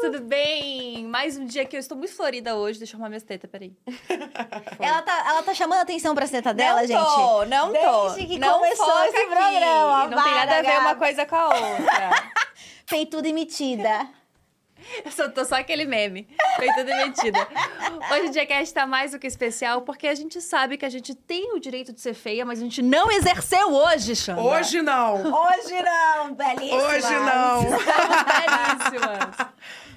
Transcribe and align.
Tudo 0.00 0.20
bem? 0.20 1.04
Mais 1.04 1.36
um 1.36 1.44
dia 1.44 1.64
que 1.64 1.76
eu 1.76 1.80
estou 1.80 1.96
muito 1.96 2.14
florida 2.14 2.56
hoje. 2.56 2.78
Deixa 2.78 2.94
eu 2.94 2.96
arrumar 2.96 3.10
minhas 3.10 3.22
tetas, 3.22 3.50
peraí. 3.50 3.72
Ela 4.80 5.02
tá, 5.02 5.24
ela 5.28 5.42
tá 5.42 5.52
chamando 5.54 5.78
a 5.80 5.82
atenção 5.82 6.14
pra 6.14 6.26
seta 6.26 6.54
dela, 6.54 6.80
não 6.80 6.86
gente. 6.86 6.98
tô, 6.98 7.44
não 7.44 7.72
tô. 7.72 8.08
Desde 8.14 8.26
que 8.26 8.38
não 8.38 8.54
começou 8.60 9.04
esse 9.04 9.16
aqui. 9.16 9.26
programa, 9.26 10.06
Não 10.08 10.22
tem 10.22 10.34
nada 10.34 10.52
a 10.58 10.62
ver 10.62 10.68
para, 10.68 10.80
uma 10.80 10.94
coisa 10.96 11.26
com 11.26 11.36
a 11.36 11.44
outra. 11.48 12.32
Peituda 12.88 13.28
e 13.28 13.32
metida. 13.32 14.08
Eu 15.04 15.10
só 15.10 15.28
tô 15.28 15.44
só 15.44 15.56
aquele 15.56 15.84
meme. 15.84 16.28
Feita 16.56 16.84
demitida. 16.84 17.46
Hoje 18.12 18.28
o 18.28 18.30
Diacast 18.30 18.74
tá 18.74 18.86
mais 18.86 19.12
do 19.12 19.18
que 19.18 19.26
especial 19.26 19.82
porque 19.82 20.06
a 20.06 20.14
gente 20.14 20.40
sabe 20.40 20.76
que 20.76 20.84
a 20.84 20.88
gente 20.88 21.14
tem 21.14 21.54
o 21.54 21.60
direito 21.60 21.92
de 21.92 22.00
ser 22.00 22.14
feia, 22.14 22.44
mas 22.44 22.58
a 22.58 22.62
gente 22.62 22.82
não 22.82 23.10
exerceu 23.10 23.72
hoje, 23.72 24.16
Xandra. 24.16 24.42
Hoje 24.42 24.82
não. 24.82 25.14
Hoje 25.14 25.82
não, 25.82 26.34
belíssima. 26.34 26.82
Hoje 26.82 27.12
não. 27.12 27.60
Belíssimas. 28.90 29.36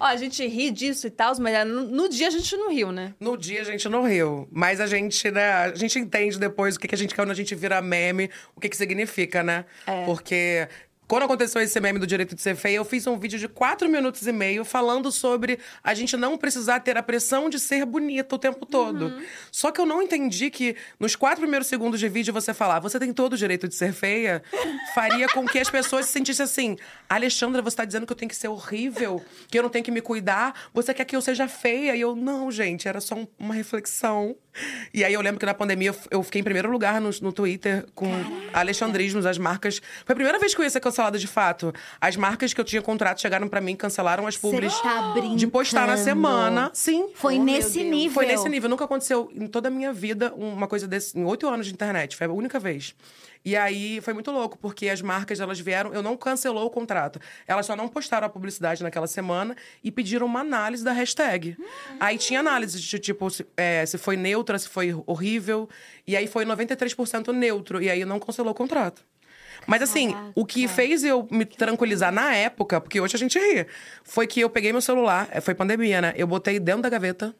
Ó, 0.00 0.04
a 0.06 0.16
gente 0.16 0.46
ri 0.46 0.70
disso 0.70 1.06
e 1.06 1.10
tal, 1.10 1.34
mas 1.40 1.66
no, 1.66 1.82
no 1.82 2.08
dia 2.08 2.28
a 2.28 2.30
gente 2.30 2.56
não 2.56 2.70
riu, 2.70 2.92
né? 2.92 3.14
No 3.20 3.36
dia 3.36 3.60
a 3.60 3.64
gente 3.64 3.88
não 3.88 4.02
riu, 4.02 4.48
mas 4.50 4.80
a 4.80 4.86
gente, 4.86 5.30
né, 5.30 5.52
a 5.52 5.74
gente 5.74 5.98
entende 5.98 6.38
depois 6.38 6.76
o 6.76 6.80
que, 6.80 6.88
que 6.88 6.94
a 6.94 6.98
gente 6.98 7.14
quer 7.14 7.22
quando 7.22 7.30
a 7.30 7.34
gente 7.34 7.54
vira 7.54 7.80
meme, 7.80 8.30
o 8.54 8.60
que 8.60 8.68
que 8.68 8.76
significa, 8.76 9.42
né? 9.42 9.64
É. 9.86 10.04
Porque 10.04 10.68
quando 11.06 11.24
aconteceu 11.24 11.60
esse 11.60 11.78
meme 11.80 11.98
do 11.98 12.06
direito 12.06 12.34
de 12.34 12.40
ser 12.42 12.56
feia, 12.56 12.76
eu 12.76 12.84
fiz 12.84 13.06
um 13.06 13.18
vídeo 13.18 13.38
de 13.38 13.46
quatro 13.48 13.88
minutos 13.88 14.26
e 14.26 14.32
meio 14.32 14.64
falando 14.64 15.12
sobre 15.12 15.58
a 15.82 15.92
gente 15.94 16.16
não 16.16 16.36
precisar 16.38 16.80
ter 16.80 16.96
a 16.96 17.02
pressão 17.02 17.48
de 17.50 17.58
ser 17.58 17.84
bonita 17.84 18.34
o 18.34 18.38
tempo 18.38 18.64
todo. 18.64 19.12
Só 19.52 19.70
que 19.70 19.80
eu 19.80 19.86
não 19.86 20.00
entendi 20.02 20.50
que 20.50 20.76
nos 20.98 21.14
quatro 21.14 21.40
primeiros 21.42 21.66
segundos 21.68 22.00
de 22.00 22.08
vídeo 22.08 22.32
você 22.32 22.54
falar, 22.54 22.80
você 22.80 22.98
tem 22.98 23.12
todo 23.12 23.34
o 23.34 23.36
direito 23.36 23.68
de 23.68 23.74
ser 23.74 23.92
feia, 23.92 24.42
faria 24.94 25.28
com 25.28 25.46
que 25.46 25.58
as 25.58 25.68
pessoas 25.70 26.06
se 26.06 26.12
sentissem 26.12 26.44
assim: 26.44 26.76
Alexandra, 27.08 27.60
você 27.62 27.76
tá 27.76 27.84
dizendo 27.84 28.06
que 28.06 28.12
eu 28.12 28.16
tenho 28.16 28.28
que 28.28 28.36
ser 28.36 28.48
horrível, 28.48 29.22
que 29.48 29.58
eu 29.58 29.62
não 29.62 29.70
tenho 29.70 29.84
que 29.84 29.90
me 29.90 30.00
cuidar, 30.00 30.68
você 30.72 30.92
quer 30.94 31.04
que 31.04 31.14
eu 31.16 31.20
seja 31.20 31.46
feia? 31.48 31.94
E 31.96 32.00
eu, 32.00 32.16
não, 32.16 32.50
gente, 32.50 32.88
era 32.88 33.00
só 33.00 33.14
um- 33.14 33.26
uma 33.38 33.54
reflexão. 33.54 34.36
E 34.92 35.04
aí 35.04 35.12
eu 35.12 35.20
lembro 35.20 35.40
que 35.40 35.46
na 35.46 35.54
pandemia 35.54 35.94
eu 36.10 36.22
fiquei 36.22 36.40
em 36.40 36.44
primeiro 36.44 36.70
lugar 36.70 37.00
no, 37.00 37.10
no 37.20 37.32
Twitter 37.32 37.86
com 37.94 38.08
alexandrismos, 38.52 39.26
as 39.26 39.38
marcas. 39.38 39.80
Foi 40.04 40.12
a 40.12 40.16
primeira 40.16 40.38
vez 40.38 40.54
que 40.54 40.60
eu 40.60 40.64
ia 40.64 40.70
ser 40.70 40.80
cancelada 40.80 41.18
de 41.18 41.26
fato. 41.26 41.72
As 42.00 42.16
marcas 42.16 42.54
que 42.54 42.60
eu 42.60 42.64
tinha 42.64 42.80
contrato 42.82 43.20
chegaram 43.20 43.48
pra 43.48 43.60
mim 43.60 43.74
cancelaram 43.76 44.26
as 44.26 44.36
publis 44.36 44.78
tá 44.80 45.14
de 45.36 45.46
postar 45.46 45.86
na 45.86 45.96
semana. 45.96 46.70
Sim. 46.72 47.08
Foi 47.14 47.38
Oh, 47.38 47.42
nesse 47.42 47.82
nível. 47.82 48.14
Foi 48.14 48.26
nesse 48.26 48.48
nível. 48.48 48.68
Nunca 48.70 48.84
aconteceu 48.84 49.30
em 49.34 49.46
toda 49.46 49.68
a 49.68 49.70
minha 49.70 49.92
vida 49.92 50.32
uma 50.36 50.66
coisa 50.66 50.86
desse. 50.86 51.18
Em 51.18 51.24
oito 51.24 51.48
anos 51.48 51.66
de 51.66 51.72
internet. 51.72 52.16
Foi 52.16 52.26
a 52.26 52.30
única 52.30 52.58
vez. 52.60 52.94
E 53.44 53.54
aí 53.56 54.00
foi 54.00 54.14
muito 54.14 54.30
louco, 54.30 54.56
porque 54.56 54.88
as 54.88 55.02
marcas 55.02 55.38
elas 55.38 55.60
vieram. 55.60 55.92
Eu 55.92 56.02
não 56.02 56.16
cancelou 56.16 56.64
o 56.64 56.70
contrato. 56.70 57.20
Elas 57.46 57.66
só 57.66 57.76
não 57.76 57.88
postaram 57.88 58.26
a 58.26 58.30
publicidade 58.30 58.82
naquela 58.82 59.06
semana 59.06 59.54
e 59.82 59.90
pediram 59.90 60.26
uma 60.26 60.40
análise 60.40 60.82
da 60.82 60.92
hashtag. 60.92 61.56
Aí 62.00 62.16
tinha 62.16 62.40
análise 62.40 62.80
de 62.80 62.98
tipo 62.98 63.28
se, 63.28 63.46
é, 63.56 63.84
se 63.84 63.98
foi 63.98 64.16
neutra, 64.16 64.58
se 64.58 64.68
foi 64.68 64.94
horrível. 65.06 65.68
E 66.06 66.16
aí 66.16 66.26
foi 66.26 66.46
93% 66.46 67.28
neutro. 67.32 67.82
E 67.82 67.90
aí 67.90 68.04
não 68.06 68.18
cancelou 68.18 68.52
o 68.52 68.54
contrato. 68.54 69.04
Mas 69.66 69.82
assim, 69.82 70.14
o 70.34 70.44
que 70.44 70.66
fez 70.66 71.04
eu 71.04 71.26
me 71.30 71.44
tranquilizar 71.44 72.12
na 72.12 72.34
época, 72.34 72.80
porque 72.80 73.00
hoje 73.00 73.16
a 73.16 73.18
gente 73.18 73.38
ri, 73.38 73.66
foi 74.02 74.26
que 74.26 74.40
eu 74.40 74.50
peguei 74.50 74.72
meu 74.72 74.80
celular, 74.80 75.28
é, 75.30 75.40
foi 75.40 75.54
pandemia, 75.54 76.00
né? 76.00 76.14
Eu 76.16 76.26
botei 76.26 76.58
dentro 76.60 76.82
da 76.82 76.88
gaveta, 76.90 77.34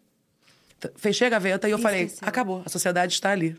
fechei 0.97 1.27
a 1.27 1.31
gaveta 1.31 1.69
e 1.69 1.73
eu 1.73 1.79
falei, 1.79 2.11
acabou, 2.23 2.63
a 2.65 2.69
sociedade 2.69 3.13
está 3.13 3.31
ali. 3.31 3.57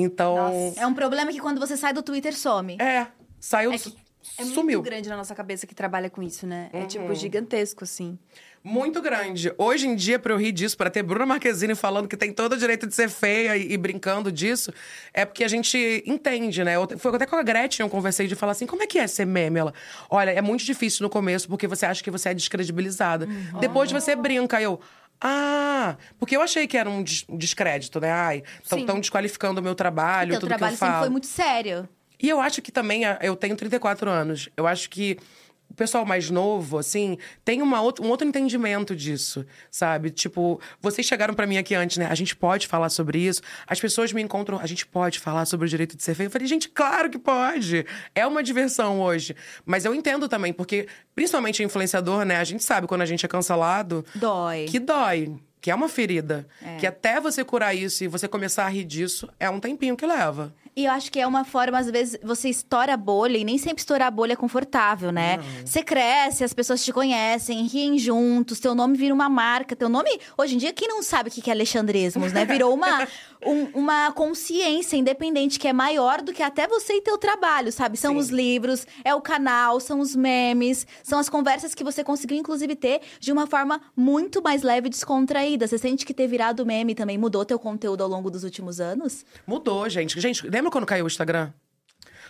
Então, 0.00 0.72
É 0.76 0.86
um 0.86 0.94
problema 0.94 1.32
que 1.32 1.40
quando 1.40 1.58
você 1.58 1.76
sai 1.76 1.92
do 1.92 2.02
Twitter 2.02 2.34
some. 2.36 2.76
é, 2.80 3.08
saiu, 3.40 3.72
É 3.72 3.78
que 3.78 3.92
É 4.38 4.44
sumiu. 4.44 4.78
muito 4.78 4.82
grande 4.82 5.08
na 5.08 5.16
nossa 5.16 5.34
cabeça 5.34 5.66
que 5.66 5.74
trabalha 5.74 6.08
com 6.08 6.22
isso, 6.22 6.46
né? 6.46 6.70
É 6.72 6.80
Uhum. 6.80 6.86
tipo 6.86 7.14
gigantesco, 7.14 7.82
assim. 7.84 8.16
Muito 8.62 9.00
grande. 9.00 9.52
Hoje 9.56 9.86
em 9.86 9.94
dia, 9.94 10.18
pra 10.18 10.32
eu 10.32 10.36
rir 10.36 10.52
disso, 10.52 10.76
pra 10.76 10.90
ter 10.90 11.02
Bruna 11.02 11.24
Marquezine 11.24 11.74
falando 11.74 12.08
que 12.08 12.16
tem 12.16 12.32
todo 12.32 12.52
o 12.54 12.56
direito 12.56 12.86
de 12.86 12.94
ser 12.94 13.08
feia 13.08 13.56
e, 13.56 13.72
e 13.72 13.76
brincando 13.76 14.30
disso, 14.30 14.72
é 15.14 15.24
porque 15.24 15.44
a 15.44 15.48
gente 15.48 16.02
entende, 16.04 16.62
né? 16.64 16.74
Eu, 16.76 16.86
foi 16.98 17.14
até 17.14 17.24
com 17.24 17.36
a 17.36 17.42
Gretchen 17.42 17.84
eu 17.86 17.90
conversei 17.90 18.26
de 18.26 18.34
falar 18.34 18.52
assim: 18.52 18.66
como 18.66 18.82
é 18.82 18.86
que 18.86 18.98
é 18.98 19.06
ser 19.06 19.24
meme? 19.24 19.60
Ela, 19.60 19.72
olha, 20.10 20.30
é 20.32 20.42
muito 20.42 20.64
difícil 20.64 21.04
no 21.04 21.08
começo 21.08 21.48
porque 21.48 21.66
você 21.68 21.86
acha 21.86 22.02
que 22.02 22.10
você 22.10 22.30
é 22.30 22.34
descredibilizada. 22.34 23.26
Uhum. 23.26 23.60
Depois 23.60 23.90
você 23.90 24.14
brinca, 24.14 24.60
eu. 24.60 24.78
Ah, 25.20 25.96
porque 26.18 26.36
eu 26.36 26.42
achei 26.42 26.66
que 26.66 26.76
era 26.76 26.88
um 26.88 27.02
des- 27.02 27.24
descrédito, 27.28 28.00
né? 28.00 28.10
Ai, 28.10 28.42
estão 28.80 29.00
desqualificando 29.00 29.60
o 29.60 29.64
meu 29.64 29.74
trabalho, 29.74 30.34
tudo 30.38 30.48
trabalho 30.48 30.70
que 30.70 30.74
eu 30.74 30.78
falo. 30.78 30.90
sempre 30.92 31.00
foi 31.06 31.10
muito 31.10 31.26
sério. 31.26 31.88
E 32.20 32.28
eu 32.28 32.40
acho 32.40 32.60
que 32.62 32.72
também, 32.72 33.04
a- 33.04 33.18
eu 33.22 33.34
tenho 33.36 33.54
34 33.56 34.10
anos. 34.10 34.48
Eu 34.56 34.66
acho 34.66 34.90
que 34.90 35.16
o 35.47 35.47
pessoal 35.78 36.04
mais 36.04 36.28
novo, 36.28 36.76
assim, 36.76 37.16
tem 37.44 37.62
uma 37.62 37.80
outra, 37.80 38.04
um 38.04 38.08
outro 38.10 38.26
entendimento 38.26 38.94
disso, 38.94 39.46
sabe? 39.70 40.10
Tipo, 40.10 40.60
vocês 40.80 41.06
chegaram 41.06 41.32
pra 41.32 41.46
mim 41.46 41.56
aqui 41.56 41.74
antes, 41.74 41.96
né? 41.96 42.06
A 42.10 42.14
gente 42.14 42.36
pode 42.36 42.66
falar 42.66 42.90
sobre 42.90 43.20
isso. 43.20 43.40
As 43.66 43.80
pessoas 43.80 44.12
me 44.12 44.20
encontram, 44.20 44.58
a 44.58 44.66
gente 44.66 44.84
pode 44.84 45.18
falar 45.18 45.46
sobre 45.46 45.66
o 45.66 45.68
direito 45.68 45.96
de 45.96 46.02
ser 46.02 46.14
feio. 46.14 46.26
Eu 46.26 46.30
falei, 46.30 46.46
gente, 46.48 46.68
claro 46.68 47.08
que 47.08 47.18
pode. 47.18 47.86
É 48.14 48.26
uma 48.26 48.42
diversão 48.42 49.00
hoje. 49.00 49.34
Mas 49.64 49.84
eu 49.84 49.94
entendo 49.94 50.28
também, 50.28 50.52
porque, 50.52 50.86
principalmente 51.14 51.62
influenciador, 51.62 52.24
né? 52.24 52.36
A 52.36 52.44
gente 52.44 52.64
sabe 52.64 52.86
quando 52.86 53.02
a 53.02 53.06
gente 53.06 53.24
é 53.24 53.28
cancelado. 53.28 54.04
Dói. 54.14 54.66
Que 54.68 54.78
dói. 54.78 55.36
Que 55.60 55.70
é 55.70 55.74
uma 55.74 55.88
ferida. 55.88 56.46
Que 56.78 56.86
até 56.86 57.20
você 57.20 57.44
curar 57.44 57.74
isso 57.74 58.04
e 58.04 58.08
você 58.08 58.28
começar 58.28 58.64
a 58.64 58.68
rir 58.68 58.84
disso, 58.84 59.28
é 59.40 59.48
um 59.50 59.58
tempinho 59.58 59.96
que 59.96 60.06
leva. 60.06 60.54
E 60.78 60.84
eu 60.84 60.92
acho 60.92 61.10
que 61.10 61.18
é 61.18 61.26
uma 61.26 61.42
forma, 61.42 61.76
às 61.76 61.90
vezes, 61.90 62.16
você 62.22 62.48
estoura 62.48 62.94
a 62.94 62.96
bolha 62.96 63.36
e 63.36 63.42
nem 63.42 63.58
sempre 63.58 63.80
estourar 63.80 64.06
a 64.06 64.10
bolha 64.12 64.34
é 64.34 64.36
confortável, 64.36 65.10
né? 65.10 65.40
Você 65.64 65.82
cresce, 65.82 66.44
as 66.44 66.52
pessoas 66.52 66.84
te 66.84 66.92
conhecem, 66.92 67.66
riem 67.66 67.98
juntos, 67.98 68.60
teu 68.60 68.76
nome 68.76 68.96
vira 68.96 69.12
uma 69.12 69.28
marca. 69.28 69.74
Teu 69.74 69.88
nome, 69.88 70.08
hoje 70.36 70.54
em 70.54 70.58
dia, 70.58 70.72
quem 70.72 70.86
não 70.86 71.02
sabe 71.02 71.30
o 71.30 71.32
que 71.32 71.50
é 71.50 71.52
alexandrismos, 71.52 72.32
né? 72.32 72.44
Virou 72.44 72.72
uma, 72.72 73.08
um- 73.44 73.64
uma 73.74 74.12
consciência 74.12 74.96
independente 74.96 75.58
que 75.58 75.66
é 75.66 75.72
maior 75.72 76.22
do 76.22 76.32
que 76.32 76.44
até 76.44 76.68
você 76.68 76.92
e 76.98 77.00
teu 77.00 77.18
trabalho, 77.18 77.72
sabe? 77.72 77.96
São 77.96 78.12
Sim. 78.12 78.18
os 78.20 78.28
livros, 78.28 78.86
é 79.04 79.12
o 79.12 79.20
canal, 79.20 79.80
são 79.80 79.98
os 79.98 80.14
memes, 80.14 80.86
são 81.02 81.18
as 81.18 81.28
conversas 81.28 81.74
que 81.74 81.82
você 81.82 82.04
conseguiu, 82.04 82.36
inclusive, 82.38 82.76
ter 82.76 83.00
de 83.18 83.32
uma 83.32 83.48
forma 83.48 83.80
muito 83.96 84.40
mais 84.40 84.62
leve 84.62 84.86
e 84.86 84.90
descontraída. 84.90 85.66
Você 85.66 85.76
sente 85.76 86.06
que 86.06 86.14
ter 86.14 86.28
virado 86.28 86.64
meme 86.64 86.94
também 86.94 87.18
mudou 87.18 87.44
teu 87.44 87.58
conteúdo 87.58 88.04
ao 88.04 88.08
longo 88.08 88.30
dos 88.30 88.44
últimos 88.44 88.78
anos? 88.80 89.26
Mudou, 89.44 89.88
gente. 89.88 90.20
Gente, 90.20 90.46
lembra 90.46 90.67
quando 90.70 90.86
caiu 90.86 91.04
o 91.04 91.08
Instagram? 91.08 91.52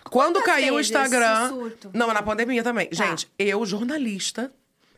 Quando 0.09 0.35
Quantas 0.35 0.43
caiu 0.43 0.73
o 0.73 0.77
vezes 0.77 0.91
Instagram. 0.91 1.41
esse 1.45 1.49
surto? 1.49 1.91
Não, 1.93 2.13
na 2.13 2.21
pandemia 2.23 2.63
também. 2.63 2.87
Tá. 2.87 2.95
Gente, 2.95 3.29
eu, 3.37 3.65
jornalista. 3.65 4.51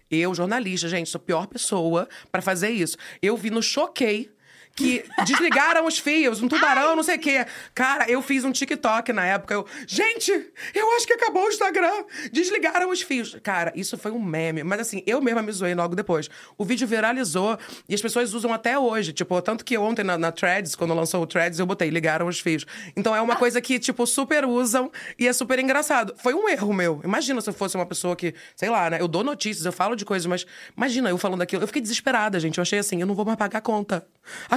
Eu, 0.09 0.33
jornalista, 0.35 0.87
gente, 0.89 1.09
sou 1.09 1.19
a 1.19 1.23
pior 1.23 1.47
pessoa 1.47 2.07
pra 2.31 2.41
fazer 2.41 2.69
isso. 2.69 2.97
Eu 3.21 3.37
vi 3.37 3.49
no 3.49 3.61
Choquei 3.61 4.29
que 4.75 5.03
desligaram 5.25 5.85
os 5.85 5.99
fios, 5.99 6.41
um 6.41 6.47
tubarão, 6.47 6.95
não 6.95 7.03
sei 7.03 7.15
o 7.17 7.19
quê. 7.19 7.45
Cara, 7.73 8.09
eu 8.09 8.21
fiz 8.21 8.43
um 8.43 8.51
TikTok 8.51 9.11
na 9.11 9.25
época. 9.25 9.53
Eu, 9.53 9.65
gente, 9.85 10.31
eu 10.73 10.95
acho 10.95 11.05
que 11.05 11.13
acabou 11.13 11.45
o 11.45 11.49
Instagram. 11.49 12.05
Desligaram 12.31 12.89
os 12.89 13.01
fios. 13.01 13.37
Cara, 13.43 13.71
isso 13.75 13.97
foi 13.97 14.11
um 14.11 14.21
meme. 14.21 14.63
Mas 14.63 14.79
assim, 14.79 15.03
eu 15.05 15.21
mesma 15.21 15.41
me 15.41 15.51
zoei 15.51 15.75
logo 15.75 15.95
depois. 15.95 16.29
O 16.57 16.65
vídeo 16.65 16.87
viralizou 16.87 17.57
e 17.87 17.93
as 17.93 18.01
pessoas 18.01 18.33
usam 18.33 18.53
até 18.53 18.77
hoje. 18.77 19.13
Tipo, 19.13 19.41
tanto 19.41 19.65
que 19.65 19.77
ontem 19.77 20.03
na, 20.03 20.17
na 20.17 20.31
Threads, 20.31 20.75
quando 20.75 20.93
lançou 20.93 21.21
o 21.21 21.27
Threads, 21.27 21.59
eu 21.59 21.65
botei, 21.65 21.89
ligaram 21.89 22.27
os 22.27 22.39
fios. 22.39 22.65
Então 22.95 23.15
é 23.15 23.21
uma 23.21 23.35
coisa 23.35 23.61
que, 23.61 23.77
tipo, 23.77 24.05
super 24.07 24.45
usam 24.45 24.91
e 25.19 25.27
é 25.27 25.33
super 25.33 25.59
engraçado. 25.59 26.13
Foi 26.17 26.33
um 26.33 26.47
erro 26.47 26.73
meu. 26.73 27.01
Imagina 27.03 27.41
se 27.41 27.49
eu 27.49 27.53
fosse 27.53 27.75
uma 27.75 27.85
pessoa 27.85 28.15
que, 28.15 28.33
sei 28.55 28.69
lá, 28.69 28.89
né? 28.89 29.01
Eu 29.01 29.07
dou 29.07 29.23
notícias, 29.23 29.65
eu 29.65 29.71
falo 29.71 29.95
de 29.95 30.05
coisas, 30.05 30.25
mas 30.25 30.45
imagina 30.75 31.09
eu 31.09 31.17
falando 31.17 31.41
aquilo. 31.41 31.63
Eu 31.63 31.67
fiquei 31.67 31.81
desesperada, 31.81 32.39
gente. 32.39 32.57
Eu 32.57 32.61
achei 32.61 32.79
assim, 32.79 33.01
eu 33.01 33.07
não 33.07 33.15
vou 33.15 33.25
mais 33.25 33.37
pagar 33.37 33.59
a 33.59 33.61
conta. 33.61 34.07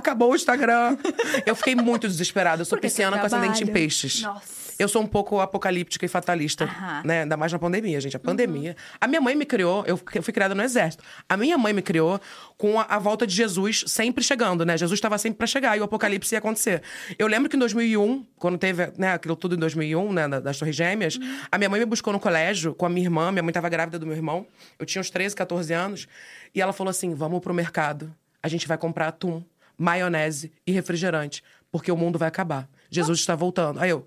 Acabou 0.05 0.33
o 0.33 0.37
Instagram. 0.37 0.99
eu 1.47 1.56
fiquei 1.56 1.75
muito 1.75 2.06
desesperada. 2.06 2.61
Eu 2.61 2.67
sou 2.67 2.79
pisciana 2.79 3.19
com 3.19 3.25
ascendente 3.25 3.65
em 3.65 3.67
peixes. 3.67 4.21
Nossa. 4.21 4.65
Eu 4.77 4.89
sou 4.89 5.01
um 5.01 5.06
pouco 5.06 5.39
apocalíptica 5.41 6.05
e 6.05 6.09
fatalista, 6.09 6.65
Aham. 6.65 7.03
né? 7.05 7.23
Ainda 7.23 7.37
mais 7.37 7.53
na 7.53 7.59
pandemia, 7.61 7.99
gente. 8.01 8.17
A 8.17 8.19
pandemia. 8.21 8.77
A 9.01 9.06
minha 9.06 9.21
mãe 9.21 9.35
me 9.37 9.47
criou, 9.47 9.85
eu 9.87 9.97
fui 9.97 10.33
criada 10.35 10.53
no 10.55 10.61
exército. 10.62 11.03
A 11.29 11.37
minha 11.37 11.56
mãe 11.56 11.73
me 11.73 11.81
criou 11.81 12.21
com 12.59 12.79
a, 12.81 12.83
a 12.83 12.99
volta 12.99 13.25
de 13.27 13.33
Jesus 13.35 13.85
sempre 13.87 14.23
chegando, 14.25 14.65
né? 14.67 14.77
Jesus 14.77 14.99
estava 14.99 15.17
sempre 15.17 15.39
pra 15.39 15.47
chegar 15.47 15.77
e 15.77 15.81
o 15.81 15.85
apocalipse 15.85 16.35
ia 16.35 16.41
acontecer. 16.41 16.83
Eu 17.17 17.29
lembro 17.29 17.49
que 17.49 17.55
em 17.56 17.59
2001, 17.61 18.27
quando 18.37 18.59
teve, 18.59 18.93
né, 18.99 19.12
aquilo 19.12 19.37
tudo 19.37 19.55
em 19.55 19.59
2001, 19.59 20.12
né, 20.12 20.29
da- 20.29 20.41
das 20.41 20.59
Torres 20.59 20.75
Gêmeas, 20.75 21.19
a 21.53 21.56
minha 21.56 21.71
mãe 21.71 21.79
me 21.79 21.87
buscou 21.87 22.12
no 22.12 22.19
colégio 22.19 22.75
com 22.75 22.85
a 22.85 22.89
minha 22.89 23.06
irmã, 23.06 23.31
minha 23.31 23.45
mãe 23.45 23.53
tava 23.53 23.69
grávida 23.69 23.97
do 23.99 24.05
meu 24.06 24.17
irmão. 24.17 24.45
Eu 24.77 24.85
tinha 24.85 25.01
uns 25.01 25.09
13, 25.09 25.37
14 25.37 25.73
anos, 25.73 26.09
e 26.53 26.61
ela 26.61 26.73
falou 26.73 26.91
assim: 26.91 27.15
"Vamos 27.15 27.41
pro 27.41 27.55
mercado. 27.55 28.12
A 28.43 28.49
gente 28.49 28.67
vai 28.69 28.77
comprar 28.77 29.09
atum, 29.09 29.43
maionese 29.76 30.53
e 30.67 30.73
refrigerante, 30.73 31.43
porque 31.71 31.91
o 31.91 31.97
mundo 31.97 32.19
vai 32.19 32.29
acabar. 32.29 32.69
Jesus 32.91 33.21
está 33.21 33.35
voltando". 33.35 33.81
Aí 33.81 33.91
eu, 33.91 34.06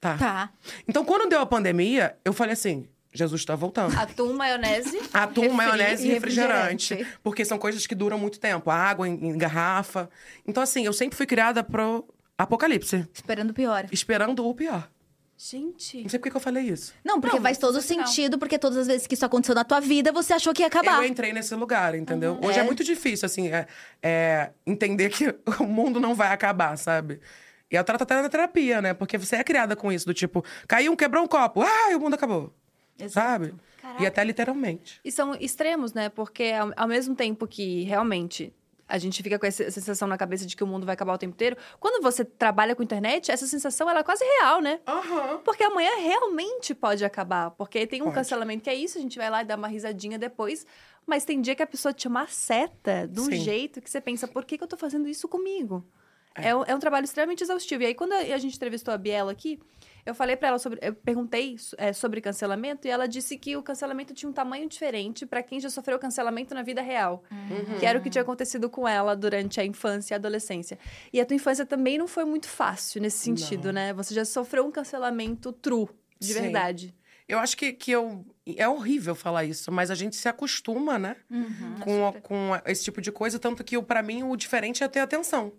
tá. 0.00 0.16
Tá. 0.16 0.50
Então, 0.86 1.04
quando 1.04 1.28
deu 1.28 1.40
a 1.40 1.46
pandemia, 1.46 2.16
eu 2.24 2.32
falei 2.32 2.52
assim: 2.52 2.88
Jesus 3.12 3.40
está 3.40 3.56
voltando. 3.56 3.98
Atum, 3.98 4.32
maionese. 4.34 5.00
Atum, 5.12 5.42
refri 5.42 5.56
maionese 5.56 6.06
e 6.06 6.12
refrigerante. 6.12 6.94
refrigerante. 6.94 7.18
Porque 7.22 7.44
são 7.44 7.58
coisas 7.58 7.86
que 7.86 7.94
duram 7.94 8.18
muito 8.18 8.38
tempo. 8.38 8.70
Água 8.70 9.08
em, 9.08 9.14
em 9.14 9.36
garrafa. 9.36 10.08
Então, 10.46 10.62
assim, 10.62 10.84
eu 10.84 10.92
sempre 10.92 11.16
fui 11.16 11.26
criada 11.26 11.64
pro 11.64 12.06
apocalipse. 12.38 13.08
Esperando 13.12 13.50
o 13.50 13.54
pior. 13.54 13.86
Esperando 13.90 14.46
o 14.46 14.54
pior. 14.54 14.88
Gente. 15.42 16.02
Não 16.02 16.08
sei 16.10 16.18
por 16.18 16.24
que 16.24 16.30
que 16.32 16.36
eu 16.36 16.40
falei 16.40 16.64
isso. 16.64 16.92
Não, 17.02 17.18
porque 17.18 17.36
Não, 17.36 17.42
faz 17.42 17.56
todo 17.56 17.72
sensacional. 17.80 18.06
sentido, 18.06 18.38
porque 18.38 18.58
todas 18.58 18.76
as 18.76 18.86
vezes 18.86 19.06
que 19.06 19.14
isso 19.14 19.24
aconteceu 19.24 19.54
na 19.54 19.64
tua 19.64 19.80
vida, 19.80 20.12
você 20.12 20.34
achou 20.34 20.52
que 20.52 20.60
ia 20.60 20.66
acabar. 20.66 21.02
Eu 21.02 21.08
entrei 21.08 21.32
nesse 21.32 21.54
lugar, 21.54 21.94
entendeu? 21.94 22.38
Hoje 22.42 22.58
é. 22.58 22.60
É. 22.60 22.62
muito 22.62 22.84
difícil, 22.84 23.24
assim, 23.24 23.48
é, 23.48 23.66
é 24.02 24.50
entender 24.66 25.08
que 25.08 25.34
o 25.58 25.64
mundo 25.64 25.98
não 25.98 26.14
vai 26.14 26.28
acabar, 26.28 26.76
sabe? 26.76 27.22
E 27.70 27.74
eu 27.74 27.82
trato 27.82 28.02
até 28.02 28.20
na 28.20 28.28
terapia, 28.28 28.82
né? 28.82 28.92
Porque 28.92 29.16
você 29.16 29.36
é 29.36 29.42
criada 29.42 29.74
com 29.74 29.90
isso, 29.90 30.04
do 30.04 30.12
tipo, 30.12 30.44
caiu 30.68 30.92
um, 30.92 30.96
quebrou 30.96 31.24
um 31.24 31.26
copo, 31.26 31.62
ai, 31.62 31.94
o 31.94 32.00
mundo 32.00 32.14
acabou. 32.14 32.52
Sabe? 33.08 33.54
E 33.98 34.04
até 34.04 34.22
literalmente. 34.22 35.00
E 35.02 35.10
são 35.10 35.34
extremos, 35.36 35.94
né? 35.94 36.10
Porque 36.10 36.52
ao, 36.52 36.70
ao 36.76 36.86
mesmo 36.86 37.14
tempo 37.14 37.46
que 37.46 37.84
realmente 37.84 38.52
a 38.90 38.98
gente 38.98 39.22
fica 39.22 39.38
com 39.38 39.46
essa 39.46 39.70
sensação 39.70 40.06
na 40.08 40.18
cabeça 40.18 40.44
de 40.44 40.54
que 40.56 40.62
o 40.64 40.66
mundo 40.66 40.84
vai 40.84 40.94
acabar 40.94 41.14
o 41.14 41.18
tempo 41.18 41.32
inteiro, 41.34 41.56
quando 41.78 42.02
você 42.02 42.24
trabalha 42.24 42.74
com 42.74 42.82
internet, 42.82 43.30
essa 43.30 43.46
sensação 43.46 43.88
ela 43.88 44.00
é 44.00 44.02
quase 44.02 44.24
real, 44.24 44.60
né? 44.60 44.80
Aham. 44.86 45.38
Porque 45.44 45.62
amanhã 45.64 45.90
realmente 46.00 46.74
pode 46.74 47.04
acabar. 47.04 47.50
Porque 47.52 47.86
tem 47.86 48.02
um 48.02 48.06
Pode. 48.06 48.16
cancelamento 48.16 48.64
que 48.64 48.70
é 48.70 48.74
isso, 48.74 48.98
a 48.98 49.00
gente 49.00 49.16
vai 49.16 49.30
lá 49.30 49.42
e 49.42 49.44
dá 49.44 49.56
uma 49.56 49.68
risadinha 49.68 50.18
depois. 50.18 50.66
Mas 51.06 51.24
tem 51.24 51.40
dia 51.40 51.54
que 51.54 51.62
a 51.62 51.66
pessoa 51.66 51.92
te 51.94 52.08
maceta 52.08 53.08
de 53.08 53.20
um 53.20 53.24
Sim. 53.24 53.36
jeito 53.40 53.80
que 53.80 53.88
você 53.90 54.00
pensa, 54.00 54.28
por 54.28 54.44
que, 54.44 54.58
que 54.58 54.64
eu 54.64 54.68
tô 54.68 54.76
fazendo 54.76 55.08
isso 55.08 55.26
comigo? 55.28 55.84
É. 56.34 56.54
um- 56.54 56.64
é 56.64 56.74
um 56.74 56.78
trabalho 56.78 57.04
extremamente 57.04 57.42
exaustivo. 57.42 57.82
E 57.82 57.86
aí, 57.86 57.94
quando 57.94 58.12
a 58.12 58.18
a 58.18 58.38
gente 58.38 58.54
entrevistou 58.54 58.94
a 58.94 58.96
Biela 58.98 59.32
aqui, 59.32 59.58
eu 60.04 60.14
falei 60.14 60.36
pra 60.36 60.48
ela 60.48 60.58
sobre. 60.58 60.78
Eu 60.82 60.94
perguntei 60.94 61.56
é, 61.78 61.92
sobre 61.92 62.20
cancelamento 62.20 62.86
e 62.86 62.90
ela 62.90 63.06
disse 63.06 63.36
que 63.36 63.56
o 63.56 63.62
cancelamento 63.62 64.14
tinha 64.14 64.28
um 64.28 64.32
tamanho 64.32 64.68
diferente 64.68 65.26
pra 65.26 65.42
quem 65.42 65.60
já 65.60 65.70
sofreu 65.70 65.98
cancelamento 65.98 66.54
na 66.54 66.62
vida 66.62 66.80
real. 66.82 67.22
Que 67.78 67.86
era 67.86 67.98
o 67.98 68.02
que 68.02 68.10
tinha 68.10 68.22
acontecido 68.22 68.68
com 68.70 68.86
ela 68.86 69.14
durante 69.14 69.60
a 69.60 69.64
infância 69.64 70.12
e 70.12 70.14
a 70.14 70.18
adolescência. 70.18 70.78
E 71.12 71.20
a 71.20 71.26
tua 71.26 71.36
infância 71.36 71.64
também 71.66 71.98
não 71.98 72.08
foi 72.08 72.24
muito 72.24 72.48
fácil 72.48 73.00
nesse 73.00 73.18
sentido, 73.18 73.66
Não. 73.66 73.72
né? 73.72 73.92
Você 73.94 74.14
já 74.14 74.24
sofreu 74.24 74.66
um 74.66 74.70
cancelamento 74.70 75.52
true, 75.52 75.88
de 76.18 76.32
Sim. 76.32 76.42
verdade. 76.42 76.94
Eu 77.28 77.38
acho 77.38 77.56
que, 77.56 77.72
que 77.72 77.92
eu. 77.92 78.24
É 78.56 78.68
horrível 78.68 79.14
falar 79.14 79.44
isso, 79.44 79.70
mas 79.70 79.88
a 79.90 79.94
gente 79.94 80.16
se 80.16 80.28
acostuma, 80.28 80.98
né? 80.98 81.14
Uhum. 81.30 81.74
com, 81.80 82.06
super. 82.06 82.22
com 82.22 82.50
esse 82.66 82.82
tipo 82.82 83.00
de 83.00 83.12
coisa, 83.12 83.38
tanto 83.38 83.62
que 83.62 83.80
para 83.80 84.02
mim 84.02 84.24
o 84.24 84.34
diferente 84.34 84.82
é 84.82 84.88
ter 84.88 84.98
atenção. 84.98 85.52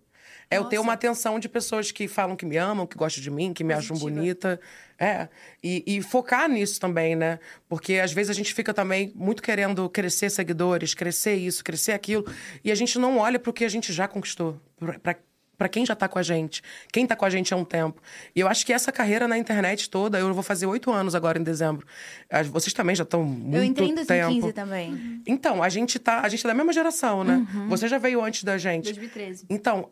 É 0.49 0.57
eu 0.57 0.65
ter 0.65 0.79
uma 0.79 0.93
atenção 0.93 1.39
de 1.39 1.47
pessoas 1.47 1.91
que 1.91 2.07
falam 2.07 2.35
que 2.35 2.45
me 2.45 2.57
amam, 2.57 2.85
que 2.85 2.97
gostam 2.97 3.21
de 3.23 3.31
mim, 3.31 3.53
que 3.53 3.63
me 3.63 3.73
acham 3.73 3.95
Positiva. 3.95 4.11
bonita. 4.19 4.59
É. 4.99 5.27
E, 5.63 5.83
e 5.87 6.01
focar 6.01 6.47
nisso 6.49 6.79
também, 6.79 7.15
né? 7.15 7.39
Porque 7.69 7.95
às 7.95 8.11
vezes 8.11 8.29
a 8.29 8.33
gente 8.33 8.53
fica 8.53 8.73
também 8.73 9.11
muito 9.15 9.41
querendo 9.41 9.89
crescer 9.89 10.29
seguidores, 10.29 10.93
crescer 10.93 11.35
isso, 11.35 11.63
crescer 11.63 11.93
aquilo. 11.93 12.25
E 12.63 12.71
a 12.71 12.75
gente 12.75 12.99
não 12.99 13.17
olha 13.17 13.39
pro 13.39 13.53
que 13.53 13.63
a 13.65 13.69
gente 13.69 13.91
já 13.93 14.07
conquistou. 14.07 14.59
Pra, 15.01 15.15
pra 15.57 15.69
quem 15.69 15.85
já 15.85 15.95
tá 15.95 16.07
com 16.07 16.17
a 16.19 16.23
gente. 16.23 16.61
Quem 16.91 17.05
tá 17.07 17.15
com 17.15 17.23
a 17.25 17.29
gente 17.29 17.53
há 17.53 17.57
um 17.57 17.63
tempo. 17.65 18.01
E 18.35 18.39
eu 18.39 18.47
acho 18.47 18.65
que 18.65 18.73
essa 18.73 18.91
carreira 18.91 19.27
na 19.27 19.37
internet 19.37 19.89
toda, 19.89 20.19
eu 20.19 20.33
vou 20.33 20.41
fazer 20.43 20.65
oito 20.65 20.91
anos 20.91 21.13
agora 21.15 21.39
em 21.39 21.43
dezembro. 21.43 21.85
As- 22.29 22.47
Vocês 22.47 22.73
também 22.73 22.95
já 22.95 23.03
estão 23.03 23.23
muito 23.23 23.55
Eu 23.57 23.63
entrei 23.63 23.87
em 23.89 23.95
2015 23.95 24.41
tempo. 24.41 24.53
também. 24.53 25.21
Então, 25.25 25.61
a 25.63 25.69
gente 25.69 25.97
tá, 25.99 26.21
a 26.21 26.29
gente 26.29 26.43
é 26.45 26.47
da 26.49 26.53
mesma 26.55 26.73
geração, 26.73 27.23
né? 27.23 27.45
Você 27.69 27.87
já 27.87 27.97
veio 27.99 28.23
antes 28.23 28.43
da 28.43 28.57
gente. 28.57 28.85
2013. 28.85 29.45
Então, 29.49 29.89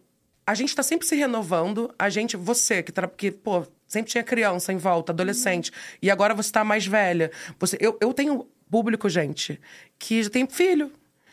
a 0.49 0.53
gente 0.55 0.75
tá 0.75 0.81
sempre 0.81 1.05
se 1.07 1.15
renovando. 1.15 1.93
A 1.97 2.09
gente, 2.09 2.35
você 2.35 2.81
que, 2.81 2.91
tra- 2.91 3.07
que 3.07 3.29
pô, 3.31 3.65
sempre 3.87 4.11
tinha 4.11 4.23
criança 4.23 4.73
em 4.73 4.77
volta, 4.77 5.11
adolescente, 5.11 5.71
e 6.01 6.09
agora 6.09 6.33
você 6.33 6.51
tá 6.51 6.63
mais 6.63 6.87
velha. 6.87 7.31
Você, 7.59 7.77
eu, 7.79 7.95
eu 8.01 8.11
tenho 8.13 8.47
público, 8.69 9.07
gente, 9.07 9.59
que 9.99 10.23
já 10.23 10.29
tem 10.29 10.47
filho. 10.47 10.91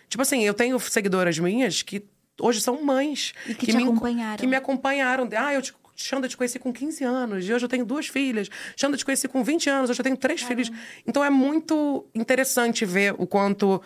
Tipo 0.08 0.20
assim, 0.22 0.44
eu 0.44 0.52
tenho 0.52 0.78
seguidoras 0.78 1.38
minhas 1.38 1.82
que 1.82 2.04
hoje 2.40 2.60
são 2.60 2.82
mães. 2.84 3.32
E 3.46 3.54
que 3.54 3.66
te 3.66 3.76
me, 3.76 3.84
acompanharam. 3.84 4.36
Que 4.36 4.46
me 4.46 4.56
acompanharam. 4.56 5.28
Ah, 5.34 5.54
eu 5.54 5.62
te, 5.62 5.74
Xanda, 5.96 6.28
te 6.28 6.36
conheci 6.36 6.58
com 6.58 6.70
15 6.72 7.02
anos, 7.04 7.48
e 7.48 7.52
hoje 7.54 7.64
eu 7.64 7.68
tenho 7.70 7.84
duas 7.86 8.06
filhas. 8.06 8.50
Xanda, 8.76 8.98
te 8.98 9.04
conheci 9.04 9.26
com 9.26 9.42
20 9.42 9.70
anos, 9.70 9.88
hoje 9.88 9.98
eu 9.98 10.04
tenho 10.04 10.16
três 10.18 10.42
filhos. 10.42 10.70
Então 11.06 11.24
é 11.24 11.30
muito 11.30 12.04
interessante 12.14 12.84
ver 12.84 13.14
o 13.16 13.26
quanto 13.26 13.80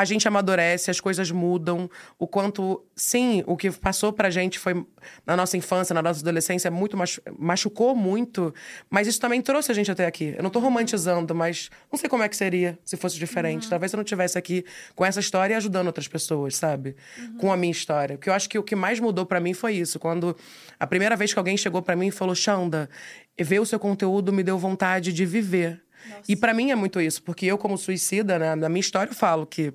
a 0.00 0.04
gente 0.04 0.28
amadurece, 0.28 0.90
as 0.92 1.00
coisas 1.00 1.28
mudam, 1.30 1.90
o 2.18 2.26
quanto, 2.26 2.84
sim, 2.94 3.42
o 3.46 3.56
que 3.56 3.68
passou 3.70 4.12
pra 4.12 4.30
gente 4.30 4.56
foi 4.56 4.86
na 5.26 5.36
nossa 5.36 5.56
infância, 5.56 5.92
na 5.92 6.00
nossa 6.00 6.20
adolescência, 6.20 6.70
muito 6.70 6.96
machu- 6.96 7.20
machucou 7.36 7.96
muito, 7.96 8.54
mas 8.88 9.08
isso 9.08 9.20
também 9.20 9.42
trouxe 9.42 9.72
a 9.72 9.74
gente 9.74 9.90
até 9.90 10.06
aqui. 10.06 10.34
Eu 10.36 10.42
não 10.44 10.50
tô 10.50 10.60
romantizando, 10.60 11.34
mas 11.34 11.68
não 11.90 11.98
sei 11.98 12.08
como 12.08 12.22
é 12.22 12.28
que 12.28 12.36
seria 12.36 12.78
se 12.84 12.96
fosse 12.96 13.18
diferente. 13.18 13.68
Talvez 13.68 13.92
eu 13.92 13.96
não 13.96 14.04
estivesse 14.04 14.38
aqui 14.38 14.64
com 14.94 15.04
essa 15.04 15.18
história 15.18 15.54
e 15.54 15.56
ajudando 15.56 15.88
outras 15.88 16.06
pessoas, 16.06 16.54
sabe? 16.54 16.94
Com 17.40 17.52
a 17.52 17.56
minha 17.56 17.72
história. 17.72 18.16
Porque 18.16 18.30
eu 18.30 18.34
acho 18.34 18.48
que 18.48 18.56
o 18.58 18.62
que 18.62 18.76
mais 18.76 19.00
mudou 19.00 19.26
pra 19.26 19.40
mim 19.40 19.52
foi 19.52 19.74
isso, 19.74 19.98
quando 19.98 20.36
a 20.78 20.86
primeira 20.86 21.16
vez 21.16 21.32
que 21.32 21.38
alguém 21.40 21.56
chegou 21.56 21.82
pra 21.82 21.96
mim 21.96 22.06
e 22.06 22.12
falou: 22.12 22.36
"Xanda, 22.36 22.88
ver 23.36 23.58
o 23.60 23.66
seu 23.66 23.80
conteúdo 23.80 24.32
me 24.32 24.44
deu 24.44 24.56
vontade 24.58 25.12
de 25.12 25.26
viver". 25.26 25.82
E 26.28 26.36
pra 26.36 26.54
mim 26.54 26.70
é 26.70 26.74
muito 26.76 27.00
isso, 27.00 27.20
porque 27.22 27.44
eu 27.44 27.58
como 27.58 27.76
suicida, 27.76 28.38
né, 28.38 28.54
na 28.54 28.68
minha 28.68 28.80
história 28.80 29.10
eu 29.10 29.14
falo 29.14 29.44
que 29.44 29.74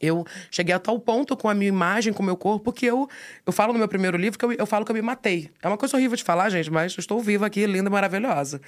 eu 0.00 0.24
cheguei 0.50 0.74
a 0.74 0.78
tal 0.78 0.98
ponto 0.98 1.36
com 1.36 1.48
a 1.48 1.54
minha 1.54 1.68
imagem, 1.68 2.12
com 2.12 2.22
o 2.22 2.26
meu 2.26 2.36
corpo, 2.36 2.72
que 2.72 2.86
eu, 2.86 3.08
eu 3.44 3.52
falo 3.52 3.72
no 3.72 3.78
meu 3.78 3.88
primeiro 3.88 4.16
livro 4.16 4.38
que 4.38 4.44
eu, 4.44 4.52
eu 4.52 4.66
falo 4.66 4.84
que 4.84 4.90
eu 4.90 4.94
me 4.94 5.02
matei. 5.02 5.50
É 5.62 5.68
uma 5.68 5.76
coisa 5.76 5.96
horrível 5.96 6.16
de 6.16 6.24
falar, 6.24 6.48
gente, 6.50 6.70
mas 6.70 6.96
eu 6.96 7.00
estou 7.00 7.20
viva 7.20 7.46
aqui, 7.46 7.66
linda 7.66 7.88
e 7.88 7.92
maravilhosa. 7.92 8.60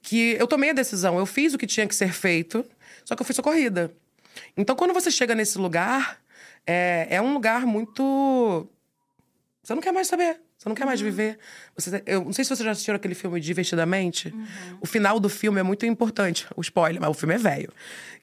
Que 0.00 0.36
eu 0.38 0.46
tomei 0.46 0.70
a 0.70 0.72
decisão, 0.72 1.18
eu 1.18 1.26
fiz 1.26 1.54
o 1.54 1.58
que 1.58 1.66
tinha 1.66 1.86
que 1.86 1.94
ser 1.94 2.12
feito, 2.12 2.64
só 3.04 3.14
que 3.14 3.22
eu 3.22 3.26
fui 3.26 3.34
socorrida. 3.34 3.92
Então, 4.56 4.74
quando 4.74 4.94
você 4.94 5.10
chega 5.10 5.34
nesse 5.34 5.58
lugar, 5.58 6.18
é, 6.66 7.06
é 7.10 7.22
um 7.22 7.34
lugar 7.34 7.66
muito. 7.66 8.66
Você 9.62 9.74
não 9.74 9.82
quer 9.82 9.92
mais 9.92 10.06
saber. 10.06 10.40
Você 10.58 10.68
não 10.68 10.74
quer 10.74 10.84
mais 10.84 11.00
viver. 11.00 11.38
Você, 11.76 12.02
eu 12.04 12.24
não 12.24 12.32
sei 12.32 12.44
se 12.44 12.54
você 12.54 12.64
já 12.64 12.72
assistiu 12.72 12.92
aquele 12.94 13.14
filme 13.14 13.40
Divertidamente. 13.40 14.34
O 14.80 14.86
final 14.86 15.20
do 15.20 15.28
filme 15.28 15.60
é 15.60 15.62
muito 15.62 15.86
importante. 15.86 16.48
O 16.56 16.60
spoiler, 16.60 17.00
mas 17.00 17.10
o 17.10 17.14
filme 17.14 17.36
é 17.36 17.38
velho. 17.38 17.72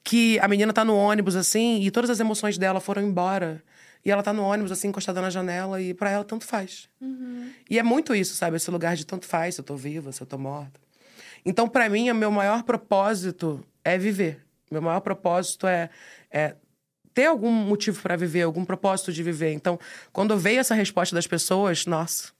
Que 0.03 0.37
a 0.39 0.47
menina 0.47 0.73
tá 0.73 0.83
no 0.83 0.95
ônibus, 0.95 1.35
assim, 1.35 1.81
e 1.81 1.89
todas 1.89 2.09
as 2.09 2.19
emoções 2.19 2.57
dela 2.57 2.81
foram 2.81 3.01
embora. 3.01 3.63
E 4.03 4.11
ela 4.11 4.21
tá 4.21 4.33
no 4.33 4.43
ônibus, 4.43 4.71
assim, 4.71 4.89
encostada 4.89 5.21
na 5.21 5.29
janela, 5.29 5.81
e 5.81 5.93
pra 5.93 6.11
ela 6.11 6.25
tanto 6.25 6.45
faz. 6.45 6.89
E 7.69 7.79
é 7.79 7.83
muito 7.83 8.13
isso, 8.13 8.35
sabe? 8.35 8.57
Esse 8.57 8.69
lugar 8.69 8.97
de 8.97 9.05
tanto 9.05 9.25
faz, 9.25 9.55
se 9.55 9.61
eu 9.61 9.65
tô 9.65 9.77
viva, 9.77 10.11
se 10.11 10.21
eu 10.21 10.27
tô 10.27 10.37
morta. 10.37 10.79
Então, 11.45 11.69
pra 11.69 11.87
mim, 11.87 12.09
o 12.09 12.15
meu 12.15 12.29
maior 12.29 12.63
propósito 12.63 13.65
é 13.83 13.97
viver. 13.97 14.45
Meu 14.69 14.81
maior 14.81 14.99
propósito 14.99 15.67
é, 15.67 15.89
é 16.29 16.55
ter 17.15 17.27
algum 17.27 17.49
motivo 17.49 18.01
pra 18.01 18.17
viver, 18.17 18.41
algum 18.41 18.65
propósito 18.65 19.11
de 19.11 19.23
viver. 19.23 19.53
Então, 19.53 19.79
quando 20.11 20.37
veio 20.37 20.59
essa 20.59 20.75
resposta 20.75 21.15
das 21.15 21.25
pessoas, 21.25 21.85
nossa, 21.85 22.35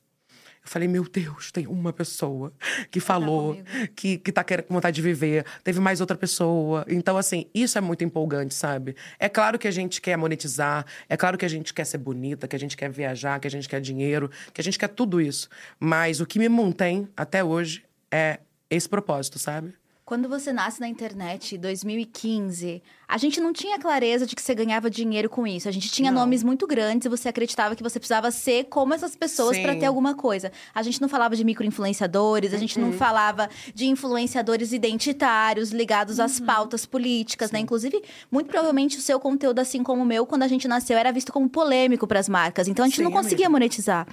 eu 0.65 0.70
falei, 0.70 0.88
meu 0.88 1.08
Deus, 1.08 1.50
tem 1.51 1.65
uma 1.65 1.94
pessoa 1.94 2.51
que 2.91 3.00
falou 3.00 3.58
que, 3.96 4.17
que 4.17 4.32
tá 4.32 4.44
querendo, 4.44 4.65
com 4.65 4.74
vontade 4.74 4.96
de 4.96 5.01
viver. 5.01 5.46
Teve 5.63 5.79
mais 5.79 6.01
outra 6.01 6.17
pessoa. 6.17 6.84
Então, 6.89 7.15
assim, 7.17 7.46
isso 7.53 7.77
é 7.77 7.82
muito 7.82 8.03
empolgante, 8.03 8.53
sabe? 8.53 8.96
É 9.17 9.29
claro 9.29 9.58
que 9.58 9.67
a 9.67 9.72
gente 9.72 10.01
quer 10.01 10.17
monetizar, 10.17 10.86
é 11.08 11.15
claro 11.15 11.38
que 11.38 11.46
a 11.46 11.50
gente 11.50 11.74
quer 11.74 11.86
ser 11.86 12.00
bonita, 12.00 12.48
que 12.48 12.55
a 12.55 12.60
gente 12.60 12.75
quer 12.75 12.89
viajar, 12.89 13.39
que 13.39 13.48
a 13.48 13.51
gente 13.51 13.70
quer 13.70 13.79
dinheiro, 13.79 14.29
que 14.53 14.60
a 14.60 14.63
gente 14.63 14.77
quer 14.77 14.89
tudo 14.89 15.22
isso. 15.22 15.48
Mas 15.79 16.20
o 16.20 16.25
que 16.25 16.38
me 16.38 16.50
mantém 16.50 17.08
até 17.15 17.44
hoje 17.44 17.86
é 18.12 18.39
esse 18.70 18.89
propósito, 18.89 19.39
sabe? 19.39 19.74
Quando 20.05 20.29
você 20.29 20.53
nasce 20.53 20.79
na 20.79 20.88
internet, 20.88 21.55
em 21.55 21.60
2015, 21.60 22.84
a 23.08 23.18
gente 23.18 23.40
não 23.40 23.54
tinha 23.54 23.78
clareza 23.80 24.26
de 24.26 24.36
que 24.36 24.42
você 24.42 24.56
ganhava 24.56 24.90
dinheiro 24.90 25.30
com 25.30 25.46
isso. 25.46 25.68
A 25.68 25.72
gente 25.72 25.90
tinha 25.92 26.12
Não. 26.12 26.22
nomes 26.22 26.44
muito 26.44 26.66
grandes 26.66 27.06
e 27.06 27.10
você 27.10 27.30
acreditava 27.30 27.76
que 27.76 27.84
você 27.84 28.00
precisava 28.00 28.32
ser 28.32 28.66
como 28.66 28.94
essas 28.94 29.16
pessoas 29.16 29.58
para 29.60 29.74
Sim. 29.74 29.80
ter 29.80 29.86
alguma 29.86 30.16
coisa. 30.16 30.52
A 30.74 30.82
gente 30.82 31.02
não 31.02 31.08
falava 31.08 31.36
de 31.36 31.44
microinfluenciadores, 31.44 32.54
a 32.54 32.58
gente 32.58 32.80
não 32.80 32.92
falava 32.92 33.50
de 33.74 33.86
influenciadores 33.86 34.74
identitários 34.74 35.72
ligados 35.72 36.20
às 36.20 36.40
pautas 36.40 36.86
políticas, 36.86 37.52
né? 37.52 37.60
Inclusive, 37.60 38.02
muito 38.32 38.48
provavelmente 38.48 38.98
o 38.98 39.02
seu 39.02 39.20
conteúdo, 39.20 39.60
assim 39.60 39.84
como 39.84 40.02
o 40.02 40.06
meu, 40.06 40.26
quando 40.26 40.44
a 40.44 40.48
gente 40.48 40.68
nasceu, 40.68 40.98
era 40.98 41.12
visto 41.12 41.32
como 41.32 41.48
polêmico 41.50 42.08
para 42.08 42.20
as 42.20 42.30
marcas. 42.30 42.68
Então 42.68 42.84
a 42.86 42.88
gente 42.88 42.98
Sim, 42.98 43.04
não 43.04 43.12
conseguia 43.12 43.46
amiga. 43.46 43.50
monetizar. 43.52 44.08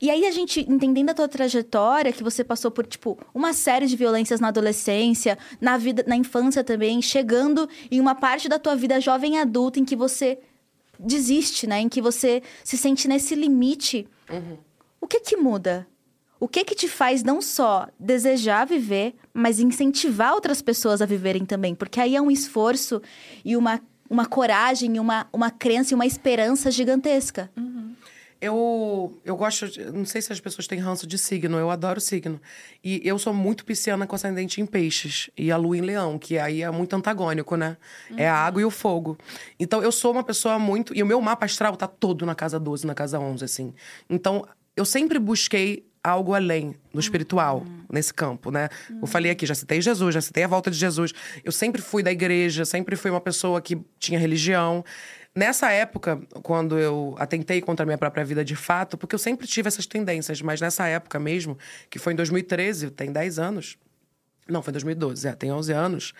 E 0.00 0.10
aí 0.10 0.26
a 0.26 0.30
gente, 0.30 0.60
entendendo 0.68 1.10
a 1.10 1.14
tua 1.14 1.28
trajetória, 1.28 2.12
que 2.12 2.22
você 2.22 2.44
passou 2.44 2.70
por, 2.70 2.86
tipo, 2.86 3.18
uma 3.34 3.52
série 3.52 3.86
de 3.86 3.96
violências 3.96 4.40
na 4.40 4.48
adolescência, 4.48 5.38
na 5.60 5.76
vida, 5.78 6.04
na 6.06 6.16
infância 6.16 6.62
também, 6.62 7.00
chegando 7.00 7.68
em 7.90 8.00
uma 8.00 8.14
parte 8.26 8.48
da 8.48 8.58
tua 8.58 8.74
vida 8.74 9.00
jovem 9.00 9.36
e 9.36 9.38
adulta 9.38 9.78
em 9.78 9.84
que 9.84 9.94
você 9.94 10.40
desiste, 10.98 11.64
né? 11.64 11.78
Em 11.78 11.88
que 11.88 12.02
você 12.02 12.42
se 12.64 12.76
sente 12.76 13.06
nesse 13.06 13.36
limite. 13.36 14.08
O 15.00 15.06
que 15.06 15.20
que 15.20 15.36
muda? 15.36 15.86
O 16.40 16.48
que 16.48 16.64
que 16.64 16.74
te 16.74 16.88
faz 16.88 17.22
não 17.22 17.40
só 17.40 17.86
desejar 18.00 18.66
viver, 18.66 19.14
mas 19.32 19.60
incentivar 19.60 20.34
outras 20.34 20.60
pessoas 20.60 21.00
a 21.00 21.06
viverem 21.06 21.44
também? 21.44 21.72
Porque 21.72 22.00
aí 22.00 22.16
é 22.16 22.20
um 22.20 22.28
esforço 22.28 23.00
e 23.44 23.56
uma, 23.56 23.80
uma 24.10 24.26
coragem, 24.26 24.96
e 24.96 24.98
uma, 24.98 25.28
uma 25.32 25.50
crença 25.52 25.94
e 25.94 25.94
uma 25.94 26.04
esperança 26.04 26.68
gigantesca. 26.68 27.48
Eu, 28.40 29.18
eu 29.24 29.34
gosto, 29.36 29.66
não 29.92 30.04
sei 30.04 30.20
se 30.20 30.32
as 30.32 30.40
pessoas 30.40 30.66
têm 30.66 30.78
ranço 30.78 31.06
de 31.06 31.16
signo, 31.16 31.58
eu 31.58 31.70
adoro 31.70 32.00
signo. 32.00 32.40
E 32.84 33.00
eu 33.04 33.18
sou 33.18 33.32
muito 33.32 33.64
pisciana 33.64 34.06
com 34.06 34.14
ascendente 34.14 34.60
em 34.60 34.66
peixes 34.66 35.30
e 35.36 35.50
a 35.50 35.56
lua 35.56 35.76
em 35.76 35.80
leão, 35.80 36.18
que 36.18 36.38
aí 36.38 36.62
é 36.62 36.70
muito 36.70 36.94
antagônico, 36.94 37.56
né? 37.56 37.76
É 38.16 38.28
a 38.28 38.34
água 38.34 38.60
e 38.60 38.64
o 38.64 38.70
fogo. 38.70 39.16
Então 39.58 39.82
eu 39.82 39.90
sou 39.90 40.12
uma 40.12 40.22
pessoa 40.22 40.58
muito. 40.58 40.94
E 40.94 41.02
o 41.02 41.06
meu 41.06 41.20
mapa 41.20 41.46
astral 41.46 41.76
tá 41.76 41.86
todo 41.86 42.26
na 42.26 42.34
casa 42.34 42.60
12, 42.60 42.86
na 42.86 42.94
casa 42.94 43.18
11, 43.18 43.44
assim. 43.44 43.74
Então 44.08 44.46
eu 44.76 44.84
sempre 44.84 45.18
busquei 45.18 45.86
algo 46.06 46.34
além, 46.34 46.76
no 46.94 47.00
espiritual, 47.00 47.66
nesse 47.90 48.14
campo, 48.14 48.52
né? 48.52 48.68
Eu 49.00 49.08
falei 49.08 49.32
aqui, 49.32 49.44
já 49.44 49.56
citei 49.56 49.80
Jesus, 49.80 50.14
já 50.14 50.20
citei 50.20 50.44
a 50.44 50.46
volta 50.46 50.70
de 50.70 50.78
Jesus. 50.78 51.12
Eu 51.42 51.50
sempre 51.50 51.82
fui 51.82 52.00
da 52.00 52.12
igreja, 52.12 52.64
sempre 52.64 52.94
fui 52.94 53.10
uma 53.10 53.20
pessoa 53.20 53.60
que 53.60 53.76
tinha 53.98 54.18
religião. 54.18 54.84
Nessa 55.36 55.70
época, 55.70 56.18
quando 56.42 56.78
eu 56.78 57.14
atentei 57.18 57.60
contra 57.60 57.84
a 57.84 57.86
minha 57.86 57.98
própria 57.98 58.24
vida 58.24 58.42
de 58.42 58.56
fato, 58.56 58.96
porque 58.96 59.14
eu 59.14 59.18
sempre 59.18 59.46
tive 59.46 59.68
essas 59.68 59.84
tendências, 59.84 60.40
mas 60.40 60.62
nessa 60.62 60.86
época 60.86 61.20
mesmo, 61.20 61.58
que 61.90 61.98
foi 61.98 62.14
em 62.14 62.16
2013, 62.16 62.90
tem 62.92 63.12
10 63.12 63.38
anos. 63.38 63.76
Não, 64.48 64.62
foi 64.62 64.70
em 64.70 64.72
2012, 64.72 65.28
é, 65.28 65.34
tem 65.34 65.52
11 65.52 65.72
anos. 65.74 66.14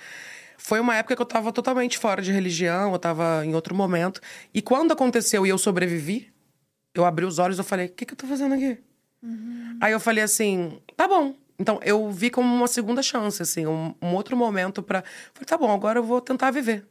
Foi 0.59 0.79
uma 0.81 0.95
época 0.95 1.17
que 1.17 1.23
eu 1.23 1.27
tava 1.27 1.51
totalmente 1.51 1.97
fora 1.97 2.21
de 2.21 2.31
religião, 2.31 2.93
eu 2.93 2.99
tava 2.99 3.43
em 3.47 3.55
outro 3.55 3.75
momento. 3.75 4.21
E 4.53 4.61
quando 4.61 4.93
aconteceu 4.93 5.47
e 5.47 5.49
eu 5.49 5.57
sobrevivi, 5.57 6.31
eu 6.95 7.07
abri 7.07 7.25
os 7.25 7.39
olhos 7.39 7.59
e 7.59 7.63
falei: 7.63 7.87
o 7.87 7.93
que, 7.93 8.05
que 8.05 8.13
eu 8.13 8.19
tô 8.19 8.27
fazendo 8.27 8.55
aqui? 8.55 8.79
Aí 9.81 9.93
eu 9.93 10.01
falei 10.01 10.25
assim: 10.25 10.79
tá 10.95 11.09
bom. 11.09 11.35
Então 11.59 11.81
eu 11.83 12.11
vi 12.11 12.29
como 12.29 12.55
uma 12.55 12.69
segunda 12.69 13.03
chance, 13.03 13.41
assim, 13.41 13.67
um, 13.67 13.95
um 14.03 14.15
outro 14.15 14.37
momento 14.37 14.83
pra. 14.83 15.03
Falei: 15.33 15.47
tá 15.47 15.57
bom, 15.57 15.73
agora 15.73 16.01
eu 16.01 16.05
vou 16.05 16.21
tentar 16.21 16.51
viver. 16.51 16.87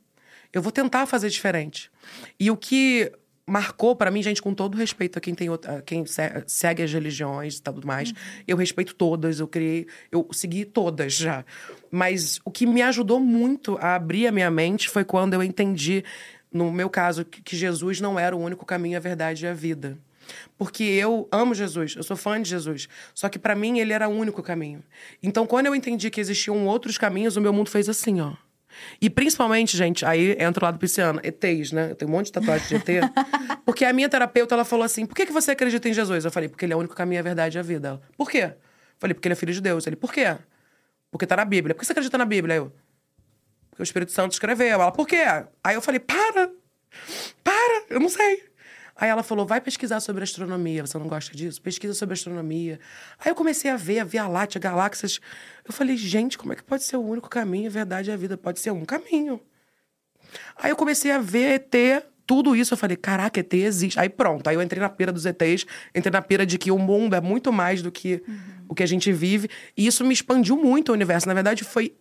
Eu 0.56 0.62
vou 0.62 0.72
tentar 0.72 1.06
fazer 1.06 1.30
diferente. 1.30 1.92
E 2.40 2.50
o 2.50 2.56
que 2.56 3.12
marcou 3.46 3.94
pra 3.96 4.10
mim, 4.10 4.24
gente, 4.24 4.42
com 4.42 4.54
todo 4.54 4.78
respeito 4.78 5.20
a 5.20 5.22
quem 5.22 5.36
tem 5.36 5.50
outra- 5.50 5.82
quem 5.86 6.06
se- 6.06 6.44
segue 6.48 6.82
as 6.82 6.92
religiões 6.92 7.58
e 7.58 7.62
tudo 7.62 7.86
mais, 7.86 8.14
eu 8.48 8.56
respeito 8.56 8.96
todas, 8.96 9.40
eu 9.40 9.48
criei, 9.48 9.86
eu 10.10 10.28
segui 10.32 10.64
todas 10.64 11.14
já. 11.14 11.46
Mas 11.92 12.40
o 12.46 12.50
que 12.50 12.66
me 12.66 12.82
ajudou 12.82 13.20
muito 13.20 13.78
a 13.82 13.96
abrir 13.96 14.28
a 14.28 14.32
minha 14.32 14.50
mente 14.50 14.90
foi 14.90 15.04
quando 15.04 15.34
eu 15.34 15.44
entendi, 15.44 16.04
no 16.52 16.72
meu 16.72 16.90
caso, 16.90 17.26
que, 17.26 17.56
Jesus 17.56 18.00
não 18.00 18.18
era 18.18 18.36
o 18.36 18.40
único 18.40 18.66
caminho, 18.66 18.98
a 18.98 19.02
verdade 19.02 19.46
e 19.46 19.48
a 19.50 19.54
vida. 19.54 19.98
Porque 20.58 20.84
eu 20.84 21.28
amo 21.32 21.54
Jesus, 21.54 21.96
eu 21.98 22.02
sou 22.02 22.16
fã 22.18 22.42
de 22.42 22.50
Jesus. 22.50 22.88
Só 23.14 23.28
que 23.30 23.38
pra 23.38 23.56
mim 23.56 23.78
ele 23.80 23.94
era 23.94 24.08
o 24.08 24.12
único 24.12 24.42
caminho. 24.42 24.82
Então, 25.22 25.46
quando 25.46 25.68
eu 25.68 25.76
entendi 25.76 26.10
que 26.10 26.20
existiam 26.20 26.66
outros 26.66 26.98
caminhos, 26.98 27.36
o 27.36 27.42
meu 27.42 27.54
mundo 27.54 27.70
fez 27.70 27.88
assim, 27.90 28.22
ó. 28.22 28.34
E 29.02 29.10
principalmente, 29.10 29.76
gente, 29.76 30.06
aí 30.06 30.36
entra 30.40 30.64
o 30.64 30.66
lado 30.66 30.80
pisciano, 30.80 31.20
ETs, 31.24 31.72
né? 31.72 31.92
Eu 31.92 31.96
tenho 31.96 32.10
um 32.10 32.14
monte 32.14 32.28
de 32.28 32.32
tatuagem 32.34 32.68
de 32.68 32.76
ET. 32.76 33.04
porque 33.66 33.86
a 33.86 33.94
minha 33.94 34.10
terapeuta, 34.10 34.56
ela 34.56 34.66
falou 34.66 34.86
assim: 34.86 35.06
por 35.06 35.16
que, 35.16 35.26
que 35.26 35.32
você 35.32 35.52
acredita 35.52 35.88
em 35.90 35.94
Jesus? 35.94 36.26
Eu 36.26 36.32
falei, 36.32 36.50
porque 36.50 36.66
ele 36.66 36.74
é 36.74 36.76
o 36.76 36.80
único 36.80 36.96
caminho, 36.96 37.20
a 37.20 37.24
verdade 37.24 37.58
e 37.58 37.60
a 37.60 37.64
vida. 37.64 37.90
Ela, 37.90 38.02
por 38.18 38.30
quê? 38.30 38.44
Eu 38.44 38.54
falei, 39.00 39.14
porque 39.14 39.28
ele 39.28 39.34
é 39.34 39.36
filho 39.36 39.54
de 39.54 39.62
Deus. 39.62 39.86
Ele, 39.88 39.96
por 39.96 40.14
quê? 40.14 40.38
Porque 41.12 41.26
tá 41.26 41.36
na 41.36 41.46
Bíblia. 41.46 41.74
Por 41.74 41.82
que 41.82 41.86
você 41.86 41.94
acredita 41.94 42.18
na 42.18 42.26
Bíblia? 42.26 42.56
Eu, 42.56 42.72
porque 43.70 43.82
o 43.82 43.84
Espírito 43.84 44.12
Santo 44.12 44.32
escreveu. 44.32 44.68
Ela, 44.68 44.92
por 44.92 45.06
quê? 45.06 45.24
Aí 45.64 45.76
eu 45.76 45.82
falei, 45.82 46.00
para! 46.00 46.50
Para! 47.44 47.84
Eu 47.90 48.00
não 48.00 48.10
sei. 48.10 48.44
Aí 48.96 49.10
ela 49.10 49.24
falou, 49.24 49.46
vai 49.46 49.60
pesquisar 49.60 50.00
sobre 50.00 50.24
astronomia. 50.24 50.86
Você 50.86 50.98
não 50.98 51.08
gosta 51.08 51.36
disso? 51.36 51.62
Pesquisa 51.62 51.94
sobre 51.94 52.14
astronomia. 52.14 52.80
Aí 53.20 53.30
eu 53.30 53.36
comecei 53.36 53.70
a 53.70 53.76
ver 53.76 54.00
a 54.00 54.04
Via 54.06 54.26
Láctea, 54.28 54.60
galáxias. 54.60 55.20
Eu 55.66 55.74
falei, 55.74 55.98
gente, 55.98 56.38
como 56.38 56.54
é 56.54 56.56
que 56.56 56.64
pode 56.64 56.84
ser 56.84 56.96
o 56.96 57.02
único 57.02 57.30
caminho? 57.30 57.68
A 57.68 57.72
verdade 57.72 58.10
é 58.10 58.14
a 58.14 58.18
vida. 58.18 58.38
Pode 58.38 58.60
ser 58.60 58.72
um 58.72 58.86
caminho. 58.86 59.42
Aí 60.58 60.72
eu 60.72 60.78
comecei 60.78 61.12
a 61.12 61.20
ver 61.20 61.62
ET, 61.74 62.06
tudo 62.26 62.56
isso. 62.56 62.74
Eu 62.74 62.78
falei, 62.78 62.96
caraca, 62.96 63.38
ET 63.38 63.54
existe. 63.54 64.00
Aí 64.00 64.08
pronto. 64.08 64.48
Aí 64.48 64.56
eu 64.56 64.62
entrei 64.62 64.82
na 64.82 64.90
pira 64.90 65.12
dos 65.12 65.26
ETs. 65.26 65.66
Entrei 65.94 66.12
na 66.12 66.22
pira 66.22 66.46
de 66.46 66.58
que 66.58 66.72
o 66.72 66.80
mundo 66.80 67.16
é 67.18 67.22
muito 67.22 67.52
mais 67.52 67.82
do 67.82 67.92
que 67.92 68.24
o 68.68 68.74
que 68.74 68.82
a 68.82 68.88
gente 68.88 69.12
vive. 69.12 69.50
E 69.76 69.86
isso 69.86 70.06
me 70.06 70.14
expandiu 70.14 70.56
muito 70.56 70.90
o 70.90 70.94
universo. 70.94 71.28
Na 71.28 71.34
verdade, 71.34 71.66
foi 71.66 71.94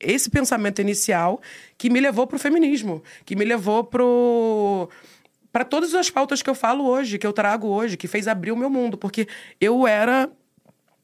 esse 0.00 0.30
pensamento 0.30 0.80
inicial 0.80 1.40
que 1.76 1.90
me 1.90 2.00
levou 2.00 2.26
pro 2.26 2.38
feminismo, 2.38 3.02
que 3.26 3.36
me 3.36 3.44
levou 3.44 3.84
pro 3.84 4.88
para 5.52 5.64
todas 5.64 5.94
as 5.94 6.10
pautas 6.10 6.42
que 6.42 6.50
eu 6.50 6.54
falo 6.54 6.86
hoje, 6.86 7.18
que 7.18 7.26
eu 7.26 7.32
trago 7.32 7.66
hoje, 7.68 7.96
que 7.96 8.06
fez 8.06 8.28
abrir 8.28 8.52
o 8.52 8.56
meu 8.56 8.70
mundo, 8.70 8.96
porque 8.96 9.26
eu 9.60 9.86
era 9.86 10.30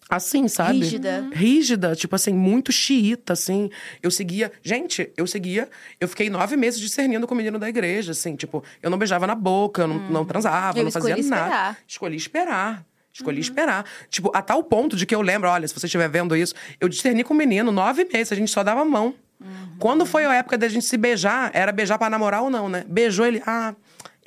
assim, 0.08 0.46
sabe? 0.46 0.78
Rígida. 0.78 1.28
Rígida, 1.32 1.96
tipo 1.96 2.14
assim, 2.14 2.32
muito 2.32 2.70
xiita, 2.70 3.32
assim. 3.32 3.70
Eu 4.02 4.10
seguia. 4.10 4.52
Gente, 4.62 5.10
eu 5.16 5.26
seguia. 5.26 5.68
Eu 6.00 6.06
fiquei 6.08 6.30
nove 6.30 6.56
meses 6.56 6.78
discernindo 6.80 7.26
com 7.26 7.34
o 7.34 7.36
menino 7.36 7.58
da 7.58 7.68
igreja, 7.68 8.12
assim. 8.12 8.36
Tipo, 8.36 8.62
eu 8.82 8.88
não 8.88 8.98
beijava 8.98 9.26
na 9.26 9.34
boca, 9.34 9.82
eu 9.82 9.88
não, 9.88 9.98
não 10.10 10.24
transava, 10.24 10.78
Eu 10.78 10.84
não 10.84 10.90
fazia 10.92 11.10
escolhi 11.10 11.28
nada. 11.28 11.44
esperar. 11.46 11.78
Escolhi 11.86 12.16
esperar. 12.16 12.86
Escolhi 13.12 13.40
esperar. 13.40 13.84
Tipo, 14.10 14.30
a 14.34 14.42
tal 14.42 14.62
ponto 14.62 14.94
de 14.94 15.06
que 15.06 15.14
eu 15.14 15.22
lembro, 15.22 15.48
olha, 15.48 15.66
se 15.66 15.74
você 15.74 15.86
estiver 15.86 16.08
vendo 16.08 16.36
isso, 16.36 16.54
eu 16.78 16.88
discerni 16.88 17.24
com 17.24 17.32
o 17.32 17.36
menino 17.36 17.72
nove 17.72 18.04
meses, 18.12 18.30
a 18.30 18.36
gente 18.36 18.50
só 18.50 18.62
dava 18.62 18.82
a 18.82 18.84
mão. 18.84 19.14
Quando 19.78 20.06
foi 20.06 20.24
a 20.24 20.34
época 20.34 20.56
da 20.56 20.68
gente 20.68 20.84
se 20.84 20.96
beijar, 20.96 21.50
era 21.52 21.70
beijar 21.72 21.98
pra 21.98 22.08
namorar 22.08 22.42
ou 22.42 22.50
não, 22.50 22.68
né? 22.68 22.84
Beijou 22.88 23.26
ele, 23.26 23.42
ah, 23.46 23.74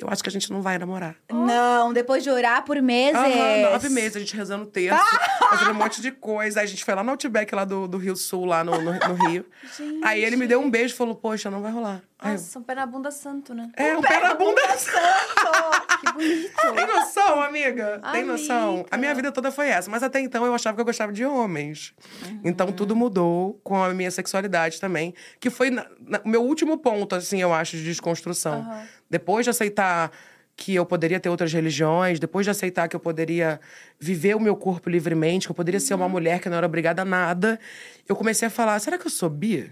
eu 0.03 0.09
acho 0.09 0.23
que 0.23 0.29
a 0.29 0.31
gente 0.31 0.51
não 0.51 0.61
vai 0.61 0.77
namorar. 0.77 1.15
Não, 1.31 1.93
depois 1.93 2.23
de 2.23 2.29
orar 2.29 2.63
por 2.63 2.81
meses. 2.81 3.15
Aham, 3.15 3.71
nove 3.71 3.89
meses, 3.89 4.15
a 4.15 4.19
gente 4.19 4.35
rezando 4.35 4.65
texto, 4.65 4.97
fazendo 5.49 5.71
um 5.71 5.75
monte 5.75 6.01
de 6.01 6.11
coisa. 6.11 6.59
Aí 6.59 6.65
a 6.65 6.69
gente 6.69 6.83
foi 6.83 6.95
lá 6.95 7.03
no 7.03 7.11
Outback, 7.11 7.53
lá 7.53 7.65
do, 7.65 7.87
do 7.87 7.97
Rio 7.97 8.15
Sul, 8.15 8.45
lá 8.45 8.63
no, 8.63 8.79
no, 8.81 8.93
no 8.93 9.13
Rio. 9.27 9.45
Aí 10.03 10.23
ele 10.23 10.35
me 10.35 10.47
deu 10.47 10.59
um 10.59 10.69
beijo 10.69 10.93
e 10.93 10.97
falou, 10.97 11.15
poxa, 11.15 11.49
não 11.49 11.61
vai 11.61 11.71
rolar. 11.71 12.01
Nossa, 12.21 12.59
um 12.59 12.63
pé 12.63 12.75
na 12.75 12.85
bunda 12.85 13.11
santo, 13.11 13.53
né? 13.53 13.69
é, 13.77 13.95
um 13.97 14.01
pé 14.01 14.19
na 14.19 14.33
bunda. 14.33 14.61
Que 15.99 16.13
bonito. 16.13 16.51
Tem 16.75 16.88
noção, 16.88 17.41
amiga? 17.41 18.01
Tem 18.11 18.23
noção? 18.23 18.69
Amiga. 18.75 18.88
A 18.91 18.97
minha 18.97 19.13
vida 19.13 19.31
toda 19.31 19.51
foi 19.51 19.67
essa. 19.67 19.89
Mas 19.91 20.01
até 20.01 20.19
então 20.19 20.45
eu 20.45 20.53
achava 20.55 20.75
que 20.75 20.81
eu 20.81 20.85
gostava 20.85 21.11
de 21.11 21.25
homens. 21.25 21.93
Uhum. 22.25 22.41
Então 22.45 22.71
tudo 22.71 22.95
mudou 22.95 23.59
com 23.63 23.81
a 23.83 23.93
minha 23.93 24.09
sexualidade 24.09 24.79
também. 24.79 25.13
Que 25.39 25.49
foi 25.49 25.69
o 25.71 26.27
meu 26.29 26.41
último 26.43 26.77
ponto, 26.77 27.15
assim, 27.15 27.41
eu 27.41 27.53
acho, 27.53 27.75
de 27.77 27.83
desconstrução. 27.83 28.65
Depois 29.09 29.45
de 29.45 29.49
aceitar 29.49 30.11
que 30.55 30.75
eu 30.75 30.85
poderia 30.85 31.19
ter 31.19 31.29
outras 31.29 31.51
religiões, 31.53 32.19
depois 32.19 32.45
de 32.45 32.49
aceitar 32.49 32.88
que 32.88 32.95
eu 32.95 32.99
poderia 32.99 33.59
viver 33.99 34.35
o 34.35 34.39
meu 34.39 34.55
corpo 34.55 34.89
livremente, 34.89 35.47
que 35.47 35.51
eu 35.51 35.55
poderia 35.55 35.79
ser 35.79 35.93
uma 35.93 36.05
Uhum. 36.05 36.11
mulher 36.11 36.39
que 36.39 36.49
não 36.49 36.57
era 36.57 36.65
obrigada 36.65 37.01
a 37.01 37.05
nada, 37.05 37.59
eu 38.07 38.15
comecei 38.15 38.47
a 38.47 38.51
falar: 38.51 38.77
será 38.79 38.97
que 38.97 39.05
eu 39.05 39.11
sou 39.11 39.29
bi? 39.29 39.71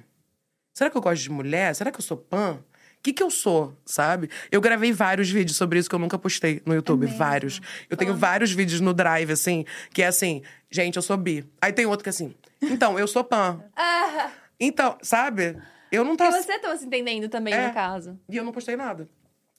Será 0.77 0.91
que 0.91 0.95
eu 0.97 1.01
gosto 1.01 1.23
de 1.23 1.31
mulher? 1.31 1.73
Será 1.75 1.91
que 1.91 1.97
eu 1.97 2.03
sou 2.03 2.17
pan? 2.17 2.59
O 2.99 3.01
que, 3.01 3.11
que 3.11 3.23
eu 3.23 3.31
sou, 3.31 3.75
sabe? 3.83 4.29
Eu 4.51 4.61
gravei 4.61 4.91
vários 4.93 5.27
vídeos 5.27 5.57
sobre 5.57 5.79
isso 5.79 5.89
que 5.89 5.95
eu 5.95 5.97
nunca 5.99 6.19
postei 6.19 6.61
no 6.67 6.75
YouTube. 6.75 7.07
vários. 7.07 7.59
Eu 7.89 7.97
tenho 7.97 8.13
vários 8.15 8.51
vídeos 8.51 8.79
no 8.79 8.93
Drive, 8.93 9.31
assim, 9.31 9.65
que 9.91 10.03
é 10.03 10.07
assim, 10.07 10.43
gente, 10.69 10.95
eu 10.97 11.01
sou 11.01 11.17
bi. 11.17 11.43
Aí 11.59 11.73
tem 11.73 11.87
outro 11.87 12.03
que 12.03 12.09
é 12.09 12.11
assim, 12.11 12.35
então, 12.61 12.99
eu 12.99 13.07
sou 13.07 13.23
pan. 13.23 13.59
Então, 14.59 14.97
sabe? 15.01 15.57
Eu 15.91 16.03
não 16.03 16.13
E 16.13 16.17
tava. 16.17 16.31
você 16.41 16.59
tava 16.59 16.77
se 16.77 16.85
entendendo 16.85 17.27
também, 17.27 17.53
É. 17.55 17.67
no 17.69 17.73
caso. 17.73 18.19
E 18.29 18.37
eu 18.37 18.43
não 18.43 18.51
postei 18.51 18.75
nada. 18.75 19.07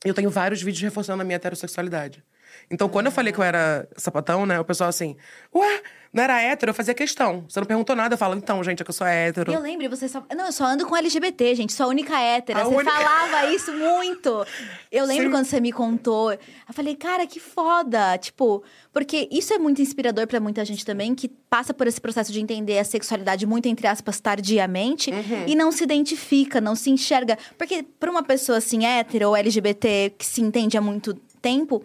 Eu 0.05 0.15
tenho 0.15 0.31
vários 0.31 0.63
vídeos 0.63 0.83
reforçando 0.83 1.21
a 1.23 1.25
minha 1.25 1.35
heterossexualidade. 1.37 2.23
Então, 2.71 2.89
quando 2.89 3.07
eu 3.07 3.13
falei 3.13 3.33
que 3.33 3.39
eu 3.39 3.45
era 3.45 3.89
sapatão, 3.97 4.45
né? 4.47 4.59
O 4.61 4.65
pessoal 4.65 4.89
assim, 4.91 5.17
ué, 5.55 5.83
não 6.13 6.23
era 6.23 6.41
hétero? 6.41 6.71
Eu 6.71 6.75
fazia 6.75 6.95
questão. 6.95 7.45
Você 7.49 7.61
não 7.61 7.67
perguntou 7.67 7.95
nada, 7.97 8.15
eu 8.15 8.19
falo, 8.19 8.35
então, 8.37 8.63
gente, 8.65 8.81
é 8.81 8.85
que 8.85 8.91
eu 8.91 8.95
sou 8.95 9.07
hétero. 9.07 9.53
Eu 9.53 9.61
lembro, 9.61 9.89
você 9.91 10.09
só. 10.09 10.23
Não, 10.35 10.47
eu 10.47 10.53
só 10.53 10.65
ando 10.65 10.87
com 10.87 10.97
LGBT, 10.97 11.55
gente. 11.55 11.73
Sou 11.73 11.87
a 11.87 11.89
única 11.89 12.19
hétera. 12.19 12.61
A 12.61 12.65
você 12.65 12.75
única- 12.75 12.91
falava 12.91 13.47
isso 13.53 13.73
muito. 13.73 14.47
Eu 14.93 15.05
lembro 15.07 15.25
Sim. 15.27 15.31
quando 15.31 15.45
você 15.47 15.61
me 15.61 15.73
contou. 15.73 16.33
Eu 16.33 16.39
falei, 16.73 16.95
cara, 16.97 17.27
que 17.27 17.39
foda. 17.41 18.17
Tipo, 18.19 18.63
porque 18.93 19.29
isso 19.31 19.53
é 19.53 19.59
muito 19.59 19.81
inspirador 19.83 20.27
pra 20.27 20.41
muita 20.41 20.65
gente 20.65 20.85
também, 20.85 21.15
que 21.15 21.29
passa 21.29 21.73
por 21.75 21.87
esse 21.87 22.01
processo 22.01 22.33
de 22.33 22.41
entender 22.41 22.79
a 22.79 22.85
sexualidade 22.85 23.47
muito, 23.47 23.67
entre 23.67 23.87
aspas, 23.87 24.19
tardiamente 24.21 25.11
Uhum. 25.11 25.45
e 25.47 25.55
não 25.55 25.71
se 25.73 25.85
identifica, 25.85 26.61
não 26.61 26.75
se 26.75 26.91
enxerga. 26.91 27.37
Porque 27.57 27.83
pra 27.99 28.11
uma 28.11 28.23
pessoa 28.23 28.59
assim, 28.59 28.85
hétero 28.87 29.29
ou 29.29 29.37
LGBT, 29.37 30.15
que 30.17 30.25
se 30.27 30.41
entende 30.41 30.77
há 30.77 30.81
muito 30.81 31.15
tempo, 31.41 31.83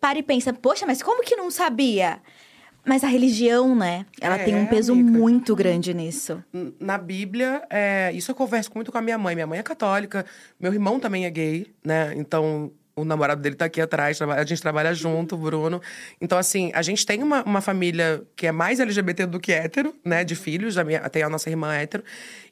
para 0.00 0.18
e 0.18 0.22
pensa, 0.22 0.52
poxa, 0.52 0.86
mas 0.86 1.02
como 1.02 1.22
que 1.22 1.36
não 1.36 1.50
sabia? 1.50 2.20
Mas 2.84 3.04
a 3.04 3.08
religião, 3.08 3.74
né? 3.74 4.06
Ela 4.20 4.36
É, 4.36 4.44
tem 4.44 4.54
um 4.56 4.64
peso 4.66 4.92
amiga. 4.92 5.10
muito 5.18 5.54
grande 5.54 5.92
nisso. 5.92 6.42
Na 6.80 6.96
Bíblia, 6.96 7.62
é, 7.68 8.10
isso 8.14 8.30
eu 8.30 8.34
converso 8.34 8.70
muito 8.74 8.90
com 8.90 8.96
a 8.98 9.02
minha 9.02 9.18
mãe. 9.18 9.34
Minha 9.34 9.46
mãe 9.46 9.58
é 9.58 9.62
católica, 9.62 10.24
meu 10.58 10.72
irmão 10.72 10.98
também 10.98 11.26
é 11.26 11.30
gay, 11.30 11.66
né? 11.84 12.14
Então, 12.16 12.72
o 12.96 13.04
namorado 13.04 13.42
dele 13.42 13.56
tá 13.56 13.66
aqui 13.66 13.80
atrás, 13.80 14.20
a 14.22 14.44
gente 14.44 14.62
trabalha 14.62 14.94
junto, 14.94 15.34
o 15.34 15.38
Bruno. 15.38 15.82
Então, 16.20 16.38
assim, 16.38 16.70
a 16.74 16.80
gente 16.80 17.04
tem 17.04 17.22
uma, 17.22 17.42
uma 17.44 17.60
família 17.60 18.22
que 18.34 18.46
é 18.46 18.52
mais 18.52 18.80
LGBT 18.80 19.26
do 19.26 19.38
que 19.38 19.52
hétero, 19.52 19.94
né? 20.04 20.24
De 20.24 20.34
filhos, 20.34 20.78
a 20.78 20.84
minha, 20.84 21.00
tem 21.10 21.22
a 21.22 21.28
nossa 21.28 21.50
irmã 21.50 21.74
hétero. 21.74 22.02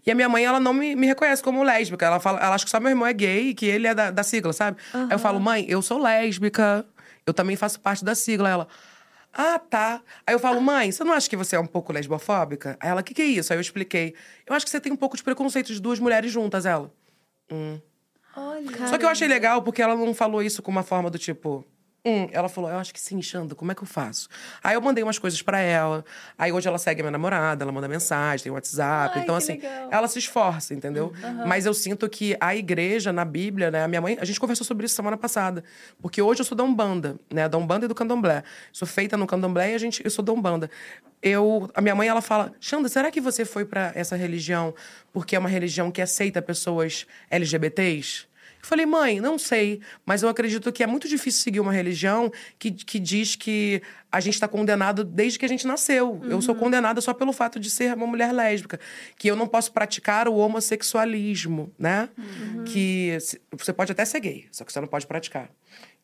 E 0.06 0.10
a 0.10 0.14
minha 0.14 0.28
mãe, 0.28 0.44
ela 0.44 0.60
não 0.60 0.74
me, 0.74 0.94
me 0.94 1.06
reconhece 1.06 1.42
como 1.42 1.62
lésbica. 1.62 2.04
Ela, 2.06 2.20
fala, 2.20 2.38
ela 2.40 2.54
acha 2.54 2.64
que 2.64 2.70
só 2.70 2.78
meu 2.78 2.90
irmão 2.90 3.06
é 3.06 3.12
gay 3.12 3.48
e 3.48 3.54
que 3.54 3.64
ele 3.66 3.86
é 3.86 3.94
da, 3.94 4.10
da 4.10 4.22
sigla, 4.22 4.52
sabe? 4.52 4.76
Aí 4.92 5.08
eu 5.12 5.18
falo, 5.18 5.40
mãe, 5.40 5.64
eu 5.66 5.80
sou 5.82 5.98
lésbica, 5.98 6.84
eu 7.26 7.34
também 7.34 7.56
faço 7.56 7.80
parte 7.80 8.04
da 8.04 8.14
sigla. 8.14 8.48
Ela, 8.48 8.68
ah, 9.32 9.58
tá. 9.58 10.00
Aí 10.26 10.34
eu 10.34 10.38
falo, 10.38 10.60
mãe, 10.60 10.90
você 10.90 11.04
não 11.04 11.12
acha 11.12 11.28
que 11.28 11.36
você 11.36 11.56
é 11.56 11.60
um 11.60 11.66
pouco 11.66 11.92
lesbofóbica? 11.92 12.76
Aí 12.80 12.88
ela, 12.88 13.00
o 13.00 13.04
que, 13.04 13.12
que 13.12 13.22
é 13.22 13.26
isso? 13.26 13.52
Aí 13.52 13.58
eu 13.58 13.60
expliquei. 13.60 14.14
Eu 14.46 14.54
acho 14.54 14.64
que 14.64 14.70
você 14.70 14.80
tem 14.80 14.92
um 14.92 14.96
pouco 14.96 15.16
de 15.16 15.22
preconceito 15.22 15.72
de 15.72 15.80
duas 15.80 15.98
mulheres 15.98 16.30
juntas, 16.32 16.64
ela. 16.64 16.90
Olha. 18.36 18.88
Só 18.88 18.96
que 18.96 19.04
eu 19.04 19.08
achei 19.08 19.26
legal 19.26 19.62
porque 19.62 19.82
ela 19.82 19.96
não 19.96 20.14
falou 20.14 20.42
isso 20.42 20.62
com 20.62 20.70
uma 20.70 20.82
forma 20.82 21.10
do 21.10 21.18
tipo. 21.18 21.64
Hum, 22.08 22.28
ela 22.30 22.48
falou, 22.48 22.70
eu 22.70 22.78
acho 22.78 22.94
que 22.94 23.00
sim, 23.00 23.20
Xanda, 23.20 23.56
como 23.56 23.72
é 23.72 23.74
que 23.74 23.82
eu 23.82 23.86
faço? 23.86 24.28
Aí 24.62 24.76
eu 24.76 24.80
mandei 24.80 25.02
umas 25.02 25.18
coisas 25.18 25.42
pra 25.42 25.58
ela. 25.58 26.04
Aí 26.38 26.52
hoje 26.52 26.68
ela 26.68 26.78
segue 26.78 27.00
a 27.00 27.02
minha 27.02 27.10
namorada, 27.10 27.64
ela 27.64 27.72
manda 27.72 27.88
mensagem, 27.88 28.44
tem 28.44 28.52
WhatsApp. 28.52 29.14
Ai, 29.16 29.24
então, 29.24 29.34
assim, 29.34 29.54
legal. 29.54 29.88
ela 29.90 30.06
se 30.06 30.20
esforça, 30.20 30.72
entendeu? 30.72 31.12
Mas 31.44 31.66
eu 31.66 31.74
sinto 31.74 32.08
que 32.08 32.36
a 32.40 32.54
igreja, 32.54 33.12
na 33.12 33.24
Bíblia, 33.24 33.72
né? 33.72 33.82
A 33.82 33.88
minha 33.88 34.00
mãe, 34.00 34.16
a 34.20 34.24
gente 34.24 34.38
conversou 34.38 34.64
sobre 34.64 34.86
isso 34.86 34.94
semana 34.94 35.16
passada. 35.16 35.64
Porque 36.00 36.22
hoje 36.22 36.42
eu 36.42 36.44
sou 36.44 36.56
da 36.56 36.62
Umbanda, 36.62 37.16
né? 37.28 37.48
Da 37.48 37.58
Umbanda 37.58 37.86
e 37.86 37.88
do 37.88 37.94
Candomblé. 37.94 38.44
Sou 38.72 38.86
feita 38.86 39.16
no 39.16 39.26
Candomblé 39.26 39.72
e 39.72 39.74
a 39.74 39.78
gente, 39.78 40.00
eu 40.04 40.10
sou 40.10 40.24
da 40.24 40.32
Umbanda. 40.32 40.70
Eu, 41.20 41.68
a 41.74 41.80
minha 41.80 41.94
mãe, 41.96 42.06
ela 42.06 42.22
fala, 42.22 42.52
Xanda, 42.60 42.88
será 42.88 43.10
que 43.10 43.20
você 43.20 43.44
foi 43.44 43.64
pra 43.64 43.90
essa 43.96 44.14
religião 44.14 44.72
porque 45.12 45.34
é 45.34 45.38
uma 45.40 45.48
religião 45.48 45.90
que 45.90 46.00
aceita 46.00 46.40
pessoas 46.40 47.04
LGBTs? 47.28 48.28
Eu 48.66 48.68
falei, 48.68 48.84
mãe, 48.84 49.20
não 49.20 49.38
sei, 49.38 49.80
mas 50.04 50.24
eu 50.24 50.28
acredito 50.28 50.72
que 50.72 50.82
é 50.82 50.88
muito 50.88 51.06
difícil 51.06 51.40
seguir 51.40 51.60
uma 51.60 51.72
religião 51.72 52.32
que, 52.58 52.72
que 52.72 52.98
diz 52.98 53.36
que 53.36 53.80
a 54.10 54.18
gente 54.18 54.34
está 54.34 54.48
condenado 54.48 55.04
desde 55.04 55.38
que 55.38 55.44
a 55.44 55.48
gente 55.48 55.64
nasceu. 55.68 56.20
Eu 56.28 56.42
sou 56.42 56.52
condenada 56.52 57.00
só 57.00 57.14
pelo 57.14 57.32
fato 57.32 57.60
de 57.60 57.70
ser 57.70 57.94
uma 57.94 58.08
mulher 58.08 58.32
lésbica. 58.32 58.80
Que 59.16 59.28
eu 59.30 59.36
não 59.36 59.46
posso 59.46 59.70
praticar 59.72 60.26
o 60.26 60.34
homossexualismo, 60.34 61.72
né? 61.78 62.08
Que 62.64 63.16
se- 63.20 63.40
você 63.56 63.72
pode 63.72 63.92
até 63.92 64.04
ser 64.04 64.18
gay, 64.18 64.46
só 64.50 64.64
que 64.64 64.72
você 64.72 64.80
não 64.80 64.88
pode 64.88 65.06
praticar. 65.06 65.48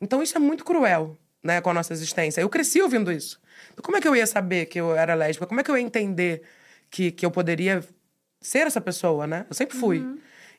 Então 0.01 0.23
isso 0.23 0.37
é 0.37 0.41
muito 0.41 0.65
cruel, 0.65 1.19
né, 1.43 1.61
com 1.61 1.71
a 1.71 1.75
nossa 1.75 1.93
existência. 1.93 2.41
Eu 2.41 2.49
cresci 2.49 2.81
ouvindo 2.81 3.11
isso. 3.11 3.41
Então 3.73 3.83
como 3.83 3.97
é 3.97 4.01
que 4.01 4.07
eu 4.07 4.15
ia 4.15 4.27
saber 4.27 4.67
que 4.67 4.81
eu 4.81 4.95
era 4.95 5.15
lésbica? 5.15 5.49
Como 5.49 5.59
é 5.61 5.65
que 5.65 5.71
eu 5.71 5.77
ia 5.77 5.83
entender 5.83 6.43
que, 6.89 7.11
que 7.11 7.27
eu 7.27 7.31
poderia 7.33 7.83
ser 8.41 8.69
essa 8.69 8.81
pessoa, 8.81 9.27
né? 9.27 9.47
Eu 9.51 9.55
sempre 9.57 9.77
fui. 9.77 9.99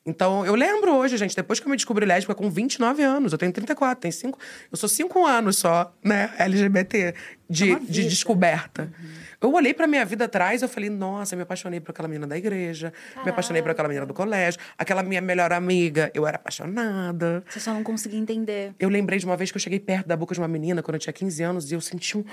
Então, 0.06 0.46
eu 0.46 0.54
lembro 0.54 0.94
hoje, 0.96 1.16
gente, 1.16 1.34
depois 1.34 1.62
que 1.62 1.66
eu 1.66 1.70
me 1.70 1.78
descobri 1.78 2.06
lésbica 2.06 2.36
com 2.36 2.50
29 2.50 3.02
anos, 3.02 3.32
eu 3.32 3.38
tenho 3.38 3.54
34, 3.54 4.02
tenho 4.02 4.14
cinco, 4.14 4.38
eu 4.70 4.78
sou 4.78 4.90
cinco 4.90 5.26
anos 5.26 5.58
só, 5.58 5.96
né, 6.04 6.30
LGBT, 6.38 7.16
de, 7.50 7.80
de 7.80 8.04
descoberta. 8.10 8.92
Eu 9.40 9.54
olhei 9.54 9.74
pra 9.74 9.88
minha 9.88 10.04
vida 10.04 10.26
atrás 10.26 10.62
e 10.62 10.66
eu 10.66 10.70
falei, 10.70 10.90
nossa, 10.90 11.36
eu 11.36 11.38
me 11.38 11.44
apaixonei 11.44 11.80
por 11.80 11.92
aquela 11.92 12.10
menina 12.10 12.28
da 12.28 12.38
igreja, 12.38 12.92
me 13.24 13.30
apaixonei 13.30 13.62
por 13.62 13.72
aquela 13.72 13.88
menina 13.88 14.06
do 14.06 14.14
colégio, 14.14 14.60
aquela 14.78 15.04
minha 15.04 15.22
melhor 15.22 15.54
amiga, 15.54 16.12
eu 16.14 16.28
era 16.28 16.36
apaixonada. 16.36 17.42
Você 17.50 17.62
só 17.62 17.74
não 17.74 17.84
conseguia 17.84 18.20
entender. 18.20 18.74
Eu 18.78 18.90
lembrei 18.90 19.20
de 19.20 19.26
uma 19.26 19.38
vez 19.38 19.52
que 19.52 19.58
eu 19.58 19.62
cheguei 19.62 19.80
perto 19.80 20.08
da 20.08 20.18
boca 20.18 20.34
de 20.34 20.42
uma 20.42 20.50
menina 20.50 20.84
quando 20.84 20.96
eu 20.96 21.00
tinha 21.00 21.14
15 21.14 21.44
anos 21.44 21.72
e 21.72 21.76
eu 21.76 21.82
senti 21.82 22.18
um, 22.18 22.26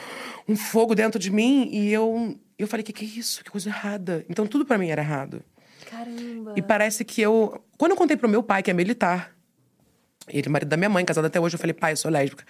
um 0.49 0.57
fogo 0.57 0.93
dentro 0.97 1.21
de 1.21 1.31
mim 1.31 1.69
e 1.71 1.93
eu, 1.93 2.37
eu 2.59 2.67
falei, 2.67 2.83
que 2.83 2.93
que 2.93 3.05
é 3.05 3.09
isso? 3.09 3.45
Que 3.45 3.51
coisa 3.51 3.69
errada. 3.69 4.25
Então 4.29 4.45
tudo 4.45 4.65
pra 4.65 4.77
mim 4.77 4.89
era 4.89 5.03
errado. 5.03 5.41
Caramba. 5.91 6.55
E 6.57 6.63
parece 6.63 7.05
que 7.05 7.21
eu. 7.21 7.63
Quando 7.77 7.93
eu 7.93 7.97
contei 7.97 8.17
pro 8.17 8.29
meu 8.29 8.43
pai, 8.43 8.63
que 8.63 8.71
é 8.71 8.75
militar, 8.75 9.35
ele, 10.29 10.49
marido 10.49 10.69
da 10.69 10.77
minha 10.77 10.89
mãe, 10.89 11.05
casado 11.05 11.25
até 11.27 11.41
hoje, 11.41 11.57
eu 11.57 11.59
falei, 11.59 11.75
pai, 11.75 11.93
eu 11.93 11.97
sou 11.97 12.11
lésbica. 12.11 12.45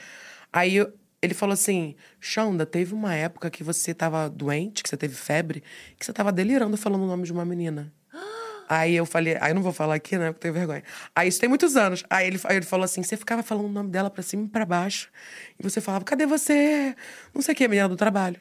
Aí 0.52 0.76
eu- 0.76 0.92
ele 1.22 1.34
falou 1.34 1.52
assim: 1.54 1.94
Xanda, 2.20 2.64
teve 2.66 2.92
uma 2.94 3.14
época 3.14 3.50
que 3.50 3.62
você 3.62 3.92
tava 3.94 4.28
doente, 4.28 4.82
que 4.82 4.88
você 4.88 4.96
teve 4.96 5.14
febre, 5.14 5.62
que 5.98 6.04
você 6.04 6.12
tava 6.12 6.32
delirando 6.32 6.76
falando 6.76 7.02
o 7.02 7.06
nome 7.06 7.24
de 7.24 7.32
uma 7.32 7.44
menina. 7.44 7.92
Aí 8.68 8.94
eu 8.94 9.04
falei, 9.04 9.36
aí 9.40 9.50
eu 9.50 9.54
não 9.56 9.62
vou 9.62 9.72
falar 9.72 9.96
aqui, 9.96 10.16
né? 10.16 10.30
Porque 10.32 10.46
eu 10.46 10.52
tenho 10.52 10.54
vergonha. 10.54 10.84
Aí 11.12 11.26
isso 11.28 11.40
tem 11.40 11.48
muitos 11.48 11.76
anos. 11.76 12.04
Aí 12.08 12.28
ele, 12.28 12.40
aí 12.44 12.56
ele 12.56 12.64
falou 12.64 12.84
assim: 12.84 13.02
você 13.02 13.16
ficava 13.16 13.42
falando 13.42 13.64
o 13.66 13.68
nome 13.72 13.90
dela 13.90 14.08
pra 14.08 14.22
cima 14.22 14.44
e 14.44 14.48
pra 14.48 14.64
baixo. 14.64 15.10
E 15.58 15.62
você 15.62 15.80
falava, 15.80 16.04
cadê 16.04 16.24
você? 16.24 16.94
Não 17.34 17.42
sei 17.42 17.52
o 17.52 17.56
que, 17.56 17.66
menina 17.66 17.88
do 17.88 17.96
trabalho. 17.96 18.38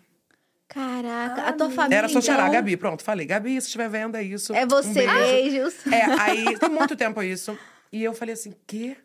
Caraca, 0.70 1.42
a 1.42 1.54
tua 1.54 1.70
família. 1.72 1.98
Era 1.98 2.08
só 2.08 2.22
chorar, 2.22 2.44
então, 2.44 2.54
Gabi. 2.54 2.78
Pronto, 2.78 3.04
falei. 3.04 3.26
Gabi, 3.26 3.60
se 3.60 3.68
estiver 3.68 3.90
vendo, 3.90 4.16
é 4.16 4.24
isso. 4.24 4.54
É 4.54 4.66
Um 4.66 4.68
você, 4.68 4.94
beijo. 5.08 5.14
beijos. 5.14 5.74
É, 5.88 6.04
aí 6.22 6.58
tem 6.60 6.70
muito 6.70 6.96
tempo 6.96 7.22
isso. 7.24 7.58
E 7.92 8.04
eu 8.04 8.14
falei 8.14 8.34
assim, 8.34 8.54
quê? 8.68 8.96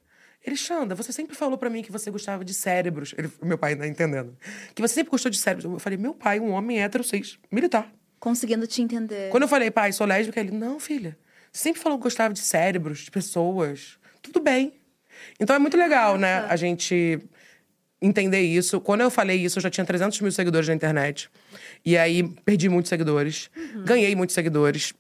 Ele, 0.45 0.57
Xanda, 0.57 0.95
você 0.95 1.11
sempre 1.11 1.35
falou 1.35 1.57
pra 1.57 1.71
mim 1.71 1.83
que 1.83 1.91
você 1.91 2.11
gostava 2.11 2.45
de 2.45 2.53
cérebros. 2.53 3.15
Ele, 3.17 3.33
meu 3.43 3.57
pai 3.57 3.75
não 3.75 3.87
entendendo. 3.87 4.37
Que 4.75 4.83
você 4.83 4.93
sempre 4.93 5.11
gostou 5.11 5.31
de 5.31 5.39
cérebros. 5.39 5.65
Eu 5.65 5.79
falei, 5.79 5.97
meu 5.97 6.13
pai, 6.13 6.39
um 6.39 6.51
homem 6.51 6.83
hétero, 6.83 7.03
seis, 7.03 7.39
militar. 7.51 7.91
Conseguindo 8.21 8.67
te 8.67 8.83
entender. 8.83 9.31
Quando 9.31 9.45
eu 9.45 9.49
falei, 9.49 9.71
pai, 9.71 9.91
sou 9.93 10.07
lésbica, 10.07 10.39
ele, 10.39 10.51
não, 10.51 10.79
filha. 10.79 11.17
Você 11.51 11.63
sempre 11.63 11.81
falou 11.81 11.97
que 11.97 12.03
gostava 12.05 12.35
de 12.35 12.41
cérebros, 12.41 12.99
de 13.01 13.11
pessoas. 13.11 13.99
Tudo 14.21 14.39
bem. 14.39 14.75
Então 15.41 15.57
é 15.57 15.59
muito 15.59 15.79
legal, 15.79 16.19
né? 16.19 16.45
A 16.49 16.57
gente 16.57 17.19
entender 18.05 18.43
isso. 18.43 18.81
Quando 18.81 19.01
eu 19.01 19.11
falei 19.11 19.39
isso, 19.39 19.59
eu 19.59 19.63
já 19.63 19.71
tinha 19.71 19.85
300 19.85 20.21
mil 20.21 20.31
seguidores 20.31 20.69
na 20.69 20.75
internet. 20.75 21.31
E 21.85 21.97
aí, 21.97 22.23
perdi 22.45 22.69
muitos 22.69 22.89
seguidores. 22.89 23.51
Ganhei 23.85 24.15
muitos 24.15 24.35
seguidores 24.35 24.93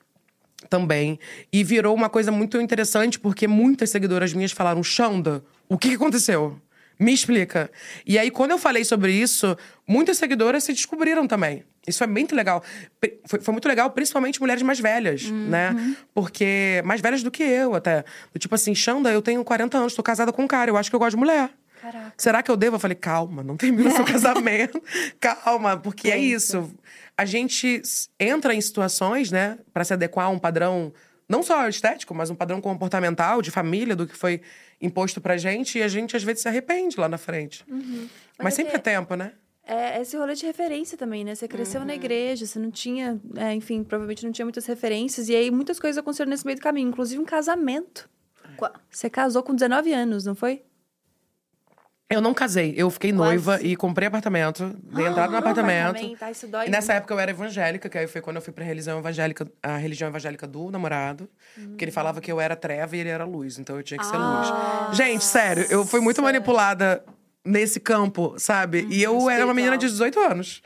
também. 0.68 1.18
E 1.52 1.62
virou 1.62 1.94
uma 1.94 2.08
coisa 2.08 2.32
muito 2.32 2.60
interessante, 2.60 3.18
porque 3.18 3.46
muitas 3.46 3.90
seguidoras 3.90 4.32
minhas 4.32 4.52
falaram, 4.52 4.82
Xanda, 4.82 5.44
o 5.68 5.76
que 5.76 5.90
que 5.90 5.94
aconteceu? 5.94 6.58
Me 6.98 7.12
explica. 7.12 7.70
E 8.06 8.18
aí, 8.18 8.30
quando 8.30 8.52
eu 8.52 8.58
falei 8.58 8.84
sobre 8.84 9.12
isso, 9.12 9.56
muitas 9.86 10.16
seguidoras 10.16 10.64
se 10.64 10.72
descobriram 10.72 11.26
também. 11.26 11.64
Isso 11.86 11.98
foi 11.98 12.06
muito 12.06 12.34
legal. 12.34 12.62
Foi, 13.26 13.40
foi 13.40 13.52
muito 13.52 13.68
legal, 13.68 13.90
principalmente 13.90 14.40
mulheres 14.40 14.62
mais 14.62 14.80
velhas, 14.80 15.24
né? 15.30 15.96
Porque. 16.14 16.80
Mais 16.84 17.00
velhas 17.00 17.22
do 17.22 17.30
que 17.30 17.42
eu, 17.42 17.74
até. 17.74 18.04
Do 18.32 18.38
tipo 18.38 18.54
assim, 18.54 18.74
Xanda, 18.74 19.10
eu 19.10 19.20
tenho 19.20 19.44
40 19.44 19.76
anos, 19.76 19.94
tô 19.94 20.02
casada 20.02 20.32
com 20.32 20.44
um 20.44 20.46
cara, 20.46 20.70
eu 20.70 20.76
acho 20.76 20.88
que 20.88 20.96
eu 20.96 21.00
gosto 21.00 21.16
de 21.16 21.18
mulher. 21.18 21.50
Caraca. 21.92 22.14
Será 22.16 22.42
que 22.42 22.50
eu 22.50 22.56
devo? 22.56 22.76
Eu 22.76 22.80
falei, 22.80 22.94
calma, 22.94 23.42
não 23.42 23.56
termina 23.56 23.90
seu 23.90 24.04
casamento. 24.04 24.82
calma, 25.20 25.76
porque 25.76 26.10
é 26.10 26.16
isso. 26.18 26.72
A 27.16 27.24
gente 27.24 27.82
entra 28.18 28.54
em 28.54 28.60
situações, 28.60 29.30
né, 29.30 29.58
para 29.72 29.84
se 29.84 29.92
adequar 29.92 30.26
a 30.26 30.28
um 30.30 30.38
padrão, 30.38 30.92
não 31.28 31.42
só 31.42 31.68
estético, 31.68 32.14
mas 32.14 32.30
um 32.30 32.34
padrão 32.34 32.60
comportamental, 32.60 33.42
de 33.42 33.50
família, 33.50 33.94
do 33.94 34.06
que 34.06 34.16
foi 34.16 34.40
imposto 34.80 35.20
pra 35.20 35.36
gente, 35.36 35.78
e 35.78 35.82
a 35.82 35.88
gente 35.88 36.16
às 36.16 36.22
vezes 36.24 36.42
se 36.42 36.48
arrepende 36.48 36.98
lá 36.98 37.08
na 37.08 37.18
frente. 37.18 37.64
Mas, 37.68 38.08
Mas 38.38 38.54
é 38.54 38.56
sempre 38.56 38.70
que- 38.72 38.76
é 38.76 38.80
tempo, 38.80 39.14
né? 39.14 39.32
É 39.66 40.00
esse 40.02 40.14
rolê 40.16 40.34
de 40.34 40.44
referência 40.44 40.96
também, 40.98 41.24
né? 41.24 41.34
Você 41.34 41.48
cresceu 41.48 41.80
Uhum. 41.80 41.86
na 41.86 41.94
igreja, 41.94 42.44
você 42.46 42.58
não 42.58 42.70
tinha, 42.70 43.18
é, 43.36 43.54
enfim, 43.54 43.82
provavelmente 43.82 44.22
não 44.24 44.30
tinha 44.32 44.44
muitas 44.44 44.66
referências. 44.66 45.28
E 45.30 45.34
aí 45.34 45.50
muitas 45.50 45.80
coisas 45.80 45.96
aconteceram 45.98 46.28
nesse 46.30 46.44
meio 46.44 46.58
do 46.58 46.62
caminho, 46.62 46.88
inclusive 46.88 47.18
um 47.20 47.24
casamento. 47.24 48.06
Qua- 48.58 48.72
Você 48.90 49.08
casou 49.08 49.42
com 49.42 49.54
19 49.54 49.90
anos, 49.92 50.26
não 50.26 50.34
foi? 50.34 50.62
Eu 52.14 52.20
não 52.20 52.32
casei, 52.32 52.74
eu 52.76 52.88
fiquei 52.90 53.12
Quase. 53.12 53.24
noiva 53.24 53.58
e 53.60 53.74
comprei 53.74 54.06
apartamento, 54.06 54.76
dei 54.82 55.06
entrada 55.06 55.32
no 55.32 55.38
apartamento. 55.38 56.16
Ah, 56.20 56.30
isso 56.30 56.46
dói 56.46 56.66
E 56.66 56.70
nessa 56.70 56.94
época 56.94 57.12
eu 57.12 57.18
era 57.18 57.30
evangélica, 57.30 57.88
que 57.88 57.98
aí 57.98 58.06
foi 58.06 58.20
quando 58.20 58.36
eu 58.36 58.42
fui 58.42 58.52
pra 58.52 58.64
religião 58.64 58.98
evangélica, 58.98 59.46
a 59.62 59.76
religião 59.76 60.08
evangélica 60.08 60.46
do 60.46 60.70
namorado. 60.70 61.28
Porque 61.54 61.84
ele 61.84 61.92
falava 61.92 62.20
que 62.20 62.30
eu 62.30 62.40
era 62.40 62.54
treva 62.54 62.96
e 62.96 63.00
ele 63.00 63.08
era 63.08 63.24
luz, 63.24 63.58
então 63.58 63.76
eu 63.76 63.82
tinha 63.82 63.98
que 63.98 64.06
ser 64.06 64.16
luz. 64.16 64.96
Gente, 64.96 65.24
sério, 65.24 65.66
eu 65.68 65.84
fui 65.84 66.00
muito 66.00 66.22
manipulada 66.22 67.04
nesse 67.44 67.78
campo, 67.78 68.34
sabe? 68.38 68.86
e 68.88 69.02
eu 69.02 69.28
era 69.28 69.44
uma 69.44 69.52
menina 69.52 69.76
de 69.76 69.86
18 69.86 70.18
anos. 70.20 70.62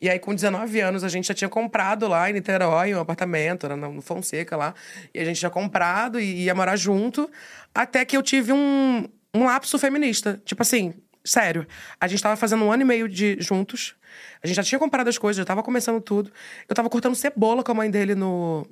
E 0.00 0.08
aí, 0.08 0.18
com 0.18 0.34
19 0.34 0.80
anos, 0.80 1.02
a 1.02 1.08
gente 1.08 1.26
já 1.26 1.34
tinha 1.34 1.48
comprado 1.48 2.06
lá 2.06 2.30
em 2.30 2.32
Niterói 2.34 2.94
um 2.94 3.00
apartamento, 3.00 3.66
era 3.66 3.76
no 3.76 4.00
Fonseca 4.00 4.56
lá. 4.56 4.74
E 5.12 5.18
a 5.18 5.24
gente 5.24 5.38
tinha 5.38 5.50
comprado 5.50 6.20
e 6.20 6.44
ia 6.44 6.54
morar 6.54 6.76
junto. 6.76 7.28
Até 7.74 8.04
que 8.04 8.16
eu 8.16 8.22
tive 8.22 8.52
um, 8.52 9.08
um 9.34 9.44
lapso 9.44 9.78
feminista. 9.78 10.40
Tipo 10.44 10.62
assim, 10.62 10.94
sério. 11.24 11.66
A 12.00 12.06
gente 12.08 12.22
tava 12.22 12.36
fazendo 12.36 12.64
um 12.64 12.72
ano 12.72 12.82
e 12.82 12.86
meio 12.86 13.08
de 13.08 13.36
juntos. 13.40 13.94
A 14.42 14.46
gente 14.46 14.56
já 14.56 14.62
tinha 14.62 14.78
comprado 14.78 15.08
as 15.08 15.18
coisas, 15.18 15.38
já 15.38 15.44
tava 15.44 15.62
começando 15.62 16.00
tudo. 16.00 16.32
Eu 16.68 16.74
tava 16.74 16.88
cortando 16.88 17.14
cebola 17.14 17.62
com 17.62 17.72
a 17.72 17.74
mãe 17.74 17.90
dele 17.90 18.14
no, 18.14 18.66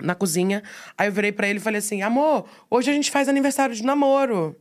na 0.00 0.14
cozinha. 0.14 0.62
Aí 0.96 1.08
eu 1.08 1.12
virei 1.12 1.32
pra 1.32 1.48
ele 1.48 1.58
e 1.58 1.62
falei 1.62 1.78
assim: 1.78 2.02
amor, 2.02 2.46
hoje 2.70 2.90
a 2.90 2.94
gente 2.94 3.10
faz 3.10 3.28
aniversário 3.28 3.74
de 3.74 3.82
namoro. 3.84 4.56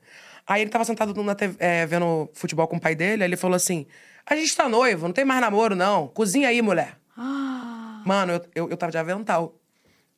Aí 0.46 0.62
ele 0.62 0.70
tava 0.70 0.84
sentado 0.84 1.14
na 1.24 1.34
TV, 1.36 1.56
é, 1.60 1.86
vendo 1.86 2.30
futebol 2.34 2.68
com 2.68 2.76
o 2.76 2.80
pai 2.82 2.96
dele, 2.96 3.24
aí 3.24 3.30
ele 3.30 3.38
falou 3.38 3.56
assim: 3.56 3.86
a 4.26 4.36
gente 4.36 4.56
tá 4.56 4.68
noivo, 4.68 5.06
não 5.08 5.14
tem 5.14 5.24
mais 5.24 5.40
namoro, 5.40 5.76
não. 5.76 6.08
Cozinha 6.10 6.50
aí, 6.50 6.62
mulher. 6.62 6.98
Mano, 8.06 8.34
eu, 8.34 8.42
eu, 8.54 8.70
eu 8.72 8.78
tava 8.78 8.92
de 8.92 8.98
avental. 8.98 9.58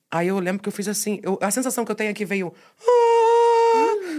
Aí 0.09 0.27
eu 0.29 0.39
lembro 0.39 0.61
que 0.63 0.67
eu 0.69 0.73
fiz 0.73 0.87
assim. 0.87 1.19
eu- 1.21 1.37
a 1.41 1.51
sensação 1.51 1.85
que 1.85 1.91
eu 1.91 1.95
tenho 1.95 2.09
aqui 2.09 2.25
veio. 2.25 2.51
"Ah", 2.81 3.14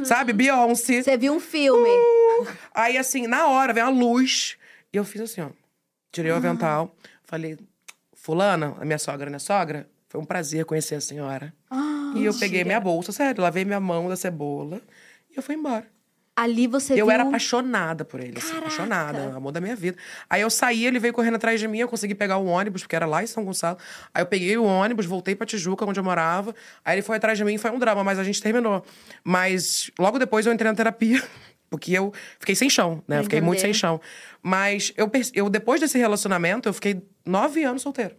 Sabe, 0.04 0.32
Beyoncé. 0.32 1.02
Você 1.02 1.16
viu 1.16 1.34
um 1.34 1.40
filme. 1.40 1.88
Uh! 1.88 2.46
Aí, 2.74 2.96
assim, 2.98 3.26
na 3.26 3.46
hora, 3.48 3.72
veio 3.72 3.86
a 3.86 3.90
luz. 3.90 4.56
E 4.92 4.96
eu 4.96 5.04
fiz 5.04 5.20
assim, 5.20 5.40
ó. 5.40 5.50
Tirei 6.12 6.30
o 6.32 6.36
avental. 6.36 6.94
Falei, 7.24 7.58
fulana, 8.14 8.74
a 8.80 8.84
minha 8.84 8.98
sogra, 8.98 9.28
né? 9.30 9.38
Sogra, 9.38 9.88
foi 10.08 10.20
um 10.20 10.24
prazer 10.24 10.64
conhecer 10.64 10.94
a 10.94 11.00
senhora. 11.00 11.52
e 12.14 12.24
eu 12.24 12.32
peguei 12.38 12.64
minha 12.64 12.80
bolsa, 12.80 13.12
sério, 13.12 13.42
lavei 13.42 13.64
minha 13.64 13.80
mão 13.80 14.08
da 14.08 14.16
cebola. 14.16 14.80
E 15.30 15.36
eu 15.36 15.42
fui 15.42 15.54
embora. 15.54 15.86
Ali 16.36 16.66
você 16.66 16.92
Eu 16.92 17.06
viu... 17.06 17.10
era 17.10 17.22
apaixonada 17.22 18.04
por 18.04 18.20
ele, 18.20 18.36
assim, 18.36 18.58
apaixonada, 18.58 19.34
amor 19.34 19.52
da 19.52 19.60
minha 19.60 19.74
vida. 19.74 19.96
Aí 20.28 20.42
eu 20.42 20.50
saí, 20.50 20.84
ele 20.84 20.98
veio 20.98 21.14
correndo 21.14 21.36
atrás 21.36 21.58
de 21.58 21.66
mim, 21.66 21.78
eu 21.78 21.88
consegui 21.88 22.14
pegar 22.14 22.36
o 22.36 22.44
ônibus, 22.44 22.82
porque 22.82 22.94
era 22.94 23.06
lá 23.06 23.22
em 23.22 23.26
São 23.26 23.42
Gonçalo. 23.42 23.78
Aí 24.12 24.20
eu 24.20 24.26
peguei 24.26 24.54
o 24.58 24.64
ônibus, 24.64 25.06
voltei 25.06 25.34
pra 25.34 25.46
Tijuca, 25.46 25.86
onde 25.86 25.98
eu 25.98 26.04
morava. 26.04 26.54
Aí 26.84 26.96
ele 26.96 27.02
foi 27.02 27.16
atrás 27.16 27.38
de 27.38 27.44
mim, 27.44 27.56
foi 27.56 27.70
um 27.70 27.78
drama, 27.78 28.04
mas 28.04 28.18
a 28.18 28.24
gente 28.24 28.42
terminou. 28.42 28.84
Mas 29.24 29.90
logo 29.98 30.18
depois 30.18 30.44
eu 30.44 30.52
entrei 30.52 30.70
na 30.70 30.76
terapia, 30.76 31.22
porque 31.70 31.92
eu 31.92 32.12
fiquei 32.38 32.54
sem 32.54 32.68
chão, 32.68 33.02
né? 33.08 33.20
Eu 33.20 33.22
fiquei 33.22 33.40
muito 33.40 33.62
sem 33.62 33.72
chão. 33.72 33.98
Mas 34.42 34.92
eu, 34.94 35.10
eu, 35.32 35.48
depois 35.48 35.80
desse 35.80 35.96
relacionamento, 35.96 36.68
eu 36.68 36.74
fiquei 36.74 37.02
nove 37.24 37.64
anos 37.64 37.80
solteiro. 37.80 38.14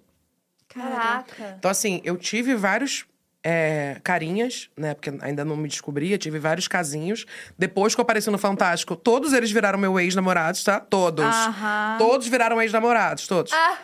Caraca. 0.67 1.55
Então, 1.59 1.69
assim, 1.69 2.01
eu 2.03 2.17
tive 2.17 2.55
vários 2.55 3.05
é, 3.49 3.95
carinhas, 4.03 4.69
né? 4.75 4.93
Porque 4.93 5.09
ainda 5.21 5.45
não 5.45 5.55
me 5.55 5.69
descobria, 5.69 6.17
tive 6.17 6.37
vários 6.37 6.67
casinhos. 6.67 7.25
Depois 7.57 7.95
que 7.95 8.01
eu 8.01 8.03
apareci 8.03 8.29
no 8.29 8.37
Fantástico, 8.37 8.93
todos 8.93 9.31
eles 9.31 9.49
viraram 9.49 9.79
meu 9.79 9.97
ex-namorados, 9.97 10.61
tá? 10.65 10.81
Todos. 10.81 11.23
Aham. 11.23 11.95
Todos 11.97 12.27
viraram 12.27 12.61
ex-namorados, 12.61 13.25
todos. 13.25 13.53
Ah, 13.53 13.77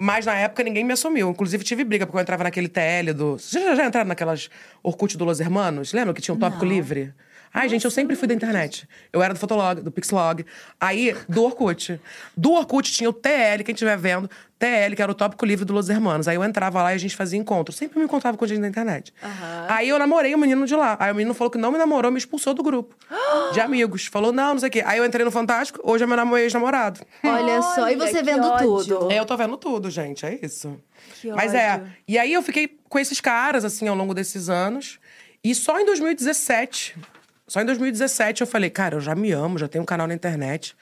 Mas 0.00 0.26
na 0.26 0.34
época 0.34 0.64
ninguém 0.64 0.82
me 0.82 0.92
assumiu. 0.94 1.30
Inclusive 1.30 1.62
tive 1.62 1.84
briga, 1.84 2.06
porque 2.06 2.16
eu 2.18 2.22
entrava 2.22 2.42
naquele 2.42 2.68
TL 2.68 3.14
do. 3.14 3.38
Vocês 3.38 3.62
já, 3.62 3.76
já 3.76 3.86
entraram 3.86 4.08
naquelas 4.08 4.50
Orkut 4.82 5.16
do 5.16 5.24
Los 5.24 5.38
Hermanos? 5.38 5.92
Lembra 5.92 6.12
que 6.12 6.20
tinha 6.20 6.34
um 6.34 6.38
tópico 6.38 6.64
livre? 6.64 7.14
Ai, 7.52 7.68
gente, 7.68 7.84
eu 7.84 7.90
sempre 7.90 8.14
fui 8.16 8.28
da 8.28 8.34
internet. 8.34 8.88
Eu 9.12 9.22
era 9.22 9.34
do 9.34 9.40
Fotolog, 9.40 9.80
do 9.80 9.90
Pixlog. 9.90 10.44
Aí, 10.80 11.16
do 11.28 11.42
Orkut. 11.44 12.00
Do 12.36 12.52
Orkut 12.52 12.92
tinha 12.92 13.08
o 13.08 13.12
TL, 13.12 13.64
quem 13.64 13.72
estiver 13.72 13.96
vendo, 13.96 14.28
TL, 14.58 14.94
que 14.96 15.02
era 15.02 15.10
o 15.10 15.14
tópico 15.14 15.46
livre 15.46 15.64
do 15.64 15.72
Los 15.72 15.88
Hermanos. 15.88 16.26
Aí 16.26 16.34
eu 16.36 16.44
entrava 16.44 16.82
lá 16.82 16.92
e 16.92 16.96
a 16.96 16.98
gente 16.98 17.14
fazia 17.14 17.38
encontro. 17.38 17.72
Sempre 17.72 17.98
me 17.98 18.04
encontrava 18.04 18.36
com 18.36 18.46
gente 18.46 18.60
da 18.60 18.68
internet. 18.68 19.14
Aí 19.68 19.88
eu 19.88 19.98
namorei 19.98 20.34
o 20.34 20.38
menino 20.38 20.66
de 20.66 20.74
lá. 20.74 20.96
Aí 20.98 21.12
o 21.12 21.14
menino 21.14 21.32
falou 21.32 21.50
que 21.50 21.58
não 21.58 21.70
me 21.70 21.78
namorou, 21.78 22.10
me 22.10 22.18
expulsou 22.18 22.54
do 22.54 22.62
grupo. 22.62 22.94
de 23.52 23.60
amigos. 23.60 24.06
Falou, 24.06 24.32
não, 24.32 24.52
não 24.52 24.58
sei 24.58 24.68
o 24.68 24.72
quê. 24.72 24.82
Aí 24.84 24.98
eu 24.98 25.04
entrei 25.04 25.24
no 25.24 25.30
Fantástico, 25.30 25.80
hoje 25.82 26.04
é 26.04 26.06
meu 26.06 26.16
namorado 26.16 26.42
ex-namorado. 26.42 27.00
Olha 27.24 27.62
só, 27.62 27.88
e 27.90 27.96
você 27.96 28.22
vendo 28.22 28.46
ódio. 28.46 28.98
tudo. 28.98 29.12
É, 29.12 29.18
eu 29.18 29.24
tô 29.24 29.36
vendo 29.36 29.56
tudo, 29.56 29.90
gente, 29.90 30.26
é 30.26 30.38
isso. 30.42 30.78
Que 31.20 31.30
Mas 31.32 31.54
é. 31.54 31.74
ódio. 31.74 31.92
E 32.06 32.18
aí 32.18 32.32
eu 32.32 32.42
fiquei 32.42 32.78
com 32.88 32.98
esses 32.98 33.20
caras, 33.20 33.64
assim, 33.64 33.86
ao 33.88 33.94
longo 33.94 34.12
desses 34.12 34.48
anos. 34.48 34.98
E 35.42 35.54
só 35.54 35.78
em 35.78 35.84
2017, 35.84 36.96
só 37.48 37.60
em 37.60 37.64
2017 37.64 38.42
eu 38.42 38.46
falei, 38.46 38.70
cara, 38.70 38.96
eu 38.96 39.00
já 39.00 39.14
me 39.14 39.32
amo, 39.32 39.58
já 39.58 39.66
tenho 39.66 39.82
um 39.82 39.86
canal 39.86 40.06
na 40.06 40.14
internet. 40.14 40.76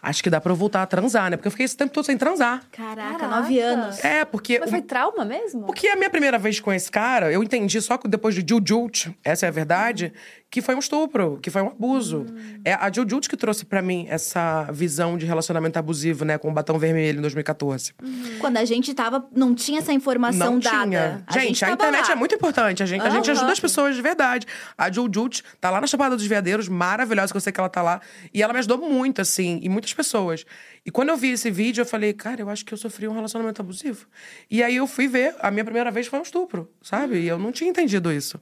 Acho 0.00 0.22
que 0.22 0.28
dá 0.28 0.38
pra 0.38 0.52
eu 0.52 0.56
voltar 0.56 0.82
a 0.82 0.86
transar, 0.86 1.30
né? 1.30 1.36
Porque 1.38 1.46
eu 1.48 1.50
fiquei 1.50 1.64
esse 1.64 1.76
tempo 1.76 1.90
todo 1.90 2.04
sem 2.04 2.18
transar. 2.18 2.62
Caraca, 2.70 3.18
Caraca. 3.18 3.40
nove 3.40 3.58
anos. 3.58 4.04
É, 4.04 4.22
porque. 4.24 4.58
mas 4.58 4.68
foi 4.68 4.82
trauma 4.82 5.24
mesmo? 5.24 5.64
Porque 5.64 5.88
a 5.88 5.96
minha 5.96 6.10
primeira 6.10 6.38
vez 6.38 6.60
com 6.60 6.70
esse 6.70 6.90
cara, 6.90 7.32
eu 7.32 7.42
entendi 7.42 7.80
só 7.80 7.96
que 7.96 8.06
depois 8.06 8.34
de 8.34 8.44
Jujut, 8.46 9.16
essa 9.24 9.46
é 9.46 9.48
a 9.48 9.52
verdade, 9.52 10.12
que 10.54 10.62
foi 10.62 10.76
um 10.76 10.78
estupro, 10.78 11.40
que 11.42 11.50
foi 11.50 11.62
um 11.62 11.66
abuso. 11.66 12.26
É 12.64 12.74
a 12.74 12.88
Jujut 12.88 13.28
que 13.28 13.36
trouxe 13.36 13.64
pra 13.64 13.82
mim 13.82 14.06
essa 14.08 14.70
visão 14.70 15.18
de 15.18 15.26
relacionamento 15.26 15.76
abusivo, 15.80 16.24
né, 16.24 16.38
com 16.38 16.48
o 16.48 16.52
batom 16.52 16.78
vermelho 16.78 17.18
em 17.18 17.22
2014. 17.22 17.92
Quando 18.38 18.58
a 18.58 18.64
gente 18.64 18.94
tava. 18.94 19.26
Não 19.34 19.52
tinha 19.52 19.80
essa 19.80 19.92
informação 19.92 20.52
Não 20.52 20.58
dada. 20.60 20.84
tinha. 20.86 21.24
A 21.26 21.32
Gente, 21.40 21.64
a, 21.64 21.66
tava 21.70 21.74
internet 21.82 22.06
lá. 22.06 22.12
é 22.12 22.14
muito 22.14 22.36
importante. 22.36 22.84
A 22.84 22.86
gente, 22.86 23.02
a 23.02 23.10
gente 23.10 23.28
ajuda 23.32 23.50
as 23.50 23.58
pessoas 23.58 23.96
de 23.96 24.00
verdade. 24.00 24.46
A 24.78 24.88
Jujut 24.92 25.42
tá 25.60 25.70
lá 25.70 25.80
na 25.80 25.88
Chapada 25.88 26.14
dos 26.14 26.24
Veadeiros, 26.24 26.68
maravilhosa, 26.68 27.32
que 27.32 27.36
eu 27.36 27.40
sei 27.40 27.52
que 27.52 27.58
ela 27.58 27.68
tá 27.68 27.82
lá. 27.82 28.00
E 28.32 28.40
ela 28.40 28.52
me 28.52 28.60
ajudou 28.60 28.78
muito, 28.78 29.20
assim, 29.20 29.58
e 29.60 29.68
muitas 29.68 29.92
pessoas. 29.92 30.46
E 30.86 30.90
quando 30.90 31.08
eu 31.08 31.16
vi 31.16 31.30
esse 31.30 31.50
vídeo, 31.50 31.80
eu 31.80 31.86
falei, 31.86 32.12
cara, 32.12 32.42
eu 32.42 32.50
acho 32.50 32.62
que 32.64 32.74
eu 32.74 32.76
sofri 32.78 33.08
um 33.08 33.14
relacionamento 33.14 33.62
abusivo. 33.62 34.06
E 34.50 34.62
aí 34.62 34.76
eu 34.76 34.86
fui 34.86 35.08
ver, 35.08 35.34
a 35.40 35.50
minha 35.50 35.64
primeira 35.64 35.90
vez 35.90 36.06
foi 36.06 36.18
um 36.18 36.22
estupro, 36.22 36.70
sabe? 36.82 37.20
E 37.20 37.26
eu 37.26 37.38
não 37.38 37.50
tinha 37.52 37.70
entendido 37.70 38.12
isso. 38.12 38.38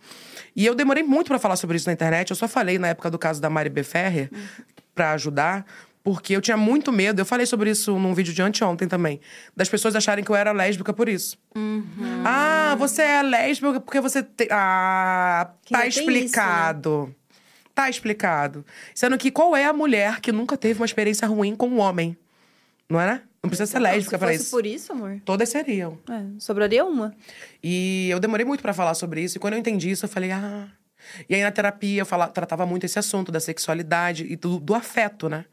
E 0.56 0.66
eu 0.66 0.74
demorei 0.74 1.04
muito 1.04 1.28
pra 1.28 1.38
falar 1.38 1.54
sobre 1.54 1.76
isso 1.76 1.86
na 1.88 1.92
internet. 1.92 2.30
Eu 2.30 2.36
só 2.36 2.48
falei 2.48 2.78
na 2.80 2.88
época 2.88 3.08
do 3.10 3.18
caso 3.18 3.40
da 3.40 3.48
Mari 3.48 3.68
B. 3.70 3.84
Ferrer, 3.84 4.28
pra 4.92 5.12
ajudar. 5.12 5.64
Porque 6.04 6.34
eu 6.34 6.40
tinha 6.40 6.56
muito 6.56 6.90
medo, 6.90 7.20
eu 7.20 7.24
falei 7.24 7.46
sobre 7.46 7.70
isso 7.70 7.96
num 7.96 8.12
vídeo 8.12 8.34
de 8.34 8.42
anteontem 8.42 8.88
também, 8.88 9.20
das 9.56 9.68
pessoas 9.68 9.94
acharem 9.94 10.24
que 10.24 10.32
eu 10.32 10.34
era 10.34 10.50
lésbica 10.50 10.92
por 10.92 11.08
isso. 11.08 11.38
Ah, 12.24 12.74
você 12.76 13.02
é 13.02 13.22
lésbica 13.22 13.78
porque 13.80 14.00
você 14.00 14.20
tem. 14.20 14.48
Ah, 14.50 15.52
Que 15.64 15.72
tá 15.72 15.86
isso, 15.86 16.00
né? 16.04 16.12
explicado. 16.12 17.14
Tá 17.72 17.88
explicado. 17.88 18.66
Sendo 18.92 19.16
que 19.16 19.30
qual 19.30 19.54
é 19.56 19.64
a 19.64 19.72
mulher 19.72 20.20
que 20.20 20.32
nunca 20.32 20.56
teve 20.56 20.80
uma 20.80 20.86
experiência 20.86 21.28
ruim 21.28 21.54
com 21.54 21.68
um 21.68 21.78
homem? 21.78 22.16
Não 22.92 23.00
é? 23.00 23.06
né? 23.06 23.22
Não 23.42 23.48
precisa 23.48 23.66
ser 23.70 23.78
lésbica 23.80 24.16
Se 24.16 24.18
pra 24.18 24.28
fosse 24.28 24.42
isso. 24.42 24.50
por 24.50 24.66
isso, 24.66 24.92
amor, 24.92 25.20
Todas 25.24 25.48
seriam. 25.48 25.98
é, 26.08 26.38
sobraria 26.38 26.84
uma. 26.84 27.12
E 27.62 28.08
eu 28.10 28.20
demorei 28.20 28.46
muito 28.46 28.60
pra 28.62 28.72
falar 28.72 28.94
sobre 28.94 29.20
isso. 29.22 29.36
E 29.36 29.40
quando 29.40 29.54
eu 29.54 29.58
entendi 29.58 29.90
isso, 29.90 30.04
eu 30.04 30.08
falei, 30.08 30.30
ah. 30.30 30.68
E 31.28 31.34
aí 31.34 31.42
na 31.42 31.50
terapia 31.50 32.02
eu 32.02 32.06
fala, 32.06 32.28
tratava 32.28 32.64
muito 32.64 32.84
esse 32.84 32.98
assunto 32.98 33.32
da 33.32 33.40
sexualidade 33.40 34.24
e 34.30 34.36
do, 34.36 34.60
do 34.60 34.74
afeto, 34.74 35.28
né? 35.28 35.44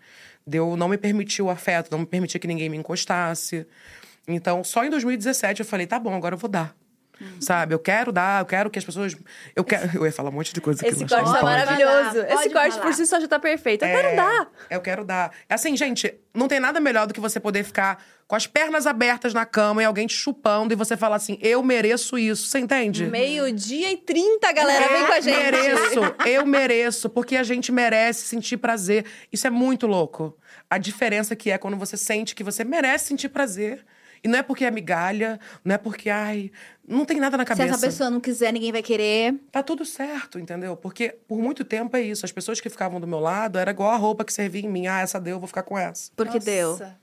De 0.45 0.58
eu 0.58 0.75
não 0.78 0.88
me 0.88 0.97
permitir 0.97 1.41
o 1.41 1.49
afeto, 1.49 1.89
não 1.91 1.99
me 1.99 2.06
permitir 2.06 2.38
que 2.38 2.47
ninguém 2.47 2.69
me 2.69 2.78
encostasse. 2.78 3.65
Então, 4.28 4.63
só 4.63 4.86
em 4.86 4.89
2017 4.91 5.62
eu 5.62 5.65
falei, 5.65 5.88
tá 5.88 5.97
bom, 5.97 6.13
agora 6.13 6.36
eu 6.36 6.38
vou 6.39 6.49
dar. 6.49 6.75
Sabe? 7.39 7.73
Eu 7.73 7.79
quero 7.79 8.12
dar, 8.12 8.41
eu 8.41 8.45
quero 8.45 8.69
que 8.69 8.79
as 8.79 8.86
pessoas. 8.86 9.15
Eu 9.55 9.63
quero. 9.63 9.89
Eu 9.97 10.05
ia 10.05 10.12
falar 10.12 10.29
um 10.29 10.34
monte 10.34 10.53
de 10.53 10.62
coisa 10.62 10.82
aqui. 10.82 10.89
Esse 10.89 11.05
corte 11.05 11.32
tá 11.32 11.43
maravilhoso. 11.43 12.19
Esse 12.21 12.49
corte 12.49 12.71
falar. 12.71 12.82
por 12.82 12.93
si 12.93 13.05
só 13.05 13.19
já 13.19 13.27
tá 13.27 13.39
perfeito. 13.39 13.84
Eu 13.84 13.89
É, 13.89 14.01
quero 14.01 14.15
dar. 14.15 14.47
Eu 14.69 14.82
quero 14.82 15.05
dar. 15.05 15.32
Assim, 15.49 15.75
gente, 15.75 16.13
não 16.34 16.47
tem 16.47 16.60
nada 16.60 16.79
melhor 16.79 17.08
do 17.08 17.13
que 17.13 17.19
você 17.19 17.39
poder 17.39 17.63
ficar 17.63 18.03
com 18.27 18.36
as 18.36 18.45
pernas 18.45 18.86
abertas 18.86 19.34
na 19.34 19.43
cama 19.45 19.82
e 19.82 19.86
alguém 19.86 20.05
te 20.05 20.13
chupando 20.13 20.71
e 20.71 20.75
você 20.75 20.95
falar 20.95 21.15
assim, 21.15 21.39
eu 21.41 21.63
mereço 21.63 22.17
isso. 22.17 22.45
Você 22.47 22.60
entende? 22.60 23.05
Meio-dia 23.08 23.91
e 23.91 23.97
30, 23.97 24.51
galera. 24.53 24.88
Vem 24.88 25.08
com 25.08 25.13
a 25.13 25.19
gente. 25.19 25.36
mereço, 25.36 25.99
eu 26.27 26.45
mereço, 26.45 27.10
porque 27.10 27.36
a 27.36 27.43
gente 27.43 27.71
merece 27.71 28.27
sentir 28.27 28.58
prazer. 28.58 29.03
Isso 29.34 29.47
é 29.47 29.49
muito 29.49 29.88
louco. 29.88 30.38
A 30.69 30.77
diferença 30.77 31.36
que 31.36 31.49
é 31.49 31.58
quando 31.58 31.75
você 31.75 31.97
sente 31.97 32.36
que 32.36 32.43
você 32.43 32.63
merece 32.63 33.08
sentir 33.08 33.29
prazer. 33.29 33.84
E 34.23 34.27
não 34.27 34.39
é 34.39 34.43
porque 34.43 34.65
é 34.65 34.71
migalha, 34.71 35.39
não 35.63 35.75
é 35.75 35.77
porque, 35.77 36.10
ai, 36.10 36.51
não 36.88 37.05
tem 37.05 37.19
nada 37.19 37.38
na 37.38 37.43
Se 37.43 37.49
cabeça. 37.49 37.75
essa 37.75 37.86
pessoa 37.86 38.10
não 38.10 38.19
quiser, 38.19 38.51
ninguém 38.51 38.71
vai 38.71 38.82
querer. 38.82 39.36
Tá 39.51 39.63
tudo 39.63 39.86
certo, 39.86 40.39
entendeu? 40.39 40.75
Porque 40.75 41.17
por 41.27 41.39
muito 41.39 41.63
tempo 41.63 41.95
é 41.95 42.01
isso. 42.01 42.25
As 42.25 42.32
pessoas 42.32 42.60
que 42.60 42.69
ficavam 42.69 42.99
do 42.99 43.08
meu 43.08 43.19
lado 43.19 43.58
era 43.58 43.71
igual 43.71 43.91
a 43.91 43.97
roupa 43.97 44.25
que 44.25 44.34
servia 44.34 44.62
em 44.62 44.69
mim. 44.69 44.88
Ah, 44.88 45.01
essa 45.01 45.19
deu, 45.19 45.36
eu 45.36 45.39
vou 45.39 45.47
ficar 45.47 45.63
com 45.63 45.77
essa. 45.77 46.12
Porque 46.15 46.39
deu. 46.39 46.71
Nossa. 46.71 46.99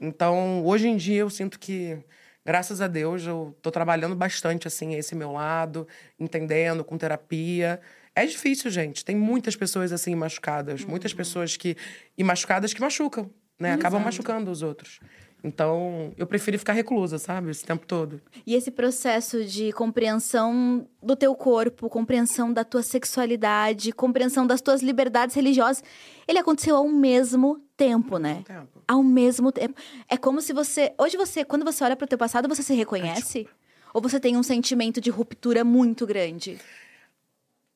Então, 0.00 0.64
hoje 0.64 0.88
em 0.88 0.96
dia, 0.96 1.20
eu 1.20 1.28
sinto 1.28 1.58
que, 1.58 1.98
graças 2.44 2.80
a 2.80 2.88
Deus, 2.88 3.26
eu 3.26 3.54
tô 3.60 3.70
trabalhando 3.70 4.16
bastante, 4.16 4.66
assim, 4.66 4.94
esse 4.94 5.14
meu 5.14 5.32
lado, 5.32 5.86
entendendo, 6.18 6.82
com 6.82 6.96
terapia. 6.96 7.80
É 8.14 8.24
difícil, 8.24 8.70
gente. 8.70 9.04
Tem 9.04 9.14
muitas 9.14 9.54
pessoas, 9.54 9.92
assim, 9.92 10.14
machucadas. 10.14 10.84
Muitas 10.84 11.12
pessoas 11.12 11.56
que... 11.56 11.76
E 12.16 12.24
machucadas 12.24 12.72
que 12.72 12.80
machucam, 12.80 13.30
né? 13.58 13.74
Acabam 13.74 14.02
machucando 14.02 14.50
os 14.50 14.62
outros. 14.62 15.00
Então, 15.42 16.12
eu 16.16 16.26
preferi 16.26 16.58
ficar 16.58 16.72
reclusa, 16.72 17.18
sabe? 17.18 17.50
Esse 17.50 17.64
tempo 17.64 17.86
todo. 17.86 18.20
E 18.46 18.54
esse 18.54 18.70
processo 18.70 19.44
de 19.44 19.72
compreensão 19.72 20.86
do 21.02 21.16
teu 21.16 21.34
corpo, 21.34 21.88
compreensão 21.88 22.52
da 22.52 22.64
tua 22.64 22.82
sexualidade, 22.82 23.92
compreensão 23.92 24.46
das 24.46 24.60
tuas 24.60 24.82
liberdades 24.82 25.34
religiosas, 25.34 25.82
ele 26.28 26.38
aconteceu 26.38 26.76
ao 26.76 26.88
mesmo 26.88 27.60
tempo, 27.76 28.18
né? 28.18 28.42
Tempo. 28.46 28.82
Ao 28.86 29.02
mesmo 29.02 29.50
tempo. 29.50 29.74
É 30.08 30.16
como 30.16 30.40
se 30.40 30.52
você. 30.52 30.92
Hoje 30.98 31.16
você, 31.16 31.44
quando 31.44 31.64
você 31.64 31.82
olha 31.84 31.96
pro 31.96 32.06
teu 32.06 32.18
passado, 32.18 32.48
você 32.48 32.62
se 32.62 32.74
reconhece? 32.74 33.48
Ou 33.94 34.00
você 34.00 34.20
tem 34.20 34.36
um 34.36 34.42
sentimento 34.42 35.00
de 35.00 35.10
ruptura 35.10 35.64
muito 35.64 36.06
grande? 36.06 36.58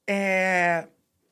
É... 0.07 0.87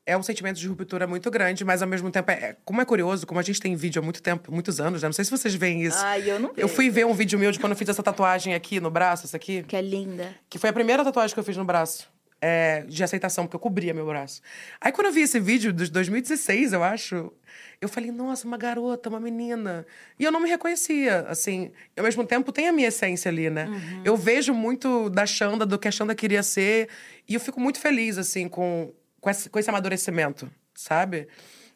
É 0.05 0.17
um 0.17 0.23
sentimento 0.23 0.59
de 0.59 0.67
ruptura 0.67 1.07
muito 1.07 1.31
grande, 1.31 1.63
mas 1.63 1.81
ao 1.81 1.87
mesmo 1.87 2.11
tempo, 2.11 2.29
é... 2.29 2.57
como 2.65 2.81
é 2.81 2.85
curioso, 2.85 3.25
como 3.25 3.39
a 3.39 3.43
gente 3.43 3.59
tem 3.61 3.73
vídeo 3.75 4.01
há 4.01 4.03
muito 4.03 4.21
tempo, 4.21 4.51
muitos 4.51 4.79
anos, 4.81 5.01
né? 5.01 5.07
Não 5.07 5.13
sei 5.13 5.23
se 5.23 5.31
vocês 5.31 5.55
veem 5.55 5.81
isso. 5.83 5.97
Ai, 6.01 6.29
eu 6.29 6.39
não 6.39 6.49
Eu 6.49 6.67
vejo. 6.67 6.69
fui 6.69 6.89
ver 6.89 7.05
um 7.05 7.13
vídeo 7.13 7.39
meu 7.39 7.51
de 7.51 7.59
quando 7.59 7.71
eu 7.71 7.77
fiz 7.77 7.87
essa 7.87 8.03
tatuagem 8.03 8.53
aqui 8.53 8.79
no 8.81 8.91
braço, 8.91 9.25
essa 9.25 9.37
aqui. 9.37 9.63
Que 9.63 9.77
é 9.77 9.81
linda. 9.81 10.35
Que 10.49 10.57
foi 10.59 10.69
a 10.69 10.73
primeira 10.73 11.03
tatuagem 11.05 11.33
que 11.33 11.39
eu 11.39 11.43
fiz 11.43 11.55
no 11.55 11.63
braço. 11.65 12.11
é, 12.45 12.81
de 12.89 13.01
aceitação, 13.01 13.45
porque 13.45 13.55
eu 13.55 13.59
cobria 13.61 13.93
meu 13.93 14.05
braço. 14.05 14.41
Aí 14.81 14.91
quando 14.91 15.07
eu 15.07 15.13
vi 15.13 15.21
esse 15.21 15.39
vídeo 15.39 15.71
de 15.71 15.89
2016, 15.89 16.73
eu 16.73 16.83
acho, 16.83 17.31
eu 17.79 17.87
falei, 17.87 18.11
nossa, 18.11 18.45
uma 18.45 18.57
garota, 18.57 19.07
uma 19.07 19.21
menina. 19.21 19.85
E 20.19 20.25
eu 20.25 20.31
não 20.33 20.41
me 20.41 20.49
reconhecia, 20.49 21.21
assim. 21.29 21.71
Ao 21.95 22.03
mesmo 22.03 22.25
tempo, 22.25 22.51
tem 22.51 22.67
a 22.67 22.73
minha 22.73 22.89
essência 22.89 23.29
ali, 23.29 23.49
né? 23.49 23.69
Eu 24.03 24.17
vejo 24.17 24.53
muito 24.53 25.09
da 25.09 25.25
Xanda, 25.25 25.65
do 25.65 25.79
que 25.79 25.87
a 25.87 25.91
Xanda 25.91 26.13
queria 26.13 26.43
ser. 26.43 26.89
E 27.29 27.33
eu 27.33 27.39
fico 27.39 27.61
muito 27.61 27.79
feliz, 27.79 28.17
assim, 28.17 28.49
com, 28.49 28.91
com, 29.23 29.29
esse, 29.29 29.49
com 29.49 29.57
esse 29.57 29.69
amadurecimento, 29.69 30.51
sabe? 30.75 31.29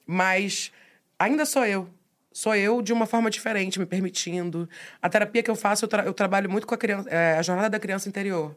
Mas 0.06 0.70
ainda 1.18 1.46
sou 1.46 1.66
eu. 1.66 1.90
Sou 2.34 2.54
eu 2.54 2.82
de 2.82 2.92
uma 2.92 3.06
forma 3.06 3.30
diferente, 3.32 3.80
me 3.80 3.86
permitindo. 3.86 4.70
A 5.02 5.08
terapia 5.10 5.42
que 5.42 5.50
eu 5.50 5.56
faço, 5.56 5.86
eu, 5.86 5.90
tra- 5.90 6.04
eu 6.04 6.14
trabalho 6.14 6.50
muito 6.50 6.68
com 6.68 6.76
a 6.76 6.78
criança, 6.78 7.10
é, 7.10 7.38
a 7.38 7.42
jornada 7.42 7.70
da 7.70 7.80
criança 7.80 8.10
interior. 8.10 8.54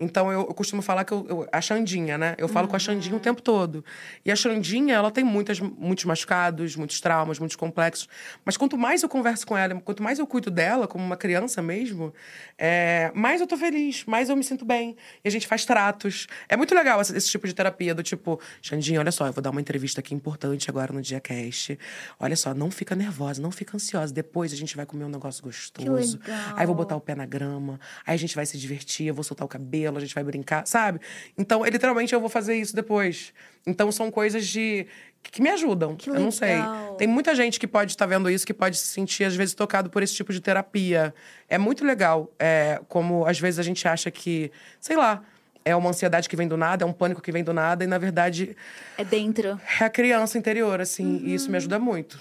Então, 0.00 0.32
eu, 0.32 0.40
eu 0.40 0.54
costumo 0.54 0.80
falar 0.80 1.04
que 1.04 1.12
eu, 1.12 1.26
eu- 1.28 1.48
a 1.52 1.60
Xandinha, 1.60 2.16
né? 2.16 2.34
Eu 2.38 2.48
falo 2.48 2.66
com 2.66 2.74
a 2.74 2.78
Xandinha 2.78 3.14
o 3.14 3.20
tempo 3.20 3.42
todo. 3.42 3.84
E 4.24 4.32
a 4.32 4.36
Xandinha, 4.36 4.94
ela 4.94 5.10
tem 5.10 5.22
muitas, 5.22 5.60
muitos 5.60 6.06
machucados, 6.06 6.74
muitos 6.74 7.00
traumas, 7.02 7.38
muitos 7.38 7.54
complexos. 7.56 8.08
Mas 8.44 8.56
quanto 8.56 8.78
mais 8.78 9.02
eu 9.02 9.08
converso 9.10 9.46
com 9.46 9.56
ela, 9.58 9.74
quanto 9.80 10.02
mais 10.02 10.18
eu 10.18 10.26
cuido 10.26 10.50
dela, 10.50 10.88
como 10.88 11.04
uma 11.04 11.18
criança 11.18 11.60
mesmo, 11.60 12.14
é, 12.58 13.12
mais 13.14 13.40
eu 13.42 13.46
tô 13.46 13.56
feliz, 13.58 14.04
mais 14.06 14.30
eu 14.30 14.36
me 14.36 14.42
sinto 14.42 14.64
bem. 14.64 14.96
E 15.22 15.28
a 15.28 15.30
gente 15.30 15.46
faz 15.46 15.64
tratos. 15.66 16.26
É 16.48 16.56
muito 16.56 16.74
legal 16.74 17.00
esse, 17.00 17.14
esse 17.16 17.28
tipo 17.30 17.46
de 17.46 17.52
terapia, 17.54 17.94
do 17.94 18.02
tipo, 18.02 18.40
Xandinha, 18.62 19.00
olha 19.00 19.12
só, 19.12 19.26
eu 19.26 19.32
vou 19.34 19.42
dar 19.42 19.50
uma 19.50 19.60
entrevista 19.60 20.00
aqui 20.00 20.14
importante 20.14 20.70
agora 20.70 20.92
no 20.94 21.02
Dia 21.02 21.20
Cast. 21.20 21.78
Olha 22.18 22.36
só, 22.36 22.54
não 22.54 22.70
fica 22.70 22.94
nervosa, 22.96 23.42
não 23.42 23.50
fica 23.50 23.76
ansiosa. 23.76 24.14
Depois 24.14 24.52
a 24.52 24.56
gente 24.56 24.74
vai 24.76 24.86
comer 24.86 25.04
um 25.04 25.08
negócio 25.10 25.42
gostoso. 25.42 26.18
Aí 26.56 26.62
eu 26.62 26.66
vou 26.66 26.74
botar 26.74 26.96
o 26.96 27.00
pé 27.00 27.14
na 27.14 27.26
grama, 27.26 27.78
aí 28.06 28.14
a 28.14 28.18
gente 28.18 28.34
vai 28.34 28.46
se 28.46 28.56
divertir, 28.56 29.06
eu 29.06 29.14
vou 29.14 29.22
soltar 29.24 29.44
o 29.44 29.48
cabelo, 29.48 29.89
a 29.98 30.00
gente 30.00 30.14
vai 30.14 30.24
brincar, 30.24 30.66
sabe? 30.66 31.00
Então, 31.36 31.64
é, 31.64 31.70
literalmente, 31.70 32.12
eu 32.14 32.20
vou 32.20 32.28
fazer 32.28 32.56
isso 32.56 32.74
depois. 32.74 33.32
Então, 33.66 33.90
são 33.92 34.10
coisas 34.10 34.46
de 34.46 34.86
que 35.22 35.42
me 35.42 35.50
ajudam. 35.50 35.94
Que 35.96 36.08
eu 36.10 36.14
não 36.14 36.30
sei. 36.30 36.56
legal. 36.56 36.94
Tem 36.94 37.06
muita 37.06 37.34
gente 37.34 37.60
que 37.60 37.66
pode 37.66 37.92
estar 37.92 38.06
vendo 38.06 38.30
isso, 38.30 38.46
que 38.46 38.54
pode 38.54 38.76
se 38.78 38.86
sentir, 38.86 39.24
às 39.24 39.34
vezes, 39.36 39.54
tocado 39.54 39.90
por 39.90 40.02
esse 40.02 40.14
tipo 40.14 40.32
de 40.32 40.40
terapia. 40.40 41.14
É 41.48 41.58
muito 41.58 41.84
legal. 41.84 42.32
É, 42.38 42.80
como, 42.88 43.26
às 43.26 43.38
vezes, 43.38 43.58
a 43.58 43.62
gente 43.62 43.86
acha 43.86 44.10
que, 44.10 44.50
sei 44.80 44.96
lá, 44.96 45.22
é 45.62 45.76
uma 45.76 45.90
ansiedade 45.90 46.26
que 46.28 46.34
vem 46.36 46.48
do 46.48 46.56
nada, 46.56 46.84
é 46.84 46.86
um 46.86 46.92
pânico 46.92 47.20
que 47.20 47.30
vem 47.30 47.44
do 47.44 47.52
nada, 47.52 47.84
e 47.84 47.86
na 47.86 47.98
verdade 47.98 48.56
É 48.96 49.04
dentro. 49.04 49.60
é 49.78 49.84
a 49.84 49.90
criança 49.90 50.38
interior, 50.38 50.80
assim, 50.80 51.20
e 51.22 51.34
isso 51.34 51.50
me 51.50 51.56
ajuda 51.58 51.78
muito. 51.78 52.18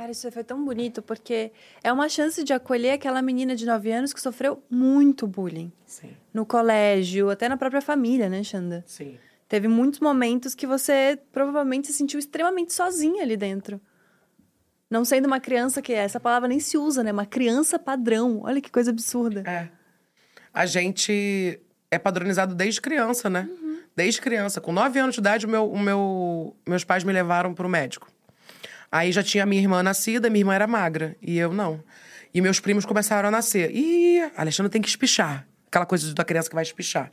Cara, 0.00 0.12
isso 0.12 0.32
foi 0.32 0.42
tão 0.42 0.64
bonito, 0.64 1.02
porque 1.02 1.52
é 1.84 1.92
uma 1.92 2.08
chance 2.08 2.42
de 2.42 2.54
acolher 2.54 2.92
aquela 2.92 3.20
menina 3.20 3.54
de 3.54 3.66
9 3.66 3.92
anos 3.92 4.14
que 4.14 4.20
sofreu 4.22 4.64
muito 4.70 5.26
bullying. 5.26 5.70
Sim, 5.84 6.16
No 6.32 6.46
colégio, 6.46 7.28
até 7.28 7.50
na 7.50 7.56
própria 7.58 7.82
família, 7.82 8.26
né, 8.26 8.42
Xanda? 8.42 8.82
sim. 8.86 9.18
Teve 9.46 9.68
muitos 9.68 10.00
momentos 10.00 10.54
que 10.54 10.66
você 10.66 11.18
provavelmente 11.30 11.88
se 11.88 11.92
sentiu 11.92 12.18
extremamente 12.18 12.72
sozinha 12.72 13.22
ali 13.22 13.36
dentro. 13.36 13.78
Não 14.88 15.04
sendo 15.04 15.26
uma 15.26 15.38
criança 15.38 15.82
que 15.82 15.92
essa 15.92 16.18
palavra 16.18 16.48
nem 16.48 16.60
se 16.60 16.78
usa, 16.78 17.02
né? 17.02 17.12
Uma 17.12 17.26
criança 17.26 17.78
padrão. 17.78 18.40
Olha 18.44 18.60
que 18.60 18.70
coisa 18.70 18.90
absurda. 18.90 19.42
É. 19.46 19.68
A 20.54 20.64
gente 20.64 21.60
é 21.90 21.98
padronizado 21.98 22.54
desde 22.54 22.80
criança, 22.80 23.28
né? 23.28 23.50
Desde 23.94 24.20
criança. 24.20 24.62
Com 24.62 24.72
nove 24.72 24.98
anos 24.98 25.16
de 25.16 25.20
idade, 25.20 25.44
o 25.44 25.48
meu, 25.48 25.70
o 25.70 25.78
meu, 25.78 26.56
meus 26.66 26.84
pais 26.84 27.04
me 27.04 27.12
levaram 27.12 27.52
pro 27.52 27.68
médico. 27.68 28.10
Aí 28.90 29.12
já 29.12 29.22
tinha 29.22 29.46
minha 29.46 29.60
irmã 29.62 29.82
nascida, 29.82 30.28
minha 30.28 30.40
irmã 30.40 30.54
era 30.54 30.66
magra. 30.66 31.16
E 31.22 31.38
eu 31.38 31.52
não. 31.52 31.82
E 32.34 32.40
meus 32.40 32.60
primos 32.60 32.84
começaram 32.84 33.28
a 33.28 33.30
nascer. 33.30 33.70
Ih, 33.74 34.20
a 34.36 34.40
Alexandra 34.40 34.70
tem 34.70 34.82
que 34.82 34.88
espichar. 34.88 35.46
Aquela 35.68 35.86
coisa 35.86 36.12
da 36.12 36.24
criança 36.24 36.48
que 36.48 36.54
vai 36.54 36.64
espichar. 36.64 37.10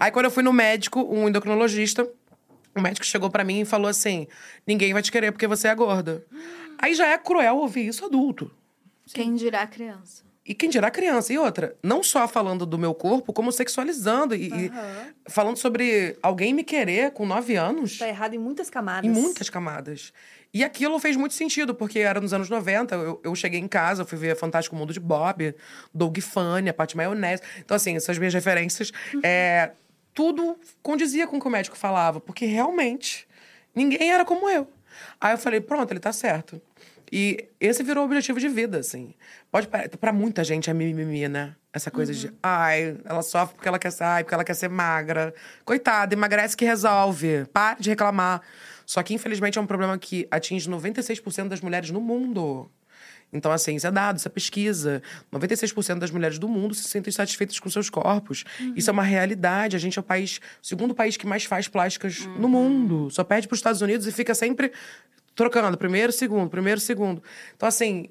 Aí 0.00 0.10
quando 0.10 0.26
eu 0.26 0.30
fui 0.30 0.42
no 0.42 0.52
médico, 0.52 1.02
um 1.02 1.28
endocrinologista, 1.28 2.08
o 2.74 2.80
médico 2.80 3.04
chegou 3.04 3.28
pra 3.28 3.44
mim 3.44 3.60
e 3.60 3.64
falou 3.64 3.88
assim: 3.88 4.26
ninguém 4.66 4.92
vai 4.92 5.02
te 5.02 5.12
querer 5.12 5.32
porque 5.32 5.46
você 5.46 5.68
é 5.68 5.74
gorda. 5.74 6.24
Aí 6.78 6.94
já 6.94 7.06
é 7.06 7.18
cruel 7.18 7.56
ouvir 7.56 7.86
isso 7.86 8.04
adulto. 8.04 8.50
Quem 9.12 9.34
dirá 9.34 9.62
a 9.62 9.66
criança? 9.66 10.27
E 10.48 10.54
quem 10.54 10.70
dirá 10.70 10.90
criança? 10.90 11.30
E 11.30 11.36
outra, 11.38 11.76
não 11.82 12.02
só 12.02 12.26
falando 12.26 12.64
do 12.64 12.78
meu 12.78 12.94
corpo, 12.94 13.32
como 13.34 13.52
sexualizando 13.52 14.34
e, 14.34 14.48
e 14.48 14.68
Aham. 14.68 15.14
falando 15.28 15.56
sobre 15.58 16.16
alguém 16.22 16.54
me 16.54 16.64
querer 16.64 17.10
com 17.10 17.26
nove 17.26 17.54
anos, 17.54 17.98
Tá 17.98 18.08
errado 18.08 18.32
em 18.34 18.38
muitas 18.38 18.70
camadas. 18.70 19.04
em 19.04 19.12
muitas 19.12 19.50
camadas. 19.50 20.10
E 20.54 20.64
aquilo 20.64 20.98
fez 20.98 21.14
muito 21.14 21.34
sentido, 21.34 21.74
porque 21.74 21.98
era 21.98 22.18
nos 22.18 22.32
anos 22.32 22.48
90, 22.48 22.94
eu, 22.94 23.20
eu 23.22 23.34
cheguei 23.34 23.60
em 23.60 23.68
casa, 23.68 24.06
fui 24.06 24.16
ver 24.16 24.34
Fantástico 24.34 24.74
Mundo 24.74 24.94
de 24.94 24.98
Bob, 25.00 25.54
Doug 25.92 26.16
Funny, 26.20 26.70
a 26.70 26.74
Paty 26.74 26.96
Maionese. 26.96 27.42
Então, 27.58 27.76
assim, 27.76 27.94
essas 27.96 28.16
minhas 28.16 28.32
referências, 28.32 28.90
é, 29.22 29.72
tudo 30.14 30.58
condizia 30.82 31.26
com 31.26 31.36
o 31.36 31.40
que 31.40 31.46
o 31.46 31.50
médico 31.50 31.76
falava, 31.76 32.18
porque 32.20 32.46
realmente 32.46 33.28
ninguém 33.74 34.10
era 34.10 34.24
como 34.24 34.48
eu. 34.48 34.66
Aí 35.20 35.34
eu 35.34 35.38
falei, 35.38 35.60
pronto, 35.60 35.92
ele 35.92 36.00
tá 36.00 36.12
certo. 36.12 36.60
E 37.12 37.48
esse 37.60 37.82
virou 37.82 38.02
o 38.02 38.06
objetivo 38.06 38.38
de 38.38 38.48
vida, 38.48 38.78
assim. 38.78 39.14
Pode 39.50 39.68
pra 39.68 40.12
muita 40.12 40.44
gente 40.44 40.68
é 40.68 40.74
mimimi, 40.74 41.28
né? 41.28 41.54
Essa 41.72 41.90
coisa 41.90 42.12
de, 42.12 42.32
ai, 42.42 42.96
ela 43.04 43.22
sofre 43.22 43.54
porque 43.54 43.68
ela 43.68 43.78
quer 43.78 43.92
ser, 43.92 44.04
ai, 44.04 44.24
porque 44.24 44.34
ela 44.34 44.44
quer 44.44 44.54
ser 44.54 44.68
magra. 44.68 45.34
Coitada, 45.64 46.14
emagrece 46.14 46.56
que 46.56 46.64
resolve. 46.64 47.46
Pare 47.52 47.80
de 47.80 47.90
reclamar. 47.90 48.42
Só 48.84 49.02
que, 49.02 49.14
infelizmente, 49.14 49.58
é 49.58 49.60
um 49.60 49.66
problema 49.66 49.98
que 49.98 50.26
atinge 50.30 50.68
96% 50.68 51.48
das 51.48 51.60
mulheres 51.60 51.90
no 51.90 52.00
mundo. 52.00 52.70
Então, 53.32 53.52
assim, 53.52 53.76
isso 53.76 53.86
é 53.86 53.90
dado, 53.90 54.16
isso 54.16 54.26
é 54.26 54.30
pesquisa. 54.30 55.02
96% 55.32 55.98
das 55.98 56.10
mulheres 56.10 56.38
do 56.38 56.48
mundo 56.48 56.74
se 56.74 56.84
sentem 56.84 57.12
satisfeitas 57.12 57.60
com 57.60 57.68
seus 57.68 57.90
corpos. 57.90 58.44
Isso 58.74 58.88
é 58.88 58.92
uma 58.92 59.02
realidade. 59.02 59.76
A 59.76 59.78
gente 59.78 59.98
é 59.98 60.00
o 60.00 60.02
país, 60.02 60.40
o 60.62 60.66
segundo 60.66 60.94
país 60.94 61.16
que 61.16 61.26
mais 61.26 61.44
faz 61.44 61.68
plásticas 61.68 62.24
no 62.38 62.48
mundo. 62.48 63.10
Só 63.10 63.22
perde 63.22 63.46
para 63.46 63.54
os 63.54 63.58
Estados 63.58 63.82
Unidos 63.82 64.06
e 64.06 64.12
fica 64.12 64.34
sempre 64.34 64.72
trocando. 65.38 65.78
Primeiro, 65.78 66.12
segundo, 66.12 66.50
primeiro, 66.50 66.80
segundo. 66.80 67.22
Então, 67.54 67.68
assim, 67.68 68.08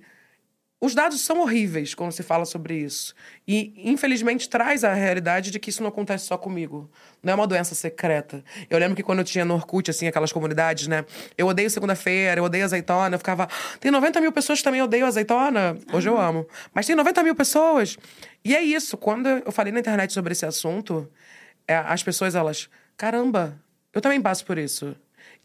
os 0.80 0.96
dados 0.96 1.20
são 1.22 1.42
horríveis 1.42 1.94
quando 1.94 2.14
se 2.14 2.24
fala 2.24 2.46
sobre 2.46 2.76
isso. 2.76 3.14
E, 3.46 3.74
infelizmente, 3.84 4.48
traz 4.48 4.86
a 4.86 4.94
realidade 4.94 5.52
de 5.52 5.60
que 5.60 5.70
isso 5.70 5.82
não 5.84 5.90
acontece 5.90 6.26
só 6.26 6.38
comigo. 6.38 6.90
Não 7.22 7.34
é 7.34 7.36
uma 7.36 7.46
doença 7.46 7.76
secreta. 7.76 8.44
Eu 8.70 8.80
lembro 8.80 8.96
que 8.96 9.04
quando 9.04 9.20
eu 9.20 9.26
tinha 9.26 9.44
no 9.44 9.56
Orkut, 9.56 9.92
assim, 9.92 10.08
aquelas 10.08 10.32
comunidades, 10.32 10.88
né? 10.88 11.04
Eu 11.38 11.48
odeio 11.48 11.70
segunda-feira, 11.70 12.40
eu 12.40 12.46
odeio 12.46 12.64
azeitona. 12.64 13.16
Eu 13.16 13.20
ficava, 13.20 13.50
tem 13.82 13.92
90 13.92 14.22
mil 14.22 14.32
pessoas 14.32 14.60
que 14.60 14.64
também 14.64 14.82
odeiam 14.82 15.08
azeitona. 15.08 15.78
Hoje 15.92 16.08
eu 16.08 16.18
amo. 16.18 16.48
Mas 16.74 16.86
tem 16.86 16.96
90 16.96 17.24
mil 17.24 17.36
pessoas. 17.36 17.98
E 18.46 18.56
é 18.56 18.62
isso. 18.62 18.96
Quando 18.96 19.28
eu 19.28 19.52
falei 19.52 19.74
na 19.74 19.80
internet 19.80 20.14
sobre 20.14 20.32
esse 20.32 20.46
assunto, 20.46 21.12
é, 21.68 21.76
as 21.76 22.02
pessoas, 22.02 22.36
elas, 22.36 22.70
caramba, 22.96 23.60
eu 23.94 24.00
também 24.00 24.22
passo 24.22 24.46
por 24.46 24.58
isso. 24.58 24.96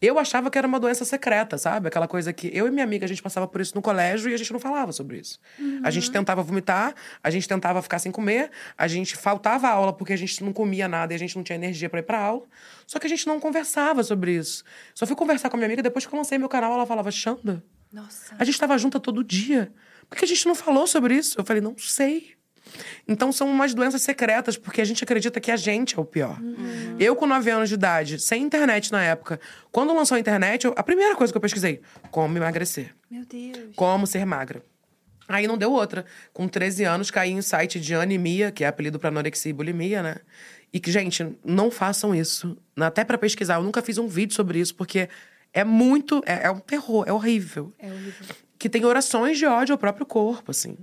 Eu 0.05 0.19
achava 0.19 0.51
que 0.51 0.57
era 0.57 0.67
uma 0.67 0.81
doença 0.81 1.05
secreta, 1.05 1.57
sabe? 1.57 1.87
Aquela 1.87 2.09
coisa 2.09 2.33
que 2.33 2.51
eu 2.53 2.67
e 2.67 2.71
minha 2.71 2.83
amiga, 2.83 3.05
a 3.05 3.07
gente 3.07 3.23
passava 3.23 3.47
por 3.47 3.61
isso 3.61 3.73
no 3.73 3.81
colégio 3.81 4.29
e 4.29 4.33
a 4.33 4.37
gente 4.37 4.51
não 4.51 4.59
falava 4.59 4.91
sobre 4.91 5.17
isso. 5.17 5.39
A 5.81 5.89
gente 5.89 6.11
tentava 6.11 6.43
vomitar, 6.43 6.93
a 7.23 7.29
gente 7.29 7.47
tentava 7.47 7.81
ficar 7.81 7.99
sem 7.99 8.11
comer, 8.11 8.51
a 8.77 8.85
gente 8.85 9.15
faltava 9.15 9.69
aula 9.69 9.93
porque 9.93 10.11
a 10.11 10.17
gente 10.17 10.43
não 10.43 10.51
comia 10.51 10.89
nada 10.89 11.13
e 11.13 11.15
a 11.15 11.17
gente 11.17 11.37
não 11.37 11.43
tinha 11.43 11.55
energia 11.55 11.89
para 11.89 12.01
ir 12.01 12.03
pra 12.03 12.19
aula. 12.19 12.43
Só 12.85 12.99
que 12.99 13.07
a 13.07 13.09
gente 13.09 13.25
não 13.25 13.39
conversava 13.39 14.03
sobre 14.03 14.35
isso. 14.35 14.65
Só 14.93 15.07
fui 15.07 15.15
conversar 15.15 15.49
com 15.49 15.55
a 15.55 15.57
minha 15.57 15.67
amiga 15.67 15.81
depois 15.81 16.05
que 16.05 16.13
eu 16.13 16.17
lancei 16.17 16.37
meu 16.37 16.49
canal, 16.49 16.73
ela 16.73 16.85
falava: 16.85 17.09
Xanda, 17.09 17.63
Nossa. 17.89 18.35
a 18.37 18.43
gente 18.43 18.55
estava 18.55 18.77
junta 18.77 18.99
todo 18.99 19.23
dia. 19.23 19.71
Por 20.09 20.17
que 20.17 20.25
a 20.25 20.27
gente 20.27 20.45
não 20.45 20.53
falou 20.53 20.85
sobre 20.85 21.15
isso? 21.15 21.39
Eu 21.39 21.45
falei: 21.45 21.61
não 21.61 21.77
sei. 21.77 22.35
Então 23.07 23.31
são 23.31 23.49
umas 23.49 23.73
doenças 23.73 24.01
secretas, 24.01 24.57
porque 24.57 24.81
a 24.81 24.85
gente 24.85 25.03
acredita 25.03 25.39
que 25.39 25.51
a 25.51 25.55
gente 25.57 25.97
é 25.97 26.01
o 26.01 26.05
pior. 26.05 26.39
Eu, 26.99 27.15
com 27.15 27.25
9 27.27 27.49
anos 27.51 27.69
de 27.69 27.75
idade, 27.75 28.19
sem 28.19 28.41
internet 28.43 28.91
na 28.91 29.03
época, 29.03 29.39
quando 29.71 29.93
lançou 29.93 30.15
a 30.15 30.19
internet, 30.19 30.65
eu- 30.65 30.73
a 30.77 30.83
primeira 30.83 31.15
coisa 31.15 31.31
que 31.31 31.37
eu 31.37 31.41
pesquisei: 31.41 31.81
como 32.11 32.37
emagrecer, 32.37 32.93
Meu 33.09 33.25
Deus. 33.25 33.75
como 33.75 34.05
ser 34.07 34.25
magra. 34.25 34.63
Aí 35.27 35.47
não 35.47 35.57
deu 35.57 35.71
outra. 35.71 36.05
Com 36.33 36.47
13 36.47 36.83
anos, 36.83 37.09
caí 37.09 37.31
em 37.31 37.41
site 37.41 37.79
de 37.79 37.95
anemia, 37.95 38.51
que 38.51 38.63
é 38.63 38.67
apelido 38.67 38.99
pra 38.99 39.07
anorexia 39.09 39.49
e 39.49 39.53
bulimia, 39.53 40.03
né? 40.03 40.17
E 40.71 40.79
que, 40.79 40.91
gente, 40.91 41.25
não 41.45 41.71
façam 41.71 42.13
isso. 42.13 42.57
Até 42.75 43.03
pra 43.05 43.17
pesquisar, 43.17 43.55
eu 43.55 43.63
nunca 43.63 43.81
fiz 43.81 43.97
um 43.97 44.07
vídeo 44.07 44.35
sobre 44.35 44.59
isso, 44.59 44.75
porque 44.75 45.07
é 45.53 45.63
muito. 45.63 46.21
É, 46.25 46.47
é 46.47 46.51
um 46.51 46.59
terror, 46.59 47.05
é 47.07 47.13
horrível. 47.13 47.71
É 47.79 47.87
horrível. 47.87 48.25
Que 48.59 48.67
tem 48.69 48.83
orações 48.83 49.37
de 49.37 49.45
ódio 49.45 49.73
ao 49.73 49.77
próprio 49.77 50.05
corpo, 50.05 50.51
assim. 50.51 50.75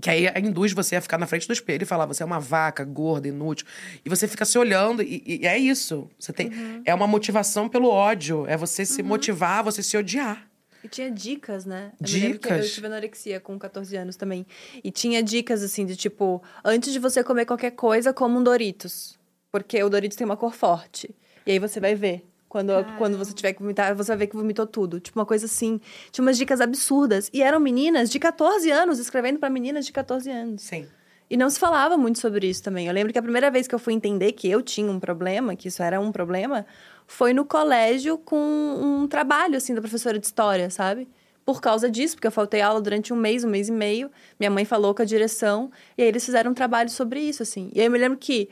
Que 0.00 0.10
aí 0.10 0.26
induz 0.42 0.72
você 0.72 0.96
a 0.96 1.00
ficar 1.00 1.18
na 1.18 1.26
frente 1.26 1.46
do 1.46 1.52
espelho 1.52 1.82
e 1.82 1.86
falar, 1.86 2.06
você 2.06 2.22
é 2.22 2.26
uma 2.26 2.40
vaca, 2.40 2.84
gorda, 2.84 3.28
inútil. 3.28 3.66
E 4.04 4.08
você 4.08 4.28
fica 4.28 4.44
se 4.44 4.58
olhando, 4.58 5.02
e, 5.02 5.22
e 5.26 5.46
é 5.46 5.58
isso. 5.58 6.08
Você 6.18 6.32
tem. 6.32 6.50
É 6.84 6.94
uma 6.94 7.06
motivação 7.06 7.68
pelo 7.68 7.88
ódio. 7.88 8.46
É 8.46 8.56
você 8.56 8.84
se 8.84 9.02
motivar, 9.02 9.64
você 9.64 9.82
se 9.82 9.96
odiar. 9.96 10.48
E 10.82 10.88
tinha 10.88 11.10
dicas, 11.10 11.64
né? 11.64 11.92
Eu 12.00 12.06
Dicas? 12.06 12.66
Eu 12.66 12.72
tive 12.72 12.86
anorexia 12.86 13.40
com 13.40 13.58
14 13.58 13.96
anos 13.96 14.16
também. 14.16 14.46
E 14.82 14.90
tinha 14.90 15.22
dicas, 15.22 15.62
assim, 15.62 15.84
de 15.84 15.96
tipo... 15.96 16.42
Antes 16.64 16.92
de 16.92 16.98
você 16.98 17.24
comer 17.24 17.46
qualquer 17.46 17.72
coisa, 17.72 18.12
coma 18.12 18.38
um 18.38 18.42
Doritos. 18.44 19.18
Porque 19.50 19.82
o 19.82 19.90
Doritos 19.90 20.16
tem 20.16 20.24
uma 20.24 20.36
cor 20.36 20.54
forte. 20.54 21.14
E 21.44 21.50
aí 21.52 21.58
você 21.58 21.80
vai 21.80 21.94
ver. 21.94 22.24
Quando, 22.48 22.72
quando 22.96 23.18
você 23.18 23.32
tiver 23.32 23.52
que 23.52 23.60
vomitar, 23.60 23.94
você 23.94 24.12
vai 24.12 24.18
ver 24.18 24.26
que 24.28 24.36
vomitou 24.36 24.66
tudo. 24.66 24.98
Tipo, 24.98 25.18
uma 25.18 25.26
coisa 25.26 25.44
assim. 25.44 25.80
Tinha 26.10 26.24
umas 26.24 26.38
dicas 26.38 26.60
absurdas. 26.60 27.28
E 27.32 27.42
eram 27.42 27.60
meninas 27.60 28.08
de 28.08 28.18
14 28.18 28.70
anos, 28.70 28.98
escrevendo 28.98 29.38
pra 29.38 29.50
meninas 29.50 29.84
de 29.84 29.92
14 29.92 30.30
anos. 30.30 30.62
Sim. 30.62 30.86
E 31.30 31.36
não 31.36 31.50
se 31.50 31.58
falava 31.58 31.96
muito 31.98 32.18
sobre 32.18 32.48
isso 32.48 32.62
também. 32.62 32.86
Eu 32.86 32.92
lembro 32.94 33.12
que 33.12 33.18
a 33.18 33.22
primeira 33.22 33.50
vez 33.50 33.68
que 33.68 33.74
eu 33.74 33.78
fui 33.78 33.92
entender 33.92 34.32
que 34.32 34.48
eu 34.48 34.62
tinha 34.62 34.90
um 34.90 34.98
problema, 34.98 35.54
que 35.54 35.68
isso 35.68 35.82
era 35.82 36.00
um 36.00 36.10
problema, 36.10 36.64
foi 37.06 37.34
no 37.34 37.44
colégio 37.44 38.16
com 38.16 38.36
um 38.36 39.06
trabalho, 39.06 39.56
assim, 39.56 39.74
da 39.74 39.80
professora 39.80 40.18
de 40.18 40.24
história, 40.24 40.70
sabe? 40.70 41.06
Por 41.44 41.60
causa 41.60 41.90
disso, 41.90 42.14
porque 42.16 42.26
eu 42.26 42.32
faltei 42.32 42.62
aula 42.62 42.80
durante 42.80 43.12
um 43.12 43.16
mês, 43.16 43.44
um 43.44 43.48
mês 43.48 43.68
e 43.68 43.72
meio. 43.72 44.10
Minha 44.40 44.50
mãe 44.50 44.64
falou 44.64 44.94
com 44.94 45.02
a 45.02 45.04
direção, 45.04 45.70
e 45.98 46.02
aí 46.02 46.08
eles 46.08 46.24
fizeram 46.24 46.50
um 46.50 46.54
trabalho 46.54 46.88
sobre 46.88 47.20
isso, 47.20 47.42
assim. 47.42 47.70
E 47.74 47.80
aí 47.80 47.86
eu 47.86 47.90
me 47.90 47.98
lembro 47.98 48.16
que, 48.16 48.48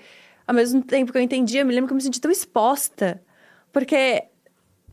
ao 0.46 0.54
mesmo 0.54 0.82
tempo 0.82 1.12
que 1.12 1.18
eu 1.18 1.22
entendia, 1.22 1.62
eu 1.62 1.66
me 1.66 1.74
lembro 1.74 1.88
que 1.88 1.92
eu 1.92 1.96
me 1.96 2.02
senti 2.02 2.20
tão 2.20 2.30
exposta. 2.30 3.22
Porque 3.76 4.24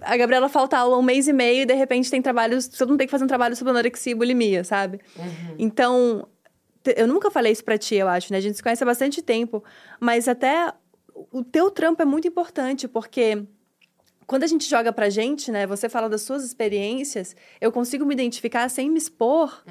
a 0.01 0.17
Gabriela 0.17 0.49
falta 0.49 0.77
aula 0.77 0.97
um 0.97 1.01
mês 1.01 1.29
e 1.29 1.31
meio 1.31 1.61
e 1.61 1.65
de 1.65 1.73
repente 1.73 2.11
tem 2.11 2.21
trabalhos. 2.21 2.67
Todo 2.67 2.89
mundo 2.89 2.97
tem 2.97 3.07
que 3.07 3.11
fazer 3.11 3.23
um 3.23 3.27
trabalho 3.27 3.55
sobre 3.55 3.71
anorexia 3.71 4.11
e 4.11 4.15
bulimia, 4.15 4.65
sabe? 4.65 4.99
Então, 5.57 6.27
te- 6.83 6.93
eu 6.97 7.07
nunca 7.07 7.31
falei 7.31 7.53
isso 7.53 7.63
pra 7.63 7.77
ti, 7.77 7.95
eu 7.95 8.09
acho, 8.09 8.33
né? 8.33 8.39
A 8.39 8.41
gente 8.41 8.57
se 8.57 8.61
conhece 8.61 8.83
há 8.83 8.85
bastante 8.85 9.21
tempo, 9.21 9.63
mas 10.01 10.27
até 10.27 10.73
o 11.31 11.45
teu 11.45 11.71
trampo 11.71 12.01
é 12.01 12.05
muito 12.05 12.27
importante, 12.27 12.85
porque 12.89 13.41
quando 14.27 14.43
a 14.43 14.47
gente 14.47 14.69
joga 14.69 14.91
pra 14.91 15.09
gente, 15.09 15.49
né? 15.49 15.65
Você 15.65 15.87
fala 15.87 16.09
das 16.09 16.23
suas 16.23 16.43
experiências, 16.43 17.33
eu 17.61 17.71
consigo 17.71 18.05
me 18.05 18.13
identificar 18.13 18.67
sem 18.67 18.89
me 18.89 18.97
expor. 18.97 19.63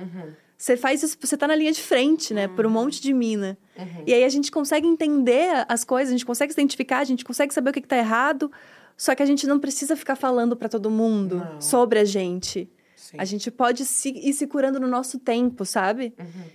Você 0.57 0.77
faz 0.77 1.03
isso, 1.03 1.19
você 1.21 1.37
tá 1.37 1.47
na 1.49 1.57
linha 1.57 1.73
de 1.73 1.83
frente, 1.83 2.33
né? 2.33 2.49
Por 2.49 2.65
um 2.65 2.71
monte 2.71 3.03
de 3.03 3.13
mina. 3.13 3.59
E 4.07 4.15
aí 4.15 4.25
a 4.25 4.29
gente 4.31 4.51
consegue 4.51 4.87
entender 4.87 5.67
as 5.69 5.85
coisas, 5.85 6.09
a 6.09 6.17
gente 6.17 6.25
consegue 6.25 6.53
se 6.55 6.59
identificar, 6.59 7.01
a 7.01 7.05
gente 7.05 7.25
consegue 7.25 7.53
saber 7.53 7.69
o 7.71 7.73
que, 7.75 7.81
que 7.83 7.89
tá 7.89 7.97
errado. 7.99 8.51
Só 8.97 9.15
que 9.15 9.23
a 9.23 9.27
gente 9.27 9.47
não 9.47 9.59
precisa 9.59 9.97
ficar 9.97 10.17
falando 10.17 10.57
pra 10.57 10.69
todo 10.69 10.91
mundo 10.91 11.37
Não. 11.37 11.61
sobre 11.61 11.99
a 11.99 12.05
gente. 12.05 12.71
Sim. 12.97 13.17
A 13.19 13.25
gente 13.25 13.51
pode 13.51 13.85
se, 13.85 14.11
ir 14.11 14.33
se 14.33 14.47
curando 14.47 14.79
no 14.79 14.87
nosso 14.87 15.19
tempo, 15.19 15.65
sabe? 15.65 16.15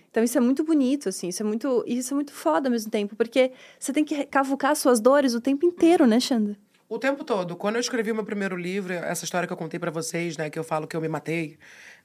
Então 0.10 0.23
isso 0.23 0.38
é 0.38 0.41
muito 0.41 0.63
bonito, 0.63 1.10
assim. 1.10 1.28
Isso 1.28 1.43
é 1.43 1.45
muito, 1.45 1.84
isso 1.86 2.13
é 2.13 2.15
muito 2.15 2.32
foda 2.32 2.67
ao 2.67 2.71
mesmo 2.71 2.89
tempo. 2.89 3.15
Porque 3.15 3.52
você 3.78 3.91
tem 3.91 4.04
que 4.04 4.26
cavucar 4.26 4.76
suas 4.76 5.00
dores 5.00 5.34
o 5.34 5.41
tempo 5.41 5.65
inteiro, 5.65 6.08
né, 6.08 6.19
Xanda? 6.19 6.58
O 6.89 6.97
tempo 6.97 7.23
todo. 7.26 7.56
Quando 7.58 7.76
eu 7.76 7.82
escrevi 7.82 8.12
o 8.12 8.15
meu 8.15 8.23
primeiro 8.23 8.56
livro, 8.56 8.93
essa 8.93 9.26
história 9.26 9.45
que 9.45 9.52
eu 9.52 9.58
contei 9.58 9.78
pra 9.78 9.91
vocês, 9.91 10.38
né? 10.38 10.50
Que 10.50 10.58
eu 10.58 10.63
falo 10.63 10.88
que 10.88 10.95
eu 10.95 11.02
me 11.02 11.10
matei, 11.10 11.58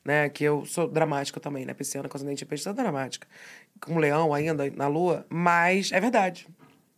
né? 0.04 0.28
Que 0.28 0.42
eu 0.42 0.66
sou 0.66 0.88
dramática 0.88 1.38
também, 1.38 1.64
né? 1.64 1.72
Pisciana 1.72 2.08
com 2.08 2.16
acidente 2.16 2.38
de 2.38 2.46
peixe, 2.46 2.64
sou 2.64 2.74
dramática. 2.74 3.28
Com 3.80 3.94
um 3.94 3.98
leão 3.98 4.34
ainda, 4.34 4.68
na 4.76 4.88
lua. 4.88 5.24
Mas 5.30 5.92
é 5.92 6.00
verdade. 6.00 6.48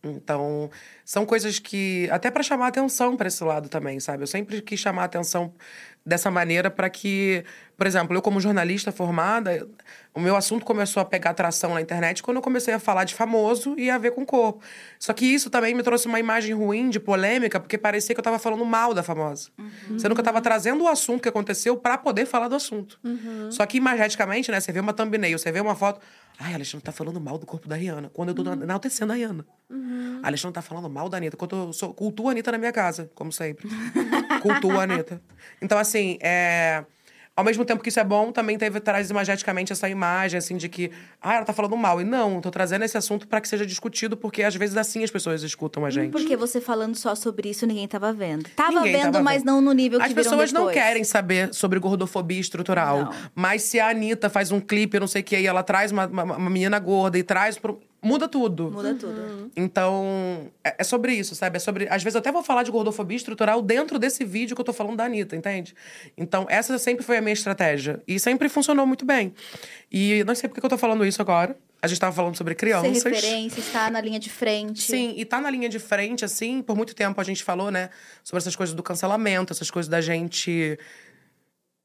Então, 0.09 0.69
são 1.03 1.25
coisas 1.25 1.59
que 1.59 2.09
até 2.11 2.29
para 2.31 2.43
chamar 2.43 2.67
atenção 2.67 3.15
para 3.17 3.27
esse 3.27 3.43
lado 3.43 3.69
também, 3.69 3.99
sabe? 3.99 4.23
Eu 4.23 4.27
sempre 4.27 4.61
quis 4.61 4.79
chamar 4.79 5.05
atenção 5.05 5.53
dessa 6.05 6.29
maneira 6.29 6.69
para 6.69 6.87
que, 6.87 7.43
por 7.75 7.87
exemplo, 7.87 8.15
eu 8.15 8.21
como 8.21 8.39
jornalista 8.39 8.91
formada, 8.91 9.67
o 10.13 10.19
meu 10.19 10.35
assunto 10.35 10.63
começou 10.63 11.01
a 11.01 11.05
pegar 11.05 11.31
atração 11.31 11.73
na 11.73 11.81
internet 11.81 12.21
quando 12.21 12.37
eu 12.37 12.43
comecei 12.43 12.73
a 12.75 12.79
falar 12.79 13.05
de 13.05 13.15
famoso 13.15 13.73
e 13.77 13.89
a 13.89 13.97
ver 13.97 14.11
com 14.11 14.23
corpo. 14.23 14.61
Só 14.99 15.13
que 15.13 15.25
isso 15.25 15.49
também 15.49 15.73
me 15.73 15.81
trouxe 15.81 16.07
uma 16.07 16.19
imagem 16.19 16.53
ruim 16.53 16.89
de 16.91 16.99
polêmica, 16.99 17.59
porque 17.59 17.75
parecia 17.75 18.13
que 18.13 18.19
eu 18.19 18.21
estava 18.21 18.37
falando 18.37 18.63
mal 18.63 18.93
da 18.93 19.01
famosa. 19.01 19.49
Uhum. 19.57 19.97
Sendo 19.97 20.13
que 20.13 20.19
eu 20.19 20.23
estava 20.23 20.39
trazendo 20.41 20.83
o 20.83 20.87
assunto 20.87 21.23
que 21.23 21.29
aconteceu 21.29 21.75
para 21.75 21.97
poder 21.97 22.27
falar 22.27 22.49
do 22.49 22.55
assunto. 22.55 22.99
Uhum. 23.03 23.51
Só 23.51 23.65
que 23.65 23.77
imageticamente, 23.77 24.51
né, 24.51 24.59
você 24.59 24.71
vê 24.71 24.79
uma 24.79 24.93
thumbnail, 24.93 25.39
você 25.39 25.51
vê 25.51 25.59
uma 25.59 25.75
foto, 25.75 25.99
ai, 26.39 26.53
Alexandre 26.53 26.85
tá 26.85 26.91
falando 26.91 27.19
mal 27.19 27.39
do 27.39 27.47
corpo 27.47 27.67
da 27.67 27.75
Rihanna, 27.75 28.11
quando 28.13 28.29
eu 28.29 28.35
tô 28.35 28.43
uhum. 28.43 28.61
enaltecendo 28.61 29.11
a 29.11 29.15
Rihanna. 29.15 29.45
Uhum. 29.71 30.19
Alexandre 30.21 30.53
tá 30.53 30.61
falando 30.61 30.87
mal 30.87 31.09
da 31.09 31.17
Anitta, 31.17 31.35
quando 31.35 31.55
eu 31.55 31.73
sou, 31.73 31.95
cultuo 31.95 32.29
a 32.29 32.31
Anitta 32.31 32.51
na 32.51 32.59
minha 32.59 32.71
casa, 32.71 33.09
como 33.15 33.31
sempre. 33.31 33.67
cultuo 34.53 34.79
a 34.79 34.83
Anitta. 34.83 35.21
Então, 35.61 35.77
assim, 35.77 36.17
é... 36.21 36.83
Ao 37.35 37.43
mesmo 37.43 37.65
tempo 37.65 37.83
que 37.83 37.89
isso 37.89 37.99
é 37.99 38.03
bom, 38.03 38.31
também 38.31 38.57
teve, 38.57 38.79
traz 38.79 39.09
imageticamente 39.09 39.73
essa 39.73 39.89
imagem, 39.89 40.37
assim, 40.37 40.55
de 40.55 40.69
que, 40.69 40.89
ah, 41.21 41.35
ela 41.35 41.43
tá 41.43 41.51
falando 41.51 41.75
mal. 41.75 41.99
E 41.99 42.05
não, 42.05 42.39
tô 42.39 42.49
trazendo 42.49 42.85
esse 42.85 42.97
assunto 42.97 43.27
para 43.27 43.41
que 43.41 43.49
seja 43.49 43.65
discutido, 43.65 44.15
porque 44.15 44.41
às 44.41 44.55
vezes 44.55 44.77
assim 44.77 45.03
as 45.03 45.11
pessoas 45.11 45.43
escutam 45.43 45.83
a 45.83 45.89
gente. 45.89 46.13
Porque 46.13 46.37
você 46.37 46.61
falando 46.61 46.95
só 46.95 47.13
sobre 47.13 47.49
isso, 47.49 47.65
ninguém 47.65 47.89
tava 47.89 48.13
vendo. 48.13 48.49
Tava 48.55 48.71
ninguém 48.71 48.93
vendo, 48.93 49.11
tava 49.11 49.21
mas 49.21 49.39
vendo. 49.39 49.47
não 49.47 49.59
no 49.59 49.73
nível 49.73 49.99
que 49.99 50.05
As 50.05 50.13
pessoas 50.13 50.53
não 50.53 50.71
querem 50.71 51.03
saber 51.03 51.53
sobre 51.53 51.77
gordofobia 51.77 52.39
estrutural. 52.39 52.99
Não. 53.03 53.13
Mas 53.35 53.63
se 53.63 53.81
a 53.81 53.89
Anitta 53.89 54.29
faz 54.29 54.53
um 54.53 54.61
clipe, 54.61 54.97
não 54.97 55.07
sei 55.07 55.21
o 55.21 55.25
que, 55.25 55.37
e 55.37 55.45
ela 55.45 55.61
traz 55.61 55.91
uma, 55.91 56.07
uma, 56.07 56.23
uma 56.23 56.49
menina 56.49 56.79
gorda 56.79 57.17
e 57.17 57.23
traz. 57.23 57.57
Pro 57.57 57.81
muda 58.05 58.27
tudo. 58.27 58.71
Muda 58.71 58.89
uhum. 58.89 58.97
tudo. 58.97 59.51
Então, 59.55 60.51
é, 60.63 60.75
é, 60.77 60.83
sobre 60.83 61.13
isso, 61.13 61.33
sabe? 61.33 61.57
É 61.57 61.59
sobre. 61.59 61.87
Às 61.89 62.03
vezes 62.03 62.15
eu 62.15 62.19
até 62.19 62.31
vou 62.31 62.43
falar 62.43 62.63
de 62.63 62.71
gordofobia 62.71 63.17
estrutural 63.17 63.61
dentro 63.61 63.97
desse 63.97 64.23
vídeo 64.23 64.55
que 64.55 64.61
eu 64.61 64.65
tô 64.65 64.73
falando 64.73 64.97
da 64.97 65.05
Anitta, 65.05 65.35
entende? 65.35 65.75
Então, 66.15 66.45
essa 66.47 66.77
sempre 66.77 67.03
foi 67.03 67.17
a 67.17 67.21
minha 67.21 67.33
estratégia. 67.33 68.01
E 68.07 68.19
sempre 68.19 68.47
funcionou 68.47 68.85
muito 68.85 69.05
bem. 69.05 69.33
E 69.91 70.23
não 70.25 70.35
sei 70.35 70.47
por 70.47 70.59
que 70.59 70.65
eu 70.65 70.69
tô 70.69 70.77
falando 70.77 71.05
isso 71.05 71.21
agora. 71.21 71.57
A 71.81 71.87
gente 71.87 71.99
tava 71.99 72.15
falando 72.15 72.35
sobre 72.35 72.55
crianças. 72.55 72.97
Ser 72.97 73.09
referência, 73.09 73.59
estar 73.59 73.91
na 73.91 74.01
linha 74.01 74.19
de 74.19 74.29
frente. 74.29 74.81
Sim, 74.81 75.13
e 75.17 75.25
tá 75.25 75.39
na 75.39 75.49
linha 75.49 75.69
de 75.69 75.77
frente, 75.77 76.25
assim, 76.25 76.61
por 76.61 76.75
muito 76.75 76.95
tempo 76.95 77.19
a 77.21 77.23
gente 77.23 77.43
falou, 77.43 77.69
né, 77.69 77.89
sobre 78.23 78.41
essas 78.41 78.55
coisas 78.55 78.73
do 78.73 78.81
cancelamento, 78.81 79.53
essas 79.53 79.69
coisas 79.69 79.87
da 79.87 80.01
gente. 80.01 80.79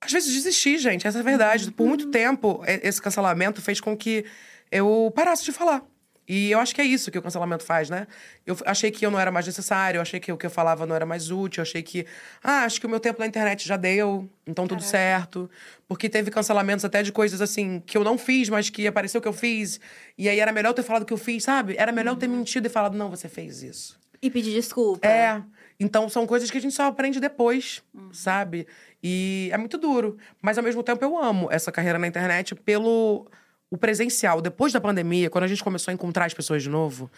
Às 0.03 0.13
vezes 0.13 0.33
desistir, 0.33 0.79
gente, 0.79 1.07
essa 1.07 1.19
é 1.19 1.21
a 1.21 1.25
verdade. 1.25 1.67
Uhum. 1.67 1.73
Por 1.73 1.87
muito 1.87 2.07
tempo, 2.11 2.63
esse 2.67 3.01
cancelamento 3.03 3.61
fez 3.61 3.81
com 3.81 3.95
que 3.95 4.25
eu 4.73 5.13
parasse 5.15 5.45
de 5.45 5.53
falar. 5.53 5.85
E 6.33 6.49
eu 6.53 6.61
acho 6.61 6.73
que 6.73 6.81
é 6.81 6.85
isso 6.85 7.11
que 7.11 7.19
o 7.19 7.23
cancelamento 7.23 7.65
faz, 7.65 7.91
né? 7.91 8.07
Eu 8.47 8.57
achei 8.65 8.89
que 8.93 9.05
eu 9.05 9.11
não 9.11 9.19
era 9.19 9.33
mais 9.33 9.49
necessário, 9.49 9.99
eu 9.99 10.03
achei 10.03 10.21
que 10.21 10.31
o 10.31 10.37
que 10.37 10.47
eu 10.47 10.51
falava 10.51 10.87
não 10.87 10.95
era 10.95 11.05
mais 11.05 11.29
útil, 11.29 11.61
eu 11.61 11.63
achei 11.63 11.83
que, 11.83 12.07
ah, 12.41 12.63
acho 12.63 12.79
que 12.81 12.87
o 12.87 12.89
meu 12.89 13.01
tempo 13.01 13.19
na 13.19 13.27
internet 13.27 13.67
já 13.67 13.77
deu, 13.77 14.31
então 14.47 14.65
tudo 14.65 14.79
Caraca. 14.79 14.97
certo. 14.97 15.51
Porque 15.89 16.09
teve 16.09 16.31
cancelamentos 16.31 16.85
até 16.85 17.03
de 17.03 17.11
coisas 17.11 17.41
assim 17.41 17.83
que 17.85 17.99
eu 17.99 18.05
não 18.05 18.17
fiz, 18.17 18.49
mas 18.49 18.71
que 18.71 18.87
apareceu 18.87 19.21
que 19.21 19.27
eu 19.27 19.33
fiz. 19.33 19.81
E 20.17 20.29
aí 20.29 20.39
era 20.39 20.53
melhor 20.53 20.71
eu 20.71 20.75
ter 20.75 20.85
falado 20.85 21.05
que 21.05 21.13
eu 21.13 21.19
fiz, 21.19 21.43
sabe? 21.43 21.75
Era 21.77 21.91
melhor 21.91 22.13
eu 22.13 22.17
ter 22.17 22.29
uhum. 22.29 22.37
mentido 22.37 22.65
e 22.65 22.69
falado, 22.69 22.97
não, 22.97 23.11
você 23.11 23.29
fez 23.29 23.65
isso. 23.65 23.99
E 24.23 24.31
pedir 24.31 24.53
desculpa. 24.53 25.05
É. 25.05 25.43
Então 25.81 26.09
são 26.09 26.29
coisas 26.29 26.49
que 26.49 26.59
a 26.59 26.61
gente 26.61 26.77
só 26.77 26.85
aprende 26.85 27.19
depois, 27.19 27.83
uhum. 27.93 28.13
sabe? 28.13 28.69
E 29.03 29.49
é 29.53 29.59
muito 29.59 29.77
duro. 29.77 30.17
Mas 30.41 30.57
ao 30.57 30.63
mesmo 30.63 30.85
tempo 30.85 31.05
eu 31.05 31.19
amo 31.19 31.49
essa 31.51 31.73
carreira 31.73 31.99
na 31.99 32.07
internet 32.07 32.55
pelo 32.55 33.27
o 33.71 33.79
presencial, 33.79 34.41
depois 34.41 34.73
da 34.73 34.81
pandemia, 34.81 35.31
quando 35.31 35.45
a 35.45 35.47
gente 35.47 35.63
começou 35.63 35.93
a 35.93 35.95
encontrar 35.95 36.25
as 36.25 36.35
pessoas 36.35 36.63
de 36.63 36.69
novo, 36.69 37.11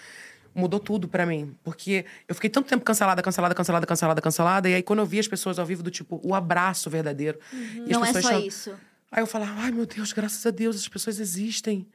mudou 0.55 0.79
tudo 0.79 1.09
para 1.09 1.25
mim. 1.25 1.57
Porque 1.65 2.05
eu 2.29 2.35
fiquei 2.35 2.51
tanto 2.51 2.69
tempo 2.69 2.85
cancelada, 2.85 3.23
cancelada, 3.23 3.55
cancelada, 3.55 3.87
cancelada, 3.87 4.21
cancelada. 4.21 4.69
E 4.69 4.75
aí, 4.75 4.83
quando 4.83 4.99
eu 4.99 5.07
vi 5.07 5.19
as 5.19 5.27
pessoas 5.27 5.59
ao 5.59 5.65
vivo, 5.65 5.83
do 5.83 5.91
tipo, 5.91 6.21
o 6.23 6.35
abraço 6.35 6.91
verdadeiro. 6.91 7.39
Uhum. 7.53 7.87
Não 7.89 8.05
é 8.05 8.13
só 8.13 8.39
isso. 8.39 8.75
Aí 9.11 9.23
eu 9.23 9.27
falava, 9.27 9.53
ai 9.61 9.71
meu 9.71 9.87
Deus, 9.87 10.13
graças 10.13 10.45
a 10.47 10.51
Deus, 10.51 10.77
essas 10.77 10.89
pessoas 10.89 11.19
existem. 11.19 11.87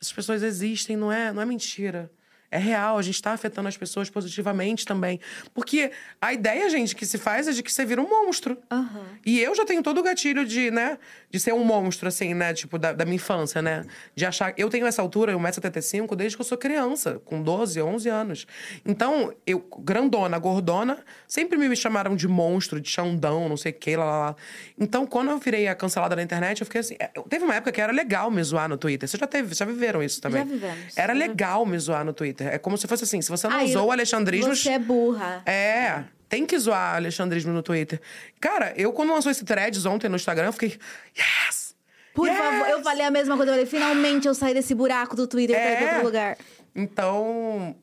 Essas 0.00 0.12
pessoas 0.12 0.42
existem, 0.42 0.96
não 0.96 1.10
é, 1.10 1.32
não 1.32 1.42
é 1.42 1.44
mentira 1.44 2.10
é 2.54 2.58
real, 2.58 2.96
a 2.96 3.02
gente 3.02 3.16
está 3.16 3.32
afetando 3.32 3.66
as 3.66 3.76
pessoas 3.76 4.08
positivamente 4.08 4.86
também. 4.86 5.18
Porque 5.52 5.90
a 6.20 6.32
ideia, 6.32 6.70
gente, 6.70 6.94
que 6.94 7.04
se 7.04 7.18
faz 7.18 7.48
é 7.48 7.50
de 7.50 7.64
que 7.64 7.72
você 7.72 7.84
vira 7.84 8.00
um 8.00 8.08
monstro. 8.08 8.56
Uhum. 8.70 9.04
E 9.26 9.40
eu 9.40 9.56
já 9.56 9.64
tenho 9.64 9.82
todo 9.82 9.98
o 9.98 10.02
gatilho 10.04 10.46
de, 10.46 10.70
né, 10.70 10.96
de 11.28 11.40
ser 11.40 11.52
um 11.52 11.64
monstro, 11.64 12.06
assim, 12.06 12.32
né, 12.32 12.54
tipo, 12.54 12.78
da, 12.78 12.92
da 12.92 13.04
minha 13.04 13.16
infância, 13.16 13.60
né? 13.60 13.84
De 14.14 14.24
achar. 14.24 14.54
Eu 14.56 14.70
tenho 14.70 14.86
essa 14.86 15.02
altura, 15.02 15.32
1,75m, 15.32 16.14
desde 16.14 16.36
que 16.36 16.42
eu 16.42 16.46
sou 16.46 16.56
criança, 16.56 17.20
com 17.24 17.42
12, 17.42 17.82
11 17.82 18.08
anos. 18.08 18.46
Então, 18.86 19.34
eu, 19.44 19.58
grandona, 19.80 20.38
gordona, 20.38 20.98
sempre 21.26 21.58
me 21.58 21.74
chamaram 21.74 22.14
de 22.14 22.28
monstro, 22.28 22.80
de 22.80 22.88
xandão, 22.88 23.48
não 23.48 23.56
sei 23.56 23.72
o 23.72 23.74
que, 23.74 23.96
lá, 23.96 24.04
lá, 24.04 24.18
lá. 24.26 24.36
Então, 24.78 25.06
quando 25.06 25.32
eu 25.32 25.38
virei 25.38 25.66
a 25.66 25.74
cancelada 25.74 26.14
na 26.14 26.22
internet, 26.22 26.60
eu 26.60 26.66
fiquei 26.66 26.82
assim. 26.82 26.94
É, 27.00 27.08
teve 27.28 27.44
uma 27.44 27.56
época 27.56 27.72
que 27.72 27.80
era 27.80 27.92
legal 27.92 28.30
me 28.30 28.42
zoar 28.44 28.68
no 28.68 28.76
Twitter. 28.76 29.08
Você 29.08 29.18
já 29.18 29.26
teve, 29.26 29.52
já 29.56 29.64
viveram 29.64 30.00
isso 30.00 30.20
também? 30.20 30.42
Já 30.42 30.48
vivemos. 30.48 30.96
Era 30.96 31.12
legal 31.12 31.66
me 31.66 31.76
zoar 31.80 32.04
no 32.04 32.12
Twitter. 32.12 32.43
Twitter. 32.44 32.54
É 32.54 32.58
como 32.58 32.76
se 32.76 32.86
fosse 32.86 33.04
assim: 33.04 33.20
se 33.20 33.30
você 33.30 33.48
não 33.48 33.56
Ai, 33.56 33.66
usou 33.66 33.88
o 33.88 33.90
alexandrismo. 33.90 34.54
Você 34.54 34.70
é 34.70 34.78
burra. 34.78 35.42
É. 35.46 36.04
Tem 36.28 36.46
que 36.46 36.58
zoar 36.58 36.96
alexandrismo 36.96 37.52
no 37.52 37.62
Twitter. 37.62 38.00
Cara, 38.40 38.72
eu, 38.76 38.92
quando 38.92 39.12
lançou 39.12 39.30
esse 39.30 39.44
threads 39.44 39.84
ontem 39.86 40.08
no 40.08 40.16
Instagram, 40.16 40.46
eu 40.46 40.52
fiquei. 40.52 40.78
Yes! 41.16 41.74
Por 42.14 42.28
yes! 42.28 42.38
favor, 42.38 42.68
eu 42.68 42.82
falei 42.82 43.04
a 43.04 43.10
mesma 43.10 43.36
coisa. 43.36 43.52
Eu 43.52 43.54
falei, 43.54 43.66
finalmente 43.66 44.26
eu 44.26 44.34
saí 44.34 44.54
desse 44.54 44.74
buraco 44.74 45.14
do 45.14 45.26
Twitter 45.26 45.56
é. 45.56 45.60
pra 45.60 45.72
ir 45.72 45.76
pra 45.76 45.84
outro 45.86 46.00
é. 46.00 46.04
lugar. 46.04 46.38
Então, 46.74 47.76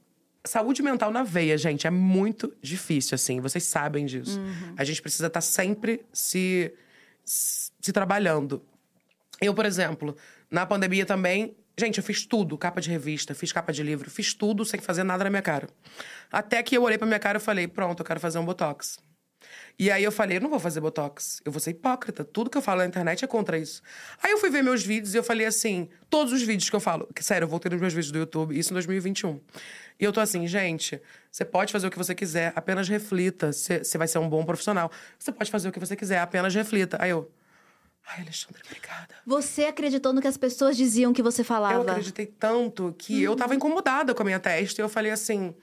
saúde 0.45 0.81
mental 0.81 1.11
na 1.11 1.23
veia, 1.23 1.57
gente, 1.57 1.87
é 1.87 1.89
muito 1.89 2.53
difícil, 2.61 3.15
assim. 3.15 3.39
Vocês 3.39 3.63
sabem 3.63 4.05
disso. 4.05 4.39
Uhum. 4.39 4.73
A 4.77 4.83
gente 4.83 5.01
precisa 5.01 5.27
estar 5.27 5.37
tá 5.37 5.41
sempre 5.41 6.03
se, 6.11 6.73
se 7.23 7.91
trabalhando. 7.93 8.61
Eu, 9.39 9.53
por 9.53 9.65
exemplo, 9.65 10.15
na 10.49 10.65
pandemia 10.65 11.05
também, 11.05 11.55
Gente, 11.77 11.97
eu 11.97 12.03
fiz 12.03 12.25
tudo, 12.25 12.57
capa 12.57 12.81
de 12.81 12.89
revista, 12.89 13.33
fiz 13.33 13.51
capa 13.51 13.71
de 13.71 13.81
livro, 13.81 14.09
fiz 14.09 14.33
tudo 14.33 14.65
sem 14.65 14.79
fazer 14.79 15.03
nada 15.03 15.23
na 15.23 15.29
minha 15.29 15.41
cara. 15.41 15.67
Até 16.31 16.61
que 16.61 16.75
eu 16.75 16.83
olhei 16.83 16.97
pra 16.97 17.07
minha 17.07 17.19
cara 17.19 17.37
e 17.37 17.41
falei, 17.41 17.67
pronto, 17.67 18.01
eu 18.01 18.05
quero 18.05 18.19
fazer 18.19 18.39
um 18.39 18.45
botox. 18.45 18.99
E 19.79 19.89
aí 19.89 20.03
eu 20.03 20.11
falei, 20.11 20.37
eu 20.37 20.41
não 20.41 20.49
vou 20.49 20.59
fazer 20.59 20.79
botox, 20.79 21.41
eu 21.43 21.51
vou 21.51 21.59
ser 21.59 21.71
hipócrita. 21.71 22.23
Tudo 22.23 22.49
que 22.49 22.57
eu 22.57 22.61
falo 22.61 22.81
na 22.81 22.85
internet 22.85 23.23
é 23.25 23.27
contra 23.27 23.57
isso. 23.57 23.81
Aí 24.21 24.31
eu 24.31 24.37
fui 24.37 24.49
ver 24.49 24.61
meus 24.61 24.83
vídeos 24.83 25.15
e 25.15 25.17
eu 25.17 25.23
falei 25.23 25.47
assim, 25.47 25.89
todos 26.09 26.31
os 26.31 26.41
vídeos 26.43 26.69
que 26.69 26.75
eu 26.75 26.79
falo, 26.79 27.07
que 27.15 27.23
sério, 27.23 27.45
eu 27.45 27.49
voltei 27.49 27.71
nos 27.71 27.81
meus 27.81 27.93
vídeos 27.93 28.11
do 28.11 28.19
YouTube, 28.19 28.57
isso 28.57 28.71
em 28.71 28.75
2021. 28.75 29.39
E 29.99 30.03
eu 30.03 30.11
tô 30.11 30.19
assim, 30.19 30.45
gente, 30.45 31.01
você 31.31 31.43
pode 31.43 31.71
fazer 31.71 31.87
o 31.87 31.91
que 31.91 31.97
você 31.97 32.13
quiser, 32.13 32.53
apenas 32.55 32.87
reflita. 32.87 33.51
Você 33.51 33.97
vai 33.97 34.07
ser 34.07 34.19
um 34.19 34.29
bom 34.29 34.45
profissional. 34.45 34.91
Você 35.17 35.31
pode 35.31 35.49
fazer 35.49 35.69
o 35.69 35.71
que 35.71 35.79
você 35.79 35.95
quiser, 35.95 36.19
apenas 36.19 36.53
reflita. 36.53 36.97
Aí 36.99 37.09
eu, 37.09 37.31
Ai, 38.07 38.21
Alexandre, 38.21 38.61
obrigada. 38.65 39.15
Você 39.25 39.65
acreditou 39.65 40.11
no 40.11 40.21
que 40.21 40.27
as 40.27 40.37
pessoas 40.37 40.75
diziam 40.75 41.13
que 41.13 41.21
você 41.21 41.43
falava? 41.43 41.75
Eu 41.75 41.81
acreditei 41.81 42.25
tanto 42.25 42.93
que 42.97 43.15
uhum. 43.17 43.31
eu 43.31 43.35
tava 43.35 43.55
incomodada 43.55 44.13
com 44.13 44.21
a 44.21 44.25
minha 44.25 44.39
testa. 44.39 44.81
E 44.81 44.83
eu 44.83 44.89
falei 44.89 45.11
assim: 45.11 45.55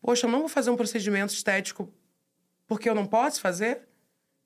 Poxa, 0.00 0.26
eu 0.26 0.30
não 0.30 0.40
vou 0.40 0.48
fazer 0.48 0.70
um 0.70 0.76
procedimento 0.76 1.32
estético 1.32 1.92
porque 2.66 2.88
eu 2.88 2.94
não 2.94 3.06
posso 3.06 3.40
fazer? 3.40 3.82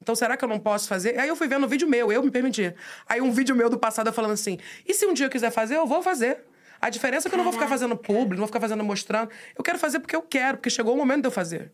Então, 0.01 0.15
será 0.15 0.37
que 0.37 0.45
eu 0.45 0.49
não 0.49 0.59
posso 0.59 0.89
fazer? 0.89 1.19
Aí 1.19 1.29
eu 1.29 1.37
fui 1.37 1.47
vendo 1.47 1.65
um 1.65 1.69
vídeo 1.69 1.89
meu, 1.89 2.13
eu 2.13 2.23
me 2.23 2.31
permiti. 2.31 2.75
Aí 3.07 3.21
um 3.21 3.31
vídeo 3.31 3.55
meu 3.55 3.71
do 3.71 3.79
passado 3.79 4.13
falando 4.13 4.33
assim: 4.33 4.59
e 4.87 4.93
se 4.93 5.07
um 5.07 5.15
dia 5.15 5.27
eu 5.27 5.31
quiser 5.31 5.51
fazer, 5.51 5.77
eu 5.77 5.87
vou 5.87 6.03
fazer. 6.03 6.45
A 6.81 6.91
diferença 6.91 7.27
é 7.27 7.31
que 7.31 7.35
eu 7.35 7.39
não 7.39 7.45
vou 7.45 7.53
ficar 7.53 7.69
fazendo 7.69 7.97
público, 7.97 8.35
não 8.35 8.41
vou 8.41 8.49
ficar 8.49 8.61
fazendo 8.61 8.85
mostrando. 8.85 9.31
Eu 9.57 9.65
quero 9.65 9.79
fazer 9.79 10.01
porque 10.01 10.15
eu 10.15 10.21
quero, 10.21 10.59
porque 10.59 10.69
chegou 10.69 10.93
o 10.93 10.97
momento 10.97 11.23
de 11.23 11.29
eu 11.29 11.31
fazer. 11.31 11.73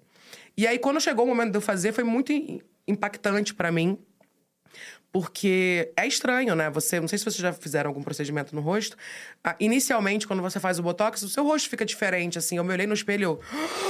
E 0.57 0.67
aí, 0.67 0.79
quando 0.79 1.01
chegou 1.01 1.25
o 1.25 1.29
momento 1.29 1.51
de 1.51 1.57
eu 1.57 1.61
fazer, 1.61 1.93
foi 1.93 2.05
muito 2.05 2.33
impactante 2.87 3.55
para 3.55 3.73
mim, 3.73 3.99
porque 5.13 5.93
é 5.97 6.07
estranho, 6.07 6.55
né? 6.55 6.71
Você, 6.71 7.01
não 7.01 7.09
sei 7.09 7.19
se 7.19 7.25
vocês 7.25 7.37
já 7.37 7.53
fizeram 7.53 7.89
algum 7.91 8.03
procedimento 8.03 8.55
no 8.55 8.61
rosto. 8.61 8.97
Ah, 9.43 9.57
inicialmente, 9.59 10.27
quando 10.27 10.43
você 10.43 10.61
faz 10.61 10.79
o 10.79 10.83
botox, 10.83 11.23
o 11.23 11.29
seu 11.29 11.45
rosto 11.45 11.69
fica 11.69 11.85
diferente, 11.85 12.39
assim. 12.39 12.57
Eu 12.57 12.65
me 12.65 12.73
olhei 12.73 12.87
no 12.87 12.95
espelho, 12.95 13.25
eu... 13.25 13.41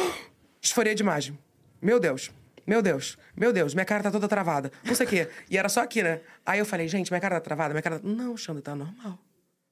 disforia 0.60 0.94
de 0.94 1.02
imagem. 1.02 1.38
Meu 1.80 2.00
Deus. 2.00 2.30
Meu 2.66 2.82
Deus, 2.82 3.18
meu 3.36 3.52
Deus, 3.52 3.74
minha 3.74 3.84
cara 3.84 4.02
tá 4.02 4.12
toda 4.12 4.28
travada. 4.28 4.70
Não 4.84 4.94
sei 4.94 5.04
o 5.04 5.08
quê. 5.08 5.28
E 5.50 5.58
era 5.58 5.68
só 5.68 5.80
aqui, 5.80 6.04
né? 6.04 6.20
Aí 6.46 6.60
eu 6.60 6.64
falei, 6.64 6.86
gente, 6.86 7.10
minha 7.10 7.20
cara 7.20 7.34
tá 7.36 7.40
travada, 7.40 7.70
minha 7.70 7.82
cara. 7.82 7.98
Tá... 7.98 8.06
Não, 8.06 8.36
Xandra, 8.36 8.62
tá 8.62 8.76
normal. 8.76 9.18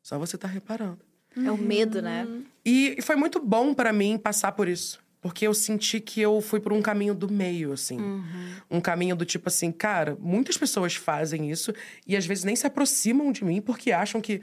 Só 0.02 0.18
você 0.18 0.36
tá 0.36 0.48
reparando. 0.48 0.98
É 1.36 1.50
o 1.52 1.56
medo, 1.56 2.02
né? 2.02 2.26
E 2.64 2.98
foi 3.02 3.14
muito 3.14 3.38
bom 3.38 3.72
para 3.72 3.92
mim 3.92 4.18
passar 4.18 4.50
por 4.52 4.66
isso. 4.66 4.98
Porque 5.20 5.46
eu 5.46 5.52
senti 5.52 6.00
que 6.00 6.20
eu 6.20 6.40
fui 6.40 6.60
por 6.60 6.72
um 6.72 6.80
caminho 6.80 7.12
do 7.12 7.30
meio, 7.30 7.72
assim. 7.72 7.98
Uhum. 7.98 8.52
Um 8.70 8.80
caminho 8.80 9.16
do 9.16 9.24
tipo 9.24 9.48
assim, 9.48 9.72
cara, 9.72 10.16
muitas 10.20 10.56
pessoas 10.56 10.94
fazem 10.94 11.50
isso 11.50 11.72
e 12.06 12.16
às 12.16 12.24
vezes 12.24 12.44
nem 12.44 12.54
se 12.54 12.66
aproximam 12.66 13.32
de 13.32 13.44
mim 13.44 13.60
porque 13.60 13.90
acham 13.90 14.20
que. 14.20 14.40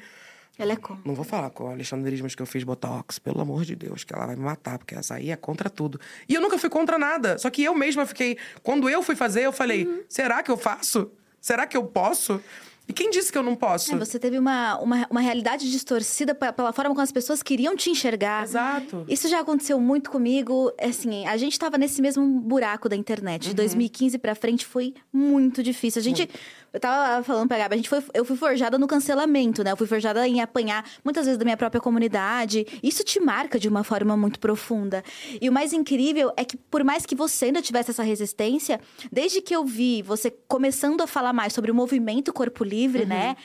Ela 0.57 0.73
é 0.73 0.75
com. 0.75 0.97
Não 1.05 1.13
vou 1.13 1.25
falar 1.25 1.49
com 1.49 1.67
a 1.67 1.71
Alexandre 1.71 2.13
Ismas 2.13 2.35
que 2.35 2.41
eu 2.41 2.45
fiz 2.45 2.63
Botox, 2.63 3.19
pelo 3.19 3.41
amor 3.41 3.63
de 3.65 3.75
Deus, 3.75 4.03
que 4.03 4.13
ela 4.13 4.25
vai 4.25 4.35
me 4.35 4.41
matar, 4.41 4.77
porque 4.77 4.95
essa 4.95 5.15
aí 5.15 5.31
é 5.31 5.35
contra 5.35 5.69
tudo. 5.69 5.99
E 6.27 6.33
eu 6.33 6.41
nunca 6.41 6.57
fui 6.57 6.69
contra 6.69 6.97
nada. 6.97 7.37
Só 7.37 7.49
que 7.49 7.63
eu 7.63 7.75
mesma 7.75 8.05
fiquei. 8.05 8.37
Quando 8.61 8.89
eu 8.89 9.01
fui 9.01 9.15
fazer, 9.15 9.41
eu 9.41 9.53
falei: 9.53 9.85
uhum. 9.85 10.03
será 10.09 10.43
que 10.43 10.51
eu 10.51 10.57
faço? 10.57 11.09
Será 11.39 11.67
que 11.67 11.77
eu 11.77 11.83
posso? 11.85 12.41
E 12.87 12.93
quem 12.93 13.09
disse 13.09 13.31
que 13.31 13.37
eu 13.37 13.41
não 13.43 13.55
posso? 13.55 13.95
É, 13.95 13.97
você 13.97 14.19
teve 14.19 14.37
uma, 14.37 14.77
uma, 14.79 15.07
uma 15.09 15.19
realidade 15.19 15.69
distorcida 15.71 16.35
pe- 16.35 16.51
pela 16.53 16.71
forma 16.71 16.91
como 16.91 17.01
as 17.01 17.11
pessoas 17.11 17.41
queriam 17.41 17.75
te 17.75 17.89
enxergar. 17.89 18.43
Exato. 18.43 19.05
Isso 19.07 19.27
já 19.27 19.39
aconteceu 19.39 19.79
muito 19.79 20.11
comigo. 20.11 20.71
Assim, 20.79 21.25
a 21.25 21.35
gente 21.35 21.57
tava 21.57 21.77
nesse 21.79 21.99
mesmo 22.01 22.23
buraco 22.41 22.87
da 22.87 22.95
internet. 22.95 23.47
De 23.49 23.53
2015 23.55 24.17
pra 24.19 24.35
frente 24.35 24.65
foi 24.65 24.93
muito 25.11 25.63
difícil. 25.63 25.99
A 25.99 26.03
gente. 26.03 26.29
Eu 26.75 26.79
tava 26.81 27.23
falando 27.23 27.47
pra 27.47 27.57
Gabi, 27.57 27.75
a 27.75 27.77
gente 27.77 27.87
foi, 27.87 28.03
eu 28.13 28.25
fui 28.25 28.35
forjada 28.35 28.77
no 28.77 28.85
cancelamento, 28.85 29.63
né? 29.63 29.71
Eu 29.71 29.77
fui 29.77 29.87
forjada 29.87 30.27
em 30.27 30.41
apanhar 30.41 30.85
muitas 31.05 31.23
vezes 31.23 31.37
da 31.37 31.45
minha 31.45 31.55
própria 31.55 31.79
comunidade. 31.79 32.67
Isso 32.83 33.01
te 33.01 33.17
marca 33.17 33.57
de 33.57 33.69
uma 33.69 33.81
forma 33.81 34.17
muito 34.17 34.41
profunda. 34.41 35.01
E 35.39 35.47
o 35.47 35.53
mais 35.53 35.71
incrível 35.71 36.33
é 36.35 36.43
que, 36.43 36.57
por 36.57 36.83
mais 36.83 37.05
que 37.05 37.15
você 37.15 37.45
ainda 37.45 37.61
tivesse 37.61 37.91
essa 37.91 38.03
resistência, 38.03 38.81
desde 39.09 39.41
que 39.41 39.55
eu 39.55 39.63
vi 39.63 40.01
você 40.01 40.29
começando 40.49 40.99
a 40.99 41.07
falar 41.07 41.31
mais 41.31 41.53
sobre 41.53 41.71
o 41.71 41.73
movimento 41.73 42.33
Corpo 42.33 42.61
Livre, 42.61 43.05
né? 43.05 43.37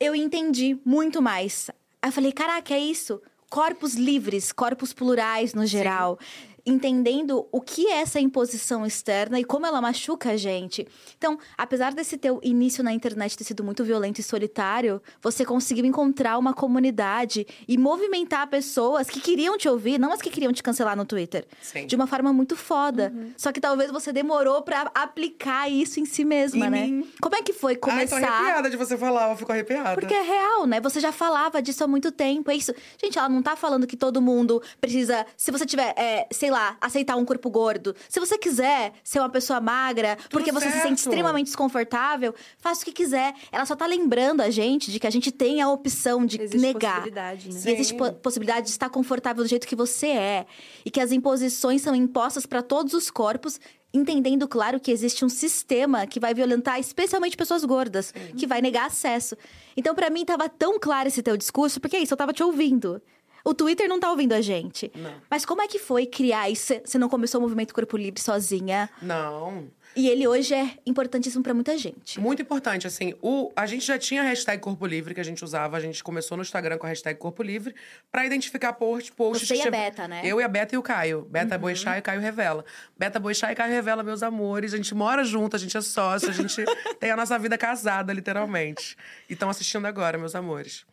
Eu 0.00 0.14
entendi 0.14 0.78
muito 0.82 1.20
mais. 1.20 1.70
Aí 2.00 2.08
eu 2.08 2.12
falei, 2.14 2.32
caraca, 2.32 2.72
é 2.72 2.78
isso. 2.78 3.20
Corpos 3.50 3.92
livres, 3.94 4.52
corpos 4.52 4.94
plurais 4.94 5.52
no 5.52 5.66
geral. 5.66 6.18
Entendendo 6.66 7.46
o 7.50 7.60
que 7.60 7.86
é 7.86 8.00
essa 8.00 8.20
imposição 8.20 8.84
externa 8.86 9.38
e 9.40 9.44
como 9.44 9.66
ela 9.66 9.80
machuca 9.80 10.30
a 10.30 10.36
gente. 10.36 10.86
Então, 11.16 11.38
apesar 11.56 11.92
desse 11.94 12.16
teu 12.16 12.40
início 12.42 12.82
na 12.84 12.92
internet 12.92 13.36
ter 13.36 13.44
sido 13.44 13.62
muito 13.64 13.84
violento 13.84 14.18
e 14.20 14.22
solitário, 14.22 15.02
você 15.22 15.44
conseguiu 15.44 15.84
encontrar 15.84 16.38
uma 16.38 16.52
comunidade 16.52 17.46
e 17.66 17.76
movimentar 17.78 18.46
pessoas 18.48 19.08
que 19.08 19.20
queriam 19.20 19.56
te 19.58 19.68
ouvir, 19.68 19.98
não 19.98 20.12
as 20.12 20.20
que 20.20 20.30
queriam 20.30 20.52
te 20.52 20.62
cancelar 20.62 20.96
no 20.96 21.04
Twitter. 21.04 21.46
Sim. 21.60 21.86
De 21.86 21.96
uma 21.96 22.06
forma 22.06 22.32
muito 22.32 22.56
foda. 22.56 23.12
Só 23.36 23.52
que 23.52 23.60
talvez 23.60 23.90
você 23.90 24.12
demorou 24.12 24.62
pra 24.62 24.90
aplicar 24.94 25.70
isso 25.70 26.00
em 26.00 26.04
si 26.04 26.24
mesma, 26.24 26.66
Em 26.66 26.70
né? 26.70 26.86
mim. 26.86 27.10
Como 27.20 27.34
é 27.36 27.42
que 27.42 27.52
foi 27.52 27.72
Ai, 27.72 27.78
tô 27.78 27.88
começar? 27.88 28.16
arrepiada 28.28 28.70
de 28.70 28.76
você 28.76 28.96
falar, 28.96 29.30
eu 29.30 29.36
fico 29.36 29.52
arrepiada. 29.52 29.94
Porque 30.00 30.14
é 30.14 30.22
real, 30.22 30.66
né? 30.66 30.80
Você 30.80 31.00
já 31.00 31.12
falava 31.12 31.60
disso 31.62 31.82
há 31.84 31.86
muito 31.88 32.10
tempo. 32.12 32.50
É 32.50 32.54
isso. 32.56 32.72
Gente, 33.02 33.18
ela 33.18 33.28
não 33.28 33.42
tá 33.42 33.56
falando 33.56 33.86
que 33.86 33.96
todo 33.96 34.20
mundo 34.20 34.62
precisa. 34.80 35.26
Se 35.36 35.50
você 35.50 35.66
tiver, 35.66 35.94
é, 35.96 36.26
sei 36.32 36.49
lá, 36.50 36.76
aceitar 36.80 37.16
um 37.16 37.24
corpo 37.24 37.48
gordo. 37.48 37.94
Se 38.08 38.20
você 38.20 38.36
quiser 38.36 38.92
ser 39.02 39.20
uma 39.20 39.30
pessoa 39.30 39.60
magra, 39.60 40.18
porque 40.28 40.52
você 40.52 40.70
se 40.70 40.80
sente 40.82 41.00
extremamente 41.00 41.46
desconfortável, 41.46 42.34
faça 42.58 42.82
o 42.82 42.84
que 42.84 42.92
quiser. 42.92 43.32
Ela 43.50 43.64
só 43.64 43.74
tá 43.74 43.86
lembrando 43.86 44.40
a 44.42 44.50
gente 44.50 44.90
de 44.90 44.98
que 45.00 45.06
a 45.06 45.10
gente 45.10 45.30
tem 45.32 45.62
a 45.62 45.70
opção 45.70 46.26
de 46.26 46.40
Existe 46.40 46.58
negar. 46.58 46.96
possibilidade, 46.96 47.48
né? 47.48 47.60
E 47.64 47.72
existe 47.74 47.94
po- 47.94 48.12
possibilidade 48.14 48.66
de 48.66 48.72
estar 48.72 48.90
confortável 48.90 49.42
do 49.42 49.48
jeito 49.48 49.66
que 49.66 49.76
você 49.76 50.08
é. 50.08 50.46
E 50.84 50.90
que 50.90 51.00
as 51.00 51.12
imposições 51.12 51.80
são 51.82 51.94
impostas 51.94 52.44
para 52.46 52.62
todos 52.62 52.92
os 52.92 53.10
corpos, 53.10 53.60
entendendo, 53.92 54.46
claro, 54.46 54.78
que 54.78 54.90
existe 54.90 55.24
um 55.24 55.28
sistema 55.28 56.06
que 56.06 56.20
vai 56.20 56.32
violentar 56.32 56.78
especialmente 56.78 57.36
pessoas 57.36 57.64
gordas, 57.64 58.12
que 58.36 58.46
vai 58.46 58.60
negar 58.60 58.86
acesso. 58.86 59.36
Então, 59.76 59.94
para 59.94 60.10
mim, 60.10 60.24
tava 60.24 60.48
tão 60.48 60.78
claro 60.78 61.08
esse 61.08 61.22
teu 61.22 61.36
discurso, 61.36 61.80
porque 61.80 61.96
é 61.96 62.00
isso, 62.00 62.12
eu 62.12 62.16
tava 62.18 62.32
te 62.32 62.42
ouvindo. 62.42 63.00
O 63.44 63.54
Twitter 63.54 63.88
não 63.88 63.98
tá 64.00 64.10
ouvindo 64.10 64.32
a 64.32 64.40
gente. 64.40 64.90
Não. 64.94 65.14
Mas 65.30 65.44
como 65.44 65.62
é 65.62 65.68
que 65.68 65.78
foi 65.78 66.06
criar 66.06 66.48
isso? 66.50 66.74
Você 66.84 66.98
não 66.98 67.08
começou 67.08 67.38
o 67.40 67.42
movimento 67.42 67.74
Corpo 67.74 67.96
Livre 67.96 68.20
sozinha? 68.20 68.88
Não. 69.00 69.68
E 69.96 70.08
ele 70.08 70.24
hoje 70.28 70.54
é 70.54 70.76
importantíssimo 70.86 71.42
para 71.42 71.52
muita 71.52 71.76
gente. 71.76 72.20
Muito 72.20 72.40
importante, 72.40 72.86
assim, 72.86 73.12
o, 73.20 73.50
a 73.56 73.66
gente 73.66 73.84
já 73.84 73.98
tinha 73.98 74.22
a 74.22 74.24
hashtag 74.24 74.62
Corpo 74.62 74.86
Livre 74.86 75.12
que 75.12 75.20
a 75.20 75.24
gente 75.24 75.42
usava, 75.44 75.76
a 75.76 75.80
gente 75.80 76.04
começou 76.04 76.36
no 76.36 76.44
Instagram 76.44 76.78
com 76.78 76.86
a 76.86 76.88
hashtag 76.90 77.18
Corpo 77.18 77.42
Livre 77.42 77.74
pra 78.08 78.24
identificar 78.24 78.72
post, 78.74 79.10
posts 79.10 79.48
Você 79.48 79.54
e 79.54 79.58
a 79.58 79.60
tinha- 79.62 79.70
Beta, 79.72 80.06
né? 80.06 80.20
Eu 80.22 80.40
e 80.40 80.44
a 80.44 80.48
Beta 80.48 80.76
e 80.76 80.78
o 80.78 80.82
Caio. 80.82 81.22
Beta 81.28 81.58
Boixá 81.58 81.98
e 81.98 82.02
Caio 82.02 82.20
Revela. 82.20 82.64
Beta 82.96 83.18
Boixá 83.18 83.50
e 83.50 83.54
Caio 83.56 83.72
Revela, 83.72 84.04
meus 84.04 84.22
amores. 84.22 84.72
A 84.72 84.76
gente 84.76 84.94
mora 84.94 85.24
junto, 85.24 85.56
a 85.56 85.58
gente 85.58 85.76
é 85.76 85.80
sócio, 85.80 86.28
a 86.28 86.32
gente 86.32 86.64
tem 87.00 87.10
a 87.10 87.16
nossa 87.16 87.36
vida 87.36 87.58
casada, 87.58 88.12
literalmente. 88.12 88.96
E 89.28 89.32
estão 89.32 89.50
assistindo 89.50 89.86
agora, 89.86 90.16
meus 90.16 90.36
amores. 90.36 90.84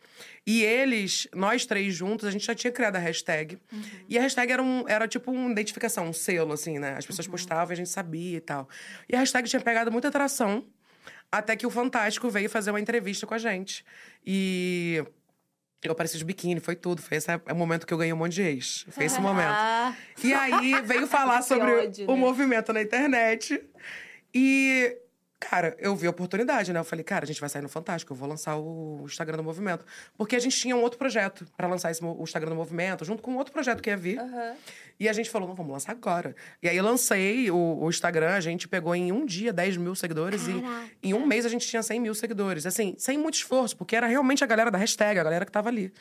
E 0.46 0.62
eles, 0.64 1.28
nós 1.34 1.66
três 1.66 1.94
juntos, 1.94 2.26
a 2.26 2.30
gente 2.30 2.44
já 2.46 2.54
tinha 2.54 2.72
criado 2.72 2.96
a 2.96 2.98
hashtag. 2.98 3.58
E 4.08 4.18
a 4.18 4.22
hashtag 4.22 4.52
era, 4.52 4.62
um, 4.62 4.84
era 4.88 5.06
tipo 5.08 5.30
uma 5.30 5.50
identificação, 5.50 6.06
um 6.08 6.12
selo, 6.12 6.52
assim, 6.52 6.78
né? 6.78 6.94
As 6.96 7.04
pessoas 7.06 7.26
postavam 7.26 7.72
e 7.72 7.74
a 7.74 7.76
gente 7.76 7.88
sabia 7.90 8.36
e 8.36 8.40
tal. 8.40 8.68
E 9.08 9.14
a 9.14 9.18
hashtag 9.18 9.48
tinha 9.48 9.60
pegado 9.60 9.90
muita 9.92 10.08
atração. 10.08 10.64
Até 11.30 11.54
que 11.56 11.66
o 11.66 11.70
Fantástico 11.70 12.30
veio 12.30 12.48
fazer 12.48 12.70
uma 12.70 12.80
entrevista 12.80 13.26
com 13.26 13.34
a 13.34 13.38
gente. 13.38 13.84
E 14.26 15.04
eu 15.84 15.92
apareci 15.92 16.16
de 16.16 16.24
biquíni, 16.24 16.58
foi 16.58 16.74
tudo. 16.74 17.02
Foi 17.02 17.18
esse 17.18 17.28
o 17.50 17.54
momento 17.54 17.86
que 17.86 17.92
eu 17.92 17.98
ganhei 17.98 18.12
um 18.12 18.16
monte 18.16 18.32
de 18.34 18.42
ex. 18.42 18.86
Foi 18.90 19.04
esse 19.04 19.20
momento. 19.22 19.46
Ah, 19.50 19.94
E 20.24 20.32
aí 20.32 20.80
veio 20.82 21.06
falar 21.06 21.42
sobre 21.42 21.70
ódio, 21.70 22.06
o 22.10 22.14
né? 22.14 22.18
movimento 22.20 22.72
na 22.72 22.80
internet. 22.80 23.62
E, 24.34 24.96
cara, 25.38 25.76
eu 25.78 25.94
vi 25.94 26.06
a 26.06 26.10
oportunidade, 26.10 26.72
né? 26.72 26.80
Eu 26.80 26.84
falei, 26.84 27.04
cara, 27.04 27.24
a 27.24 27.26
gente 27.26 27.40
vai 27.40 27.48
sair 27.48 27.62
no 27.62 27.68
Fantástico, 27.68 28.12
eu 28.12 28.16
vou 28.16 28.28
lançar 28.28 28.56
o 28.56 29.02
Instagram 29.04 29.36
do 29.36 29.44
movimento. 29.44 29.84
Porque 30.16 30.34
a 30.34 30.38
gente 30.38 30.56
tinha 30.56 30.76
um 30.76 30.82
outro 30.82 30.98
projeto 30.98 31.46
pra 31.56 31.68
lançar 31.68 31.90
esse, 31.90 32.04
o 32.04 32.22
Instagram 32.22 32.50
do 32.50 32.56
movimento, 32.56 33.04
junto 33.04 33.22
com 33.22 33.36
outro 33.36 33.52
projeto 33.52 33.82
que 33.82 33.90
ia 33.90 33.96
vir. 33.96 34.18
Aham. 34.18 34.54
E 35.00 35.08
a 35.08 35.12
gente 35.12 35.30
falou, 35.30 35.48
não, 35.48 35.54
vamos 35.54 35.72
lançar 35.72 35.92
agora. 35.92 36.34
E 36.60 36.68
aí 36.68 36.76
eu 36.76 36.82
lancei 36.82 37.50
o, 37.50 37.78
o 37.80 37.88
Instagram, 37.88 38.34
a 38.34 38.40
gente 38.40 38.66
pegou 38.66 38.94
em 38.94 39.12
um 39.12 39.24
dia 39.24 39.52
10 39.52 39.76
mil 39.76 39.94
seguidores 39.94 40.46
Caraca. 40.46 40.90
e 41.02 41.10
em 41.10 41.14
um 41.14 41.24
mês 41.24 41.46
a 41.46 41.48
gente 41.48 41.66
tinha 41.66 41.82
100 41.82 42.00
mil 42.00 42.14
seguidores. 42.14 42.66
Assim, 42.66 42.96
sem 42.98 43.16
muito 43.16 43.34
esforço, 43.34 43.76
porque 43.76 43.94
era 43.94 44.06
realmente 44.06 44.42
a 44.42 44.46
galera 44.46 44.70
da 44.70 44.78
hashtag, 44.78 45.20
a 45.20 45.22
galera 45.22 45.44
que 45.44 45.52
tava 45.52 45.68
ali. 45.68 45.92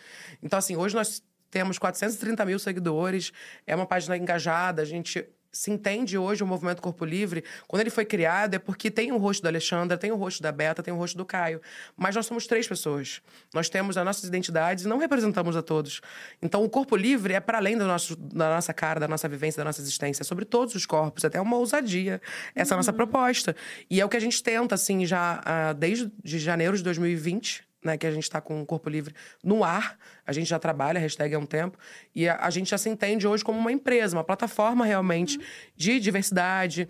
Então, 0.42 0.58
assim, 0.58 0.76
hoje 0.76 0.96
nós 0.96 1.22
temos 1.52 1.78
430 1.78 2.44
mil 2.46 2.60
seguidores, 2.60 3.32
é 3.66 3.76
uma 3.76 3.86
página 3.86 4.18
engajada, 4.18 4.82
a 4.82 4.86
gente 4.86 5.28
se 5.52 5.72
entende 5.72 6.18
hoje 6.18 6.43
o 6.43 6.48
movimento 6.48 6.82
Corpo 6.82 7.06
Livre, 7.06 7.43
quando 7.68 7.82
ele 7.82 7.89
foi 7.89 8.06
criado, 8.06 8.54
é 8.54 8.60
porque 8.60 8.91
tem 8.91 9.12
o 9.12 9.18
rosto 9.18 9.43
da 9.43 9.50
Alexandra, 9.50 9.98
tem 9.98 10.12
o 10.12 10.16
rosto 10.16 10.41
da 10.41 10.52
Beta, 10.52 10.84
tem 10.84 10.93
o 10.93 10.98
rosto 10.98 11.18
do 11.18 11.26
Caio. 11.26 11.62
Mas 11.95 12.16
nós 12.16 12.26
somos 12.26 12.45
três 12.45 12.68
pessoas. 12.68 13.22
Nós 13.54 13.70
temos 13.70 13.98
as 13.98 14.06
nossas 14.06 14.24
identidades 14.24 14.86
e 14.86 14.88
não 14.88 14.98
representamos 14.98 15.56
a 15.56 15.62
todos. 15.62 16.02
Então, 16.41 16.64
o 16.64 16.70
Corpo 16.70 16.95
Livre 16.95 17.34
é 17.34 17.39
para 17.39 17.58
além 17.58 17.78
do 17.78 17.86
nosso, 17.86 18.16
da 18.16 18.50
nossa 18.56 18.74
cara, 18.74 19.00
da 19.00 19.08
nossa 19.08 19.28
vivência, 19.28 19.60
da 19.60 19.66
nossa 19.66 19.82
existência. 19.82 20.24
É 20.24 20.26
sobre 20.26 20.45
todos 20.45 20.76
os 20.76 20.86
corpos, 20.86 21.26
até 21.26 21.39
uma 21.39 21.58
ousadia. 21.58 22.22
Essa 22.54 22.74
é 22.74 22.76
a 22.76 22.78
nossa 22.78 22.93
proposta. 22.93 23.56
E 23.89 24.00
é 24.02 24.06
o 24.06 24.10
que 24.10 24.18
a 24.18 24.22
gente 24.22 24.41
tenta, 24.41 24.76
assim, 24.76 25.06
já 25.06 25.41
ah, 25.45 25.74
desde 25.74 26.12
de 26.24 26.39
janeiro 26.39 26.78
de 26.78 26.84
2020, 26.84 27.68
né, 27.88 27.98
que 27.98 28.06
a 28.06 28.12
gente 28.12 28.24
está 28.24 28.40
com 28.40 28.62
o 28.62 28.66
Corpo 28.66 28.90
Livre 28.90 29.16
no 29.44 29.64
ar. 29.64 29.98
A 30.26 30.32
gente 30.32 30.48
já 30.48 30.60
trabalha, 30.60 31.00
a 31.00 31.02
hashtag 31.02 31.34
há 31.34 31.40
um 31.40 31.46
tempo. 31.46 31.78
E 32.14 32.28
a, 32.28 32.38
a 32.42 32.50
gente 32.50 32.70
já 32.70 32.78
se 32.78 32.90
entende 32.90 33.26
hoje 33.26 33.44
como 33.44 33.58
uma 33.58 33.72
empresa, 33.72 34.16
uma 34.16 34.24
plataforma 34.24 34.86
realmente 34.86 35.40
de 35.76 36.00
diversidade. 36.00 36.88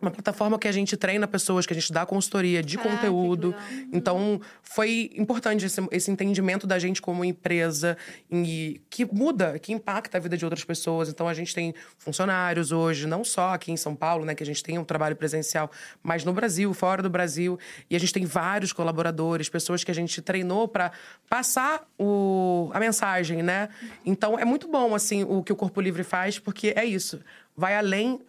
Uma 0.00 0.10
plataforma 0.10 0.58
que 0.58 0.66
a 0.66 0.72
gente 0.72 0.96
treina 0.96 1.28
pessoas, 1.28 1.66
que 1.66 1.74
a 1.74 1.78
gente 1.78 1.92
dá 1.92 2.06
consultoria 2.06 2.62
de 2.62 2.78
Caraca, 2.78 2.96
conteúdo. 2.96 3.48
legal. 3.48 3.88
Então, 3.92 4.40
foi 4.62 5.10
importante 5.14 5.66
esse, 5.66 5.80
esse 5.90 6.10
entendimento 6.10 6.66
da 6.66 6.78
gente 6.78 7.02
como 7.02 7.22
empresa 7.22 7.98
e 8.30 8.80
que 8.88 9.04
muda, 9.04 9.58
que 9.58 9.72
impacta 9.72 10.16
a 10.16 10.20
vida 10.20 10.38
de 10.38 10.44
outras 10.44 10.64
pessoas. 10.64 11.10
Então, 11.10 11.28
a 11.28 11.34
gente 11.34 11.54
tem 11.54 11.74
funcionários 11.98 12.72
hoje, 12.72 13.06
não 13.06 13.22
só 13.22 13.52
aqui 13.52 13.72
em 13.72 13.76
São 13.76 13.94
Paulo, 13.94 14.24
né, 14.24 14.34
que 14.34 14.42
a 14.42 14.46
gente 14.46 14.62
tem 14.62 14.78
um 14.78 14.84
trabalho 14.84 15.16
presencial, 15.16 15.70
mas 16.02 16.24
no 16.24 16.32
Brasil, 16.32 16.72
fora 16.72 17.02
do 17.02 17.10
Brasil. 17.10 17.58
E 17.90 17.94
a 17.94 18.00
gente 18.00 18.12
tem 18.12 18.24
vários 18.24 18.72
colaboradores, 18.72 19.50
pessoas 19.50 19.84
que 19.84 19.90
a 19.90 19.94
gente 19.94 20.22
treinou 20.22 20.66
para 20.66 20.92
passar 21.28 21.86
o, 21.98 22.70
a 22.72 22.80
mensagem, 22.80 23.42
né? 23.42 23.68
Então, 24.04 24.38
é 24.38 24.46
muito 24.46 24.66
bom, 24.66 24.94
assim, 24.94 25.24
o 25.24 25.42
que 25.42 25.52
o 25.52 25.56
Corpo 25.56 25.78
Livre 25.80 26.02
faz, 26.04 26.38
porque 26.38 26.72
é 26.74 26.84
isso. 26.86 27.20
Vai 27.56 27.76
além 27.76 28.20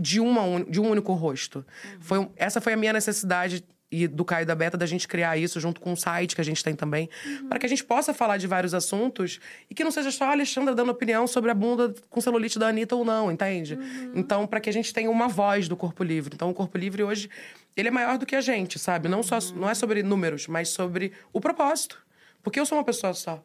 de, 0.00 0.18
uma, 0.20 0.64
de 0.64 0.80
um 0.80 0.88
único 0.88 1.12
rosto. 1.12 1.64
Foi, 2.00 2.18
um- 2.18 2.30
essa 2.36 2.60
foi 2.60 2.72
a 2.72 2.76
minha 2.76 2.92
necessidade 2.92 3.64
e 3.92 4.06
do 4.06 4.24
Caio 4.24 4.46
da 4.46 4.54
Beta 4.54 4.76
da 4.78 4.86
gente 4.86 5.08
criar 5.08 5.36
isso 5.36 5.58
junto 5.58 5.80
com 5.80 5.90
um 5.92 5.96
site 5.96 6.36
que 6.36 6.40
a 6.40 6.44
gente 6.44 6.62
tem 6.62 6.76
também, 6.76 7.10
para 7.48 7.58
que 7.58 7.66
a 7.66 7.68
gente 7.68 7.82
possa 7.82 8.14
falar 8.14 8.36
de 8.36 8.46
vários 8.46 8.72
assuntos 8.72 9.40
e 9.68 9.74
que 9.74 9.82
não 9.82 9.90
seja 9.90 10.12
só 10.12 10.26
a 10.26 10.30
Alexandra 10.30 10.76
dando 10.76 10.92
opinião 10.92 11.26
sobre 11.26 11.50
a 11.50 11.54
bunda 11.54 11.92
com 12.08 12.20
celulite 12.20 12.56
da 12.56 12.68
Anitta 12.68 12.94
ou 12.94 13.04
não, 13.04 13.32
entende? 13.32 13.76
Então, 14.14 14.46
para 14.46 14.60
que 14.60 14.70
a 14.70 14.72
gente 14.72 14.94
tenha 14.94 15.10
uma 15.10 15.26
voz 15.26 15.66
do 15.66 15.76
Corpo 15.76 16.04
Livre. 16.04 16.32
Então, 16.36 16.48
o 16.48 16.54
Corpo 16.54 16.78
Livre 16.78 17.02
hoje, 17.02 17.28
ele 17.76 17.88
é 17.88 17.90
maior 17.90 18.16
do 18.16 18.24
que 18.24 18.36
a 18.36 18.40
gente, 18.40 18.78
sabe? 18.78 19.08
Não, 19.08 19.24
só, 19.24 19.38
não 19.56 19.68
é 19.68 19.74
sobre 19.74 20.04
números, 20.04 20.46
mas 20.46 20.68
sobre 20.68 21.12
o 21.32 21.40
propósito. 21.40 22.00
Porque 22.44 22.60
eu 22.60 22.66
sou 22.66 22.78
uma 22.78 22.84
pessoa 22.84 23.12
só. 23.12 23.44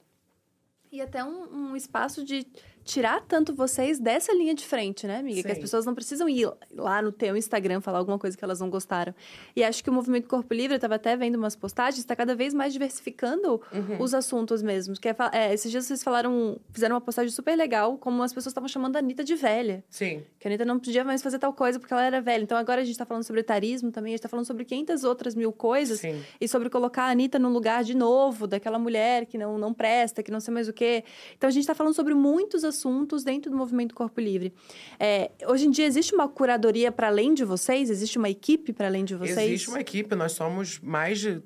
E 0.92 1.02
até 1.02 1.24
um, 1.24 1.72
um 1.72 1.76
espaço 1.76 2.24
de 2.24 2.46
tirar 2.86 3.20
tanto 3.28 3.54
vocês 3.54 4.00
dessa 4.00 4.32
linha 4.32 4.54
de 4.54 4.64
frente, 4.66 5.06
né, 5.08 5.18
amiga? 5.18 5.42
Que 5.42 5.48
as 5.52 5.56
Sim. 5.56 5.62
pessoas 5.62 5.86
não 5.86 5.94
precisam 5.96 6.30
ir 6.30 6.48
lá 6.72 7.02
no 7.02 7.12
teu 7.12 7.36
Instagram 7.36 7.82
falar 7.82 7.98
alguma 7.98 8.20
coisa 8.20 8.38
que 8.38 8.44
elas 8.46 8.60
não 8.60 8.70
gostaram. 8.70 9.14
E 9.56 9.64
acho 9.64 9.84
que 9.84 9.90
o 9.90 9.94
movimento 9.94 10.28
Corpo 10.28 10.54
Livre, 10.54 10.76
eu 10.76 10.80
tava 10.80 10.96
até 10.96 11.18
vendo 11.18 11.36
umas 11.36 11.56
postagens, 11.56 11.98
está 12.00 12.16
cada 12.16 12.36
vez 12.36 12.54
mais 12.54 12.72
diversificando 12.72 13.60
Uhum. 13.74 13.98
os 14.00 14.14
assuntos 14.14 14.62
mesmos. 14.62 15.00
Que 15.00 15.10
é, 15.10 15.16
é, 15.32 15.54
esses 15.54 15.72
dias 15.72 15.86
vocês 15.86 16.04
falaram, 16.04 16.60
fizeram 16.72 16.94
uma 16.96 17.02
postagem 17.02 17.32
super 17.32 17.56
legal, 17.56 17.98
como 17.98 18.22
as 18.22 18.32
pessoas 18.32 18.52
estavam 18.52 18.68
chamando 18.68 18.96
a 18.98 19.00
Anitta 19.00 19.24
de 19.24 19.34
velha. 19.34 19.84
Sim. 19.90 20.24
Que 20.40 20.48
a 20.48 20.52
Anitta 20.52 20.64
não 20.66 20.78
podia 20.80 21.04
mais 21.04 21.24
fazer 21.24 21.40
tal 21.40 21.54
coisa 21.54 21.80
porque 21.80 21.92
ela 21.94 22.04
era 22.06 22.22
velha. 22.22 22.44
Então 22.44 22.56
agora 22.58 22.82
a 22.82 22.86
gente 22.86 22.98
tá 22.98 23.06
falando 23.06 23.24
sobre 23.24 23.42
etarismo 23.42 23.92
também, 23.92 24.14
a 24.14 24.18
gente 24.18 24.22
tá 24.24 24.30
falando 24.30 24.46
sobre 24.46 24.64
500 24.64 25.04
outras 25.04 25.34
mil 25.34 25.52
coisas. 25.52 26.02
Sim. 26.02 26.22
E 26.40 26.48
sobre 26.48 26.70
colocar 26.70 27.06
a 27.06 27.10
Anitta 27.10 27.40
no 27.40 27.50
lugar 27.50 27.84
de 27.84 27.96
novo, 27.98 28.46
daquela 28.46 28.78
mulher 28.78 29.26
que 29.26 29.38
não, 29.40 29.58
não 29.58 29.74
presta, 29.74 30.22
que 30.22 30.30
não 30.30 30.40
sei 30.40 30.54
mais 30.54 30.70
o 30.70 30.74
quê. 30.74 31.04
Então 31.36 31.48
a 31.48 31.52
gente 31.52 31.66
tá 31.66 31.74
falando 31.74 31.94
sobre 31.96 32.14
muitos 32.14 32.64
assuntos 32.64 32.75
dentro 33.24 33.52
do 33.52 33.58
movimento 33.58 33.94
Corpo 33.96 34.20
Livre. 34.20 34.54
É, 35.00 35.32
hoje 35.48 35.68
em 35.68 35.72
dia 35.72 35.86
existe 35.86 36.14
uma 36.14 36.28
curadoria 36.28 36.92
para 36.92 37.08
além 37.08 37.34
de 37.34 37.44
vocês? 37.44 37.90
Existe 37.90 38.18
uma 38.18 38.30
equipe 38.30 38.74
para 38.74 38.88
além 38.88 39.06
de 39.06 39.16
vocês? 39.16 39.38
Existe 39.38 39.70
uma 39.70 39.80
equipe, 39.80 40.16
nós 40.16 40.34
somos 40.34 40.80
mais 40.80 41.20
de 41.20 41.42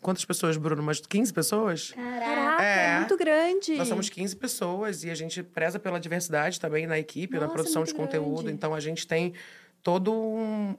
quantas 0.00 0.24
pessoas, 0.24 0.56
Bruno? 0.56 0.82
Umas 0.82 1.00
15 1.00 1.32
pessoas? 1.32 1.90
Caraca, 1.92 2.62
é. 2.62 2.94
É. 2.94 2.98
muito 2.98 3.16
grande. 3.16 3.76
Nós 3.76 3.88
somos 3.88 4.08
15 4.08 4.36
pessoas 4.36 5.04
e 5.04 5.10
a 5.10 5.14
gente 5.14 5.42
preza 5.42 5.78
pela 5.78 5.98
diversidade 5.98 6.58
também 6.58 6.86
na 6.86 6.98
equipe, 6.98 7.34
na 7.34 7.42
Nossa, 7.42 7.52
produção 7.52 7.84
de 7.84 7.92
muito 7.92 8.00
conteúdo. 8.00 8.42
grande. 8.42 8.52
Então 8.52 8.74
a 8.74 8.80
gente 8.80 9.06
tem 9.06 9.34
todo 9.82 10.12
um. 10.12 10.74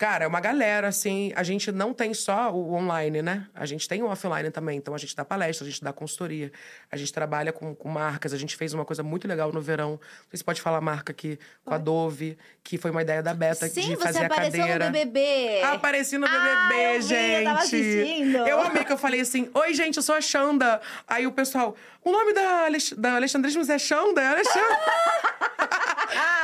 Cara, 0.00 0.24
é 0.24 0.26
uma 0.26 0.40
galera, 0.40 0.88
assim. 0.88 1.30
A 1.36 1.42
gente 1.42 1.70
não 1.70 1.92
tem 1.92 2.14
só 2.14 2.50
o 2.50 2.72
online, 2.72 3.20
né? 3.20 3.46
A 3.54 3.66
gente 3.66 3.86
tem 3.86 4.02
o 4.02 4.06
offline 4.06 4.50
também. 4.50 4.78
Então 4.78 4.94
a 4.94 4.98
gente 4.98 5.14
dá 5.14 5.26
palestra, 5.26 5.66
a 5.66 5.70
gente 5.70 5.84
dá 5.84 5.92
consultoria, 5.92 6.50
a 6.90 6.96
gente 6.96 7.12
trabalha 7.12 7.52
com, 7.52 7.74
com 7.74 7.86
marcas. 7.90 8.32
A 8.32 8.38
gente 8.38 8.56
fez 8.56 8.72
uma 8.72 8.86
coisa 8.86 9.02
muito 9.02 9.28
legal 9.28 9.52
no 9.52 9.60
verão. 9.60 9.90
Não 9.90 10.30
sei 10.30 10.38
se 10.38 10.44
pode 10.44 10.62
falar 10.62 10.78
a 10.78 10.80
marca 10.80 11.12
aqui, 11.12 11.38
com 11.66 11.74
a 11.74 11.76
Dove, 11.76 12.38
que 12.64 12.78
foi 12.78 12.90
uma 12.90 13.02
ideia 13.02 13.22
da 13.22 13.34
Beta 13.34 13.68
Sim, 13.68 13.78
de 13.82 13.96
você 13.96 14.02
fazer 14.02 14.20
a 14.20 14.26
apareceu 14.26 14.60
cadeira. 14.60 14.86
no 14.86 14.90
BBB. 14.90 15.62
Apareci 15.64 16.16
no 16.16 16.26
BBB, 16.26 16.46
Ah, 16.46 16.94
eu 16.94 17.00
vi, 17.02 17.06
gente. 17.06 17.34
eu 17.34 17.44
tava 17.44 17.58
assistindo. 17.58 18.36
Eu 18.48 18.60
amei 18.62 18.84
que 18.86 18.92
eu 18.94 18.98
falei 18.98 19.20
assim: 19.20 19.50
Oi, 19.52 19.74
gente, 19.74 19.98
eu 19.98 20.02
sou 20.02 20.14
a 20.14 20.20
Xanda. 20.22 20.80
Aí 21.06 21.26
o 21.26 21.32
pessoal, 21.32 21.76
o 22.02 22.10
nome 22.10 22.32
da, 22.32 22.64
Alex, 22.64 22.94
da 22.96 23.16
Alexandrismos 23.16 23.68
é 23.68 23.78
Xanda? 23.78 24.22
É. 24.22 24.40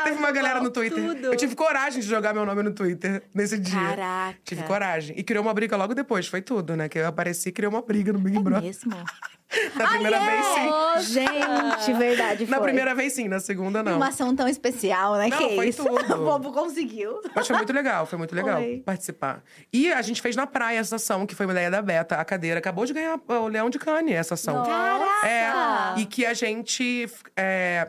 Teve 0.06 0.18
uma 0.18 0.30
galera 0.30 0.60
no 0.60 0.70
Twitter. 0.70 1.02
tudo. 1.04 1.26
Eu 1.26 1.36
tive 1.36 1.54
coragem 1.56 2.00
de 2.00 2.06
jogar 2.06 2.32
meu 2.32 2.46
nome 2.46 2.62
no 2.62 2.72
Twitter 2.72 3.22
nesse 3.34 3.58
dia. 3.58 3.74
Caraca. 3.80 4.38
Tive 4.44 4.62
coragem. 4.62 5.18
E 5.18 5.22
criou 5.22 5.42
uma 5.44 5.52
briga 5.52 5.76
logo 5.76 5.94
depois, 5.94 6.26
foi 6.28 6.40
tudo, 6.40 6.76
né? 6.76 6.88
Que 6.88 6.98
eu 6.98 7.06
apareci 7.06 7.48
e 7.48 7.52
criou 7.52 7.72
uma 7.72 7.82
briga 7.82 8.12
no 8.12 8.18
Big 8.18 8.38
Brother. 8.38 8.62
Mesmo? 8.62 8.92
Na 9.76 9.88
primeira 9.88 10.18
vez, 10.18 10.44
sim. 10.44 11.14
Gente, 11.14 11.92
verdade, 11.98 12.46
foi. 12.46 12.56
Na 12.56 12.60
primeira 12.60 12.94
vez, 12.94 13.12
sim. 13.12 13.28
Na 13.28 13.38
segunda, 13.38 13.80
não. 13.82 13.96
Uma 13.96 14.08
ação 14.08 14.34
tão 14.34 14.48
especial, 14.48 15.14
né? 15.14 15.28
Não, 15.28 15.38
que 15.38 15.54
foi 15.54 15.68
isso? 15.68 15.84
tudo. 15.84 15.96
O 16.16 16.24
povo 16.24 16.52
conseguiu. 16.52 17.20
Mas 17.34 17.46
foi 17.46 17.56
muito 17.56 17.72
legal, 17.72 18.06
foi 18.06 18.18
muito 18.18 18.34
legal 18.34 18.56
Foi. 18.56 18.82
participar. 18.84 19.42
E 19.72 19.92
a 19.92 20.02
gente 20.02 20.20
fez 20.20 20.34
na 20.34 20.46
praia 20.46 20.78
essa 20.78 20.96
ação, 20.96 21.26
que 21.26 21.34
foi 21.34 21.46
uma 21.46 21.52
ideia 21.52 21.70
da 21.70 21.80
Beta. 21.80 22.16
A 22.16 22.24
cadeira 22.24 22.58
acabou 22.58 22.84
de 22.84 22.92
ganhar 22.92 23.20
o 23.26 23.46
Leão 23.48 23.70
de 23.70 23.78
Cane, 23.78 24.12
essa 24.12 24.34
ação. 24.34 24.56
Nossa! 24.56 25.26
É, 25.26 25.52
e 25.98 26.06
que 26.06 26.26
a 26.26 26.34
gente. 26.34 27.08
é, 27.36 27.88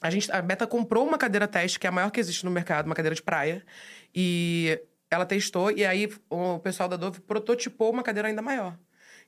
a 0.00 0.10
gente. 0.10 0.30
A 0.32 0.40
Beta 0.42 0.66
comprou 0.66 1.06
uma 1.06 1.18
cadeira 1.18 1.48
teste, 1.48 1.78
que 1.78 1.86
é 1.86 1.90
a 1.90 1.92
maior 1.92 2.10
que 2.10 2.20
existe 2.20 2.44
no 2.44 2.50
mercado, 2.50 2.86
uma 2.86 2.94
cadeira 2.94 3.14
de 3.14 3.22
praia. 3.22 3.64
E 4.14 4.80
ela 5.10 5.24
testou, 5.24 5.70
e 5.70 5.84
aí 5.84 6.08
o 6.28 6.58
pessoal 6.58 6.88
da 6.88 6.96
Dove 6.96 7.20
prototipou 7.20 7.90
uma 7.90 8.02
cadeira 8.02 8.28
ainda 8.28 8.42
maior. 8.42 8.76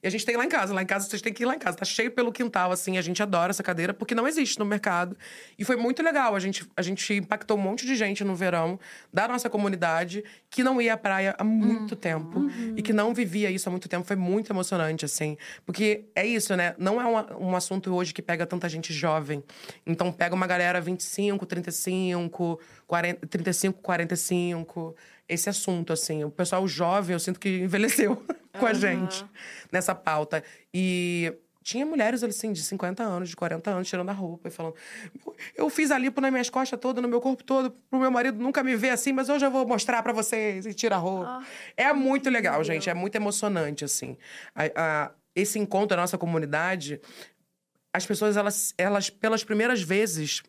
E 0.02 0.06
a 0.06 0.10
gente 0.10 0.24
tem 0.24 0.36
lá 0.36 0.44
em 0.44 0.48
casa. 0.48 0.72
Lá 0.72 0.82
em 0.82 0.86
casa, 0.86 1.08
vocês 1.08 1.20
têm 1.20 1.32
que 1.32 1.42
ir 1.42 1.46
lá 1.46 1.54
em 1.54 1.58
casa. 1.58 1.76
Tá 1.76 1.84
cheio 1.84 2.10
pelo 2.10 2.32
quintal, 2.32 2.72
assim. 2.72 2.96
A 2.96 3.02
gente 3.02 3.22
adora 3.22 3.50
essa 3.50 3.62
cadeira, 3.62 3.92
porque 3.92 4.14
não 4.14 4.26
existe 4.26 4.58
no 4.58 4.64
mercado. 4.64 5.16
E 5.58 5.64
foi 5.64 5.76
muito 5.76 6.02
legal. 6.02 6.34
A 6.34 6.40
gente, 6.40 6.66
a 6.76 6.82
gente 6.82 7.12
impactou 7.14 7.56
um 7.58 7.60
monte 7.60 7.84
de 7.86 7.94
gente 7.94 8.24
no 8.24 8.34
verão 8.34 8.78
da 9.12 9.28
nossa 9.28 9.50
comunidade 9.50 10.24
que 10.48 10.62
não 10.64 10.80
ia 10.80 10.94
à 10.94 10.96
praia 10.96 11.34
há 11.38 11.44
muito 11.44 11.94
tempo. 11.94 12.40
E 12.76 12.82
que 12.82 12.92
não 12.92 13.12
vivia 13.12 13.50
isso 13.50 13.68
há 13.68 13.70
muito 13.70 13.88
tempo. 13.88 14.06
Foi 14.06 14.16
muito 14.16 14.50
emocionante, 14.52 15.04
assim. 15.04 15.36
Porque 15.66 16.04
é 16.14 16.26
isso, 16.26 16.56
né? 16.56 16.74
Não 16.78 17.00
é 17.00 17.04
uma- 17.04 17.36
um 17.36 17.54
assunto 17.54 17.94
hoje 17.94 18.14
que 18.14 18.22
pega 18.22 18.46
tanta 18.46 18.68
gente 18.68 18.92
jovem. 18.92 19.44
Então, 19.86 20.10
pega 20.10 20.34
uma 20.34 20.46
galera 20.46 20.80
25, 20.80 21.44
35, 21.46 22.58
40, 22.86 23.26
35, 23.26 23.80
45 23.82 24.96
esse 25.32 25.48
assunto, 25.48 25.92
assim. 25.92 26.24
O 26.24 26.30
pessoal 26.30 26.66
jovem, 26.68 27.14
eu 27.14 27.20
sinto 27.20 27.38
que 27.40 27.48
envelheceu 27.60 28.22
com 28.58 28.66
a 28.66 28.72
gente 28.72 29.24
nessa 29.70 29.94
pauta. 29.94 30.42
E 30.74 31.32
tinha 31.62 31.84
mulheres, 31.86 32.22
assim, 32.24 32.52
de 32.52 32.62
50 32.62 33.02
anos, 33.02 33.28
de 33.28 33.36
40 33.36 33.70
anos, 33.70 33.88
tirando 33.88 34.08
a 34.08 34.12
roupa 34.12 34.48
e 34.48 34.50
falando: 34.50 34.74
Eu 35.54 35.68
fiz 35.70 35.90
a 35.90 35.98
lipo 35.98 36.20
nas 36.20 36.30
minhas 36.32 36.50
costas 36.50 36.78
todas, 36.80 37.02
no 37.02 37.08
meu 37.08 37.20
corpo 37.20 37.44
todo, 37.44 37.70
pro 37.90 38.00
meu 38.00 38.10
marido 38.10 38.38
nunca 38.42 38.62
me 38.64 38.74
ver 38.76 38.90
assim, 38.90 39.12
mas 39.12 39.28
hoje 39.28 39.44
eu 39.44 39.50
vou 39.50 39.66
mostrar 39.66 40.02
pra 40.02 40.12
vocês 40.12 40.66
e 40.66 40.72
tira 40.74 40.96
a 40.96 40.98
roupa. 40.98 41.44
é 41.76 41.92
muito 41.92 42.28
legal, 42.30 42.62
gente. 42.64 42.88
É 42.90 42.94
muito 42.94 43.14
emocionante, 43.16 43.84
assim. 43.84 44.16
A- 44.54 44.70
a- 44.74 45.10
esse 45.36 45.58
encontro 45.58 45.88
da 45.88 45.96
nossa 45.98 46.18
comunidade, 46.18 47.00
as 47.92 48.04
pessoas, 48.06 48.36
elas, 48.36 48.74
elas, 48.78 49.10
pelas 49.10 49.44
primeiras 49.44 49.80
vezes, 49.82 50.42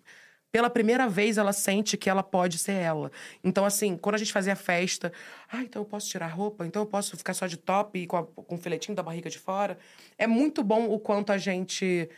pela 0.51 0.69
primeira 0.69 1.07
vez, 1.07 1.37
ela 1.37 1.53
sente 1.53 1.95
que 1.95 2.09
ela 2.09 2.21
pode 2.21 2.57
ser 2.57 2.73
ela. 2.73 3.11
Então, 3.43 3.63
assim, 3.63 3.95
quando 3.95 4.15
a 4.15 4.17
gente 4.17 4.33
fazia 4.33 4.55
festa, 4.55 5.11
ah, 5.51 5.61
então 5.61 5.81
eu 5.81 5.85
posso 5.85 6.09
tirar 6.09 6.27
roupa, 6.27 6.65
então 6.65 6.81
eu 6.81 6.85
posso 6.85 7.15
ficar 7.15 7.33
só 7.33 7.47
de 7.47 7.57
top 7.57 7.97
e 7.97 8.05
com, 8.05 8.23
com 8.23 8.55
o 8.55 8.57
filetinho 8.57 8.95
da 8.95 9.01
barriga 9.01 9.29
de 9.29 9.39
fora. 9.39 9.77
É 10.17 10.27
muito 10.27 10.63
bom 10.63 10.89
o 10.89 10.99
quanto 10.99 11.31
a 11.31 11.37
gente 11.37 12.09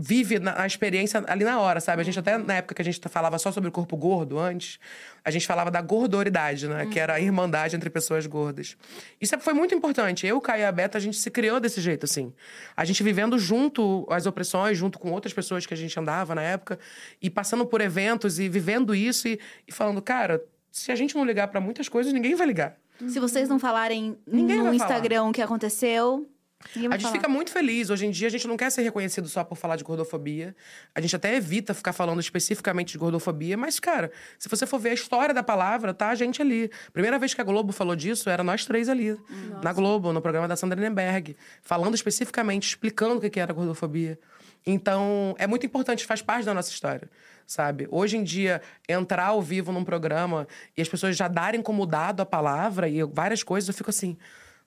vive 0.00 0.38
na- 0.38 0.60
a 0.62 0.64
experiência 0.66 1.24
ali 1.26 1.44
na 1.44 1.58
hora, 1.58 1.80
sabe? 1.80 2.00
A 2.00 2.04
gente 2.04 2.16
até, 2.18 2.38
na 2.38 2.54
época 2.54 2.72
que 2.76 2.80
a 2.80 2.84
gente 2.84 3.00
falava 3.08 3.36
só 3.38 3.50
sobre 3.50 3.68
o 3.68 3.72
corpo 3.72 3.96
gordo 3.96 4.38
antes, 4.38 4.78
a 5.24 5.30
gente 5.30 5.44
falava 5.44 5.72
da 5.72 5.80
gordoridade, 5.82 6.68
né? 6.68 6.86
Que 6.86 7.00
era 7.00 7.14
a 7.14 7.20
irmandade 7.20 7.74
entre 7.74 7.90
pessoas 7.90 8.24
gordas. 8.24 8.76
Isso 9.20 9.34
é- 9.34 9.38
foi 9.38 9.52
muito 9.52 9.74
importante. 9.74 10.24
Eu, 10.24 10.40
Caio 10.40 10.60
e 10.62 10.64
a 10.64 10.70
Beta, 10.70 10.96
a 10.96 11.00
gente 11.00 11.16
se 11.16 11.30
criou 11.32 11.58
desse 11.58 11.80
jeito, 11.80 12.04
assim. 12.04 12.32
A 12.76 12.84
gente 12.84 13.02
vivendo 13.02 13.36
junto 13.38 14.06
as 14.08 14.24
opressões, 14.24 14.78
junto 14.78 14.98
com 15.00 15.10
outras 15.10 15.32
pessoas 15.34 15.66
que 15.66 15.74
a 15.74 15.76
gente 15.76 15.98
andava 15.98 16.32
na 16.32 16.42
época, 16.42 16.78
e 17.20 17.28
passando 17.28 17.66
por 17.66 17.80
eventos 17.80 18.38
e 18.38 18.48
vivendo 18.48 18.94
isso 18.94 19.26
e, 19.26 19.40
e 19.66 19.72
falando, 19.72 20.00
cara, 20.00 20.40
se 20.70 20.92
a 20.92 20.94
gente 20.94 21.16
não 21.16 21.24
ligar 21.24 21.48
pra 21.48 21.60
muitas 21.60 21.88
coisas, 21.88 22.12
ninguém 22.12 22.36
vai 22.36 22.46
ligar. 22.46 22.76
Se 23.08 23.18
vocês 23.18 23.48
não 23.48 23.58
falarem 23.58 24.16
Ninguém 24.26 24.58
no 24.62 24.74
Instagram 24.74 25.24
o 25.24 25.32
que 25.32 25.42
aconteceu, 25.42 26.28
ninguém 26.74 26.88
A 26.90 26.92
gente 26.92 27.02
falar. 27.02 27.14
fica 27.14 27.28
muito 27.28 27.50
feliz. 27.50 27.90
Hoje 27.90 28.06
em 28.06 28.10
dia, 28.10 28.28
a 28.28 28.30
gente 28.30 28.46
não 28.46 28.56
quer 28.56 28.70
ser 28.70 28.82
reconhecido 28.82 29.28
só 29.28 29.44
por 29.44 29.56
falar 29.56 29.76
de 29.76 29.84
gordofobia. 29.84 30.54
A 30.94 31.00
gente 31.00 31.14
até 31.14 31.34
evita 31.36 31.72
ficar 31.74 31.92
falando 31.92 32.20
especificamente 32.20 32.92
de 32.92 32.98
gordofobia. 32.98 33.56
Mas, 33.56 33.78
cara, 33.78 34.10
se 34.38 34.48
você 34.48 34.66
for 34.66 34.78
ver 34.78 34.90
a 34.90 34.94
história 34.94 35.34
da 35.34 35.42
palavra, 35.42 35.94
tá 35.94 36.08
a 36.08 36.14
gente 36.14 36.42
ali. 36.42 36.70
Primeira 36.92 37.18
vez 37.18 37.34
que 37.34 37.40
a 37.40 37.44
Globo 37.44 37.72
falou 37.72 37.94
disso, 37.96 38.28
era 38.28 38.42
nós 38.42 38.64
três 38.64 38.88
ali. 38.88 39.18
Na 39.62 39.72
Globo, 39.72 40.12
no 40.12 40.20
programa 40.20 40.48
da 40.48 40.56
Sandra 40.56 40.80
Nenberg. 40.80 41.36
Falando 41.62 41.94
especificamente, 41.94 42.68
explicando 42.68 43.16
o 43.16 43.20
que 43.20 43.30
que 43.30 43.40
era 43.40 43.52
gordofobia. 43.52 44.18
Então, 44.66 45.34
é 45.38 45.46
muito 45.46 45.64
importante, 45.64 46.04
faz 46.04 46.20
parte 46.20 46.44
da 46.44 46.52
nossa 46.52 46.70
história, 46.70 47.08
sabe? 47.46 47.86
Hoje 47.90 48.18
em 48.18 48.24
dia, 48.24 48.60
entrar 48.86 49.26
ao 49.26 49.40
vivo 49.40 49.72
num 49.72 49.84
programa 49.84 50.46
e 50.76 50.82
as 50.82 50.88
pessoas 50.88 51.16
já 51.16 51.26
darem 51.28 51.62
como 51.62 51.86
dado 51.86 52.20
a 52.20 52.26
palavra 52.26 52.88
e 52.88 53.02
várias 53.04 53.42
coisas, 53.42 53.68
eu 53.68 53.74
fico 53.74 53.88
assim... 53.90 54.18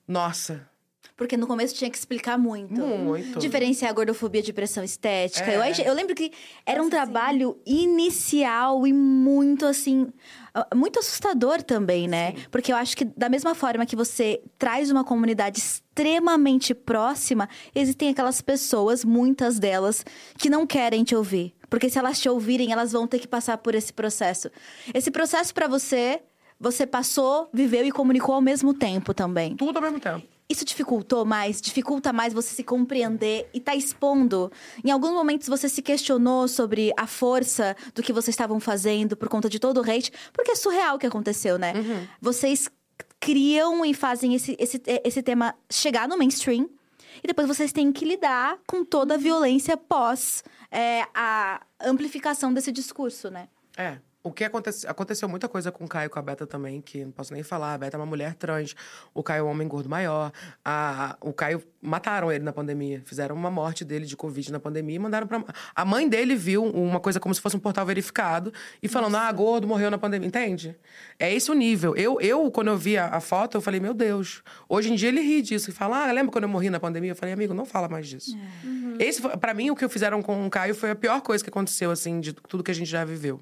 Nossa, 0.08 0.68
Porque 1.22 1.36
no 1.36 1.46
começo 1.46 1.72
tinha 1.72 1.88
que 1.88 1.96
explicar 1.96 2.36
muito. 2.36 2.80
Muito. 2.80 3.38
Diferenciar 3.38 3.92
a 3.92 3.94
gordofobia 3.94 4.42
de 4.42 4.52
pressão 4.52 4.82
estética. 4.82 5.48
É. 5.48 5.56
Eu, 5.56 5.84
eu 5.84 5.94
lembro 5.94 6.16
que 6.16 6.32
era 6.66 6.82
um 6.82 6.90
trabalho 6.90 7.60
inicial 7.64 8.84
e 8.84 8.92
muito 8.92 9.64
assim. 9.64 10.08
Muito 10.74 10.98
assustador 10.98 11.62
também, 11.62 12.08
né? 12.08 12.34
Porque 12.50 12.72
eu 12.72 12.76
acho 12.76 12.96
que, 12.96 13.04
da 13.04 13.28
mesma 13.28 13.54
forma 13.54 13.86
que 13.86 13.94
você 13.94 14.42
traz 14.58 14.90
uma 14.90 15.04
comunidade 15.04 15.60
extremamente 15.60 16.74
próxima, 16.74 17.48
existem 17.72 18.08
aquelas 18.08 18.40
pessoas, 18.40 19.04
muitas 19.04 19.60
delas, 19.60 20.04
que 20.36 20.50
não 20.50 20.66
querem 20.66 21.04
te 21.04 21.14
ouvir. 21.14 21.54
Porque 21.70 21.88
se 21.88 22.00
elas 22.00 22.18
te 22.18 22.28
ouvirem, 22.28 22.72
elas 22.72 22.90
vão 22.90 23.06
ter 23.06 23.20
que 23.20 23.28
passar 23.28 23.58
por 23.58 23.76
esse 23.76 23.92
processo. 23.92 24.50
Esse 24.92 25.10
processo 25.12 25.54
pra 25.54 25.68
você, 25.68 26.20
você 26.62 26.86
passou, 26.86 27.50
viveu 27.52 27.84
e 27.84 27.90
comunicou 27.90 28.36
ao 28.36 28.40
mesmo 28.40 28.72
tempo 28.72 29.12
também. 29.12 29.56
tudo 29.56 29.76
ao 29.76 29.82
mesmo 29.82 29.98
tempo. 29.98 30.24
Isso 30.48 30.64
dificultou 30.64 31.24
mais? 31.24 31.60
Dificulta 31.60 32.12
mais 32.12 32.32
você 32.32 32.54
se 32.54 32.62
compreender 32.62 33.48
e 33.52 33.58
tá 33.58 33.74
expondo? 33.74 34.52
Em 34.84 34.92
alguns 34.92 35.10
momentos 35.10 35.48
você 35.48 35.68
se 35.68 35.82
questionou 35.82 36.46
sobre 36.46 36.92
a 36.96 37.06
força 37.06 37.74
do 37.94 38.02
que 38.02 38.12
vocês 38.12 38.32
estavam 38.32 38.60
fazendo 38.60 39.16
por 39.16 39.28
conta 39.28 39.48
de 39.48 39.58
todo 39.58 39.78
o 39.78 39.90
hate? 39.90 40.12
Porque 40.32 40.52
é 40.52 40.54
surreal 40.54 40.96
o 40.96 40.98
que 41.00 41.06
aconteceu, 41.06 41.58
né? 41.58 41.72
Vocês 42.20 42.68
criam 43.18 43.84
e 43.84 43.92
fazem 43.92 44.34
esse, 44.34 44.56
esse, 44.58 44.80
esse 45.04 45.22
tema 45.22 45.56
chegar 45.68 46.06
no 46.06 46.16
mainstream. 46.16 46.68
E 47.24 47.26
depois 47.26 47.48
vocês 47.48 47.72
têm 47.72 47.90
que 47.90 48.04
lidar 48.04 48.58
com 48.68 48.84
toda 48.84 49.14
a 49.14 49.18
violência 49.18 49.76
pós 49.76 50.44
é, 50.70 51.06
a 51.12 51.60
amplificação 51.80 52.52
desse 52.52 52.70
discurso, 52.70 53.30
né? 53.30 53.48
É. 53.76 53.98
O 54.24 54.30
que 54.30 54.44
aconteceu? 54.44 54.88
Aconteceu 54.88 55.28
muita 55.28 55.48
coisa 55.48 55.72
com 55.72 55.84
o 55.84 55.88
Caio 55.88 56.08
com 56.08 56.16
a 56.18 56.22
Beta 56.22 56.46
também, 56.46 56.80
que 56.80 57.04
não 57.04 57.10
posso 57.10 57.32
nem 57.32 57.42
falar. 57.42 57.74
A 57.74 57.78
Beta 57.78 57.96
é 57.96 57.98
uma 57.98 58.06
mulher 58.06 58.34
trans, 58.34 58.72
o 59.12 59.20
Caio 59.20 59.40
é 59.40 59.42
um 59.42 59.48
homem 59.50 59.66
gordo 59.66 59.88
maior. 59.88 60.30
A, 60.64 61.16
o 61.20 61.32
Caio 61.32 61.60
mataram 61.80 62.30
ele 62.30 62.44
na 62.44 62.52
pandemia. 62.52 63.02
Fizeram 63.04 63.34
uma 63.34 63.50
morte 63.50 63.84
dele 63.84 64.06
de 64.06 64.16
Covid 64.16 64.52
na 64.52 64.60
pandemia 64.60 64.94
e 64.94 64.98
mandaram 65.00 65.26
pra. 65.26 65.42
A 65.74 65.84
mãe 65.84 66.08
dele 66.08 66.36
viu 66.36 66.64
uma 66.64 67.00
coisa 67.00 67.18
como 67.18 67.34
se 67.34 67.40
fosse 67.40 67.56
um 67.56 67.58
portal 67.58 67.84
verificado 67.84 68.52
e 68.80 68.86
falando: 68.86 69.16
ah, 69.16 69.32
gordo 69.32 69.66
morreu 69.66 69.90
na 69.90 69.98
pandemia. 69.98 70.28
Entende? 70.28 70.76
É 71.18 71.34
esse 71.34 71.50
o 71.50 71.54
nível. 71.54 71.96
Eu, 71.96 72.20
eu 72.20 72.48
quando 72.52 72.68
eu 72.68 72.76
vi 72.76 72.96
a, 72.96 73.06
a 73.08 73.20
foto, 73.20 73.56
eu 73.56 73.60
falei: 73.60 73.80
meu 73.80 73.92
Deus. 73.92 74.44
Hoje 74.68 74.92
em 74.92 74.94
dia 74.94 75.08
ele 75.08 75.20
ri 75.20 75.42
disso 75.42 75.70
e 75.70 75.72
fala: 75.72 76.06
ah, 76.08 76.12
lembra 76.12 76.30
quando 76.30 76.44
eu 76.44 76.48
morri 76.48 76.70
na 76.70 76.78
pandemia? 76.78 77.10
Eu 77.10 77.16
falei: 77.16 77.34
amigo, 77.34 77.52
não 77.54 77.64
fala 77.64 77.88
mais 77.88 78.06
disso. 78.06 78.38
Esse, 79.00 79.20
foi- 79.20 79.36
pra 79.36 79.52
mim, 79.52 79.68
o 79.70 79.74
que 79.74 79.88
fizeram 79.88 80.22
com 80.22 80.46
o 80.46 80.50
Caio 80.50 80.76
foi 80.76 80.90
a 80.90 80.94
pior 80.94 81.20
coisa 81.22 81.42
que 81.42 81.50
aconteceu, 81.50 81.90
assim, 81.90 82.20
de 82.20 82.32
tudo 82.32 82.62
que 82.62 82.70
a 82.70 82.74
gente 82.74 82.88
já 82.88 83.04
viveu. 83.04 83.40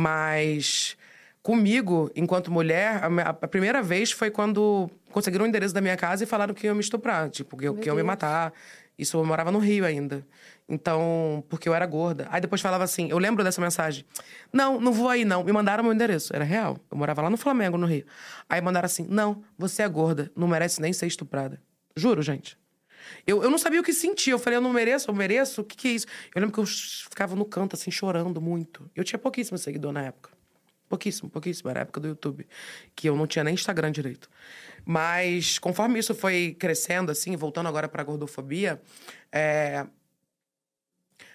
Mas 0.00 0.96
comigo, 1.42 2.10
enquanto 2.14 2.50
mulher, 2.52 3.00
a, 3.02 3.30
a 3.30 3.48
primeira 3.48 3.82
vez 3.82 4.12
foi 4.12 4.30
quando 4.30 4.90
conseguiram 5.10 5.44
o 5.46 5.48
endereço 5.48 5.72
da 5.72 5.80
minha 5.80 5.96
casa 5.96 6.22
e 6.22 6.26
falaram 6.26 6.52
que 6.52 6.66
iam 6.66 6.74
me 6.74 6.82
estuprar, 6.82 7.30
tipo, 7.30 7.56
que, 7.56 7.66
eu- 7.66 7.74
que 7.74 7.88
iam 7.88 7.96
me 7.96 8.02
matar. 8.02 8.52
Isso 8.98 9.16
eu 9.16 9.24
morava 9.24 9.50
no 9.50 9.58
Rio 9.58 9.84
ainda. 9.86 10.26
Então, 10.68 11.42
porque 11.48 11.68
eu 11.68 11.74
era 11.74 11.86
gorda. 11.86 12.26
Aí 12.30 12.40
depois 12.40 12.60
falava 12.60 12.84
assim, 12.84 13.08
eu 13.10 13.18
lembro 13.18 13.42
dessa 13.44 13.60
mensagem. 13.60 14.04
Não, 14.52 14.78
não 14.80 14.92
vou 14.92 15.08
aí 15.08 15.24
não. 15.24 15.42
Me 15.44 15.52
mandaram 15.52 15.82
meu 15.84 15.92
endereço, 15.92 16.34
era 16.34 16.44
real. 16.44 16.76
Eu 16.90 16.96
morava 16.98 17.22
lá 17.22 17.30
no 17.30 17.36
Flamengo, 17.36 17.78
no 17.78 17.86
Rio. 17.86 18.04
Aí 18.48 18.60
mandaram 18.60 18.86
assim: 18.86 19.06
"Não, 19.08 19.42
você 19.58 19.82
é 19.82 19.88
gorda, 19.88 20.30
não 20.36 20.46
merece 20.48 20.80
nem 20.80 20.92
ser 20.92 21.06
estuprada". 21.06 21.60
Juro, 21.94 22.20
gente. 22.22 22.58
Eu, 23.26 23.42
eu 23.42 23.50
não 23.50 23.58
sabia 23.58 23.80
o 23.80 23.84
que 23.84 23.92
sentir. 23.92 24.30
Eu 24.30 24.38
falei, 24.38 24.56
eu 24.56 24.60
não 24.60 24.72
mereço, 24.72 25.10
eu 25.10 25.14
mereço? 25.14 25.60
O 25.60 25.64
que, 25.64 25.76
que 25.76 25.88
é 25.88 25.90
isso? 25.92 26.06
Eu 26.34 26.40
lembro 26.40 26.54
que 26.54 26.60
eu 26.60 26.66
ficava 26.66 27.34
no 27.34 27.44
canto, 27.44 27.74
assim, 27.74 27.90
chorando 27.90 28.40
muito. 28.40 28.90
Eu 28.94 29.04
tinha 29.04 29.18
pouquíssimo 29.18 29.58
seguidor 29.58 29.92
na 29.92 30.04
época. 30.04 30.30
Pouquíssimo, 30.88 31.28
pouquíssimo. 31.28 31.68
Era 31.70 31.80
a 31.80 31.82
época 31.82 32.00
do 32.00 32.08
YouTube. 32.08 32.46
Que 32.94 33.08
eu 33.08 33.16
não 33.16 33.26
tinha 33.26 33.44
nem 33.44 33.54
Instagram 33.54 33.90
direito. 33.90 34.28
Mas 34.84 35.58
conforme 35.58 35.98
isso 35.98 36.14
foi 36.14 36.56
crescendo, 36.58 37.10
assim, 37.10 37.36
voltando 37.36 37.68
agora 37.68 37.88
pra 37.88 38.04
gordofobia, 38.04 38.80
é... 39.32 39.84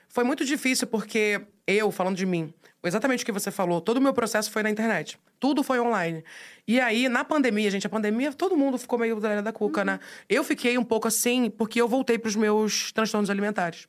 foi 0.08 0.24
muito 0.24 0.46
difícil 0.46 0.88
porque 0.88 1.42
eu, 1.68 1.92
falando 1.92 2.16
de 2.16 2.26
mim, 2.26 2.54
exatamente 2.84 3.24
o 3.24 3.26
que 3.26 3.32
você 3.32 3.52
falou, 3.52 3.82
todo 3.82 3.98
o 3.98 4.02
meu 4.02 4.14
processo 4.14 4.50
foi 4.52 4.64
na 4.64 4.70
internet. 4.70 5.18
Tudo 5.40 5.64
foi 5.64 5.80
online. 5.80 6.24
E 6.68 6.80
aí, 6.80 7.10
na 7.10 7.24
pandemia, 7.24 7.70
gente, 7.70 7.88
a 7.88 7.90
pandemia, 7.90 8.32
todo 8.32 8.56
mundo 8.56 8.78
ficou 8.78 8.98
meio 9.00 9.20
da, 9.20 9.42
da 9.42 9.52
cuca, 9.52 9.84
né? 9.84 10.00
Eu 10.30 10.44
fiquei 10.44 10.78
um 10.78 10.84
pouco 10.84 11.08
assim, 11.08 11.50
porque 11.50 11.82
eu 11.82 11.88
voltei 11.88 12.18
pros 12.18 12.36
meus 12.36 12.92
transtornos 12.92 13.30
alimentares. 13.30 13.88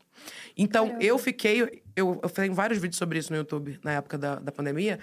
Então, 0.56 0.86
Caramba. 0.86 1.04
eu 1.04 1.18
fiquei. 1.18 1.82
Eu, 1.94 2.20
eu 2.22 2.30
tenho 2.30 2.54
vários 2.54 2.78
vídeos 2.78 2.96
sobre 2.98 3.18
isso 3.18 3.32
no 3.32 3.38
YouTube, 3.38 3.78
na 3.82 3.92
época 3.92 4.16
da, 4.16 4.36
da 4.36 4.50
pandemia. 4.50 4.98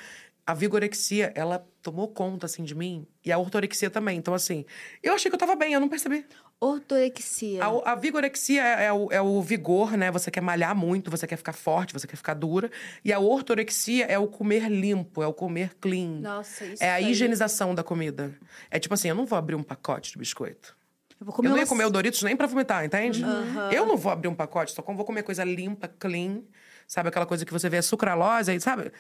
A 0.46 0.54
vigorexia, 0.54 1.32
ela 1.36 1.64
tomou 1.82 2.08
conta, 2.08 2.46
assim, 2.46 2.64
de 2.64 2.76
mim. 2.76 3.06
E 3.26 3.32
a 3.32 3.38
ortorexia 3.38 3.90
também. 3.90 4.18
Então, 4.18 4.34
assim, 4.34 4.66
eu 5.02 5.14
achei 5.14 5.30
que 5.32 5.36
eu 5.36 5.40
tava 5.40 5.56
bem, 5.56 5.74
eu 5.74 5.80
não 5.80 5.88
percebi. 5.90 6.26
Ortorexia. 6.60 7.64
A, 7.64 7.92
a 7.94 7.96
vigorexia 7.96 8.62
é, 8.64 8.86
é 8.86 8.94
o, 8.94 9.12
é 9.12 9.22
o 9.22 9.42
vigor, 9.42 9.96
né? 9.98 10.12
Você 10.12 10.30
quer 10.30 10.42
malhar 10.42 10.76
muito, 10.76 11.10
você 11.10 11.26
quer 11.26 11.38
ficar 11.38 11.54
forte, 11.54 11.94
você 11.94 12.06
quer 12.08 12.16
ficar 12.18 12.34
dura. 12.34 12.70
E 13.04 13.12
a 13.14 13.20
ortorexia 13.20 14.06
é 14.06 14.18
o 14.20 14.28
comer 14.28 14.70
limpo, 14.70 15.24
é 15.24 15.28
o 15.28 15.34
comer 15.34 15.76
clean. 15.80 16.20
Nossa, 16.22 16.66
isso 16.66 16.84
É 16.84 16.92
a 16.92 16.94
aí. 16.96 17.10
higienização 17.12 17.74
da 17.74 17.84
comida. 17.84 18.34
É 18.70 18.78
tipo 18.80 18.94
assim, 18.94 19.08
eu 19.10 19.16
não 19.16 19.26
vou 19.26 19.38
abrir 19.38 19.56
um 19.56 19.64
pacote 19.64 20.12
de 20.12 20.18
biscoito. 20.18 20.78
Eu 21.20 21.26
vou 21.26 21.34
eu 21.34 21.36
comer 21.36 21.50
não 21.50 21.56
ia 21.58 21.62
umas- 21.62 21.70
comer 21.70 21.86
o 21.86 21.90
Doritos 21.90 22.22
nem 22.24 22.36
pra 22.36 22.48
vomitar, 22.48 22.84
entende? 22.86 23.24
Aham. 23.24 23.72
Eu 23.72 23.86
não 23.86 23.98
vou 23.98 24.12
abrir 24.12 24.28
um 24.30 24.36
pacote, 24.36 24.72
só 24.74 24.82
como 24.82 24.96
vou 24.98 25.06
comer 25.06 25.24
coisa 25.24 25.44
limpa, 25.44 25.88
clean. 25.88 26.42
Sabe 26.88 27.10
aquela 27.10 27.26
coisa 27.26 27.46
que 27.46 27.52
você 27.54 27.70
vê 27.70 27.78
a 27.78 27.82
sucralose, 27.84 28.58
sabe? 28.62 28.92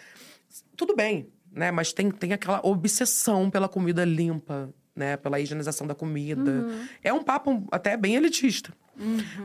Tudo 0.75 0.95
bem, 0.95 1.29
né? 1.51 1.71
Mas 1.71 1.93
tem, 1.93 2.09
tem 2.11 2.33
aquela 2.33 2.59
obsessão 2.63 3.49
pela 3.49 3.67
comida 3.67 4.05
limpa, 4.05 4.73
né? 4.95 5.17
Pela 5.17 5.39
higienização 5.39 5.87
da 5.87 5.95
comida. 5.95 6.51
Uhum. 6.51 6.87
É 7.03 7.13
um 7.13 7.23
papo 7.23 7.67
até 7.71 7.95
bem 7.97 8.15
elitista. 8.15 8.73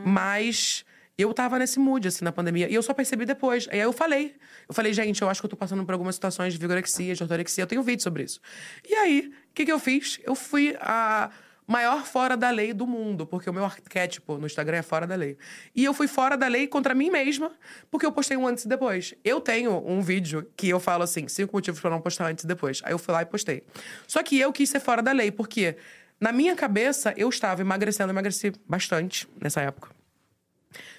Mas 0.05 0.85
eu 1.17 1.33
tava 1.33 1.57
nesse 1.57 1.79
mood, 1.79 2.07
assim, 2.07 2.25
na 2.25 2.31
pandemia. 2.31 2.69
E 2.69 2.73
eu 2.73 2.83
só 2.83 2.93
percebi 2.93 3.25
depois. 3.25 3.67
Aí 3.71 3.79
eu 3.79 3.93
falei. 3.93 4.35
Eu 4.67 4.75
falei, 4.75 4.93
gente, 4.93 5.21
eu 5.21 5.29
acho 5.29 5.41
que 5.41 5.45
eu 5.45 5.49
tô 5.49 5.55
passando 5.55 5.85
por 5.85 5.93
algumas 5.93 6.15
situações 6.15 6.53
de 6.53 6.59
vigorexia, 6.59 7.15
de 7.15 7.23
ortorexia. 7.23 7.63
Eu 7.63 7.67
tenho 7.67 7.81
vídeo 7.81 8.03
sobre 8.03 8.23
isso. 8.23 8.41
E 8.87 8.93
aí, 8.95 9.31
o 9.49 9.53
que, 9.53 9.65
que 9.65 9.71
eu 9.71 9.79
fiz? 9.79 10.19
Eu 10.23 10.35
fui 10.35 10.75
a 10.79 11.31
maior 11.67 12.05
fora 12.05 12.35
da 12.37 12.49
lei 12.49 12.73
do 12.73 12.85
mundo. 12.85 13.25
Porque 13.25 13.49
o 13.49 13.53
meu 13.53 13.65
arquétipo 13.65 14.37
no 14.37 14.45
Instagram 14.45 14.77
é 14.77 14.81
fora 14.81 15.07
da 15.07 15.15
lei. 15.15 15.37
E 15.75 15.83
eu 15.83 15.93
fui 15.93 16.07
fora 16.07 16.37
da 16.37 16.47
lei 16.47 16.67
contra 16.67 16.93
mim 16.93 17.09
mesma. 17.09 17.51
Porque 17.89 18.05
eu 18.05 18.11
postei 18.11 18.37
um 18.37 18.47
antes 18.47 18.65
e 18.65 18.67
depois. 18.67 19.13
Eu 19.23 19.39
tenho 19.41 19.83
um 19.85 20.01
vídeo 20.01 20.49
que 20.55 20.69
eu 20.69 20.79
falo 20.79 21.03
assim, 21.03 21.27
cinco 21.27 21.55
motivos 21.55 21.79
pra 21.79 21.89
não 21.89 22.01
postar 22.01 22.27
antes 22.27 22.43
e 22.43 22.47
depois. 22.47 22.81
Aí 22.83 22.93
eu 22.93 22.99
fui 22.99 23.13
lá 23.13 23.21
e 23.21 23.25
postei. 23.25 23.63
Só 24.07 24.21
que 24.23 24.39
eu 24.39 24.51
quis 24.53 24.69
ser 24.69 24.79
fora 24.79 25.01
da 25.01 25.11
lei. 25.11 25.31
Porque... 25.31 25.77
Na 26.17 26.31
minha 26.31 26.55
cabeça, 26.55 27.13
eu 27.17 27.27
estava 27.27 27.59
emagrecendo, 27.61 28.11
emagreci 28.11 28.53
bastante 28.65 29.27
nessa 29.39 29.59
época. 29.59 29.89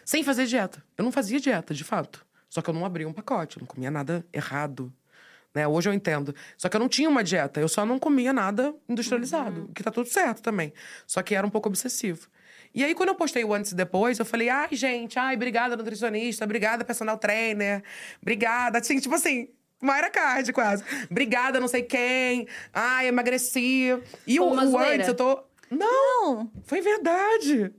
Sem 0.05 0.23
fazer 0.23 0.47
dieta. 0.47 0.85
Eu 0.97 1.05
não 1.05 1.11
fazia 1.11 1.41
dieta, 1.41 1.73
de 1.73 1.85
fato. 1.85 2.25
Só 2.49 2.61
que 2.61 2.71
eu 2.71 2.75
não 2.75 2.85
abria 2.85 3.09
um 3.09 3.13
pacote, 3.13 3.57
eu 3.57 3.61
não 3.61 3.67
comia 3.67 3.91
nada 3.91 4.25
errado. 4.33 4.93
Né? 5.57 5.67
Hoje 5.67 5.89
eu 5.89 5.95
entendo. 5.95 6.35
Só 6.59 6.69
que 6.69 6.77
eu 6.77 6.81
não 6.81 6.87
tinha 6.87 7.09
uma 7.09 7.25
dieta, 7.25 7.59
eu 7.59 7.67
só 7.67 7.87
não 7.87 7.99
comia 7.99 8.31
nada 8.31 8.75
industrializado. 8.87 9.71
Que 9.75 9.83
tá 9.83 9.91
tudo 9.91 10.07
certo 10.07 10.43
também. 10.43 10.71
Só 11.07 11.23
que 11.23 11.35
era 11.35 11.47
um 11.47 11.49
pouco 11.49 11.67
obsessivo. 11.67 12.29
E 12.75 12.85
aí, 12.85 12.95
quando 12.95 13.09
eu 13.09 13.15
postei 13.15 13.43
o 13.43 13.55
antes 13.55 13.73
e 13.73 13.75
depois, 13.75 14.19
eu 14.19 14.27
falei, 14.27 14.51
ai, 14.51 14.69
gente, 14.73 15.19
ai, 15.19 15.35
obrigada, 15.35 15.75
nutricionista, 15.75 16.45
obrigada, 16.45 16.85
personal 16.85 17.17
trainer, 17.17 17.83
obrigada. 18.21 18.79
Assim, 18.81 19.01
tipo 19.01 19.15
assim, 19.15 19.49
Mayra 19.81 20.11
Card, 20.11 20.53
quase. 20.53 20.85
Obrigada, 21.11 21.59
não 21.59 21.69
sei 21.69 21.83
quem. 21.83 22.47
Ai, 22.75 23.07
emagreci. 23.07 23.99
E 24.27 24.37
Foi 24.37 24.47
o, 24.47 24.73
o 24.73 24.79
antes, 24.79 25.09
eu 25.09 25.15
tô. 25.15 25.43
Não! 25.71 26.35
Não. 26.35 26.53
Foi 26.65 26.83
verdade. 26.83 27.73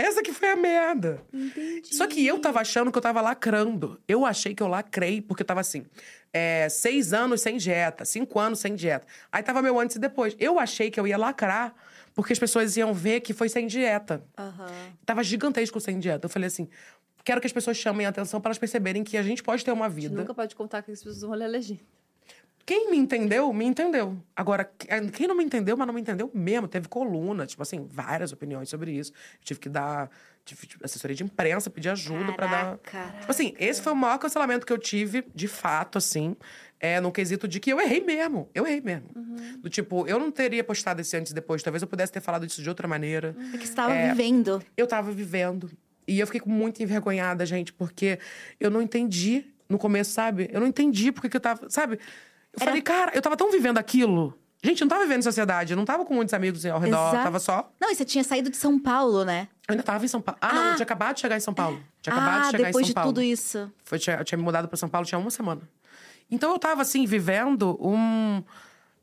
Essa 0.00 0.22
que 0.22 0.32
foi 0.32 0.48
a 0.50 0.56
merda. 0.56 1.22
Entendi. 1.32 1.94
Só 1.94 2.06
que 2.06 2.26
eu 2.26 2.38
tava 2.38 2.60
achando 2.60 2.90
que 2.90 2.98
eu 2.98 3.02
tava 3.02 3.20
lacrando. 3.20 4.00
Eu 4.08 4.24
achei 4.24 4.54
que 4.54 4.62
eu 4.62 4.66
lacrei, 4.68 5.20
porque 5.20 5.42
eu 5.42 5.46
tava 5.46 5.60
assim: 5.60 5.84
é, 6.32 6.68
seis 6.68 7.12
anos 7.12 7.40
sem 7.40 7.56
dieta, 7.56 8.04
cinco 8.04 8.38
anos 8.38 8.58
sem 8.60 8.74
dieta. 8.74 9.06
Aí 9.30 9.42
tava 9.42 9.60
meu 9.60 9.78
antes 9.78 9.96
e 9.96 9.98
depois. 9.98 10.34
Eu 10.38 10.58
achei 10.58 10.90
que 10.90 10.98
eu 10.98 11.06
ia 11.06 11.18
lacrar, 11.18 11.74
porque 12.14 12.32
as 12.32 12.38
pessoas 12.38 12.76
iam 12.76 12.94
ver 12.94 13.20
que 13.20 13.32
foi 13.34 13.48
sem 13.48 13.66
dieta. 13.66 14.22
Aham. 14.38 14.66
Tava 15.04 15.22
gigantesco 15.22 15.78
sem 15.80 15.98
dieta. 15.98 16.24
Eu 16.26 16.30
falei 16.30 16.46
assim: 16.46 16.68
quero 17.24 17.40
que 17.40 17.46
as 17.46 17.52
pessoas 17.52 17.76
chamem 17.76 18.06
a 18.06 18.08
atenção 18.10 18.40
para 18.40 18.48
elas 18.50 18.58
perceberem 18.58 19.04
que 19.04 19.16
a 19.16 19.22
gente 19.22 19.42
pode 19.42 19.64
ter 19.64 19.72
uma 19.72 19.86
A 19.86 19.88
gente 19.90 20.00
vida. 20.02 20.14
nunca 20.20 20.32
pode 20.34 20.54
contar 20.56 20.82
que 20.82 20.90
as 20.90 20.98
pessoas 20.98 21.20
vão 21.22 21.32
ler 21.32 21.44
a 21.44 21.48
legenda. 21.48 21.80
Quem 22.70 22.88
me 22.88 22.96
entendeu, 22.96 23.52
me 23.52 23.64
entendeu. 23.64 24.16
Agora, 24.36 24.70
quem 25.12 25.26
não 25.26 25.34
me 25.34 25.42
entendeu, 25.42 25.76
mas 25.76 25.84
não 25.88 25.92
me 25.92 26.00
entendeu 26.00 26.30
mesmo. 26.32 26.68
Teve 26.68 26.86
coluna, 26.86 27.44
tipo 27.44 27.60
assim, 27.60 27.84
várias 27.90 28.30
opiniões 28.30 28.68
sobre 28.68 28.92
isso. 28.92 29.10
Eu 29.12 29.44
tive 29.44 29.58
que 29.58 29.68
dar 29.68 30.08
tive, 30.44 30.68
tipo, 30.68 30.84
assessoria 30.84 31.16
de 31.16 31.24
imprensa, 31.24 31.68
pedir 31.68 31.88
ajuda 31.88 32.32
pra 32.32 32.46
dar. 32.46 32.78
Caraca. 32.78 33.18
Tipo 33.18 33.30
assim, 33.32 33.56
esse 33.58 33.82
foi 33.82 33.92
o 33.92 33.96
maior 33.96 34.18
cancelamento 34.18 34.64
que 34.64 34.72
eu 34.72 34.78
tive, 34.78 35.24
de 35.34 35.48
fato, 35.48 35.98
assim, 35.98 36.36
é, 36.78 37.00
no 37.00 37.10
quesito 37.10 37.48
de 37.48 37.58
que 37.58 37.72
eu 37.72 37.80
errei 37.80 38.04
mesmo. 38.04 38.48
Eu 38.54 38.64
errei 38.64 38.80
mesmo. 38.80 39.08
Do 39.58 39.68
tipo, 39.68 40.06
eu 40.06 40.20
não 40.20 40.30
teria 40.30 40.62
postado 40.62 41.00
esse 41.00 41.16
antes 41.16 41.32
e 41.32 41.34
depois. 41.34 41.64
Talvez 41.64 41.82
eu 41.82 41.88
pudesse 41.88 42.12
ter 42.12 42.20
falado 42.20 42.46
isso 42.46 42.62
de 42.62 42.68
outra 42.68 42.86
maneira. 42.86 43.34
É 43.52 43.58
que 43.58 43.66
você 43.66 43.74
tava 43.74 43.92
É. 43.92 44.14
vivendo. 44.14 44.62
Eu 44.76 44.86
tava 44.86 45.10
vivendo. 45.10 45.68
E 46.06 46.20
eu 46.20 46.26
fiquei 46.28 46.42
muito 46.46 46.80
envergonhada, 46.80 47.44
gente, 47.44 47.72
porque 47.72 48.20
eu 48.60 48.70
não 48.70 48.80
entendi 48.80 49.44
no 49.68 49.76
começo, 49.76 50.12
sabe? 50.12 50.48
Eu 50.52 50.60
não 50.60 50.68
entendi 50.68 51.10
porque 51.10 51.28
que 51.28 51.36
eu 51.36 51.40
tava. 51.40 51.68
Sabe? 51.68 51.98
Eu 52.52 52.60
falei, 52.60 52.82
cara, 52.82 53.12
eu 53.14 53.22
tava 53.22 53.36
tão 53.36 53.50
vivendo 53.50 53.78
aquilo. 53.78 54.36
Gente, 54.62 54.82
eu 54.82 54.84
não 54.84 54.90
tava 54.90 55.02
vivendo 55.04 55.20
em 55.20 55.22
sociedade, 55.22 55.72
eu 55.72 55.76
não 55.76 55.86
tava 55.86 56.04
com 56.04 56.12
muitos 56.12 56.34
amigos 56.34 56.66
ao 56.66 56.78
redor, 56.78 57.08
Exato. 57.08 57.24
tava 57.24 57.38
só. 57.38 57.72
Não, 57.80 57.90
e 57.90 57.94
você 57.94 58.04
tinha 58.04 58.22
saído 58.22 58.50
de 58.50 58.56
São 58.58 58.78
Paulo, 58.78 59.24
né? 59.24 59.48
Eu 59.66 59.72
ainda 59.72 59.82
tava 59.82 60.04
em 60.04 60.08
São 60.08 60.20
Paulo. 60.20 60.38
Ah, 60.42 60.52
não, 60.52 60.62
Ah. 60.62 60.68
eu 60.70 60.74
tinha 60.76 60.84
acabado 60.84 61.14
de 61.14 61.20
chegar 61.22 61.36
em 61.36 61.40
São 61.40 61.54
Paulo. 61.54 61.82
Tinha 62.02 62.14
acabado 62.14 62.36
ah, 62.40 62.44
de 62.44 62.50
chegar 62.50 62.64
depois 62.66 62.82
em 62.82 62.86
São 62.86 62.90
de 62.90 62.94
Paulo. 62.94 63.08
tudo 63.12 63.22
isso. 63.22 63.72
Foi, 63.84 63.98
tinha, 63.98 64.16
eu 64.16 64.24
tinha 64.24 64.36
me 64.36 64.44
mudado 64.44 64.68
pra 64.68 64.76
São 64.76 64.88
Paulo, 64.88 65.06
tinha 65.06 65.18
uma 65.18 65.30
semana. 65.30 65.62
Então 66.30 66.52
eu 66.52 66.58
tava, 66.58 66.82
assim, 66.82 67.06
vivendo 67.06 67.78
um. 67.80 68.42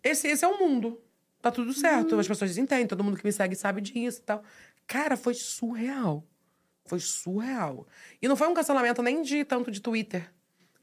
Esse, 0.03 0.27
esse 0.27 0.45
é 0.45 0.47
o 0.47 0.59
mundo. 0.59 1.01
Tá 1.41 1.49
tudo 1.49 1.73
certo. 1.73 2.13
Uhum. 2.13 2.19
As 2.19 2.27
pessoas 2.27 2.55
entendem, 2.57 2.85
todo 2.85 3.03
mundo 3.03 3.17
que 3.17 3.25
me 3.25 3.31
segue 3.31 3.55
sabe 3.55 3.81
disso 3.81 4.19
e 4.19 4.23
tal. 4.23 4.43
Cara, 4.85 5.17
foi 5.17 5.33
surreal. 5.33 6.23
Foi 6.85 6.99
surreal. 6.99 7.87
E 8.21 8.27
não 8.27 8.35
foi 8.35 8.47
um 8.47 8.53
cancelamento 8.53 9.01
nem 9.01 9.21
de 9.23 9.43
tanto 9.43 9.71
de 9.71 9.81
Twitter. 9.81 10.31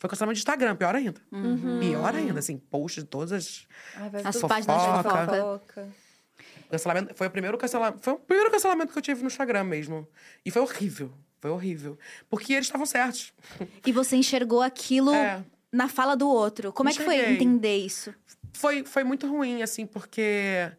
Foi 0.04 0.08
cancelamento 0.10 0.34
de 0.34 0.40
Instagram, 0.40 0.76
pior 0.76 0.94
ainda. 0.94 1.18
Uhum. 1.32 1.80
Pior 1.80 2.14
ainda, 2.14 2.38
assim, 2.38 2.58
post 2.58 3.00
de 3.00 3.06
todas 3.06 3.32
as. 3.32 3.66
Ai, 3.96 4.10
As 4.22 4.36
tudo- 4.36 4.48
páginas 4.48 4.78
de 4.82 4.86
Fofoca. 4.86 5.26
fofoca. 5.26 5.88
Cancelamento, 6.70 7.14
foi 7.14 7.26
o 7.26 7.30
primeiro 7.30 7.56
cancelamento. 7.56 8.02
Foi 8.02 8.12
o 8.12 8.18
primeiro 8.18 8.50
cancelamento 8.50 8.92
que 8.92 8.98
eu 8.98 9.02
tive 9.02 9.22
no 9.22 9.28
Instagram 9.28 9.64
mesmo. 9.64 10.06
E 10.44 10.50
foi 10.50 10.60
horrível. 10.60 11.10
Foi 11.40 11.50
horrível. 11.50 11.98
Porque 12.28 12.52
eles 12.52 12.66
estavam 12.66 12.84
certos. 12.84 13.32
E 13.86 13.92
você 13.92 14.14
enxergou 14.16 14.60
aquilo 14.60 15.14
É. 15.14 15.42
na 15.72 15.88
fala 15.88 16.14
do 16.14 16.28
outro. 16.28 16.70
Como 16.70 16.90
é 16.90 16.92
que 16.92 17.02
foi 17.02 17.14
Enxerguei. 17.16 17.34
entender 17.36 17.76
isso? 17.78 18.12
Foi, 18.52 18.84
foi 18.84 19.04
muito 19.04 19.26
ruim, 19.26 19.62
assim, 19.62 19.86
porque 19.86 20.70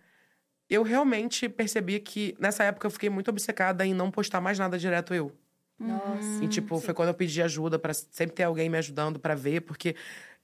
eu 0.70 0.84
realmente 0.84 1.50
percebi 1.50 2.00
que 2.00 2.36
nessa 2.40 2.64
época 2.64 2.86
eu 2.86 2.92
fiquei 2.92 3.10
muito 3.10 3.30
obcecada 3.30 3.84
em 3.86 3.94
não 3.96 4.12
postar 4.12 4.40
mais 4.40 4.60
nada 4.60 4.78
direto 4.78 5.16
eu. 5.16 5.32
Nossa. 5.80 6.44
E, 6.44 6.48
tipo, 6.48 6.80
foi 6.80 6.94
quando 6.94 7.10
eu 7.10 7.14
pedi 7.14 7.42
ajuda 7.42 7.78
pra 7.78 7.94
sempre 7.94 8.36
ter 8.36 8.44
alguém 8.44 8.70
me 8.70 8.78
ajudando 8.78 9.20
pra 9.20 9.36
ver, 9.36 9.62
porque 9.62 9.96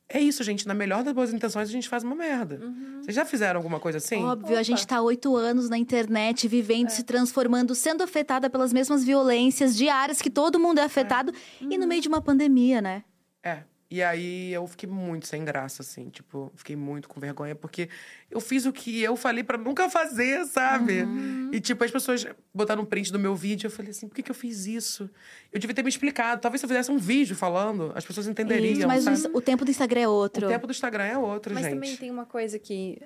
é 0.09 0.19
isso, 0.19 0.43
gente. 0.43 0.67
Na 0.67 0.73
melhor 0.73 1.03
das 1.03 1.13
boas 1.13 1.33
intenções, 1.33 1.69
a 1.69 1.71
gente 1.71 1.87
faz 1.87 2.03
uma 2.03 2.15
merda. 2.15 2.59
Vocês 3.01 3.15
já 3.15 3.23
fizeram 3.23 3.59
alguma 3.59 3.79
coisa 3.79 3.97
assim? 3.97 4.23
Óbvio, 4.23 4.51
a 4.51 4.53
Opa. 4.55 4.63
gente 4.63 4.85
tá 4.85 5.01
oito 5.01 5.35
anos 5.35 5.69
na 5.69 5.77
internet, 5.77 6.47
vivendo, 6.47 6.89
se 6.89 7.03
transformando, 7.03 7.73
sendo 7.73 8.03
afetada 8.03 8.49
pelas 8.49 8.73
mesmas 8.73 9.03
violências 9.05 9.75
diárias 9.75 10.21
que 10.21 10.29
todo 10.29 10.59
mundo 10.59 10.79
é 10.79 10.83
afetado. 10.83 11.33
E 11.61 11.77
no 11.77 11.87
meio 11.87 12.01
de 12.01 12.09
uma 12.09 12.21
pandemia, 12.21 12.81
né? 12.81 13.03
É. 13.41 13.63
E 13.91 14.01
aí 14.01 14.53
eu 14.53 14.65
fiquei 14.67 14.87
muito 14.87 15.27
sem 15.27 15.43
graça, 15.43 15.81
assim, 15.81 16.09
tipo, 16.09 16.49
fiquei 16.55 16.77
muito 16.77 17.09
com 17.09 17.19
vergonha, 17.19 17.53
porque 17.53 17.89
eu 18.29 18.39
fiz 18.39 18.65
o 18.65 18.71
que 18.71 19.03
eu 19.03 19.17
falei 19.17 19.43
pra 19.43 19.57
nunca 19.57 19.89
fazer, 19.89 20.45
sabe? 20.45 21.05
E, 21.51 21.59
tipo, 21.59 21.83
as 21.83 21.91
pessoas 21.91 22.25
botaram 22.53 22.83
um 22.83 22.85
print 22.85 23.11
do 23.11 23.19
meu 23.19 23.35
vídeo, 23.35 23.67
eu 23.67 23.71
falei 23.71 23.91
assim, 23.91 24.07
por 24.07 24.15
que, 24.15 24.23
que 24.23 24.31
eu 24.31 24.35
fiz 24.35 24.65
isso? 24.65 25.09
Eu 25.51 25.59
devia 25.59 25.75
ter 25.75 25.83
me 25.83 25.89
explicado. 25.89 26.39
Talvez 26.39 26.61
se 26.61 26.65
eu 26.65 26.69
fizesse 26.69 26.89
um 26.89 26.97
vídeo 26.97 27.35
falando, 27.35 27.91
as 27.93 28.05
pessoas 28.05 28.29
entenderiam. 28.29 28.77
Isso, 28.77 28.87
mas 28.87 29.03
sabe? 29.03 29.35
o, 29.35 29.41
tempo 29.41 29.65
do 29.65 29.71
Instagram 29.71 29.99
é 29.99 30.07
outro. 30.07 30.45
O 30.45 30.49
tempo 30.49 30.67
do 30.67 30.71
Instagram 30.71 31.03
é 31.03 31.17
outro, 31.17 31.53
Mas 31.53 31.63
gente. 31.65 31.73
também 31.73 31.97
tem 31.97 32.09
uma 32.09 32.25
coisa 32.25 32.57
que, 32.57 32.97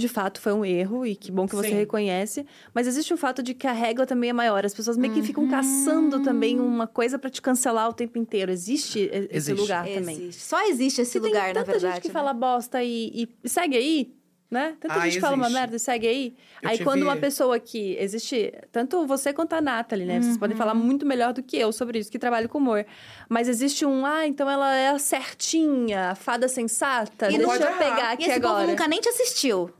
de 0.00 0.08
fato, 0.08 0.40
foi 0.40 0.52
um 0.52 0.64
erro 0.64 1.06
e 1.06 1.14
que 1.14 1.30
bom 1.30 1.46
que 1.46 1.54
você 1.54 1.68
Sim. 1.68 1.74
reconhece. 1.76 2.44
Mas 2.74 2.86
existe 2.86 3.14
o 3.14 3.16
fato 3.16 3.42
de 3.42 3.54
que 3.54 3.66
a 3.66 3.72
régua 3.72 4.04
também 4.06 4.30
é 4.30 4.32
maior. 4.32 4.64
As 4.66 4.74
pessoas 4.74 4.96
meio 4.96 5.12
que 5.14 5.22
ficam 5.22 5.48
caçando 5.48 6.20
também 6.22 6.58
uma 6.58 6.86
coisa 6.86 7.18
pra 7.18 7.30
te 7.30 7.40
cancelar 7.40 7.88
o 7.88 7.92
tempo 7.92 8.18
inteiro. 8.18 8.50
Existe 8.50 8.98
e- 9.00 9.04
esse 9.30 9.52
Existe. 9.52 9.60
lugar 9.60 9.86
também. 9.86 10.16
Existe. 10.16 10.42
Só 10.42 10.66
existe 10.68 11.00
esse 11.02 11.20
Porque 11.20 11.28
lugar, 11.28 11.44
tem 11.46 11.54
na 11.54 11.60
tanta 11.60 11.72
verdade. 11.72 11.94
gente 11.94 12.02
que 12.02 12.08
né? 12.08 12.14
fala 12.14 12.32
bosta 12.32 12.82
e, 12.82 13.28
e 13.44 13.48
segue 13.48 13.76
aí. 13.76 14.14
Né? 14.52 14.74
Tanta 14.80 14.94
Ah, 14.96 15.08
gente 15.08 15.20
fala 15.20 15.36
uma 15.36 15.44
existe. 15.44 15.60
merda 15.60 15.76
e 15.76 15.78
segue 15.78 16.08
aí. 16.08 16.34
Eu 16.60 16.70
aí 16.70 16.78
quando 16.82 17.02
uma 17.04 17.16
pessoa 17.16 17.56
que 17.60 17.94
existe, 18.00 18.52
tanto 18.72 19.06
você 19.06 19.32
quanto 19.32 19.52
a 19.52 19.60
Nathalie, 19.60 20.04
né? 20.04 20.20
Vocês 20.20 20.36
podem 20.36 20.56
falar 20.56 20.74
muito 20.74 21.06
melhor 21.06 21.32
do 21.32 21.40
que 21.40 21.56
eu 21.56 21.72
sobre 21.72 22.00
isso, 22.00 22.10
que 22.10 22.18
trabalho 22.18 22.48
com 22.48 22.58
humor. 22.58 22.84
Mas 23.28 23.46
existe 23.48 23.86
um, 23.86 24.04
ah, 24.04 24.26
então 24.26 24.50
ela 24.50 24.74
é 24.74 24.88
a 24.88 24.98
certinha, 24.98 26.10
a 26.10 26.14
fada 26.16 26.48
sensata. 26.48 27.30
E 27.30 27.38
deixa 27.38 27.54
eu 27.54 27.60
errar. 27.60 27.78
pegar 27.78 28.10
E 28.10 28.14
aqui 28.14 28.22
esse 28.24 28.32
agora. 28.32 28.54
povo 28.56 28.70
nunca 28.72 28.88
nem 28.88 29.00
te 29.00 29.08
assistiu. 29.08 29.70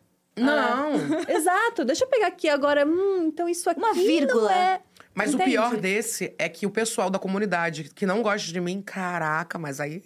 Não. 0.45 0.93
Exato, 1.29 1.85
deixa 1.85 2.05
eu 2.05 2.09
pegar 2.09 2.29
aqui 2.29 2.49
agora. 2.49 2.87
Hum, 2.87 3.27
então 3.27 3.49
isso 3.49 3.69
aqui 3.69 3.79
Uma 3.81 3.95
vírgula. 3.95 4.43
não 4.43 4.51
é... 4.51 4.81
Mas 5.15 5.35
Entende? 5.35 5.43
o 5.43 5.53
pior 5.53 5.77
desse 5.77 6.35
é 6.39 6.49
que 6.49 6.67
o 6.67 6.71
pessoal 6.71 7.11
da 7.11 7.19
comunidade 7.19 7.85
que 7.95 8.07
não 8.07 8.23
gosta 8.23 8.53
de 8.53 8.61
mim, 8.61 8.81
caraca, 8.81 9.59
mas 9.59 9.81
aí. 9.81 10.03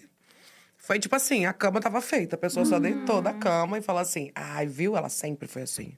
Foi 0.76 0.98
tipo 0.98 1.14
assim, 1.16 1.46
a 1.46 1.52
cama 1.52 1.80
tava 1.80 2.00
feita. 2.00 2.36
A 2.36 2.38
pessoa 2.38 2.64
só 2.66 2.78
deitou 2.78 3.22
da 3.22 3.32
cama 3.32 3.78
e 3.78 3.82
falou 3.82 4.02
assim: 4.02 4.30
ai, 4.34 4.66
viu? 4.66 4.96
Ela 4.96 5.08
sempre 5.08 5.46
foi 5.48 5.62
assim. 5.62 5.96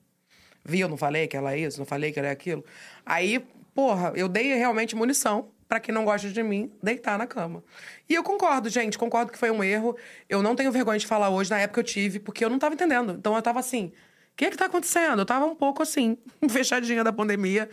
Viu? 0.65 0.89
Não 0.89 0.97
falei 0.97 1.27
que 1.29 1.37
ela 1.37 1.53
é 1.53 1.59
isso, 1.59 1.79
não 1.79 1.87
falei 1.87 2.13
que 2.13 2.19
ela 2.19 2.29
é 2.29 2.33
aquilo. 2.33 2.65
Aí, 3.05 3.39
porra, 3.75 4.13
eu 4.17 4.29
dei 4.29 4.55
realmente 4.55 4.95
munição 4.97 5.49
pra 5.69 5.81
quem 5.81 5.95
não 5.95 6.05
gosta 6.05 6.29
de 6.29 6.43
mim 6.43 6.71
deitar 6.83 7.19
na 7.19 7.27
cama. 7.27 7.63
E 8.09 8.15
eu 8.15 8.23
concordo, 8.23 8.69
gente, 8.69 8.99
concordo 8.99 9.33
que 9.33 9.39
foi 9.39 9.51
um 9.51 9.63
erro. 9.63 9.97
Eu 10.29 10.43
não 10.43 10.55
tenho 10.55 10.71
vergonha 10.71 10.99
de 10.99 11.07
falar 11.07 11.31
hoje, 11.31 11.51
na 11.51 11.59
época 11.59 11.81
eu 11.81 11.85
tive, 11.85 12.19
porque 12.19 12.45
eu 12.45 12.51
não 12.51 12.59
tava 12.59 12.75
entendendo. 12.75 13.15
Então 13.19 13.35
eu 13.35 13.43
tava 13.43 13.61
assim. 13.61 13.93
O 14.37 14.39
que 14.39 14.45
é 14.45 14.51
que 14.51 14.57
tá 14.59 14.67
acontecendo? 14.67 15.19
Eu 15.19 15.25
tava 15.25 15.47
um 15.47 15.55
pouco 15.55 15.83
assim, 15.83 16.19
fechadinha 16.51 17.03
da 17.03 17.11
pandemia. 17.11 17.71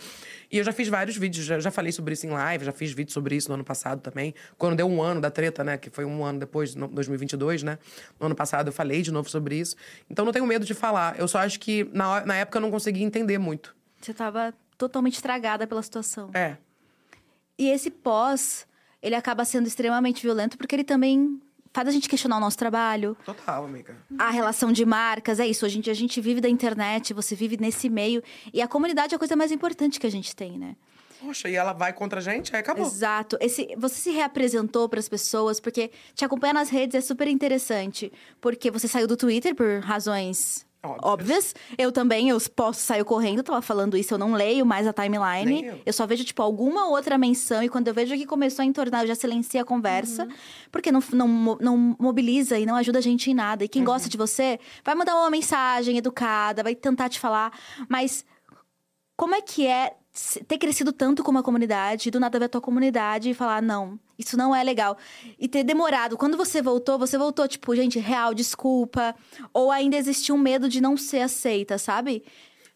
E 0.50 0.60
eu 0.60 0.64
já 0.64 0.72
fiz 0.72 0.88
vários 0.88 1.18
vídeos, 1.18 1.46
já, 1.46 1.60
já 1.60 1.70
falei 1.70 1.92
sobre 1.92 2.14
isso 2.14 2.26
em 2.26 2.30
live, 2.30 2.64
já 2.64 2.72
fiz 2.72 2.94
vídeo 2.94 3.12
sobre 3.12 3.36
isso 3.36 3.50
no 3.50 3.56
ano 3.56 3.66
passado 3.66 4.00
também. 4.00 4.34
Quando 4.58 4.78
deu 4.78 4.88
um 4.88 5.02
ano 5.02 5.20
da 5.20 5.30
treta, 5.30 5.62
né? 5.62 5.78
Que 5.78 5.90
foi 5.90 6.06
um 6.06 6.24
ano 6.24 6.40
depois, 6.40 6.74
no 6.74 6.88
2022, 6.88 7.64
né? 7.64 7.78
No 8.18 8.28
ano 8.28 8.36
passado 8.36 8.70
eu 8.70 8.72
falei 8.72 9.02
de 9.02 9.12
novo 9.12 9.30
sobre 9.30 9.60
isso. 9.60 9.76
Então 10.10 10.24
não 10.24 10.32
tenho 10.32 10.48
medo 10.48 10.66
de 10.66 10.74
falar. 10.74 11.20
Eu 11.20 11.28
só 11.28 11.40
acho 11.40 11.60
que 11.60 11.84
na, 11.92 12.26
na 12.26 12.36
época 12.36 12.60
eu 12.60 12.62
não 12.62 12.72
conseguia 12.72 13.06
entender 13.06 13.38
muito. 13.38 13.76
Você 14.00 14.14
tava 14.14 14.54
totalmente 14.78 15.16
estragada 15.16 15.68
pela 15.68 15.84
situação. 15.84 16.30
É. 16.34 16.56
E 17.60 17.68
esse 17.72 17.92
pós, 17.92 18.66
ele 19.02 19.16
acaba 19.16 19.44
sendo 19.44 19.68
extremamente 19.68 20.24
violento 20.24 20.58
porque 20.58 20.74
ele 20.74 20.86
também 20.86 21.42
faz 21.74 21.88
a 21.88 21.92
gente 21.92 22.08
questionar 22.08 22.38
o 22.38 22.40
nosso 22.40 22.58
trabalho, 22.58 23.18
Total, 23.26 23.66
amiga. 23.66 23.98
a 24.18 24.30
relação 24.30 24.72
de 24.72 24.86
marcas, 24.86 25.40
é 25.40 25.48
isso. 25.48 25.66
Hoje 25.66 25.80
em 25.80 25.82
dia 25.82 25.92
a 25.92 25.96
gente 25.96 26.22
vive 26.22 26.40
da 26.40 26.48
internet, 26.48 27.14
você 27.14 27.36
vive 27.36 27.58
nesse 27.58 27.90
meio. 27.90 28.22
E 28.54 28.62
a 28.62 28.68
comunidade 28.68 29.14
é 29.14 29.16
a 29.16 29.20
coisa 29.20 29.36
mais 29.36 29.52
importante 29.52 30.00
que 30.00 30.08
a 30.08 30.12
gente 30.12 30.36
tem, 30.36 30.58
né? 30.58 30.76
Poxa, 31.20 31.50
e 31.50 31.56
ela 31.56 31.72
vai 31.72 31.94
contra 31.94 32.20
a 32.20 32.22
gente, 32.22 32.54
aí 32.54 32.60
acabou. 32.60 32.86
Exato. 32.86 33.38
Esse, 33.40 33.74
você 33.78 33.96
se 33.96 34.12
reapresentou 34.12 34.90
para 34.90 35.00
as 35.00 35.08
pessoas, 35.08 35.60
porque 35.60 35.90
te 36.14 36.26
acompanhar 36.26 36.54
nas 36.54 36.70
redes 36.70 36.96
é 36.96 37.02
super 37.02 37.28
interessante. 37.30 38.12
Porque 38.42 38.70
você 38.70 38.90
saiu 38.90 39.08
do 39.08 39.16
Twitter 39.16 39.56
por 39.56 39.80
razões 39.80 40.66
Óbvias. 40.84 41.00
óbvias. 41.02 41.56
Eu 41.78 41.92
também, 41.92 42.30
eu 42.30 42.38
posso 42.54 42.82
sair 42.82 43.04
correndo, 43.06 43.38
eu 43.38 43.44
tava 43.44 43.62
falando 43.62 43.96
isso, 43.96 44.14
eu 44.14 44.18
não 44.18 44.34
leio 44.34 44.66
mais 44.66 44.86
a 44.86 44.92
timeline. 44.92 45.62
Nem 45.62 45.82
eu. 45.86 45.94
só 45.94 46.06
vejo, 46.06 46.26
tipo, 46.26 46.42
alguma 46.42 46.90
outra 46.90 47.18
menção. 47.18 47.64
E 47.64 47.70
quando 47.70 47.88
eu 47.88 47.94
vejo 47.94 48.16
que 48.16 48.26
começou 48.26 48.64
a 48.64 48.66
entornar, 48.66 49.04
eu 49.04 49.08
já 49.08 49.16
silencio 49.16 49.62
a 49.62 49.66
conversa. 49.66 50.28
Porque 50.72 50.92
não, 50.92 51.02
não, 51.14 51.58
não 51.60 51.96
mobiliza 51.98 52.60
e 52.60 52.66
não 52.66 52.76
ajuda 52.76 53.00
a 53.00 53.02
gente 53.02 53.32
em 53.32 53.34
nada. 53.34 53.64
E 53.64 53.70
quem 53.70 53.84
gosta 53.84 54.10
de 54.10 54.18
você 54.18 54.60
vai 54.84 54.94
mandar 54.94 55.16
uma 55.16 55.30
mensagem 55.30 55.98
educada, 55.98 56.64
vai 56.64 56.76
tentar 56.76 57.08
te 57.08 57.20
falar. 57.20 57.58
Mas 57.88 58.26
como 59.16 59.36
é 59.36 59.42
que 59.42 59.66
é 59.66 59.96
ter 60.48 60.58
crescido 60.60 60.94
tanto 60.94 61.24
como 61.24 61.40
a 61.40 61.44
comunidade, 61.44 62.08
e 62.08 62.12
do 62.12 62.20
nada 62.20 62.38
ver 62.38 62.46
a 62.46 62.50
tua 62.50 62.62
comunidade 62.62 63.30
e 63.30 63.34
falar, 63.34 63.62
não, 63.62 64.00
isso 64.18 64.38
não 64.38 64.56
é 64.56 64.64
legal. 64.64 64.98
E 65.40 65.48
ter 65.48 65.64
demorado. 65.64 66.16
Quando 66.16 66.38
você 66.38 66.62
voltou, 66.62 67.00
você 67.00 67.18
voltou, 67.18 67.48
tipo, 67.48 67.76
gente, 67.76 67.98
real, 68.00 68.34
desculpa. 68.34 69.16
Ou 69.52 69.72
ainda 69.72 69.96
existia 69.98 70.34
um 70.36 70.38
medo 70.38 70.70
de 70.70 70.80
não 70.80 70.96
ser 70.96 71.22
aceita, 71.22 71.78
sabe? 71.80 72.24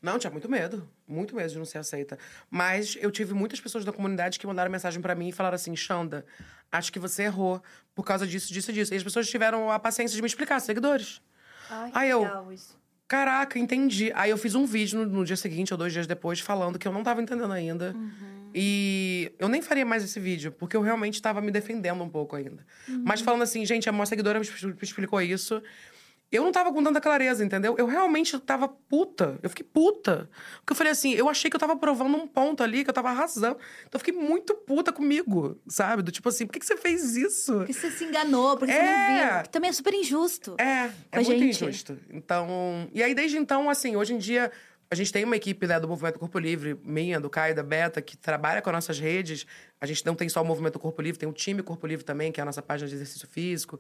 Não, 0.02 0.18
tinha 0.18 0.32
muito 0.32 0.50
medo. 0.50 0.88
Muito 1.08 1.36
medo 1.36 1.50
de 1.50 1.58
não 1.58 1.66
ser 1.66 1.78
aceita. 1.78 2.18
Mas 2.50 2.98
eu 3.00 3.12
tive 3.12 3.34
muitas 3.34 3.60
pessoas 3.62 3.86
da 3.86 3.94
comunidade 3.94 4.40
que 4.40 4.46
mandaram 4.48 4.70
mensagem 4.72 5.02
pra 5.02 5.16
mim 5.16 5.30
e 5.30 5.32
falaram 5.32 5.56
assim: 5.56 5.76
Xanda, 5.76 6.26
acho 6.72 6.92
que 6.92 7.00
você 7.00 7.24
errou 7.24 7.62
por 7.96 8.04
causa 8.04 8.28
disso, 8.28 8.52
disso 8.52 8.72
e 8.72 8.74
disso. 8.74 8.94
E 8.94 8.98
as 8.98 9.04
pessoas 9.04 9.30
tiveram 9.30 9.72
a 9.72 9.80
paciência 9.80 10.16
de 10.16 10.22
me 10.22 10.28
explicar, 10.28 10.60
seguidores. 10.60 11.22
Ai, 11.70 11.92
Aí 11.94 12.10
eu- 12.10 12.22
legal 12.24 12.52
isso. 12.52 12.78
Caraca, 13.08 13.58
entendi. 13.58 14.12
Aí 14.14 14.30
eu 14.30 14.38
fiz 14.38 14.54
um 14.54 14.66
vídeo 14.66 15.00
no, 15.00 15.06
no 15.06 15.26
dia 15.26 15.38
seguinte 15.38 15.74
ou 15.74 15.78
dois 15.78 15.94
dias 15.94 16.06
depois 16.06 16.40
falando 16.40 16.78
que 16.78 16.88
eu 16.88 16.92
não 16.92 17.04
tava 17.04 17.22
entendendo 17.22 17.54
ainda. 17.54 17.96
E 18.54 19.32
eu 19.40 19.48
nem 19.48 19.62
faria 19.62 19.86
mais 19.86 20.04
esse 20.04 20.20
vídeo, 20.20 20.52
porque 20.52 20.76
eu 20.76 20.82
realmente 20.82 21.22
tava 21.22 21.40
me 21.42 21.52
defendendo 21.52 22.04
um 22.04 22.10
pouco 22.10 22.36
ainda. 22.36 22.66
Mas 23.06 23.22
falando 23.22 23.44
assim, 23.44 23.66
gente, 23.66 23.88
a 23.88 23.92
minha 23.92 24.06
seguidora 24.06 24.40
me 24.40 24.46
explicou 24.82 25.22
isso. 25.22 25.62
Eu 26.30 26.44
não 26.44 26.52
tava 26.52 26.74
com 26.74 26.84
tanta 26.84 27.00
clareza, 27.00 27.44
entendeu? 27.46 27.76
Eu 27.78 27.86
realmente 27.86 28.38
tava 28.40 28.68
puta. 28.68 29.40
Eu 29.42 29.50
fiquei 29.50 29.66
puta. 29.66 30.30
Porque 30.58 30.74
eu 30.74 30.76
falei 30.76 30.92
assim, 30.92 31.14
eu 31.14 31.30
achei 31.30 31.50
que 31.50 31.56
eu 31.56 31.60
tava 31.60 31.76
provando 31.78 32.18
um 32.18 32.28
ponto 32.28 32.62
ali, 32.62 32.84
que 32.84 32.90
eu 32.90 32.94
tava 32.94 33.10
arrasando. 33.10 33.58
Então 33.88 33.92
eu 33.94 34.00
fiquei 34.00 34.14
muito 34.14 34.54
puta 34.54 34.92
comigo, 34.92 35.58
sabe? 35.70 36.04
Do 36.04 36.12
tipo 36.12 36.28
assim, 36.28 36.46
por 36.46 36.52
que, 36.52 36.60
que 36.60 36.66
você 36.66 36.76
fez 36.76 37.16
isso? 37.16 37.54
Porque 37.60 37.72
você 37.74 37.90
se 37.92 38.04
enganou, 38.04 38.58
porque 38.58 38.74
você 38.74 38.78
É. 38.80 38.84
não 39.22 39.36
viu. 39.36 39.44
Que 39.44 39.50
também 39.50 39.70
é 39.70 39.74
super 39.74 39.94
injusto. 39.94 40.56
É, 40.60 40.90
é 41.14 41.22
muito 41.22 41.30
gente. 41.32 41.64
injusto. 41.64 41.98
Então. 42.10 42.90
E 42.94 43.02
aí, 43.02 43.16
desde 43.16 43.38
então, 43.38 43.70
assim, 43.70 43.96
hoje 43.96 44.14
em 44.14 44.18
dia. 44.18 44.52
A 44.90 44.96
gente 44.96 45.12
tem 45.12 45.26
uma 45.26 45.36
equipe 45.36 45.68
né, 45.68 45.78
do 45.82 45.86
Movimento 45.86 46.18
Corpo 46.18 46.40
Livre, 46.40 46.80
minha, 46.82 47.20
do 47.20 47.30
Caio, 47.30 47.54
da 47.54 47.62
Beta, 47.62 48.02
que 48.02 48.16
trabalha 48.16 48.62
com 48.62 48.70
as 48.70 48.74
nossas 48.74 48.98
redes. 48.98 49.46
A 49.82 49.86
gente 49.86 50.06
não 50.06 50.16
tem 50.16 50.30
só 50.30 50.42
o 50.42 50.46
Movimento 50.46 50.80
Corpo 50.80 51.02
Livre, 51.02 51.20
tem 51.20 51.28
o 51.28 51.34
time 51.34 51.62
Corpo 51.62 51.86
Livre 51.86 52.06
também, 52.06 52.32
que 52.32 52.40
é 52.40 52.44
a 52.44 52.46
nossa 52.46 52.62
página 52.62 52.88
de 52.88 52.96
exercício 52.96 53.28
físico. 53.28 53.78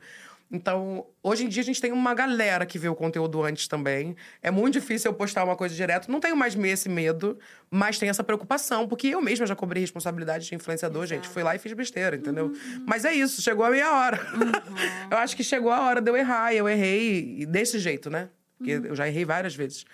Então, 0.49 1.05
hoje 1.21 1.43
em 1.43 1.49
dia, 1.49 1.61
a 1.61 1.65
gente 1.65 1.81
tem 1.81 1.91
uma 1.91 2.13
galera 2.13 2.65
que 2.65 2.79
vê 2.79 2.87
o 2.87 2.95
conteúdo 2.95 3.43
antes 3.43 3.67
também. 3.67 4.15
É 4.41 4.49
muito 4.49 4.75
difícil 4.75 5.11
eu 5.11 5.15
postar 5.15 5.43
uma 5.43 5.57
coisa 5.57 5.75
direto. 5.75 6.09
Não 6.09 6.21
tenho 6.21 6.37
mais 6.37 6.55
esse 6.55 6.87
medo, 6.87 7.37
mas 7.69 7.99
tenho 7.99 8.09
essa 8.09 8.23
preocupação, 8.23 8.87
porque 8.87 9.07
eu 9.07 9.21
mesma 9.21 9.45
já 9.45 9.55
cobrei 9.55 9.81
responsabilidade 9.81 10.47
de 10.47 10.55
influenciador, 10.55 11.05
gente. 11.05 11.27
Fui 11.27 11.43
lá 11.43 11.53
e 11.55 11.59
fiz 11.59 11.73
besteira, 11.73 12.15
entendeu? 12.15 12.53
Mas 12.85 13.03
é 13.03 13.13
isso, 13.13 13.41
chegou 13.41 13.65
a 13.65 13.69
minha 13.69 13.91
hora. 13.91 14.19
eu 15.11 15.17
acho 15.17 15.35
que 15.35 15.43
chegou 15.43 15.71
a 15.71 15.81
hora 15.81 16.01
de 16.01 16.09
eu 16.09 16.15
errar, 16.15 16.53
e 16.53 16.57
eu 16.57 16.69
errei 16.69 17.45
desse 17.45 17.77
jeito, 17.77 18.09
né? 18.09 18.29
Porque 18.57 18.71
eu 18.71 18.95
já 18.95 19.07
errei 19.07 19.25
várias 19.25 19.53
vezes. 19.53 19.85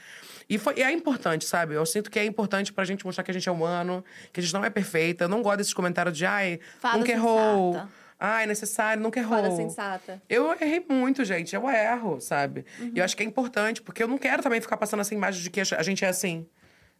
E 0.47 0.57
foi, 0.57 0.75
e 0.77 0.83
é 0.83 0.91
importante, 0.91 1.45
sabe? 1.45 1.73
Eu 1.73 1.85
sinto 1.85 2.11
que 2.11 2.19
é 2.19 2.25
importante 2.25 2.71
pra 2.71 2.83
gente 2.85 3.05
mostrar 3.05 3.23
que 3.23 3.31
a 3.31 3.33
gente 3.33 3.49
é 3.49 3.51
humano, 3.51 4.03
que 4.31 4.39
a 4.39 4.43
gente 4.43 4.53
não 4.53 4.63
é 4.63 4.69
perfeita. 4.69 5.23
Eu 5.23 5.29
não 5.29 5.41
gosto 5.41 5.57
desses 5.57 5.73
comentários 5.73 6.15
de, 6.15 6.25
ai, 6.25 6.59
Fala 6.79 6.97
nunca 6.97 7.11
errou. 7.11 7.81
Sensata. 8.23 8.37
Ai, 8.37 8.45
necessário, 8.45 9.03
nunca 9.03 9.19
errou. 9.19 9.37
Fala 9.37 9.51
sensata. 9.51 10.21
Eu 10.29 10.51
errei 10.53 10.83
muito, 10.89 11.23
gente. 11.25 11.53
Eu 11.55 11.69
erro, 11.69 12.19
sabe? 12.21 12.65
E 12.79 12.83
Uhum. 12.83 12.91
eu 12.95 13.03
acho 13.03 13.15
que 13.17 13.23
é 13.23 13.25
importante, 13.25 13.81
porque 13.81 14.01
eu 14.01 14.07
não 14.07 14.17
quero 14.17 14.41
também 14.41 14.61
ficar 14.61 14.77
passando 14.77 15.01
essa 15.01 15.13
imagem 15.13 15.41
de 15.43 15.49
que 15.49 15.59
a 15.61 15.83
gente 15.83 16.05
é 16.05 16.07
assim. 16.07 16.45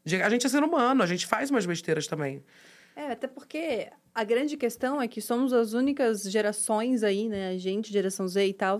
De- 0.05 0.21
a 0.21 0.30
gente 0.30 0.45
é 0.45 0.49
ser 0.49 0.63
humano, 0.63 1.01
a 1.01 1.05
gente 1.05 1.26
faz 1.26 1.49
umas 1.49 1.65
besteiras 1.65 2.07
também. 2.07 2.43
É, 2.95 3.11
até 3.13 3.26
porque 3.26 3.88
a 4.13 4.24
grande 4.24 4.55
questão 4.55 5.01
é 5.01 5.07
que 5.07 5.19
somos 5.19 5.51
as 5.51 5.74
únicas 5.74 6.24
gerações 6.24 7.01
aí, 7.03 7.28
né? 7.28 7.49
A 7.49 7.57
gente, 7.57 7.91
geração 7.91 8.28
Z 8.28 8.45
e 8.45 8.53
tal, 8.53 8.78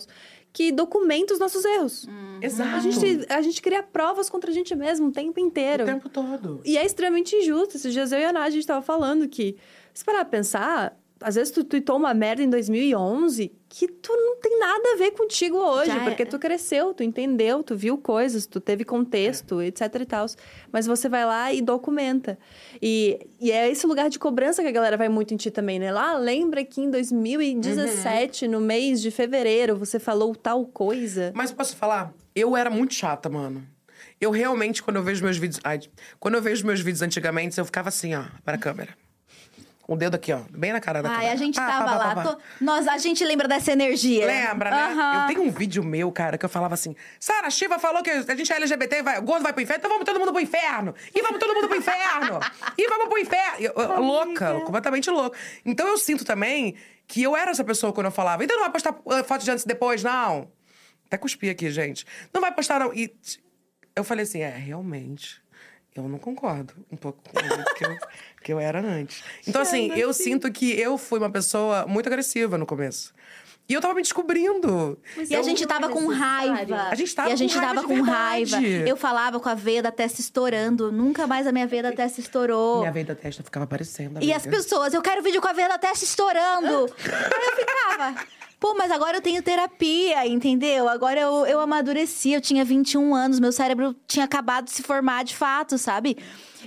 que 0.52 0.72
documenta 0.72 1.34
os 1.34 1.40
nossos 1.40 1.66
erros. 1.66 2.08
Exato. 2.40 2.76
A 2.76 2.80
gente, 2.80 3.26
a 3.28 3.42
gente 3.42 3.60
cria 3.60 3.82
provas 3.82 4.30
contra 4.30 4.52
a 4.52 4.54
gente 4.54 4.76
mesmo 4.76 5.08
o 5.08 5.12
tempo 5.12 5.40
inteiro. 5.40 5.84
O 5.84 5.88
tempo 5.88 6.10
todo. 6.10 6.62
E 6.64 6.78
é 6.78 6.86
extremamente 6.86 7.36
injusto. 7.36 7.76
Esses 7.78 7.92
dias 7.92 8.12
eu 8.12 8.20
e 8.20 8.26
a 8.26 8.32
Nath, 8.34 8.44
a 8.46 8.50
gente 8.52 8.68
tava 8.68 8.84
falando 8.84 9.28
que, 9.28 9.58
se 9.94 10.06
parar 10.06 10.20
pra 10.26 10.38
pensar, 10.38 10.96
às 11.24 11.36
vezes 11.36 11.52
tu 11.52 11.64
tweetou 11.64 11.98
uma 11.98 12.14
merda 12.14 12.44
em 12.44 12.50
2011 12.50 13.52
que 13.70 13.88
tu 13.88 14.12
não 14.16 14.40
tem 14.40 14.60
nada 14.60 14.94
a 14.94 14.98
ver 14.98 15.12
contigo 15.12 15.58
hoje, 15.58 15.88
Já 15.88 16.02
é- 16.02 16.04
porque 16.04 16.26
tu 16.26 16.38
cresceu, 16.38 16.94
tu 16.94 17.02
entendeu, 17.02 17.64
tu 17.64 17.76
viu 17.76 17.98
coisas, 17.98 18.46
tu 18.46 18.60
teve 18.60 18.84
contexto, 18.86 19.62
etc 19.62 19.82
e 20.02 20.06
tal. 20.06 20.26
Mas 20.72 20.86
você 20.86 21.10
vai 21.10 21.26
lá 21.26 21.52
e 21.52 21.62
documenta. 21.62 22.38
E, 22.82 23.20
e 23.42 23.52
é 23.52 23.70
esse 23.72 23.88
lugar 23.88 24.10
de 24.10 24.20
cobrança 24.20 24.62
que 24.62 24.68
a 24.68 24.72
galera 24.72 24.96
vai 24.96 25.10
muito 25.10 25.34
em 25.34 25.38
ti 25.38 25.50
também, 25.50 25.80
né? 25.80 25.92
Lá, 25.92 26.16
lembra 26.16 26.64
que 26.64 26.82
em 26.82 26.90
2017, 26.92 28.48
no 28.48 28.60
mês 28.60 29.02
de 29.02 29.10
fevereiro, 29.12 29.76
você 29.76 30.00
falou 30.00 30.36
tal 30.36 30.66
coisa. 30.66 31.32
Mas 31.36 31.52
posso 31.52 31.76
falar? 31.76 32.14
Eu 32.36 32.56
era 32.56 32.70
muito 32.70 32.94
chata, 32.94 33.30
mano. 33.30 33.66
Eu 34.20 34.32
realmente, 34.32 34.82
quando 34.82 34.98
eu 34.98 35.04
vejo 35.04 35.24
meus 35.24 35.38
vídeos. 35.38 35.60
Ai, 35.64 35.80
quando 36.20 36.36
eu 36.36 36.42
vejo 36.42 36.66
meus 36.66 36.80
vídeos 36.80 37.02
antigamente, 37.02 37.58
eu 37.58 37.66
ficava 37.66 37.90
assim, 37.90 38.14
ó, 38.16 38.24
para 38.44 38.56
a 38.56 38.58
câmera. 38.60 38.96
Com 39.84 39.96
o 39.96 39.98
dedo 39.98 40.16
aqui, 40.16 40.32
ó, 40.32 40.40
bem 40.50 40.72
na 40.72 40.80
cara 40.80 41.04
da 41.04 41.10
Ai, 41.10 41.16
câmera. 41.16 41.34
a 41.34 41.36
gente 41.36 41.56
Pá, 41.56 41.68
tava 41.68 41.84
pá, 41.86 41.92
pá, 41.92 41.98
lá. 41.98 42.16
pá, 42.16 42.24
pá. 42.24 42.30
to- 42.36 42.42
Nós, 42.62 42.88
a 42.88 42.98
gente 42.98 43.22
lembra 43.26 43.50
dessa 43.50 43.74
energia. 43.74 44.26
Lembra, 44.26 44.72
né? 44.72 44.84
Aham. 44.94 45.22
Eu 45.22 45.28
tenho 45.28 45.42
um 45.44 45.52
vídeo 45.52 45.84
meu, 45.84 46.10
cara, 46.10 46.38
que 46.38 46.46
eu 46.46 46.50
falava 46.50 46.74
assim: 46.74 46.96
Sara, 47.20 47.48
a 47.48 47.50
Shiva 47.50 47.78
falou 47.78 48.02
que 48.02 48.10
a 48.10 48.34
gente 48.36 48.50
é 48.52 48.56
LGBT, 48.56 49.02
vai, 49.04 49.20
o 49.20 49.24
gordo 49.24 49.44
vai 49.44 49.52
pro 49.52 49.62
inferno, 49.62 49.80
então 49.80 49.90
vamos 49.92 50.06
todo 50.06 50.18
mundo 50.22 50.32
pro 50.32 50.40
inferno! 50.42 50.96
E 51.14 51.22
vamos 51.22 51.38
todo 51.38 51.54
mundo 51.54 51.68
pro 51.68 51.78
inferno! 51.78 52.40
E 52.78 52.88
vamos 52.88 53.08
pro 53.10 53.20
inferno! 53.20 53.60
E 53.60 53.66
eu- 53.66 53.74
eu- 53.76 54.00
louca, 54.02 54.62
completamente 54.62 55.10
louca. 55.10 55.38
Então 55.66 55.86
eu 55.86 55.98
sinto 55.98 56.24
também 56.24 56.76
que 57.06 57.22
eu 57.22 57.36
era 57.36 57.52
essa 57.52 57.64
pessoa 57.66 57.92
quando 57.92 58.06
eu 58.06 58.12
falava: 58.12 58.42
então 58.42 58.56
não 58.56 58.64
vai 58.64 58.72
postar 58.72 58.94
uh, 59.04 59.24
foto 59.26 59.44
de 59.44 59.52
antes 59.52 59.66
e 59.66 59.68
depois, 59.68 60.02
não. 60.02 60.50
Até 61.08 61.18
cuspi 61.18 61.50
aqui, 61.50 61.70
gente. 61.70 62.06
Não 62.34 62.40
vai 62.40 62.54
postar, 62.54 62.80
não. 62.80 62.94
E 62.94 63.10
t- 63.10 63.38
eu 63.98 64.06
falei 64.06 64.24
assim: 64.24 64.40
é, 64.40 64.50
realmente. 64.50 65.44
Eu 65.96 66.10
não 66.10 66.18
concordo 66.18 66.74
um 66.92 66.98
pouco 66.98 67.22
com 67.30 67.38
o 67.38 67.44
jeito 67.44 67.76
que 67.76 67.86
eu, 67.86 67.96
que 68.44 68.54
eu 68.54 68.60
era 68.60 68.80
antes. 68.80 69.24
Então, 69.48 69.62
assim, 69.62 69.92
eu 69.96 70.14
sinto 70.14 70.52
que 70.52 70.72
eu 70.80 70.98
fui 70.98 71.20
uma 71.20 71.32
pessoa 71.32 71.86
muito 71.88 72.08
agressiva 72.08 72.58
no 72.58 72.66
começo. 72.66 73.14
E 73.68 73.74
eu 73.74 73.80
tava 73.80 73.94
me 73.94 74.02
descobrindo. 74.02 75.00
E 75.30 75.36
a 75.36 75.42
gente 75.42 75.66
tava 75.66 75.88
com 75.88 76.08
raiva. 76.08 76.90
A 76.92 76.96
gente 76.96 77.16
tava 77.16 77.30
e 77.30 77.32
a 77.32 77.36
gente 77.36 77.54
com 77.54 77.60
raiva 77.62 77.76
tava 77.82 77.88
com 77.88 78.02
raiva. 78.02 78.62
Eu 78.62 78.98
falava 78.98 79.40
com 79.40 79.48
a 79.48 79.56
veia 79.56 79.82
da 79.82 79.92
testa 79.92 80.20
estourando. 80.20 80.92
Nunca 80.92 81.26
mais 81.26 81.48
a 81.48 81.52
minha 81.52 81.66
veia 81.66 81.84
da 81.84 81.92
testa 81.94 82.20
estourou. 82.20 82.80
Minha 82.80 82.92
veia 82.92 83.06
da 83.06 83.16
testa 83.16 83.42
ficava 83.42 83.64
aparecendo. 83.64 84.22
E 84.22 84.34
as 84.34 84.46
pessoas, 84.46 84.94
eu 84.94 85.02
quero 85.02 85.24
vídeo 85.24 85.42
com 85.42 85.48
a 85.48 85.54
veia 85.54 85.70
da 85.70 85.78
testa 85.78 86.04
estourando. 86.04 86.94
Aí 87.06 87.48
eu 87.48 87.56
ficava. 87.56 88.26
Pô, 88.60 88.74
mas 88.76 88.92
agora 88.92 89.18
eu 89.18 89.22
tenho 89.22 89.42
terapia, 89.42 90.26
entendeu? 90.28 90.88
Agora 90.88 91.20
eu, 91.20 91.46
eu 91.46 91.60
amadureci, 91.60 92.32
eu 92.32 92.40
tinha 92.40 92.64
21 92.64 93.14
anos, 93.14 93.40
meu 93.40 93.52
cérebro 93.52 93.94
tinha 94.08 94.24
acabado 94.24 94.66
de 94.66 94.72
se 94.72 94.82
formar 94.82 95.24
de 95.24 95.36
fato, 95.36 95.78
sabe? 95.78 96.18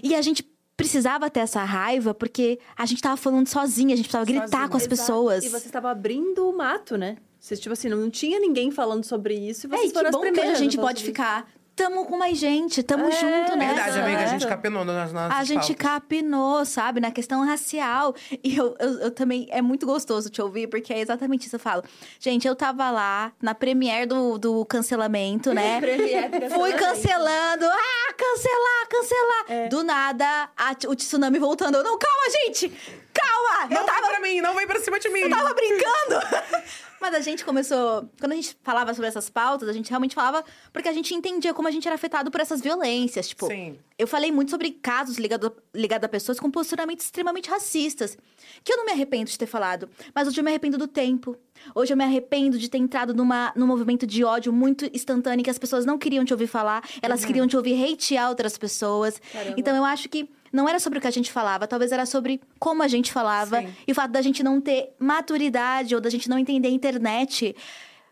E 0.03 0.15
a 0.15 0.21
gente 0.21 0.43
precisava 0.77 1.31
ter 1.31 1.41
essa 1.41 1.65
raiva 1.65 2.13
porque 2.13 2.59
a 2.77 2.85
gente 2.85 3.01
tava 3.01 3.17
falando 3.17 3.47
sozinha, 3.47 3.95
a 3.95 3.97
gente 3.97 4.07
precisava 4.07 4.25
gritar 4.27 4.49
Sozinha. 4.49 4.69
com 4.69 4.77
as 4.77 4.83
Exato. 4.83 4.97
pessoas. 4.97 5.45
E 5.45 5.49
você 5.49 5.67
estava 5.67 5.91
abrindo 5.91 6.49
o 6.49 6.57
mato, 6.57 6.97
né? 6.97 7.17
Você, 7.41 7.57
tipo 7.57 7.73
assim, 7.73 7.89
não 7.89 8.11
tinha 8.11 8.41
ninguém 8.41 8.71
falando 8.71 9.05
sobre 9.05 9.35
isso 9.35 9.67
e 9.67 9.73
É, 9.73 9.77
vocês 9.77 9.85
e 9.85 9.89
que 9.89 9.95
foram 9.95 10.11
bom 10.11 10.19
as 10.19 10.25
que 10.25 10.31
primeiras 10.33 10.59
a 10.59 10.63
gente 10.63 10.77
pode 10.77 11.05
ficar. 11.05 11.49
Tamo 11.77 12.07
com 12.07 12.17
mais 12.17 12.39
gente, 12.39 12.83
tamo 12.83 13.07
É, 13.09 13.11
junto 13.11 13.55
nessa. 13.55 13.75
Verdade, 13.75 13.99
amiga, 14.01 14.23
a 14.23 14.27
gente 14.29 14.47
capinou 14.47 14.83
nas 14.83 15.13
nossas 15.13 15.39
A 15.39 15.45
gente 15.45 15.75
pautas. 15.75 15.77
capinou, 15.77 16.65
sabe, 16.65 17.01
na 17.03 17.11
questão 17.11 17.45
racial. 17.45 18.15
E 18.43 18.57
eu, 18.57 18.75
eu, 18.81 19.01
eu 19.01 19.11
também. 19.11 19.47
É 19.51 19.61
muito 19.61 19.85
gostoso 19.85 20.31
te 20.31 20.41
ouvir, 20.41 20.69
porque 20.69 20.91
é 20.95 21.01
exatamente 21.01 21.47
isso. 21.47 21.57
Eu 21.57 21.61
falo, 21.61 21.85
gente, 22.19 22.49
eu 22.49 22.57
tava 22.57 22.91
lá 22.91 23.31
na 23.43 23.55
premiere 23.55 24.07
do, 24.07 24.39
do 24.39 24.65
cancelamento, 24.65 25.53
né? 25.53 25.79
Fui 26.55 26.73
cancelando. 26.73 27.67
Ah, 27.67 28.15
cancelar, 28.17 28.89
cancelar. 28.89 29.69
Do 29.69 29.85
nada, 29.85 30.49
a- 30.57 30.75
o 30.89 30.95
tsunami 30.97 31.39
voltando. 31.39 31.77
Eu, 31.77 31.85
não, 31.85 31.99
calma, 31.99 32.31
gente! 32.43 32.71
Calma! 33.13 33.69
Não 33.71 33.81
eu 33.83 33.87
tava 33.87 34.01
vem 34.01 34.11
pra 34.11 34.21
mim, 34.21 34.41
não 34.41 34.55
vem 34.55 34.67
pra 34.67 34.81
cima 34.81 34.99
de 34.99 35.11
mim. 35.11 35.21
eu 35.21 35.31
tava 35.31 35.53
brincando! 35.53 36.21
Mas 37.07 37.15
a 37.15 37.21
gente 37.21 37.45
começou. 37.45 38.11
Quando 38.19 38.33
a 38.33 38.35
gente 38.35 38.57
falava 38.65 38.93
sobre 38.93 39.07
essas 39.07 39.31
pautas, 39.31 39.69
a 39.69 39.73
gente 39.73 39.89
realmente 39.89 40.13
falava 40.13 40.45
porque 40.73 40.89
a 40.89 40.93
gente 40.93 41.15
entendia 41.15 41.55
como 41.55 41.69
a 41.69 41.71
gente 41.71 41.87
era 41.87 41.95
afetado 41.95 42.33
por 42.33 42.41
essas 42.41 42.61
violências. 42.61 43.29
Tipo, 43.29 43.47
Sim. 43.47 43.79
eu 43.97 44.09
falei 44.09 44.33
muito 44.33 44.51
sobre 44.51 44.73
casos 44.73 45.17
ligados 45.17 45.53
ligado 45.73 46.05
a 46.05 46.09
pessoas 46.09 46.41
com 46.41 46.51
posicionamentos 46.51 47.05
extremamente 47.05 47.49
racistas. 47.49 48.19
Que 48.65 48.73
eu 48.73 48.79
não 48.79 48.87
me 48.87 48.91
arrependo 48.91 49.31
de 49.31 49.39
ter 49.39 49.47
falado, 49.47 49.89
mas 50.13 50.27
hoje 50.27 50.41
eu 50.41 50.43
me 50.43 50.51
arrependo 50.51 50.77
do 50.77 50.89
tempo. 50.89 51.37
Hoje 51.77 51.93
eu 51.93 51.97
me 51.97 52.03
arrependo 52.03 52.59
de 52.59 52.69
ter 52.69 52.79
entrado 52.79 53.15
numa, 53.15 53.53
num 53.55 53.69
movimento 53.69 54.05
de 54.05 54.25
ódio 54.25 54.53
muito 54.53 54.91
instantâneo 54.93 55.45
que 55.45 55.51
as 55.51 55.59
pessoas 55.59 55.87
não 55.87 55.99
queriam 55.99 56.25
te 56.25 56.35
ouvir 56.35 56.49
falar, 56.49 56.83
elas 57.01 57.25
queriam 57.25 57.47
te 57.47 57.57
ouvir 57.57 57.85
hatear 57.85 58.29
outras 58.31 58.59
pessoas. 58.59 59.23
Caramba. 59.33 59.55
Então 59.57 59.77
eu 59.77 59.85
acho 59.85 60.09
que 60.09 60.29
não 60.53 60.69
era 60.69 60.79
sobre 60.79 60.99
o 60.99 61.03
que 61.03 61.09
a 61.09 61.11
gente 61.13 61.31
falava, 61.31 61.67
talvez 61.67 61.93
era 61.93 62.07
sobre 62.07 62.41
como 62.59 62.83
a 62.83 62.89
gente 62.89 63.13
falava 63.13 63.61
Sim. 63.61 63.75
e 63.87 63.93
o 63.93 63.95
fato 63.95 64.11
da 64.13 64.23
gente 64.23 64.43
não 64.43 64.61
ter 64.61 64.95
maturidade 64.99 65.95
ou 65.95 66.01
da 66.01 66.11
gente 66.11 66.29
não 66.29 66.39
entender 66.39 66.69
a 66.69 66.71
internet 66.71 67.55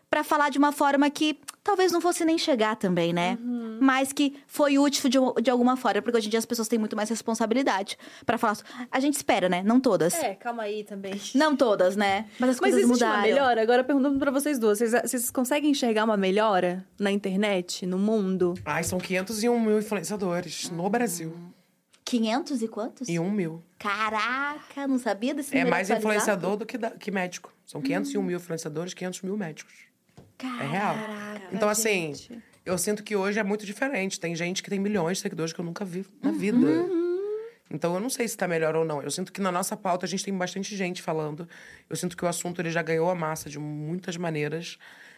pra 0.09 0.23
falar 0.23 0.49
de 0.49 0.57
uma 0.57 0.71
forma 0.71 1.09
que 1.09 1.37
talvez 1.63 1.91
não 1.91 1.99
fosse 1.99 2.23
nem 2.23 2.37
chegar 2.37 2.75
também, 2.75 3.11
né? 3.11 3.37
Uhum. 3.41 3.79
Mas 3.81 4.13
que 4.13 4.37
foi 4.47 4.77
útil 4.77 5.09
de, 5.09 5.17
de 5.41 5.49
alguma 5.49 5.75
forma, 5.75 6.01
porque 6.01 6.17
hoje 6.17 6.27
em 6.27 6.29
dia 6.29 6.39
as 6.39 6.45
pessoas 6.45 6.67
têm 6.67 6.79
muito 6.79 6.95
mais 6.95 7.09
responsabilidade 7.09 7.97
pra 8.25 8.37
falar. 8.37 8.57
A 8.91 8.99
gente 8.99 9.15
espera, 9.15 9.49
né? 9.49 9.63
Não 9.63 9.79
todas. 9.79 10.13
É, 10.13 10.35
calma 10.35 10.63
aí 10.63 10.83
também. 10.83 11.19
Não 11.35 11.55
todas, 11.55 11.95
né? 11.95 12.27
Mas 12.39 12.51
as 12.51 12.55
Mas 12.55 12.59
coisas 12.59 12.79
existe 12.81 12.93
mudaram. 12.93 13.19
uma 13.19 13.27
melhora? 13.27 13.61
Agora 13.61 13.83
perguntando 13.83 14.17
pra 14.19 14.31
vocês 14.31 14.57
duas, 14.57 14.77
vocês, 14.77 14.91
vocês 14.91 15.31
conseguem 15.31 15.71
enxergar 15.71 16.05
uma 16.05 16.15
melhora 16.15 16.85
na 16.99 17.11
internet, 17.11 17.85
no 17.85 17.97
mundo? 17.97 18.53
Ai, 18.63 18.83
são 18.83 18.99
501 18.99 19.59
mil 19.59 19.79
influenciadores 19.79 20.69
no 20.69 20.89
Brasil. 20.89 21.33
500 22.05 22.61
e 22.61 22.67
quantos? 22.67 23.09
E 23.09 23.19
um 23.19 23.31
mil. 23.31 23.63
Caraca, 23.79 24.87
não 24.87 24.99
sabia 24.99 25.33
desse 25.33 25.57
É 25.57 25.65
mais 25.65 25.89
influenciador 25.89 26.55
do 26.55 26.65
que, 26.65 26.77
da- 26.77 26.91
que 26.91 27.09
médico. 27.11 27.51
São 27.65 27.81
501 27.81 28.21
mil 28.21 28.37
influenciadores, 28.37 28.93
500 28.93 29.21
mil 29.23 29.35
médicos. 29.35 29.73
É 30.61 30.65
real. 30.67 30.95
Então, 31.51 31.67
assim, 31.67 32.13
gente. 32.13 32.43
eu 32.65 32.77
sinto 32.77 33.03
que 33.03 33.15
hoje 33.15 33.39
é 33.39 33.43
muito 33.43 33.65
diferente. 33.65 34.19
Tem 34.19 34.35
gente 34.35 34.61
que 34.61 34.69
tem 34.69 34.79
milhões 34.79 35.17
de 35.17 35.23
seguidores 35.23 35.51
que 35.51 35.59
eu 35.59 35.65
nunca 35.65 35.83
vi 35.83 36.05
na 36.21 36.31
vida. 36.31 36.57
Então, 37.71 37.95
eu 37.95 37.99
não 37.99 38.09
sei 38.11 38.27
se 38.27 38.37
tá 38.37 38.47
melhor 38.47 38.75
ou 38.75 38.85
não. 38.85 39.01
Eu 39.01 39.09
sinto 39.09 39.33
que 39.33 39.41
na 39.41 39.51
nossa 39.51 39.75
pauta 39.75 40.05
a 40.05 40.09
gente 40.09 40.23
tem 40.23 40.37
bastante 40.37 40.75
gente 40.75 41.01
falando. 41.01 41.49
Eu 41.89 41.95
sinto 41.95 42.15
que 42.15 42.23
o 42.23 42.27
assunto 42.27 42.61
ele 42.61 42.69
já 42.69 42.83
ganhou 42.83 43.09
a 43.09 43.15
massa 43.15 43.49
de 43.49 43.57
muitas 43.57 44.15
maneiras. 44.17 44.77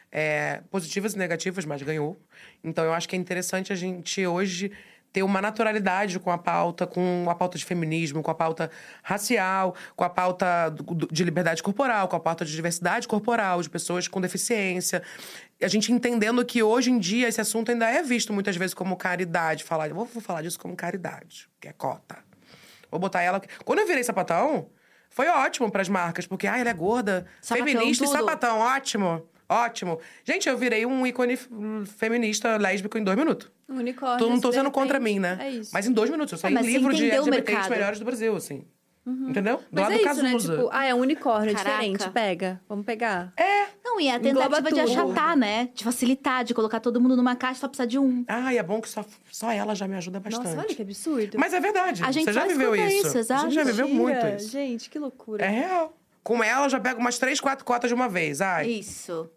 é, 0.09 0.61
positivas 0.71 1.15
e 1.15 1.17
negativas, 1.17 1.65
mas 1.65 1.81
ganhou. 1.83 2.17
Então, 2.63 2.85
eu 2.85 2.93
acho 2.93 3.09
que 3.09 3.15
é 3.17 3.19
interessante 3.19 3.73
a 3.73 3.75
gente 3.75 4.25
hoje 4.25 4.71
ter 5.17 5.23
uma 5.23 5.41
naturalidade 5.41 6.19
com 6.19 6.29
a 6.29 6.37
pauta, 6.37 6.85
com 6.85 7.25
a 7.27 7.33
pauta 7.33 7.57
de 7.57 7.65
feminismo, 7.65 8.21
com 8.21 8.29
a 8.29 8.35
pauta 8.35 8.69
racial, 9.01 9.73
com 9.95 10.03
a 10.03 10.09
pauta 10.11 10.71
de 11.11 11.23
liberdade 11.23 11.63
corporal, 11.63 12.07
com 12.07 12.15
a 12.15 12.19
pauta 12.19 12.45
de 12.45 12.51
diversidade 12.51 13.07
corporal, 13.07 13.59
de 13.63 13.67
pessoas 13.67 14.07
com 14.07 14.21
deficiência. 14.21 15.01
E 15.59 15.65
A 15.65 15.67
gente 15.67 15.91
entendendo 15.91 16.45
que 16.45 16.61
hoje 16.61 16.91
em 16.91 16.99
dia 16.99 17.27
esse 17.27 17.41
assunto 17.41 17.71
ainda 17.71 17.89
é 17.89 18.03
visto 18.03 18.31
muitas 18.31 18.55
vezes 18.55 18.75
como 18.75 18.95
caridade. 18.95 19.63
Falar, 19.63 19.91
vou 19.91 20.05
falar 20.05 20.43
disso 20.43 20.59
como 20.59 20.75
caridade, 20.75 21.49
que 21.59 21.67
é 21.67 21.73
cota. 21.73 22.19
Vou 22.91 22.99
botar 22.99 23.23
ela. 23.23 23.41
Quando 23.65 23.79
eu 23.79 23.87
virei 23.87 24.03
sapatão, 24.03 24.69
foi 25.09 25.27
ótimo 25.29 25.71
pras 25.71 25.89
marcas, 25.89 26.27
porque 26.27 26.45
ah, 26.45 26.59
ela 26.59 26.69
é 26.69 26.73
gorda, 26.75 27.25
Sapatão, 27.41 27.65
feminista 27.65 28.03
e 28.03 28.07
tudo. 28.07 28.17
sapatão, 28.19 28.59
ótimo. 28.59 29.27
Ótimo. 29.49 29.99
Gente, 30.23 30.49
eu 30.49 30.57
virei 30.57 30.85
um 30.85 31.05
ícone 31.05 31.37
feminista 31.85 32.57
lésbico 32.57 32.97
em 32.97 33.03
dois 33.03 33.17
minutos. 33.17 33.49
Um 33.69 33.77
unicórnio. 33.77 34.19
Tô, 34.19 34.29
não 34.29 34.39
tô 34.39 34.51
sendo 34.51 34.71
contra 34.71 34.99
mim, 34.99 35.19
né? 35.19 35.37
É 35.41 35.49
isso. 35.49 35.71
Mas 35.73 35.87
em 35.87 35.91
dois 35.91 36.09
minutos. 36.09 36.33
Eu 36.33 36.37
saí 36.37 36.55
um 36.55 36.61
livro 36.61 36.93
de 36.93 37.09
LGBTs 37.09 37.69
melhores 37.69 37.99
do 37.99 38.05
Brasil, 38.05 38.35
assim. 38.35 38.65
Entendeu? 39.05 39.57
Do 39.57 39.63
Mas 39.71 39.83
lado 39.83 39.93
é 39.93 39.97
do 39.97 40.11
isso, 40.11 40.23
né? 40.23 40.55
Tipo, 40.57 40.69
ah, 40.69 40.85
é 40.85 40.93
um 40.93 40.99
unicórnio, 40.99 41.51
é 41.51 41.53
Caraca. 41.53 41.77
diferente. 41.77 42.09
Pega. 42.09 42.61
Vamos 42.67 42.85
pegar. 42.85 43.31
Não, 43.83 44.01
e 44.01 44.09
a 44.09 44.19
tentativa 44.19 44.69
de 44.69 44.79
achatar, 44.81 45.37
né? 45.37 45.69
De 45.73 45.83
facilitar, 45.83 46.43
de 46.43 46.53
colocar 46.53 46.81
todo 46.81 46.99
mundo 46.99 47.15
numa 47.15 47.37
caixa, 47.37 47.61
só 47.61 47.67
precisa 47.69 47.87
de 47.87 47.97
um. 47.97 48.25
Ah, 48.27 48.53
e 48.53 48.57
é 48.57 48.63
bom 48.63 48.81
que 48.81 48.89
só, 48.89 49.05
só 49.31 49.49
ela 49.49 49.73
já 49.73 49.87
me 49.87 49.95
ajuda 49.95 50.19
bastante. 50.19 50.45
Nossa, 50.47 50.59
olha 50.59 50.75
que 50.75 50.81
absurdo. 50.81 51.39
Mas 51.39 51.53
é 51.53 51.59
verdade. 51.59 52.03
A 52.03 52.11
gente 52.11 52.25
Você 52.25 52.33
já 52.33 52.45
viveu 52.45 52.75
isso. 52.75 53.07
isso, 53.07 53.17
exato. 53.17 53.41
A 53.41 53.43
gente 53.45 53.55
já 53.55 53.63
viveu 53.63 53.87
muito 53.87 54.27
isso. 54.27 54.49
Gente, 54.49 54.89
que 54.89 54.99
loucura. 54.99 55.45
É 55.45 55.49
real. 55.49 55.97
Com 56.21 56.43
ela, 56.43 56.65
eu 56.65 56.69
já 56.69 56.79
pego 56.79 56.99
umas 56.99 57.17
três, 57.17 57.39
quatro 57.39 57.63
cotas 57.63 57.89
de 57.89 57.93
uma 57.93 58.09
vez. 58.09 58.41
Ai, 58.41 58.67
Isso. 58.67 59.31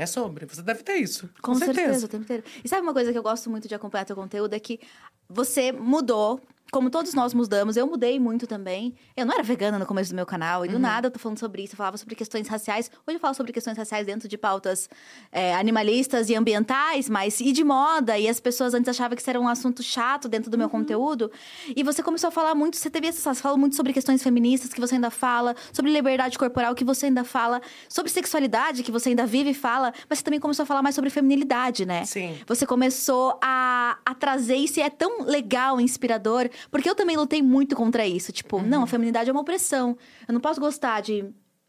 É 0.00 0.06
sobre. 0.06 0.46
Você 0.46 0.62
deve 0.62 0.82
ter 0.82 0.96
isso. 0.96 1.28
Com, 1.42 1.54
certeza. 1.54 2.06
o 2.06 2.08
tempo 2.08 2.24
inteiro. 2.24 2.44
E 2.64 2.68
sabe 2.68 2.82
uma 2.82 2.92
coisa 2.92 3.12
que 3.12 3.18
eu 3.18 3.22
gosto 3.22 3.50
muito 3.50 3.66
de 3.66 3.74
acompanhar 3.74 4.04
teu 4.04 4.16
conteúdo? 4.16 4.54
É 4.54 4.60
que 4.60 4.80
você 5.28 5.72
mudou. 5.72 6.40
Como 6.76 6.90
todos 6.90 7.14
nós 7.14 7.32
mudamos, 7.32 7.78
eu 7.78 7.86
mudei 7.86 8.20
muito 8.20 8.46
também. 8.46 8.94
Eu 9.16 9.24
não 9.24 9.32
era 9.32 9.42
vegana 9.42 9.78
no 9.78 9.86
começo 9.86 10.10
do 10.10 10.14
meu 10.14 10.26
canal, 10.26 10.62
e 10.62 10.68
do 10.68 10.78
nada 10.78 11.06
eu 11.06 11.10
tô 11.10 11.18
falando 11.18 11.38
sobre 11.38 11.62
isso. 11.62 11.72
Eu 11.72 11.78
falava 11.78 11.96
sobre 11.96 12.14
questões 12.14 12.46
raciais. 12.48 12.90
Hoje 13.06 13.16
eu 13.16 13.18
falo 13.18 13.32
sobre 13.32 13.50
questões 13.50 13.78
raciais 13.78 14.06
dentro 14.06 14.28
de 14.28 14.36
pautas 14.36 14.86
é, 15.32 15.54
animalistas 15.54 16.28
e 16.28 16.34
ambientais, 16.34 17.08
mas 17.08 17.40
e 17.40 17.50
de 17.50 17.64
moda. 17.64 18.18
E 18.18 18.28
as 18.28 18.40
pessoas 18.40 18.74
antes 18.74 18.90
achavam 18.90 19.16
que 19.16 19.22
isso 19.22 19.30
era 19.30 19.40
um 19.40 19.48
assunto 19.48 19.82
chato 19.82 20.28
dentro 20.28 20.50
do 20.50 20.58
meu 20.58 20.68
conteúdo. 20.68 21.32
E 21.74 21.82
você 21.82 22.02
começou 22.02 22.28
a 22.28 22.30
falar 22.30 22.54
muito, 22.54 22.76
você 22.76 22.90
teve 22.90 23.06
essas, 23.06 23.40
falou 23.40 23.56
muito 23.56 23.74
sobre 23.74 23.94
questões 23.94 24.22
feministas 24.22 24.74
que 24.74 24.78
você 24.78 24.96
ainda 24.96 25.08
fala, 25.08 25.56
sobre 25.72 25.90
liberdade 25.90 26.38
corporal 26.38 26.74
que 26.74 26.84
você 26.84 27.06
ainda 27.06 27.24
fala, 27.24 27.62
sobre 27.88 28.12
sexualidade 28.12 28.82
que 28.82 28.92
você 28.92 29.08
ainda 29.08 29.24
vive 29.24 29.48
e 29.48 29.54
fala, 29.54 29.94
mas 30.10 30.18
você 30.18 30.24
também 30.26 30.38
começou 30.38 30.64
a 30.64 30.66
falar 30.66 30.82
mais 30.82 30.94
sobre 30.94 31.08
feminilidade, 31.08 31.86
né? 31.86 32.04
Sim. 32.04 32.36
Você 32.46 32.66
começou 32.66 33.38
a, 33.42 33.96
a 34.04 34.14
trazer 34.14 34.56
isso 34.56 34.78
e 34.78 34.82
é 34.82 34.90
tão 34.90 35.22
legal, 35.22 35.80
inspirador, 35.80 36.50
porque 36.70 36.88
eu 36.88 36.94
também 36.94 37.16
lutei 37.16 37.42
muito 37.42 37.74
contra 37.76 38.06
isso. 38.06 38.32
Tipo, 38.32 38.60
não, 38.62 38.82
a 38.82 38.86
feminidade 38.86 39.28
é 39.30 39.32
uma 39.32 39.42
opressão. 39.42 39.96
Eu 40.26 40.34
não 40.34 40.40
posso 40.40 40.60
gostar 40.60 41.00
de, 41.00 41.24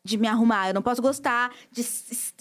de 0.08 0.18
me 0.18 0.28
arrumar, 0.28 0.70
eu 0.70 0.74
não 0.74 0.82
posso 0.82 1.01
gostar 1.01 1.51
de 1.72 1.86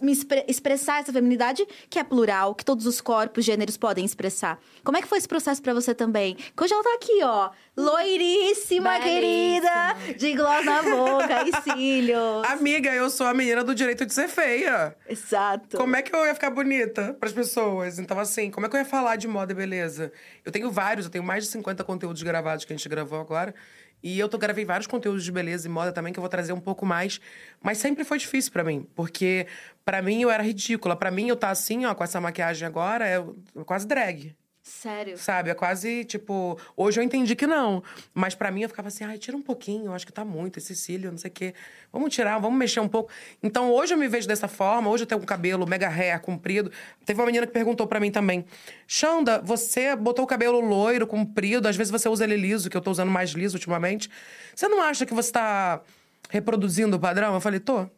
me 0.01 0.13
expre- 0.13 0.45
expressar 0.49 1.01
essa 1.01 1.13
feminidade 1.13 1.67
que 1.91 1.99
é 1.99 2.05
plural, 2.05 2.55
que 2.55 2.65
todos 2.65 2.87
os 2.87 3.01
corpos, 3.01 3.45
gêneros 3.45 3.77
podem 3.77 4.05
expressar. 4.05 4.59
Como 4.85 4.97
é 4.97 5.03
que 5.03 5.09
foi 5.09 5.19
esse 5.19 5.27
processo 5.29 5.61
pra 5.61 5.75
você 5.75 5.95
também? 5.95 6.35
Que 6.37 6.63
hoje 6.65 6.73
ela 6.73 6.83
tá 6.85 6.95
aqui, 6.95 7.21
ó, 7.25 7.51
loiríssima, 7.77 8.99
Belíssima. 8.99 9.01
querida, 9.01 10.17
de 10.17 10.35
gloss 10.35 10.65
na 10.65 10.83
boca 10.83 11.45
e 11.49 11.63
cílios. 11.63 12.45
Amiga, 12.49 12.95
eu 12.95 13.11
sou 13.11 13.27
a 13.27 13.35
menina 13.35 13.65
do 13.65 13.75
direito 13.75 14.07
de 14.07 14.15
ser 14.15 14.29
feia. 14.29 14.95
Exato. 15.09 15.77
Como 15.77 15.97
é 15.97 16.03
que 16.03 16.15
eu 16.15 16.25
ia 16.25 16.35
ficar 16.35 16.51
bonita 16.51 17.15
pras 17.19 17.33
pessoas? 17.33 17.99
Então, 17.99 18.19
assim, 18.19 18.51
como 18.51 18.67
é 18.67 18.69
que 18.69 18.77
eu 18.77 18.81
ia 18.81 18.85
falar 18.87 19.17
de 19.17 19.27
moda 19.27 19.53
e 19.53 19.55
beleza? 19.57 20.13
Eu 20.45 20.53
tenho 20.53 20.71
vários, 20.71 21.07
eu 21.07 21.13
tenho 21.13 21.25
mais 21.25 21.45
de 21.45 21.51
50 21.51 21.83
conteúdos 21.85 22.23
gravados 22.23 22.65
que 22.65 22.73
a 22.73 22.77
gente 22.77 22.89
gravou 22.89 23.19
agora. 23.21 23.55
E 24.03 24.19
eu 24.19 24.29
tô, 24.29 24.39
gravei 24.39 24.65
vários 24.65 24.87
conteúdos 24.87 25.25
de 25.25 25.33
beleza 25.33 25.67
e 25.67 25.71
moda 25.71 25.93
também, 25.93 26.13
que 26.13 26.19
eu 26.19 26.23
vou 26.23 26.29
trazer 26.29 26.53
um 26.53 26.61
pouco 26.61 26.87
mais. 26.87 27.21
Mas 27.63 27.79
sempre 27.79 28.05
foi 28.05 28.19
difícil 28.19 28.53
pra 28.53 28.63
mim. 28.63 28.87
Porque 28.95 29.47
pra 29.85 30.01
mim 30.03 30.23
eu 30.23 30.31
era 30.31 30.43
ridícula. 30.43 30.95
Pra 30.97 31.11
mim 31.11 31.29
eu 31.29 31.37
tá 31.37 31.51
assim, 31.51 31.85
ó, 31.87 31.95
com 31.95 32.05
essa 32.05 32.21
maquiagem 32.21 32.67
agora, 32.67 33.07
é 33.07 33.23
quase 33.65 33.87
drag. 33.87 34.37
Sério. 34.81 35.17
Sabe? 35.17 35.49
É 35.49 35.55
quase, 35.55 36.05
tipo... 36.05 36.59
Hoje 36.77 37.01
eu 37.01 37.05
entendi 37.05 37.35
que 37.35 37.47
não. 37.47 37.83
Mas 38.13 38.35
pra 38.35 38.51
mim 38.51 38.63
eu 38.63 38.69
ficava 38.69 38.89
assim, 38.89 39.05
ai, 39.05 39.17
tira 39.17 39.37
um 39.37 39.41
pouquinho, 39.43 39.87
eu 39.87 39.95
acho 39.95 40.07
que 40.07 40.13
tá 40.13 40.25
muito, 40.25 40.59
esse 40.59 40.77
cílio, 40.77 41.11
não 41.11 41.17
sei 41.17 41.31
o 41.31 41.35
quê. 41.35 41.55
Vamos 41.91 42.15
tirar, 42.15 42.39
vamos 42.39 42.59
mexer 42.59 42.81
um 42.81 42.89
pouco. 42.89 43.11
Então 43.43 43.73
hoje 43.73 43.95
eu 43.95 43.99
me 43.99 44.07
vejo 44.07 44.29
dessa 44.29 44.47
forma, 44.47 44.91
hoje 44.91 45.05
eu 45.05 45.07
tenho 45.07 45.21
um 45.21 45.25
cabelo 45.25 45.67
mega 45.67 45.89
hair, 45.89 46.21
comprido. 46.21 46.71
Teve 47.07 47.19
uma 47.19 47.27
menina 47.27 47.47
que 47.47 47.53
perguntou 47.53 47.87
pra 47.87 47.99
mim 47.99 48.11
também, 48.11 48.45
Xanda, 48.87 49.41
você 49.41 49.97
botou 49.97 50.25
o 50.25 50.29
cabelo 50.29 50.61
loiro, 50.61 51.07
comprido, 51.07 51.67
às 51.67 51.77
vezes 51.77 51.91
você 51.91 52.09
usa 52.09 52.25
ele 52.25 52.37
liso, 52.37 52.69
que 52.69 52.77
eu 52.77 52.83
tô 52.83 52.91
usando 52.91 53.11
mais 53.11 53.31
liso 53.31 53.57
ultimamente. 53.57 54.11
Você 54.55 54.69
não 54.69 54.83
acha 54.83 55.07
que 55.07 55.15
você 55.15 55.33
tá 55.33 55.81
reproduzindo 56.29 56.97
o 56.97 57.01
padrão? 57.01 57.33
Eu 57.35 57.41
falei, 57.41 57.61
tô. 57.61 57.89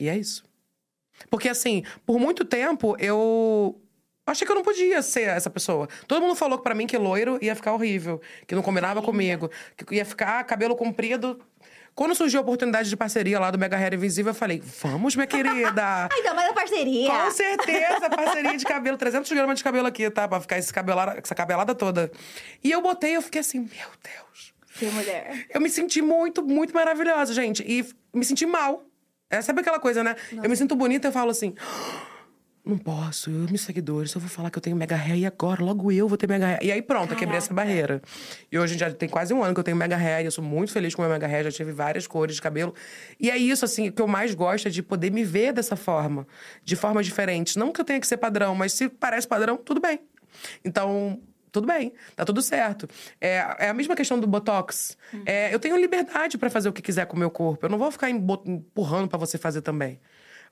E 0.00 0.08
é 0.08 0.16
isso. 0.16 0.46
Porque, 1.30 1.48
assim, 1.48 1.84
por 2.04 2.18
muito 2.18 2.44
tempo 2.44 2.96
eu 2.98 3.80
achei 4.26 4.46
que 4.46 4.50
eu 4.52 4.56
não 4.56 4.62
podia 4.62 5.02
ser 5.02 5.28
essa 5.28 5.48
pessoa. 5.48 5.88
Todo 6.06 6.22
mundo 6.22 6.34
falou 6.34 6.58
pra 6.58 6.74
mim 6.74 6.86
que 6.86 6.98
loiro 6.98 7.38
ia 7.40 7.54
ficar 7.54 7.72
horrível, 7.72 8.20
que 8.46 8.54
não 8.54 8.62
combinava 8.62 9.00
comigo, 9.00 9.50
que 9.76 9.94
ia 9.94 10.04
ficar 10.04 10.42
cabelo 10.44 10.74
comprido. 10.76 11.40
Quando 11.94 12.14
surgiu 12.14 12.40
a 12.40 12.42
oportunidade 12.42 12.90
de 12.90 12.96
parceria 12.96 13.40
lá 13.40 13.50
do 13.50 13.58
Mega 13.58 13.74
Hair 13.74 13.94
Invisível, 13.94 14.30
eu 14.30 14.34
falei, 14.34 14.60
vamos, 14.82 15.16
minha 15.16 15.26
querida. 15.26 16.08
Ainda 16.12 16.34
mais 16.34 16.50
a 16.50 16.52
parceria. 16.52 17.10
Com 17.10 17.30
certeza, 17.30 18.10
parceria 18.10 18.54
de 18.54 18.64
cabelo, 18.66 18.98
300 18.98 19.32
gramas 19.32 19.58
de 19.58 19.64
cabelo 19.64 19.86
aqui, 19.86 20.10
tá? 20.10 20.28
Pra 20.28 20.38
ficar 20.38 20.58
esse 20.58 20.70
cabelada, 20.70 21.18
essa 21.18 21.34
cabelada 21.34 21.74
toda. 21.74 22.12
E 22.62 22.70
eu 22.70 22.82
botei, 22.82 23.16
eu 23.16 23.22
fiquei 23.22 23.40
assim, 23.40 23.60
meu 23.60 23.88
Deus. 24.02 24.52
Que 24.78 24.84
mulher. 24.86 25.46
Eu 25.48 25.58
me 25.58 25.70
senti 25.70 26.02
muito, 26.02 26.44
muito 26.44 26.74
maravilhosa, 26.74 27.32
gente. 27.32 27.64
E 27.66 27.82
me 28.12 28.26
senti 28.26 28.44
mal. 28.44 28.84
É, 29.30 29.40
sabe 29.40 29.62
aquela 29.62 29.80
coisa, 29.80 30.04
né? 30.04 30.16
Eu 30.42 30.50
me 30.50 30.56
sinto 30.56 30.76
bonita 30.76 31.06
e 31.06 31.08
eu 31.08 31.12
falo 31.12 31.30
assim. 31.30 31.54
Não 32.66 32.76
posso, 32.76 33.30
eu 33.30 33.46
meus 33.46 33.60
seguidores, 33.60 34.12
eu 34.12 34.20
vou 34.20 34.28
falar 34.28 34.50
que 34.50 34.58
eu 34.58 34.60
tenho 34.60 34.74
mega 34.76 34.96
hair 34.96 35.18
e 35.18 35.24
agora, 35.24 35.62
logo 35.62 35.92
eu 35.92 36.08
vou 36.08 36.18
ter 36.18 36.28
mega 36.28 36.46
hair. 36.48 36.58
E 36.62 36.72
aí 36.72 36.82
pronto, 36.82 37.12
eu 37.12 37.16
quebrei 37.16 37.38
essa 37.38 37.54
barreira. 37.54 38.02
E 38.50 38.58
hoje 38.58 38.76
já 38.76 38.92
tem 38.92 39.08
quase 39.08 39.32
um 39.32 39.40
ano 39.44 39.54
que 39.54 39.60
eu 39.60 39.64
tenho 39.64 39.76
mega 39.76 39.94
hair, 39.96 40.22
e 40.22 40.24
eu 40.24 40.32
sou 40.32 40.42
muito 40.42 40.72
feliz 40.72 40.92
com 40.92 41.00
o 41.00 41.04
meu 41.04 41.12
mega 41.12 41.28
hair, 41.28 41.44
já 41.44 41.52
tive 41.52 41.70
várias 41.70 42.08
cores 42.08 42.34
de 42.34 42.42
cabelo. 42.42 42.74
E 43.20 43.30
é 43.30 43.36
isso, 43.36 43.64
assim, 43.64 43.92
que 43.92 44.02
eu 44.02 44.08
mais 44.08 44.34
gosto 44.34 44.66
é 44.66 44.70
de 44.72 44.82
poder 44.82 45.12
me 45.12 45.22
ver 45.22 45.52
dessa 45.52 45.76
forma, 45.76 46.26
de 46.64 46.74
formas 46.74 47.06
diferentes. 47.06 47.54
Não 47.54 47.70
que 47.70 47.80
eu 47.80 47.84
tenha 47.84 48.00
que 48.00 48.06
ser 48.06 48.16
padrão, 48.16 48.52
mas 48.56 48.72
se 48.72 48.88
parece 48.88 49.28
padrão, 49.28 49.56
tudo 49.56 49.80
bem. 49.80 50.00
Então, 50.64 51.20
tudo 51.52 51.68
bem, 51.68 51.92
tá 52.16 52.24
tudo 52.24 52.42
certo. 52.42 52.88
É, 53.20 53.46
é 53.60 53.68
a 53.68 53.74
mesma 53.74 53.94
questão 53.94 54.18
do 54.18 54.26
Botox. 54.26 54.98
É, 55.24 55.54
eu 55.54 55.60
tenho 55.60 55.76
liberdade 55.76 56.36
pra 56.36 56.50
fazer 56.50 56.68
o 56.68 56.72
que 56.72 56.82
quiser 56.82 57.06
com 57.06 57.14
o 57.14 57.18
meu 57.18 57.30
corpo. 57.30 57.64
Eu 57.64 57.70
não 57.70 57.78
vou 57.78 57.92
ficar 57.92 58.10
embo- 58.10 58.42
empurrando 58.44 59.06
pra 59.08 59.18
você 59.18 59.38
fazer 59.38 59.62
também. 59.62 60.00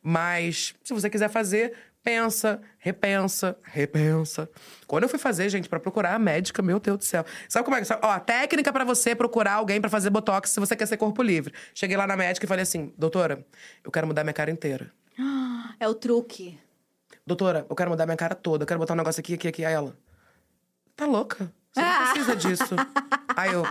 Mas, 0.01 0.75
se 0.85 0.93
você 0.95 1.09
quiser 1.11 1.29
fazer, 1.31 1.73
pensa, 2.05 2.61
repensa, 2.79 3.57
repensa. 3.65 4.49
Quando 4.87 5.05
eu 5.05 5.09
fui 5.09 5.19
fazer, 5.19 5.49
gente, 5.49 5.69
pra 5.69 5.81
procurar 5.81 6.15
a 6.15 6.19
médica, 6.19 6.61
meu 6.63 6.79
Deus 6.79 6.99
do 6.99 7.05
céu. 7.05 7.25
Sabe 7.49 7.65
como 7.65 7.77
é 7.77 7.83
que. 7.83 7.89
Ó, 8.03 8.19
técnica 8.21 8.71
pra 8.73 8.85
você 8.85 9.15
procurar 9.15 9.55
alguém 9.55 9.81
pra 9.81 9.89
fazer 9.91 10.11
botox 10.11 10.51
se 10.51 10.61
você 10.61 10.77
quer 10.77 10.87
ser 10.87 10.99
corpo 10.99 11.23
livre. 11.23 11.53
Cheguei 11.75 11.97
lá 11.97 12.07
na 12.07 12.17
médica 12.17 12.45
e 12.45 12.49
falei 12.49 12.63
assim: 12.63 12.93
doutora, 12.99 13.45
eu 13.83 13.91
quero 13.91 14.07
mudar 14.07 14.23
minha 14.23 14.35
cara 14.35 14.51
inteira. 14.51 14.93
É 15.81 15.89
o 15.89 15.95
truque. 15.95 16.57
Doutora, 17.27 17.67
eu 17.69 17.75
quero 17.75 17.91
mudar 17.91 18.07
minha 18.07 18.17
cara 18.17 18.35
toda. 18.37 18.63
Eu 18.63 18.67
quero 18.67 18.79
botar 18.79 18.93
um 18.95 18.97
negócio 18.97 19.19
aqui, 19.19 19.35
aqui, 19.35 19.49
aqui. 19.49 19.65
Aí 19.65 19.75
ela. 19.75 19.97
Tá 20.95 21.05
louca? 21.05 21.53
Você 21.73 21.81
não 21.81 21.99
precisa 22.13 22.37
disso. 22.37 22.77
Aí 23.35 23.53
eu. 23.53 23.65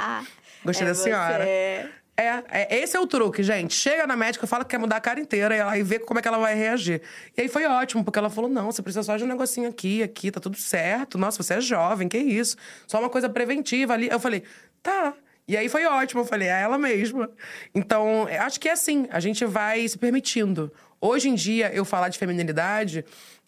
Gostei 0.65 0.85
É 0.85 0.89
da 0.89 0.95
senhora. 0.95 1.43
você. 1.45 1.89
É, 2.15 2.43
é, 2.47 2.79
esse 2.79 2.95
é 2.95 2.99
o 2.99 3.07
truque, 3.07 3.41
gente. 3.41 3.73
Chega 3.73 4.05
na 4.05 4.15
médica, 4.15 4.45
fala 4.45 4.63
que 4.63 4.69
quer 4.69 4.77
mudar 4.77 4.97
a 4.97 5.01
cara 5.01 5.19
inteira 5.19 5.55
e 5.55 5.59
ela 5.59 5.77
e 5.77 5.83
vê 5.83 5.97
como 5.97 6.19
é 6.19 6.21
que 6.21 6.27
ela 6.27 6.37
vai 6.37 6.53
reagir. 6.53 7.01
E 7.35 7.41
aí 7.41 7.47
foi 7.47 7.65
ótimo, 7.65 8.03
porque 8.03 8.19
ela 8.19 8.29
falou: 8.29 8.49
não, 8.49 8.71
você 8.71 8.83
precisa 8.83 9.01
só 9.01 9.17
de 9.17 9.23
um 9.23 9.27
negocinho 9.27 9.67
aqui, 9.67 10.03
aqui, 10.03 10.29
tá 10.29 10.39
tudo 10.39 10.55
certo. 10.57 11.17
Nossa, 11.17 11.41
você 11.41 11.55
é 11.55 11.61
jovem, 11.61 12.07
que 12.07 12.17
isso? 12.17 12.55
Só 12.87 12.99
uma 12.99 13.09
coisa 13.09 13.27
preventiva 13.29 13.93
ali. 13.93 14.09
Eu 14.09 14.19
falei, 14.19 14.43
tá. 14.81 15.15
E 15.47 15.57
aí 15.57 15.67
foi 15.67 15.85
ótimo, 15.85 16.21
eu 16.21 16.25
falei, 16.25 16.47
é 16.47 16.61
ela 16.61 16.77
mesma. 16.77 17.29
Então, 17.73 18.27
é, 18.29 18.37
acho 18.37 18.59
que 18.59 18.69
é 18.69 18.71
assim, 18.73 19.07
a 19.09 19.19
gente 19.19 19.43
vai 19.43 19.85
se 19.87 19.97
permitindo. 19.97 20.71
Hoje 21.01 21.29
em 21.29 21.35
dia, 21.35 21.73
eu 21.73 21.83
falar 21.83 22.09
de 22.09 22.17
feminilidade, 22.17 23.03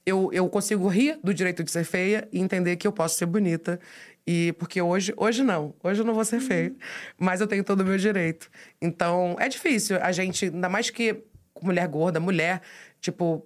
eu, 0.05 0.29
eu 0.33 0.49
consigo 0.49 0.87
rir 0.87 1.17
do 1.23 1.33
direito 1.33 1.63
de 1.63 1.71
ser 1.71 1.83
feia 1.85 2.27
e 2.31 2.39
entender 2.39 2.75
que 2.75 2.85
eu 2.85 2.91
posso 2.91 3.17
ser 3.17 3.25
bonita. 3.25 3.79
E 4.27 4.53
porque 4.53 4.81
hoje, 4.81 5.13
hoje 5.15 5.43
não, 5.43 5.75
hoje 5.83 6.01
eu 6.01 6.05
não 6.05 6.13
vou 6.13 6.25
ser 6.25 6.39
feia, 6.39 6.73
mas 7.17 7.41
eu 7.41 7.47
tenho 7.47 7.63
todo 7.63 7.81
o 7.81 7.85
meu 7.85 7.97
direito. 7.97 8.49
Então, 8.81 9.35
é 9.39 9.47
difícil 9.47 9.97
a 10.01 10.11
gente, 10.11 10.45
ainda 10.45 10.67
mais 10.67 10.89
que 10.89 11.23
mulher 11.61 11.87
gorda, 11.87 12.19
mulher, 12.19 12.61
tipo, 12.99 13.45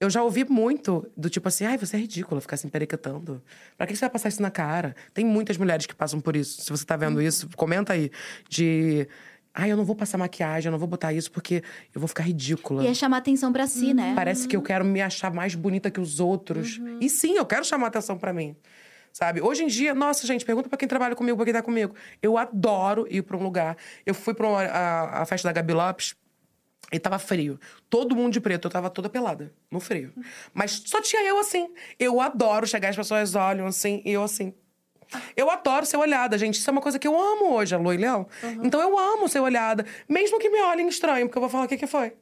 eu 0.00 0.10
já 0.10 0.22
ouvi 0.22 0.44
muito 0.44 1.10
do 1.16 1.30
tipo 1.30 1.48
assim, 1.48 1.64
ai, 1.64 1.78
você 1.78 1.96
é 1.96 2.00
ridícula 2.00 2.40
ficar 2.40 2.56
se 2.56 2.66
emperequetando. 2.66 3.42
Pra 3.76 3.86
que 3.86 3.94
você 3.94 4.00
vai 4.00 4.10
passar 4.10 4.28
isso 4.28 4.42
na 4.42 4.50
cara? 4.50 4.94
Tem 5.14 5.24
muitas 5.24 5.56
mulheres 5.56 5.86
que 5.86 5.94
passam 5.94 6.20
por 6.20 6.36
isso. 6.36 6.62
Se 6.62 6.70
você 6.70 6.84
tá 6.84 6.96
vendo 6.96 7.20
isso, 7.20 7.48
comenta 7.56 7.92
aí. 7.92 8.10
De. 8.48 9.08
Ai, 9.54 9.72
eu 9.72 9.76
não 9.76 9.86
vou 9.86 9.96
passar 9.96 10.18
maquiagem, 10.18 10.68
eu 10.68 10.72
não 10.72 10.78
vou 10.78 10.86
botar 10.86 11.14
isso 11.14 11.30
porque 11.32 11.62
eu 11.94 11.98
vou 12.00 12.06
ficar 12.08 12.24
ridícula. 12.24 12.84
E 12.84 12.88
é 12.88 12.92
chamar 12.92 13.18
atenção 13.18 13.50
pra 13.50 13.66
si, 13.66 13.94
né? 13.94 14.12
Parece 14.14 14.46
que 14.46 14.54
eu 14.54 14.60
quero 14.60 14.84
me 14.84 15.00
achar 15.00 15.32
mais 15.32 15.54
bonita 15.54 15.90
que 15.90 15.98
os 15.98 16.20
outros. 16.20 16.78
E 17.00 17.08
sim, 17.08 17.36
eu 17.36 17.46
quero 17.46 17.64
chamar 17.64 17.86
atenção 17.86 18.18
pra 18.18 18.34
mim. 18.34 18.54
Sabe? 19.16 19.40
Hoje 19.40 19.64
em 19.64 19.66
dia, 19.66 19.94
nossa, 19.94 20.26
gente, 20.26 20.44
pergunta 20.44 20.68
pra 20.68 20.76
quem 20.76 20.86
trabalha 20.86 21.16
comigo, 21.16 21.38
pra 21.38 21.46
quem 21.46 21.54
tá 21.54 21.62
comigo. 21.62 21.94
Eu 22.20 22.36
adoro 22.36 23.06
ir 23.08 23.22
pra 23.22 23.34
um 23.34 23.42
lugar. 23.42 23.74
Eu 24.04 24.12
fui 24.12 24.34
pra 24.34 24.46
uma- 24.46 24.62
a, 24.62 25.22
a 25.22 25.24
festa 25.24 25.48
da 25.48 25.52
Gabi 25.54 25.72
Lopes 25.72 26.14
e 26.92 27.00
tava 27.00 27.18
frio. 27.18 27.58
Todo 27.88 28.14
mundo 28.14 28.34
de 28.34 28.42
preto, 28.42 28.66
eu 28.66 28.70
tava 28.70 28.90
toda 28.90 29.08
pelada, 29.08 29.54
no 29.70 29.80
frio. 29.80 30.12
Mas 30.52 30.82
só 30.84 31.00
tinha 31.00 31.22
eu 31.22 31.38
assim. 31.38 31.72
Eu 31.98 32.20
adoro 32.20 32.66
chegar, 32.66 32.90
as 32.90 32.96
pessoas 32.96 33.34
olham 33.34 33.66
assim, 33.66 34.02
e 34.04 34.12
eu 34.12 34.22
assim. 34.22 34.52
Eu 35.34 35.48
adoro 35.48 35.86
ser 35.86 35.96
olhada, 35.96 36.36
gente. 36.36 36.58
Isso 36.58 36.68
é 36.68 36.72
uma 36.72 36.82
coisa 36.82 36.98
que 36.98 37.08
eu 37.08 37.18
amo 37.18 37.54
hoje, 37.54 37.74
a 37.74 37.78
e 37.78 37.96
Leão. 37.96 38.28
Então 38.62 38.82
eu 38.82 38.98
amo 38.98 39.30
ser 39.30 39.40
olhada. 39.40 39.86
Mesmo 40.06 40.38
que 40.38 40.50
me 40.50 40.60
olhem 40.60 40.88
estranho, 40.88 41.26
porque 41.26 41.38
eu 41.38 41.40
vou 41.40 41.48
falar 41.48 41.64
o 41.64 41.68
que, 41.68 41.78
que 41.78 41.86
foi. 41.86 42.12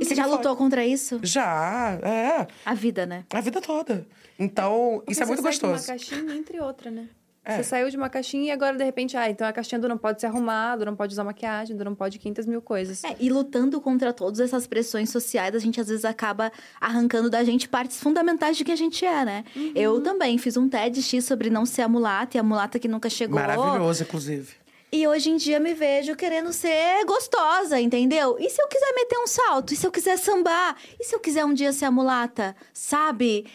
E 0.00 0.04
você 0.04 0.14
já 0.14 0.26
lutou 0.26 0.54
contra 0.56 0.84
isso? 0.84 1.18
Já, 1.22 1.98
é. 2.02 2.46
A 2.64 2.74
vida, 2.74 3.06
né? 3.06 3.24
A 3.32 3.40
vida 3.40 3.60
toda. 3.60 4.06
Então, 4.38 4.94
Porque 4.96 5.12
isso 5.12 5.22
é 5.22 5.26
muito 5.26 5.40
você 5.40 5.48
gostoso. 5.48 5.72
uma 5.72 5.86
caixinha 5.86 6.34
entre 6.34 6.60
outra, 6.60 6.90
né? 6.90 7.08
É. 7.44 7.56
Você 7.56 7.64
saiu 7.64 7.90
de 7.90 7.96
uma 7.96 8.08
caixinha 8.08 8.46
e 8.46 8.50
agora, 8.52 8.76
de 8.76 8.84
repente, 8.84 9.16
ah, 9.16 9.28
então 9.28 9.44
a 9.44 9.52
caixinha 9.52 9.80
do 9.80 9.88
não 9.88 9.98
pode 9.98 10.20
ser 10.20 10.28
arrumado, 10.28 10.86
não 10.86 10.94
pode 10.94 11.12
usar 11.12 11.24
maquiagem, 11.24 11.76
do 11.76 11.84
não 11.84 11.94
pode 11.94 12.16
500 12.20 12.46
mil 12.46 12.62
coisas. 12.62 13.02
É, 13.02 13.16
e 13.18 13.28
lutando 13.30 13.80
contra 13.80 14.12
todas 14.12 14.38
essas 14.38 14.64
pressões 14.64 15.10
sociais, 15.10 15.52
a 15.52 15.58
gente 15.58 15.80
às 15.80 15.88
vezes 15.88 16.04
acaba 16.04 16.52
arrancando 16.80 17.28
da 17.28 17.42
gente 17.42 17.68
partes 17.68 18.00
fundamentais 18.00 18.56
de 18.56 18.64
quem 18.64 18.74
a 18.74 18.76
gente 18.76 19.04
é, 19.04 19.24
né? 19.24 19.44
Eu 19.74 20.00
também 20.00 20.38
fiz 20.38 20.56
um 20.56 20.68
TEDx 20.68 21.24
sobre 21.24 21.50
não 21.50 21.66
ser 21.66 21.82
a 21.82 21.88
mulata 21.88 22.36
e 22.36 22.40
a 22.40 22.44
mulata 22.44 22.78
que 22.78 22.86
nunca 22.86 23.10
chegou. 23.10 23.40
Maravilhoso, 23.40 24.04
inclusive. 24.04 24.61
E 24.94 25.08
hoje 25.08 25.30
em 25.30 25.38
dia 25.38 25.58
me 25.58 25.72
vejo 25.72 26.14
querendo 26.14 26.52
ser 26.52 27.02
gostosa, 27.06 27.80
entendeu? 27.80 28.36
E 28.38 28.50
se 28.50 28.60
eu 28.60 28.68
quiser 28.68 28.92
meter 28.94 29.18
um 29.18 29.26
salto? 29.26 29.72
E 29.72 29.76
se 29.76 29.86
eu 29.86 29.90
quiser 29.90 30.18
sambar? 30.18 30.76
E 31.00 31.04
se 31.04 31.14
eu 31.14 31.18
quiser 31.18 31.46
um 31.46 31.54
dia 31.54 31.72
ser 31.72 31.86
a 31.86 31.90
mulata? 31.90 32.54
Sabe? 32.74 33.46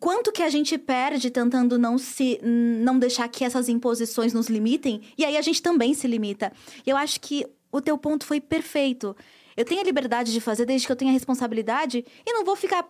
Quanto 0.00 0.32
que 0.32 0.42
a 0.42 0.48
gente 0.48 0.76
perde 0.76 1.30
tentando 1.30 1.78
não 1.78 1.96
se 1.96 2.40
não 2.42 2.98
deixar 2.98 3.28
que 3.28 3.44
essas 3.44 3.68
imposições 3.68 4.32
nos 4.32 4.48
limitem? 4.48 5.02
E 5.16 5.24
aí 5.24 5.36
a 5.36 5.42
gente 5.42 5.62
também 5.62 5.94
se 5.94 6.08
limita. 6.08 6.52
Eu 6.84 6.96
acho 6.96 7.20
que 7.20 7.46
o 7.70 7.80
teu 7.80 7.96
ponto 7.96 8.26
foi 8.26 8.40
perfeito. 8.40 9.16
Eu 9.56 9.64
tenho 9.64 9.82
a 9.82 9.84
liberdade 9.84 10.32
de 10.32 10.40
fazer 10.40 10.66
desde 10.66 10.84
que 10.84 10.92
eu 10.92 10.96
tenha 10.96 11.12
responsabilidade 11.12 12.04
e 12.26 12.32
não 12.32 12.44
vou 12.44 12.56
ficar 12.56 12.84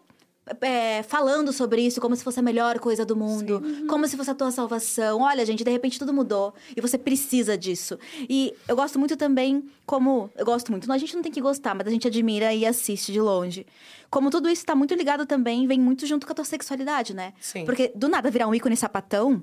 é, 0.61 1.03
falando 1.03 1.53
sobre 1.53 1.83
isso 1.83 2.01
como 2.01 2.15
se 2.15 2.23
fosse 2.23 2.39
a 2.39 2.43
melhor 2.43 2.79
coisa 2.79 3.05
do 3.05 3.17
mundo, 3.17 3.63
como 3.89 4.07
se 4.07 4.17
fosse 4.17 4.31
a 4.31 4.35
tua 4.35 4.51
salvação. 4.51 5.21
Olha, 5.21 5.45
gente, 5.45 5.65
de 5.65 5.71
repente 5.71 5.99
tudo 5.99 6.13
mudou 6.13 6.55
e 6.77 6.81
você 6.81 6.99
precisa 6.99 7.57
disso. 7.57 7.99
E 8.29 8.55
eu 8.69 8.77
gosto 8.77 8.99
muito 8.99 9.17
também, 9.17 9.65
como. 9.87 10.31
Eu 10.37 10.45
gosto 10.45 10.71
muito, 10.71 10.91
a 10.91 10.99
gente 10.99 11.15
não 11.15 11.23
tem 11.23 11.33
que 11.33 11.41
gostar, 11.41 11.75
mas 11.75 11.87
a 11.87 11.91
gente 11.91 12.07
admira 12.07 12.53
e 12.53 12.67
assiste 12.67 13.13
de 13.13 13.21
longe. 13.21 13.67
Como 14.11 14.31
tudo 14.31 14.49
isso 14.49 14.65
tá 14.65 14.75
muito 14.75 14.95
ligado 14.95 15.27
também, 15.27 15.67
vem 15.67 15.81
muito 15.81 16.07
junto 16.07 16.27
com 16.27 16.33
a 16.33 16.37
tua 16.37 16.45
sexualidade, 16.45 17.15
né? 17.15 17.33
Sim. 17.41 17.65
Porque 17.65 17.91
do 17.95 18.09
nada 18.09 18.31
virar 18.31 18.47
um 18.47 18.55
ícone 18.55 18.77
sapatão. 18.77 19.43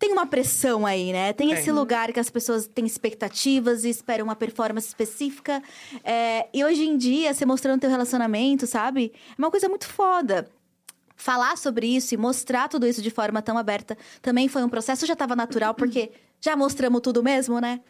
Tem 0.00 0.12
uma 0.12 0.26
pressão 0.26 0.86
aí, 0.86 1.12
né? 1.12 1.34
Tem 1.34 1.50
Tem. 1.50 1.58
esse 1.58 1.70
lugar 1.70 2.10
que 2.10 2.18
as 2.18 2.30
pessoas 2.30 2.66
têm 2.66 2.86
expectativas 2.86 3.84
e 3.84 3.90
esperam 3.90 4.24
uma 4.24 4.34
performance 4.34 4.88
específica. 4.88 5.62
É, 6.02 6.48
e 6.54 6.64
hoje 6.64 6.84
em 6.86 6.96
dia, 6.96 7.34
você 7.34 7.44
mostrando 7.44 7.82
teu 7.82 7.90
relacionamento, 7.90 8.66
sabe? 8.66 9.12
É 9.28 9.34
uma 9.36 9.50
coisa 9.50 9.68
muito 9.68 9.86
foda. 9.86 10.48
Falar 11.14 11.58
sobre 11.58 11.86
isso 11.86 12.14
e 12.14 12.16
mostrar 12.16 12.66
tudo 12.66 12.86
isso 12.86 13.02
de 13.02 13.10
forma 13.10 13.42
tão 13.42 13.58
aberta 13.58 13.94
também 14.22 14.48
foi 14.48 14.64
um 14.64 14.70
processo, 14.70 15.04
já 15.04 15.14
tava 15.14 15.36
natural, 15.36 15.74
porque 15.74 16.10
já 16.40 16.56
mostramos 16.56 17.02
tudo 17.02 17.22
mesmo, 17.22 17.60
né? 17.60 17.82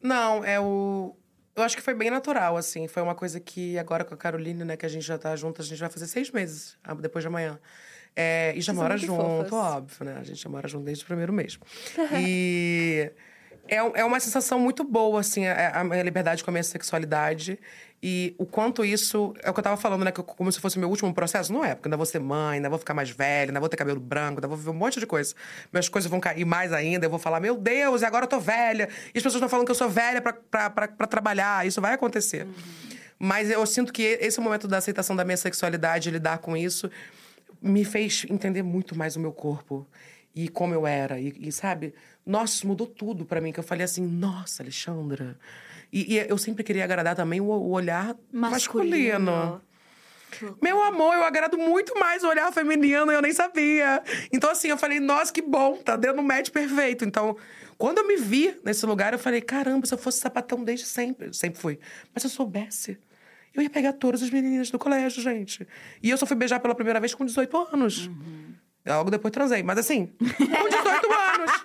Não, 0.00 0.44
é 0.44 0.60
o. 0.60 1.16
Eu 1.56 1.64
acho 1.64 1.76
que 1.76 1.82
foi 1.82 1.94
bem 1.94 2.12
natural, 2.12 2.56
assim. 2.56 2.86
Foi 2.86 3.02
uma 3.02 3.16
coisa 3.16 3.40
que 3.40 3.76
agora 3.76 4.04
com 4.04 4.14
a 4.14 4.16
Caroline, 4.16 4.64
né, 4.64 4.76
que 4.76 4.86
a 4.86 4.88
gente 4.88 5.04
já 5.04 5.18
tá 5.18 5.34
junto, 5.34 5.60
a 5.60 5.64
gente 5.64 5.80
vai 5.80 5.90
fazer 5.90 6.06
seis 6.06 6.30
meses 6.30 6.78
ah, 6.84 6.94
depois 6.94 7.24
de 7.24 7.26
amanhã. 7.26 7.58
É, 8.20 8.52
e 8.54 8.60
já 8.60 8.72
mora 8.72 8.96
junto, 8.96 9.48
fofas. 9.48 9.52
óbvio, 9.52 10.04
né? 10.04 10.16
A 10.20 10.22
gente 10.22 10.42
já 10.42 10.48
mora 10.48 10.68
junto 10.68 10.84
desde 10.84 11.04
o 11.04 11.06
primeiro 11.06 11.32
mês. 11.32 11.58
e 12.18 13.10
é, 13.66 13.76
é 13.76 14.04
uma 14.04 14.18
sensação 14.20 14.58
muito 14.58 14.84
boa, 14.84 15.20
assim, 15.20 15.46
a, 15.46 15.84
minha 15.84 16.02
liberdade 16.02 16.42
com 16.44 16.50
a 16.50 16.52
minha 16.52 16.62
sexualidade. 16.62 17.58
E 18.02 18.34
o 18.38 18.46
quanto 18.46 18.84
isso. 18.84 19.34
É 19.42 19.50
o 19.50 19.52
que 19.52 19.60
eu 19.60 19.64
tava 19.64 19.76
falando, 19.76 20.04
né? 20.04 20.10
que 20.10 20.22
como 20.22 20.50
se 20.50 20.58
fosse 20.58 20.76
o 20.76 20.80
meu 20.80 20.88
último 20.88 21.12
processo. 21.12 21.52
Não 21.52 21.64
é, 21.64 21.74
porque 21.74 21.88
ainda 21.88 21.96
vou 21.96 22.06
ser 22.06 22.18
mãe, 22.18 22.56
ainda 22.56 22.68
vou 22.68 22.78
ficar 22.78 22.94
mais 22.94 23.10
velha, 23.10 23.50
ainda 23.50 23.60
vou 23.60 23.68
ter 23.68 23.76
cabelo 23.76 24.00
branco, 24.00 24.38
ainda 24.38 24.48
vou 24.48 24.56
viver 24.56 24.70
um 24.70 24.74
monte 24.74 24.98
de 24.98 25.06
coisa. 25.06 25.34
Minhas 25.72 25.88
coisas 25.88 26.10
vão 26.10 26.18
cair 26.18 26.44
mais 26.44 26.72
ainda, 26.72 27.06
eu 27.06 27.10
vou 27.10 27.18
falar, 27.18 27.40
meu 27.40 27.56
Deus, 27.56 28.02
e 28.02 28.04
agora 28.04 28.24
eu 28.24 28.28
tô 28.28 28.40
velha. 28.40 28.88
E 29.14 29.18
as 29.18 29.22
pessoas 29.22 29.34
estão 29.34 29.48
falando 29.48 29.66
que 29.66 29.72
eu 29.72 29.76
sou 29.76 29.88
velha 29.88 30.20
pra 30.22 31.06
trabalhar. 31.06 31.66
Isso 31.66 31.80
vai 31.80 31.94
acontecer. 31.94 32.46
Mas 33.18 33.50
eu 33.50 33.64
sinto 33.66 33.92
que 33.92 34.18
esse 34.18 34.40
momento 34.40 34.66
da 34.66 34.78
aceitação 34.78 35.14
da 35.14 35.22
minha 35.22 35.36
sexualidade, 35.36 36.10
lidar 36.10 36.38
com 36.38 36.56
isso, 36.56 36.90
me 37.60 37.84
fez 37.84 38.26
entender 38.28 38.62
muito 38.62 38.96
mais 38.96 39.16
o 39.16 39.20
meu 39.20 39.32
corpo 39.32 39.86
e 40.34 40.48
como 40.48 40.74
eu 40.74 40.86
era. 40.86 41.20
E, 41.20 41.34
e, 41.38 41.52
sabe, 41.52 41.94
nossa, 42.24 42.54
isso 42.54 42.66
mudou 42.66 42.86
tudo 42.86 43.24
pra 43.24 43.40
mim. 43.40 43.52
Que 43.52 43.60
eu 43.60 43.64
falei 43.64 43.84
assim, 43.84 44.06
nossa, 44.06 44.62
Alexandra, 44.62 45.38
E, 45.92 46.14
e 46.14 46.18
eu 46.18 46.38
sempre 46.38 46.62
queria 46.62 46.84
agradar 46.84 47.16
também 47.16 47.40
o, 47.40 47.46
o 47.46 47.70
olhar 47.70 48.16
masculino. 48.32 49.32
Masculino. 49.32 49.70
Meu 50.62 50.80
amor, 50.82 51.14
eu 51.14 51.24
agrado 51.24 51.58
muito 51.58 51.98
mais 51.98 52.22
o 52.22 52.28
olhar 52.28 52.52
feminino, 52.52 53.10
eu 53.10 53.20
nem 53.20 53.32
sabia. 53.32 54.00
Então, 54.32 54.50
assim, 54.50 54.68
eu 54.68 54.78
falei, 54.78 55.00
nossa, 55.00 55.32
que 55.32 55.42
bom, 55.42 55.76
tá 55.76 55.96
dando 55.96 56.20
um 56.20 56.24
match 56.24 56.50
perfeito. 56.50 57.04
Então, 57.04 57.36
quando 57.76 57.98
eu 57.98 58.06
me 58.06 58.16
vi 58.16 58.56
nesse 58.64 58.86
lugar, 58.86 59.12
eu 59.12 59.18
falei, 59.18 59.40
caramba, 59.40 59.86
se 59.86 59.94
eu 59.94 59.98
fosse 59.98 60.18
sapatão 60.18 60.62
desde 60.62 60.86
sempre, 60.86 61.34
sempre 61.34 61.60
fui. 61.60 61.80
Mas 62.14 62.22
se 62.22 62.28
eu 62.28 62.30
soubesse, 62.30 62.96
eu 63.54 63.62
ia 63.62 63.70
pegar 63.70 63.92
todas 63.94 64.22
as 64.22 64.30
meninas 64.30 64.70
do 64.70 64.78
colégio, 64.78 65.22
gente. 65.22 65.66
E 66.02 66.10
eu 66.10 66.16
só 66.16 66.26
fui 66.26 66.36
beijar 66.36 66.60
pela 66.60 66.74
primeira 66.74 67.00
vez 67.00 67.14
com 67.14 67.24
18 67.24 67.56
anos. 67.72 68.10
Logo 68.86 69.10
depois 69.10 69.30
transei, 69.32 69.62
mas 69.62 69.78
assim, 69.78 70.06
com 70.06 70.24
18 70.24 70.42
anos. 71.34 71.64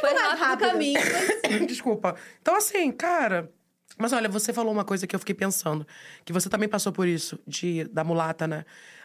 Foi 0.00 0.12
rápido 0.14 0.38
rápido. 0.38 0.68
caminho. 0.70 1.00
mas- 1.00 1.66
Desculpa. 1.66 2.14
Então, 2.40 2.56
assim, 2.56 2.90
cara. 2.92 3.50
Mas 3.96 4.12
olha, 4.12 4.28
você 4.28 4.52
falou 4.52 4.72
uma 4.72 4.84
coisa 4.84 5.06
que 5.06 5.14
eu 5.14 5.20
fiquei 5.20 5.34
pensando, 5.34 5.86
que 6.24 6.32
você 6.32 6.48
também 6.48 6.68
passou 6.68 6.92
por 6.92 7.06
isso, 7.06 7.38
de 7.46 7.84
da 7.84 8.02
mulata, 8.02 8.46
né? 8.46 8.64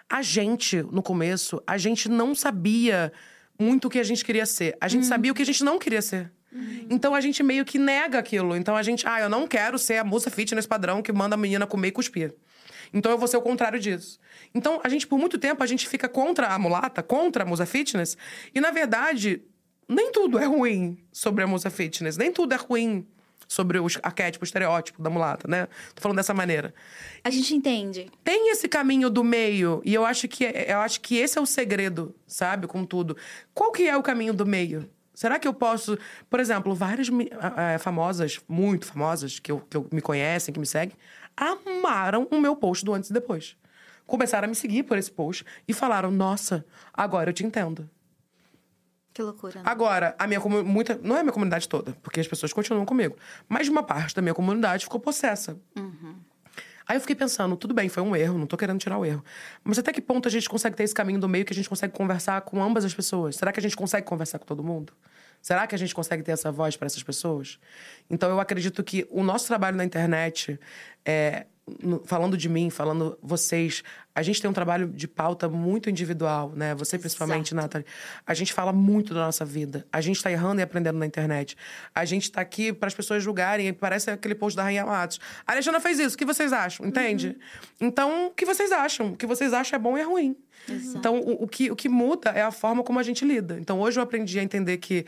A 0.09 0.21
gente, 0.23 0.81
no 0.81 1.03
começo, 1.03 1.61
a 1.67 1.77
gente 1.77 2.09
não 2.09 2.33
sabia 2.33 3.13
muito 3.59 3.85
o 3.85 3.89
que 3.89 3.99
a 3.99 4.03
gente 4.03 4.25
queria 4.25 4.47
ser. 4.47 4.75
A 4.81 4.87
gente 4.87 5.05
sabia 5.05 5.31
o 5.31 5.35
que 5.35 5.43
a 5.43 5.45
gente 5.45 5.63
não 5.63 5.77
queria 5.77 6.01
ser. 6.01 6.31
Então 6.89 7.13
a 7.13 7.21
gente 7.21 7.43
meio 7.43 7.63
que 7.63 7.77
nega 7.77 8.19
aquilo. 8.19 8.55
Então 8.55 8.75
a 8.75 8.83
gente, 8.83 9.07
ah, 9.07 9.21
eu 9.21 9.29
não 9.29 9.47
quero 9.47 9.77
ser 9.77 9.97
a 9.97 10.03
moça 10.03 10.29
fitness 10.29 10.65
padrão 10.65 11.01
que 11.01 11.11
manda 11.11 11.35
a 11.35 11.37
menina 11.37 11.67
comer 11.67 11.89
e 11.89 11.91
cuspir. 11.91 12.33
Então 12.93 13.11
eu 13.11 13.17
vou 13.17 13.27
ser 13.27 13.37
o 13.37 13.41
contrário 13.41 13.79
disso. 13.79 14.19
Então 14.53 14.79
a 14.83 14.89
gente, 14.89 15.05
por 15.05 15.19
muito 15.19 15.37
tempo, 15.37 15.63
a 15.63 15.67
gente 15.67 15.87
fica 15.87 16.09
contra 16.09 16.47
a 16.47 16.59
mulata, 16.59 17.03
contra 17.03 17.43
a 17.43 17.45
musa 17.45 17.65
fitness. 17.65 18.17
E 18.53 18.59
na 18.59 18.71
verdade, 18.71 19.43
nem 19.87 20.11
tudo 20.11 20.39
é 20.39 20.45
ruim 20.45 20.97
sobre 21.11 21.43
a 21.43 21.47
musa 21.47 21.69
fitness. 21.69 22.17
Nem 22.17 22.31
tudo 22.31 22.53
é 22.53 22.57
ruim 22.57 23.05
sobre 23.47 23.79
o 23.79 23.87
arquétipo, 24.03 24.43
o 24.43 24.45
estereótipo 24.45 25.01
da 25.01 25.09
mulata, 25.09 25.47
né? 25.47 25.67
Tô 25.95 26.01
falando 26.01 26.17
dessa 26.17 26.35
maneira. 26.35 26.71
A 27.23 27.31
gente 27.31 27.55
entende. 27.55 28.07
Tem 28.23 28.51
esse 28.51 28.67
caminho 28.67 29.09
do 29.09 29.23
meio, 29.23 29.81
e 29.83 29.91
eu 29.91 30.05
acho 30.05 30.27
que 30.27 30.43
eu 30.43 30.77
acho 30.79 31.01
que 31.01 31.17
esse 31.17 31.39
é 31.39 31.41
o 31.41 31.47
segredo, 31.47 32.15
sabe, 32.27 32.67
com 32.67 32.85
tudo. 32.85 33.17
Qual 33.51 33.71
que 33.71 33.87
é 33.87 33.97
o 33.97 34.03
caminho 34.03 34.33
do 34.33 34.45
meio? 34.45 34.87
Será 35.19 35.37
que 35.37 35.45
eu 35.45 35.53
posso, 35.53 35.97
por 36.29 36.39
exemplo, 36.39 36.73
várias 36.73 37.09
ah, 37.41 37.77
famosas, 37.77 38.39
muito 38.47 38.85
famosas, 38.85 39.37
que, 39.37 39.51
eu, 39.51 39.59
que 39.69 39.75
eu- 39.75 39.85
me 39.91 39.99
conhecem, 39.99 40.53
que 40.53 40.59
me 40.61 40.65
seguem, 40.65 40.95
amaram 41.35 42.25
o 42.31 42.39
meu 42.39 42.55
post 42.55 42.85
do 42.85 42.93
antes 42.93 43.09
e 43.09 43.13
depois. 43.13 43.57
Começaram 44.07 44.45
a 44.45 44.47
me 44.47 44.55
seguir 44.55 44.83
por 44.83 44.97
esse 44.97 45.11
post 45.11 45.43
e 45.67 45.73
falaram: 45.73 46.09
Nossa, 46.09 46.65
agora 46.93 47.31
eu 47.31 47.33
te 47.33 47.45
entendo. 47.45 47.89
Que 49.13 49.21
loucura. 49.21 49.55
Né? 49.55 49.63
Agora, 49.65 50.15
a 50.17 50.25
minha 50.25 50.39
comunidade. 50.39 50.73
Muita, 50.73 50.99
não 51.03 51.17
é 51.17 51.19
a 51.19 51.23
minha 51.23 51.33
comunidade 51.33 51.67
toda, 51.67 51.91
porque 52.01 52.21
as 52.21 52.27
pessoas 52.29 52.53
continuam 52.53 52.85
comigo. 52.85 53.17
Mas 53.49 53.67
uma 53.67 53.83
parte 53.83 54.15
da 54.15 54.21
minha 54.21 54.33
comunidade 54.33 54.85
ficou 54.85 55.01
possessa. 55.01 55.59
Aí 56.89 56.97
eu 56.97 57.01
fiquei 57.01 57.15
pensando, 57.15 57.55
tudo 57.55 57.71
bem, 57.71 57.87
foi 57.87 58.01
um 58.01 58.15
erro, 58.15 58.35
não 58.39 58.47
tô 58.47 58.57
querendo 58.57 58.79
tirar 58.79 58.97
o 58.97 59.05
erro. 59.05 59.23
Mas 59.63 59.77
até 59.77 59.93
que 59.93 60.01
ponto 60.01 60.27
a 60.27 60.31
gente 60.31 60.49
consegue 60.49 60.75
ter 60.75 60.81
esse 60.81 60.93
caminho 60.95 61.19
do 61.19 61.29
meio 61.29 61.45
que 61.45 61.53
a 61.53 61.55
gente 61.55 61.69
consegue 61.69 61.93
conversar 61.93 62.41
com 62.41 62.63
ambas 62.63 62.83
as 62.83 62.95
pessoas? 62.95 63.35
Será 63.35 63.51
que 63.51 63.59
a 63.59 63.61
gente 63.61 63.75
consegue 63.75 64.07
conversar 64.07 64.39
com 64.39 64.45
todo 64.47 64.63
mundo? 64.63 64.91
Será 65.41 65.65
que 65.67 65.75
a 65.75 65.77
gente 65.77 65.95
consegue 65.95 66.23
ter 66.23 66.31
essa 66.31 66.51
voz 66.51 66.75
para 66.75 66.85
essas 66.85 67.03
pessoas? 67.03 67.59
Então 68.09 68.29
eu 68.29 68.39
acredito 68.39 68.83
que 68.83 69.07
o 69.09 69.23
nosso 69.23 69.47
trabalho 69.47 69.77
na 69.77 69.85
internet, 69.85 70.59
é, 71.05 71.45
falando 72.05 72.37
de 72.37 72.49
mim, 72.49 72.69
falando 72.69 73.17
vocês, 73.21 73.83
a 74.13 74.21
gente 74.21 74.41
tem 74.41 74.49
um 74.49 74.53
trabalho 74.53 74.87
de 74.87 75.07
pauta 75.07 75.47
muito 75.47 75.89
individual, 75.89 76.51
né? 76.55 76.75
Você 76.75 76.97
principalmente, 76.97 77.53
Nathalie. 77.53 77.85
A 78.25 78.33
gente 78.33 78.53
fala 78.53 78.73
muito 78.73 79.13
da 79.13 79.21
nossa 79.21 79.45
vida. 79.45 79.85
A 79.91 80.01
gente 80.01 80.21
tá 80.21 80.31
errando 80.31 80.59
e 80.59 80.63
aprendendo 80.63 80.97
na 80.97 81.05
internet. 81.05 81.55
A 81.93 82.03
gente 82.05 82.31
tá 82.31 82.41
aqui 82.41 82.73
para 82.73 82.87
as 82.87 82.93
pessoas 82.93 83.23
julgarem. 83.23 83.67
e 83.67 83.73
Parece 83.73 84.11
aquele 84.11 84.35
post 84.35 84.57
da 84.57 84.63
Rainha 84.63 84.85
Matos. 84.85 85.19
A 85.45 85.53
Alexandra 85.53 85.79
fez 85.79 85.99
isso. 85.99 86.15
O 86.15 86.17
que 86.17 86.25
vocês 86.25 86.51
acham? 86.51 86.85
Entende? 86.85 87.37
Então, 87.79 88.27
o 88.27 88.31
que 88.31 88.45
vocês 88.45 88.71
acham? 88.71 89.13
O 89.13 89.17
que 89.17 89.25
vocês 89.25 89.53
acham 89.53 89.77
é 89.77 89.79
bom 89.79 89.97
e 89.97 90.01
é 90.01 90.03
ruim. 90.03 90.35
Então, 90.95 91.19
o, 91.19 91.43
o 91.43 91.47
que, 91.47 91.71
o 91.71 91.75
que 91.75 91.89
muda 91.89 92.29
é 92.31 92.41
a 92.41 92.51
forma 92.51 92.83
como 92.83 92.99
a 92.99 93.03
gente 93.03 93.23
lida. 93.25 93.57
Então, 93.59 93.79
hoje 93.79 93.99
eu 93.99 94.03
aprendi 94.03 94.39
a 94.39 94.43
entender 94.43 94.77
que 94.77 95.05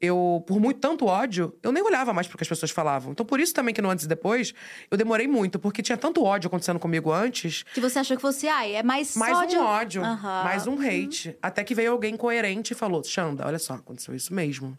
eu, 0.00 0.42
por 0.46 0.58
muito 0.58 0.80
tanto 0.80 1.04
ódio, 1.04 1.54
eu 1.62 1.70
nem 1.70 1.82
olhava 1.82 2.12
mais 2.14 2.26
pro 2.26 2.38
que 2.38 2.42
as 2.42 2.48
pessoas 2.48 2.70
falavam. 2.70 3.12
Então, 3.12 3.26
por 3.26 3.38
isso 3.38 3.52
também 3.52 3.74
que 3.74 3.82
no 3.82 3.90
antes 3.90 4.06
e 4.06 4.08
depois, 4.08 4.54
eu 4.90 4.96
demorei 4.96 5.28
muito, 5.28 5.58
porque 5.58 5.82
tinha 5.82 5.96
tanto 5.98 6.24
ódio 6.24 6.48
acontecendo 6.48 6.78
comigo 6.78 7.12
antes, 7.12 7.64
Que 7.74 7.80
você 7.82 7.98
achou 7.98 8.16
que 8.16 8.22
fosse, 8.22 8.48
ai, 8.48 8.76
é 8.76 8.82
mais 8.82 9.14
mais 9.14 9.36
ódio. 9.36 9.60
um 9.60 9.62
ódio, 9.62 10.02
Aham. 10.02 10.44
mais 10.44 10.66
um 10.66 10.80
hate. 10.80 11.36
Até 11.42 11.62
que 11.62 11.74
veio 11.74 11.92
alguém 11.92 12.16
coerente 12.16 12.72
e 12.72 12.76
falou: 12.76 13.04
Xanda, 13.04 13.46
olha 13.46 13.58
só, 13.58 13.74
aconteceu 13.74 14.14
isso 14.14 14.32
mesmo. 14.32 14.76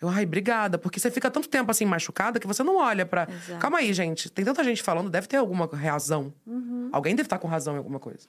Eu, 0.00 0.08
ai, 0.08 0.24
obrigada, 0.24 0.78
porque 0.78 1.00
você 1.00 1.10
fica 1.10 1.28
tanto 1.30 1.48
tempo 1.48 1.70
assim 1.72 1.84
machucada 1.84 2.38
que 2.38 2.46
você 2.46 2.62
não 2.62 2.76
olha. 2.76 3.02
Exato. 3.02 3.58
Calma 3.58 3.78
aí, 3.78 3.92
gente. 3.92 4.30
Tem 4.30 4.44
tanta 4.44 4.62
gente 4.62 4.80
falando, 4.80 5.10
deve 5.10 5.26
ter 5.26 5.38
alguma 5.38 5.66
razão. 5.66 6.32
Uhum. 6.46 6.88
Alguém 6.92 7.16
deve 7.16 7.26
estar 7.26 7.38
com 7.38 7.48
razão 7.48 7.74
em 7.74 7.78
alguma 7.78 7.98
coisa. 7.98 8.20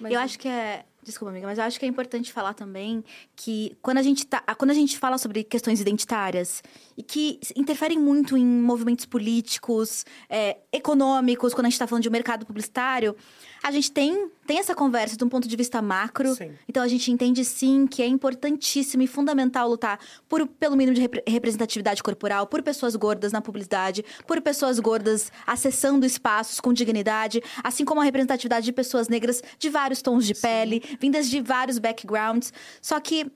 Mas 0.00 0.12
eu 0.12 0.20
acho 0.20 0.38
que 0.38 0.48
é. 0.48 0.84
Desculpa, 1.04 1.32
amiga, 1.32 1.48
mas 1.48 1.58
eu 1.58 1.64
acho 1.64 1.80
que 1.80 1.84
é 1.84 1.88
importante 1.88 2.32
falar 2.32 2.54
também 2.54 3.02
que 3.34 3.76
quando 3.82 3.98
a 3.98 4.02
gente 4.02 4.24
tá. 4.24 4.40
Quando 4.56 4.70
a 4.70 4.74
gente 4.74 4.96
fala 4.96 5.18
sobre 5.18 5.42
questões 5.42 5.80
identitárias 5.80 6.62
e 6.96 7.02
que 7.02 7.40
interferem 7.56 7.98
muito 7.98 8.36
em 8.36 8.46
movimentos 8.46 9.04
políticos, 9.04 10.04
é, 10.28 10.58
econômicos, 10.72 11.54
quando 11.54 11.66
a 11.66 11.70
gente 11.70 11.78
tá 11.78 11.88
falando 11.88 12.02
de 12.02 12.08
um 12.08 12.12
mercado 12.12 12.46
publicitário, 12.46 13.16
a 13.62 13.70
gente 13.70 13.92
tem, 13.92 14.28
tem 14.46 14.58
essa 14.58 14.74
conversa 14.74 15.16
de 15.16 15.22
um 15.22 15.28
ponto 15.28 15.46
de 15.46 15.56
vista 15.56 15.80
macro. 15.80 16.34
Sim. 16.34 16.52
Então 16.68 16.82
a 16.82 16.88
gente 16.88 17.10
entende 17.12 17.44
sim 17.44 17.86
que 17.86 18.02
é 18.02 18.06
importantíssimo 18.06 19.02
e 19.02 19.06
fundamental 19.06 19.68
lutar 19.68 20.00
por, 20.28 20.46
pelo 20.46 20.76
mínimo 20.76 20.94
de 20.94 21.00
repre- 21.00 21.22
representatividade 21.26 22.02
corporal, 22.02 22.46
por 22.46 22.62
pessoas 22.62 22.96
gordas 22.96 23.30
na 23.30 23.40
publicidade, 23.40 24.04
por 24.26 24.40
pessoas 24.40 24.80
gordas 24.80 25.30
acessando 25.46 26.04
espaços 26.04 26.58
com 26.60 26.72
dignidade, 26.72 27.42
assim 27.62 27.84
como 27.84 28.00
a 28.00 28.04
representatividade 28.04 28.64
de 28.64 28.72
pessoas 28.72 29.08
negras 29.08 29.42
de 29.58 29.70
vários 29.70 30.02
tons 30.02 30.26
de 30.26 30.34
pele, 30.34 30.82
vindas 31.00 31.28
de 31.30 31.40
vários 31.40 31.78
backgrounds. 31.78 32.52
Só 32.80 32.98
que 32.98 33.30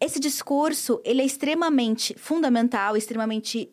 esse 0.00 0.18
discurso, 0.18 1.00
ele 1.04 1.20
é 1.20 1.24
extremamente 1.24 2.14
fundamental, 2.16 2.96
extremamente 2.96 3.70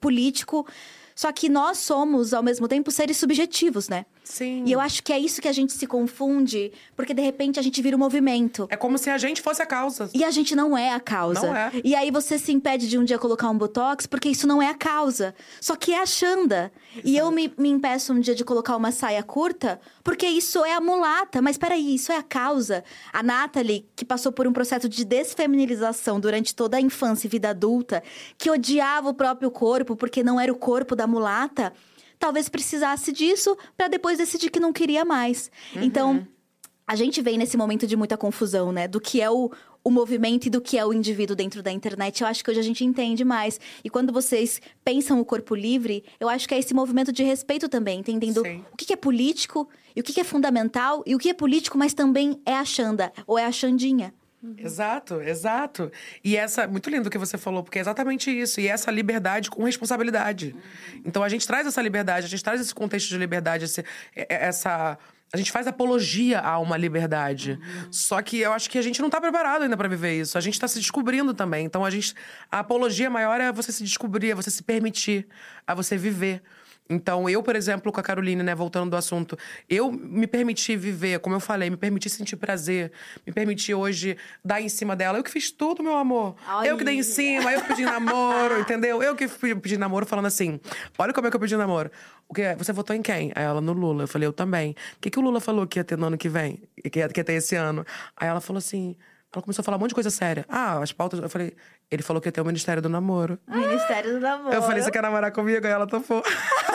político, 0.00 0.66
só 1.14 1.32
que 1.32 1.48
nós 1.48 1.78
somos, 1.78 2.34
ao 2.34 2.42
mesmo 2.42 2.68
tempo, 2.68 2.90
seres 2.90 3.16
subjetivos, 3.16 3.88
né? 3.88 4.04
Sim. 4.28 4.64
E 4.66 4.72
eu 4.72 4.80
acho 4.80 5.04
que 5.04 5.12
é 5.12 5.18
isso 5.18 5.40
que 5.40 5.46
a 5.46 5.52
gente 5.52 5.72
se 5.72 5.86
confunde, 5.86 6.72
porque 6.96 7.14
de 7.14 7.22
repente 7.22 7.60
a 7.60 7.62
gente 7.62 7.80
vira 7.80 7.94
um 7.96 7.98
movimento. 7.98 8.66
É 8.68 8.76
como 8.76 8.98
se 8.98 9.08
a 9.08 9.16
gente 9.16 9.40
fosse 9.40 9.62
a 9.62 9.66
causa. 9.66 10.10
E 10.12 10.24
a 10.24 10.32
gente 10.32 10.56
não 10.56 10.76
é 10.76 10.92
a 10.92 10.98
causa. 10.98 11.46
Não 11.46 11.56
é. 11.56 11.70
E 11.84 11.94
aí 11.94 12.10
você 12.10 12.36
se 12.36 12.52
impede 12.52 12.88
de 12.88 12.98
um 12.98 13.04
dia 13.04 13.20
colocar 13.20 13.48
um 13.48 13.56
botox 13.56 14.04
porque 14.04 14.28
isso 14.28 14.44
não 14.44 14.60
é 14.60 14.68
a 14.68 14.74
causa. 14.74 15.32
Só 15.60 15.76
que 15.76 15.92
é 15.92 16.02
a 16.02 16.06
Xanda. 16.06 16.72
E 17.04 17.16
eu 17.16 17.30
me, 17.30 17.54
me 17.56 17.68
impeço 17.68 18.12
um 18.12 18.18
dia 18.18 18.34
de 18.34 18.44
colocar 18.44 18.76
uma 18.76 18.90
saia 18.90 19.22
curta 19.22 19.80
porque 20.02 20.26
isso 20.26 20.64
é 20.64 20.72
a 20.72 20.80
mulata. 20.80 21.40
Mas 21.40 21.56
peraí, 21.56 21.94
isso 21.94 22.10
é 22.10 22.16
a 22.16 22.22
causa. 22.22 22.82
A 23.12 23.22
Natalie, 23.22 23.86
que 23.94 24.04
passou 24.04 24.32
por 24.32 24.48
um 24.48 24.52
processo 24.52 24.88
de 24.88 25.04
desfeminilização 25.04 26.18
durante 26.18 26.52
toda 26.52 26.78
a 26.78 26.80
infância 26.80 27.28
e 27.28 27.30
vida 27.30 27.50
adulta, 27.50 28.02
que 28.36 28.50
odiava 28.50 29.08
o 29.08 29.14
próprio 29.14 29.52
corpo 29.52 29.94
porque 29.94 30.24
não 30.24 30.40
era 30.40 30.52
o 30.52 30.56
corpo 30.56 30.96
da 30.96 31.06
mulata, 31.06 31.72
talvez 32.18 32.48
precisasse 32.48 33.12
disso 33.12 33.56
para 33.76 33.88
depois 33.88 34.18
decidir 34.18 34.50
que 34.50 34.60
não 34.60 34.72
queria 34.72 35.04
mais. 35.04 35.50
Então. 35.74 36.26
A 36.88 36.94
gente 36.94 37.20
vem 37.20 37.36
nesse 37.36 37.56
momento 37.56 37.84
de 37.84 37.96
muita 37.96 38.16
confusão, 38.16 38.70
né? 38.70 38.86
Do 38.86 39.00
que 39.00 39.20
é 39.20 39.28
o, 39.28 39.50
o 39.86 39.90
movimento 39.90 40.46
e 40.46 40.50
do 40.50 40.60
que 40.60 40.76
é 40.78 40.84
o 40.84 40.92
indivíduo 40.92 41.36
dentro 41.36 41.62
da 41.62 41.70
internet. 41.70 42.20
Eu 42.20 42.28
acho 42.28 42.44
que 42.44 42.50
hoje 42.50 42.58
a 42.60 42.62
gente 42.62 42.84
entende 42.84 43.24
mais. 43.24 43.60
E 43.84 43.90
quando 43.90 44.12
vocês 44.12 44.60
pensam 44.84 45.20
o 45.20 45.24
corpo 45.24 45.54
livre, 45.54 46.04
eu 46.18 46.28
acho 46.28 46.48
que 46.48 46.54
é 46.54 46.58
esse 46.58 46.74
movimento 46.74 47.12
de 47.12 47.22
respeito 47.24 47.68
também, 47.68 48.00
entendendo 48.00 48.42
Sim. 48.42 48.64
o 48.72 48.76
que 48.76 48.92
é 48.92 48.96
político 48.96 49.68
e 49.94 50.00
o 50.00 50.02
que 50.02 50.12
que 50.12 50.20
é 50.20 50.24
fundamental 50.24 51.04
e 51.06 51.14
o 51.14 51.18
que 51.18 51.28
é 51.28 51.34
político, 51.34 51.78
mas 51.78 51.94
também 51.94 52.40
é 52.44 52.54
a 52.54 52.64
Xanda 52.64 53.12
ou 53.26 53.38
é 53.38 53.44
a 53.44 53.50
Xandinha. 53.52 54.12
Exato, 54.58 55.20
exato. 55.22 55.90
E 56.22 56.36
essa, 56.36 56.66
muito 56.68 56.88
lindo 56.90 57.08
o 57.08 57.10
que 57.10 57.18
você 57.18 57.36
falou, 57.36 57.62
porque 57.64 57.78
é 57.78 57.80
exatamente 57.80 58.30
isso. 58.30 58.60
E 58.60 58.68
essa 58.68 58.90
liberdade 58.90 59.50
com 59.50 59.64
responsabilidade. 59.64 60.54
Então 61.04 61.22
a 61.22 61.28
gente 61.28 61.46
traz 61.46 61.66
essa 61.66 61.82
liberdade, 61.82 62.26
a 62.26 62.28
gente 62.28 62.44
traz 62.44 62.60
esse 62.60 62.74
contexto 62.74 63.08
de 63.08 63.16
liberdade, 63.18 63.64
esse- 63.64 63.84
é- 64.14 64.26
é- 64.34 64.46
essa. 64.46 64.98
A 65.32 65.36
gente 65.36 65.50
faz 65.50 65.66
apologia 65.66 66.38
a 66.40 66.58
uma 66.60 66.76
liberdade. 66.76 67.58
Só 67.90 68.22
que 68.22 68.38
eu 68.38 68.52
acho 68.52 68.70
que 68.70 68.78
a 68.78 68.82
gente 68.82 69.02
não 69.02 69.10
tá 69.10 69.20
preparado 69.20 69.62
ainda 69.62 69.76
pra 69.76 69.88
viver 69.88 70.20
isso. 70.20 70.38
A 70.38 70.40
gente 70.40 70.58
tá 70.60 70.68
se 70.68 70.78
descobrindo 70.78 71.34
também. 71.34 71.64
Então 71.66 71.84
a 71.84 71.90
gente. 71.90 72.14
A 72.50 72.60
apologia 72.60 73.10
maior 73.10 73.40
é 73.40 73.50
você 73.50 73.72
se 73.72 73.82
descobrir, 73.82 74.30
é 74.30 74.34
você 74.34 74.50
se 74.50 74.62
permitir, 74.62 75.26
a 75.66 75.74
você 75.74 75.96
viver. 75.96 76.42
Então, 76.88 77.28
eu, 77.28 77.42
por 77.42 77.56
exemplo, 77.56 77.90
com 77.92 77.98
a 78.00 78.02
Caroline, 78.02 78.42
né, 78.42 78.54
voltando 78.54 78.90
do 78.90 78.96
assunto, 78.96 79.36
eu 79.68 79.90
me 79.90 80.26
permiti 80.26 80.76
viver, 80.76 81.18
como 81.18 81.34
eu 81.34 81.40
falei, 81.40 81.68
me 81.68 81.76
permiti 81.76 82.08
sentir 82.08 82.36
prazer, 82.36 82.92
me 83.26 83.32
permiti 83.32 83.74
hoje 83.74 84.16
dar 84.44 84.60
em 84.60 84.68
cima 84.68 84.94
dela. 84.94 85.18
Eu 85.18 85.24
que 85.24 85.30
fiz 85.30 85.50
tudo, 85.50 85.82
meu 85.82 85.96
amor. 85.96 86.36
Olha. 86.48 86.68
Eu 86.68 86.76
que 86.76 86.84
dei 86.84 86.96
em 86.96 87.02
cima, 87.02 87.52
eu 87.52 87.60
que 87.60 87.68
pedi 87.68 87.84
namoro, 87.84 88.60
entendeu? 88.60 89.02
Eu 89.02 89.16
que 89.16 89.26
fui 89.26 89.54
pedir 89.54 89.78
namoro 89.78 90.06
falando 90.06 90.26
assim: 90.26 90.60
olha 90.98 91.12
como 91.12 91.26
é 91.26 91.30
que 91.30 91.36
eu 91.36 91.40
pedi 91.40 91.56
namoro. 91.56 91.90
O 92.28 92.34
que 92.34 92.54
Você 92.56 92.72
votou 92.72 92.94
em 92.94 93.02
quem? 93.02 93.32
Aí 93.34 93.44
ela, 93.44 93.60
no 93.60 93.72
Lula. 93.72 94.04
Eu 94.04 94.08
falei, 94.08 94.26
eu 94.26 94.32
também. 94.32 94.72
O 94.96 95.00
que, 95.00 95.10
que 95.10 95.18
o 95.18 95.22
Lula 95.22 95.40
falou 95.40 95.66
que 95.66 95.78
ia 95.78 95.84
ter 95.84 95.96
no 95.96 96.06
ano 96.06 96.18
que 96.18 96.28
vem? 96.28 96.62
Que 96.90 97.00
ia, 97.00 97.08
que 97.08 97.20
ia 97.20 97.24
ter 97.24 97.34
esse 97.34 97.54
ano? 97.54 97.84
Aí 98.16 98.28
ela 98.28 98.40
falou 98.40 98.58
assim. 98.58 98.96
Ela 99.34 99.42
começou 99.42 99.60
a 99.60 99.64
falar 99.64 99.76
um 99.76 99.80
monte 99.80 99.90
de 99.90 99.94
coisa 99.94 100.08
séria. 100.08 100.46
Ah, 100.48 100.78
as 100.78 100.92
pautas. 100.92 101.20
Eu 101.20 101.28
falei, 101.28 101.54
ele 101.90 102.02
falou 102.02 102.22
que 102.22 102.28
ia 102.28 102.32
ter 102.32 102.40
o 102.40 102.44
Ministério 102.44 102.80
do 102.80 102.88
Namoro. 102.88 103.38
Ministério 103.46 104.14
do 104.14 104.20
Namoro. 104.20 104.54
Eu 104.54 104.62
falei, 104.62 104.82
você 104.82 104.90
quer 104.90 105.02
namorar 105.02 105.30
comigo? 105.30 105.66
Aí 105.66 105.72
ela 105.72 105.86
topou. 105.86 106.22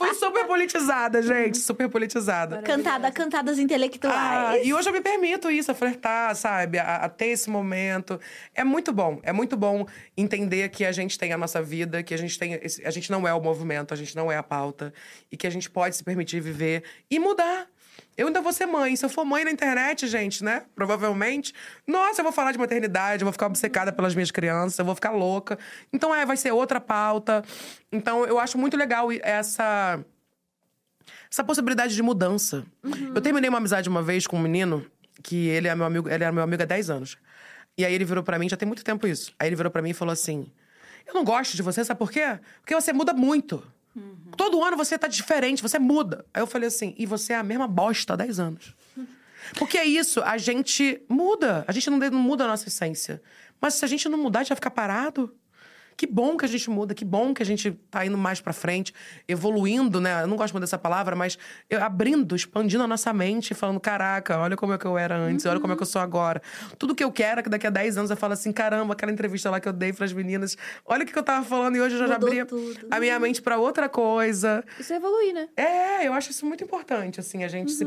Foi 0.00 0.14
super 0.14 0.46
politizada, 0.46 1.20
gente. 1.20 1.58
Super 1.58 1.86
politizada. 1.90 2.62
Cantada, 2.62 3.10
cantadas 3.12 3.58
Ah, 3.58 3.62
intelectuais. 3.62 4.66
e 4.66 4.72
hoje 4.72 4.88
eu 4.88 4.94
me 4.94 5.02
permito 5.02 5.50
isso, 5.50 5.70
a 5.70 5.74
flertar, 5.74 6.34
sabe? 6.34 6.78
A, 6.78 6.96
a 7.04 7.08
ter 7.10 7.26
esse 7.26 7.50
momento. 7.50 8.18
É 8.54 8.64
muito 8.64 8.94
bom. 8.94 9.20
É 9.22 9.30
muito 9.30 9.58
bom 9.58 9.86
entender 10.16 10.70
que 10.70 10.86
a 10.86 10.92
gente 10.92 11.18
tem 11.18 11.34
a 11.34 11.36
nossa 11.36 11.60
vida, 11.62 12.02
que 12.02 12.14
a 12.14 12.16
gente 12.16 12.38
tem. 12.38 12.58
a 12.82 12.90
gente 12.90 13.10
não 13.10 13.28
é 13.28 13.34
o 13.34 13.40
movimento, 13.42 13.92
a 13.92 13.96
gente 13.96 14.16
não 14.16 14.32
é 14.32 14.38
a 14.38 14.42
pauta. 14.42 14.90
E 15.30 15.36
que 15.36 15.46
a 15.46 15.50
gente 15.50 15.68
pode 15.68 15.94
se 15.96 16.02
permitir 16.02 16.40
viver 16.40 16.82
e 17.10 17.18
mudar. 17.18 17.66
Eu 18.16 18.26
ainda 18.26 18.40
vou 18.40 18.52
ser 18.52 18.66
mãe. 18.66 18.94
Se 18.96 19.04
eu 19.04 19.08
for 19.08 19.24
mãe 19.24 19.44
na 19.44 19.50
internet, 19.50 20.06
gente, 20.06 20.44
né? 20.44 20.64
Provavelmente. 20.74 21.54
Nossa, 21.86 22.20
eu 22.20 22.24
vou 22.24 22.32
falar 22.32 22.52
de 22.52 22.58
maternidade, 22.58 23.22
eu 23.22 23.26
vou 23.26 23.32
ficar 23.32 23.46
obcecada 23.46 23.92
pelas 23.92 24.14
minhas 24.14 24.30
crianças, 24.30 24.78
eu 24.78 24.84
vou 24.84 24.94
ficar 24.94 25.10
louca. 25.10 25.58
Então, 25.92 26.14
é, 26.14 26.26
vai 26.26 26.36
ser 26.36 26.52
outra 26.52 26.80
pauta. 26.80 27.42
Então, 27.90 28.24
eu 28.24 28.38
acho 28.38 28.58
muito 28.58 28.76
legal 28.76 29.08
essa 29.22 29.98
essa 31.30 31.44
possibilidade 31.44 31.94
de 31.94 32.02
mudança. 32.02 32.64
Eu 33.14 33.20
terminei 33.20 33.48
uma 33.48 33.58
amizade 33.58 33.88
uma 33.88 34.02
vez 34.02 34.26
com 34.26 34.36
um 34.36 34.40
menino 34.40 34.84
que 35.22 35.48
ele 35.48 35.68
é 35.68 35.74
meu 35.74 35.86
amigo, 35.86 36.08
ele 36.08 36.24
era 36.24 36.32
meu 36.32 36.42
amigo 36.42 36.62
há 36.62 36.66
10 36.66 36.90
anos. 36.90 37.18
E 37.78 37.84
aí 37.84 37.94
ele 37.94 38.04
virou 38.04 38.22
pra 38.24 38.38
mim, 38.38 38.48
já 38.48 38.56
tem 38.56 38.66
muito 38.66 38.84
tempo 38.84 39.06
isso. 39.06 39.32
Aí 39.38 39.48
ele 39.48 39.56
virou 39.56 39.70
pra 39.70 39.80
mim 39.80 39.90
e 39.90 39.94
falou 39.94 40.12
assim: 40.12 40.50
"Eu 41.06 41.14
não 41.14 41.24
gosto 41.24 41.56
de 41.56 41.62
você, 41.62 41.84
sabe 41.84 41.98
por 41.98 42.10
quê? 42.10 42.38
Porque 42.60 42.74
você 42.74 42.92
muda 42.92 43.12
muito. 43.12 43.62
Todo 44.36 44.62
ano 44.62 44.76
você 44.76 44.98
tá 44.98 45.08
diferente, 45.08 45.62
você 45.62 45.78
muda". 45.78 46.24
Aí 46.32 46.42
eu 46.42 46.46
falei 46.46 46.68
assim: 46.68 46.94
"E 46.98 47.06
você 47.06 47.32
é 47.32 47.36
a 47.36 47.42
mesma 47.42 47.66
bosta 47.66 48.12
há 48.12 48.16
10 48.16 48.38
anos". 48.38 48.74
Porque 49.58 49.78
é 49.78 49.84
isso, 49.84 50.22
a 50.22 50.38
gente 50.38 51.02
muda. 51.08 51.64
A 51.66 51.72
gente 51.72 51.90
não, 51.90 51.98
não 51.98 52.20
muda 52.20 52.44
a 52.44 52.48
nossa 52.48 52.68
essência. 52.68 53.22
Mas 53.60 53.74
se 53.74 53.84
a 53.84 53.88
gente 53.88 54.08
não 54.08 54.18
mudar, 54.18 54.40
a 54.40 54.42
gente 54.42 54.50
vai 54.50 54.56
ficar 54.56 54.70
parado. 54.70 55.34
Que 56.00 56.06
bom 56.06 56.34
que 56.34 56.46
a 56.46 56.48
gente 56.48 56.70
muda, 56.70 56.94
que 56.94 57.04
bom 57.04 57.34
que 57.34 57.42
a 57.42 57.44
gente 57.46 57.72
tá 57.90 58.06
indo 58.06 58.16
mais 58.16 58.40
pra 58.40 58.54
frente, 58.54 58.90
evoluindo, 59.28 60.00
né? 60.00 60.22
Eu 60.22 60.26
não 60.26 60.34
gosto 60.34 60.54
muito 60.54 60.62
dessa 60.62 60.78
palavra, 60.78 61.14
mas 61.14 61.36
eu- 61.68 61.82
abrindo, 61.84 62.34
expandindo 62.34 62.82
a 62.82 62.86
nossa 62.86 63.12
mente, 63.12 63.52
falando: 63.52 63.78
caraca, 63.78 64.38
olha 64.38 64.56
como 64.56 64.72
é 64.72 64.78
que 64.78 64.86
eu 64.86 64.96
era 64.96 65.14
antes, 65.14 65.44
olha 65.44 65.60
como 65.60 65.74
é 65.74 65.76
que 65.76 65.82
eu 65.82 65.86
sou 65.86 66.00
agora. 66.00 66.40
Tudo 66.78 66.94
que 66.94 67.04
eu 67.04 67.12
quero 67.12 67.40
é 67.40 67.42
que 67.42 67.50
daqui 67.50 67.66
a 67.66 67.70
10 67.70 67.98
anos 67.98 68.10
eu 68.10 68.16
falo 68.16 68.32
assim: 68.32 68.50
caramba, 68.50 68.94
aquela 68.94 69.12
entrevista 69.12 69.50
lá 69.50 69.60
que 69.60 69.68
eu 69.68 69.74
dei 69.74 69.92
pras 69.92 70.10
meninas, 70.10 70.56
olha 70.86 71.02
o 71.04 71.06
que 71.06 71.18
eu 71.18 71.22
tava 71.22 71.44
falando 71.44 71.76
e 71.76 71.80
hoje 71.82 71.96
eu 71.96 71.98
já 71.98 72.14
Mudou 72.14 72.28
abri 72.30 72.44
tudo. 72.46 72.86
a 72.90 72.98
minha 72.98 73.20
mente 73.20 73.42
pra 73.42 73.58
outra 73.58 73.86
coisa. 73.86 74.64
Isso 74.78 74.94
é 74.94 74.96
evoluir, 74.96 75.34
né? 75.34 75.48
É, 75.54 76.08
eu 76.08 76.14
acho 76.14 76.30
isso 76.30 76.46
muito 76.46 76.64
importante, 76.64 77.20
assim, 77.20 77.44
a 77.44 77.48
gente 77.48 77.72
se, 77.72 77.86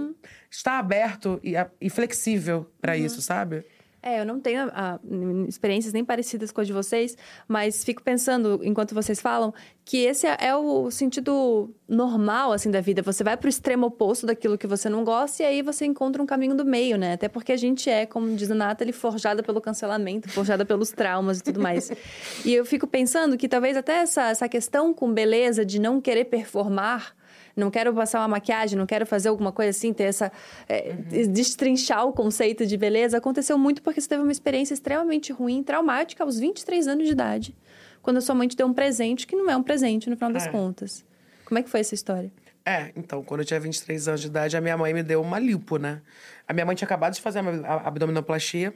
estar 0.52 0.78
aberto 0.78 1.40
e, 1.44 1.54
e 1.82 1.90
flexível 1.90 2.70
pra 2.80 2.96
isso, 2.96 3.24
sabe? 3.24 3.66
É, 4.06 4.20
eu 4.20 4.26
não 4.26 4.38
tenho 4.38 4.70
ah, 4.74 5.00
n- 5.02 5.48
experiências 5.48 5.94
nem 5.94 6.04
parecidas 6.04 6.52
com 6.52 6.60
as 6.60 6.68
de 6.68 6.74
vocês, 6.74 7.18
mas 7.48 7.86
fico 7.86 8.04
pensando, 8.04 8.60
enquanto 8.62 8.94
vocês 8.94 9.22
falam, 9.22 9.54
que 9.86 10.00
esse 10.00 10.28
é, 10.28 10.36
é 10.42 10.56
o 10.56 10.92
sentido 10.92 11.74
normal, 11.88 12.52
assim, 12.52 12.70
da 12.70 12.82
vida. 12.82 13.02
Você 13.02 13.24
vai 13.24 13.38
pro 13.38 13.48
extremo 13.48 13.88
oposto 13.88 14.26
daquilo 14.26 14.58
que 14.58 14.68
você 14.68 14.90
não 14.90 15.06
gosta 15.06 15.44
e 15.44 15.46
aí 15.46 15.62
você 15.62 15.86
encontra 15.86 16.22
um 16.22 16.26
caminho 16.26 16.54
do 16.54 16.66
meio, 16.66 16.98
né? 16.98 17.14
Até 17.14 17.30
porque 17.30 17.54
a 17.54 17.58
gente 17.58 17.90
é, 17.90 18.06
como 18.06 18.36
diz 18.36 18.52
a 18.52 18.56
Nathalie, 18.56 18.92
forjada 18.92 19.42
pelo 19.42 19.62
cancelamento, 19.62 20.30
forjada 20.30 20.66
pelos 20.66 20.92
traumas 20.92 21.40
e 21.40 21.44
tudo 21.44 21.62
mais. 21.62 21.90
e 22.44 22.54
eu 22.54 22.66
fico 22.66 22.86
pensando 22.86 23.38
que 23.38 23.48
talvez 23.48 23.78
até 23.78 24.00
essa, 24.00 24.30
essa 24.30 24.50
questão 24.50 24.94
com 24.94 25.14
beleza 25.14 25.66
de 25.66 25.80
não 25.80 26.02
querer 26.02 26.26
performar 26.26 27.16
não 27.56 27.70
quero 27.70 27.94
passar 27.94 28.20
uma 28.22 28.28
maquiagem, 28.28 28.78
não 28.78 28.86
quero 28.86 29.06
fazer 29.06 29.30
alguma 29.30 29.52
coisa 29.52 29.70
assim, 29.72 29.94
ter 29.94 30.04
essa. 30.06 30.32
é, 30.68 30.94
destrinchar 31.28 32.06
o 32.08 32.14
conceito 32.14 32.66
de 32.66 32.76
beleza, 32.78 33.18
aconteceu 33.18 33.58
muito 33.58 33.82
porque 33.82 34.02
você 34.02 34.08
teve 34.08 34.24
uma 34.24 34.32
experiência 34.32 34.74
extremamente 34.74 35.32
ruim, 35.32 35.62
traumática, 35.64 36.24
aos 36.24 36.40
23 36.40 36.88
anos 36.88 37.06
de 37.06 37.12
idade. 37.12 37.56
Quando 38.02 38.18
a 38.18 38.22
sua 38.22 38.36
mãe 38.36 38.48
te 38.48 38.56
deu 38.58 38.68
um 38.68 38.74
presente 38.74 39.26
que 39.28 39.36
não 39.36 39.50
é 39.50 39.56
um 39.56 39.64
presente 39.64 40.10
no 40.10 40.16
final 40.16 40.32
das 40.32 40.46
É. 40.48 40.50
contas. 40.50 41.06
Como 41.46 41.58
é 41.60 41.64
que 41.64 41.70
foi 41.70 41.80
essa 41.80 41.94
história? 41.94 42.32
É, 42.66 42.92
então, 42.96 43.22
quando 43.24 43.42
eu 43.42 43.46
tinha 43.46 43.60
23 43.60 44.08
anos 44.08 44.22
de 44.22 44.28
idade, 44.28 44.56
a 44.58 44.62
minha 44.62 44.78
mãe 44.78 44.94
me 44.94 45.04
deu 45.04 45.22
uma 45.22 45.38
lipo, 45.38 45.78
né? 45.78 46.02
A 46.48 46.54
minha 46.54 46.66
mãe 46.66 46.76
tinha 46.76 46.86
acabado 46.86 47.14
de 47.14 47.22
fazer 47.22 47.40
a 47.40 47.44
a 47.74 47.88
abdominoplastia. 47.88 48.74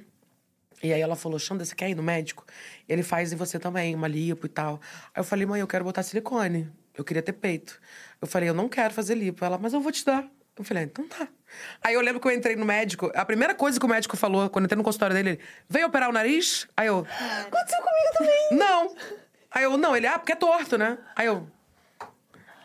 E 0.84 0.94
aí 0.94 1.02
ela 1.02 1.16
falou, 1.16 1.40
Xanda, 1.40 1.66
você 1.66 1.74
quer 1.74 1.90
ir 1.90 1.95
no 1.95 2.04
médico? 2.04 2.45
Ele 2.88 3.02
faz 3.02 3.34
em 3.34 3.36
você 3.36 3.58
também, 3.58 3.95
uma 3.95 4.08
lipo 4.08 4.45
e 4.45 4.49
tal. 4.49 4.80
Aí 5.16 5.20
eu 5.22 5.24
falei, 5.24 5.45
mãe, 5.45 5.60
eu 5.62 5.68
quero 5.68 5.84
botar 5.84 6.04
silicone. 6.04 6.70
Eu 6.95 7.04
queria 7.04 7.22
ter 7.24 7.34
peito. 7.34 7.80
Eu 8.22 8.27
falei, 8.27 8.49
eu 8.49 8.53
não 8.53 8.68
quero 8.68 8.94
fazer 8.94 9.15
lipo. 9.15 9.44
Ela, 9.44 9.57
mas 9.57 9.73
eu 9.73 9.80
vou 9.80 9.91
te 9.91 10.03
dar. 10.06 10.26
Eu 10.57 10.64
falei, 10.64 10.84
ah, 10.84 10.85
então 10.85 11.07
tá. 11.07 11.27
Aí 11.84 11.94
eu 11.94 12.02
lembro 12.02 12.19
que 12.19 12.27
eu 12.27 12.31
entrei 12.31 12.56
no 12.56 12.65
médico, 12.65 13.11
a 13.14 13.23
primeira 13.23 13.53
coisa 13.53 13.80
que 13.80 13.85
o 13.85 13.89
médico 13.89 14.18
falou, 14.18 14.49
quando 14.49 14.64
eu 14.64 14.65
entrei 14.65 14.77
no 14.77 14.84
consultório 14.84 15.15
dele, 15.15 15.30
ele, 15.31 15.39
veio 15.69 15.85
operar 15.88 16.10
o 16.10 16.11
nariz? 16.11 16.68
Aí 16.76 16.88
eu, 16.88 17.06
Aconteceu 17.45 17.80
comigo 17.80 18.14
também. 18.18 18.48
não. 18.57 18.95
Aí 19.52 19.64
eu, 19.64 19.77
não, 19.77 19.95
ele, 19.95 20.07
ah, 20.07 20.18
porque 20.18 20.31
é 20.34 20.35
torto, 20.35 20.77
né? 20.77 20.98
Aí 21.15 21.27
eu. 21.27 21.48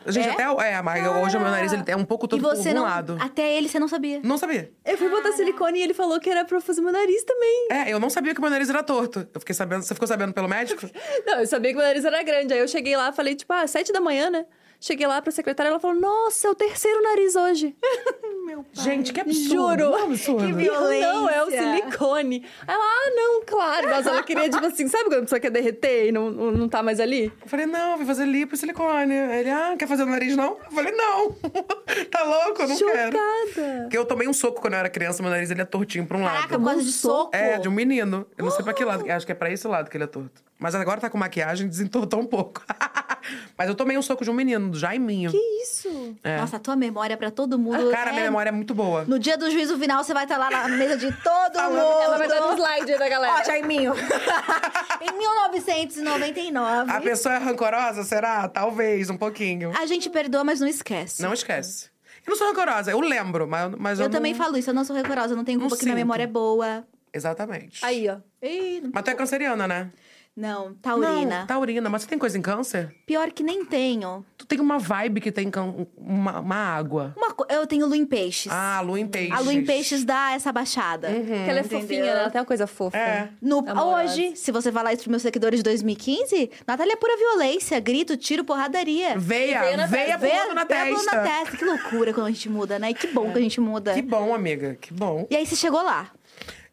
Gente, 0.06 0.28
É? 0.28 0.32
até. 0.32 0.72
É, 0.72 0.82
mas 0.82 1.06
hoje 1.06 1.36
o 1.36 1.40
meu 1.40 1.50
nariz 1.50 1.72
ele 1.72 1.84
é 1.86 1.94
um 1.94 2.04
pouco 2.04 2.26
E 2.26 2.28
torto 2.30 2.42
por 2.44 2.56
você 2.56 2.70
um 2.70 2.74
não. 2.74 2.82
lado. 2.82 3.16
Até 3.20 3.56
ele 3.56 3.68
você 3.68 3.78
não 3.78 3.86
sabia. 3.86 4.20
Não 4.24 4.36
sabia. 4.36 4.72
Eu 4.84 4.98
fui 4.98 5.08
botar 5.08 5.30
silicone 5.32 5.78
e 5.78 5.82
ele 5.82 5.94
falou 5.94 6.18
que 6.18 6.28
era 6.28 6.44
pra 6.44 6.56
eu 6.56 6.60
fazer 6.60 6.80
meu 6.80 6.90
nariz 6.92 7.22
também. 7.22 7.68
É, 7.70 7.88
eu 7.92 8.00
não 8.00 8.10
sabia 8.10 8.34
que 8.34 8.40
o 8.40 8.42
meu 8.42 8.50
nariz 8.50 8.68
era 8.68 8.82
torto. 8.82 9.28
Eu 9.32 9.40
fiquei 9.40 9.54
sabendo. 9.54 9.82
Você 9.84 9.94
ficou 9.94 10.08
sabendo 10.08 10.32
pelo 10.32 10.48
médico? 10.48 10.90
Não, 11.24 11.38
eu 11.40 11.46
sabia 11.46 11.70
que 11.70 11.76
meu 11.76 11.86
nariz 11.86 12.04
era 12.04 12.20
grande. 12.24 12.52
Aí 12.52 12.58
eu 12.58 12.66
cheguei 12.66 12.96
lá, 12.96 13.12
falei, 13.12 13.36
tipo, 13.36 13.52
ah, 13.52 13.64
sete 13.68 13.92
da 13.92 14.00
manhã, 14.00 14.28
né? 14.28 14.44
Cheguei 14.82 15.06
lá 15.06 15.22
pra 15.22 15.30
secretária, 15.30 15.70
ela 15.70 15.78
falou, 15.78 15.96
nossa, 15.96 16.48
é 16.48 16.50
o 16.50 16.56
terceiro 16.56 17.00
nariz 17.04 17.36
hoje. 17.36 17.76
Meu 18.44 18.64
pai. 18.64 18.84
Gente, 18.84 19.12
que 19.12 19.20
absurdo. 19.20 19.54
Juro. 19.54 19.90
Não, 19.90 20.04
absurdo. 20.06 20.44
Que 20.44 20.52
violência. 20.52 21.12
Não, 21.12 21.28
é 21.28 21.44
o 21.44 21.50
silicone. 21.52 22.44
Aí 22.66 22.74
ela, 22.74 22.84
ah, 22.84 23.10
não, 23.14 23.44
claro. 23.46 23.88
Mas 23.88 24.06
ela 24.08 24.20
queria, 24.24 24.50
tipo 24.50 24.66
assim, 24.66 24.88
sabe 24.88 25.04
quando 25.04 25.18
a 25.18 25.22
pessoa 25.22 25.38
quer 25.38 25.52
derreter 25.52 26.08
e 26.08 26.12
não, 26.12 26.32
não, 26.32 26.50
não 26.50 26.68
tá 26.68 26.82
mais 26.82 26.98
ali? 26.98 27.32
Eu 27.40 27.46
falei, 27.46 27.64
não, 27.64 27.96
vim 27.96 28.04
fazer 28.04 28.24
lipo 28.24 28.56
e 28.56 28.58
silicone. 28.58 29.14
Ele, 29.14 29.50
ah, 29.50 29.76
quer 29.78 29.86
fazer 29.86 30.02
o 30.02 30.06
nariz 30.06 30.34
não? 30.36 30.58
Eu 30.64 30.72
falei, 30.72 30.90
não. 30.90 31.30
tá 32.10 32.24
louco? 32.24 32.62
Eu 32.62 32.68
não 32.68 32.76
quero. 32.76 33.12
Chocada. 33.12 33.82
Porque 33.82 33.98
eu 33.98 34.04
tomei 34.04 34.26
um 34.26 34.32
soco 34.32 34.60
quando 34.60 34.72
eu 34.72 34.80
era 34.80 34.90
criança, 34.90 35.22
meu 35.22 35.30
nariz 35.30 35.48
ele 35.48 35.62
é 35.62 35.64
tortinho 35.64 36.04
pra 36.06 36.18
um 36.18 36.24
Caraca, 36.24 36.40
lado. 36.40 36.58
por 36.58 36.64
causa 36.64 36.82
de 36.82 36.90
soco. 36.90 37.36
É, 37.36 37.56
de 37.56 37.68
um 37.68 37.72
menino. 37.72 38.26
Eu 38.36 38.46
não 38.46 38.50
sei 38.50 38.64
pra 38.64 38.74
que 38.74 38.84
lado. 38.84 39.08
Acho 39.08 39.24
que 39.24 39.30
é 39.30 39.34
pra 39.36 39.48
esse 39.48 39.68
lado 39.68 39.88
que 39.88 39.96
ele 39.96 40.04
é 40.04 40.08
torto. 40.08 40.42
Mas 40.58 40.74
agora 40.74 41.00
tá 41.00 41.08
com 41.08 41.16
maquiagem, 41.16 41.68
desentortou 41.68 42.18
um 42.18 42.26
pouco. 42.26 42.62
Mas 43.56 43.68
eu 43.68 43.74
tomei 43.74 43.96
um 43.96 44.02
soco 44.02 44.24
de 44.24 44.30
um 44.30 44.34
menino, 44.34 44.70
do 44.70 44.78
Jaiminho. 44.78 45.30
Que 45.30 45.36
isso? 45.62 46.16
É. 46.22 46.36
Nossa, 46.38 46.56
a 46.56 46.60
tua 46.60 46.76
memória 46.76 47.16
pra 47.16 47.30
todo 47.30 47.58
mundo. 47.58 47.90
Cara, 47.90 48.10
é... 48.10 48.12
minha 48.12 48.24
memória 48.24 48.48
é 48.50 48.52
muito 48.52 48.74
boa. 48.74 49.04
No 49.04 49.18
dia 49.18 49.36
do 49.36 49.50
juízo 49.50 49.78
final, 49.78 50.02
você 50.02 50.14
vai 50.14 50.24
estar 50.24 50.38
lá 50.38 50.50
na 50.50 50.68
mesa 50.68 50.96
de 50.96 51.12
todo 51.12 51.62
mundo. 51.62 52.02
Ela 52.02 52.18
vai 52.18 52.28
dar 52.28 52.40
no 52.40 52.52
slide 52.54 52.98
da 52.98 53.08
galera. 53.08 53.40
Ó, 53.40 53.44
Jaiminho. 53.44 53.94
em 55.00 55.18
1999. 55.18 56.90
A 56.90 57.00
pessoa 57.00 57.34
é 57.34 57.38
rancorosa, 57.38 58.02
será? 58.04 58.48
Talvez, 58.48 59.10
um 59.10 59.16
pouquinho. 59.16 59.72
A 59.78 59.86
gente 59.86 60.08
perdoa, 60.10 60.44
mas 60.44 60.60
não 60.60 60.66
esquece. 60.66 61.22
Não 61.22 61.32
esquece. 61.32 61.90
Eu 62.26 62.30
não 62.30 62.36
sou 62.36 62.48
rancorosa, 62.48 62.90
eu 62.90 63.00
lembro, 63.00 63.48
mas, 63.48 63.74
mas 63.76 63.98
eu, 63.98 64.06
Eu 64.06 64.10
também 64.10 64.32
não... 64.32 64.38
falo 64.38 64.56
isso, 64.56 64.70
eu 64.70 64.74
não 64.74 64.84
sou 64.84 64.94
rancorosa, 64.94 65.32
eu 65.32 65.36
não 65.36 65.44
tenho 65.44 65.58
Não 65.58 65.66
culpa 65.66 65.76
que 65.76 65.84
minha 65.84 65.96
memória 65.96 66.22
é 66.22 66.26
boa. 66.26 66.86
Exatamente. 67.12 67.84
Aí, 67.84 68.08
ó. 68.08 68.14
Não- 68.14 68.90
Mas 68.94 69.02
tu 69.02 69.10
é 69.10 69.14
canceriana, 69.14 69.68
né? 69.68 69.90
Não, 70.34 70.74
taurina. 70.74 71.40
Não, 71.40 71.46
taurina. 71.46 71.90
Mas 71.90 72.02
você 72.02 72.08
tem 72.08 72.18
coisa 72.18 72.38
em 72.38 72.42
câncer? 72.42 72.94
Pior 73.06 73.30
que 73.30 73.42
nem 73.42 73.64
tenho. 73.66 74.24
Tu 74.38 74.46
tem 74.46 74.58
uma 74.60 74.78
vibe 74.78 75.20
que 75.20 75.30
tem 75.30 75.50
can- 75.50 75.86
uma, 75.96 76.40
uma 76.40 76.56
água. 76.56 77.12
Uma 77.16 77.32
co- 77.34 77.46
Eu 77.50 77.66
tenho 77.66 77.86
lua 77.86 77.96
em 77.96 78.06
peixes. 78.06 78.50
Ah, 78.50 78.80
lua 78.80 78.98
em 78.98 79.06
peixes. 79.06 79.32
a 79.32 79.40
lua 79.40 79.52
em 79.52 79.62
peixes 79.64 80.04
dá 80.04 80.32
essa 80.32 80.50
baixada. 80.50 81.08
Que 81.08 81.14
ela 81.32 81.58
é 81.58 81.60
Entendeu? 81.60 81.80
fofinha, 81.80 82.02
né? 82.14 82.20
Ela 82.20 82.30
tem 82.30 82.40
uma 82.40 82.46
coisa 82.46 82.66
fofa. 82.66 82.96
É. 82.96 83.28
No, 83.42 83.58
Amorosa. 83.58 84.12
hoje, 84.12 84.36
se 84.36 84.50
você 84.50 84.72
falar 84.72 84.92
isso 84.94 85.02
pros 85.02 85.10
meus 85.10 85.22
seguidores 85.22 85.58
de 85.60 85.64
2015, 85.64 86.50
Natália 86.66 86.94
é 86.94 86.96
pura 86.96 87.16
violência, 87.16 87.78
grito, 87.78 88.16
tiro, 88.16 88.42
porradaria. 88.44 89.18
Veia, 89.18 89.60
Veia 89.60 89.76
na 89.76 89.86
veia 89.86 90.16
Vê- 90.16 90.28
pulando 90.30 90.54
na 90.54 90.64
vê 90.64 90.74
a 90.74 90.84
mão 90.86 90.94
testa. 90.96 91.16
na 91.16 91.22
testa. 91.22 91.56
Que 91.58 91.64
loucura 91.64 92.14
quando 92.14 92.26
a 92.28 92.30
gente 92.30 92.48
muda, 92.48 92.78
né? 92.78 92.90
E 92.90 92.94
que 92.94 93.08
bom 93.08 93.30
que 93.30 93.38
a 93.38 93.42
gente 93.42 93.60
muda. 93.60 93.92
Que 93.92 94.00
bom, 94.02 94.34
amiga, 94.34 94.76
que 94.80 94.94
bom. 94.94 95.26
E 95.30 95.36
aí 95.36 95.46
você 95.46 95.56
chegou 95.56 95.82
lá. 95.82 96.10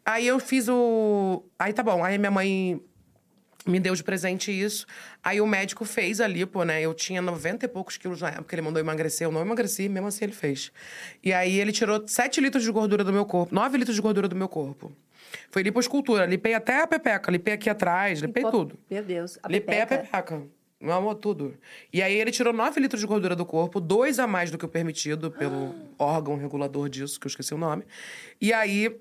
Aí 0.06 0.26
eu 0.26 0.40
fiz 0.40 0.68
o. 0.70 1.44
Aí 1.60 1.72
tá 1.74 1.84
bom. 1.84 2.04
Aí 2.04 2.18
minha 2.18 2.32
mãe 2.32 2.82
me 3.70 3.80
deu 3.80 3.94
de 3.96 4.04
presente 4.04 4.52
isso. 4.52 4.86
Aí 5.24 5.40
o 5.40 5.48
médico 5.48 5.86
fez 5.86 6.20
a 6.20 6.28
lipo, 6.28 6.64
né? 6.64 6.82
Eu 6.82 6.94
tinha 6.94 7.22
90 7.22 7.66
e 7.66 7.68
poucos 7.70 7.98
quilos 7.98 8.22
na 8.22 8.30
época, 8.30 8.56
ele 8.56 8.62
mandou 8.62 8.80
emagrecer. 8.80 9.28
Eu 9.28 9.32
não 9.32 9.42
emagreci, 9.42 9.88
mesmo 9.88 10.08
assim 10.08 10.26
ele 10.26 10.34
fez. 10.34 10.72
E 11.24 11.32
aí 11.34 11.60
ele 11.60 11.72
tirou 11.72 12.04
7 12.08 12.42
litros 12.42 12.64
de 12.64 12.72
gordura 12.72 13.04
do 13.04 13.14
meu 13.14 13.26
corpo, 13.26 13.54
9 13.54 13.78
litros 13.78 13.96
de 13.96 14.02
gordura 14.02 14.28
do 14.28 14.36
meu 14.36 14.50
corpo. 14.50 14.92
Foi 15.52 15.62
lipoescultura, 15.62 16.26
lipei 16.26 16.54
até 16.54 16.82
a 16.82 16.88
pepeca, 16.88 17.32
lipei 17.32 17.54
aqui 17.54 17.70
atrás, 17.70 18.20
lipei 18.20 18.44
Pô, 18.44 18.52
tudo. 18.52 18.80
Meu 18.90 19.04
Deus. 19.04 19.38
A 19.44 19.48
Lipei 19.48 19.82
a 19.82 19.86
pepeca. 19.88 20.04
pepeca. 20.24 20.44
Meu 20.82 20.94
amor, 20.94 21.16
tudo. 21.16 21.56
E 21.92 22.02
aí 22.02 22.14
ele 22.16 22.32
tirou 22.32 22.54
9 22.54 22.80
litros 22.80 23.02
de 23.02 23.06
gordura 23.08 23.36
do 23.36 23.46
corpo, 23.46 23.82
dois 23.82 24.18
a 24.18 24.26
mais 24.26 24.50
do 24.50 24.58
que 24.58 24.64
o 24.66 24.68
permitido 24.70 25.30
pelo 25.30 25.76
órgão 25.98 26.38
regulador 26.38 26.88
disso, 26.88 27.20
que 27.20 27.28
eu 27.28 27.30
esqueci 27.30 27.54
o 27.54 27.58
nome. 27.58 27.84
E 28.40 28.54
aí 28.54 28.98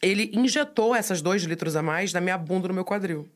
ele 0.00 0.30
injetou 0.32 0.94
essas 0.94 1.20
2 1.20 1.42
litros 1.42 1.76
a 1.76 1.82
mais 1.82 2.12
na 2.12 2.20
minha 2.22 2.38
bunda 2.38 2.68
no 2.68 2.74
meu 2.74 2.86
quadril. 2.86 3.28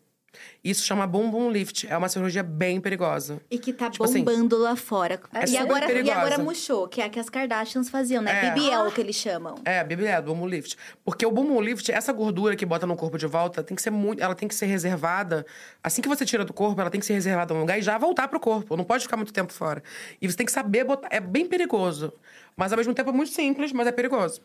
Isso 0.65 0.85
chama 0.85 1.07
bumbum 1.07 1.51
lift. 1.51 1.87
É 1.89 1.97
uma 1.97 2.09
cirurgia 2.09 2.43
bem 2.43 2.81
perigosa. 2.81 3.41
E 3.51 3.59
que 3.59 3.73
tá 3.73 3.91
Tipo 3.91 4.05
assim, 4.05 4.25
bombando 4.25 4.57
lá 4.59 4.77
fora. 4.77 5.21
é 5.33 5.49
e, 5.49 5.57
agora, 5.57 5.85
e 5.85 5.89
perigosa. 5.89 6.19
agora 6.19 6.39
murchou, 6.39 6.89
que 6.89 7.01
é 7.01 7.05
a 7.05 7.09
que 7.09 7.19
as 7.19 7.29
Kardashians 7.29 7.91
faziam, 7.91 8.23
né? 8.23 8.47
É. 8.47 8.51
BBL, 8.51 8.91
que 8.95 9.01
eles 9.01 9.17
chamam. 9.17 9.57
É, 9.65 9.83
BBL, 9.85 10.23
bumbum 10.25 10.47
lift. 10.47 10.77
Porque 11.05 11.27
o 11.27 11.31
bumbum 11.31 11.61
lift, 11.61 11.91
essa 11.91 12.13
gordura 12.13 12.57
que 12.57 12.65
bota 12.65 12.87
no 12.87 12.97
corpo 12.97 13.19
de 13.19 13.27
volta, 13.27 13.63
tem 13.63 13.75
que 13.75 13.83
ser 13.83 13.91
muito, 13.91 14.23
ela 14.23 14.35
tem 14.35 14.49
que 14.49 14.55
ser 14.55 14.67
reservada. 14.67 15.45
Assim 15.83 16.01
que 16.01 16.09
você 16.09 16.25
tira 16.25 16.45
do 16.45 16.53
corpo, 16.53 16.81
ela 16.81 16.91
tem 16.91 17.01
que 17.01 17.07
ser 17.07 17.15
reservada 17.15 17.53
num 17.55 17.61
lugar 17.61 17.79
e 17.79 17.83
já 17.83 17.99
voltar 17.99 18.29
pro 18.29 18.41
corpo. 18.41 18.77
Não 18.77 18.85
pode 18.85 19.03
ficar 19.05 19.17
muito 19.17 19.33
tempo 19.33 19.53
fora. 19.53 19.83
E 20.21 20.31
você 20.31 20.37
tem 20.37 20.47
que 20.47 20.53
saber 20.53 20.85
botar. 20.85 21.09
É 21.11 21.21
bem 21.21 21.47
perigoso. 21.47 22.13
Mas 22.57 22.73
ao 22.73 22.77
mesmo 22.79 22.95
tempo 22.95 23.11
é 23.11 23.13
muito 23.13 23.33
simples, 23.33 23.73
mas 23.73 23.87
é 23.87 23.93
perigoso. 23.93 24.41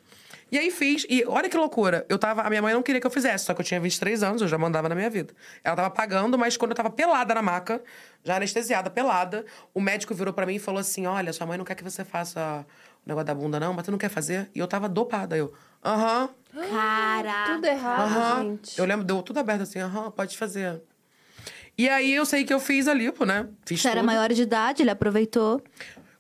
E 0.52 0.58
aí 0.58 0.72
fiz, 0.72 1.06
e 1.10 1.26
olha 1.28 1.50
que 1.50 1.58
loucura. 1.58 2.06
Eu 2.08 2.18
tava. 2.18 2.42
A 2.42 2.50
minha 2.50 2.62
mãe 2.62 2.74
não 2.74 2.82
queria 2.82 3.02
que 3.02 3.08
eu 3.08 3.12
fizesse, 3.12 3.46
só 3.46 3.54
que 3.54 3.62
eu 3.62 3.66
tinha 3.66 3.80
23 3.80 4.24
anos, 4.24 4.42
eu 4.42 4.48
já 4.48 4.58
mandava 4.58 4.88
na 4.88 4.96
minha 4.96 5.10
vida. 5.10 5.34
Ela 5.64 5.76
tava 5.76 5.90
pagando, 5.90 6.38
mas 6.38 6.56
quando 6.56 6.72
eu 6.72 6.76
tava 6.76 6.90
pelada 6.90 7.34
na 7.36 7.42
maca, 7.42 7.82
já 8.24 8.38
anestesiada, 8.38 8.90
pelada, 8.90 9.46
o 9.74 9.82
médico 9.82 10.14
virou 10.14 10.34
pra 10.34 10.46
mim 10.46 10.56
e 10.56 10.60
falou 10.60 10.80
assim: 10.80 11.06
Olha, 11.06 11.34
sua 11.34 11.46
mãe 11.46 11.58
não 11.58 11.66
quer 11.66 11.76
que 11.76 11.84
você 11.84 12.06
faça 12.06 12.66
o 13.06 13.10
negócio 13.10 13.26
da 13.28 13.36
bunda, 13.36 13.60
não, 13.60 13.74
mas 13.74 13.84
tu 13.86 13.92
não 13.92 13.98
quer 13.98 14.10
fazer? 14.10 14.50
E 14.56 14.60
eu 14.60 14.68
tava 14.68 14.88
dopada. 14.88 15.36
Eu, 15.36 15.54
aham, 15.84 16.30
Caraca. 16.70 17.54
Tudo 17.54 17.66
errado, 17.66 18.02
aham. 18.02 18.42
gente. 18.44 18.80
Eu 18.80 18.86
lembro, 18.86 19.06
deu 19.06 19.22
tudo 19.22 19.40
aberto 19.40 19.62
assim, 19.62 19.80
aham, 19.80 20.12
pode 20.12 20.38
fazer. 20.38 20.82
E 21.78 21.88
aí 21.88 22.12
eu 22.14 22.26
sei 22.26 22.44
que 22.44 22.54
eu 22.54 22.60
fiz 22.60 22.88
a 22.88 22.94
lipo, 22.94 23.24
né? 23.24 23.48
Fiz 23.66 23.82
Você 23.82 23.88
era 23.90 24.00
tudo. 24.00 24.06
maior 24.08 24.32
de 24.34 24.42
idade, 24.42 24.82
ele 24.82 24.90
aproveitou. 24.90 25.62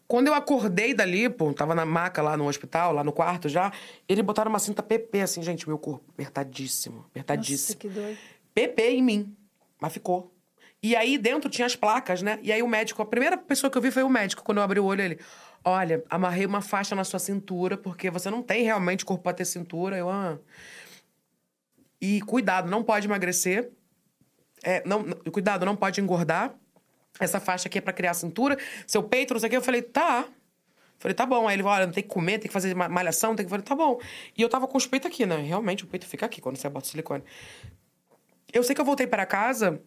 Quando 0.07 0.27
eu 0.27 0.33
acordei 0.33 0.93
da 0.93 1.03
lipo, 1.03 1.53
tava 1.53 1.75
na 1.75 1.85
maca 1.85 2.21
lá 2.21 2.37
no 2.37 2.47
hospital, 2.47 2.93
lá 2.93 3.03
no 3.03 3.11
quarto 3.11 3.49
já, 3.49 3.73
eles 4.07 4.23
botaram 4.23 4.49
uma 4.49 4.59
cinta 4.59 4.81
PP, 4.81 5.21
assim, 5.21 5.43
gente, 5.43 5.67
meu 5.67 5.77
corpo 5.77 6.05
apertadíssimo, 6.13 6.95
Nossa, 6.97 7.07
apertadíssimo. 7.09 7.77
que 7.77 7.89
doido. 7.89 8.17
PP 8.53 8.89
em 8.91 9.03
mim, 9.03 9.35
mas 9.81 9.91
ficou. 9.91 10.33
E 10.81 10.95
aí 10.95 11.17
dentro 11.17 11.49
tinha 11.49 11.65
as 11.65 11.75
placas, 11.75 12.21
né? 12.21 12.39
E 12.41 12.51
aí 12.51 12.61
o 12.63 12.67
médico, 12.67 13.01
a 13.01 13.05
primeira 13.05 13.37
pessoa 13.37 13.69
que 13.69 13.77
eu 13.77 13.81
vi 13.81 13.91
foi 13.91 14.03
o 14.03 14.09
médico, 14.09 14.43
quando 14.43 14.59
eu 14.59 14.63
abri 14.63 14.79
o 14.79 14.85
olho, 14.85 15.01
ele, 15.01 15.19
olha, 15.65 16.01
amarrei 16.09 16.45
uma 16.45 16.61
faixa 16.61 16.95
na 16.95 17.03
sua 17.03 17.19
cintura, 17.19 17.75
porque 17.77 18.09
você 18.09 18.29
não 18.29 18.41
tem 18.41 18.63
realmente 18.63 19.03
corpo 19.03 19.23
pra 19.23 19.33
ter 19.33 19.43
cintura. 19.45 19.97
Eu, 19.97 20.09
ah. 20.09 20.37
E 21.99 22.21
cuidado, 22.21 22.69
não 22.69 22.83
pode 22.83 23.07
emagrecer. 23.07 23.71
É, 24.63 24.81
não, 24.87 25.03
não- 25.03 25.17
cuidado, 25.31 25.65
não 25.65 25.75
pode 25.75 25.99
engordar. 25.99 26.53
Essa 27.19 27.39
faixa 27.39 27.67
aqui 27.67 27.77
é 27.77 27.81
pra 27.81 27.93
criar 27.93 28.13
cintura. 28.13 28.57
Seu 28.85 29.03
peito, 29.03 29.33
não 29.33 29.39
sei 29.39 29.47
o 29.47 29.49
quê. 29.49 29.57
Eu 29.57 29.61
falei, 29.61 29.81
tá. 29.81 30.25
Falei, 30.99 31.13
tá 31.13 31.25
bom. 31.25 31.47
Aí 31.47 31.55
ele 31.55 31.63
falou, 31.63 31.77
olha, 31.77 31.87
tem 31.91 32.03
que 32.03 32.09
comer, 32.09 32.39
tem 32.39 32.47
que 32.47 32.53
fazer 32.53 32.75
ma- 32.75 32.89
malhação, 32.89 33.35
tem 33.35 33.45
que... 33.45 33.49
Falei, 33.49 33.63
tá 33.63 33.75
bom. 33.75 33.99
E 34.37 34.41
eu 34.41 34.49
tava 34.49 34.67
com 34.67 34.77
os 34.77 34.87
peitos 34.87 35.09
aqui, 35.09 35.25
né? 35.25 35.37
Realmente, 35.37 35.83
o 35.83 35.87
peito 35.87 36.05
fica 36.07 36.25
aqui 36.25 36.41
quando 36.41 36.57
você 36.57 36.69
bota 36.69 36.87
silicone. 36.87 37.23
Eu 38.51 38.63
sei 38.63 38.73
que 38.73 38.81
eu 38.81 38.85
voltei 38.85 39.05
para 39.05 39.25
casa 39.25 39.81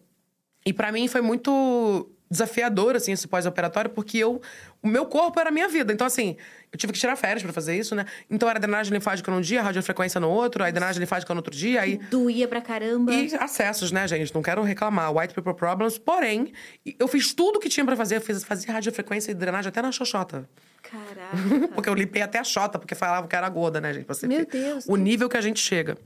e 0.65 0.71
pra 0.71 0.91
mim 0.91 1.07
foi 1.07 1.21
muito 1.21 2.09
desafiador, 2.31 2.95
assim, 2.95 3.11
esse 3.11 3.27
pós-operatório, 3.27 3.89
porque 3.89 4.17
eu... 4.17 4.41
O 4.81 4.87
meu 4.87 5.05
corpo 5.05 5.39
era 5.39 5.49
a 5.49 5.51
minha 5.51 5.67
vida. 5.67 5.93
Então, 5.93 6.07
assim, 6.07 6.37
eu 6.71 6.79
tive 6.79 6.93
que 6.93 6.99
tirar 6.99 7.15
férias 7.15 7.43
pra 7.43 7.51
fazer 7.53 7.77
isso, 7.77 7.93
né? 7.93 8.05
Então, 8.29 8.49
era 8.49 8.57
drenagem 8.57 8.91
linfática 8.91 9.29
num 9.29 9.41
dia, 9.41 9.61
radiofrequência 9.61 10.19
no 10.19 10.29
outro, 10.29 10.63
aí 10.63 10.71
drenagem 10.71 10.99
linfática 10.99 11.33
no 11.33 11.39
outro 11.39 11.53
dia, 11.53 11.81
aí... 11.81 11.97
Doía 12.09 12.47
pra 12.47 12.61
caramba. 12.61 13.13
E 13.13 13.35
acessos, 13.35 13.91
né, 13.91 14.07
gente? 14.07 14.33
Não 14.33 14.41
quero 14.41 14.63
reclamar. 14.63 15.15
White 15.15 15.33
people 15.33 15.53
problems. 15.53 15.97
Porém, 15.97 16.53
eu 16.97 17.07
fiz 17.07 17.33
tudo 17.33 17.59
que 17.59 17.69
tinha 17.69 17.85
pra 17.85 17.95
fazer. 17.95 18.15
Eu 18.15 18.21
fiz, 18.21 18.43
fazia 18.43 18.73
radiofrequência 18.73 19.31
e 19.31 19.33
drenagem 19.35 19.67
até 19.67 19.81
na 19.81 19.91
xoxota. 19.91 20.49
Caraca. 20.81 21.37
porque 21.75 21.89
eu 21.89 21.93
limpei 21.93 22.21
até 22.21 22.39
a 22.39 22.43
xota, 22.43 22.79
porque 22.79 22.95
falavam 22.95 23.27
que 23.27 23.35
era 23.35 23.47
gorda, 23.49 23.79
né, 23.79 23.93
gente? 23.93 24.07
Você 24.07 24.27
Meu 24.27 24.45
Deus. 24.45 24.85
O 24.87 24.95
nível 24.95 25.29
que 25.29 25.37
a 25.37 25.41
gente 25.41 25.59
chega. 25.59 25.97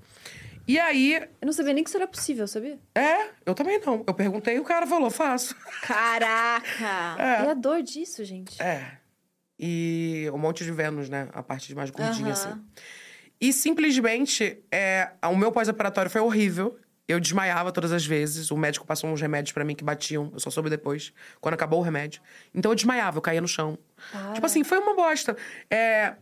E 0.67 0.79
aí, 0.79 1.13
Eu 1.41 1.45
não 1.45 1.53
sabia 1.53 1.73
nem 1.73 1.83
que 1.83 1.89
isso 1.89 1.97
era 1.97 2.07
possível, 2.07 2.47
sabia? 2.47 2.79
é, 2.95 3.29
eu 3.45 3.53
também 3.53 3.79
não. 3.85 4.03
Eu 4.07 4.13
perguntei 4.13 4.55
e 4.55 4.59
o 4.59 4.63
cara 4.63 4.87
falou, 4.87 5.09
faço. 5.11 5.55
Caraca. 5.81 6.65
E 7.45 7.47
a 7.49 7.53
dor 7.53 7.81
disso, 7.83 8.23
gente? 8.23 8.61
É. 8.61 8.97
E 9.59 10.29
um 10.33 10.37
monte 10.37 10.63
de 10.63 10.71
Vênus, 10.71 11.07
né? 11.09 11.29
A 11.33 11.41
parte 11.43 11.67
de 11.67 11.75
mais 11.75 11.89
gordinha, 11.89 12.33
Aham. 12.33 12.51
assim. 12.51 12.63
E 13.39 13.53
simplesmente, 13.53 14.63
é, 14.71 15.11
o 15.23 15.35
meu 15.35 15.51
pós-operatório 15.51 16.09
foi 16.09 16.21
horrível. 16.21 16.77
Eu 17.07 17.19
desmaiava 17.19 17.71
todas 17.71 17.91
as 17.91 18.03
vezes. 18.05 18.49
O 18.49 18.57
médico 18.57 18.85
passou 18.87 19.09
uns 19.09 19.21
remédios 19.21 19.51
pra 19.53 19.63
mim 19.63 19.75
que 19.75 19.83
batiam. 19.83 20.31
Eu 20.33 20.39
só 20.39 20.49
soube 20.49 20.69
depois, 20.69 21.13
quando 21.39 21.53
acabou 21.53 21.79
o 21.79 21.83
remédio. 21.83 22.21
Então 22.53 22.71
eu 22.71 22.75
desmaiava, 22.75 23.17
eu 23.17 23.21
caía 23.21 23.39
no 23.41 23.47
chão. 23.47 23.77
Tipo 24.33 24.45
assim, 24.45 24.63
foi 24.63 24.79
uma 24.79 24.95
bosta. 24.95 25.37
É, 25.69 26.15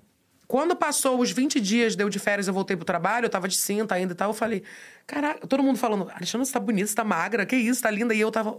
quando 0.47 0.75
passou 0.75 1.19
os 1.19 1.31
20 1.31 1.59
dias, 1.59 1.95
deu 1.95 2.09
de 2.09 2.19
férias, 2.19 2.47
eu 2.47 2.53
voltei 2.53 2.75
pro 2.75 2.85
trabalho, 2.85 3.25
eu 3.25 3.29
tava 3.29 3.47
de 3.47 3.55
cinta 3.55 3.95
ainda 3.95 4.13
e 4.13 4.15
tal. 4.15 4.29
Eu 4.29 4.33
falei, 4.33 4.63
caraca, 5.07 5.47
todo 5.47 5.63
mundo 5.63 5.77
falando, 5.77 6.09
Alexandre, 6.13 6.45
você 6.45 6.53
tá 6.53 6.59
bonita, 6.59 6.87
você 6.87 6.95
tá 6.95 7.03
magra, 7.03 7.45
que 7.45 7.55
isso, 7.55 7.81
tá 7.81 7.89
linda. 7.89 8.13
E 8.13 8.19
eu 8.19 8.31
tava 8.31 8.55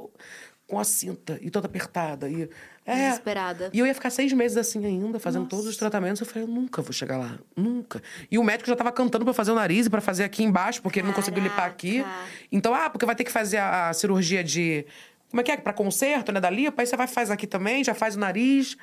com 0.66 0.78
a 0.78 0.84
cinta 0.84 1.38
e 1.42 1.50
toda 1.50 1.66
apertada. 1.66 2.28
E, 2.28 2.48
é, 2.86 3.08
Desesperada. 3.08 3.70
e 3.72 3.78
eu 3.78 3.86
ia 3.86 3.94
ficar 3.94 4.10
seis 4.10 4.32
meses 4.32 4.56
assim 4.56 4.84
ainda, 4.84 5.18
fazendo 5.18 5.46
todos 5.46 5.66
os 5.66 5.76
tratamentos. 5.76 6.20
Eu 6.20 6.26
falei, 6.26 6.44
eu 6.44 6.48
nunca 6.48 6.82
vou 6.82 6.92
chegar 6.92 7.18
lá, 7.18 7.38
nunca. 7.56 8.02
E 8.30 8.38
o 8.38 8.44
médico 8.44 8.68
já 8.68 8.76
tava 8.76 8.90
cantando 8.92 9.24
pra 9.24 9.34
fazer 9.34 9.52
o 9.52 9.54
nariz 9.54 9.86
e 9.86 9.90
pra 9.90 10.00
fazer 10.00 10.24
aqui 10.24 10.42
embaixo, 10.42 10.82
porque 10.82 11.00
ele 11.00 11.06
não 11.06 11.14
conseguiu 11.14 11.42
limpar 11.42 11.66
aqui. 11.66 12.02
Caraca. 12.02 12.28
Então, 12.50 12.74
ah, 12.74 12.90
porque 12.90 13.06
vai 13.06 13.14
ter 13.14 13.24
que 13.24 13.32
fazer 13.32 13.58
a, 13.58 13.90
a 13.90 13.92
cirurgia 13.92 14.42
de. 14.42 14.86
Como 15.30 15.40
é 15.40 15.44
que 15.44 15.50
é? 15.50 15.56
Pra 15.56 15.72
conserto, 15.72 16.30
né? 16.32 16.40
Da 16.40 16.48
lipo, 16.48 16.80
aí 16.80 16.86
você 16.86 16.96
vai 16.96 17.06
faz 17.08 17.30
aqui 17.30 17.46
também, 17.46 17.82
já 17.82 17.94
faz 17.94 18.16
o 18.16 18.18
nariz. 18.20 18.76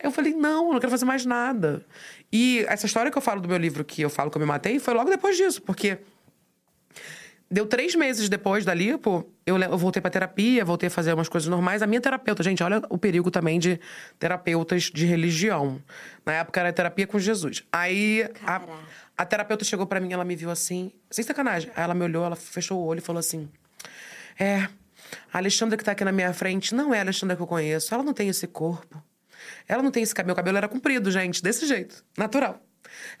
Eu 0.00 0.10
falei, 0.10 0.32
não, 0.32 0.66
eu 0.66 0.72
não 0.72 0.80
quero 0.80 0.90
fazer 0.90 1.04
mais 1.04 1.26
nada. 1.26 1.84
E 2.32 2.64
essa 2.68 2.86
história 2.86 3.10
que 3.10 3.18
eu 3.18 3.22
falo 3.22 3.40
do 3.40 3.48
meu 3.48 3.58
livro, 3.58 3.84
que 3.84 4.02
eu 4.02 4.10
falo 4.10 4.30
que 4.30 4.36
eu 4.36 4.40
me 4.40 4.46
matei, 4.46 4.78
foi 4.78 4.94
logo 4.94 5.10
depois 5.10 5.36
disso, 5.36 5.60
porque 5.62 5.98
Deu 7.50 7.64
três 7.64 7.94
meses 7.94 8.28
depois 8.28 8.62
da 8.62 8.74
lipo, 8.74 9.26
eu, 9.46 9.58
eu 9.58 9.78
voltei 9.78 10.02
pra 10.02 10.10
terapia, 10.10 10.62
voltei 10.66 10.88
a 10.88 10.90
fazer 10.90 11.14
umas 11.14 11.30
coisas 11.30 11.48
normais. 11.48 11.80
A 11.80 11.86
minha 11.86 12.00
terapeuta, 12.00 12.42
gente, 12.42 12.62
olha 12.62 12.82
o 12.90 12.98
perigo 12.98 13.30
também 13.30 13.58
de 13.58 13.80
terapeutas 14.18 14.84
de 14.84 15.06
religião. 15.06 15.82
Na 16.26 16.34
época 16.34 16.60
era 16.60 16.70
terapia 16.74 17.06
com 17.06 17.18
Jesus. 17.18 17.64
Aí 17.72 18.28
a, 18.44 18.60
a 19.16 19.24
terapeuta 19.24 19.64
chegou 19.64 19.86
pra 19.86 19.98
mim, 19.98 20.12
ela 20.12 20.26
me 20.26 20.36
viu 20.36 20.50
assim, 20.50 20.92
sem 21.10 21.24
sacanagem. 21.24 21.70
Aí 21.74 21.82
ela 21.82 21.94
me 21.94 22.04
olhou, 22.04 22.22
ela 22.22 22.36
fechou 22.36 22.80
o 22.80 22.84
olho 22.84 22.98
e 22.98 23.02
falou 23.02 23.20
assim: 23.20 23.48
É, 24.38 24.68
a 25.32 25.38
Alexandra 25.38 25.78
que 25.78 25.84
tá 25.84 25.92
aqui 25.92 26.04
na 26.04 26.12
minha 26.12 26.34
frente 26.34 26.74
não 26.74 26.92
é 26.92 26.98
a 26.98 27.00
Alexandra 27.00 27.34
que 27.34 27.40
eu 27.40 27.46
conheço. 27.46 27.94
Ela 27.94 28.02
não 28.02 28.12
tem 28.12 28.28
esse 28.28 28.46
corpo. 28.46 29.02
Ela 29.68 29.82
não 29.82 29.90
tem 29.90 30.02
esse 30.02 30.14
cabelo. 30.14 30.28
Meu 30.28 30.36
cabelo 30.36 30.56
era 30.56 30.68
comprido, 30.68 31.10
gente, 31.10 31.42
desse 31.42 31.66
jeito, 31.66 32.02
natural. 32.16 32.60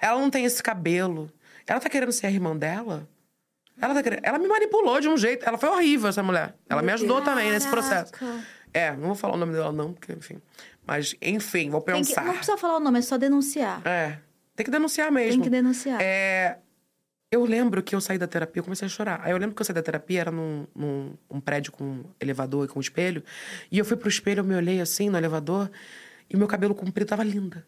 Ela 0.00 0.18
não 0.20 0.30
tem 0.30 0.44
esse 0.44 0.62
cabelo. 0.62 1.30
Ela 1.66 1.78
tá 1.78 1.88
querendo 1.90 2.10
ser 2.10 2.26
a 2.26 2.30
irmã 2.30 2.56
dela? 2.56 3.06
Ela, 3.80 3.94
tá 3.94 4.02
querendo... 4.02 4.20
ela 4.24 4.38
me 4.38 4.48
manipulou 4.48 5.00
de 5.00 5.08
um 5.08 5.16
jeito. 5.16 5.46
Ela 5.46 5.58
foi 5.58 5.68
horrível, 5.68 6.08
essa 6.08 6.22
mulher. 6.22 6.54
Ela 6.68 6.82
me 6.82 6.90
ajudou 6.92 7.20
também 7.20 7.50
nesse 7.50 7.68
processo. 7.68 8.12
É, 8.72 8.92
não 8.92 9.08
vou 9.08 9.14
falar 9.14 9.34
o 9.34 9.36
nome 9.36 9.52
dela, 9.52 9.70
não, 9.70 9.92
porque, 9.92 10.12
enfim. 10.12 10.40
Mas, 10.86 11.14
enfim, 11.20 11.68
vou 11.70 11.80
Tem 11.82 12.00
que- 12.02 12.08
pensar. 12.08 12.24
não 12.24 12.34
precisa 12.34 12.56
falar 12.56 12.78
o 12.78 12.80
nome, 12.80 12.98
é 12.98 13.02
só 13.02 13.18
denunciar. 13.18 13.86
É. 13.86 14.18
Tem 14.56 14.64
que 14.64 14.70
denunciar 14.70 15.12
mesmo. 15.12 15.32
Tem 15.34 15.42
que 15.42 15.50
denunciar. 15.50 16.00
É, 16.00 16.58
eu 17.30 17.44
lembro 17.44 17.82
que 17.82 17.94
eu 17.94 18.00
saí 18.00 18.16
da 18.18 18.26
terapia, 18.26 18.60
eu 18.60 18.64
comecei 18.64 18.86
a 18.86 18.88
chorar. 18.88 19.20
Aí 19.22 19.30
eu 19.32 19.36
lembro 19.38 19.54
que 19.54 19.60
eu 19.60 19.66
saí 19.66 19.74
da 19.74 19.82
terapia, 19.82 20.22
era 20.22 20.30
num, 20.30 20.66
num 20.74 21.14
um 21.30 21.40
prédio 21.40 21.70
com 21.72 22.04
elevador 22.18 22.64
e 22.64 22.68
com 22.68 22.80
espelho. 22.80 23.22
E 23.70 23.78
eu 23.78 23.84
fui 23.84 23.96
pro 23.96 24.08
espelho, 24.08 24.40
eu 24.40 24.44
me 24.44 24.54
olhei 24.54 24.80
assim 24.80 25.08
no 25.10 25.16
elevador, 25.18 25.70
e 26.30 26.36
meu 26.36 26.46
cabelo 26.46 26.74
comprido 26.74 27.08
tava 27.08 27.24
linda. 27.24 27.66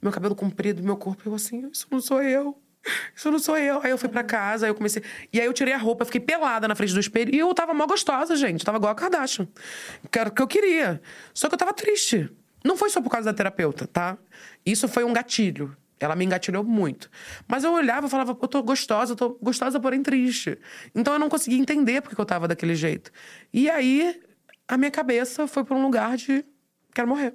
Meu 0.00 0.12
cabelo 0.12 0.34
comprido, 0.34 0.82
meu 0.82 0.96
corpo, 0.96 1.22
eu 1.26 1.34
assim, 1.34 1.68
isso 1.72 1.86
não 1.90 2.00
sou 2.00 2.22
eu. 2.22 2.60
Isso 3.14 3.30
não 3.30 3.38
sou 3.38 3.56
eu. 3.56 3.80
Aí 3.82 3.90
eu 3.90 3.98
fui 3.98 4.08
pra 4.08 4.22
casa, 4.22 4.66
aí 4.66 4.70
eu 4.70 4.74
comecei. 4.74 5.02
E 5.32 5.40
aí 5.40 5.46
eu 5.46 5.52
tirei 5.52 5.74
a 5.74 5.78
roupa, 5.78 6.04
fiquei 6.04 6.20
pelada 6.20 6.66
na 6.68 6.74
frente 6.74 6.94
do 6.94 7.00
espelho. 7.00 7.34
E 7.34 7.38
eu 7.38 7.52
tava 7.54 7.74
mó 7.74 7.86
gostosa, 7.86 8.36
gente. 8.36 8.64
Tava 8.64 8.78
igual 8.78 8.92
a 8.92 8.94
Kardashian. 8.94 9.48
Que 10.10 10.18
era 10.18 10.28
o 10.28 10.32
que 10.32 10.40
eu 10.40 10.46
queria. 10.46 11.02
Só 11.34 11.48
que 11.48 11.54
eu 11.54 11.58
tava 11.58 11.72
triste. 11.72 12.30
Não 12.64 12.76
foi 12.76 12.90
só 12.90 13.00
por 13.00 13.10
causa 13.10 13.26
da 13.26 13.36
terapeuta, 13.36 13.86
tá? 13.86 14.16
Isso 14.64 14.88
foi 14.88 15.04
um 15.04 15.12
gatilho. 15.12 15.76
Ela 16.00 16.14
me 16.14 16.24
engatilhou 16.24 16.62
muito. 16.62 17.10
Mas 17.46 17.64
eu 17.64 17.72
olhava 17.72 18.06
e 18.06 18.10
falava, 18.10 18.30
eu 18.30 18.48
tô 18.48 18.62
gostosa, 18.62 19.12
eu 19.12 19.16
tô 19.16 19.30
gostosa, 19.42 19.80
porém 19.80 20.02
triste. 20.02 20.56
Então 20.94 21.12
eu 21.12 21.18
não 21.18 21.28
conseguia 21.28 21.58
entender 21.58 22.00
porque 22.00 22.20
eu 22.20 22.24
tava 22.24 22.46
daquele 22.46 22.74
jeito. 22.74 23.10
E 23.52 23.68
aí, 23.68 24.20
a 24.66 24.76
minha 24.76 24.90
cabeça 24.90 25.46
foi 25.46 25.64
pra 25.64 25.74
um 25.74 25.82
lugar 25.82 26.16
de 26.16 26.44
quero 26.94 27.08
morrer. 27.08 27.34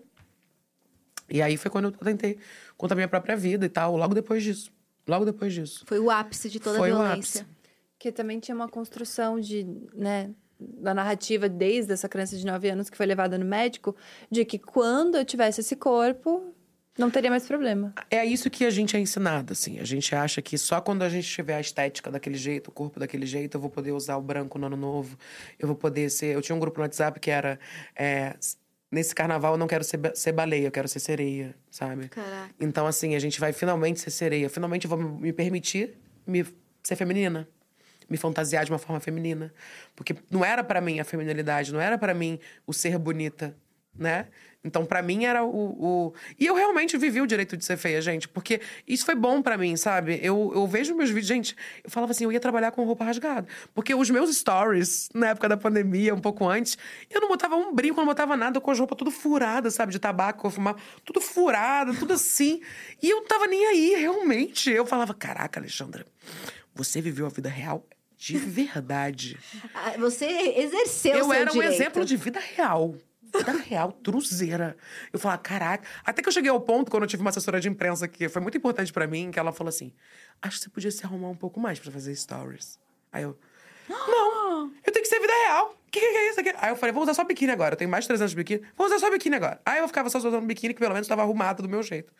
E 1.29 1.41
aí 1.41 1.57
foi 1.57 1.69
quando 1.71 1.85
eu 1.85 1.91
tentei 1.91 2.37
contra 2.77 2.95
a 2.95 2.97
minha 2.97 3.07
própria 3.07 3.35
vida 3.35 3.65
e 3.65 3.69
tal, 3.69 3.95
logo 3.95 4.13
depois 4.13 4.43
disso. 4.43 4.71
Logo 5.07 5.25
depois 5.25 5.53
disso. 5.53 5.83
Foi 5.85 5.99
o 5.99 6.09
ápice 6.09 6.49
de 6.49 6.59
toda 6.59 6.77
Foi 6.77 6.91
a 6.91 6.93
o 6.93 6.97
violência. 6.97 7.41
ápice. 7.41 7.55
Que 7.99 8.11
também 8.11 8.39
tinha 8.39 8.55
uma 8.55 8.67
construção 8.69 9.39
de, 9.39 9.65
né, 9.93 10.31
da 10.59 10.93
narrativa 10.93 11.47
desde 11.49 11.91
essa 11.93 12.07
criança 12.07 12.37
de 12.37 12.45
9 12.45 12.69
anos 12.69 12.89
que 12.89 12.97
foi 12.97 13.05
levada 13.05 13.37
no 13.37 13.45
médico, 13.45 13.95
de 14.31 14.45
que 14.45 14.57
quando 14.59 15.15
eu 15.17 15.25
tivesse 15.25 15.61
esse 15.61 15.75
corpo, 15.75 16.53
não 16.97 17.09
teria 17.09 17.29
mais 17.29 17.45
problema. 17.47 17.93
É 18.09 18.23
isso 18.23 18.49
que 18.49 18.65
a 18.65 18.69
gente 18.69 18.95
é 18.95 18.99
ensinado, 18.99 19.51
assim. 19.53 19.79
A 19.79 19.83
gente 19.83 20.13
acha 20.15 20.41
que 20.41 20.57
só 20.57 20.79
quando 20.79 21.01
a 21.01 21.09
gente 21.09 21.27
tiver 21.27 21.55
a 21.55 21.59
estética 21.61 22.11
daquele 22.11 22.37
jeito, 22.37 22.67
o 22.67 22.71
corpo 22.71 22.99
daquele 22.99 23.25
jeito, 23.25 23.55
eu 23.57 23.61
vou 23.61 23.69
poder 23.69 23.91
usar 23.93 24.15
o 24.17 24.21
branco 24.21 24.59
no 24.59 24.67
ano 24.67 24.77
novo. 24.77 25.17
Eu 25.57 25.67
vou 25.67 25.75
poder 25.75 26.09
ser. 26.11 26.35
Eu 26.35 26.41
tinha 26.41 26.55
um 26.55 26.59
grupo 26.59 26.77
no 26.77 26.83
WhatsApp 26.83 27.19
que 27.19 27.31
era. 27.31 27.59
é, 27.95 28.35
Nesse 28.93 29.15
carnaval 29.15 29.53
eu 29.53 29.57
não 29.57 29.65
quero 29.65 29.83
ser, 29.83 29.99
ser 30.13 30.31
baleia, 30.33 30.67
eu 30.67 30.71
quero 30.71 30.87
ser 30.87 30.99
sereia, 30.99 31.55
sabe? 31.71 32.09
Caraca. 32.09 32.53
Então, 32.59 32.85
assim, 32.85 33.15
a 33.15 33.19
gente 33.19 33.39
vai 33.39 33.51
finalmente 33.51 33.99
ser 33.99 34.11
sereia. 34.11 34.47
Finalmente 34.47 34.85
eu 34.85 34.89
vou 34.89 34.99
me 34.99 35.33
permitir 35.33 35.97
me 36.27 36.45
ser 36.83 36.95
feminina. 36.95 37.49
me 38.07 38.17
fantasiar 38.17 38.65
de 38.65 38.71
uma 38.71 38.77
forma 38.77 38.99
feminina. 38.99 39.51
Porque 39.95 40.15
não 40.29 40.45
era 40.45 40.63
pra 40.63 40.79
mim 40.79 40.99
a 40.99 41.03
feminilidade, 41.03 41.73
não 41.73 41.81
era 41.81 41.97
pra 41.97 42.13
mim 42.13 42.39
o 42.67 42.71
ser 42.71 42.99
bonita, 42.99 43.57
né? 43.97 44.27
Então, 44.65 44.85
pra 44.85 45.01
mim, 45.01 45.25
era 45.25 45.43
o, 45.43 45.49
o... 45.49 46.13
E 46.39 46.45
eu 46.45 46.55
realmente 46.55 46.97
vivi 46.97 47.19
o 47.19 47.27
direito 47.27 47.57
de 47.57 47.65
ser 47.65 47.75
feia, 47.75 48.01
gente. 48.01 48.29
Porque 48.29 48.61
isso 48.87 49.05
foi 49.05 49.13
bom 49.13 49.41
pra 49.41 49.57
mim, 49.57 49.75
sabe? 49.75 50.19
Eu, 50.23 50.51
eu 50.55 50.65
vejo 50.65 50.95
meus 50.95 51.09
vídeos... 51.09 51.27
Gente, 51.27 51.55
eu 51.83 51.89
falava 51.89 52.11
assim, 52.11 52.23
eu 52.23 52.31
ia 52.31 52.39
trabalhar 52.39 52.71
com 52.71 52.83
roupa 52.85 53.03
rasgada. 53.03 53.45
Porque 53.73 53.93
os 53.93 54.09
meus 54.09 54.33
stories, 54.35 55.09
na 55.13 55.29
época 55.29 55.49
da 55.49 55.57
pandemia, 55.57 56.15
um 56.15 56.21
pouco 56.21 56.47
antes... 56.47 56.77
Eu 57.09 57.19
não 57.19 57.27
botava 57.27 57.55
um 57.57 57.73
brinco, 57.73 57.99
não 57.99 58.05
botava 58.05 58.37
nada. 58.37 58.61
Com 58.61 58.71
as 58.71 58.79
roupas 58.79 58.97
tudo 58.97 59.11
furada, 59.11 59.69
sabe? 59.69 59.91
De 59.91 59.99
tabaco, 59.99 60.47
eu 60.47 60.51
fumava. 60.51 60.77
Tudo 61.03 61.19
furada, 61.19 61.93
tudo 61.93 62.13
assim. 62.13 62.61
E 63.01 63.09
eu 63.09 63.17
não 63.17 63.27
tava 63.27 63.47
nem 63.47 63.65
aí, 63.65 63.95
realmente. 63.99 64.71
Eu 64.71 64.85
falava, 64.85 65.13
caraca, 65.13 65.59
Alexandra... 65.59 66.05
Você 66.75 67.01
viveu 67.01 67.25
a 67.27 67.29
vida 67.29 67.49
real 67.49 67.85
de 68.17 68.37
verdade. 68.37 69.37
Ah, 69.75 69.93
Você 69.99 70.25
exerceu 70.25 71.15
eu 71.15 71.33
era 71.33 71.49
um 71.49 71.53
direito. 71.53 71.73
exemplo 71.73 72.05
de 72.05 72.15
vida 72.15 72.39
real. 72.39 72.95
Vida 73.35 73.51
real, 73.53 73.91
truzeira. 73.91 74.77
Eu 75.11 75.19
falava, 75.19 75.41
caraca. 75.41 75.87
Até 76.05 76.21
que 76.21 76.27
eu 76.27 76.33
cheguei 76.33 76.51
ao 76.51 76.61
ponto, 76.61 76.91
quando 76.91 77.03
eu 77.03 77.07
tive 77.07 77.21
uma 77.21 77.29
assessora 77.29 77.59
de 77.59 77.67
imprensa 77.67 78.07
que 78.07 78.29
foi 78.29 78.41
muito 78.41 78.57
importante 78.57 78.93
pra 78.93 79.07
mim, 79.07 79.31
que 79.31 79.39
ela 79.39 79.51
falou 79.51 79.69
assim: 79.69 79.91
Acho 80.41 80.57
que 80.57 80.63
você 80.63 80.69
podia 80.69 80.91
se 80.91 81.05
arrumar 81.05 81.29
um 81.29 81.35
pouco 81.35 81.59
mais 81.59 81.79
pra 81.79 81.91
fazer 81.91 82.15
stories. 82.15 82.79
Aí 83.11 83.23
eu. 83.23 83.37
Não, 83.89 84.71
eu 84.85 84.93
tenho 84.93 85.03
que 85.03 85.09
ser 85.09 85.19
vida 85.19 85.33
real. 85.47 85.77
O 85.87 85.91
que, 85.91 85.99
que 85.99 86.05
é 86.05 86.29
isso 86.29 86.39
aqui? 86.39 86.53
Aí 86.57 86.71
eu 86.71 86.75
falei, 86.75 86.93
vou 86.93 87.03
usar 87.03 87.13
só 87.13 87.23
biquíni 87.23 87.51
agora. 87.51 87.73
Eu 87.73 87.77
tenho 87.77 87.89
mais 87.89 88.05
de 88.05 88.07
300 88.07 88.31
de 88.31 88.35
biquíni. 88.35 88.61
Vou 88.75 88.87
usar 88.87 88.97
só 88.97 89.11
biquíni 89.11 89.35
agora. 89.35 89.61
Aí 89.65 89.79
eu 89.79 89.87
ficava 89.87 90.09
só 90.09 90.17
usando 90.17 90.41
biquíni, 90.41 90.73
que 90.73 90.79
pelo 90.79 90.93
menos 90.93 91.05
estava 91.05 91.21
arrumada 91.21 91.61
do 91.61 91.69
meu 91.69 91.83
jeito. 91.83 92.11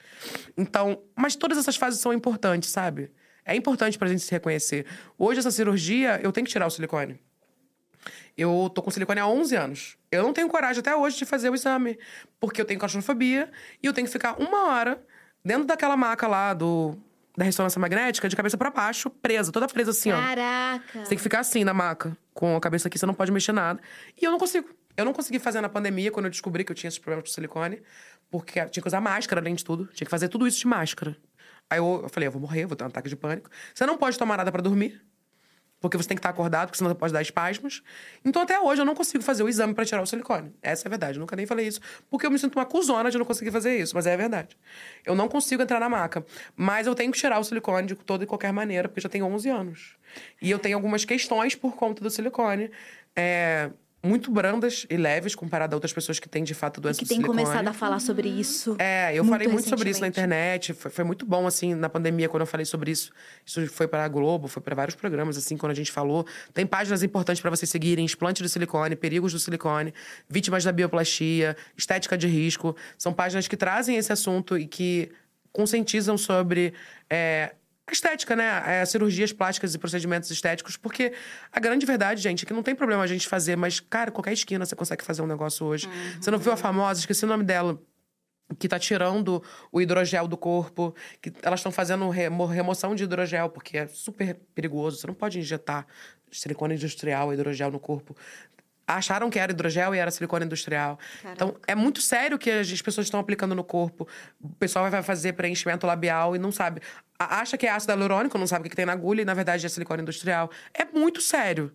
Então, 0.57 1.01
mas 1.15 1.35
todas 1.35 1.57
essas 1.57 1.75
fases 1.75 1.99
são 1.99 2.13
importantes, 2.13 2.69
sabe? 2.69 3.11
É 3.45 3.55
importante 3.55 3.97
pra 3.97 4.07
gente 4.07 4.21
se 4.21 4.31
reconhecer. 4.31 4.85
Hoje, 5.17 5.39
essa 5.39 5.51
cirurgia, 5.51 6.19
eu 6.21 6.31
tenho 6.31 6.45
que 6.45 6.51
tirar 6.51 6.67
o 6.67 6.69
silicone. 6.69 7.19
Eu 8.37 8.71
tô 8.73 8.81
com 8.81 8.91
silicone 8.91 9.19
há 9.19 9.27
11 9.27 9.55
anos. 9.55 9.97
Eu 10.11 10.23
não 10.23 10.33
tenho 10.33 10.47
coragem 10.49 10.79
até 10.79 10.95
hoje 10.95 11.17
de 11.17 11.25
fazer 11.25 11.49
o 11.49 11.55
exame. 11.55 11.97
Porque 12.39 12.59
eu 12.61 12.65
tenho 12.65 12.79
claustrofobia 12.79 13.51
e 13.81 13.87
eu 13.87 13.93
tenho 13.93 14.07
que 14.07 14.13
ficar 14.13 14.39
uma 14.39 14.67
hora 14.67 15.01
dentro 15.43 15.65
daquela 15.65 15.97
maca 15.97 16.27
lá 16.27 16.53
do, 16.53 16.97
da 17.35 17.43
ressonância 17.43 17.79
magnética, 17.79 18.29
de 18.29 18.35
cabeça 18.35 18.57
pra 18.57 18.69
baixo, 18.69 19.09
presa, 19.09 19.51
toda 19.51 19.67
presa 19.67 19.91
assim, 19.91 20.11
ó. 20.11 20.19
Caraca. 20.19 20.99
Você 20.99 21.09
tem 21.09 21.17
que 21.17 21.23
ficar 21.23 21.39
assim 21.39 21.63
na 21.63 21.73
maca, 21.73 22.15
com 22.33 22.55
a 22.55 22.61
cabeça 22.61 22.87
aqui, 22.87 22.97
você 22.97 23.05
não 23.05 23.13
pode 23.13 23.31
mexer 23.31 23.51
nada. 23.51 23.81
E 24.19 24.25
eu 24.25 24.31
não 24.31 24.39
consigo. 24.39 24.69
Eu 24.95 25.05
não 25.05 25.13
consegui 25.13 25.39
fazer 25.39 25.59
na 25.59 25.69
pandemia, 25.69 26.11
quando 26.11 26.25
eu 26.25 26.31
descobri 26.31 26.63
que 26.63 26.71
eu 26.71 26.75
tinha 26.75 26.87
esses 26.87 26.99
problemas 26.99 27.27
com 27.27 27.33
silicone, 27.33 27.81
porque 28.29 28.63
tinha 28.67 28.81
que 28.81 28.87
usar 28.87 29.01
máscara 29.01 29.41
além 29.41 29.55
de 29.55 29.63
tudo. 29.63 29.87
Tinha 29.87 30.05
que 30.05 30.11
fazer 30.11 30.27
tudo 30.27 30.45
isso 30.45 30.59
de 30.59 30.67
máscara. 30.67 31.17
Aí 31.67 31.79
eu, 31.79 32.01
eu 32.03 32.09
falei, 32.09 32.27
eu 32.27 32.31
vou 32.31 32.41
morrer, 32.41 32.67
vou 32.67 32.75
ter 32.75 32.83
um 32.83 32.87
ataque 32.87 33.09
de 33.09 33.15
pânico. 33.15 33.49
Você 33.73 33.85
não 33.87 33.97
pode 33.97 34.19
tomar 34.19 34.37
nada 34.37 34.51
pra 34.51 34.61
dormir, 34.61 35.01
porque 35.83 35.97
você 35.97 36.07
tem 36.07 36.15
que 36.15 36.19
estar 36.19 36.29
acordado, 36.29 36.67
porque 36.67 36.77
senão 36.77 36.89
você 36.89 36.95
pode 36.95 37.11
dar 37.11 37.21
espasmos. 37.21 37.83
Então, 38.23 38.41
até 38.41 38.57
hoje, 38.57 38.81
eu 38.81 38.85
não 38.85 38.95
consigo 38.95 39.21
fazer 39.21 39.43
o 39.43 39.49
exame 39.49 39.73
pra 39.73 39.83
tirar 39.83 40.01
o 40.01 40.05
silicone. 40.05 40.55
Essa 40.61 40.85
é 40.85 40.87
a 40.87 40.89
verdade. 40.89 41.17
Eu 41.17 41.19
nunca 41.19 41.35
nem 41.35 41.45
falei 41.45 41.67
isso, 41.67 41.81
porque 42.09 42.25
eu 42.25 42.31
me 42.31 42.39
sinto 42.39 42.57
uma 42.57 42.65
cuzona 42.65 43.11
de 43.11 43.17
não 43.17 43.25
conseguir 43.25 43.51
fazer 43.51 43.77
isso, 43.77 43.93
mas 43.93 44.07
é 44.07 44.13
a 44.13 44.15
verdade. 44.15 44.57
Eu 45.05 45.13
não 45.13 45.27
consigo 45.27 45.61
entrar 45.61 45.81
na 45.81 45.89
maca. 45.89 46.25
Mas 46.55 46.87
eu 46.87 46.95
tenho 46.95 47.11
que 47.11 47.19
tirar 47.19 47.37
o 47.37 47.43
silicone 47.43 47.85
de 47.85 47.95
toda 47.95 48.23
e 48.23 48.27
qualquer 48.27 48.53
maneira, 48.53 48.87
porque 48.87 48.99
eu 48.99 49.03
já 49.03 49.09
tenho 49.09 49.25
11 49.25 49.49
anos. 49.49 49.97
E 50.41 50.49
eu 50.49 50.57
tenho 50.57 50.77
algumas 50.77 51.03
questões 51.03 51.53
por 51.53 51.75
conta 51.75 52.01
do 52.01 52.09
silicone. 52.09 52.71
É, 53.13 53.69
muito 54.03 54.29
brandas 54.29 54.85
e 54.89 54.97
leves 54.97 55.33
comparado 55.33 55.73
a 55.73 55.77
outras 55.77 55.93
pessoas 55.93 56.19
que 56.19 56.27
têm, 56.27 56.43
de 56.43 56.53
fato, 56.53 56.81
doença 56.81 56.99
Que 56.99 57.05
do 57.05 57.07
tem 57.07 57.17
silicone. 57.17 57.41
começado 57.41 57.67
a 57.69 57.73
falar 57.73 57.99
sobre 57.99 58.27
isso. 58.27 58.75
É, 58.77 59.11
eu 59.13 59.23
muito 59.23 59.31
falei 59.31 59.47
muito 59.47 59.69
sobre 59.69 59.89
isso 59.89 60.01
na 60.01 60.07
internet. 60.07 60.73
Foi, 60.73 60.91
foi 60.91 61.05
muito 61.05 61.25
bom, 61.25 61.47
assim, 61.47 61.73
na 61.73 61.87
pandemia, 61.87 62.27
quando 62.27 62.41
eu 62.41 62.47
falei 62.47 62.65
sobre 62.65 62.91
isso. 62.91 63.13
Isso 63.45 63.65
foi 63.67 63.87
para 63.87 64.03
a 64.03 64.07
Globo, 64.09 64.49
foi 64.49 64.61
para 64.61 64.75
vários 64.75 64.95
programas, 64.95 65.37
assim, 65.37 65.55
quando 65.55 65.71
a 65.71 65.75
gente 65.75 65.89
falou. 65.89 66.27
Tem 66.53 66.65
páginas 66.65 67.01
importantes 67.01 67.41
para 67.41 67.49
vocês 67.49 67.69
seguirem: 67.69 68.03
explante 68.05 68.43
do 68.43 68.49
silicone, 68.49 68.93
perigos 68.95 69.31
do 69.31 69.39
silicone, 69.39 69.93
vítimas 70.27 70.65
da 70.65 70.71
bioplastia, 70.73 71.55
estética 71.77 72.17
de 72.17 72.27
risco. 72.27 72.75
São 72.97 73.13
páginas 73.13 73.47
que 73.47 73.55
trazem 73.55 73.95
esse 73.95 74.11
assunto 74.11 74.57
e 74.57 74.67
que 74.67 75.11
conscientizam 75.53 76.17
sobre. 76.17 76.73
é, 77.09 77.53
estética, 77.91 78.35
né? 78.35 78.63
É, 78.65 78.85
cirurgias 78.85 79.33
plásticas 79.33 79.75
e 79.75 79.77
procedimentos 79.77 80.31
estéticos, 80.31 80.77
porque 80.77 81.13
a 81.51 81.59
grande 81.59 81.85
verdade, 81.85 82.21
gente, 82.21 82.43
é 82.43 82.47
que 82.47 82.53
não 82.53 82.63
tem 82.63 82.73
problema 82.73 83.03
a 83.03 83.07
gente 83.07 83.27
fazer, 83.27 83.55
mas, 83.55 83.79
cara, 83.79 84.09
qualquer 84.11 84.33
esquina 84.33 84.65
você 84.65 84.75
consegue 84.75 85.03
fazer 85.03 85.21
um 85.21 85.27
negócio 85.27 85.65
hoje. 85.65 85.89
Você 86.19 86.31
não 86.31 86.37
viu 86.39 86.51
a 86.51 86.57
famosa, 86.57 86.99
esqueci 87.01 87.25
o 87.25 87.27
nome 87.27 87.43
dela 87.43 87.79
que 88.59 88.67
tá 88.67 88.77
tirando 88.77 89.41
o 89.71 89.81
hidrogel 89.81 90.27
do 90.27 90.37
corpo, 90.37 90.95
que 91.21 91.33
elas 91.41 91.59
estão 91.59 91.71
fazendo 91.71 92.07
remo- 92.09 92.45
remoção 92.45 92.93
de 92.93 93.03
hidrogel, 93.03 93.49
porque 93.49 93.77
é 93.79 93.87
super 93.87 94.35
perigoso. 94.53 94.97
Você 94.97 95.07
não 95.07 95.13
pode 95.13 95.39
injetar 95.39 95.87
silicone 96.31 96.75
industrial, 96.75 97.33
hidrogel 97.33 97.71
no 97.71 97.79
corpo. 97.79 98.15
Acharam 98.85 99.29
que 99.29 99.39
era 99.39 99.51
hidrogel 99.51 99.95
e 99.95 99.97
era 99.97 100.11
silicone 100.11 100.45
industrial. 100.45 100.99
Então, 101.31 101.55
é 101.65 101.73
muito 101.73 102.01
sério 102.01 102.37
que 102.37 102.51
as 102.51 102.81
pessoas 102.81 103.07
estão 103.07 103.19
aplicando 103.19 103.55
no 103.55 103.63
corpo. 103.63 104.07
O 104.41 104.49
pessoal 104.55 104.91
vai 104.91 105.01
fazer 105.01 105.33
preenchimento 105.33 105.87
labial 105.87 106.35
e 106.35 106.39
não 106.39 106.51
sabe. 106.51 106.81
Acha 107.25 107.57
que 107.57 107.65
é 107.67 107.69
ácido 107.71 107.93
hialurônico, 107.93 108.37
não 108.37 108.47
sabe 108.47 108.67
o 108.67 108.69
que 108.69 108.75
tem 108.75 108.85
na 108.85 108.93
agulha 108.93 109.21
e, 109.21 109.25
na 109.25 109.33
verdade, 109.33 109.65
é 109.65 109.69
silicone 109.69 110.01
industrial. 110.01 110.49
É 110.73 110.85
muito 110.85 111.21
sério. 111.21 111.71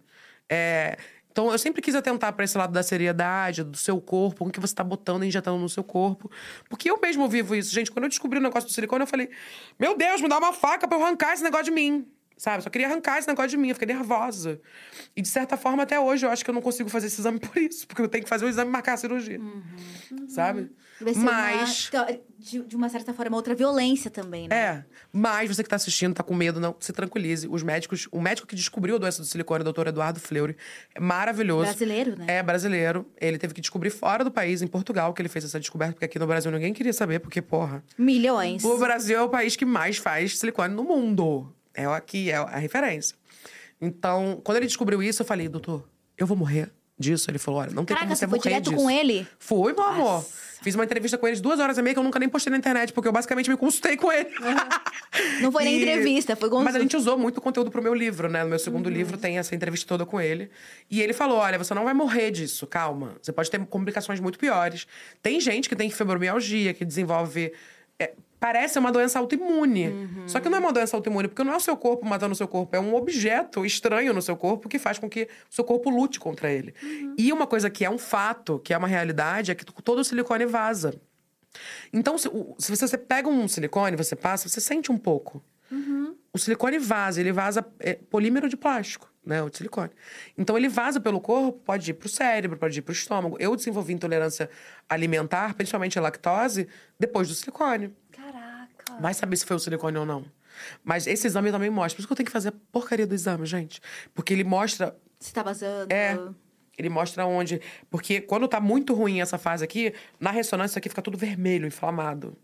É, 0.49 0.97
Então, 1.31 1.53
eu 1.53 1.59
sempre 1.59 1.81
quis 1.81 1.95
atentar 1.95 2.33
para 2.33 2.45
esse 2.45 2.59
lado 2.59 2.73
da 2.73 2.83
seriedade, 2.83 3.63
do 3.63 3.77
seu 3.77 4.01
corpo, 4.01 4.47
o 4.47 4.51
que 4.51 4.59
você 4.59 4.75
tá 4.75 4.83
botando 4.83 5.23
e 5.25 5.29
injetando 5.29 5.59
no 5.59 5.69
seu 5.69 5.85
corpo. 5.85 6.31
Porque 6.69 6.91
eu 6.91 6.99
mesmo 7.01 7.29
vivo 7.29 7.55
isso. 7.55 7.73
Gente, 7.73 7.91
quando 7.93 8.05
eu 8.05 8.09
descobri 8.09 8.39
o 8.39 8.43
negócio 8.43 8.69
do 8.69 8.73
silicone, 8.73 9.03
eu 9.03 9.07
falei: 9.07 9.31
Meu 9.79 9.97
Deus, 9.97 10.21
me 10.21 10.29
dá 10.29 10.39
uma 10.39 10.53
faca 10.53 10.89
pra 10.89 10.99
eu 10.99 11.05
arrancar 11.05 11.35
esse 11.35 11.43
negócio 11.45 11.67
de 11.67 11.71
mim. 11.71 12.07
Sabe? 12.39 12.63
Só 12.63 12.71
queria 12.71 12.87
arrancar 12.87 13.19
esse 13.19 13.27
negócio 13.27 13.51
de 13.51 13.57
mim. 13.57 13.69
Eu 13.69 13.75
fiquei 13.75 13.93
nervosa. 13.93 14.61
E, 15.15 15.21
de 15.21 15.29
certa 15.29 15.57
forma, 15.57 15.83
até 15.83 15.99
hoje, 15.99 16.25
eu 16.25 16.31
acho 16.31 16.45
que 16.45 16.51
eu 16.51 16.55
não 16.55 16.63
consigo 16.63 16.89
fazer 16.89 17.09
esse 17.09 17.21
exame 17.21 17.39
por 17.41 17.59
isso. 17.59 17.87
Porque 17.87 18.01
eu 18.01 18.09
tenho 18.09 18.23
que 18.23 18.31
fazer 18.31 18.45
o 18.45 18.49
exame 18.49 18.71
e 18.71 18.73
marcar 18.73 18.95
a 18.95 18.97
cirurgia. 18.97 19.41
Sabe? 20.29 20.71
Deve 21.01 21.15
ser 21.15 21.25
Mas. 21.25 21.91
uma, 21.93 22.05
então, 22.05 22.21
de, 22.39 22.63
de 22.65 22.77
uma 22.77 22.89
certa 22.89 23.13
forma, 23.13 23.37
outra 23.37 23.55
violência 23.55 24.11
também, 24.11 24.49
né? 24.49 24.57
É, 24.57 24.85
mas 25.13 25.49
você 25.49 25.63
que 25.63 25.69
tá 25.69 25.77
assistindo, 25.77 26.15
tá 26.15 26.23
com 26.23 26.35
medo, 26.35 26.61
não, 26.61 26.75
se 26.79 26.93
tranquilize. 26.93 27.47
Os 27.49 27.63
médicos, 27.63 28.09
o 28.11 28.21
médico 28.21 28.47
que 28.47 28.55
descobriu 28.55 28.97
a 28.97 28.99
doença 28.99 29.21
do 29.21 29.27
silicone, 29.27 29.61
o 29.61 29.65
doutor 29.65 29.89
Eduardo 29.89 30.21
Fleury, 30.21 30.57
é 30.95 31.01
maravilhoso. 31.01 31.65
Brasileiro, 31.65 32.17
né? 32.17 32.27
É, 32.29 32.43
brasileiro. 32.43 33.07
Ele 33.21 33.39
teve 33.39 33.55
que 33.55 33.61
descobrir 33.61 33.91
fora 33.91 34.25
do 34.25 34.31
país, 34.31 34.63
em 34.63 34.67
Portugal, 34.67 35.13
que 35.13 35.23
ele 35.23 35.29
fez 35.29 35.45
essa 35.45 35.59
descoberta, 35.59 35.95
porque 35.95 36.05
aqui 36.05 36.19
no 36.19 36.27
Brasil 36.27 36.51
ninguém 36.51 36.73
queria 36.73 36.93
saber, 36.93 37.21
porque, 37.21 37.41
porra. 37.43 37.83
Milhões. 37.97 38.65
O 38.65 38.79
Brasil 38.79 39.19
é 39.19 39.23
o 39.23 39.29
país 39.29 39.57
que 39.57 39.65
mais 39.65 39.99
faz 39.99 40.39
silicone 40.39 40.75
no 40.75 40.85
mundo. 40.85 41.53
É 41.81 41.87
aqui, 41.87 42.31
é 42.31 42.37
a 42.37 42.59
referência. 42.59 43.17
Então, 43.81 44.41
quando 44.43 44.57
ele 44.57 44.67
descobriu 44.67 45.03
isso, 45.03 45.23
eu 45.23 45.27
falei, 45.27 45.49
doutor, 45.49 45.89
eu 46.17 46.27
vou 46.27 46.37
morrer 46.37 46.71
disso. 46.99 47.31
Ele 47.31 47.39
falou, 47.39 47.61
olha, 47.61 47.71
não 47.71 47.85
tem 47.85 47.95
Caraca, 47.97 48.07
como 48.07 48.17
você 48.17 48.27
você 48.27 48.29
foi 48.29 48.39
morrer 48.39 48.49
direto 48.51 48.71
disso. 48.71 48.83
com 48.83 48.91
ele? 48.91 49.27
Fui, 49.39 49.73
meu 49.73 49.85
amor. 49.85 50.25
Fiz 50.61 50.75
uma 50.75 50.83
entrevista 50.85 51.17
com 51.17 51.25
ele 51.29 51.37
de 51.37 51.43
duas 51.43 51.61
horas 51.61 51.79
e 51.79 51.83
meia 51.83 51.95
que 51.95 52.01
eu 52.01 52.03
nunca 52.03 52.19
nem 52.19 52.29
postei 52.29 52.51
na 52.51 52.57
internet, 52.57 52.93
porque 52.93 53.07
eu 53.07 53.13
basicamente 53.13 53.49
me 53.49 53.57
consultei 53.57 53.97
com 53.97 54.11
ele. 54.11 54.29
Não 55.41 55.53
foi 55.53 55.63
nem 55.65 55.77
E- 55.79 55.83
entrevista, 55.83 56.35
foi 56.35 56.49
consulta. 56.49 56.65
Mas 56.65 56.75
a 56.75 56.81
gente 56.81 56.97
usou 56.97 57.17
muito 57.17 57.41
conteúdo 57.41 57.71
pro 57.71 57.81
meu 57.81 57.95
livro, 57.95 58.29
né? 58.29 58.43
No 58.43 58.51
meu 58.51 58.59
segundo 58.59 58.91
livro 58.91 59.17
tem 59.17 59.39
essa 59.39 59.55
entrevista 59.55 59.87
toda 59.87 60.05
com 60.05 60.21
ele. 60.21 60.51
E 60.91 61.01
ele 61.01 61.13
falou: 61.13 61.39
olha, 61.39 61.57
você 61.57 61.73
não 61.75 61.85
vai 61.85 61.95
morrer 61.95 62.33
disso, 62.33 62.67
calma. 62.67 63.15
Você 63.23 63.31
pode 63.31 63.49
ter 63.49 63.65
complicações 63.67 64.19
muito 64.19 64.37
piores. 64.37 64.89
Tem 65.23 65.41
gente 65.41 65.69
que 65.69 65.77
tem 65.77 65.89
fibromialgia, 65.91 66.75
que 66.75 66.85
desenvolve. 66.85 67.53
é, 67.97 68.15
parece 68.39 68.79
uma 68.79 68.93
doença 68.93 69.19
autoimune. 69.19 69.93
Só 70.27 70.41
que 70.41 70.49
não 70.49 70.59
é 70.59 70.61
uma 70.61 70.73
doença 70.73 70.97
autoimune, 70.97 71.29
porque 71.29 71.43
não 71.45 71.53
é 71.53 71.57
o 71.57 71.61
seu 71.61 71.77
corpo 71.77 72.07
matando 72.07 72.33
o 72.33 72.37
seu 72.37 72.49
corpo, 72.49 72.77
é 72.77 72.81
um 72.81 72.95
objeto 72.95 73.65
estranho 73.65 74.13
no 74.13 74.23
seu 74.23 74.37
corpo 74.37 74.69
que 74.69 74.79
faz 74.79 74.99
com 74.99 75.09
que 75.09 75.29
o 75.51 75.55
seu 75.55 75.65
corpo 75.65 75.91
lute 75.91 76.21
contra 76.21 76.51
ele. 76.51 76.75
E 77.17 77.33
uma 77.33 77.47
coisa 77.47 77.69
que 77.71 77.85
é 77.85 77.91
um 77.91 77.99
fato, 77.99 78.59
que 78.61 78.73
é 78.73 78.79
uma 78.79 78.89
realidade, 78.89 79.51
é 79.51 79.55
que 79.55 79.65
todo 79.65 79.99
o 79.99 80.05
silicone 80.05 80.47
vaza. 80.47 80.95
Então, 81.93 82.17
se, 82.19 82.29
se 82.59 82.77
você 82.77 82.99
pega 82.99 83.29
um 83.29 83.49
silicone, 83.49 83.97
você 83.97 84.15
passa, 84.15 84.49
você 84.49 84.61
sente 84.61 84.93
um 84.93 84.99
pouco. 84.99 85.43
O 86.33 86.39
silicone 86.39 86.79
vaza, 86.79 87.21
ele 87.21 87.33
vaza 87.33 87.67
é, 87.81 87.95
polímero 87.95 88.49
de 88.49 88.57
plástico, 88.57 89.11
né? 89.25 89.43
O 89.43 89.51
silicone. 89.53 89.91
Então 90.37 90.57
ele 90.57 90.69
vaza 90.69 91.01
pelo 91.01 91.21
corpo, 91.21 91.59
pode 91.61 91.91
ir 91.91 91.95
pro 91.95 92.09
cérebro, 92.09 92.57
pode 92.57 92.79
ir 92.79 92.83
pro 92.83 92.93
estômago. 92.93 93.37
Eu 93.39 93.55
desenvolvi 93.57 93.93
intolerância 93.93 94.49
alimentar, 94.89 95.55
principalmente 95.55 95.99
à 95.99 96.03
lactose, 96.03 96.69
depois 96.99 97.29
do 97.29 97.35
silicone. 97.35 97.95
Vai 99.01 99.15
saber 99.15 99.37
se 99.37 99.45
foi 99.47 99.57
o 99.57 99.59
silicone 99.61 99.97
ou 99.99 100.07
não. 100.07 100.25
Mas 100.85 101.07
esse 101.07 101.27
exame 101.27 101.51
também 101.51 101.71
mostra. 101.71 101.97
Por 101.97 102.01
isso 102.01 102.09
que 102.09 102.13
eu 102.13 102.17
tenho 102.17 102.27
que 102.27 102.33
fazer 102.33 102.49
a 102.49 102.53
porcaria 102.73 103.07
do 103.07 103.15
exame, 103.15 103.47
gente. 103.47 103.81
Porque 104.15 104.33
ele 104.35 104.45
mostra 104.45 104.97
Você 105.19 105.33
tá 105.33 105.43
vazando. 105.43 105.93
é. 105.93 106.19
Ele 106.77 106.89
mostra 106.89 107.27
onde. 107.27 107.61
Porque 107.91 108.21
quando 108.21 108.47
tá 108.47 108.61
muito 108.61 108.95
ruim 108.95 109.21
essa 109.21 109.37
fase 109.37 109.65
aqui, 109.65 109.93
na 110.21 110.31
ressonância 110.31 110.73
isso 110.73 110.79
aqui 110.79 110.89
fica 110.89 111.03
tudo 111.03 111.19
vermelho, 111.19 111.67
inflamado. 111.67 112.37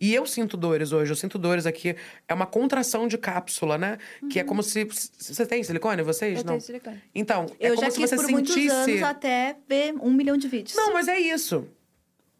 E 0.00 0.14
eu 0.14 0.24
sinto 0.24 0.56
dores 0.56 0.92
hoje, 0.92 1.10
eu 1.10 1.16
sinto 1.16 1.36
dores 1.36 1.66
aqui. 1.66 1.96
É 2.28 2.34
uma 2.34 2.46
contração 2.46 3.08
de 3.08 3.18
cápsula, 3.18 3.76
né? 3.78 3.98
Que 4.30 4.38
é 4.38 4.44
como 4.44 4.62
se. 4.62 4.84
Você 4.84 5.44
tem 5.46 5.64
silicone, 5.64 6.00
vocês? 6.02 6.38
Eu 6.38 6.44
Não. 6.44 6.52
tenho 6.52 6.60
silicone. 6.60 7.02
Então, 7.12 7.46
é 7.58 7.70
Eu 7.70 7.74
como 7.74 7.86
já 7.86 7.90
se 7.90 7.98
quis 7.98 8.10
você 8.10 8.16
por 8.16 8.26
sentisse. 8.26 8.58
muitos 8.60 8.72
anos 8.88 9.02
até 9.02 9.56
ver 9.68 9.94
um 10.00 10.12
milhão 10.12 10.36
de 10.36 10.46
vídeos. 10.46 10.76
Não, 10.76 10.92
mas 10.92 11.08
é 11.08 11.18
isso. 11.18 11.66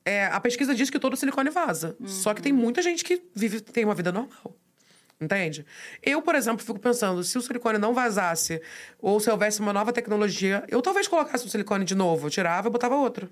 É, 0.05 0.27
a 0.27 0.41
pesquisa 0.41 0.75
diz 0.75 0.91
que 0.91 0.99
todo 0.99 1.17
silicone 1.17 1.51
vaza. 1.51 1.97
Só 2.05 2.35
que 2.35 2.43
tem 2.43 2.53
muita 2.53 2.83
gente 2.83 3.05
que 3.05 3.23
vive, 3.35 3.61
tem 3.61 3.85
uma 3.85 3.95
vida 3.95 4.11
normal. 4.11 4.57
Entende? 5.21 5.65
Eu, 6.03 6.21
por 6.21 6.35
exemplo, 6.35 6.65
fico 6.65 6.81
pensando, 6.81 7.23
se 7.23 7.39
o 7.39 7.41
silicone 7.41 7.79
não 7.79 7.95
vazasse, 7.95 8.61
ou 8.99 9.21
se 9.21 9.31
houvesse 9.31 9.61
uma 9.61 9.73
nova 9.73 9.93
tecnologia, 9.93 10.65
eu 10.69 10.83
talvez 10.83 11.07
colocasse 11.07 11.47
o 11.47 11.49
silicone 11.49 11.85
de 11.85 11.95
novo, 11.95 12.27
eu 12.27 12.31
tirava 12.31 12.67
e 12.67 12.71
botava 12.71 12.97
outro. 12.97 13.31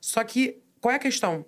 Só 0.00 0.22
que, 0.22 0.62
qual 0.80 0.92
é 0.92 0.96
a 0.96 1.00
questão? 1.00 1.44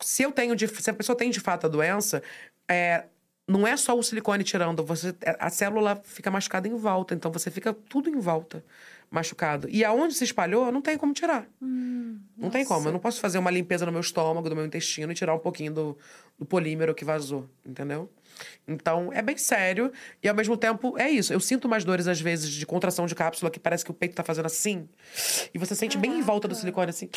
Se 0.00 0.22
eu 0.22 0.30
tenho, 0.30 0.54
de, 0.54 0.68
se 0.68 0.88
a 0.88 0.94
pessoa 0.94 1.16
tem 1.16 1.30
de 1.30 1.40
fato 1.40 1.66
a 1.66 1.68
doença, 1.68 2.22
é, 2.68 3.06
não 3.48 3.66
é 3.66 3.76
só 3.76 3.98
o 3.98 4.02
silicone 4.04 4.44
tirando, 4.44 4.84
você, 4.84 5.12
a 5.38 5.50
célula 5.50 6.00
fica 6.04 6.30
machucada 6.30 6.68
em 6.68 6.76
volta, 6.76 7.12
então 7.12 7.32
você 7.32 7.50
fica 7.50 7.72
tudo 7.72 8.08
em 8.08 8.20
volta 8.20 8.64
machucado. 9.12 9.68
E 9.70 9.84
aonde 9.84 10.14
se 10.14 10.24
espalhou, 10.24 10.72
não 10.72 10.80
tem 10.80 10.96
como 10.96 11.12
tirar. 11.12 11.46
Hum, 11.60 12.18
não 12.36 12.48
tem 12.48 12.64
como. 12.64 12.88
Eu 12.88 12.92
não 12.92 12.98
posso 12.98 13.20
fazer 13.20 13.38
uma 13.38 13.50
limpeza 13.50 13.84
no 13.84 13.92
meu 13.92 14.00
estômago, 14.00 14.48
do 14.48 14.56
meu 14.56 14.64
intestino 14.64 15.12
e 15.12 15.14
tirar 15.14 15.34
um 15.34 15.38
pouquinho 15.38 15.72
do, 15.72 15.98
do 16.38 16.46
polímero 16.46 16.94
que 16.94 17.04
vazou, 17.04 17.48
entendeu? 17.64 18.10
Então, 18.66 19.12
é 19.12 19.20
bem 19.20 19.36
sério. 19.36 19.92
E 20.22 20.28
ao 20.28 20.34
mesmo 20.34 20.56
tempo, 20.56 20.98
é 20.98 21.10
isso. 21.10 21.30
Eu 21.30 21.40
sinto 21.40 21.68
mais 21.68 21.84
dores, 21.84 22.08
às 22.08 22.20
vezes, 22.20 22.48
de 22.50 22.64
contração 22.64 23.04
de 23.04 23.14
cápsula, 23.14 23.50
que 23.50 23.60
parece 23.60 23.84
que 23.84 23.90
o 23.90 23.94
peito 23.94 24.14
tá 24.14 24.24
fazendo 24.24 24.46
assim. 24.46 24.88
E 25.52 25.58
você 25.58 25.74
sente 25.74 25.98
bem 25.98 26.18
em 26.18 26.22
volta 26.22 26.48
do 26.48 26.54
silicone, 26.54 26.88
assim. 26.88 27.10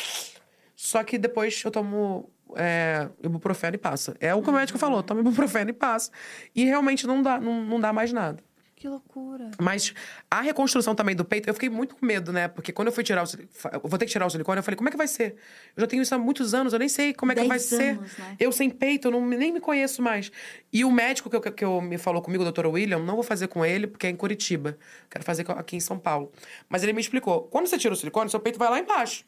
Só 0.75 1.01
que 1.01 1.17
depois 1.17 1.61
eu 1.63 1.71
tomo 1.71 2.29
é, 2.57 3.07
ibuprofeno 3.23 3.75
e 3.75 3.77
passa. 3.77 4.17
É 4.19 4.35
o 4.35 4.41
que 4.41 4.49
o 4.49 4.53
médico 4.53 4.77
falou, 4.77 5.01
toma 5.01 5.21
ibuprofeno 5.21 5.69
e 5.69 5.73
passa. 5.73 6.11
E 6.53 6.65
realmente 6.65 7.07
não 7.07 7.23
dá, 7.23 7.39
não, 7.39 7.63
não 7.63 7.79
dá 7.79 7.93
mais 7.93 8.11
nada. 8.11 8.43
Que 8.75 8.89
loucura. 8.89 9.51
Mas 9.59 9.93
a 10.29 10.41
reconstrução 10.41 10.93
também 10.93 11.15
do 11.15 11.23
peito, 11.23 11.49
eu 11.49 11.53
fiquei 11.53 11.69
muito 11.69 11.95
com 11.95 12.05
medo, 12.05 12.33
né? 12.33 12.49
Porque 12.49 12.73
quando 12.73 12.89
eu 12.89 12.91
fui 12.91 13.05
tirar 13.05 13.23
o 13.23 13.25
silicone, 13.25 13.49
eu 13.73 13.89
vou 13.89 13.97
ter 13.97 14.05
que 14.05 14.11
tirar 14.11 14.25
o 14.25 14.29
silicone, 14.29 14.59
eu 14.59 14.63
falei, 14.63 14.75
como 14.75 14.89
é 14.89 14.91
que 14.91 14.97
vai 14.97 15.07
ser? 15.07 15.35
Eu 15.75 15.81
já 15.81 15.87
tenho 15.87 16.01
isso 16.03 16.13
há 16.13 16.17
muitos 16.17 16.53
anos, 16.53 16.73
eu 16.73 16.79
nem 16.79 16.89
sei 16.89 17.13
como 17.13 17.31
é 17.31 17.35
que 17.35 17.41
vai 17.43 17.57
Dez 17.57 17.63
ser. 17.63 17.91
anos, 17.97 18.17
né? 18.17 18.35
Eu 18.37 18.51
sem 18.51 18.69
peito, 18.69 19.07
eu 19.07 19.11
não, 19.11 19.25
nem 19.25 19.53
me 19.53 19.61
conheço 19.61 20.01
mais. 20.01 20.29
E 20.73 20.83
o 20.83 20.91
médico 20.91 21.29
que, 21.29 21.35
eu, 21.37 21.41
que 21.41 21.63
eu, 21.63 21.79
me 21.79 21.97
falou 21.97 22.21
comigo, 22.21 22.43
o 22.43 22.45
doutor 22.45 22.67
William, 22.67 22.99
não 22.99 23.15
vou 23.15 23.23
fazer 23.23 23.47
com 23.47 23.65
ele, 23.65 23.87
porque 23.87 24.07
é 24.07 24.09
em 24.09 24.15
Curitiba. 24.15 24.77
Quero 25.09 25.23
fazer 25.23 25.49
aqui 25.51 25.77
em 25.77 25.79
São 25.79 25.97
Paulo. 25.97 26.29
Mas 26.67 26.83
ele 26.83 26.91
me 26.91 26.99
explicou: 26.99 27.43
quando 27.43 27.67
você 27.67 27.77
tira 27.77 27.93
o 27.93 27.97
silicone, 27.97 28.29
seu 28.29 28.41
peito 28.41 28.59
vai 28.59 28.69
lá 28.69 28.77
embaixo. 28.77 29.23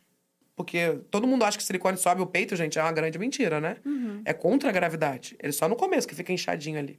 Porque 0.58 1.00
todo 1.10 1.26
mundo 1.26 1.46
acha 1.46 1.58
que 1.58 1.64
silicone 1.64 1.98
sobe 1.98 2.22
o 2.22 2.26
peito, 2.26 2.56
gente, 2.56 2.78
é 2.80 2.82
uma 2.82 2.92
grande 2.92 3.18
mentira, 3.18 3.62
né? 3.62 3.78
É 4.26 4.34
contra 4.34 4.70
a 4.70 4.72
gravidade. 4.74 5.38
Ele 5.42 5.54
só 5.54 5.70
no 5.70 5.76
começo 5.76 6.08
que 6.08 6.16
fica 6.16 6.34
inchadinho 6.34 6.80
ali. 6.80 6.98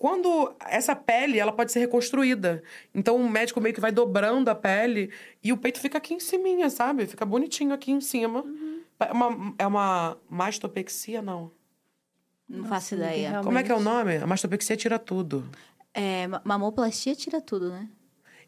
Quando 0.00 0.54
essa 0.66 0.96
pele, 0.96 1.38
ela 1.38 1.52
pode 1.52 1.70
ser 1.70 1.78
reconstruída. 1.80 2.62
Então 2.94 3.16
o 3.16 3.28
médico 3.28 3.60
meio 3.60 3.74
que 3.74 3.82
vai 3.82 3.92
dobrando 3.92 4.48
a 4.48 4.54
pele 4.54 5.12
e 5.44 5.52
o 5.52 5.58
peito 5.58 5.78
fica 5.78 5.98
aqui 5.98 6.14
em 6.14 6.18
cima, 6.18 6.70
sabe? 6.70 7.06
Fica 7.06 7.26
bonitinho 7.26 7.74
aqui 7.74 7.92
em 7.92 8.00
cima. 8.00 8.42
É 8.98 9.12
uma, 9.12 9.54
é 9.58 9.66
uma 9.66 10.16
mastopexia, 10.30 11.20
não. 11.20 11.50
Não 12.48 12.64
faço 12.64 12.94
ninguém 12.94 13.10
ideia. 13.10 13.28
realmente- 13.28 13.44
Como 13.46 13.58
é 13.58 13.62
que 13.62 13.70
é 13.70 13.74
o 13.74 13.80
nome? 13.80 14.16
A 14.16 14.26
mastopexia 14.26 14.74
tira 14.74 14.98
tudo. 14.98 15.44
É, 15.92 16.26
ma- 16.26 16.40
mamoplastia 16.46 17.14
tira 17.14 17.38
tudo, 17.42 17.68
né? 17.68 17.86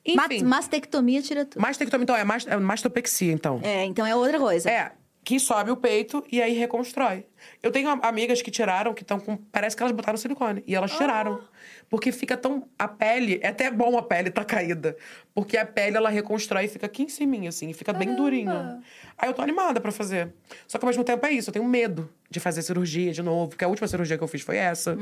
Enfim, 0.06 0.42
Ma- 0.44 0.56
Mastectomia 0.56 1.20
tira 1.20 1.44
tudo. 1.44 1.60
mastectomia, 1.60 2.02
então, 2.04 2.16
é, 2.16 2.24
mast 2.24 2.48
é 2.48 2.56
mastopexia, 2.56 3.30
então. 3.30 3.60
É, 3.62 3.84
então 3.84 4.06
é 4.06 4.16
outra 4.16 4.38
coisa. 4.40 4.70
É, 4.70 4.92
que 5.24 5.38
sobe 5.38 5.70
o 5.70 5.76
peito 5.76 6.24
e 6.30 6.42
aí 6.42 6.52
reconstrói. 6.54 7.26
Eu 7.62 7.70
tenho 7.70 7.88
am- 7.88 8.00
amigas 8.02 8.42
que 8.42 8.50
tiraram, 8.50 8.92
que 8.94 9.02
estão 9.02 9.20
com. 9.20 9.36
Parece 9.36 9.76
que 9.76 9.82
elas 9.82 9.92
botaram 9.94 10.16
silicone. 10.18 10.62
E 10.66 10.74
elas 10.74 10.92
tiraram. 10.96 11.40
Porque 11.88 12.10
fica 12.12 12.36
tão. 12.36 12.68
A 12.78 12.88
pele. 12.88 13.38
É 13.42 13.48
até 13.48 13.70
bom 13.70 13.96
a 13.98 14.02
pele 14.02 14.30
tá 14.30 14.44
caída. 14.44 14.96
Porque 15.34 15.56
a 15.56 15.64
pele 15.64 15.96
ela 15.96 16.10
reconstrói 16.10 16.64
e 16.64 16.68
fica 16.68 16.86
aqui 16.86 17.02
em 17.02 17.08
cima, 17.08 17.48
assim. 17.48 17.70
E 17.70 17.72
fica 17.74 17.92
bem 17.92 18.14
durinha. 18.14 18.80
Aí 19.18 19.28
eu 19.28 19.34
tô 19.34 19.40
animada 19.42 19.80
pra 19.80 19.90
fazer. 19.92 20.32
Só 20.66 20.78
que 20.78 20.84
ao 20.84 20.88
mesmo 20.88 21.04
tempo 21.04 21.24
é 21.26 21.30
isso. 21.32 21.48
Eu 21.50 21.52
tenho 21.54 21.64
medo 21.64 22.08
de 22.30 22.40
fazer 22.40 22.62
cirurgia 22.62 23.12
de 23.12 23.22
novo. 23.22 23.50
Porque 23.50 23.64
a 23.64 23.68
última 23.68 23.86
cirurgia 23.88 24.16
que 24.18 24.24
eu 24.24 24.28
fiz 24.28 24.42
foi 24.42 24.56
essa. 24.56 24.96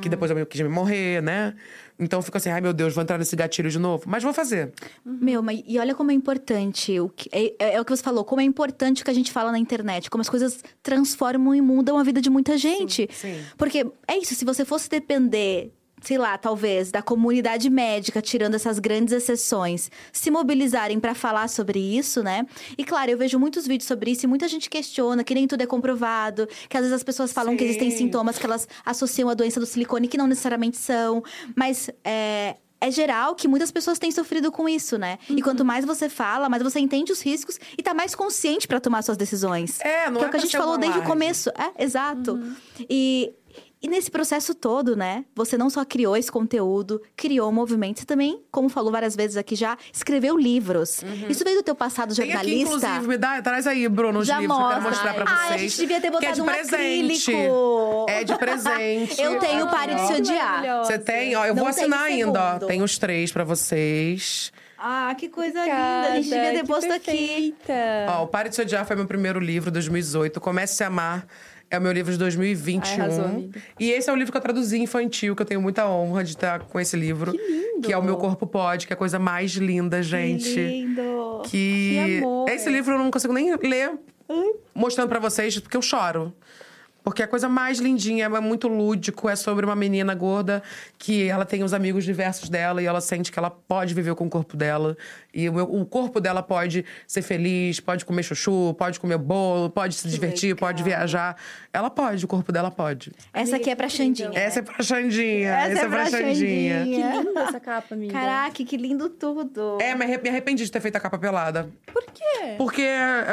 Que 0.00 0.08
depois 0.08 0.30
eu 0.30 0.46
quis 0.46 0.60
me 0.60 0.68
morrer, 0.68 1.22
né? 1.22 1.54
Então 1.98 2.18
eu 2.18 2.22
fico 2.22 2.36
assim, 2.36 2.50
ai 2.50 2.60
meu 2.60 2.72
Deus, 2.72 2.94
vou 2.94 3.02
entrar 3.02 3.18
nesse 3.18 3.34
gatilho 3.36 3.70
de 3.70 3.78
novo. 3.78 4.04
Mas 4.06 4.22
vou 4.22 4.32
fazer. 4.32 4.72
Meu, 5.04 5.42
mas 5.42 5.62
e 5.66 5.78
olha 5.78 5.94
como 5.94 6.10
é 6.10 6.14
importante. 6.14 6.98
O 7.00 7.08
que, 7.08 7.28
é, 7.32 7.46
é- 7.58 7.74
é 7.74 7.80
o 7.80 7.84
que 7.84 7.94
você 7.94 8.02
falou, 8.02 8.24
como 8.24 8.40
é 8.40 8.44
importante 8.44 9.02
o 9.02 9.04
que 9.04 9.10
a 9.10 9.14
gente 9.14 9.32
fala 9.32 9.50
na 9.52 9.58
internet, 9.58 10.08
como 10.10 10.20
as 10.22 10.28
coisas 10.28 10.62
transformam 10.82 11.54
e 11.54 11.60
mudam 11.60 11.98
a 11.98 12.02
vida 12.02 12.20
de 12.20 12.30
muita 12.30 12.56
gente. 12.58 13.08
sim. 13.12 13.40
Porque 13.58 13.86
é 14.08 14.16
isso, 14.18 14.34
se 14.34 14.44
você 14.44 14.64
fosse 14.64 14.88
depender. 14.88 15.72
Sei 16.02 16.18
lá, 16.18 16.36
talvez, 16.36 16.90
da 16.90 17.00
comunidade 17.00 17.70
médica, 17.70 18.20
tirando 18.20 18.54
essas 18.54 18.78
grandes 18.78 19.14
exceções, 19.14 19.90
se 20.12 20.30
mobilizarem 20.30 21.00
pra 21.00 21.14
falar 21.14 21.48
sobre 21.48 21.78
isso, 21.78 22.22
né? 22.22 22.46
E 22.76 22.84
claro, 22.84 23.10
eu 23.10 23.18
vejo 23.18 23.38
muitos 23.38 23.66
vídeos 23.66 23.88
sobre 23.88 24.10
isso 24.10 24.26
e 24.26 24.28
muita 24.28 24.46
gente 24.46 24.68
questiona 24.68 25.24
que 25.24 25.34
nem 25.34 25.48
tudo 25.48 25.62
é 25.62 25.66
comprovado, 25.66 26.46
que 26.68 26.76
às 26.76 26.82
vezes 26.82 26.94
as 26.94 27.02
pessoas 27.02 27.32
falam 27.32 27.56
que 27.56 27.64
existem 27.64 27.90
Sim. 27.90 27.96
sintomas 27.96 28.38
que 28.38 28.44
elas 28.44 28.68
associam 28.84 29.30
à 29.30 29.34
doença 29.34 29.58
do 29.58 29.64
silicone 29.64 30.06
que 30.06 30.18
não 30.18 30.26
necessariamente 30.26 30.76
são. 30.76 31.24
Mas 31.56 31.88
é, 32.04 32.56
é 32.80 32.90
geral 32.90 33.34
que 33.34 33.48
muitas 33.48 33.70
pessoas 33.70 33.98
têm 33.98 34.10
sofrido 34.10 34.52
com 34.52 34.68
isso, 34.68 34.98
né? 34.98 35.18
E 35.30 35.40
quanto 35.40 35.64
mais 35.64 35.84
você 35.84 36.08
fala, 36.08 36.48
mais 36.48 36.62
você 36.62 36.78
entende 36.78 37.10
os 37.10 37.22
riscos 37.22 37.58
e 37.76 37.82
tá 37.82 37.94
mais 37.94 38.14
consciente 38.14 38.68
pra 38.68 38.78
tomar 38.78 39.02
suas 39.02 39.16
decisões. 39.16 39.80
É, 39.80 40.10
não 40.10 40.18
que 40.18 40.24
é 40.24 40.24
é 40.24 40.28
o 40.28 40.30
que 40.30 40.36
a 40.36 40.40
gente 40.40 40.56
falou 40.56 40.76
desde 40.76 40.98
o 40.98 41.02
começo. 41.02 41.50
É, 41.50 41.84
exato. 41.84 42.38
E. 42.88 43.32
E 43.82 43.88
nesse 43.88 44.10
processo 44.10 44.54
todo, 44.54 44.96
né? 44.96 45.24
Você 45.34 45.56
não 45.58 45.68
só 45.68 45.84
criou 45.84 46.16
esse 46.16 46.32
conteúdo, 46.32 47.00
criou 47.14 47.50
um 47.50 47.52
movimento, 47.52 48.00
você 48.00 48.06
também, 48.06 48.42
como 48.50 48.70
falou 48.70 48.90
várias 48.90 49.14
vezes 49.14 49.36
aqui 49.36 49.54
já, 49.54 49.76
escreveu 49.92 50.36
livros. 50.36 51.02
Isso 51.28 51.44
veio 51.44 51.58
do 51.58 51.62
teu 51.62 51.74
passado 51.74 52.14
Tem 52.14 52.24
aqui, 52.32 52.32
jornalista? 52.32 52.74
inclusive, 52.86 53.06
me 53.08 53.18
dá, 53.18 53.40
traz 53.42 53.66
aí, 53.66 53.86
Bruno, 53.86 54.20
os 54.20 54.26
Já 54.26 54.40
livros 54.40 54.56
que 54.56 54.62
eu 54.64 54.68
quero 54.68 54.82
mostra. 54.82 55.04
mostrar 55.10 55.14
pra 55.14 55.24
Ai, 55.30 55.48
vocês. 55.48 55.52
a 55.54 55.58
gente 55.58 55.76
devia 55.76 56.00
ter 56.00 56.10
Que 56.10 56.16
é 56.16 56.18
botado 56.20 56.34
de 56.34 56.40
um 56.42 56.44
presente. 56.46 56.74
acrílico. 57.30 58.06
É 58.08 58.24
de 58.24 58.38
presente. 58.38 59.20
Eu 59.20 59.38
tenho 59.38 59.66
Pare 59.68 59.94
de 59.94 60.06
Se 60.06 60.12
Odiar. 60.14 60.84
Você 60.84 60.98
tem? 60.98 61.36
Ó, 61.36 61.44
eu 61.44 61.54
Não 61.54 61.60
vou 61.60 61.68
assinar 61.68 62.00
ainda, 62.04 62.56
ó. 62.56 62.58
Tem 62.58 62.82
os 62.82 62.96
três 62.98 63.30
pra 63.30 63.44
vocês. 63.44 64.50
Ah, 64.78 65.14
que 65.18 65.28
coisa 65.28 65.60
linda. 65.60 65.70
Cada, 65.74 66.08
A 66.08 66.16
gente 66.16 66.28
devia 66.30 66.52
ter 66.52 66.66
posto 66.66 66.90
aqui. 66.92 67.04
perfeita. 67.56 67.74
Ó, 68.10 68.24
o 68.24 68.26
Pare 68.26 68.48
de 68.48 68.54
Se 68.54 68.62
Odiar 68.62 68.86
foi 68.86 68.96
meu 68.96 69.06
primeiro 69.06 69.38
livro, 69.40 69.70
2018. 69.70 70.40
Comece 70.40 70.72
a 70.74 70.76
Se 70.76 70.84
Amar 70.84 71.26
é 71.70 71.78
o 71.78 71.82
meu 71.82 71.92
livro 71.92 72.12
de 72.12 72.18
2021. 72.18 72.82
Ai, 72.94 73.00
arrasou, 73.00 73.50
e 73.78 73.90
esse 73.90 74.08
é 74.08 74.12
o 74.12 74.16
livro 74.16 74.32
que 74.32 74.38
eu 74.38 74.42
traduzi 74.42 74.78
infantil, 74.78 75.34
que 75.34 75.42
eu 75.42 75.46
tenho 75.46 75.60
muita 75.60 75.88
honra 75.88 76.22
de 76.22 76.30
estar 76.30 76.60
com 76.60 76.78
esse 76.78 76.96
livro. 76.96 77.32
Que 77.32 77.38
lindo! 77.38 77.92
é 77.92 77.98
O 77.98 78.02
Meu 78.02 78.16
Corpo 78.16 78.46
Pode, 78.46 78.86
que 78.86 78.92
é 78.92 78.94
a 78.94 78.96
coisa 78.96 79.18
mais 79.18 79.52
linda, 79.52 80.02
gente. 80.02 80.54
Que 80.54 80.60
lindo. 80.60 81.42
Que, 81.44 81.90
Que 81.94 82.18
amor. 82.18 82.48
esse 82.48 82.70
livro 82.70 82.94
eu 82.94 82.98
não 82.98 83.10
consigo 83.10 83.32
nem 83.32 83.54
ler 83.56 83.92
mostrando 84.74 85.08
pra 85.08 85.18
vocês 85.18 85.58
porque 85.58 85.76
eu 85.76 85.82
choro. 85.82 86.32
Porque 87.06 87.22
a 87.22 87.28
coisa 87.28 87.48
mais 87.48 87.78
lindinha, 87.78 88.24
é 88.24 88.40
muito 88.40 88.66
lúdico, 88.66 89.28
é 89.28 89.36
sobre 89.36 89.64
uma 89.64 89.76
menina 89.76 90.12
gorda 90.12 90.60
que 90.98 91.28
ela 91.28 91.44
tem 91.44 91.62
os 91.62 91.72
amigos 91.72 92.04
diversos 92.04 92.48
dela 92.48 92.82
e 92.82 92.86
ela 92.86 93.00
sente 93.00 93.30
que 93.30 93.38
ela 93.38 93.48
pode 93.48 93.94
viver 93.94 94.16
com 94.16 94.26
o 94.26 94.28
corpo 94.28 94.56
dela. 94.56 94.96
E 95.32 95.48
o, 95.48 95.52
meu- 95.52 95.72
o 95.72 95.86
corpo 95.86 96.20
dela 96.20 96.42
pode 96.42 96.84
ser 97.06 97.22
feliz, 97.22 97.78
pode 97.78 98.04
comer 98.04 98.24
chuchu, 98.24 98.74
pode 98.76 98.98
comer 98.98 99.18
bolo, 99.18 99.70
pode 99.70 99.94
se 99.94 100.08
divertir, 100.08 100.56
pode 100.56 100.82
viajar. 100.82 101.36
Ela 101.72 101.88
pode, 101.90 102.24
o 102.24 102.28
corpo 102.28 102.50
dela 102.50 102.72
pode. 102.72 103.12
Essa 103.32 103.54
aqui 103.54 103.70
é 103.70 103.76
pra 103.76 103.88
Xandinha. 103.88 104.32
Essa 104.34 104.58
é 104.58 104.62
pra 104.62 104.82
Xandinha. 104.82 105.50
Essa 105.52 105.72
Essa, 105.74 105.84
é 105.84 105.88
pra 105.88 106.06
Xandinha. 106.10 106.82
Que 106.82 106.90
linda 107.24 107.40
essa 107.46 107.60
capa, 107.60 107.94
amiga. 107.94 108.12
Caraca, 108.14 108.64
que 108.64 108.76
lindo 108.76 109.08
tudo. 109.10 109.78
É, 109.80 109.94
mas 109.94 110.08
me 110.20 110.28
arrependi 110.28 110.64
de 110.64 110.72
ter 110.72 110.80
feito 110.80 110.96
a 110.96 111.00
capa 111.00 111.16
pelada. 111.16 111.68
Por 111.86 112.02
quê? 112.12 112.54
Porque 112.58 112.84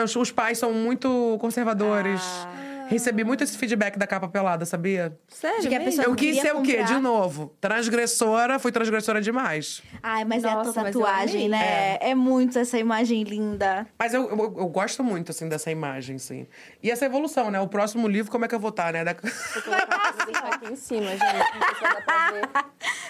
os, 0.03 0.15
os 0.15 0.29
pais 0.29 0.59
são 0.59 0.71
muito 0.71 1.37
conservadores. 1.41 2.21
Ah. 2.21 2.62
Recebi 2.93 3.23
muito 3.23 3.43
esse 3.43 3.57
feedback 3.57 3.97
da 3.97 4.05
capa 4.07 4.27
pelada, 4.27 4.65
sabia? 4.65 5.17
Sério 5.27 5.61
De 5.61 5.67
que 5.67 5.75
a 5.75 5.79
mesmo? 5.79 5.91
pessoa 5.91 6.05
Eu 6.05 6.09
não 6.11 6.15
quis 6.15 6.39
ser 6.39 6.55
o 6.55 6.61
quê? 6.61 6.77
comprar. 6.77 6.93
De 6.95 7.01
novo. 7.01 7.55
Transgressora, 7.59 8.59
fui 8.59 8.71
transgressora 8.71 9.19
demais. 9.21 9.81
Ai, 10.01 10.23
mas 10.25 10.43
é 10.43 10.49
a 10.49 10.55
Nossa, 10.55 10.73
tua 10.73 10.83
mas 10.83 10.95
eu 10.95 11.01
tatuagem, 11.01 11.35
amei. 11.47 11.49
né? 11.49 11.97
É. 11.99 12.13
muito 12.15 12.57
essa 12.59 12.77
imagem 12.77 13.23
linda. 13.23 13.87
Mas 13.97 14.13
eu, 14.13 14.29
eu, 14.29 14.37
eu 14.37 14.67
gosto 14.67 15.03
muito, 15.03 15.31
assim, 15.31 15.49
dessa 15.49 15.69
imagem, 15.71 16.17
sim. 16.17 16.47
E 16.81 16.89
essa 16.91 17.05
evolução, 17.05 17.49
né? 17.51 17.59
O 17.59 17.67
próximo 17.67 18.07
livro, 18.07 18.31
como 18.31 18.45
é 18.45 18.47
que 18.47 18.55
eu 18.55 18.59
vou 18.59 18.69
estar, 18.69 18.93
né? 18.93 19.03
Da- 19.03 19.13
Vou 19.13 20.25
deixar 20.25 20.53
aqui 20.53 20.71
em 20.71 20.75
cima, 20.75 21.09
gente. 21.09 21.21
Não 21.23 21.65
sei 21.65 21.75
se 21.75 21.81
vai 21.81 21.93
dar 21.93 22.01
pra 22.05 22.31
ver. 22.31 22.49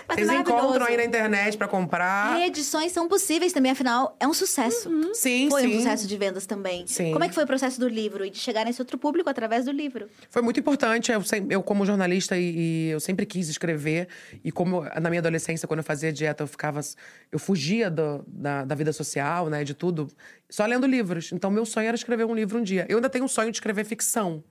Mas 0.07 0.17
Vocês 0.17 0.29
é 0.29 0.35
encontram 0.35 0.85
aí 0.85 0.97
na 0.97 1.05
internet 1.05 1.57
pra 1.57 1.67
comprar. 1.67 2.35
Reedições 2.37 2.91
são 2.91 3.07
possíveis 3.07 3.53
também, 3.53 3.71
afinal, 3.71 4.15
é 4.19 4.27
um 4.27 4.33
sucesso. 4.33 4.89
Sim, 5.13 5.49
Foi 5.49 5.61
sim. 5.61 5.67
um 5.75 5.77
sucesso 5.77 6.07
de 6.07 6.17
vendas 6.17 6.45
também. 6.45 6.85
Sim. 6.87 7.11
Como 7.11 7.23
é 7.23 7.27
que 7.29 7.33
foi 7.35 7.43
o 7.43 7.47
processo 7.47 7.79
do 7.79 7.87
livro 7.87 8.25
e 8.25 8.29
de 8.29 8.37
chegar 8.39 8.65
nesse 8.65 8.81
outro 8.81 8.97
público 8.97 9.29
através 9.29 9.65
do 9.65 9.71
livro? 9.73 10.07
Foi 10.29 10.41
muito 10.41 10.59
importante. 10.59 11.11
Eu, 11.11 11.21
eu 11.49 11.61
como 11.63 11.85
jornalista, 11.85 12.37
e, 12.37 12.55
e 12.55 12.89
eu 12.89 12.99
sempre 12.99 13.25
quis 13.25 13.49
escrever. 13.49 14.07
E 14.43 14.51
como 14.51 14.83
na 15.01 15.09
minha 15.09 15.19
adolescência, 15.19 15.67
quando 15.67 15.79
eu 15.79 15.83
fazia 15.83 16.11
dieta, 16.13 16.43
eu 16.43 16.47
ficava. 16.47 16.79
Eu 17.31 17.39
fugia 17.39 17.89
do- 17.89 18.23
da, 18.27 18.63
da 18.63 18.75
vida 18.75 18.93
social, 18.93 19.49
né? 19.49 19.63
De 19.63 19.73
tudo. 19.73 20.07
Só 20.53 20.67
lendo 20.67 20.85
livros. 20.85 21.31
Então, 21.31 21.49
meu 21.49 21.65
sonho 21.65 21.87
era 21.87 21.95
escrever 21.95 22.25
um 22.25 22.35
livro 22.35 22.59
um 22.59 22.61
dia. 22.61 22.85
Eu 22.87 22.97
ainda 22.97 23.09
tenho 23.09 23.25
um 23.25 23.27
sonho 23.27 23.49
de 23.49 23.57
escrever 23.57 23.83
ficção. 23.85 24.43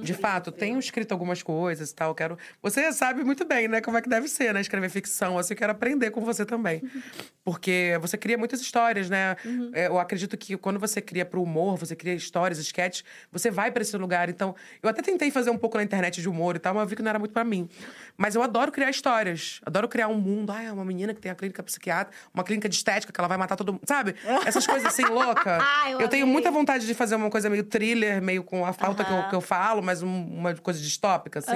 De 0.00 0.14
fato, 0.14 0.52
tenho 0.52 0.78
escrito 0.78 1.10
algumas 1.10 1.42
coisas 1.42 1.90
e 1.90 1.94
tal. 1.94 2.14
Quero. 2.14 2.38
Você 2.62 2.92
sabe 2.92 3.24
muito 3.24 3.44
bem, 3.44 3.66
né? 3.66 3.80
Como 3.80 3.98
é 3.98 4.00
que 4.00 4.08
deve 4.08 4.28
ser, 4.28 4.54
né? 4.54 4.60
Escrever 4.60 4.88
ficção. 4.88 5.36
Assim, 5.36 5.54
eu 5.54 5.58
quero 5.58 5.72
aprender 5.72 6.12
com 6.12 6.20
você 6.20 6.46
também. 6.46 6.80
Porque 7.42 7.98
você 8.00 8.16
cria 8.16 8.38
muitas 8.38 8.60
histórias, 8.60 9.10
né? 9.10 9.34
É, 9.72 9.88
eu 9.88 9.98
acredito 9.98 10.36
que 10.36 10.56
quando 10.56 10.78
você 10.78 11.00
cria 11.00 11.24
pro 11.24 11.42
humor, 11.42 11.76
você 11.76 11.96
cria 11.96 12.14
histórias, 12.14 12.60
sketches, 12.60 13.02
você 13.32 13.50
vai 13.50 13.72
pra 13.72 13.82
esse 13.82 13.96
lugar. 13.96 14.28
Então, 14.28 14.54
Eu 14.80 14.88
até 14.88 15.02
tentei 15.02 15.32
fazer 15.32 15.50
um 15.50 15.58
pouco 15.58 15.76
na 15.76 15.82
internet 15.82 16.22
de 16.22 16.28
humor 16.28 16.54
e 16.54 16.60
tal, 16.60 16.74
mas 16.74 16.84
eu 16.84 16.88
vi 16.88 16.94
que 16.94 17.02
não 17.02 17.10
era 17.10 17.18
muito 17.18 17.32
pra 17.32 17.42
mim. 17.42 17.68
Mas 18.16 18.36
eu 18.36 18.42
adoro 18.44 18.70
criar 18.70 18.90
histórias. 18.90 19.60
Adoro 19.66 19.88
criar 19.88 20.06
um 20.06 20.14
mundo. 20.14 20.52
Ah, 20.52 20.62
é 20.62 20.70
uma 20.70 20.84
menina 20.84 21.12
que 21.12 21.20
tem 21.20 21.32
a 21.32 21.34
clínica 21.34 21.60
psiquiatra, 21.60 22.14
uma 22.32 22.44
clínica 22.44 22.68
de 22.68 22.76
estética 22.76 23.12
que 23.12 23.20
ela 23.20 23.26
vai 23.26 23.36
matar 23.36 23.56
todo 23.56 23.72
mundo. 23.72 23.82
Sabe? 23.84 24.14
Essas 24.46 24.64
coisas 24.64 24.86
assim, 24.86 25.04
louca. 25.06 25.39
Eu 25.92 26.00
eu 26.02 26.08
tenho 26.08 26.26
muita 26.26 26.50
vontade 26.50 26.86
de 26.86 26.94
fazer 26.94 27.14
uma 27.16 27.28
coisa 27.30 27.48
meio 27.50 27.64
thriller, 27.64 28.22
meio 28.22 28.42
com 28.44 28.64
a 28.64 28.72
falta 28.72 29.04
que, 29.04 29.12
eu, 29.12 29.28
que 29.28 29.34
eu 29.34 29.40
falo, 29.40 29.82
mas 29.82 30.02
um- 30.02 30.24
uma 30.26 30.54
coisa 30.54 30.80
distópica, 30.80 31.38
assim. 31.40 31.50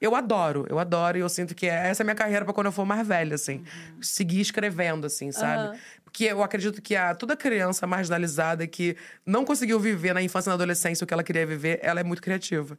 Eu 0.00 0.14
adoro, 0.14 0.66
eu 0.68 0.78
adoro. 0.78 1.16
E 1.18 1.20
eu 1.20 1.28
sinto 1.28 1.54
que 1.54 1.66
essa 1.66 2.02
é 2.02 2.04
a 2.04 2.06
minha 2.06 2.14
carreira 2.14 2.44
pra 2.44 2.52
quando 2.54 2.66
eu 2.66 2.72
for 2.72 2.84
mais 2.84 3.06
velha, 3.06 3.34
assim. 3.34 3.62
Seguir 4.00 4.40
escrevendo, 4.40 5.06
assim, 5.06 5.30
sabe? 5.32 5.78
Porque 6.04 6.24
eu 6.24 6.42
acredito 6.42 6.82
que 6.82 6.96
a, 6.96 7.14
toda 7.14 7.36
criança 7.36 7.86
marginalizada 7.86 8.66
que 8.66 8.96
não 9.24 9.44
conseguiu 9.44 9.78
viver 9.78 10.12
na 10.12 10.20
infância 10.20 10.48
e 10.48 10.50
na 10.50 10.54
adolescência 10.54 11.04
o 11.04 11.06
que 11.06 11.14
ela 11.14 11.22
queria 11.22 11.46
viver, 11.46 11.78
ela 11.82 12.00
é 12.00 12.04
muito 12.04 12.20
criativa. 12.20 12.76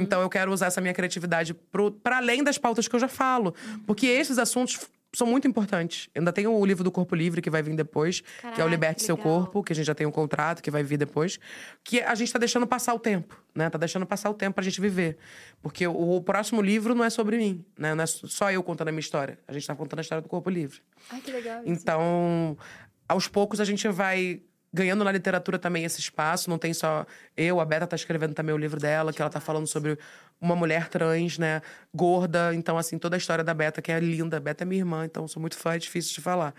Então 0.00 0.20
eu 0.20 0.28
quero 0.28 0.52
usar 0.52 0.66
essa 0.66 0.80
minha 0.80 0.92
criatividade 0.94 1.54
pra 2.02 2.16
além 2.16 2.42
das 2.42 2.58
pautas 2.58 2.88
que 2.88 2.96
eu 2.96 3.00
já 3.00 3.08
falo. 3.08 3.54
Porque 3.86 4.06
esses 4.06 4.36
assuntos 4.38 4.80
são 5.14 5.26
muito 5.26 5.46
importantes. 5.46 6.08
Ainda 6.14 6.32
tem 6.32 6.46
o 6.46 6.64
livro 6.64 6.82
do 6.82 6.90
Corpo 6.90 7.14
Livre 7.14 7.42
que 7.42 7.50
vai 7.50 7.62
vir 7.62 7.76
depois, 7.76 8.20
que 8.20 8.26
é 8.26 8.48
o 8.48 8.52
Caraca, 8.52 8.70
Liberte 8.70 9.02
Seu. 9.02 9.16
Corpo, 9.16 9.62
que 9.62 9.72
a 9.72 9.76
gente 9.76 9.86
já 9.86 9.94
tem 9.94 10.06
um 10.06 10.10
contrato 10.10 10.62
que 10.62 10.70
vai 10.70 10.82
vir 10.82 10.96
depois. 10.96 11.38
Que 11.84 12.00
a 12.00 12.14
gente 12.14 12.32
tá 12.32 12.38
deixando 12.38 12.66
passar 12.66 12.94
o 12.94 12.98
tempo, 12.98 13.38
né? 13.54 13.68
Tá 13.68 13.78
deixando 13.78 14.06
passar 14.06 14.30
o 14.30 14.34
tempo 14.34 14.54
pra 14.54 14.64
gente 14.64 14.80
viver. 14.80 15.18
Porque 15.60 15.86
o, 15.86 16.16
o 16.16 16.22
próximo 16.22 16.62
livro 16.62 16.94
não 16.94 17.04
é 17.04 17.10
sobre 17.10 17.36
mim, 17.36 17.64
né? 17.78 17.94
Não 17.94 18.02
é 18.02 18.06
só 18.06 18.50
eu 18.50 18.62
contando 18.62 18.88
a 18.88 18.92
minha 18.92 19.00
história. 19.00 19.38
A 19.46 19.52
gente 19.52 19.66
tá 19.66 19.74
contando 19.74 19.98
a 19.98 20.02
história 20.02 20.22
do 20.22 20.28
Corpo 20.28 20.48
Livre. 20.48 20.80
Ai, 21.10 21.20
que 21.20 21.30
legal. 21.30 21.62
isso. 21.62 21.70
Então, 21.70 22.56
aos 23.06 23.28
poucos 23.28 23.60
a 23.60 23.64
gente 23.64 23.86
vai 23.88 24.40
ganhando 24.72 25.04
na 25.04 25.12
literatura 25.12 25.58
também 25.58 25.84
esse 25.84 26.00
espaço. 26.00 26.48
Não 26.48 26.58
tem 26.58 26.72
só 26.72 27.04
eu, 27.36 27.60
a 27.60 27.64
Beta 27.64 27.86
tá 27.86 27.96
escrevendo 27.96 28.34
também 28.34 28.54
o 28.54 28.58
livro 28.58 28.80
dela, 28.80 29.12
que 29.12 29.20
ela 29.20 29.30
tá 29.30 29.40
falando 29.40 29.66
sobre 29.66 29.98
uma 30.42 30.56
mulher 30.56 30.88
trans, 30.88 31.38
né, 31.38 31.62
gorda. 31.94 32.52
Então, 32.54 32.76
assim, 32.76 32.98
toda 32.98 33.16
a 33.16 33.18
história 33.18 33.44
da 33.44 33.54
Beta, 33.54 33.80
que 33.80 33.92
é 33.92 34.00
linda. 34.00 34.36
A 34.36 34.40
Beta 34.40 34.64
é 34.64 34.66
minha 34.66 34.80
irmã, 34.80 35.04
então 35.04 35.26
sou 35.28 35.40
muito 35.40 35.56
fã, 35.56 35.74
é 35.74 35.78
difícil 35.78 36.12
de 36.14 36.20
falar. 36.20 36.52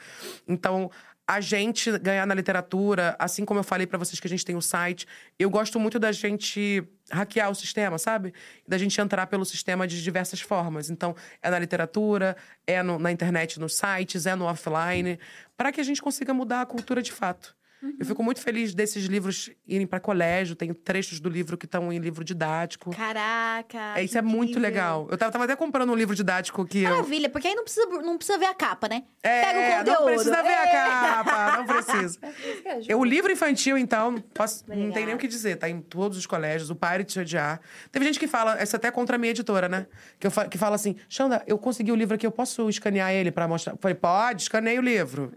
Então, 0.47 0.89
a 1.27 1.39
gente 1.39 1.97
ganhar 1.99 2.26
na 2.26 2.34
literatura, 2.34 3.15
assim 3.18 3.45
como 3.45 3.60
eu 3.60 3.64
falei 3.64 3.88
pra 3.88 3.97
vocês 3.97 4.19
que 4.19 4.27
a 4.27 4.30
gente 4.30 4.43
tem 4.45 4.55
o 4.55 4.61
site, 4.61 5.07
eu 5.39 5.49
gosto 5.49 5.80
muito 5.80 5.97
da 5.97 6.11
gente 6.11 6.84
hackear 7.10 7.49
o 7.49 7.55
sistema, 7.55 7.97
sabe? 7.97 8.34
Da 8.68 8.77
gente 8.77 8.99
entrar 8.99 9.27
pelo 9.27 9.45
sistema 9.45 9.88
de 9.88 10.01
diversas 10.03 10.41
formas. 10.41 10.89
Então, 10.89 11.15
é 11.41 11.49
na 11.49 11.60
literatura, 11.60 12.35
é 12.68 12.81
no- 12.84 12.99
na 12.99 13.11
internet, 13.11 13.60
nos 13.60 13.76
sites, 13.76 14.26
é 14.26 14.35
no 14.35 14.45
offline, 14.45 15.18
para 15.55 15.72
que 15.72 15.80
a 15.80 15.84
gente 15.84 16.01
consiga 16.01 16.34
mudar 16.34 16.61
a 16.61 16.65
cultura 16.65 17.01
de 17.01 17.11
fato. 17.11 17.55
Eu 17.99 18.05
fico 18.05 18.23
muito 18.23 18.39
feliz 18.41 18.73
desses 18.73 19.05
livros 19.05 19.49
irem 19.68 19.85
para 19.85 19.99
colégio. 19.99 20.55
Tem 20.55 20.73
trechos 20.73 21.19
do 21.19 21.30
livro 21.30 21.57
que 21.57 21.65
estão 21.65 21.91
em 21.91 21.99
livro 21.99 22.23
didático. 22.23 22.91
Caraca. 22.95 23.97
É, 23.97 24.03
isso 24.03 24.18
é 24.18 24.22
muito 24.22 24.60
legal. 24.60 25.07
Eu 25.11 25.18
tava, 25.18 25.31
tava 25.31 25.43
até 25.45 25.55
comprando 25.55 25.91
um 25.91 25.95
livro 25.95 26.15
didático 26.15 26.65
que 26.65 26.84
eu. 26.84 26.89
Maravilha, 26.89 27.30
porque 27.30 27.47
aí 27.47 27.55
não 27.55 27.64
precisa, 27.64 27.85
não 27.88 28.18
precisa 28.18 28.38
ver 28.38 28.45
a 28.45 28.53
capa, 28.53 28.88
né? 28.88 29.03
É, 29.22 29.41
Pega 29.41 29.60
o 29.60 29.77
conteúdo. 29.77 29.99
não 29.99 30.05
precisa 30.14 30.41
ver 30.43 30.47
a 30.53 30.65
É. 30.65 30.72
capa, 30.72 31.57
não 31.57 31.65
precisa. 31.65 32.19
Ajuda. 32.23 32.85
Eu, 32.88 32.99
o 32.99 33.03
livro 33.05 33.31
infantil, 33.31 33.77
então, 33.77 34.11
não 34.11 34.22
posso- 34.22 34.64
não 34.68 34.91
tem 34.91 35.05
nem 35.05 35.15
o 35.15 35.18
que 35.18 35.27
dizer. 35.27 35.57
Tá 35.57 35.69
em 35.69 35.81
todos 35.81 36.18
os 36.18 36.26
colégios, 36.26 36.69
o 36.69 36.76
Pare 36.76 37.03
de 37.03 37.11
Se 37.14 37.19
Odiar. 37.19 37.60
Teve 37.91 38.05
gente 38.05 38.19
que 38.19 38.27
fala, 38.27 38.57
essa 38.60 38.77
até 38.77 38.88
é 38.88 38.91
contra 38.91 39.15
a 39.15 39.19
minha 39.19 39.31
editora, 39.31 39.68
né? 39.69 39.88
Que, 40.19 40.27
eu, 40.27 40.31
que 40.49 40.57
fala 40.57 40.76
assim, 40.76 40.95
Xanda, 41.10 41.43
eu 41.47 41.57
consegui 41.57 41.91
o 41.91 41.95
livro 41.95 42.15
aqui, 42.15 42.26
eu 42.26 42.31
posso 42.31 42.68
escanear 42.69 43.11
ele 43.11 43.31
pra 43.31 43.47
mostrar? 43.47 43.73
Eu 43.73 43.77
falei, 43.81 43.95
pode, 43.95 44.43
escaneie 44.43 44.77
o 44.80 44.81
livro. 44.81 45.31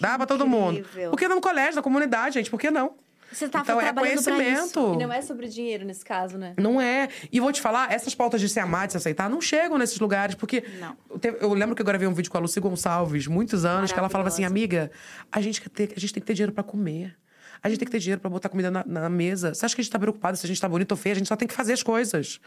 Dá 0.00 0.16
pra 0.16 0.26
todo 0.26 0.46
mundo. 0.46 0.78
incrível. 0.80 1.10
Porque 1.10 1.26
no 1.28 1.40
colégio, 1.40 1.76
na 1.76 1.82
comunidade, 1.82 2.34
gente, 2.34 2.50
por 2.50 2.58
que 2.60 2.70
não? 2.70 2.94
Você 3.32 3.48
tá 3.48 3.60
então, 3.60 3.80
é 3.80 3.84
trabalhando 3.84 4.22
pra 4.22 4.22
isso. 4.22 4.30
conhecimento. 4.30 4.94
E 4.94 4.96
não 5.04 5.12
é 5.12 5.20
sobre 5.20 5.48
dinheiro 5.48 5.84
nesse 5.84 6.04
caso, 6.04 6.38
né? 6.38 6.54
Não 6.56 6.80
é. 6.80 7.08
E 7.32 7.40
vou 7.40 7.50
te 7.52 7.60
falar, 7.60 7.92
essas 7.92 8.14
pautas 8.14 8.40
de 8.40 8.48
se 8.48 8.60
amar, 8.60 8.86
de 8.86 8.92
se 8.92 8.96
aceitar, 8.98 9.28
não 9.28 9.40
chegam 9.40 9.76
nesses 9.76 9.98
lugares, 9.98 10.36
porque. 10.36 10.62
Não. 10.78 10.96
Eu, 11.40 11.52
lembro 11.52 11.74
que 11.74 11.82
eu 11.82 11.86
gravei 11.86 12.06
um 12.06 12.14
vídeo 12.14 12.30
com 12.30 12.38
a 12.38 12.40
Lucy 12.40 12.60
Gonçalves, 12.60 13.26
muitos 13.26 13.64
anos, 13.64 13.90
que 13.90 13.98
ela 13.98 14.08
falava 14.08 14.28
assim, 14.28 14.44
amiga, 14.44 14.92
a 15.30 15.40
gente, 15.40 15.60
quer 15.60 15.68
ter, 15.70 15.92
a 15.96 16.00
gente 16.00 16.14
tem 16.14 16.20
que 16.20 16.26
ter 16.26 16.34
dinheiro 16.34 16.52
pra 16.52 16.62
comer. 16.62 17.16
A 17.62 17.68
gente 17.68 17.78
tem 17.78 17.86
que 17.86 17.92
ter 17.92 17.98
dinheiro 17.98 18.20
pra 18.20 18.30
botar 18.30 18.48
comida 18.48 18.70
na, 18.70 18.84
na 18.86 19.08
mesa. 19.08 19.54
Você 19.54 19.66
acha 19.66 19.74
que 19.74 19.80
a 19.80 19.84
gente 19.84 19.90
tá 19.92 19.98
preocupado 19.98 20.36
se 20.36 20.46
a 20.46 20.48
gente 20.48 20.60
tá 20.60 20.68
bonito 20.68 20.92
ou 20.92 20.96
feio? 20.96 21.14
A 21.14 21.18
gente 21.18 21.26
só 21.26 21.34
tem 21.34 21.48
que 21.48 21.54
fazer 21.54 21.72
as 21.72 21.82
coisas. 21.82 22.38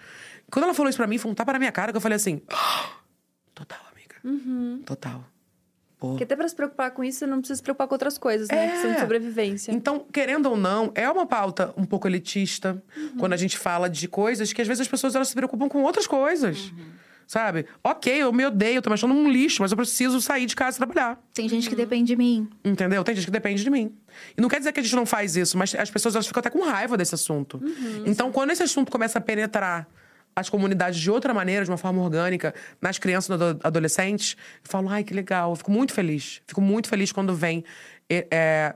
Quando 0.49 0.63
ela 0.63 0.73
falou 0.73 0.88
isso 0.89 0.97
pra 0.97 1.07
mim, 1.07 1.17
foi 1.17 1.30
um 1.30 1.35
tapa 1.35 1.51
na 1.51 1.59
minha 1.59 1.71
cara, 1.73 1.91
que 1.91 1.97
eu 1.97 2.01
falei 2.01 2.15
assim. 2.15 2.41
"Ah, 2.49 2.91
Total, 3.53 3.80
amiga. 3.91 4.15
Uhum. 4.23 4.81
Total. 4.85 5.26
Pô. 5.99 6.09
Porque 6.09 6.23
até 6.23 6.35
pra 6.35 6.47
se 6.47 6.55
preocupar 6.55 6.91
com 6.91 7.03
isso, 7.03 7.19
você 7.19 7.27
não 7.27 7.39
precisa 7.39 7.57
se 7.57 7.63
preocupar 7.63 7.88
com 7.88 7.95
outras 7.95 8.17
coisas, 8.17 8.47
né? 8.47 8.71
Que 8.71 8.77
são 8.77 8.93
de 8.93 8.99
sobrevivência. 9.01 9.71
Então, 9.71 10.05
querendo 10.11 10.49
ou 10.49 10.55
não, 10.55 10.91
é 10.95 11.09
uma 11.09 11.26
pauta 11.26 11.73
um 11.76 11.84
pouco 11.84 12.07
elitista 12.07 12.81
quando 13.19 13.34
a 13.34 13.38
gente 13.38 13.57
fala 13.57 13.89
de 13.89 14.07
coisas 14.07 14.53
que 14.53 14.61
às 14.61 14.67
vezes 14.67 14.81
as 14.81 14.88
pessoas 14.88 15.13
elas 15.13 15.27
se 15.27 15.35
preocupam 15.35 15.67
com 15.67 15.84
outras 15.84 16.07
coisas. 16.07 16.71
Sabe? 17.27 17.67
Ok, 17.84 18.11
eu 18.11 18.34
me 18.34 18.43
odeio, 18.43 18.77
eu 18.77 18.81
tô 18.81 18.89
me 18.89 18.95
achando 18.95 19.13
um 19.13 19.30
lixo, 19.30 19.61
mas 19.61 19.71
eu 19.71 19.77
preciso 19.77 20.19
sair 20.19 20.47
de 20.47 20.55
casa 20.55 20.77
e 20.77 20.80
trabalhar. 20.80 21.21
Tem 21.31 21.47
gente 21.47 21.69
que 21.69 21.76
depende 21.76 22.07
de 22.07 22.15
mim. 22.15 22.49
Entendeu? 22.65 23.03
Tem 23.03 23.13
gente 23.13 23.26
que 23.26 23.31
depende 23.31 23.63
de 23.63 23.69
mim. 23.69 23.93
E 24.35 24.41
não 24.41 24.49
quer 24.49 24.57
dizer 24.57 24.71
que 24.71 24.80
a 24.80 24.84
gente 24.84 24.95
não 24.95 25.05
faz 25.05 25.35
isso, 25.35 25.55
mas 25.55 25.76
as 25.76 25.91
pessoas 25.91 26.15
elas 26.15 26.26
ficam 26.26 26.39
até 26.39 26.49
com 26.49 26.61
raiva 26.61 26.97
desse 26.97 27.13
assunto. 27.13 27.61
Então, 28.05 28.31
quando 28.31 28.49
esse 28.49 28.63
assunto 28.63 28.91
começa 28.91 29.19
a 29.19 29.21
penetrar 29.21 29.88
as 30.35 30.49
comunidades 30.49 30.99
de 30.99 31.11
outra 31.11 31.34
maneira, 31.34 31.65
de 31.65 31.72
uma 31.72 31.77
forma 31.77 32.01
orgânica, 32.01 32.53
nas 32.81 32.97
crianças 32.97 33.27
e 33.30 33.31
nos 33.34 33.41
ado- 33.41 33.60
adolescentes, 33.64 34.35
eu 34.64 34.69
falo, 34.69 34.89
ai, 34.89 35.03
que 35.03 35.14
legal. 35.14 35.51
Eu 35.51 35.56
fico 35.56 35.72
muito 35.72 35.93
feliz. 35.93 36.41
Fico 36.47 36.61
muito 36.61 36.88
feliz 36.88 37.11
quando 37.11 37.35
vem. 37.35 37.64
é, 38.10 38.76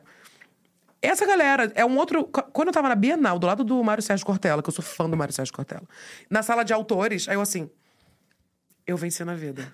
essa 1.01 1.25
galera 1.25 1.69
é 1.75 1.85
um 1.85 1.97
outro. 1.97 2.23
Quando 2.25 2.69
eu 2.69 2.73
tava 2.73 2.87
na 2.87 2.95
Bienal, 2.95 3.37
do 3.37 3.45
lado 3.45 3.63
do 3.63 3.83
Mário 3.83 4.01
Sérgio 4.01 4.25
Cortella, 4.25 4.63
que 4.63 4.69
eu 4.69 4.73
sou 4.73 4.83
fã 4.83 5.09
do 5.09 5.17
Mário 5.17 5.33
Sérgio 5.33 5.53
Cortella, 5.53 5.83
na 6.29 6.41
sala 6.41 6.63
de 6.63 6.71
autores, 6.71 7.27
aí 7.27 7.35
eu 7.35 7.41
assim. 7.41 7.69
Eu 8.87 8.95
venci 8.97 9.23
na 9.23 9.35
vida. 9.35 9.73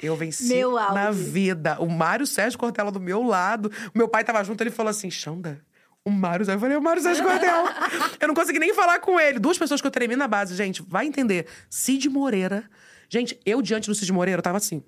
Eu 0.00 0.14
venci 0.14 0.48
na 0.94 1.10
vida. 1.10 1.80
O 1.80 1.88
Mário 1.88 2.24
Sérgio 2.26 2.56
Cortella 2.58 2.92
do 2.92 3.00
meu 3.00 3.22
lado. 3.24 3.72
O 3.92 3.98
meu 3.98 4.08
pai 4.08 4.22
tava 4.22 4.42
junto, 4.44 4.60
ele 4.60 4.70
falou 4.70 4.90
assim: 4.90 5.10
Xanda, 5.10 5.60
o 6.04 6.10
Mário 6.10 6.44
Sérgio. 6.44 6.56
Eu 6.56 6.60
falei, 6.60 6.76
o 6.76 6.82
Mário 6.82 7.02
Sérgio 7.02 7.24
Cortella. 7.24 7.68
eu 8.20 8.28
não 8.28 8.34
consegui 8.34 8.58
nem 8.58 8.72
falar 8.74 8.98
com 9.00 9.18
ele. 9.20 9.38
Duas 9.38 9.58
pessoas 9.58 9.80
que 9.80 9.86
eu 9.86 9.90
tremi 9.90 10.16
na 10.16 10.26
base, 10.28 10.54
gente, 10.54 10.82
vai 10.82 11.06
entender. 11.06 11.46
Cid 11.68 12.08
Moreira. 12.08 12.64
Gente, 13.08 13.38
eu 13.44 13.60
diante 13.62 13.88
do 13.88 13.94
Cid 13.94 14.12
Moreira, 14.12 14.38
eu 14.38 14.42
tava 14.42 14.56
assim. 14.58 14.82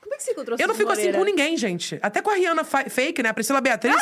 Como 0.00 0.14
é 0.14 0.16
que 0.18 0.22
você 0.22 0.30
encontrou 0.32 0.56
Eu 0.58 0.68
não 0.68 0.74
fico 0.74 0.90
assim 0.92 1.02
Moreira? 1.06 1.18
com 1.18 1.24
ninguém, 1.24 1.56
gente. 1.56 1.98
Até 2.00 2.22
com 2.22 2.30
a 2.30 2.34
Rihanna 2.34 2.62
fa- 2.64 2.88
fake, 2.88 3.22
né? 3.22 3.28
A 3.30 3.34
Priscila 3.34 3.60
Beatriz. 3.60 4.00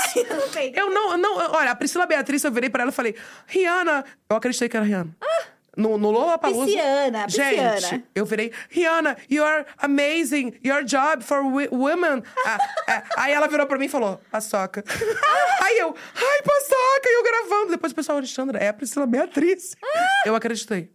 fake. 0.52 0.76
eu 0.78 0.90
não, 0.90 1.16
não. 1.16 1.36
Olha, 1.52 1.70
a 1.70 1.74
Priscila 1.74 2.04
Beatriz, 2.06 2.44
eu 2.44 2.52
virei 2.52 2.68
pra 2.68 2.82
ela 2.82 2.90
e 2.90 2.94
falei: 2.94 3.14
Rihanna. 3.46 4.04
Eu 4.28 4.36
acreditei 4.36 4.68
que 4.68 4.76
era 4.76 4.84
Rihanna. 4.84 5.16
No, 5.76 5.98
no 5.98 6.10
Lollapalooza. 6.10 6.66
Pisciana, 6.66 7.26
pisciana. 7.26 7.80
Gente, 7.80 8.04
eu 8.14 8.24
virei, 8.24 8.52
Rihanna, 8.70 9.16
you 9.28 9.42
are 9.44 9.64
amazing. 9.78 10.52
Your 10.64 10.84
job 10.84 11.22
for 11.24 11.42
women. 11.42 12.22
Ah, 12.46 12.58
é. 12.88 13.02
Aí 13.16 13.32
ela 13.32 13.48
virou 13.48 13.66
pra 13.66 13.76
mim 13.78 13.86
e 13.86 13.88
falou, 13.88 14.20
paçoca. 14.30 14.84
Aí 15.62 15.78
eu, 15.78 15.88
ai, 16.14 16.42
paçoca. 16.42 17.06
E 17.08 17.14
eu 17.18 17.22
gravando. 17.22 17.70
Depois 17.72 17.92
o 17.92 17.94
pessoal, 17.94 18.18
Alexandra, 18.18 18.58
é 18.58 18.68
a 18.68 18.72
Priscila 18.72 19.06
Beatriz. 19.06 19.76
Eu 20.24 20.34
acreditei. 20.34 20.90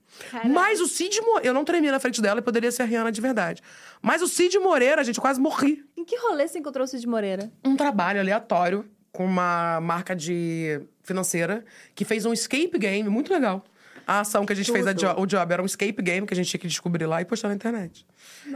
Mas 0.45 0.81
o 0.81 0.88
Cid 0.88 1.22
Moreira, 1.22 1.47
eu 1.47 1.53
não 1.53 1.64
tremi 1.64 1.89
na 1.91 1.99
frente 1.99 2.22
dela 2.22 2.39
e 2.39 2.43
poderia 2.43 2.72
ser 2.72 2.84
a 2.84 2.85
Rihanna 2.85 3.11
de 3.11 3.22
verdade. 3.22 3.61
Mas 4.01 4.22
o 4.22 4.27
Cid 4.27 4.57
Moreira, 4.60 5.03
gente, 5.03 5.18
eu 5.18 5.22
quase 5.22 5.39
morri 5.39 5.84
Em 5.95 6.03
que 6.03 6.18
rolê 6.18 6.47
você 6.47 6.60
encontrou 6.60 6.84
o 6.84 6.88
Cid 6.88 7.06
Moreira? 7.07 7.51
um 7.64 7.76
trabalho 7.76 8.19
aleatório 8.19 8.85
com 9.11 9.26
uma 9.26 9.80
marca 9.81 10.15
de 10.15 10.81
financeira 11.03 11.64
que 11.95 12.03
fez 12.06 12.26
um 12.26 12.34
escape 12.34 12.77
game 12.77 13.07
muito 13.10 13.34
legal. 13.34 13.64
A 14.10 14.22
ação 14.22 14.44
que 14.44 14.52
a 14.52 14.56
gente 14.56 14.72
fez, 14.72 14.88
a 14.88 14.91
jo- 14.94 15.14
o 15.22 15.26
job, 15.27 15.53
era 15.53 15.61
um 15.61 15.65
escape 15.68 16.02
game 16.02 16.26
que 16.26 16.34
a 16.34 16.36
gente 16.36 16.49
tinha 16.49 16.60
que 16.60 16.68
descobrir 16.68 17.06
lá 17.06 17.22
e 17.22 17.26
postar 17.26 17.48
na 17.49 17.53
internet. 17.53 18.03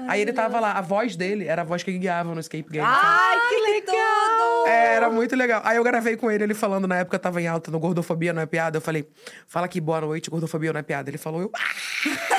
Aí 0.08 0.20
ele 0.20 0.34
tava 0.34 0.60
lá, 0.60 0.72
a 0.72 0.82
voz 0.82 1.16
dele 1.16 1.46
era 1.46 1.62
a 1.62 1.64
voz 1.64 1.84
que 1.84 1.96
guiava 1.96 2.34
no 2.34 2.40
escape 2.40 2.66
game. 2.72 2.84
sabe? 2.84 3.00
Ai, 3.08 3.38
que 3.50 3.56
legal! 3.72 4.68
É, 4.68 4.96
era 4.96 5.10
muito 5.12 5.36
legal. 5.36 5.62
Aí 5.64 5.78
eu 5.78 5.84
gravei 5.84 6.18
com 6.18 6.32
ele, 6.32 6.44
ele 6.44 6.56
falando, 6.56 6.88
na 6.88 6.96
época 6.98 7.20
tava 7.20 7.40
em 7.40 7.46
alta 7.48 7.70
no 7.70 7.80
Gordofobia 7.80 8.34
Não 8.34 8.42
É 8.42 8.48
Piada. 8.48 8.78
Eu 8.78 8.82
falei, 8.82 9.08
fala 9.46 9.68
aqui, 9.68 9.80
boa 9.80 10.02
noite, 10.02 10.28
Gordofobia 10.28 10.74
Não 10.74 10.80
É 10.80 10.84
Piada. 10.84 11.08
Ele 11.12 11.20
falou, 11.20 11.42
eu... 11.42 11.52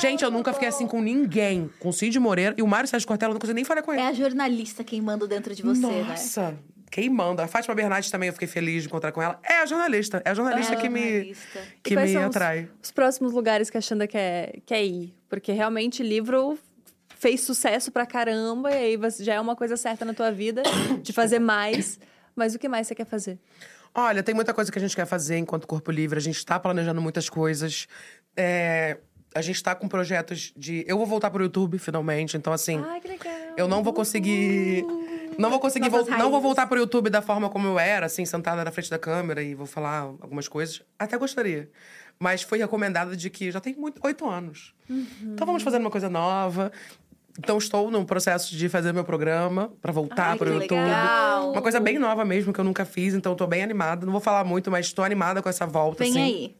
Gente, 0.00 0.24
eu 0.24 0.30
nunca 0.32 0.52
fiquei 0.52 0.66
assim 0.68 0.86
com 0.86 1.00
ninguém. 1.00 1.70
Com 1.78 1.90
o 1.90 1.92
Cid 1.92 2.18
Moreira 2.18 2.54
e 2.58 2.62
o 2.62 2.66
Mário 2.66 2.88
Sérgio 2.88 3.06
Cortella, 3.06 3.30
eu 3.30 3.34
não 3.34 3.40
consegui 3.40 3.54
nem 3.54 3.64
falar 3.64 3.82
com 3.82 3.92
ele. 3.92 4.02
É 4.02 4.08
a 4.08 4.12
jornalista 4.12 4.82
queimando 4.82 5.28
dentro 5.28 5.54
de 5.54 5.62
você, 5.62 5.80
né? 5.86 6.02
Nossa, 6.08 6.58
queimando. 6.92 7.40
A 7.40 7.48
Fátima 7.48 7.74
Bernardes 7.74 8.10
também, 8.10 8.26
eu 8.28 8.32
fiquei 8.34 8.46
feliz 8.46 8.82
de 8.82 8.88
encontrar 8.88 9.10
com 9.12 9.22
ela. 9.22 9.40
É 9.42 9.54
a 9.62 9.66
jornalista. 9.66 10.20
É 10.24 10.30
a 10.30 10.34
jornalista 10.34 10.74
É 10.74 10.76
que 10.76 10.88
me, 10.90 11.00
jornalista. 11.00 11.60
que 11.82 11.94
E 11.94 11.96
quais 11.96 12.10
me 12.10 12.14
são 12.16 12.28
os- 12.28 12.36
atrai. 12.36 12.68
Os, 12.82 12.90
próximos 12.92 13.32
lugares 13.32 13.70
que 13.70 13.78
a 13.78 13.80
Xanda 13.80 14.06
quer, 14.06 14.60
quer 14.66 14.84
ir? 14.84 15.14
Porque 15.28 15.50
realmente 15.52 16.02
livro 16.02 16.58
fez 17.18 17.40
sucesso 17.40 17.90
pra 17.90 18.04
caramba 18.04 18.70
e 18.70 18.74
aí 18.76 18.96
você- 18.98 19.24
já 19.24 19.34
é 19.34 19.40
uma 19.40 19.56
coisa 19.56 19.76
certa 19.76 20.04
na 20.04 20.12
tua 20.12 20.30
vida 20.30 20.62
de 21.02 21.12
fazer 21.14 21.38
mais. 21.38 21.98
Mas 22.36 22.54
o 22.54 22.58
que 22.58 22.68
mais 22.68 22.86
você 22.86 22.94
quer 22.94 23.06
fazer? 23.06 23.38
Olha, 23.94 24.22
tem 24.22 24.34
muita 24.34 24.52
coisa 24.54 24.70
que 24.70 24.78
a 24.78 24.80
gente 24.80 24.94
quer 24.94 25.06
fazer 25.06 25.38
enquanto 25.38 25.66
Corpo 25.66 25.90
Livre. 25.90 26.18
A 26.18 26.22
gente 26.22 26.36
está 26.36 26.58
planejando 26.60 27.00
muitas 27.00 27.28
coisas. 27.30 27.86
É, 28.36 28.98
a 29.34 29.40
gente 29.42 29.56
está 29.56 29.74
com 29.74 29.86
projetos 29.88 30.52
de. 30.56 30.84
Eu 30.86 30.96
vou 30.98 31.06
voltar 31.06 31.30
pro 31.30 31.42
YouTube, 31.42 31.78
finalmente. 31.78 32.36
Então, 32.36 32.52
assim. 32.52 32.82
Ai, 32.86 33.00
que 33.00 33.08
legal. 33.08 33.32
Eu 33.56 33.66
não 33.68 33.82
vou 33.82 33.92
conseguir. 33.92 34.84
Não 35.38 35.50
vou 35.50 35.60
conseguir 35.60 35.88
Novas 35.90 36.06
vol- 36.08 36.18
Não 36.18 36.30
vou 36.30 36.40
voltar 36.40 36.66
pro 36.66 36.78
YouTube 36.78 37.10
da 37.10 37.22
forma 37.22 37.48
como 37.48 37.66
eu 37.68 37.78
era, 37.78 38.06
assim, 38.06 38.24
sentada 38.24 38.64
na 38.64 38.70
frente 38.70 38.90
da 38.90 38.98
câmera 38.98 39.42
e 39.42 39.54
vou 39.54 39.66
falar 39.66 40.00
algumas 40.20 40.48
coisas. 40.48 40.82
Até 40.98 41.16
gostaria. 41.16 41.70
mas 42.20 42.42
foi 42.42 42.58
recomendada 42.58 43.16
de 43.16 43.28
que 43.30 43.50
já 43.50 43.58
tem 43.60 43.74
muito, 43.74 44.00
oito 44.04 44.28
anos. 44.28 44.74
Então 44.88 45.44
vamos 45.46 45.62
fazer 45.62 45.78
uma 45.78 45.90
coisa 45.90 46.08
nova. 46.08 46.70
Então 47.38 47.56
estou 47.58 47.90
no 47.90 48.04
processo 48.04 48.54
de 48.54 48.68
fazer 48.68 48.92
meu 48.92 49.04
programa 49.04 49.72
para 49.80 49.90
voltar 49.90 50.36
para 50.36 50.48
o 50.48 50.52
que 50.52 50.62
YouTube. 50.64 50.78
legal. 50.78 51.50
Uma 51.52 51.62
coisa 51.62 51.80
bem 51.80 51.98
nova 51.98 52.24
mesmo 52.24 52.52
que 52.52 52.60
eu 52.60 52.64
nunca 52.64 52.84
fiz, 52.84 53.14
então 53.14 53.34
tô 53.34 53.46
bem 53.46 53.62
animada. 53.62 54.04
Não 54.04 54.12
vou 54.12 54.20
falar 54.20 54.44
muito, 54.44 54.70
mas 54.70 54.86
estou 54.86 55.02
animada 55.04 55.40
com 55.42 55.48
essa 55.48 55.66
volta. 55.66 56.04
Vem 56.04 56.10
assim. 56.12 56.22
aí. 56.22 56.56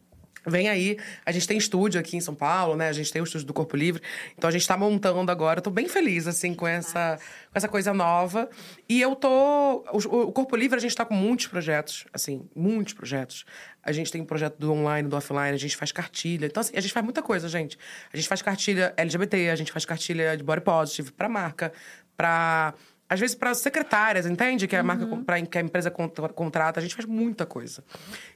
Vem 0.47 0.69
aí. 0.69 0.99
A 1.25 1.31
gente 1.31 1.47
tem 1.47 1.57
estúdio 1.57 2.01
aqui 2.01 2.17
em 2.17 2.21
São 2.21 2.35
Paulo, 2.35 2.77
né? 2.77 2.89
A 2.89 2.93
gente 2.93 3.13
tem 3.13 3.23
o 3.23 3.25
estúdio 3.25 3.47
do 3.47 3.55
Corpo 3.55 3.77
Livre. 3.77 4.03
Então 4.37 4.49
a 4.49 4.53
gente 4.53 4.67
tá 4.67 4.77
montando 4.77 5.31
agora. 5.31 5.59
Eu 5.59 5.63
tô 5.63 5.71
bem 5.71 5.89
feliz, 5.89 6.27
assim, 6.27 6.55
com 6.55 6.67
essa, 6.67 7.19
com 7.51 7.59
essa 7.59 7.69
coisa 7.69 7.95
nova. 7.95 8.49
E 8.89 9.01
eu 9.01 9.15
tô. 9.15 9.85
O, 9.93 10.33
Corpo 10.33 10.57
Livre, 10.57 10.77
a 10.77 10.81
gente 10.81 10.95
tá 10.95 11.05
com 11.05 11.15
muitos 11.15 11.47
projetos, 11.47 12.07
assim, 12.13 12.49
muitos 12.55 12.95
projetos. 12.95 13.45
A 13.83 13.93
gente 13.93 14.11
tem 14.11 14.21
um 14.21 14.25
projeto 14.25 14.57
do 14.59 14.73
online, 14.73 15.09
do 15.09 15.17
offline, 15.17 15.51
a 15.51 15.57
gente 15.57 15.77
faz 15.77 15.93
cartilha. 15.93 16.47
Então, 16.47 16.61
assim, 16.61 16.77
a 16.77 16.81
gente 16.81 16.93
faz 16.93 17.05
muita 17.05 17.23
coisa, 17.23 17.49
gente. 17.49 17.79
A 18.13 18.17
gente 18.17 18.29
faz 18.29 18.43
cartilha 18.43 18.93
LGBT, 18.97 19.51
a 19.51 19.57
gente 19.57 19.73
faz 19.73 19.85
cartilha 19.85 20.37
de 20.37 20.43
body 20.43 20.61
positive 20.61 21.13
pra 21.13 21.29
marca, 21.29 21.73
pra 22.17 22.75
às 23.13 23.21
vezes 23.21 23.35
para 23.37 23.53
secretárias, 23.53 24.25
entende? 24.25 24.67
Que 24.67 24.75
a 24.75 24.83
marca 24.83 25.07
pra, 25.19 25.41
que 25.43 25.59
a 25.59 25.61
empresa 25.61 25.91
contra- 25.91 26.31
contrata, 26.31 26.81
a 26.81 26.83
gente 26.83 26.95
faz 26.95 27.05
muita 27.07 27.45
coisa. 27.45 27.85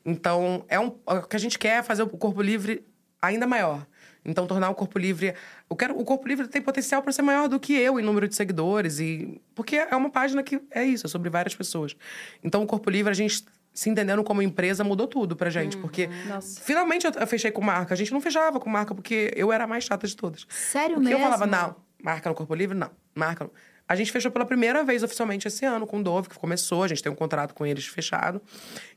Então, 0.05 0.65
é 0.69 0.79
um 0.79 0.89
o 1.07 1.23
que 1.23 1.35
a 1.37 1.39
gente 1.39 1.59
quer 1.59 1.79
é 1.79 1.83
fazer 1.83 2.03
o 2.03 2.09
corpo 2.09 2.43
livre 2.43 2.85
ainda 3.23 3.47
maior. 3.47 3.87
Então, 4.23 4.47
tornar 4.47 4.69
o 4.69 4.75
corpo 4.75 4.99
livre, 4.99 5.35
eu 5.71 5.77
quero 5.77 5.99
o 5.99 6.05
corpo 6.05 6.29
livre 6.29 6.47
tem 6.49 6.61
potencial 6.61 7.01
para 7.01 7.11
ser 7.13 7.23
maior 7.23 7.49
do 7.49 7.59
que 7.59 7.73
eu 7.73 7.99
em 7.99 8.03
número 8.03 8.29
de 8.29 8.35
seguidores 8.35 8.99
e 9.01 9.41
porque 9.55 9.77
é 9.77 9.97
uma 9.97 10.11
página 10.11 10.43
que 10.43 10.61
é 10.71 10.85
isso, 10.85 11.07
é 11.07 11.09
sobre 11.09 11.31
várias 11.31 11.55
pessoas. 11.55 11.97
Então, 12.45 12.63
o 12.63 12.67
corpo 12.67 12.91
livre 12.91 13.11
a 13.11 13.15
gente 13.15 13.45
se 13.73 13.89
entendendo 13.89 14.23
como 14.25 14.43
empresa 14.43 14.83
mudou 14.85 15.07
tudo 15.07 15.37
pra 15.37 15.49
gente, 15.49 15.77
porque 15.79 16.09
Nossa. 16.29 16.61
finalmente 16.61 17.07
eu, 17.07 17.13
eu 17.19 17.27
fechei 17.27 17.51
com 17.51 17.63
marca. 17.63 17.95
A 17.95 17.97
gente 17.97 18.13
não 18.13 18.21
fechava 18.21 18.59
com 18.61 18.69
marca 18.69 18.95
porque 18.95 19.33
eu 19.37 19.51
era 19.53 19.65
a 19.65 19.67
mais 19.67 19.85
chata 19.85 20.07
de 20.07 20.15
todas. 20.17 20.47
Sério 20.51 20.97
Porque 20.97 21.09
mesmo? 21.09 21.25
eu 21.25 21.31
falava, 21.31 21.47
não, 21.47 21.77
marca 22.03 22.29
no 22.29 22.35
Corpo 22.35 22.55
Livre, 22.55 22.77
não. 22.77 22.91
Marca 23.15 23.45
no... 23.45 23.51
A 23.89 23.95
gente 23.95 24.11
fechou 24.11 24.31
pela 24.31 24.45
primeira 24.45 24.83
vez 24.83 25.03
oficialmente 25.03 25.47
esse 25.47 25.65
ano 25.65 25.87
com 25.87 26.01
o 26.01 26.03
Dove, 26.03 26.29
que 26.29 26.39
começou. 26.39 26.83
A 26.83 26.89
gente 26.89 27.03
tem 27.03 27.11
um 27.11 27.15
contrato 27.15 27.55
com 27.55 27.65
eles 27.65 27.87
fechado, 27.87 28.43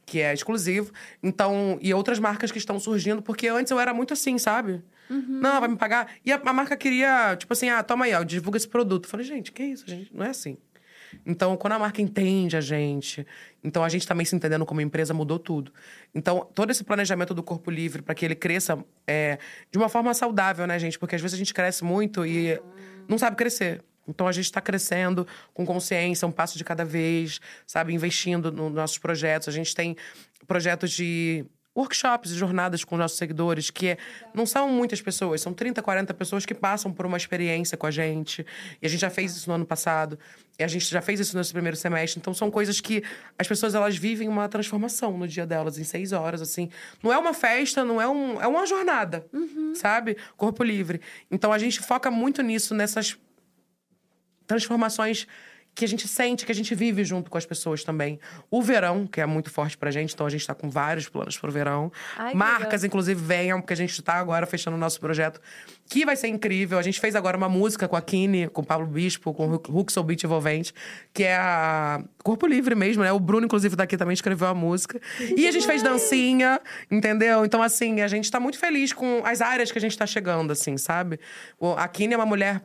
que 0.06 0.20
é 0.20 0.34
exclusivo. 0.34 0.92
Então, 1.22 1.78
e 1.82 1.94
outras 1.94 2.20
marcas 2.20 2.52
que 2.52 2.58
estão 2.58 2.80
surgindo, 2.80 3.22
porque 3.22 3.48
antes 3.48 3.72
eu 3.72 3.80
era 3.80 3.94
muito 3.94 4.14
assim, 4.14 4.38
sabe? 4.38 4.82
Não, 5.42 5.60
vai 5.60 5.70
me 5.70 5.76
pagar. 5.76 6.12
E 6.26 6.32
a, 6.32 6.42
a 6.44 6.54
marca 6.54 6.78
queria, 6.78 7.36
tipo 7.36 7.52
assim, 7.54 7.70
ah, 7.70 7.84
toma 7.84 8.06
aí, 8.06 8.14
ó, 8.14 8.24
divulga 8.24 8.58
esse 8.58 8.68
produto. 8.68 9.06
Eu 9.06 9.10
falei, 9.10 9.26
gente, 9.26 9.52
que 9.52 9.64
isso, 9.64 9.86
gente? 9.88 10.16
Não 10.16 10.26
é 10.26 10.30
assim. 10.30 10.58
Então, 11.26 11.58
quando 11.58 11.74
a 11.74 11.80
marca 11.80 12.02
entende 12.02 12.56
a 12.56 12.62
gente, 12.62 13.26
então 13.64 13.84
a 13.84 13.90
gente 13.90 14.08
também 14.08 14.26
se 14.26 14.36
entendendo 14.36 14.66
como 14.66 14.82
empresa 14.82 15.14
mudou 15.14 15.40
tudo. 15.40 15.72
Então, 16.14 16.48
todo 16.54 16.70
esse 16.70 16.84
planejamento 16.84 17.34
do 17.34 17.42
corpo 17.42 17.72
livre 17.72 18.02
para 18.02 18.14
que 18.14 18.26
ele 18.26 18.36
cresça 18.36 18.78
é, 19.08 19.40
de 19.72 19.78
uma 19.78 19.90
forma 19.90 20.14
saudável, 20.14 20.68
né, 20.68 20.78
gente? 20.78 21.00
Porque 21.00 21.16
às 21.16 21.22
vezes 21.22 21.34
a 21.34 21.38
gente 21.38 21.54
cresce 21.54 21.84
muito 21.84 22.26
e 22.26 22.60
não 23.08 23.18
sabe 23.18 23.36
crescer. 23.36 23.84
Então 24.10 24.28
a 24.28 24.32
gente 24.32 24.46
está 24.46 24.60
crescendo 24.60 25.26
com 25.54 25.66
consciência, 25.66 26.28
um 26.28 26.32
passo 26.32 26.58
de 26.58 26.64
cada 26.64 26.84
vez, 26.84 27.40
sabe? 27.66 27.94
Investindo 27.94 28.52
nos 28.52 28.74
nossos 28.74 28.98
projetos. 28.98 29.48
A 29.48 29.52
gente 29.52 29.74
tem 29.76 29.96
projetos 30.48 30.92
de 30.92 31.46
workshops 31.78 32.32
e 32.32 32.36
jornadas 32.36 32.84
com 32.84 32.98
nossos 32.98 33.18
seguidores, 33.18 33.70
que 33.70 33.90
é- 33.90 33.98
não 34.34 34.46
são 34.46 34.70
muitas 34.70 35.02
pessoas, 35.02 35.40
são 35.40 35.54
30, 35.54 35.82
40 35.82 36.14
pessoas 36.14 36.46
que 36.46 36.54
passam 36.54 36.92
por 36.92 37.06
uma 37.06 37.16
experiência 37.16 37.78
com 37.78 37.88
a 37.88 37.92
gente. 37.92 38.46
E 38.82 38.86
a 38.86 38.90
gente 38.90 39.00
já 39.00 39.10
fez 39.10 39.36
isso 39.36 39.48
no 39.50 39.56
ano 39.56 39.66
passado, 39.66 40.20
e 40.58 40.64
a 40.64 40.68
gente 40.68 40.86
já 40.90 41.02
fez 41.02 41.22
isso 41.22 41.38
nesse 41.38 41.54
primeiro 41.54 41.78
semestre. 41.78 42.20
Então 42.20 42.34
são 42.34 42.52
coisas 42.52 42.82
que 42.82 43.02
as 43.38 43.48
pessoas 43.48 43.76
elas 43.76 43.96
vivem 43.96 44.28
uma 44.28 44.50
transformação 44.50 45.18
no 45.18 45.28
dia 45.28 45.46
delas, 45.46 45.78
em 45.78 45.86
seis 45.86 46.12
horas, 46.12 46.42
assim. 46.42 46.70
Não 47.02 47.14
é 47.14 47.18
uma 47.18 47.34
festa, 47.34 47.86
não 47.86 48.02
é 48.02 48.08
um. 48.10 48.42
É 48.42 48.48
uma 48.48 48.66
jornada, 48.66 49.26
sabe? 49.76 50.18
Corpo 50.36 50.64
livre. 50.64 51.00
Então 51.32 51.54
a 51.54 51.58
gente 51.58 51.80
foca 51.80 52.12
muito 52.12 52.42
nisso, 52.42 52.74
nessas 52.74 53.18
transformações 54.50 55.28
que 55.76 55.86
a 55.86 55.88
gente 55.88 56.08
sente, 56.08 56.46
que 56.46 56.52
a 56.52 56.56
gente 56.56 56.74
vive 56.76 57.06
junto 57.06 57.30
com 57.30 57.38
as 57.38 57.46
pessoas 57.46 57.84
também. 57.84 58.20
O 58.50 58.62
verão, 58.62 59.08
que 59.08 59.22
é 59.22 59.26
muito 59.26 59.50
forte 59.50 59.78
pra 59.78 59.92
gente, 59.92 60.14
então 60.14 60.26
a 60.26 60.30
gente 60.30 60.46
tá 60.46 60.54
com 60.54 60.70
vários 60.70 61.08
planos 61.08 61.38
pro 61.38 61.50
verão. 61.52 61.90
Ai, 62.18 62.34
Marcas, 62.34 62.84
inclusive, 62.84 63.22
venham, 63.22 63.62
porque 63.62 63.74
a 63.74 63.78
gente 63.78 64.02
tá 64.02 64.16
agora 64.16 64.46
fechando 64.46 64.76
o 64.76 64.80
nosso 64.80 65.00
projeto, 65.00 65.40
que 65.88 66.04
vai 66.04 66.18
ser 66.18 66.28
incrível. 66.28 66.78
A 66.78 66.82
gente 66.82 67.00
fez 67.00 67.16
agora 67.16 67.38
uma 67.38 67.48
música 67.48 67.88
com 67.88 67.96
a 67.96 68.02
Kine, 68.02 68.50
com 68.50 68.62
o 68.62 68.66
Pablo 68.66 68.88
Bispo, 68.88 69.34
com 69.34 69.48
o 69.48 69.56
Ruxel 69.56 70.04
Beat 70.04 70.24
Envolvente, 70.24 70.74
que 71.14 71.24
é 71.24 71.38
a 71.38 72.04
Corpo 72.24 72.46
Livre 72.48 72.76
mesmo, 72.76 73.04
né? 73.04 73.14
O 73.14 73.20
Bruno, 73.20 73.46
inclusive, 73.46 73.76
daqui 73.76 73.96
também 73.96 74.16
escreveu 74.16 74.48
a 74.50 74.56
música. 74.56 75.00
E 75.38 75.48
a 75.48 75.52
gente 75.52 75.66
fez 75.66 75.82
dancinha, 75.82 76.60
entendeu? 76.92 77.46
Então, 77.46 77.62
assim, 77.64 78.02
a 78.02 78.08
gente 78.08 78.30
tá 78.30 78.40
muito 78.40 78.58
feliz 78.58 78.92
com 78.92 79.22
as 79.24 79.40
áreas 79.40 79.72
que 79.72 79.78
a 79.78 79.82
gente 79.82 79.98
tá 79.98 80.08
chegando, 80.08 80.52
assim, 80.52 80.78
sabe? 80.78 81.20
A 81.78 81.88
Kine 81.88 82.16
é 82.16 82.18
uma 82.18 82.26
mulher 82.26 82.62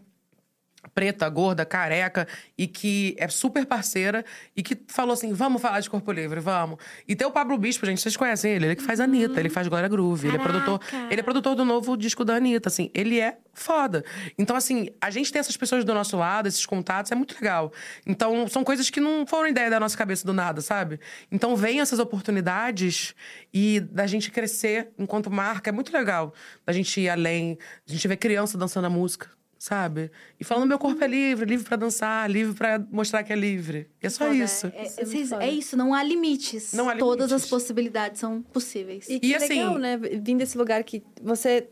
preta, 0.92 1.28
gorda, 1.28 1.64
careca 1.64 2.26
e 2.56 2.66
que 2.66 3.14
é 3.18 3.28
super 3.28 3.66
parceira 3.66 4.24
e 4.56 4.62
que 4.62 4.76
falou 4.88 5.12
assim: 5.12 5.32
vamos 5.32 5.60
falar 5.60 5.80
de 5.80 5.88
corpo 5.88 6.10
livre, 6.12 6.40
vamos. 6.40 6.78
E 7.06 7.14
tem 7.14 7.26
o 7.26 7.30
Pablo 7.30 7.56
Bispo, 7.56 7.86
gente, 7.86 8.00
vocês 8.00 8.16
conhecem 8.16 8.52
ele, 8.52 8.66
ele 8.66 8.76
que 8.76 8.82
faz 8.82 9.00
a 9.00 9.04
Anitta, 9.04 9.40
ele 9.40 9.48
faz 9.48 9.68
Glória 9.68 9.88
Groove, 9.88 10.28
ele 10.28 10.36
é 10.36 10.40
produtor, 10.40 10.80
ele 11.10 11.20
é 11.20 11.22
produtor 11.22 11.54
do 11.54 11.64
novo 11.64 11.96
disco 11.96 12.24
da 12.24 12.36
Anitta, 12.36 12.68
assim, 12.68 12.90
ele 12.94 13.20
é 13.20 13.38
foda. 13.54 14.04
Então, 14.38 14.56
assim, 14.56 14.88
a 15.00 15.10
gente 15.10 15.32
tem 15.32 15.40
essas 15.40 15.56
pessoas 15.56 15.84
do 15.84 15.94
nosso 15.94 16.16
lado, 16.16 16.46
esses 16.46 16.66
contatos, 16.66 17.10
é 17.12 17.14
muito 17.14 17.34
legal. 17.34 17.72
Então, 18.04 18.46
são 18.48 18.64
coisas 18.64 18.90
que 18.90 19.00
não 19.00 19.26
foram 19.26 19.48
ideia 19.48 19.70
da 19.70 19.80
nossa 19.80 19.96
cabeça 19.96 20.26
do 20.26 20.32
nada, 20.32 20.60
sabe? 20.60 21.00
Então, 21.30 21.56
vem 21.56 21.80
essas 21.80 21.98
oportunidades 21.98 23.14
e 23.52 23.80
da 23.80 24.06
gente 24.06 24.30
crescer 24.30 24.90
enquanto 24.98 25.30
marca, 25.30 25.70
é 25.70 25.72
muito 25.72 25.92
legal. 25.92 26.34
Da 26.66 26.72
gente 26.72 27.00
ir 27.00 27.08
além, 27.08 27.58
a 27.88 27.92
gente 27.92 28.06
ver 28.08 28.16
criança 28.16 28.58
dançando 28.58 28.86
a 28.86 28.90
música 28.90 29.28
sabe? 29.64 30.10
E 30.38 30.44
falando 30.44 30.68
meu 30.68 30.78
corpo 30.78 31.02
é 31.02 31.06
livre, 31.06 31.46
livre 31.46 31.64
pra 31.66 31.76
dançar, 31.76 32.30
livre 32.30 32.54
pra 32.54 32.78
mostrar 32.90 33.22
que 33.24 33.32
é 33.32 33.36
livre. 33.36 33.88
E 34.02 34.06
é 34.06 34.10
só 34.10 34.30
isso. 34.30 34.66
É, 34.74 34.82
Isso 34.84 35.00
é 35.00 35.04
muito 35.04 35.16
vocês- 35.16 35.28
foda. 35.30 35.44
é 35.44 35.50
isso, 35.50 35.74
não 35.76 35.94
há 35.94 36.02
limites. 36.02 36.74
Não 36.74 36.88
há 36.90 36.94
Todas 36.96 37.28
limites. 37.30 37.44
as 37.44 37.48
possibilidades 37.50 38.20
são 38.20 38.42
possíveis. 38.42 39.08
E 39.08 39.18
que 39.18 39.34
assim- 39.34 39.48
legal, 39.60 39.78
né? 39.78 39.96
Vindo 39.96 40.38
desse 40.40 40.58
lugar 40.58 40.84
que 40.84 41.02
você, 41.22 41.66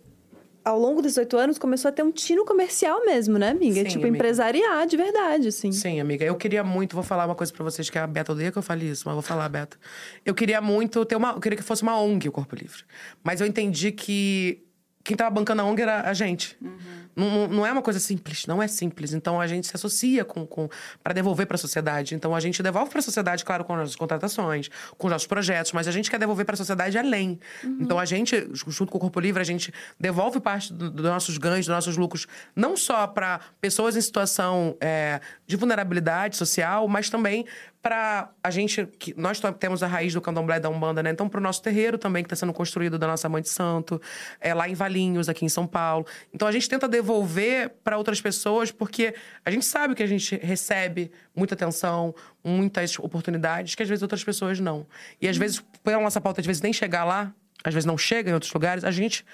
ao 0.64 0.78
longo 0.78 1.02
desses 1.02 1.18
oito 1.18 1.36
anos, 1.36 1.58
começou 1.58 1.90
a 1.90 1.92
ter 1.92 2.02
um 2.02 2.10
tino 2.10 2.46
comercial 2.46 3.04
mesmo, 3.04 3.36
né, 3.36 3.50
amiga? 3.50 3.74
Sim, 3.82 3.84
tipo, 3.84 4.04
amiga. 4.06 4.16
empresariar 4.16 4.86
de 4.86 4.96
verdade, 4.96 5.48
assim. 5.48 5.70
Sim, 5.70 6.00
amiga. 6.00 6.24
Eu 6.24 6.34
queria 6.36 6.64
muito, 6.64 6.94
vou 6.94 7.04
falar 7.04 7.26
uma 7.26 7.34
coisa 7.34 7.52
pra 7.52 7.62
vocês 7.62 7.90
que 7.90 7.98
a 7.98 8.06
Beta 8.06 8.32
odeia 8.32 8.50
que 8.50 8.56
eu 8.56 8.62
fale 8.62 8.88
isso, 8.88 9.02
mas 9.04 9.12
vou 9.12 9.22
falar, 9.22 9.50
Beta. 9.50 9.76
Eu 10.24 10.34
queria 10.34 10.62
muito 10.62 11.04
ter 11.04 11.16
uma. 11.16 11.32
Eu 11.32 11.40
queria 11.40 11.58
que 11.58 11.62
fosse 11.64 11.82
uma 11.82 12.00
ONG 12.00 12.26
o 12.26 12.32
Corpo 12.32 12.54
Livre. 12.56 12.84
Mas 13.22 13.42
eu 13.42 13.46
entendi 13.46 13.92
que 13.92 14.64
quem 15.04 15.16
tava 15.16 15.30
bancando 15.30 15.60
a 15.62 15.64
ONG 15.64 15.82
era 15.82 16.08
a 16.08 16.14
gente. 16.14 16.56
Não, 16.60 16.70
não- 17.16 17.48
não 17.48 17.66
é 17.66 17.72
uma 17.72 17.82
coisa 17.82 17.98
simples, 18.00 18.46
não 18.46 18.62
é 18.62 18.68
simples. 18.68 19.12
Então 19.12 19.40
a 19.40 19.46
gente 19.46 19.66
se 19.66 19.76
associa 19.76 20.24
com, 20.24 20.46
com 20.46 20.68
para 21.02 21.12
devolver 21.12 21.46
para 21.46 21.54
a 21.54 21.58
sociedade. 21.58 22.14
Então 22.14 22.34
a 22.34 22.40
gente 22.40 22.62
devolve 22.62 22.90
para 22.90 22.98
a 23.00 23.02
sociedade, 23.02 23.44
claro, 23.44 23.64
com 23.64 23.72
as 23.74 23.78
nossas 23.80 23.96
contratações, 23.96 24.68
com 24.98 25.06
os 25.06 25.12
nossos 25.12 25.26
projetos, 25.26 25.72
mas 25.72 25.86
a 25.88 25.90
gente 25.92 26.10
quer 26.10 26.18
devolver 26.18 26.44
para 26.44 26.54
a 26.54 26.56
sociedade 26.56 26.96
além. 26.98 27.38
Então 27.80 27.98
a 27.98 28.04
gente, 28.04 28.48
junto 28.52 28.90
com 28.90 28.98
o 28.98 29.00
Corpo 29.00 29.20
Livre, 29.20 29.40
a 29.40 29.44
gente 29.44 29.72
devolve 29.98 30.40
parte 30.40 30.72
do- 30.72 30.90
dos 30.90 31.04
nossos 31.04 31.38
ganhos, 31.38 31.66
dos 31.66 31.74
nossos 31.74 31.96
lucros, 31.96 32.26
não 32.56 32.76
só 32.76 33.06
para 33.06 33.40
pessoas 33.60 33.96
em 33.96 34.00
situação 34.00 34.76
é, 34.80 35.20
de 35.46 35.56
vulnerabilidade 35.56 36.36
social, 36.36 36.86
mas 36.88 37.08
também 37.10 37.44
para 37.82 38.30
a 38.44 38.48
gente 38.50 38.86
que 38.96 39.12
nós 39.18 39.40
temos 39.58 39.82
a 39.82 39.88
raiz 39.88 40.14
do 40.14 40.20
candomblé 40.20 40.60
da 40.60 40.68
umbanda, 40.68 41.02
né? 41.02 41.10
Então 41.10 41.28
para 41.28 41.40
o 41.40 41.42
nosso 41.42 41.60
terreiro 41.60 41.98
também 41.98 42.22
que 42.22 42.28
está 42.28 42.36
sendo 42.36 42.52
construído 42.52 42.96
da 42.96 43.08
nossa 43.08 43.28
mãe 43.28 43.42
de 43.42 43.48
santo, 43.48 44.00
é 44.40 44.54
lá 44.54 44.68
em 44.68 44.74
Valinhos, 44.74 45.28
aqui 45.28 45.44
em 45.44 45.48
São 45.48 45.66
Paulo. 45.66 46.06
Então 46.32 46.46
a 46.46 46.52
gente 46.52 46.68
tenta 46.68 46.86
devolver 47.02 47.70
para 47.82 47.98
outras 47.98 48.20
pessoas 48.20 48.70
porque 48.70 49.14
a 49.44 49.50
gente 49.50 49.66
sabe 49.66 49.94
que 49.94 50.02
a 50.02 50.06
gente 50.06 50.36
recebe 50.36 51.10
muita 51.34 51.54
atenção, 51.54 52.14
muitas 52.42 52.98
oportunidades 52.98 53.74
que 53.74 53.82
às 53.82 53.88
vezes 53.88 54.02
outras 54.02 54.22
pessoas 54.22 54.60
não. 54.60 54.86
E 55.20 55.28
às 55.28 55.36
vezes 55.36 55.62
pela 55.82 56.00
nossa 56.00 56.20
pauta 56.20 56.40
às 56.40 56.46
vezes 56.46 56.62
nem 56.62 56.72
chegar 56.72 57.04
lá, 57.04 57.34
às 57.64 57.74
vezes 57.74 57.84
não 57.84 57.98
chega 57.98 58.30
em 58.30 58.34
outros 58.34 58.52
lugares, 58.52 58.84
a 58.84 58.90
gente 58.90 59.24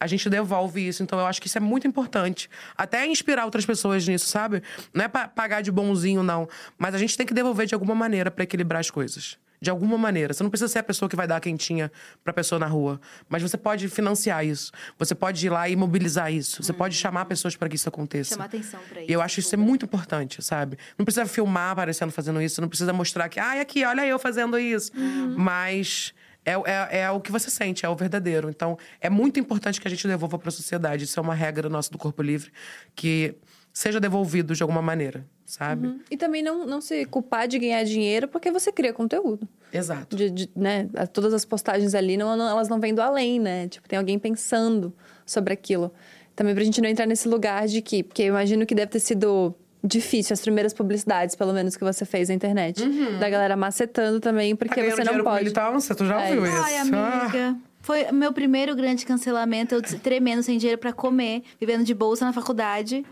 a 0.00 0.06
gente 0.06 0.30
devolve 0.30 0.86
isso. 0.86 1.02
Então, 1.02 1.18
eu 1.18 1.26
acho 1.26 1.40
que 1.40 1.48
isso 1.48 1.58
é 1.58 1.60
muito 1.60 1.84
importante. 1.84 2.48
Até 2.76 3.04
inspirar 3.04 3.44
outras 3.44 3.66
pessoas 3.66 4.06
nisso, 4.06 4.26
sabe? 4.26 4.62
Não 4.94 5.04
é 5.04 5.08
pra 5.08 5.26
pagar 5.26 5.60
de 5.60 5.72
bonzinho, 5.72 6.22
não. 6.22 6.48
Mas 6.78 6.94
a 6.94 6.98
gente 6.98 7.16
tem 7.16 7.26
que 7.26 7.34
devolver 7.34 7.66
de 7.66 7.74
alguma 7.74 7.96
maneira 7.96 8.30
pra 8.30 8.44
equilibrar 8.44 8.78
as 8.78 8.90
coisas. 8.90 9.36
De 9.60 9.70
alguma 9.70 9.98
maneira. 9.98 10.32
Você 10.32 10.42
não 10.42 10.50
precisa 10.50 10.68
ser 10.68 10.78
a 10.78 10.82
pessoa 10.82 11.08
que 11.08 11.16
vai 11.16 11.26
dar 11.26 11.36
a 11.36 11.40
quentinha 11.40 11.90
pra 12.22 12.32
pessoa 12.32 12.58
na 12.58 12.66
rua. 12.66 13.00
Mas 13.28 13.42
você 13.42 13.56
pode 13.56 13.88
financiar 13.88 14.44
isso. 14.46 14.70
Você 14.98 15.14
pode 15.14 15.44
ir 15.44 15.50
lá 15.50 15.68
e 15.68 15.74
mobilizar 15.74 16.32
isso. 16.32 16.62
Você 16.62 16.72
pode 16.72 16.94
chamar 16.94 17.24
pessoas 17.24 17.56
pra 17.56 17.68
que 17.68 17.74
isso 17.76 17.88
aconteça. 17.88 18.34
Chamar 18.34 18.44
atenção 18.44 18.80
pra 18.88 19.00
E 19.00 19.04
isso. 19.04 19.12
eu 19.12 19.20
acho 19.20 19.40
isso 19.40 19.54
é 19.54 19.58
muito 19.58 19.84
importante, 19.84 20.42
sabe? 20.42 20.78
Não 20.96 21.04
precisa 21.04 21.26
filmar 21.26 21.72
aparecendo 21.72 22.12
fazendo 22.12 22.40
isso, 22.40 22.60
não 22.60 22.68
precisa 22.68 22.92
mostrar 22.92 23.28
que, 23.28 23.40
ai, 23.40 23.60
aqui, 23.60 23.84
olha 23.84 24.06
eu 24.06 24.18
fazendo 24.18 24.58
isso. 24.58 24.92
Mas 25.36 26.12
é, 26.44 26.52
é, 26.52 27.00
é 27.02 27.10
o 27.10 27.20
que 27.20 27.30
você 27.30 27.50
sente, 27.50 27.84
é 27.84 27.88
o 27.88 27.96
verdadeiro. 27.96 28.48
Então, 28.48 28.78
é 29.00 29.10
muito 29.10 29.38
importante 29.38 29.80
que 29.80 29.86
a 29.86 29.90
gente 29.90 30.06
devolva 30.06 30.38
para 30.38 30.48
a 30.48 30.52
sociedade. 30.52 31.04
Isso 31.04 31.18
é 31.18 31.22
uma 31.22 31.34
regra 31.34 31.68
nossa 31.68 31.90
do 31.90 31.98
Corpo 31.98 32.22
Livre, 32.22 32.50
que 32.94 33.34
seja 33.78 34.00
devolvido 34.00 34.54
de 34.56 34.62
alguma 34.62 34.82
maneira, 34.82 35.24
sabe? 35.46 36.00
E 36.10 36.16
também 36.16 36.42
não, 36.42 36.66
não 36.66 36.80
se 36.80 37.04
culpar 37.04 37.46
de 37.46 37.58
ganhar 37.60 37.84
dinheiro 37.84 38.26
porque 38.26 38.50
você 38.50 38.72
cria 38.72 38.92
conteúdo. 38.92 39.46
Exato. 39.72 40.16
De, 40.16 40.30
de, 40.30 40.50
né, 40.56 40.88
todas 41.12 41.32
as 41.32 41.44
postagens 41.44 41.94
ali, 41.94 42.16
não, 42.16 42.36
não- 42.36 42.48
elas 42.48 42.68
não 42.68 42.80
vêm 42.80 42.92
do 42.92 43.00
além, 43.00 43.38
né? 43.38 43.68
Tipo, 43.68 43.88
tem 43.88 43.96
alguém 43.96 44.18
pensando 44.18 44.92
sobre 45.24 45.52
aquilo. 45.52 45.92
Também 46.34 46.54
pra 46.56 46.64
gente 46.64 46.80
não 46.80 46.88
entrar 46.88 47.06
nesse 47.06 47.28
lugar 47.28 47.68
de 47.68 47.80
que... 47.80 48.02
Porque 48.02 48.22
eu 48.22 48.26
imagino 48.28 48.66
que 48.66 48.74
deve 48.74 48.90
ter 48.90 48.98
sido 49.00 49.54
difícil 49.84 50.34
as 50.34 50.40
primeiras 50.40 50.74
publicidades, 50.74 51.36
pelo 51.36 51.52
menos, 51.52 51.76
que 51.76 51.84
você 51.84 52.04
fez 52.04 52.28
na 52.30 52.34
internet. 52.34 52.84
Da 53.20 53.30
galera 53.30 53.56
macetando 53.56 54.18
também, 54.18 54.56
Tá 54.56 54.64
porque 54.66 54.80
ganhando 54.80 54.96
você 54.96 55.04
não 55.04 55.22
pode. 55.22 55.44
militância? 55.44 55.94
Tu 55.94 56.04
já 56.04 56.20
É 56.20 56.30
ouviu 56.34 56.46
isso. 56.46 56.62
Ai, 56.62 56.76
Ah. 56.78 56.80
amiga. 57.22 57.56
Foi 57.80 58.10
meu 58.10 58.32
primeiro 58.32 58.74
grande 58.74 59.06
cancelamento, 59.06 59.74
eu 59.76 59.80
tremendo, 59.82 60.42
sem 60.42 60.58
dinheiro 60.58 60.80
pra 60.80 60.92
comer, 60.92 61.42
vivendo 61.60 61.84
de 61.84 61.94
bolsa 61.94 62.24
na 62.24 62.32
faculdade. 62.32 63.06